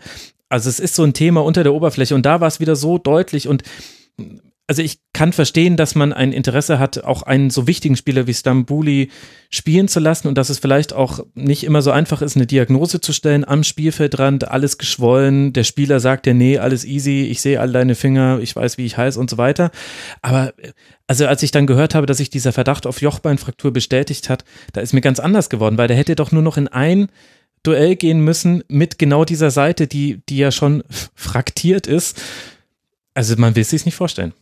also 0.49 0.69
es 0.69 0.80
ist 0.80 0.95
so 0.95 1.03
ein 1.03 1.14
Thema 1.14 1.44
unter 1.44 1.64
der 1.64 1.74
Oberfläche 1.74 2.15
und 2.15 2.26
da 2.26 2.41
war 2.41 2.48
es 2.48 2.60
wieder 2.60 2.76
so 2.76 2.98
deutlich 2.98 3.48
und 3.48 3.64
also 4.69 4.82
ich 4.82 4.99
kann 5.14 5.32
verstehen, 5.32 5.78
dass 5.78 5.95
man 5.95 6.11
ein 6.11 6.34
Interesse 6.34 6.78
hat, 6.78 7.06
auch 7.06 7.24
einen 7.24 7.49
so 7.49 7.68
wichtigen 7.68 7.95
Spieler 7.95 8.28
wie 8.28 8.34
Stambuli 8.34 9.10
spielen 9.49 9.88
zu 9.88 10.02
lassen 10.02 10.28
und 10.28 10.38
dass 10.38 10.49
es 10.49 10.60
vielleicht 10.60 10.91
auch 10.91 11.26
nicht 11.36 11.64
immer 11.64 11.82
so 11.82 11.91
einfach 11.91 12.22
ist, 12.22 12.36
eine 12.36 12.45
Diagnose 12.45 12.99
zu 12.99 13.14
stellen 13.14 13.48
am 13.48 13.64
Spielfeldrand, 13.64 14.49
alles 14.49 14.78
geschwollen, 14.78 15.53
der 15.53 15.64
Spieler 15.64 16.02
sagt 16.02 16.28
ja, 16.28 16.34
nee, 16.34 16.57
alles 16.57 16.84
easy, 16.84 17.28
ich 17.32 17.40
sehe 17.40 17.61
all 17.61 17.72
deine 17.72 17.95
Finger, 17.95 18.40
ich 18.41 18.53
weiß, 18.53 18.78
wie 18.78 18.86
ich 18.86 18.98
heiße 18.98 19.18
und 19.18 19.30
so 19.30 19.38
weiter. 19.38 19.72
Aber 20.22 20.53
also 21.07 21.26
als 21.28 21.44
ich 21.44 21.52
dann 21.52 21.65
gehört 21.65 21.95
habe, 21.95 22.06
dass 22.06 22.18
sich 22.18 22.30
dieser 22.30 22.52
Verdacht 22.52 22.86
auf 22.86 23.02
Jochbeinfraktur 23.02 23.72
bestätigt 23.72 24.30
hat, 24.30 24.44
da 24.74 24.82
ist 24.82 24.94
mir 24.94 25.02
ganz 25.02 25.22
anders 25.22 25.49
geworden, 25.49 25.78
weil 25.78 25.88
der 25.88 25.95
hätte 25.95 26.18
doch 26.18 26.34
nur 26.34 26.41
noch 26.44 26.57
in 26.57 26.68
ein 26.68 27.07
Duell 27.63 27.95
gehen 27.95 28.21
müssen 28.21 28.63
mit 28.67 28.97
genau 28.97 29.25
dieser 29.25 29.51
Seite, 29.51 29.88
die, 29.88 30.21
die 30.29 30.38
ja 30.38 30.51
schon 30.51 30.84
fraktiert 31.15 31.88
ist. 31.88 32.21
Also 33.13 33.35
man 33.38 33.55
will 33.55 33.61
es 33.61 33.71
sich 33.71 33.85
nicht 33.85 33.95
vorstellen. 33.95 34.34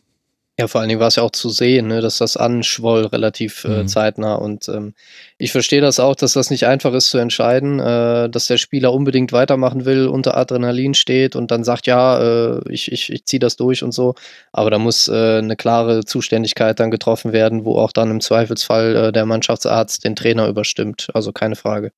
Ja, 0.57 0.69
vor 0.69 0.79
allen 0.79 0.87
Dingen 0.87 1.01
war 1.01 1.09
es 1.09 1.17
ja 1.17 1.23
auch 1.23 1.31
zu 1.31 1.49
sehen, 1.49 1.87
ne, 1.87 1.99
dass 1.99 2.19
das 2.19 2.37
anschwoll 2.37 3.07
relativ 3.07 3.65
äh, 3.65 3.83
mhm. 3.83 3.87
zeitnah. 3.89 4.35
Und 4.35 4.69
ähm, 4.69 4.93
ich 5.37 5.51
verstehe 5.51 5.81
das 5.81 5.99
auch, 5.99 6.15
dass 6.15 6.31
das 6.31 6.49
nicht 6.49 6.65
einfach 6.65 6.93
ist 6.93 7.09
zu 7.09 7.17
entscheiden, 7.17 7.81
äh, 7.81 8.29
dass 8.29 8.47
der 8.47 8.57
Spieler 8.57 8.93
unbedingt 8.93 9.33
weitermachen 9.33 9.83
will, 9.83 10.07
unter 10.07 10.37
Adrenalin 10.37 10.93
steht 10.93 11.35
und 11.35 11.51
dann 11.51 11.65
sagt, 11.65 11.87
ja, 11.87 12.55
äh, 12.55 12.61
ich, 12.71 12.89
ich, 12.89 13.11
ich 13.11 13.25
ziehe 13.25 13.41
das 13.41 13.57
durch 13.57 13.83
und 13.83 13.91
so. 13.93 14.15
Aber 14.53 14.69
da 14.71 14.79
muss 14.79 15.09
äh, 15.09 15.39
eine 15.39 15.57
klare 15.57 16.05
Zuständigkeit 16.05 16.79
dann 16.79 16.89
getroffen 16.89 17.33
werden, 17.33 17.65
wo 17.65 17.77
auch 17.77 17.91
dann 17.91 18.09
im 18.09 18.21
Zweifelsfall 18.21 18.95
äh, 18.95 19.11
der 19.11 19.25
Mannschaftsarzt 19.25 20.05
den 20.05 20.15
Trainer 20.15 20.47
überstimmt. 20.47 21.09
Also 21.13 21.33
keine 21.33 21.57
Frage. 21.57 21.91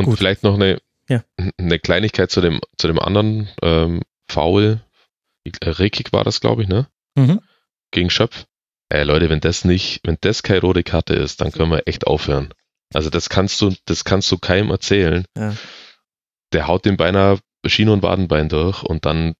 Und 0.00 0.06
Gut. 0.06 0.18
vielleicht 0.18 0.42
noch 0.42 0.54
eine, 0.54 0.80
ja. 1.08 1.22
eine 1.58 1.78
Kleinigkeit 1.78 2.30
zu 2.30 2.40
dem, 2.40 2.60
zu 2.78 2.86
dem 2.86 2.98
anderen 2.98 3.48
ähm, 3.62 4.02
Foul. 4.28 4.80
Rekik 5.62 6.12
war 6.12 6.24
das, 6.24 6.40
glaube 6.40 6.62
ich, 6.62 6.68
ne? 6.68 6.86
Mhm. 7.16 7.40
Gegen 7.90 8.10
Schöpf. 8.10 8.46
Ey, 8.88 9.04
Leute, 9.04 9.30
wenn 9.30 9.40
das 9.40 9.64
nicht, 9.64 10.00
wenn 10.04 10.16
das 10.20 10.42
keine 10.42 10.60
rote 10.60 10.82
Karte 10.82 11.14
ist, 11.14 11.40
dann 11.40 11.52
können 11.52 11.70
wir 11.70 11.86
echt 11.86 12.06
aufhören. 12.06 12.52
Also 12.92 13.10
das 13.10 13.28
kannst 13.28 13.60
du, 13.60 13.74
das 13.84 14.04
kannst 14.04 14.30
du 14.32 14.38
keinem 14.38 14.70
erzählen. 14.70 15.24
Ja. 15.36 15.54
Der 16.52 16.66
haut 16.66 16.84
den 16.84 16.96
beinahe 16.96 17.38
Schiene 17.66 17.92
und 17.92 18.02
Wadenbein 18.02 18.48
durch 18.48 18.82
und 18.82 19.04
dann 19.06 19.34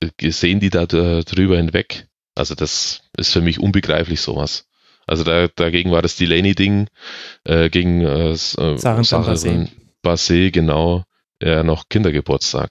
äh, 0.00 0.30
sehen 0.30 0.60
die 0.60 0.70
da 0.70 0.86
drüber 0.86 1.56
hinweg. 1.56 2.08
Also 2.34 2.54
das 2.54 3.02
ist 3.16 3.32
für 3.32 3.40
mich 3.40 3.58
unbegreiflich 3.58 4.20
sowas. 4.20 4.66
Also 5.06 5.24
da, 5.24 5.48
dagegen 5.48 5.90
war 5.90 6.02
das 6.02 6.16
Delaney-Ding 6.16 6.88
äh, 7.44 7.68
gegen 7.70 8.00
äh, 8.00 8.30
äh 8.30 8.36
Sachen 8.36 9.04
Basé 10.04 10.50
genau 10.50 11.04
äh, 11.40 11.62
noch 11.62 11.88
Kindergeburtstag. 11.88 12.70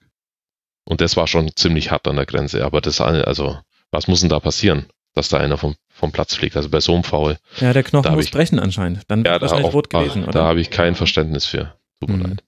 Und 0.86 1.02
das 1.02 1.18
war 1.18 1.28
schon 1.28 1.52
ziemlich 1.56 1.92
hart 1.92 2.08
an 2.08 2.18
der 2.18 2.26
Grenze. 2.26 2.64
Aber 2.66 2.82
das, 2.82 3.00
also, 3.00 3.58
was 3.92 4.08
muss 4.08 4.22
denn 4.22 4.30
da 4.30 4.40
passieren, 4.40 4.88
dass 5.14 5.30
da 5.30 5.38
einer 5.38 5.58
vom, 5.58 5.76
vom 5.90 6.12
Platz 6.12 6.36
fliegt? 6.36 6.58
Also 6.58 6.70
bei 6.70 6.80
so 6.80 6.94
einem 6.94 7.04
Foul. 7.04 7.38
Ja, 7.60 7.74
der 7.74 7.84
Knochen 7.84 8.14
muss 8.14 8.26
ich, 8.26 8.32
brechen 8.32 8.60
anscheinend. 8.60 9.04
Dann 9.08 9.24
ja, 9.24 9.40
wahrscheinlich 9.40 9.68
auch, 9.68 9.74
rot 9.74 9.90
gewesen, 9.90 10.26
ach, 10.28 10.32
Da 10.32 10.44
habe 10.46 10.62
ich 10.62 10.70
kein 10.70 10.96
Verständnis 10.96 11.46
für. 11.46 11.74
Tut 12.00 12.10
mir 12.10 12.18
mhm. 12.18 12.24
leid. 12.24 12.44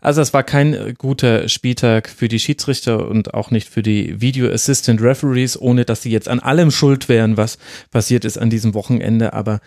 Also 0.00 0.20
es 0.20 0.34
war 0.34 0.42
kein 0.42 0.94
guter 0.98 1.48
Spieltag 1.48 2.08
für 2.08 2.28
die 2.28 2.38
Schiedsrichter 2.38 3.08
und 3.08 3.34
auch 3.34 3.50
nicht 3.50 3.68
für 3.68 3.82
die 3.82 4.20
Video 4.20 4.50
Assistant 4.52 5.00
Referees, 5.00 5.60
ohne 5.60 5.84
dass 5.84 6.02
sie 6.02 6.10
jetzt 6.10 6.28
an 6.28 6.38
allem 6.38 6.70
schuld 6.70 7.08
wären, 7.08 7.36
was 7.36 7.58
passiert 7.90 8.24
ist 8.24 8.36
an 8.38 8.50
diesem 8.50 8.74
Wochenende. 8.74 9.32
Aber 9.32 9.60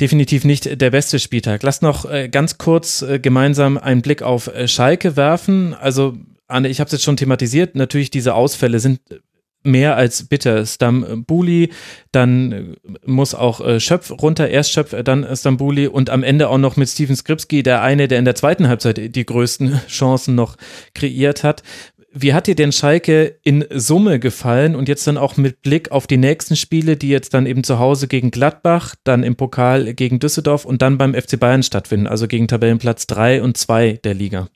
definitiv 0.00 0.44
nicht 0.44 0.80
der 0.80 0.90
beste 0.90 1.18
Spieltag. 1.18 1.62
Lass 1.62 1.82
noch 1.82 2.10
äh, 2.10 2.28
ganz 2.28 2.58
kurz 2.58 3.02
äh, 3.02 3.18
gemeinsam 3.18 3.78
einen 3.78 4.02
Blick 4.02 4.22
auf 4.22 4.48
äh, 4.48 4.68
Schalke 4.68 5.16
werfen. 5.16 5.74
Also, 5.74 6.16
Anne, 6.48 6.68
ich 6.68 6.80
habe 6.80 6.86
es 6.86 6.92
jetzt 6.92 7.04
schon 7.04 7.16
thematisiert. 7.16 7.74
Natürlich, 7.74 8.10
diese 8.10 8.34
Ausfälle 8.34 8.80
sind 8.80 9.00
mehr 9.64 9.96
als 9.96 10.24
bitter. 10.24 10.66
Stambuli, 10.66 11.70
dann 12.10 12.76
muss 13.06 13.32
auch 13.32 13.78
Schöpf 13.78 14.10
runter, 14.10 14.48
erst 14.48 14.72
Schöpf, 14.72 14.92
dann 15.04 15.24
Stambuli 15.36 15.86
und 15.86 16.10
am 16.10 16.24
Ende 16.24 16.48
auch 16.48 16.58
noch 16.58 16.76
mit 16.76 16.88
Steven 16.88 17.14
Skripski, 17.14 17.62
der 17.62 17.80
eine, 17.80 18.08
der 18.08 18.18
in 18.18 18.24
der 18.24 18.34
zweiten 18.34 18.66
Halbzeit 18.66 19.14
die 19.14 19.24
größten 19.24 19.80
Chancen 19.88 20.34
noch 20.34 20.56
kreiert 20.94 21.44
hat 21.44 21.62
Wie 22.14 22.34
hat 22.34 22.46
dir 22.46 22.54
denn 22.54 22.72
Schalke 22.72 23.38
in 23.42 23.64
Summe 23.70 24.18
gefallen 24.20 24.76
und 24.76 24.86
jetzt 24.86 25.06
dann 25.06 25.16
auch 25.16 25.38
mit 25.38 25.62
Blick 25.62 25.90
auf 25.92 26.06
die 26.06 26.18
nächsten 26.18 26.56
Spiele, 26.56 26.98
die 26.98 27.08
jetzt 27.08 27.32
dann 27.32 27.46
eben 27.46 27.64
zu 27.64 27.78
Hause 27.78 28.06
gegen 28.06 28.30
Gladbach, 28.30 28.94
dann 29.02 29.22
im 29.22 29.34
Pokal 29.34 29.94
gegen 29.94 30.18
Düsseldorf 30.18 30.66
und 30.66 30.82
dann 30.82 30.98
beim 30.98 31.14
FC 31.14 31.40
Bayern 31.40 31.62
stattfinden, 31.62 32.06
also 32.06 32.28
gegen 32.28 32.48
Tabellenplatz 32.48 33.06
3 33.06 33.42
und 33.42 33.56
2 33.56 34.00
der 34.04 34.12
Liga? 34.12 34.48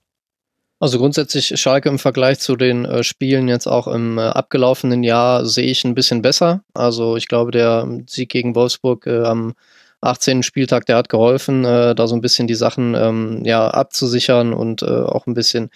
Also 0.78 0.98
grundsätzlich 0.98 1.58
Schalke 1.58 1.88
im 1.88 1.98
Vergleich 1.98 2.40
zu 2.40 2.56
den 2.56 2.84
äh, 2.84 3.02
Spielen 3.02 3.48
jetzt 3.48 3.66
auch 3.66 3.86
im 3.86 4.18
äh, 4.18 4.22
abgelaufenen 4.22 5.02
Jahr 5.02 5.46
sehe 5.46 5.64
ich 5.64 5.82
ein 5.84 5.94
bisschen 5.94 6.20
besser. 6.20 6.62
Also 6.74 7.16
ich 7.16 7.28
glaube, 7.28 7.50
der 7.50 7.88
Sieg 8.06 8.28
gegen 8.28 8.54
Wolfsburg 8.54 9.06
äh, 9.06 9.22
am 9.22 9.54
18. 10.02 10.42
Spieltag, 10.42 10.84
der 10.84 10.96
hat 10.96 11.08
geholfen, 11.08 11.64
äh, 11.64 11.94
da 11.94 12.06
so 12.06 12.14
ein 12.14 12.20
bisschen 12.20 12.46
die 12.46 12.54
Sachen 12.54 12.94
ähm, 12.94 13.42
ja 13.46 13.68
abzusichern 13.68 14.52
und 14.52 14.82
äh, 14.82 14.86
auch 14.86 15.26
ein 15.26 15.32
bisschen 15.32 15.70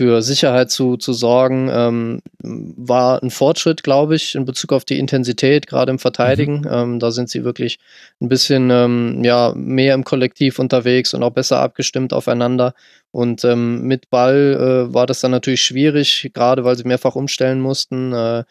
für 0.00 0.22
Sicherheit 0.22 0.70
zu, 0.70 0.96
zu 0.96 1.12
sorgen, 1.12 1.68
ähm, 1.70 2.22
war 2.38 3.22
ein 3.22 3.28
Fortschritt, 3.30 3.82
glaube 3.82 4.14
ich, 4.14 4.34
in 4.34 4.46
Bezug 4.46 4.72
auf 4.72 4.86
die 4.86 4.98
Intensität, 4.98 5.66
gerade 5.66 5.90
im 5.90 5.98
Verteidigen. 5.98 6.60
Mhm. 6.60 6.68
Ähm, 6.70 6.98
da 7.00 7.10
sind 7.10 7.28
sie 7.28 7.44
wirklich 7.44 7.78
ein 8.18 8.30
bisschen 8.30 8.70
ähm, 8.70 9.22
ja, 9.22 9.52
mehr 9.54 9.92
im 9.92 10.04
Kollektiv 10.04 10.58
unterwegs 10.58 11.12
und 11.12 11.22
auch 11.22 11.32
besser 11.32 11.60
abgestimmt 11.60 12.14
aufeinander. 12.14 12.72
Und 13.10 13.44
ähm, 13.44 13.82
mit 13.82 14.08
Ball 14.08 14.88
äh, 14.88 14.94
war 14.94 15.04
das 15.04 15.20
dann 15.20 15.32
natürlich 15.32 15.60
schwierig, 15.60 16.30
gerade 16.32 16.64
weil 16.64 16.78
sie 16.78 16.84
mehrfach 16.84 17.14
umstellen 17.14 17.60
mussten. 17.60 18.14
Äh, 18.14 18.44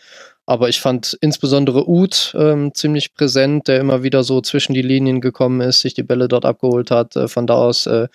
aber 0.45 0.69
ich 0.69 0.79
fand 0.79 1.17
insbesondere 1.19 1.89
Uth 1.89 2.35
ähm, 2.37 2.75
ziemlich 2.75 3.15
präsent, 3.15 3.67
der 3.67 3.79
immer 3.79 4.03
wieder 4.03 4.23
so 4.23 4.39
zwischen 4.41 4.75
die 4.75 4.83
Linien 4.83 5.19
gekommen 5.19 5.61
ist, 5.61 5.79
sich 5.79 5.95
die 5.95 6.03
Bälle 6.03 6.27
dort 6.27 6.45
abgeholt 6.45 6.91
hat. 6.91 7.15
Äh, 7.15 7.27
von 7.27 7.47
da 7.47 7.55
aus 7.55 7.87
äh, 7.87 8.07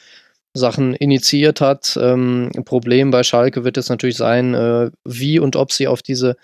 Sachen 0.54 0.94
initiiert 0.94 1.60
hat. 1.60 1.98
Ähm, 2.00 2.50
Problem 2.64 3.10
bei 3.10 3.22
Schalke 3.22 3.64
wird 3.64 3.76
jetzt 3.76 3.90
natürlich 3.90 4.16
sein, 4.16 4.54
äh, 4.54 4.90
wie 5.04 5.38
und 5.38 5.56
ob 5.56 5.72
sie 5.72 5.88
auf 5.88 6.00
diese 6.00 6.36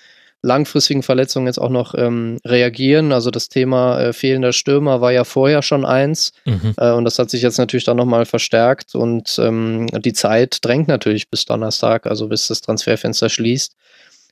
langfristigen 0.42 1.02
Verletzungen 1.02 1.46
jetzt 1.46 1.60
auch 1.60 1.70
noch 1.70 1.94
ähm, 1.94 2.38
reagieren. 2.46 3.12
Also 3.12 3.30
das 3.30 3.48
Thema 3.48 4.00
äh, 4.00 4.12
fehlender 4.12 4.52
Stürmer 4.52 5.00
war 5.00 5.12
ja 5.12 5.24
vorher 5.24 5.62
schon 5.62 5.84
eins 5.84 6.32
mhm. 6.44 6.74
äh, 6.78 6.92
und 6.92 7.04
das 7.04 7.18
hat 7.18 7.30
sich 7.30 7.42
jetzt 7.42 7.58
natürlich 7.58 7.84
dann 7.84 7.98
nochmal 7.98 8.24
verstärkt 8.24 8.94
und 8.94 9.38
ähm, 9.38 9.86
die 9.86 10.14
Zeit 10.14 10.58
drängt 10.62 10.88
natürlich 10.88 11.28
bis 11.30 11.44
Donnerstag, 11.44 12.06
also 12.06 12.28
bis 12.28 12.48
das 12.48 12.62
Transferfenster 12.62 13.28
schließt. 13.28 13.74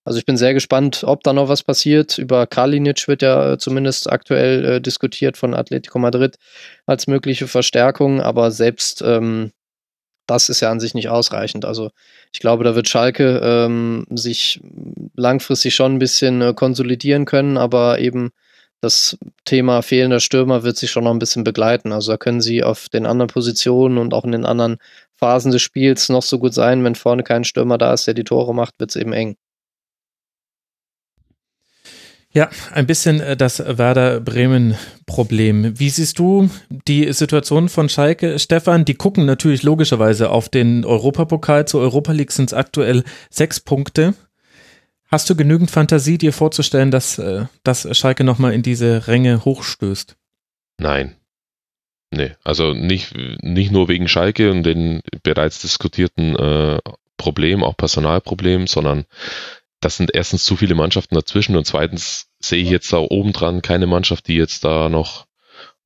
Also 0.05 0.19
ich 0.19 0.25
bin 0.25 0.39
sehr 0.39 0.55
gespannt, 0.55 1.05
ob 1.05 1.23
da 1.23 1.35
noch 1.35 1.51
was 1.51 1.63
passiert. 1.63 2.17
Über 2.17 2.47
Kalinic 2.47 3.09
wird 3.09 3.21
ja 3.21 3.53
äh, 3.53 3.59
zumindest 3.59 4.11
aktuell 4.11 4.65
äh, 4.65 4.81
diskutiert 4.81 5.37
von 5.37 5.53
Atletico 5.53 5.99
Madrid 5.99 6.37
als 6.87 7.07
mögliche 7.07 7.47
Verstärkung, 7.47 8.23
aber 8.23 8.51
selbst 8.51 9.03
ähm, 9.03 9.53
das 10.29 10.49
ist 10.49 10.61
ja 10.61 10.71
an 10.71 10.79
sich 10.79 10.95
nicht 10.95 11.09
ausreichend. 11.09 11.65
Also 11.65 11.91
ich 12.33 12.41
glaube, 12.41 12.63
da 12.63 12.75
wird 12.75 12.89
Schalke 12.89 13.41
ähm, 13.43 14.07
sich 14.11 14.61
langfristig 15.17 15.75
schon 15.75 15.95
ein 15.95 15.99
bisschen 15.99 16.41
äh, 16.43 16.55
konsolidieren 16.55 17.25
können, 17.25 17.57
aber 17.57 17.99
eben 17.99 18.31
das 18.81 19.19
Thema 19.45 19.83
fehlender 19.83 20.21
Stürmer 20.21 20.63
wird 20.63 20.77
sich 20.77 20.91
schon 20.91 21.05
noch 21.05 21.11
ein 21.11 21.19
bisschen 21.19 21.45
begleiten. 21.45 21.93
Also 21.93 22.13
da 22.13 22.19
können 22.19 22.41
sie 22.41 22.63
auf 22.63 22.89
den 22.89 23.07
anderen 23.07 23.29
Positionen 23.29 23.99
und 23.99 24.15
auch 24.15 24.25
in 24.25 24.33
den 24.33 24.45
anderen 24.45 24.77
Phasen 25.17 25.51
des 25.51 25.63
Spiels 25.63 26.09
noch 26.11 26.23
so 26.23 26.39
gut 26.39 26.55
sein. 26.55 26.85
Wenn 26.85 26.95
vorne 26.95 27.25
kein 27.25 27.45
Stürmer 27.45 27.79
da 27.79 27.93
ist, 27.95 28.07
der 28.07 28.15
die 28.15 28.25
Tore 28.25 28.55
macht, 28.55 28.75
wird 28.79 28.91
es 28.91 28.97
eben 28.97 29.13
eng. 29.13 29.37
Ja, 32.35 32.51
ein 32.73 32.87
bisschen 32.87 33.21
äh, 33.21 33.37
das 33.37 33.59
Werder 33.59 34.21
Bremen-Problem. 34.21 35.79
Wie 35.79 35.89
siehst 35.89 36.19
du 36.19 36.51
die 36.69 37.13
Situation 37.13 37.69
von 37.69 37.89
Schalke, 37.89 38.39
Stefan? 38.39 38.85
Die 38.85 38.95
gucken 38.95 39.25
natürlich 39.25 39.63
logischerweise 39.63 40.31
auf 40.31 40.49
den 40.49 40.85
Europapokal. 40.85 41.67
Zur 41.67 41.81
Europa 41.81 42.13
League 42.13 42.33
sind 42.33 42.51
es 42.51 42.55
aktuell 42.55 43.03
sechs 43.31 43.61
Punkte. 43.61 44.15
Hast 45.11 45.31
du 45.31 45.37
genügend 45.37 45.71
Fantasie, 45.71 46.19
dir 46.19 46.35
vorzustellen, 46.35 46.91
dass, 46.91 47.19
äh, 47.19 47.47
dass 47.65 47.97
Schalke 47.97 48.25
nochmal 48.25 48.53
in 48.53 48.63
diese 48.63 49.09
Ränge 49.09 49.45
hochstößt? 49.47 50.17
Nein. 50.79 51.17
Nee, 52.11 52.33
also 52.45 52.73
nicht, 52.73 53.15
nicht 53.43 53.71
nur 53.71 53.89
wegen 53.89 54.09
Schalke 54.09 54.51
und 54.51 54.63
den 54.63 55.01
bereits 55.23 55.61
diskutierten 55.61 56.37
äh, 56.37 56.79
Problem, 57.17 57.63
auch 57.63 57.77
Personalproblem, 57.77 58.67
sondern 58.67 59.05
das 59.81 59.97
sind 59.97 60.15
erstens 60.15 60.45
zu 60.45 60.57
viele 60.57 60.75
Mannschaften 60.75 61.15
dazwischen 61.15 61.57
und 61.57 61.67
zweitens 61.67 62.27
sehe 62.41 62.63
ich 62.63 62.71
jetzt 62.71 62.93
da 62.93 62.99
oben 62.99 63.33
dran 63.33 63.63
keine 63.63 63.87
Mannschaft, 63.87 64.29
die 64.29 64.37
jetzt 64.37 64.65
da 64.65 64.89
noch, 64.89 65.27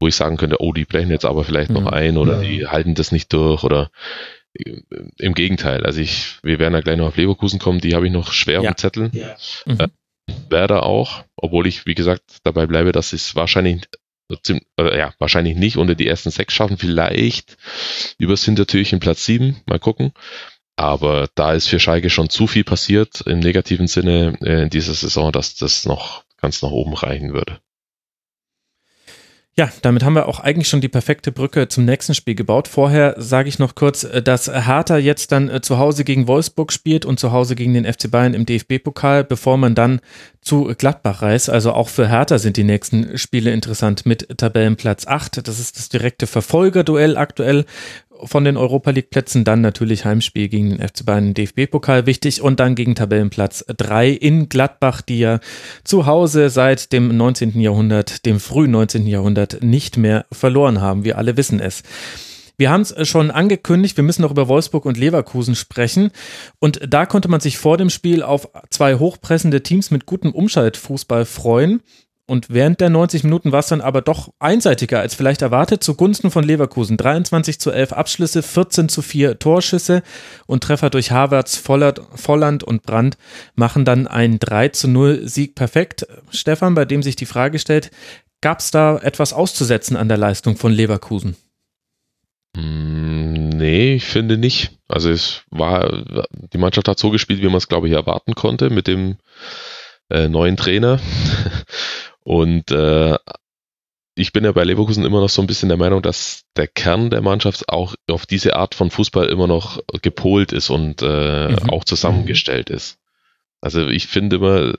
wo 0.00 0.08
ich 0.08 0.16
sagen 0.16 0.36
könnte, 0.36 0.56
oh, 0.60 0.72
die 0.72 0.84
brechen 0.84 1.10
jetzt 1.10 1.24
aber 1.24 1.44
vielleicht 1.44 1.70
noch 1.70 1.86
ein 1.86 2.16
oder 2.16 2.42
ja. 2.42 2.48
die 2.48 2.66
halten 2.66 2.94
das 2.94 3.12
nicht 3.12 3.32
durch 3.32 3.64
oder 3.64 3.90
äh, 4.54 4.80
im 5.18 5.34
Gegenteil. 5.34 5.84
Also 5.84 6.00
ich, 6.00 6.38
wir 6.42 6.58
werden 6.58 6.74
ja 6.74 6.80
gleich 6.80 6.96
noch 6.96 7.08
auf 7.08 7.16
Leverkusen 7.16 7.58
kommen, 7.58 7.80
die 7.80 7.94
habe 7.94 8.06
ich 8.06 8.12
noch 8.12 8.32
schwer 8.32 8.62
ja. 8.62 8.70
auf 8.70 8.76
Zetteln. 8.76 9.10
Ja. 9.12 9.36
Mhm. 9.66 9.80
Äh, 9.80 9.88
Werder 10.48 10.84
auch, 10.84 11.24
obwohl 11.36 11.66
ich, 11.66 11.84
wie 11.84 11.94
gesagt, 11.94 12.38
dabei 12.44 12.66
bleibe, 12.66 12.92
dass 12.92 13.12
es 13.12 13.34
wahrscheinlich 13.34 13.82
äh, 14.78 14.98
ja, 14.98 15.12
wahrscheinlich 15.18 15.56
nicht 15.56 15.76
unter 15.76 15.94
die 15.94 16.06
ersten 16.06 16.30
sechs 16.30 16.54
schaffen, 16.54 16.78
vielleicht 16.78 17.56
übers 18.18 18.44
Hintertürchen 18.44 19.00
Platz 19.00 19.24
sieben, 19.24 19.60
mal 19.66 19.78
gucken. 19.78 20.12
Aber 20.76 21.28
da 21.34 21.52
ist 21.52 21.68
für 21.68 21.80
Schalke 21.80 22.10
schon 22.10 22.30
zu 22.30 22.46
viel 22.46 22.64
passiert 22.64 23.22
im 23.26 23.40
negativen 23.40 23.86
Sinne 23.86 24.36
äh, 24.40 24.62
in 24.62 24.70
dieser 24.70 24.94
Saison, 24.94 25.32
dass 25.32 25.54
das 25.54 25.84
noch 25.84 26.24
ganz 26.40 26.62
nach 26.62 26.70
oben 26.70 26.94
reichen 26.94 27.32
würde. 27.32 27.60
Ja, 29.54 29.70
damit 29.82 30.02
haben 30.02 30.14
wir 30.14 30.28
auch 30.28 30.40
eigentlich 30.40 30.68
schon 30.68 30.80
die 30.80 30.88
perfekte 30.88 31.30
Brücke 31.30 31.68
zum 31.68 31.84
nächsten 31.84 32.14
Spiel 32.14 32.34
gebaut. 32.34 32.68
Vorher 32.68 33.16
sage 33.18 33.50
ich 33.50 33.58
noch 33.58 33.74
kurz, 33.74 34.02
äh, 34.02 34.22
dass 34.22 34.48
Hertha 34.48 34.96
jetzt 34.96 35.30
dann 35.30 35.50
äh, 35.50 35.60
zu 35.60 35.76
Hause 35.76 36.04
gegen 36.04 36.26
Wolfsburg 36.26 36.72
spielt 36.72 37.04
und 37.04 37.20
zu 37.20 37.32
Hause 37.32 37.54
gegen 37.54 37.74
den 37.74 37.84
FC 37.84 38.10
Bayern 38.10 38.32
im 38.32 38.46
DFB-Pokal, 38.46 39.24
bevor 39.24 39.58
man 39.58 39.74
dann 39.74 40.00
zu 40.40 40.72
Gladbach 40.78 41.20
reist. 41.20 41.50
Also 41.50 41.72
auch 41.72 41.90
für 41.90 42.08
Hertha 42.08 42.38
sind 42.38 42.56
die 42.56 42.64
nächsten 42.64 43.18
Spiele 43.18 43.52
interessant 43.52 44.06
mit 44.06 44.38
Tabellenplatz 44.38 45.06
8. 45.06 45.46
Das 45.46 45.60
ist 45.60 45.76
das 45.76 45.90
direkte 45.90 46.26
Verfolgerduell 46.26 47.18
aktuell 47.18 47.66
von 48.24 48.44
den 48.44 48.56
Europa 48.56 48.90
League 48.90 49.10
Plätzen, 49.10 49.44
dann 49.44 49.60
natürlich 49.60 50.04
Heimspiel 50.04 50.48
gegen 50.48 50.70
den 50.70 50.86
FC 50.86 51.04
Bayern 51.04 51.34
DFB-Pokal 51.34 52.06
wichtig 52.06 52.42
und 52.42 52.60
dann 52.60 52.74
gegen 52.74 52.94
Tabellenplatz 52.94 53.64
3 53.68 54.10
in 54.10 54.48
Gladbach, 54.48 55.00
die 55.00 55.18
ja 55.18 55.40
zu 55.84 56.06
Hause 56.06 56.50
seit 56.50 56.92
dem 56.92 57.16
19. 57.16 57.60
Jahrhundert, 57.60 58.24
dem 58.26 58.40
frühen 58.40 58.70
19. 58.70 59.06
Jahrhundert 59.06 59.62
nicht 59.62 59.96
mehr 59.96 60.26
verloren 60.32 60.80
haben. 60.80 61.04
Wir 61.04 61.18
alle 61.18 61.36
wissen 61.36 61.60
es. 61.60 61.82
Wir 62.58 62.70
haben 62.70 62.82
es 62.82 63.08
schon 63.08 63.30
angekündigt, 63.30 63.96
wir 63.96 64.04
müssen 64.04 64.22
noch 64.22 64.30
über 64.30 64.46
Wolfsburg 64.46 64.84
und 64.84 64.96
Leverkusen 64.96 65.54
sprechen. 65.54 66.10
Und 66.58 66.80
da 66.86 67.06
konnte 67.06 67.28
man 67.28 67.40
sich 67.40 67.58
vor 67.58 67.76
dem 67.76 67.90
Spiel 67.90 68.22
auf 68.22 68.48
zwei 68.70 68.96
hochpressende 68.96 69.62
Teams 69.62 69.90
mit 69.90 70.06
gutem 70.06 70.32
Umschaltfußball 70.32 71.24
freuen. 71.24 71.80
Und 72.32 72.48
während 72.48 72.80
der 72.80 72.88
90 72.88 73.24
Minuten 73.24 73.52
war 73.52 73.58
es 73.58 73.66
dann 73.66 73.82
aber 73.82 74.00
doch 74.00 74.32
einseitiger 74.38 75.00
als 75.00 75.14
vielleicht 75.14 75.42
erwartet, 75.42 75.84
zugunsten 75.84 76.30
von 76.30 76.42
Leverkusen. 76.42 76.96
23 76.96 77.60
zu 77.60 77.70
11 77.70 77.92
Abschlüsse, 77.92 78.42
14 78.42 78.88
zu 78.88 79.02
4 79.02 79.38
Torschüsse 79.38 80.02
und 80.46 80.64
Treffer 80.64 80.88
durch 80.88 81.10
Havertz, 81.10 81.58
Volland 81.58 82.64
und 82.64 82.84
Brandt 82.84 83.18
machen 83.54 83.84
dann 83.84 84.06
einen 84.06 84.38
3 84.38 84.70
zu 84.70 84.88
0 84.88 85.28
Sieg 85.28 85.54
perfekt. 85.54 86.06
Stefan, 86.30 86.74
bei 86.74 86.86
dem 86.86 87.02
sich 87.02 87.16
die 87.16 87.26
Frage 87.26 87.58
stellt, 87.58 87.90
gab 88.40 88.60
es 88.60 88.70
da 88.70 88.96
etwas 88.96 89.34
auszusetzen 89.34 89.98
an 89.98 90.08
der 90.08 90.16
Leistung 90.16 90.56
von 90.56 90.72
Leverkusen? 90.72 91.36
Mm, 92.56 93.50
nee, 93.50 93.96
ich 93.96 94.06
finde 94.06 94.38
nicht. 94.38 94.78
Also 94.88 95.10
es 95.10 95.42
war, 95.50 96.02
die 96.54 96.58
Mannschaft 96.58 96.88
hat 96.88 96.98
so 96.98 97.10
gespielt, 97.10 97.42
wie 97.42 97.48
man 97.48 97.56
es, 97.56 97.68
glaube 97.68 97.88
ich, 97.88 97.92
erwarten 97.92 98.34
konnte 98.34 98.70
mit 98.70 98.86
dem 98.86 99.18
äh, 100.08 100.30
neuen 100.30 100.56
Trainer. 100.56 100.98
Und 102.24 102.70
äh, 102.70 103.16
ich 104.14 104.32
bin 104.32 104.44
ja 104.44 104.52
bei 104.52 104.64
Leverkusen 104.64 105.04
immer 105.04 105.20
noch 105.20 105.28
so 105.28 105.40
ein 105.40 105.46
bisschen 105.46 105.68
der 105.68 105.78
Meinung, 105.78 106.02
dass 106.02 106.44
der 106.56 106.68
Kern 106.68 107.10
der 107.10 107.22
Mannschaft 107.22 107.68
auch 107.68 107.94
auf 108.10 108.26
diese 108.26 108.56
Art 108.56 108.74
von 108.74 108.90
Fußball 108.90 109.26
immer 109.28 109.46
noch 109.46 109.80
gepolt 110.02 110.52
ist 110.52 110.70
und 110.70 111.02
äh, 111.02 111.48
mhm. 111.48 111.70
auch 111.70 111.84
zusammengestellt 111.84 112.68
ist. 112.70 112.98
Also 113.60 113.88
ich 113.88 114.08
finde 114.08 114.36
immer, 114.36 114.74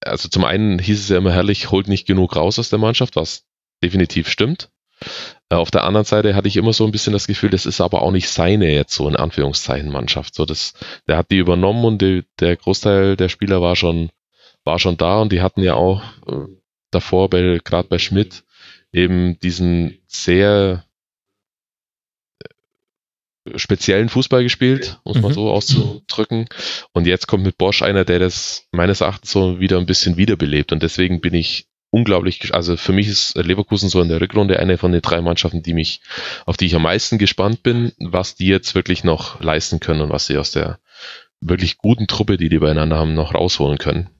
also 0.00 0.28
zum 0.28 0.44
einen 0.44 0.78
hieß 0.78 1.00
es 1.00 1.08
ja 1.08 1.18
immer 1.18 1.32
herrlich, 1.32 1.70
holt 1.70 1.88
nicht 1.88 2.06
genug 2.06 2.36
raus 2.36 2.58
aus 2.58 2.70
der 2.70 2.78
Mannschaft, 2.78 3.16
was 3.16 3.44
definitiv 3.82 4.28
stimmt. 4.28 4.70
Äh, 5.50 5.56
auf 5.56 5.70
der 5.70 5.84
anderen 5.84 6.06
Seite 6.06 6.34
hatte 6.34 6.48
ich 6.48 6.56
immer 6.56 6.72
so 6.72 6.84
ein 6.84 6.92
bisschen 6.92 7.12
das 7.12 7.26
Gefühl, 7.26 7.50
das 7.50 7.66
ist 7.66 7.80
aber 7.80 8.02
auch 8.02 8.12
nicht 8.12 8.28
seine 8.28 8.72
jetzt 8.72 8.94
so 8.94 9.08
in 9.08 9.16
Anführungszeichen 9.16 9.90
Mannschaft. 9.90 10.34
So 10.34 10.46
das, 10.46 10.72
der 11.06 11.18
hat 11.18 11.30
die 11.30 11.38
übernommen 11.38 11.84
und 11.84 12.00
die, 12.00 12.24
der 12.38 12.56
Großteil 12.56 13.16
der 13.16 13.28
Spieler 13.28 13.60
war 13.60 13.76
schon 13.76 14.10
war 14.64 14.78
schon 14.78 14.96
da 14.96 15.20
und 15.20 15.32
die 15.32 15.40
hatten 15.40 15.62
ja 15.62 15.74
auch 15.74 16.02
äh, 16.26 16.46
davor 16.90 17.30
bei 17.30 17.60
gerade 17.62 17.88
bei 17.88 17.98
Schmidt 17.98 18.44
eben 18.92 19.38
diesen 19.40 19.98
sehr 20.06 20.84
äh, 22.42 23.58
speziellen 23.58 24.08
Fußball 24.08 24.42
gespielt, 24.42 25.00
muss 25.04 25.20
man 25.20 25.30
mhm. 25.30 25.34
so 25.34 25.50
auszudrücken. 25.50 26.46
Und 26.92 27.06
jetzt 27.06 27.26
kommt 27.26 27.44
mit 27.44 27.58
Bosch 27.58 27.82
einer, 27.82 28.04
der 28.04 28.18
das 28.18 28.66
meines 28.72 29.00
Erachtens 29.00 29.30
so 29.30 29.60
wieder 29.60 29.78
ein 29.78 29.86
bisschen 29.86 30.16
wiederbelebt. 30.16 30.72
Und 30.72 30.82
deswegen 30.82 31.20
bin 31.20 31.34
ich 31.34 31.66
unglaublich, 31.90 32.54
also 32.54 32.76
für 32.76 32.92
mich 32.92 33.08
ist 33.08 33.36
Leverkusen 33.36 33.88
so 33.88 34.00
in 34.00 34.08
der 34.08 34.20
Rückrunde 34.20 34.58
eine 34.58 34.78
von 34.78 34.92
den 34.92 35.02
drei 35.02 35.20
Mannschaften, 35.20 35.62
die 35.62 35.74
mich, 35.74 36.00
auf 36.46 36.56
die 36.56 36.66
ich 36.66 36.74
am 36.74 36.82
meisten 36.82 37.18
gespannt 37.18 37.62
bin, 37.62 37.92
was 37.98 38.36
die 38.36 38.46
jetzt 38.46 38.74
wirklich 38.74 39.04
noch 39.04 39.40
leisten 39.40 39.80
können 39.80 40.00
und 40.00 40.10
was 40.10 40.26
sie 40.26 40.38
aus 40.38 40.52
der 40.52 40.78
wirklich 41.40 41.78
guten 41.78 42.06
Truppe, 42.06 42.36
die 42.36 42.48
die 42.48 42.58
beieinander 42.58 42.96
haben, 42.96 43.14
noch 43.14 43.34
rausholen 43.34 43.78
können. 43.78 44.10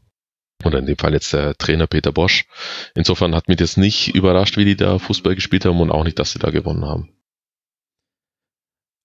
Oder 0.64 0.78
in 0.78 0.86
dem 0.86 0.98
Fall 0.98 1.12
jetzt 1.12 1.32
der 1.32 1.56
Trainer 1.56 1.86
Peter 1.86 2.12
Bosch. 2.12 2.44
Insofern 2.94 3.34
hat 3.34 3.48
mich 3.48 3.56
das 3.56 3.76
nicht 3.76 4.14
überrascht, 4.14 4.56
wie 4.56 4.64
die 4.64 4.76
da 4.76 4.98
Fußball 4.98 5.34
gespielt 5.34 5.64
haben 5.64 5.80
und 5.80 5.90
auch 5.90 6.04
nicht, 6.04 6.18
dass 6.18 6.32
sie 6.32 6.38
da 6.38 6.50
gewonnen 6.50 6.84
haben. 6.84 7.10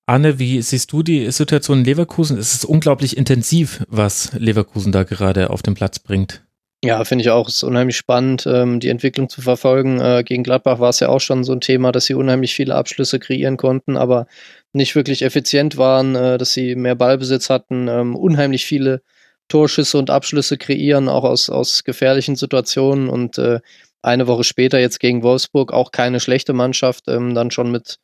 Anne, 0.07 0.37
wie 0.37 0.61
siehst 0.61 0.91
du 0.91 1.01
die 1.01 1.31
Situation 1.31 1.79
in 1.79 1.85
Leverkusen? 1.85 2.37
Es 2.37 2.53
ist 2.53 2.65
unglaublich 2.65 3.17
intensiv, 3.17 3.83
was 3.87 4.33
Leverkusen 4.33 4.91
da 4.91 5.03
gerade 5.03 5.49
auf 5.49 5.63
den 5.63 5.73
Platz 5.73 5.97
bringt. 5.97 6.43
Ja, 6.83 7.03
finde 7.03 7.23
ich 7.23 7.31
auch. 7.31 7.47
Es 7.47 7.55
ist 7.55 7.63
unheimlich 7.63 7.97
spannend, 7.97 8.45
ähm, 8.45 8.79
die 8.79 8.89
Entwicklung 8.89 9.29
zu 9.29 9.41
verfolgen. 9.41 9.99
Äh, 9.99 10.23
gegen 10.23 10.43
Gladbach 10.43 10.79
war 10.79 10.89
es 10.89 10.99
ja 10.99 11.09
auch 11.09 11.21
schon 11.21 11.43
so 11.43 11.53
ein 11.53 11.61
Thema, 11.61 11.91
dass 11.91 12.05
sie 12.05 12.13
unheimlich 12.13 12.53
viele 12.53 12.75
Abschlüsse 12.75 13.17
kreieren 13.17 13.57
konnten, 13.57 13.97
aber 13.97 14.27
nicht 14.73 14.95
wirklich 14.95 15.23
effizient 15.23 15.77
waren, 15.77 16.15
äh, 16.15 16.37
dass 16.37 16.53
sie 16.53 16.75
mehr 16.75 16.93
Ballbesitz 16.93 17.49
hatten, 17.49 17.87
ähm, 17.87 18.15
unheimlich 18.15 18.65
viele 18.65 19.01
Torschüsse 19.47 19.97
und 19.97 20.09
Abschlüsse 20.09 20.57
kreieren, 20.57 21.09
auch 21.09 21.23
aus, 21.23 21.49
aus 21.49 21.83
gefährlichen 21.83 22.35
Situationen. 22.35 23.09
Und 23.09 23.37
äh, 23.37 23.59
eine 24.01 24.27
Woche 24.27 24.43
später 24.43 24.79
jetzt 24.79 24.99
gegen 24.99 25.23
Wolfsburg 25.23 25.73
auch 25.73 25.91
keine 25.91 26.19
schlechte 26.19 26.53
Mannschaft, 26.53 27.05
ähm, 27.07 27.33
dann 27.35 27.51
schon 27.51 27.71
mit 27.71 27.99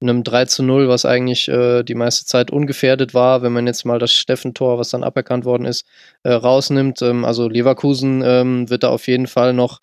einem 0.00 0.24
3 0.24 0.46
zu 0.46 0.62
0, 0.62 0.88
was 0.88 1.04
eigentlich 1.04 1.48
äh, 1.48 1.82
die 1.82 1.94
meiste 1.94 2.26
Zeit 2.26 2.50
ungefährdet 2.50 3.14
war, 3.14 3.42
wenn 3.42 3.52
man 3.52 3.66
jetzt 3.66 3.84
mal 3.84 3.98
das 3.98 4.12
Steffen-Tor, 4.12 4.78
was 4.78 4.90
dann 4.90 5.04
aberkannt 5.04 5.44
worden 5.44 5.64
ist, 5.64 5.86
äh, 6.24 6.32
rausnimmt. 6.32 7.02
Ähm, 7.02 7.24
also 7.24 7.48
Leverkusen 7.48 8.22
ähm, 8.24 8.68
wird 8.68 8.82
da 8.82 8.88
auf 8.88 9.06
jeden 9.06 9.26
Fall 9.26 9.52
noch 9.52 9.80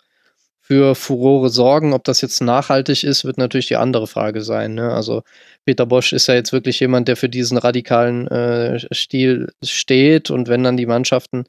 für 0.70 0.94
Furore 0.94 1.48
sorgen. 1.48 1.92
Ob 1.94 2.04
das 2.04 2.20
jetzt 2.20 2.40
nachhaltig 2.40 3.02
ist, 3.02 3.24
wird 3.24 3.38
natürlich 3.38 3.66
die 3.66 3.74
andere 3.74 4.06
Frage 4.06 4.40
sein. 4.40 4.74
Ne? 4.74 4.92
Also 4.92 5.24
Peter 5.64 5.84
Bosch 5.84 6.12
ist 6.12 6.28
ja 6.28 6.34
jetzt 6.34 6.52
wirklich 6.52 6.78
jemand, 6.78 7.08
der 7.08 7.16
für 7.16 7.28
diesen 7.28 7.58
radikalen 7.58 8.28
äh, 8.28 8.78
Stil 8.94 9.52
steht 9.64 10.30
und 10.30 10.46
wenn 10.46 10.62
dann 10.62 10.76
die 10.76 10.86
Mannschaften 10.86 11.46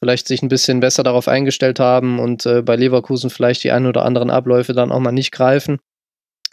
vielleicht 0.00 0.28
sich 0.28 0.42
ein 0.42 0.50
bisschen 0.50 0.80
besser 0.80 1.02
darauf 1.02 1.28
eingestellt 1.28 1.80
haben 1.80 2.18
und 2.18 2.44
äh, 2.44 2.60
bei 2.60 2.76
Leverkusen 2.76 3.30
vielleicht 3.30 3.64
die 3.64 3.72
ein 3.72 3.86
oder 3.86 4.04
anderen 4.04 4.28
Abläufe 4.28 4.74
dann 4.74 4.92
auch 4.92 5.00
mal 5.00 5.12
nicht 5.12 5.32
greifen, 5.32 5.78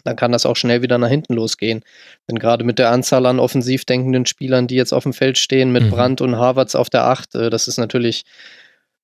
dann 0.04 0.16
kann 0.16 0.32
das 0.32 0.46
auch 0.46 0.56
schnell 0.56 0.80
wieder 0.80 0.96
nach 0.96 1.10
hinten 1.10 1.34
losgehen. 1.34 1.82
Denn 2.30 2.38
gerade 2.38 2.64
mit 2.64 2.78
der 2.78 2.92
Anzahl 2.92 3.26
an 3.26 3.38
offensiv 3.38 3.84
denkenden 3.84 4.24
Spielern, 4.24 4.68
die 4.68 4.76
jetzt 4.76 4.94
auf 4.94 5.02
dem 5.02 5.12
Feld 5.12 5.36
stehen, 5.36 5.70
mit 5.70 5.82
mhm. 5.82 5.90
Brandt 5.90 6.22
und 6.22 6.36
Harvards 6.36 6.76
auf 6.76 6.88
der 6.88 7.04
Acht, 7.04 7.34
äh, 7.34 7.50
das 7.50 7.68
ist 7.68 7.76
natürlich 7.76 8.24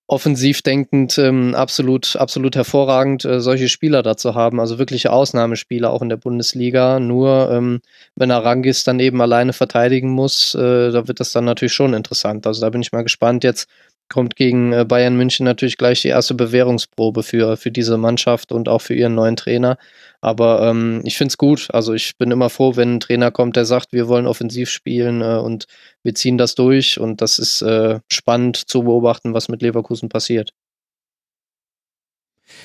offensiv 0.06 0.62
denkend 0.62 1.16
ähm, 1.18 1.54
absolut, 1.54 2.16
absolut 2.16 2.56
hervorragend, 2.56 3.24
äh, 3.24 3.40
solche 3.40 3.68
Spieler 3.68 4.02
dazu 4.02 4.34
haben. 4.34 4.60
Also 4.60 4.78
wirkliche 4.78 5.12
Ausnahmespieler 5.12 5.90
auch 5.90 6.02
in 6.02 6.08
der 6.08 6.16
Bundesliga. 6.16 7.00
Nur 7.00 7.50
ähm, 7.50 7.80
wenn 8.14 8.30
Arangis 8.30 8.84
dann 8.84 9.00
eben 9.00 9.20
alleine 9.22 9.52
verteidigen 9.52 10.10
muss, 10.10 10.54
äh, 10.54 10.90
da 10.90 11.08
wird 11.08 11.20
das 11.20 11.32
dann 11.32 11.44
natürlich 11.44 11.72
schon 11.72 11.94
interessant. 11.94 12.46
Also 12.46 12.60
da 12.60 12.70
bin 12.70 12.82
ich 12.82 12.92
mal 12.92 13.02
gespannt 13.02 13.44
jetzt, 13.44 13.68
kommt 14.12 14.36
gegen 14.36 14.72
äh, 14.72 14.84
Bayern 14.84 15.16
München 15.16 15.44
natürlich 15.44 15.78
gleich 15.78 16.02
die 16.02 16.08
erste 16.08 16.34
Bewährungsprobe 16.34 17.22
für, 17.22 17.56
für 17.56 17.72
diese 17.72 17.96
Mannschaft 17.96 18.52
und 18.52 18.68
auch 18.68 18.80
für 18.80 18.94
ihren 18.94 19.14
neuen 19.16 19.36
Trainer. 19.36 19.78
Aber 20.20 20.62
ähm, 20.68 21.00
ich 21.04 21.16
finde 21.16 21.32
es 21.32 21.38
gut. 21.38 21.68
Also 21.72 21.94
ich 21.94 22.16
bin 22.16 22.30
immer 22.30 22.48
froh, 22.48 22.76
wenn 22.76 22.96
ein 22.96 23.00
Trainer 23.00 23.32
kommt, 23.32 23.56
der 23.56 23.64
sagt, 23.64 23.92
wir 23.92 24.06
wollen 24.06 24.28
offensiv 24.28 24.70
spielen 24.70 25.20
äh, 25.20 25.38
und 25.38 25.66
wir 26.04 26.14
ziehen 26.14 26.38
das 26.38 26.54
durch. 26.54 27.00
Und 27.00 27.20
das 27.20 27.40
ist 27.40 27.62
äh, 27.62 27.98
spannend 28.08 28.56
zu 28.56 28.84
beobachten, 28.84 29.34
was 29.34 29.48
mit 29.48 29.62
Leverkusen 29.62 30.08
passiert. 30.08 30.52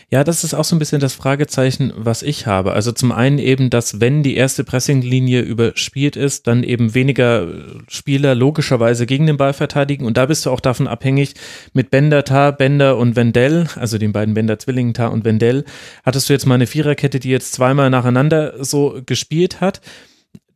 Ja, 0.10 0.24
das 0.24 0.44
ist 0.44 0.54
auch 0.54 0.64
so 0.64 0.76
ein 0.76 0.80
bisschen 0.80 1.02
das 1.02 1.14
Fragezeichen, 1.14 1.92
was 1.96 2.24
ich 2.24 2.48
habe. 2.48 2.74
Also 2.74 2.92
zum 2.92 3.12
einen 3.12 3.40
eben, 3.40 3.70
dass 3.70 4.00
wenn 4.00 4.24
die 4.24 4.36
erste 4.36 4.64
Pressinglinie 4.64 5.42
überspielt 5.42 6.16
ist, 6.16 6.48
dann 6.48 6.64
eben 6.64 6.94
weniger 6.94 7.48
Spieler 7.90 8.34
logischerweise 8.34 9.06
gegen 9.06 9.28
den 9.28 9.38
Ball 9.38 9.54
verteidigen. 9.54 10.06
Und 10.06 10.16
da 10.18 10.26
bist 10.26 10.46
du 10.46 10.52
auch 10.52 10.62
davon 10.62 10.88
abhängig, 10.88 11.34
mit 11.74 11.92
Bender, 11.92 12.24
Tar, 12.24 12.54
Bender 12.54 12.98
und 12.98 13.16
Wendell, 13.16 13.68
also 13.76 13.98
den 13.98 14.14
beiden 14.14 14.34
Bender 14.34 14.60
Zwillingen, 14.60 14.94
Tar 14.94 15.12
und 15.12 15.26
Wendell, 15.26 15.66
hattest 16.06 16.30
du 16.30 16.34
jetzt 16.34 16.46
mal 16.46 16.56
eine 16.56 16.68
Viererkette, 16.68 17.20
die 17.20 17.30
jetzt 17.30 17.54
zweimal 17.54 17.90
nacheinander 17.90 18.64
so 18.64 19.02
gespielt 19.06 19.62
hat. 19.62 19.82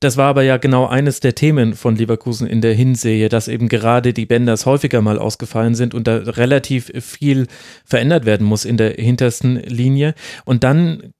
Das 0.01 0.17
war 0.17 0.29
aber 0.29 0.41
ja 0.41 0.57
genau 0.57 0.87
eines 0.87 1.19
der 1.19 1.35
Themen 1.35 1.75
von 1.75 1.95
Leverkusen 1.95 2.47
in 2.47 2.61
der 2.61 2.73
Hinsehe, 2.73 3.29
dass 3.29 3.47
eben 3.47 3.69
gerade 3.69 4.13
die 4.13 4.25
Benders 4.25 4.65
häufiger 4.65 4.99
mal 5.01 5.19
ausgefallen 5.19 5.75
sind 5.75 5.93
und 5.93 6.07
da 6.07 6.17
relativ 6.17 6.91
viel 6.99 7.45
verändert 7.85 8.25
werden 8.25 8.47
muss 8.47 8.65
in 8.65 8.77
der 8.77 8.93
hintersten 8.93 9.57
Linie. 9.57 10.15
Und 10.43 10.63
dann 10.63 11.13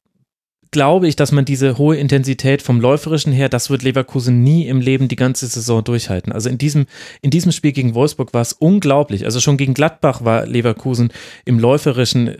glaube 0.71 1.07
ich, 1.07 1.15
dass 1.15 1.31
man 1.31 1.45
diese 1.45 1.77
hohe 1.77 1.97
Intensität 1.97 2.63
vom 2.63 2.81
Läuferischen 2.81 3.33
her, 3.33 3.49
das 3.49 3.69
wird 3.69 3.83
Leverkusen 3.83 4.41
nie 4.41 4.67
im 4.67 4.81
Leben 4.81 5.09
die 5.09 5.15
ganze 5.15 5.45
Saison 5.45 5.83
durchhalten. 5.83 6.31
Also 6.31 6.49
in 6.49 6.57
diesem, 6.57 6.87
in 7.21 7.29
diesem 7.29 7.51
Spiel 7.51 7.73
gegen 7.73 7.93
Wolfsburg 7.93 8.33
war 8.33 8.41
es 8.41 8.53
unglaublich. 8.53 9.25
Also 9.25 9.39
schon 9.41 9.57
gegen 9.57 9.75
Gladbach 9.75 10.23
war 10.23 10.47
Leverkusen 10.47 11.11
im 11.45 11.59
Läuferischen 11.59 12.37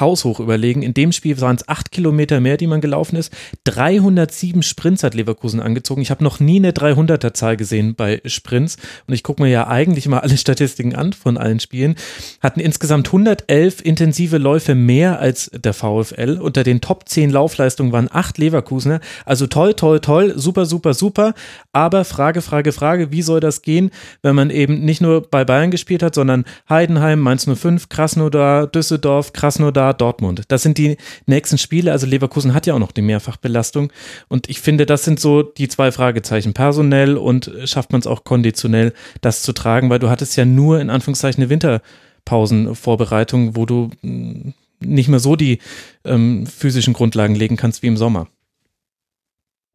haushoch 0.00 0.40
überlegen. 0.40 0.82
In 0.82 0.94
dem 0.94 1.12
Spiel 1.12 1.40
waren 1.40 1.56
es 1.56 1.68
acht 1.68 1.90
Kilometer 1.90 2.40
mehr, 2.40 2.56
die 2.56 2.66
man 2.66 2.80
gelaufen 2.80 3.16
ist. 3.16 3.32
307 3.64 4.62
Sprints 4.62 5.02
hat 5.02 5.14
Leverkusen 5.14 5.60
angezogen. 5.60 6.02
Ich 6.02 6.10
habe 6.10 6.24
noch 6.24 6.40
nie 6.40 6.56
eine 6.56 6.72
300er 6.72 7.34
Zahl 7.34 7.56
gesehen 7.56 7.94
bei 7.94 8.20
Sprints 8.24 8.76
und 9.06 9.14
ich 9.14 9.22
gucke 9.22 9.42
mir 9.42 9.48
ja 9.48 9.66
eigentlich 9.66 10.08
mal 10.08 10.20
alle 10.20 10.36
Statistiken 10.36 10.94
an 10.94 11.12
von 11.12 11.36
allen 11.36 11.60
Spielen. 11.60 11.96
Hatten 12.40 12.60
insgesamt 12.60 13.08
111 13.08 13.84
intensive 13.84 14.38
Läufe 14.38 14.74
mehr 14.74 15.18
als 15.18 15.50
der 15.52 15.74
VfL. 15.74 16.38
Unter 16.40 16.64
den 16.64 16.80
Top 16.80 17.08
10 17.08 17.30
Laufleistungen 17.30 17.92
waren 17.92 18.08
acht 18.10 18.38
Leverkusener. 18.38 19.00
Also 19.24 19.46
toll, 19.46 19.74
toll, 19.74 20.00
toll, 20.00 20.34
super, 20.36 20.66
super, 20.66 20.94
super. 20.94 21.34
Aber 21.72 22.04
Frage, 22.04 22.42
Frage, 22.42 22.72
Frage, 22.72 23.12
wie 23.12 23.22
soll 23.22 23.40
das 23.40 23.62
gehen, 23.62 23.90
wenn 24.22 24.34
man 24.34 24.50
eben 24.50 24.84
nicht 24.84 25.00
nur 25.00 25.22
bei 25.22 25.44
Bayern 25.44 25.70
gespielt 25.70 26.02
hat, 26.02 26.14
sondern 26.14 26.44
Heidenheim, 26.68 27.20
Mainz 27.20 27.46
05, 27.46 27.88
Krasnodar, 27.88 28.66
Düsseldorf, 28.66 29.32
Krasnodar, 29.32 29.87
Dortmund. 29.92 30.44
Das 30.48 30.62
sind 30.62 30.78
die 30.78 30.96
nächsten 31.26 31.58
Spiele. 31.58 31.92
Also 31.92 32.06
Leverkusen 32.06 32.54
hat 32.54 32.66
ja 32.66 32.74
auch 32.74 32.78
noch 32.78 32.92
die 32.92 33.02
Mehrfachbelastung. 33.02 33.92
Und 34.28 34.48
ich 34.48 34.60
finde, 34.60 34.86
das 34.86 35.04
sind 35.04 35.20
so 35.20 35.42
die 35.42 35.68
zwei 35.68 35.92
Fragezeichen. 35.92 36.54
Personell 36.54 37.16
und 37.16 37.50
schafft 37.64 37.92
man 37.92 38.00
es 38.00 38.06
auch 38.06 38.24
konditionell, 38.24 38.92
das 39.20 39.42
zu 39.42 39.52
tragen, 39.52 39.90
weil 39.90 39.98
du 39.98 40.10
hattest 40.10 40.36
ja 40.36 40.44
nur 40.44 40.80
in 40.80 40.90
Anführungszeichen 40.90 41.42
eine 41.42 41.50
Winterpausenvorbereitung, 41.50 43.56
wo 43.56 43.66
du 43.66 43.90
hm, 44.02 44.54
nicht 44.80 45.08
mehr 45.08 45.20
so 45.20 45.36
die 45.36 45.58
ähm, 46.04 46.46
physischen 46.46 46.94
Grundlagen 46.94 47.34
legen 47.34 47.56
kannst 47.56 47.82
wie 47.82 47.88
im 47.88 47.96
Sommer. 47.96 48.28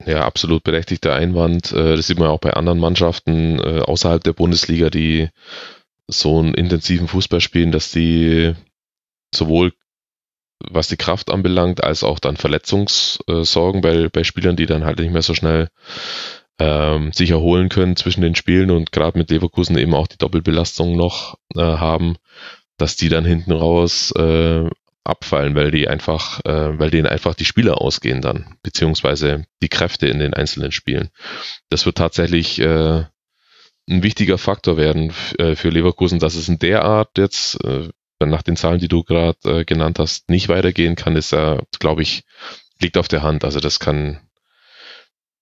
Ja, 0.05 0.25
absolut 0.25 0.63
berechtigter 0.63 1.13
Einwand. 1.13 1.71
Äh, 1.71 1.95
das 1.95 2.07
sieht 2.07 2.19
man 2.19 2.29
auch 2.29 2.39
bei 2.39 2.53
anderen 2.53 2.79
Mannschaften 2.79 3.59
äh, 3.59 3.79
außerhalb 3.79 4.23
der 4.23 4.33
Bundesliga, 4.33 4.89
die 4.89 5.29
so 6.07 6.39
einen 6.39 6.53
intensiven 6.53 7.07
Fußball 7.07 7.41
spielen, 7.41 7.71
dass 7.71 7.91
die 7.91 8.53
sowohl 9.33 9.73
was 10.69 10.87
die 10.87 10.97
Kraft 10.97 11.31
anbelangt, 11.31 11.83
als 11.83 12.03
auch 12.03 12.19
dann 12.19 12.37
Verletzungssorgen 12.37 13.81
bei, 13.81 14.09
bei 14.09 14.23
Spielern, 14.23 14.55
die 14.55 14.65
dann 14.65 14.85
halt 14.85 14.99
nicht 14.99 15.11
mehr 15.11 15.21
so 15.21 15.33
schnell 15.33 15.69
ähm, 16.59 17.11
sich 17.11 17.31
erholen 17.31 17.69
können 17.69 17.95
zwischen 17.95 18.21
den 18.21 18.35
Spielen 18.35 18.71
und 18.71 18.91
gerade 18.91 19.17
mit 19.17 19.29
Leverkusen 19.29 19.77
eben 19.77 19.93
auch 19.93 20.07
die 20.07 20.17
Doppelbelastung 20.17 20.95
noch 20.95 21.37
äh, 21.55 21.61
haben, 21.61 22.15
dass 22.77 22.95
die 22.95 23.09
dann 23.09 23.25
hinten 23.25 23.51
raus 23.51 24.11
äh, 24.15 24.69
abfallen, 25.03 25.55
weil 25.55 25.71
die 25.71 25.87
einfach, 25.87 26.39
äh, 26.45 26.79
weil 26.79 26.89
denen 26.89 27.07
einfach 27.07 27.33
die 27.33 27.45
Spieler 27.45 27.81
ausgehen 27.81 28.21
dann, 28.21 28.55
beziehungsweise 28.63 29.45
die 29.61 29.69
Kräfte 29.69 30.07
in 30.07 30.19
den 30.19 30.33
einzelnen 30.33 30.71
Spielen. 30.71 31.09
Das 31.69 31.85
wird 31.85 31.97
tatsächlich 31.97 32.59
äh, 32.59 33.03
ein 33.89 34.03
wichtiger 34.03 34.37
Faktor 34.37 34.77
werden 34.77 35.13
äh, 35.37 35.55
für 35.55 35.69
Leverkusen, 35.69 36.19
dass 36.19 36.35
es 36.35 36.47
in 36.47 36.59
der 36.59 36.85
Art 36.85 37.17
jetzt 37.17 37.61
äh, 37.65 37.89
nach 38.29 38.43
den 38.43 38.55
Zahlen, 38.55 38.79
die 38.79 38.87
du 38.87 39.03
gerade 39.03 39.37
äh, 39.45 39.65
genannt 39.65 39.99
hast, 39.99 40.29
nicht 40.29 40.49
weitergehen 40.49 40.95
kann, 40.95 41.15
ist 41.15 41.31
ja, 41.31 41.59
glaube 41.79 42.01
ich, 42.01 42.23
liegt 42.79 42.97
auf 42.97 43.07
der 43.07 43.23
Hand. 43.23 43.43
Also 43.43 43.59
das 43.59 43.79
kann, 43.79 44.19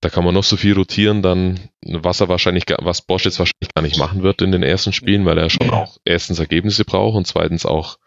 da 0.01 0.09
kann 0.09 0.23
man 0.23 0.33
noch 0.33 0.43
so 0.43 0.57
viel 0.57 0.73
rotieren, 0.73 1.21
dann, 1.21 1.69
was 1.81 2.21
er 2.21 2.29
wahrscheinlich, 2.29 2.65
was 2.79 3.01
Bosch 3.01 3.25
jetzt 3.25 3.39
wahrscheinlich 3.39 3.73
gar 3.73 3.81
nicht 3.81 3.97
machen 3.97 4.23
wird 4.23 4.41
in 4.41 4.51
den 4.51 4.63
ersten 4.63 4.93
Spielen, 4.93 5.25
weil 5.25 5.37
er 5.37 5.49
schon 5.49 5.69
auch 5.69 5.97
erstens 6.05 6.39
Ergebnisse 6.39 6.85
braucht 6.85 7.15
und 7.15 7.27
zweitens 7.27 7.65
auch 7.65 7.97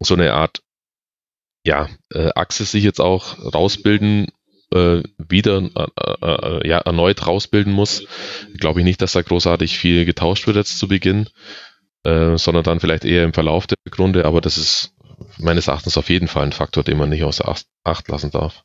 so 0.00 0.14
eine 0.14 0.32
Art, 0.32 0.62
ja, 1.64 1.88
äh, 2.12 2.30
Achse 2.34 2.64
sich 2.64 2.84
jetzt 2.84 3.00
auch 3.00 3.38
rausbilden, 3.54 4.28
äh, 4.72 5.02
wieder 5.18 5.62
äh, 5.74 6.26
äh, 6.26 6.68
ja, 6.68 6.78
erneut 6.78 7.26
rausbilden 7.26 7.72
muss. 7.72 8.04
Glaube 8.58 8.80
ich 8.80 8.84
nicht, 8.84 9.02
dass 9.02 9.12
da 9.12 9.22
großartig 9.22 9.78
viel 9.78 10.04
getauscht 10.04 10.46
wird 10.46 10.56
jetzt 10.56 10.78
zu 10.78 10.88
Beginn. 10.88 11.28
Äh, 12.04 12.38
sondern 12.38 12.64
dann 12.64 12.80
vielleicht 12.80 13.04
eher 13.04 13.24
im 13.24 13.34
Verlauf 13.34 13.66
der 13.66 13.76
Grunde, 13.90 14.24
aber 14.24 14.40
das 14.40 14.56
ist 14.56 14.94
meines 15.38 15.68
Erachtens 15.68 15.98
auf 15.98 16.08
jeden 16.08 16.28
Fall 16.28 16.44
ein 16.44 16.52
Faktor, 16.52 16.82
den 16.82 16.96
man 16.96 17.10
nicht 17.10 17.24
außer 17.24 17.54
Acht 17.84 18.08
lassen 18.08 18.30
darf. 18.30 18.64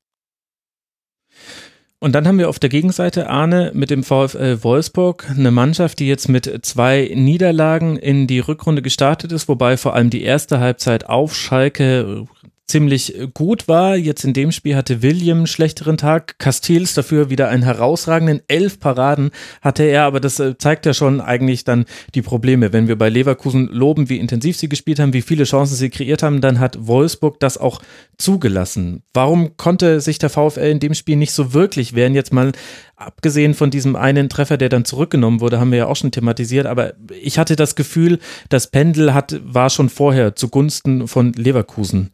Und 1.99 2.14
dann 2.14 2.28
haben 2.28 2.38
wir 2.38 2.49
auf 2.49 2.60
der 2.60 2.70
Gegenseite 2.70 3.30
Arne 3.30 3.72
mit 3.74 3.90
dem 3.90 4.03
VfL 4.03 4.64
Wolfsburg, 4.64 5.30
eine 5.30 5.52
Mannschaft, 5.52 5.99
die 5.99 6.07
jetzt 6.07 6.30
mit 6.30 6.66
zwei 6.66 7.12
Niederlagen 7.14 7.98
in 7.98 8.28
die 8.28 8.40
Rückrunde 8.40 8.82
gestartet 8.82 9.32
ist, 9.32 9.49
wobei 9.49 9.76
vor 9.76 9.95
allem 9.95 10.10
die 10.10 10.24
erste 10.24 10.60
Halbzeit 10.60 11.07
auf 11.07 11.36
Schalke 11.36 12.28
ziemlich 12.68 13.16
gut 13.34 13.68
war. 13.68 13.96
Jetzt 13.96 14.24
in 14.24 14.34
dem 14.34 14.52
Spiel 14.52 14.76
hatte 14.76 15.02
William 15.02 15.40
einen 15.40 15.48
schlechteren 15.48 15.98
Tag. 15.98 16.40
Castils 16.40 16.94
dafür 16.94 17.30
wieder 17.30 17.50
einen 17.50 17.64
herausragenden. 17.64 18.42
Elf 18.48 18.80
Paraden 18.80 19.32
hatte 19.62 19.84
er, 19.84 20.04
aber 20.04 20.20
das 20.20 20.40
äh, 20.40 20.58
zeigt 20.58 20.86
ja 20.86 20.94
schon 20.94 21.22
eigentlich 21.22 21.64
dann 21.64 21.86
die 22.16 22.22
Probleme. 22.22 22.74
Wenn 22.74 22.88
wir 22.88 22.98
bei 22.98 23.10
Leverkusen 23.10 23.68
loben, 23.68 24.10
wie 24.10 24.18
intensiv 24.18 24.58
sie 24.58 24.70
gespielt 24.70 25.00
haben, 25.00 25.14
wie 25.14 25.22
viele 25.22 25.44
Chancen 25.44 25.76
sie 25.76 25.90
kreiert 25.90 26.24
haben, 26.24 26.42
dann 26.42 26.60
hat 26.60 26.88
Wolfsburg 26.88 27.40
das 27.40 27.58
auch 27.58 27.82
zugelassen. 28.18 29.04
Warum 29.14 29.58
konnte 29.58 30.02
sich 30.02 30.18
der 30.18 30.30
VfL 30.30 30.72
in 30.72 30.80
dem 30.80 30.96
Spiel 30.96 31.18
nicht 31.18 31.34
so 31.34 31.54
wirklich 31.54 31.94
wehren? 31.94 32.16
Jetzt 32.16 32.34
mal 32.34 32.52
abgesehen 32.96 33.54
von 33.54 33.70
diesem 33.70 33.96
einen 33.96 34.30
Treffer, 34.30 34.58
der 34.58 34.70
dann 34.70 34.86
zurückgenommen 34.86 35.42
wurde, 35.42 35.60
haben 35.60 35.72
wir 35.72 35.80
ja 35.80 35.88
auch 35.88 35.96
schon 35.96 36.12
thematisiert, 36.12 36.66
aber 36.66 36.94
ich 37.22 37.38
hatte 37.38 37.56
das 37.56 37.76
Gefühl, 37.76 38.20
das 38.50 38.72
Pendel 38.72 39.14
hat, 39.14 39.40
war 39.44 39.70
schon 39.70 39.90
vorher 39.90 40.36
zugunsten 40.36 41.08
von 41.08 41.34
Leverkusen. 41.34 42.12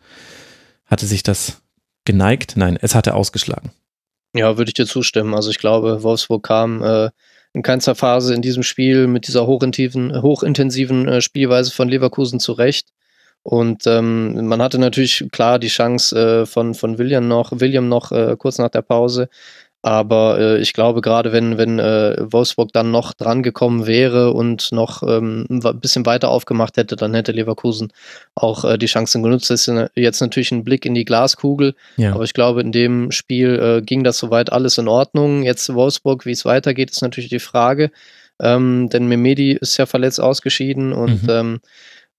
Hatte 0.92 1.06
sich 1.06 1.24
das 1.24 1.62
geneigt? 2.04 2.58
Nein, 2.58 2.78
es 2.82 2.94
hatte 2.96 3.14
ausgeschlagen. 3.14 3.72
Ja, 4.36 4.58
würde 4.58 4.70
ich 4.70 4.74
dir 4.74 4.86
zustimmen. 4.86 5.34
Also 5.34 5.50
ich 5.50 5.58
glaube, 5.58 6.04
Wolfsburg 6.04 6.44
kam 6.44 6.84
äh, 6.84 7.10
in 7.54 7.64
keinster 7.64 7.96
Phase 7.96 8.34
in 8.34 8.42
diesem 8.42 8.64
Spiel 8.64 9.08
mit 9.08 9.28
dieser 9.28 9.48
hochintensiven, 9.48 10.22
hochintensiven 10.22 11.08
äh, 11.08 11.22
Spielweise 11.22 11.72
von 11.72 11.88
Leverkusen 11.88 12.42
zurecht. 12.42 12.90
Und 13.44 13.88
ähm, 13.88 14.48
man 14.48 14.62
hatte 14.62 14.78
natürlich 14.78 15.26
klar 15.32 15.60
die 15.60 15.70
Chance 15.70 16.42
äh, 16.42 16.46
von, 16.46 16.76
von 16.76 16.98
William 16.98 17.28
noch, 17.28 17.52
William 17.60 17.88
noch 17.90 18.12
äh, 18.12 18.36
kurz 18.38 18.58
nach 18.58 18.70
der 18.70 18.84
Pause. 18.84 19.30
Aber 19.84 20.40
äh, 20.40 20.58
ich 20.60 20.74
glaube, 20.74 21.02
gerade 21.02 21.32
wenn, 21.32 21.58
wenn 21.58 21.80
äh, 21.80 22.16
Wolfsburg 22.20 22.72
dann 22.72 22.92
noch 22.92 23.14
dran 23.14 23.42
gekommen 23.42 23.88
wäre 23.88 24.32
und 24.32 24.72
noch 24.72 25.02
ähm, 25.02 25.48
ein 25.50 25.80
bisschen 25.80 26.06
weiter 26.06 26.30
aufgemacht 26.30 26.78
hätte, 26.78 26.96
dann 26.96 27.16
hätte 27.16 27.32
Leverkusen 27.32 27.92
auch 28.36 28.64
äh, 28.64 28.78
die 28.78 28.86
Chancen 28.86 29.24
genutzt. 29.24 29.50
Das 29.50 29.68
ist 29.68 29.90
jetzt 29.96 30.22
natürlich 30.22 30.52
ein 30.52 30.64
Blick 30.64 30.86
in 30.86 30.94
die 30.94 31.06
Glaskugel. 31.06 31.74
Ja. 31.98 32.14
Aber 32.14 32.24
ich 32.24 32.34
glaube, 32.34 32.62
in 32.62 32.72
dem 32.72 33.12
Spiel 33.12 33.60
äh, 33.60 33.82
ging 33.82 34.04
das 34.04 34.20
soweit 34.20 34.52
alles 34.52 34.78
in 34.78 34.88
Ordnung. 34.88 35.42
Jetzt 35.42 35.74
Wolfsburg, 35.74 36.28
wie 36.28 36.32
es 36.32 36.46
weitergeht, 36.46 36.92
ist 36.92 37.02
natürlich 37.02 37.30
die 37.32 37.40
Frage. 37.40 37.90
Ähm, 38.40 38.90
denn 38.90 39.08
Memedi 39.08 39.54
ist 39.54 39.78
ja 39.78 39.88
verletzt 39.88 40.22
ausgeschieden 40.22 40.94
und 40.94 41.24
mhm. 41.24 41.30
ähm, 41.30 41.60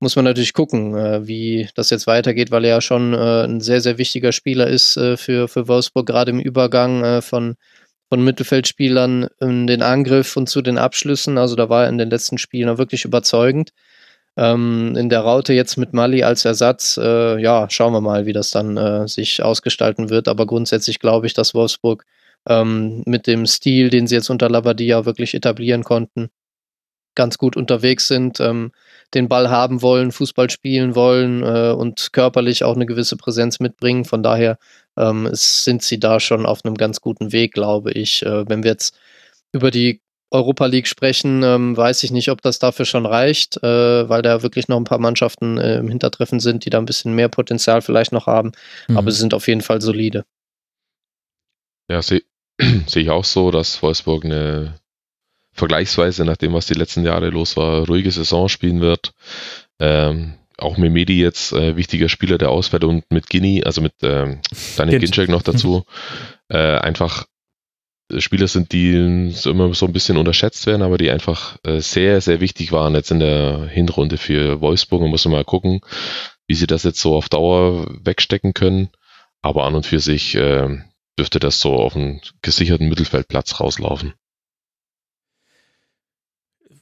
muss 0.03 0.17
man 0.17 0.25
natürlich 0.25 0.53
gucken, 0.53 0.97
äh, 0.97 1.27
wie 1.27 1.69
das 1.77 1.91
jetzt 1.91 2.09
weitergeht, 2.09 2.51
weil 2.51 2.65
er 2.65 2.71
ja 2.71 2.81
schon 2.81 3.15
äh, 3.15 3.45
ein 3.45 3.61
sehr, 3.61 3.81
sehr 3.81 3.99
wichtiger 3.99 4.33
Spieler 4.33 4.67
ist 4.67 4.97
äh, 4.97 5.17
für, 5.17 5.47
für 5.47 5.69
Wolfsburg, 5.69 6.07
gerade 6.07 6.33
im 6.33 6.41
Übergang 6.41 7.05
äh, 7.05 7.23
von, 7.23 7.55
von 8.09 8.23
Mittelfeldspielern 8.25 9.29
in 9.41 9.69
den 9.69 9.81
Angriff 9.81 10.37
und 10.37 10.49
zu 10.49 10.61
den 10.61 10.77
Abschlüssen. 10.77 11.39
Also 11.39 11.55
da 11.55 11.69
war 11.69 11.85
er 11.85 11.89
in 11.89 11.99
den 11.99 12.11
letzten 12.11 12.37
Spielen 12.37 12.79
wirklich 12.79 13.05
überzeugend. 13.05 13.71
Ähm, 14.37 14.97
in 14.97 15.09
der 15.09 15.21
Raute 15.21 15.53
jetzt 15.53 15.77
mit 15.77 15.93
Mali 15.93 16.25
als 16.25 16.45
Ersatz, 16.45 16.99
äh, 17.01 17.41
ja, 17.41 17.71
schauen 17.71 17.93
wir 17.93 18.01
mal, 18.01 18.27
wie 18.27 18.33
das 18.33 18.51
dann 18.51 18.77
äh, 18.77 19.07
sich 19.07 19.41
ausgestalten 19.43 20.11
wird. 20.11 20.27
Aber 20.27 20.47
grundsätzlich 20.47 20.99
glaube 20.99 21.27
ich, 21.29 21.35
dass 21.35 21.55
Wolfsburg 21.55 22.05
ähm, 22.49 23.05
mit 23.07 23.29
dem 23.29 23.47
Stil, 23.47 23.89
den 23.89 24.09
sie 24.09 24.17
jetzt 24.17 24.31
unter 24.31 24.51
Labadia 24.51 25.05
wirklich 25.05 25.35
etablieren 25.35 25.85
konnten, 25.85 26.31
ganz 27.15 27.39
gut 27.39 27.57
unterwegs 27.57 28.09
sind. 28.09 28.41
Ähm, 28.41 28.73
den 29.15 29.29
Ball 29.29 29.51
haben 29.51 29.83
wollen, 29.83 30.13
Fußball 30.13 30.51
spielen 30.51 30.95
wollen 30.95 31.43
äh, 31.43 31.73
und 31.73 32.13
körperlich 32.13 32.65
auch 32.65 32.75
eine 32.75 32.87
gewisse 32.87 33.17
Präsenz 33.17 33.61
mitbringen. 33.61 34.05
Von 34.05 34.23
daher 34.23 34.59
ähm, 34.97 35.29
sind 35.33 35.83
sie 35.83 36.01
da 36.01 36.21
schon 36.21 36.47
auf 36.47 36.65
einem 36.65 36.77
ganz 36.77 37.01
guten 37.01 37.33
Weg, 37.33 37.53
glaube 37.53 37.93
ich. 37.93 38.23
Äh, 38.25 38.49
wenn 38.49 38.63
wir 38.63 38.71
jetzt 38.71 38.97
über 39.53 39.71
die 39.71 40.01
Europa 40.31 40.65
League 40.67 40.87
sprechen, 40.87 41.43
ähm, 41.43 41.77
weiß 41.77 42.03
ich 42.05 42.11
nicht, 42.11 42.31
ob 42.31 42.41
das 42.41 42.59
dafür 42.59 42.87
schon 42.87 43.05
reicht, 43.05 43.63
äh, 43.63 44.09
weil 44.09 44.23
da 44.23 44.43
wirklich 44.43 44.67
noch 44.67 44.79
ein 44.79 44.85
paar 44.85 44.99
Mannschaften 44.99 45.59
äh, 45.59 45.77
im 45.77 45.89
Hintertreffen 45.89 46.41
sind, 46.41 46.65
die 46.65 46.71
da 46.71 46.79
ein 46.79 46.87
bisschen 46.87 47.15
mehr 47.15 47.29
Potenzial 47.29 47.83
vielleicht 47.83 48.13
noch 48.13 48.27
haben. 48.27 48.53
Mhm. 48.89 48.97
Aber 48.97 49.11
sie 49.11 49.19
sind 49.19 49.35
auf 49.35 49.47
jeden 49.47 49.61
Fall 49.61 49.83
solide. 49.83 50.25
Ja, 51.91 52.01
sehe 52.03 52.23
seh 52.87 53.01
ich 53.01 53.11
auch 53.11 53.25
so, 53.25 53.51
dass 53.51 53.83
Wolfsburg 53.83 54.25
eine 54.25 54.75
vergleichsweise, 55.53 56.25
nach 56.25 56.37
dem, 56.37 56.53
was 56.55 56.67
die 56.67 56.75
letzten 56.75 57.05
Jahre 57.05 57.31
los 57.31 57.57
war, 57.57 57.87
ruhige 57.87 58.11
Saison 58.11 58.49
spielen 58.49 58.81
wird. 58.81 59.13
Ähm, 59.79 60.35
auch 60.59 60.77
Memedi 60.77 61.21
jetzt 61.21 61.53
äh, 61.53 61.77
wichtiger 61.77 62.09
Spieler 62.09 62.39
der 62.39 62.51
Auswahl 62.51 62.85
und 62.85 63.05
mit 63.11 63.29
Guinea, 63.29 63.65
also 63.65 63.81
mit 63.81 63.95
ähm, 64.03 64.41
Daniel 64.77 65.01
Ginczek 65.01 65.29
noch 65.29 65.43
dazu, 65.43 65.85
äh, 66.49 66.79
einfach 66.79 67.27
Spieler 68.19 68.47
sind, 68.47 68.73
die 68.73 69.33
immer 69.45 69.73
so 69.75 69.87
ein 69.87 69.93
bisschen 69.93 70.19
unterschätzt 70.19 70.67
werden, 70.67 70.83
aber 70.83 70.99
die 70.99 71.11
einfach 71.11 71.57
äh, 71.65 71.81
sehr, 71.81 72.21
sehr 72.21 72.41
wichtig 72.41 72.71
waren 72.71 72.95
jetzt 72.95 73.11
in 73.11 73.21
der 73.21 73.67
Hinrunde 73.67 74.19
für 74.19 74.61
Wolfsburg. 74.61 75.01
Man 75.01 75.11
muss 75.11 75.25
mal 75.25 75.45
gucken, 75.45 75.81
wie 76.47 76.55
sie 76.55 76.67
das 76.67 76.83
jetzt 76.83 77.01
so 77.01 77.17
auf 77.17 77.31
Dauer 77.31 77.87
wegstecken 78.05 78.53
können. 78.53 78.91
Aber 79.41 79.65
an 79.65 79.75
und 79.75 79.87
für 79.87 79.99
sich 79.99 80.35
äh, 80.35 80.69
dürfte 81.19 81.39
das 81.39 81.61
so 81.61 81.75
auf 81.75 81.97
einen 81.97 82.21
gesicherten 82.43 82.89
Mittelfeldplatz 82.89 83.59
rauslaufen 83.61 84.13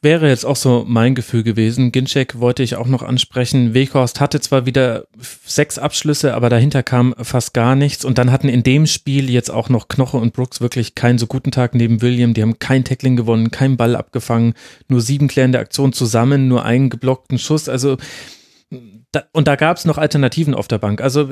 wäre 0.02 0.28
jetzt 0.28 0.46
auch 0.46 0.56
so 0.56 0.84
mein 0.86 1.14
Gefühl 1.14 1.42
gewesen. 1.42 1.92
Ginczek 1.92 2.40
wollte 2.40 2.62
ich 2.62 2.76
auch 2.76 2.86
noch 2.86 3.02
ansprechen. 3.02 3.74
Weghorst 3.74 4.18
hatte 4.20 4.40
zwar 4.40 4.64
wieder 4.64 5.04
sechs 5.44 5.78
Abschlüsse, 5.78 6.34
aber 6.34 6.48
dahinter 6.48 6.82
kam 6.82 7.14
fast 7.18 7.52
gar 7.52 7.76
nichts. 7.76 8.04
Und 8.04 8.16
dann 8.16 8.32
hatten 8.32 8.48
in 8.48 8.62
dem 8.62 8.86
Spiel 8.86 9.28
jetzt 9.28 9.50
auch 9.50 9.68
noch 9.68 9.88
Knoche 9.88 10.16
und 10.16 10.32
Brooks 10.32 10.60
wirklich 10.60 10.94
keinen 10.94 11.18
so 11.18 11.26
guten 11.26 11.50
Tag 11.50 11.74
neben 11.74 12.00
William. 12.00 12.32
Die 12.32 12.42
haben 12.42 12.58
kein 12.58 12.84
Tackling 12.84 13.16
gewonnen, 13.16 13.50
keinen 13.50 13.76
Ball 13.76 13.94
abgefangen, 13.94 14.54
nur 14.88 15.02
sieben 15.02 15.28
klärende 15.28 15.58
Aktionen 15.58 15.92
zusammen, 15.92 16.48
nur 16.48 16.64
einen 16.64 16.88
geblockten 16.88 17.38
Schuss. 17.38 17.68
Also 17.68 17.98
da, 19.12 19.24
und 19.32 19.48
da 19.48 19.56
gab 19.56 19.76
es 19.76 19.84
noch 19.84 19.98
Alternativen 19.98 20.54
auf 20.54 20.68
der 20.68 20.78
Bank. 20.78 21.02
Also 21.02 21.30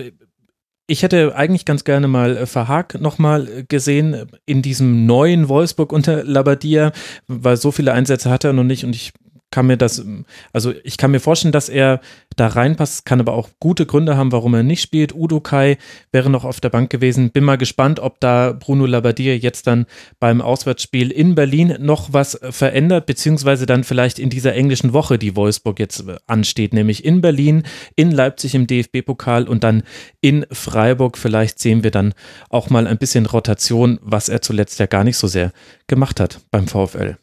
ich 0.90 1.02
hätte 1.02 1.36
eigentlich 1.36 1.66
ganz 1.66 1.85
gerne 1.85 2.09
mal 2.09 2.36
äh, 2.36 2.47
Verhaag 2.47 3.01
nochmal 3.01 3.47
äh, 3.47 3.65
gesehen 3.65 4.15
äh, 4.15 4.27
in 4.47 4.62
diesem 4.62 5.06
neuen 5.06 5.48
Wolfsburg 5.48 5.93
unter 5.93 6.24
Labadia, 6.24 6.93
weil 7.28 7.56
so 7.56 7.70
viele 7.70 7.93
Einsätze 7.93 8.31
hat 8.31 8.44
er 8.44 8.55
noch 8.55 8.65
nicht 8.65 8.85
und 8.85 8.97
ich 8.97 9.12
kann 9.50 9.66
mir 9.66 9.76
das, 9.76 10.04
also 10.52 10.74
ich 10.84 10.98
kann 10.98 11.10
mir 11.10 11.20
vorstellen, 11.20 11.52
dass 11.52 11.68
er 11.68 12.00
da 12.36 12.48
reinpasst, 12.48 13.04
kann 13.04 13.20
aber 13.20 13.32
auch 13.32 13.48
gute 13.60 13.86
Gründe 13.86 14.16
haben, 14.16 14.30
warum 14.30 14.54
er 14.54 14.62
nicht 14.62 14.82
spielt. 14.82 15.14
Udo 15.14 15.40
Kai 15.40 15.78
wäre 16.12 16.28
noch 16.28 16.44
auf 16.44 16.60
der 16.60 16.68
Bank 16.68 16.90
gewesen. 16.90 17.30
Bin 17.30 17.44
mal 17.44 17.56
gespannt, 17.56 17.98
ob 17.98 18.20
da 18.20 18.52
Bruno 18.52 18.86
Labbadia 18.86 19.34
jetzt 19.34 19.66
dann 19.66 19.86
beim 20.20 20.40
Auswärtsspiel 20.40 21.10
in 21.10 21.34
Berlin 21.34 21.76
noch 21.80 22.12
was 22.12 22.38
verändert, 22.50 23.06
beziehungsweise 23.06 23.66
dann 23.66 23.84
vielleicht 23.84 24.18
in 24.18 24.30
dieser 24.30 24.54
englischen 24.54 24.92
Woche, 24.92 25.18
die 25.18 25.34
Wolfsburg 25.34 25.78
jetzt 25.78 26.04
ansteht, 26.26 26.74
nämlich 26.74 27.04
in 27.04 27.20
Berlin, 27.20 27.62
in 27.96 28.10
Leipzig 28.10 28.54
im 28.54 28.66
DFB-Pokal 28.66 29.48
und 29.48 29.64
dann 29.64 29.82
in 30.20 30.44
Freiburg. 30.52 31.16
Vielleicht 31.16 31.58
sehen 31.58 31.82
wir 31.82 31.90
dann 31.90 32.12
auch 32.50 32.68
mal 32.70 32.86
ein 32.86 32.98
bisschen 32.98 33.26
Rotation, 33.26 33.98
was 34.02 34.28
er 34.28 34.43
zuletzt 34.43 34.78
ja 34.78 34.86
gar 34.86 35.04
nicht 35.04 35.16
so 35.16 35.27
sehr 35.27 35.52
gemacht 35.86 36.20
hat 36.20 36.40
beim 36.51 36.68
VfL. 36.68 37.16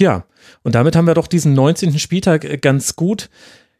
Ja, 0.00 0.24
und 0.62 0.74
damit 0.74 0.96
haben 0.96 1.06
wir 1.06 1.14
doch 1.14 1.26
diesen 1.26 1.54
19. 1.54 1.98
Spieltag 1.98 2.44
äh, 2.44 2.58
ganz 2.58 2.96
gut, 2.96 3.30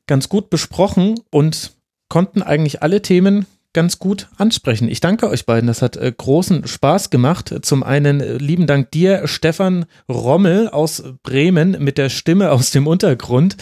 ganz 0.06 0.28
gut 0.28 0.50
besprochen 0.50 1.16
und 1.30 1.72
konnten 2.08 2.42
eigentlich 2.42 2.82
alle 2.82 3.02
Themen 3.02 3.46
ganz 3.74 3.98
gut 3.98 4.28
ansprechen. 4.38 4.88
Ich 4.88 5.00
danke 5.00 5.28
euch 5.28 5.44
beiden. 5.44 5.66
Das 5.66 5.82
hat 5.82 5.96
äh, 5.96 6.10
großen 6.16 6.66
Spaß 6.66 7.10
gemacht. 7.10 7.52
Zum 7.62 7.82
einen 7.82 8.20
äh, 8.20 8.36
lieben 8.36 8.66
Dank 8.66 8.90
dir, 8.92 9.26
Stefan 9.26 9.84
Rommel 10.08 10.68
aus 10.68 11.02
Bremen 11.22 11.76
mit 11.80 11.98
der 11.98 12.08
Stimme 12.08 12.52
aus 12.52 12.70
dem 12.70 12.86
Untergrund. 12.86 13.56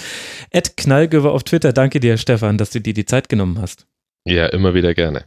Ed 0.51 0.77
Knallgöwer 0.77 1.33
auf 1.33 1.43
Twitter. 1.43 1.73
Danke 1.73 1.99
dir, 1.99 2.19
Stefan, 2.19 2.59
dass 2.59 2.71
du 2.71 2.81
dir 2.81 2.95
die 2.95 3.07
Zeit 3.07 3.29
genommen 3.29 3.61
hast. 3.61 3.87
Ja, 4.25 4.47
immer 4.47 4.75
wieder 4.75 4.95
gerne. 4.95 5.25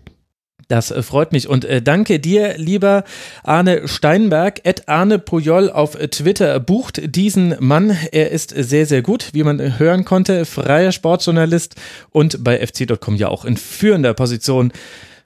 Das 0.67 0.91
äh, 0.91 1.03
freut 1.03 1.31
mich 1.31 1.47
und 1.47 1.65
äh, 1.65 1.81
danke 1.81 2.19
dir, 2.19 2.57
lieber 2.57 3.03
Arne 3.43 3.87
Steinberg. 3.87 4.61
Ed 4.63 4.87
Arne 4.87 5.19
Pujol 5.19 5.69
auf 5.69 5.95
Twitter 5.95 6.59
bucht 6.59 7.15
diesen 7.15 7.55
Mann. 7.59 7.95
Er 8.11 8.31
ist 8.31 8.49
sehr, 8.49 8.85
sehr 8.85 9.01
gut, 9.01 9.29
wie 9.33 9.43
man 9.43 9.79
hören 9.79 10.05
konnte. 10.05 10.45
Freier 10.45 10.91
Sportjournalist 10.91 11.75
und 12.09 12.43
bei 12.43 12.65
fc.com 12.65 13.15
ja 13.15 13.27
auch 13.27 13.45
in 13.45 13.57
führender 13.57 14.13
Position 14.13 14.71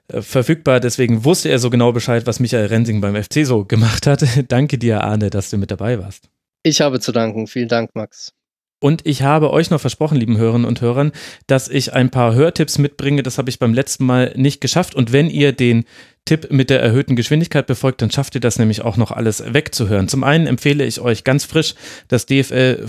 äh, 0.08 0.20
verfügbar. 0.20 0.80
Deswegen 0.80 1.24
wusste 1.24 1.48
er 1.48 1.58
so 1.58 1.70
genau 1.70 1.92
Bescheid, 1.92 2.26
was 2.26 2.40
Michael 2.40 2.66
Rensing 2.66 3.00
beim 3.00 3.20
FC 3.20 3.46
so 3.46 3.64
gemacht 3.64 4.06
hat. 4.06 4.24
danke 4.48 4.78
dir, 4.78 5.02
Arne, 5.02 5.30
dass 5.30 5.50
du 5.50 5.56
mit 5.56 5.70
dabei 5.70 5.98
warst. 5.98 6.28
Ich 6.62 6.80
habe 6.82 7.00
zu 7.00 7.12
danken. 7.12 7.46
Vielen 7.46 7.68
Dank, 7.68 7.94
Max. 7.94 8.34
Und 8.80 9.06
ich 9.06 9.22
habe 9.22 9.52
euch 9.52 9.70
noch 9.70 9.80
versprochen, 9.80 10.16
lieben 10.16 10.38
Hörerinnen 10.38 10.66
und 10.66 10.80
Hörern, 10.80 11.12
dass 11.46 11.68
ich 11.68 11.92
ein 11.92 12.10
paar 12.10 12.34
Hörtipps 12.34 12.78
mitbringe. 12.78 13.22
Das 13.22 13.38
habe 13.38 13.50
ich 13.50 13.58
beim 13.58 13.74
letzten 13.74 14.04
Mal 14.06 14.32
nicht 14.36 14.60
geschafft. 14.60 14.94
Und 14.94 15.12
wenn 15.12 15.28
ihr 15.30 15.52
den 15.52 15.84
Tipp 16.24 16.50
mit 16.50 16.70
der 16.70 16.80
erhöhten 16.80 17.14
Geschwindigkeit 17.14 17.66
befolgt, 17.66 18.02
dann 18.02 18.10
schafft 18.10 18.34
ihr 18.34 18.40
das 18.40 18.58
nämlich 18.58 18.82
auch 18.82 18.96
noch 18.96 19.10
alles 19.12 19.44
wegzuhören. 19.52 20.08
Zum 20.08 20.24
einen 20.24 20.46
empfehle 20.46 20.84
ich 20.84 21.00
euch 21.00 21.24
ganz 21.24 21.44
frisch 21.44 21.74
das 22.08 22.26
DFL 22.26 22.86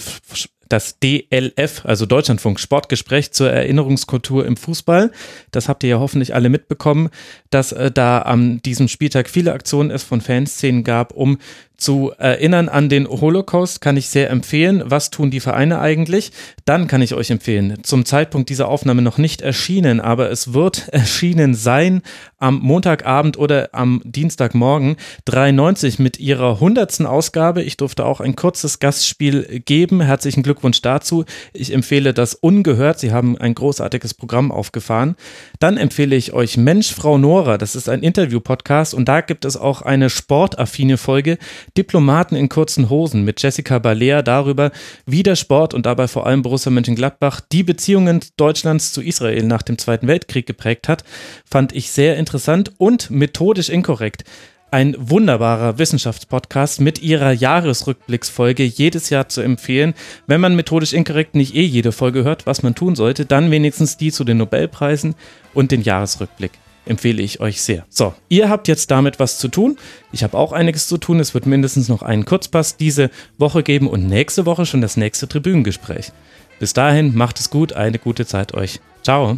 das 0.71 0.99
DLF, 0.99 1.85
also 1.85 2.05
Deutschlandfunk 2.05 2.59
Sportgespräch 2.59 3.31
zur 3.31 3.49
Erinnerungskultur 3.51 4.45
im 4.45 4.55
Fußball. 4.55 5.11
Das 5.51 5.67
habt 5.67 5.83
ihr 5.83 5.89
ja 5.91 5.99
hoffentlich 5.99 6.33
alle 6.33 6.49
mitbekommen, 6.49 7.09
dass 7.49 7.71
äh, 7.71 7.91
da 7.91 8.19
an 8.19 8.61
diesem 8.61 8.87
Spieltag 8.87 9.29
viele 9.29 9.53
Aktionen 9.53 9.91
es 9.91 10.03
von 10.03 10.21
Fanszenen 10.21 10.83
gab, 10.83 11.13
um 11.13 11.37
zu 11.81 12.11
erinnern 12.17 12.69
an 12.69 12.89
den 12.89 13.07
Holocaust 13.07 13.81
kann 13.81 13.97
ich 13.97 14.07
sehr 14.07 14.29
empfehlen. 14.29 14.83
Was 14.85 15.09
tun 15.09 15.31
die 15.31 15.39
Vereine 15.39 15.79
eigentlich? 15.79 16.31
Dann 16.63 16.87
kann 16.87 17.01
ich 17.01 17.15
euch 17.15 17.31
empfehlen, 17.31 17.79
zum 17.83 18.05
Zeitpunkt 18.05 18.49
dieser 18.49 18.67
Aufnahme 18.67 19.01
noch 19.01 19.17
nicht 19.17 19.41
erschienen, 19.41 19.99
aber 19.99 20.29
es 20.29 20.53
wird 20.53 20.87
erschienen 20.91 21.55
sein 21.55 22.03
am 22.37 22.59
Montagabend 22.59 23.37
oder 23.37 23.69
am 23.73 24.01
Dienstagmorgen 24.05 24.95
93 25.25 25.97
mit 25.97 26.19
ihrer 26.19 26.59
hundertsten 26.59 27.07
Ausgabe. 27.07 27.63
Ich 27.63 27.77
durfte 27.77 28.05
auch 28.05 28.21
ein 28.21 28.35
kurzes 28.35 28.77
Gastspiel 28.77 29.61
geben. 29.65 30.01
Herzlichen 30.01 30.43
Glückwunsch 30.61 30.81
dazu. 30.81 31.25
Ich 31.53 31.73
empfehle 31.73 32.13
das 32.13 32.35
ungehört. 32.35 32.99
Sie 32.99 33.11
haben 33.11 33.35
ein 33.35 33.55
großartiges 33.55 34.13
Programm 34.13 34.51
aufgefahren. 34.51 35.15
Dann 35.59 35.77
empfehle 35.77 36.15
ich 36.15 36.33
euch 36.33 36.55
Mensch, 36.55 36.93
Frau 36.93 37.17
Nora. 37.17 37.57
Das 37.57 37.75
ist 37.75 37.89
ein 37.89 38.03
Interview-Podcast 38.03 38.93
und 38.93 39.07
da 39.07 39.21
gibt 39.21 39.43
es 39.43 39.57
auch 39.57 39.81
eine 39.81 40.11
sportaffine 40.11 40.97
Folge, 40.97 41.39
Diplomaten 41.77 42.35
in 42.35 42.47
kurzen 42.47 42.91
Hosen 42.91 43.25
mit 43.25 43.41
Jessica 43.41 43.79
Balea 43.79 44.21
darüber, 44.21 44.71
wie 45.07 45.23
der 45.23 45.35
Sport 45.35 45.73
und 45.73 45.87
dabei 45.87 46.07
vor 46.07 46.27
allem 46.27 46.43
Borussia 46.43 46.71
Mönchengladbach 46.71 47.41
die 47.51 47.63
Beziehungen 47.63 48.19
Deutschlands 48.37 48.93
zu 48.93 49.01
Israel 49.01 49.43
nach 49.43 49.63
dem 49.63 49.79
Zweiten 49.79 50.07
Weltkrieg 50.07 50.45
geprägt 50.45 50.87
hat, 50.87 51.03
fand 51.43 51.73
ich 51.73 51.89
sehr 51.89 52.17
interessant 52.17 52.71
und 52.77 53.09
methodisch 53.09 53.69
inkorrekt. 53.69 54.25
Ein 54.73 54.95
wunderbarer 54.97 55.77
Wissenschaftspodcast 55.79 56.79
mit 56.79 57.01
ihrer 57.01 57.33
Jahresrückblicksfolge 57.33 58.63
jedes 58.63 59.09
Jahr 59.09 59.27
zu 59.27 59.41
empfehlen. 59.41 59.93
Wenn 60.27 60.39
man 60.39 60.55
methodisch 60.55 60.93
inkorrekt 60.93 61.35
nicht 61.35 61.55
eh 61.55 61.63
jede 61.63 61.91
Folge 61.91 62.23
hört, 62.23 62.45
was 62.45 62.63
man 62.63 62.73
tun 62.73 62.95
sollte, 62.95 63.25
dann 63.25 63.51
wenigstens 63.51 63.97
die 63.97 64.13
zu 64.13 64.23
den 64.23 64.37
Nobelpreisen 64.37 65.15
und 65.53 65.71
den 65.71 65.81
Jahresrückblick 65.81 66.51
empfehle 66.85 67.21
ich 67.21 67.41
euch 67.41 67.61
sehr. 67.61 67.85
So, 67.89 68.13
ihr 68.29 68.49
habt 68.49 68.69
jetzt 68.69 68.91
damit 68.91 69.19
was 69.19 69.37
zu 69.37 69.49
tun. 69.49 69.77
Ich 70.13 70.23
habe 70.23 70.37
auch 70.37 70.53
einiges 70.53 70.87
zu 70.87 70.97
tun. 70.97 71.19
Es 71.19 71.33
wird 71.33 71.45
mindestens 71.45 71.89
noch 71.89 72.01
einen 72.01 72.23
Kurzpass 72.23 72.77
diese 72.77 73.11
Woche 73.37 73.63
geben 73.63 73.89
und 73.89 74.07
nächste 74.07 74.45
Woche 74.45 74.65
schon 74.65 74.81
das 74.81 74.95
nächste 74.95 75.27
Tribünengespräch. 75.27 76.13
Bis 76.59 76.71
dahin, 76.73 77.13
macht 77.13 77.39
es 77.39 77.49
gut, 77.49 77.73
eine 77.73 77.99
gute 77.99 78.25
Zeit 78.25 78.53
euch. 78.53 78.79
Ciao. 79.03 79.37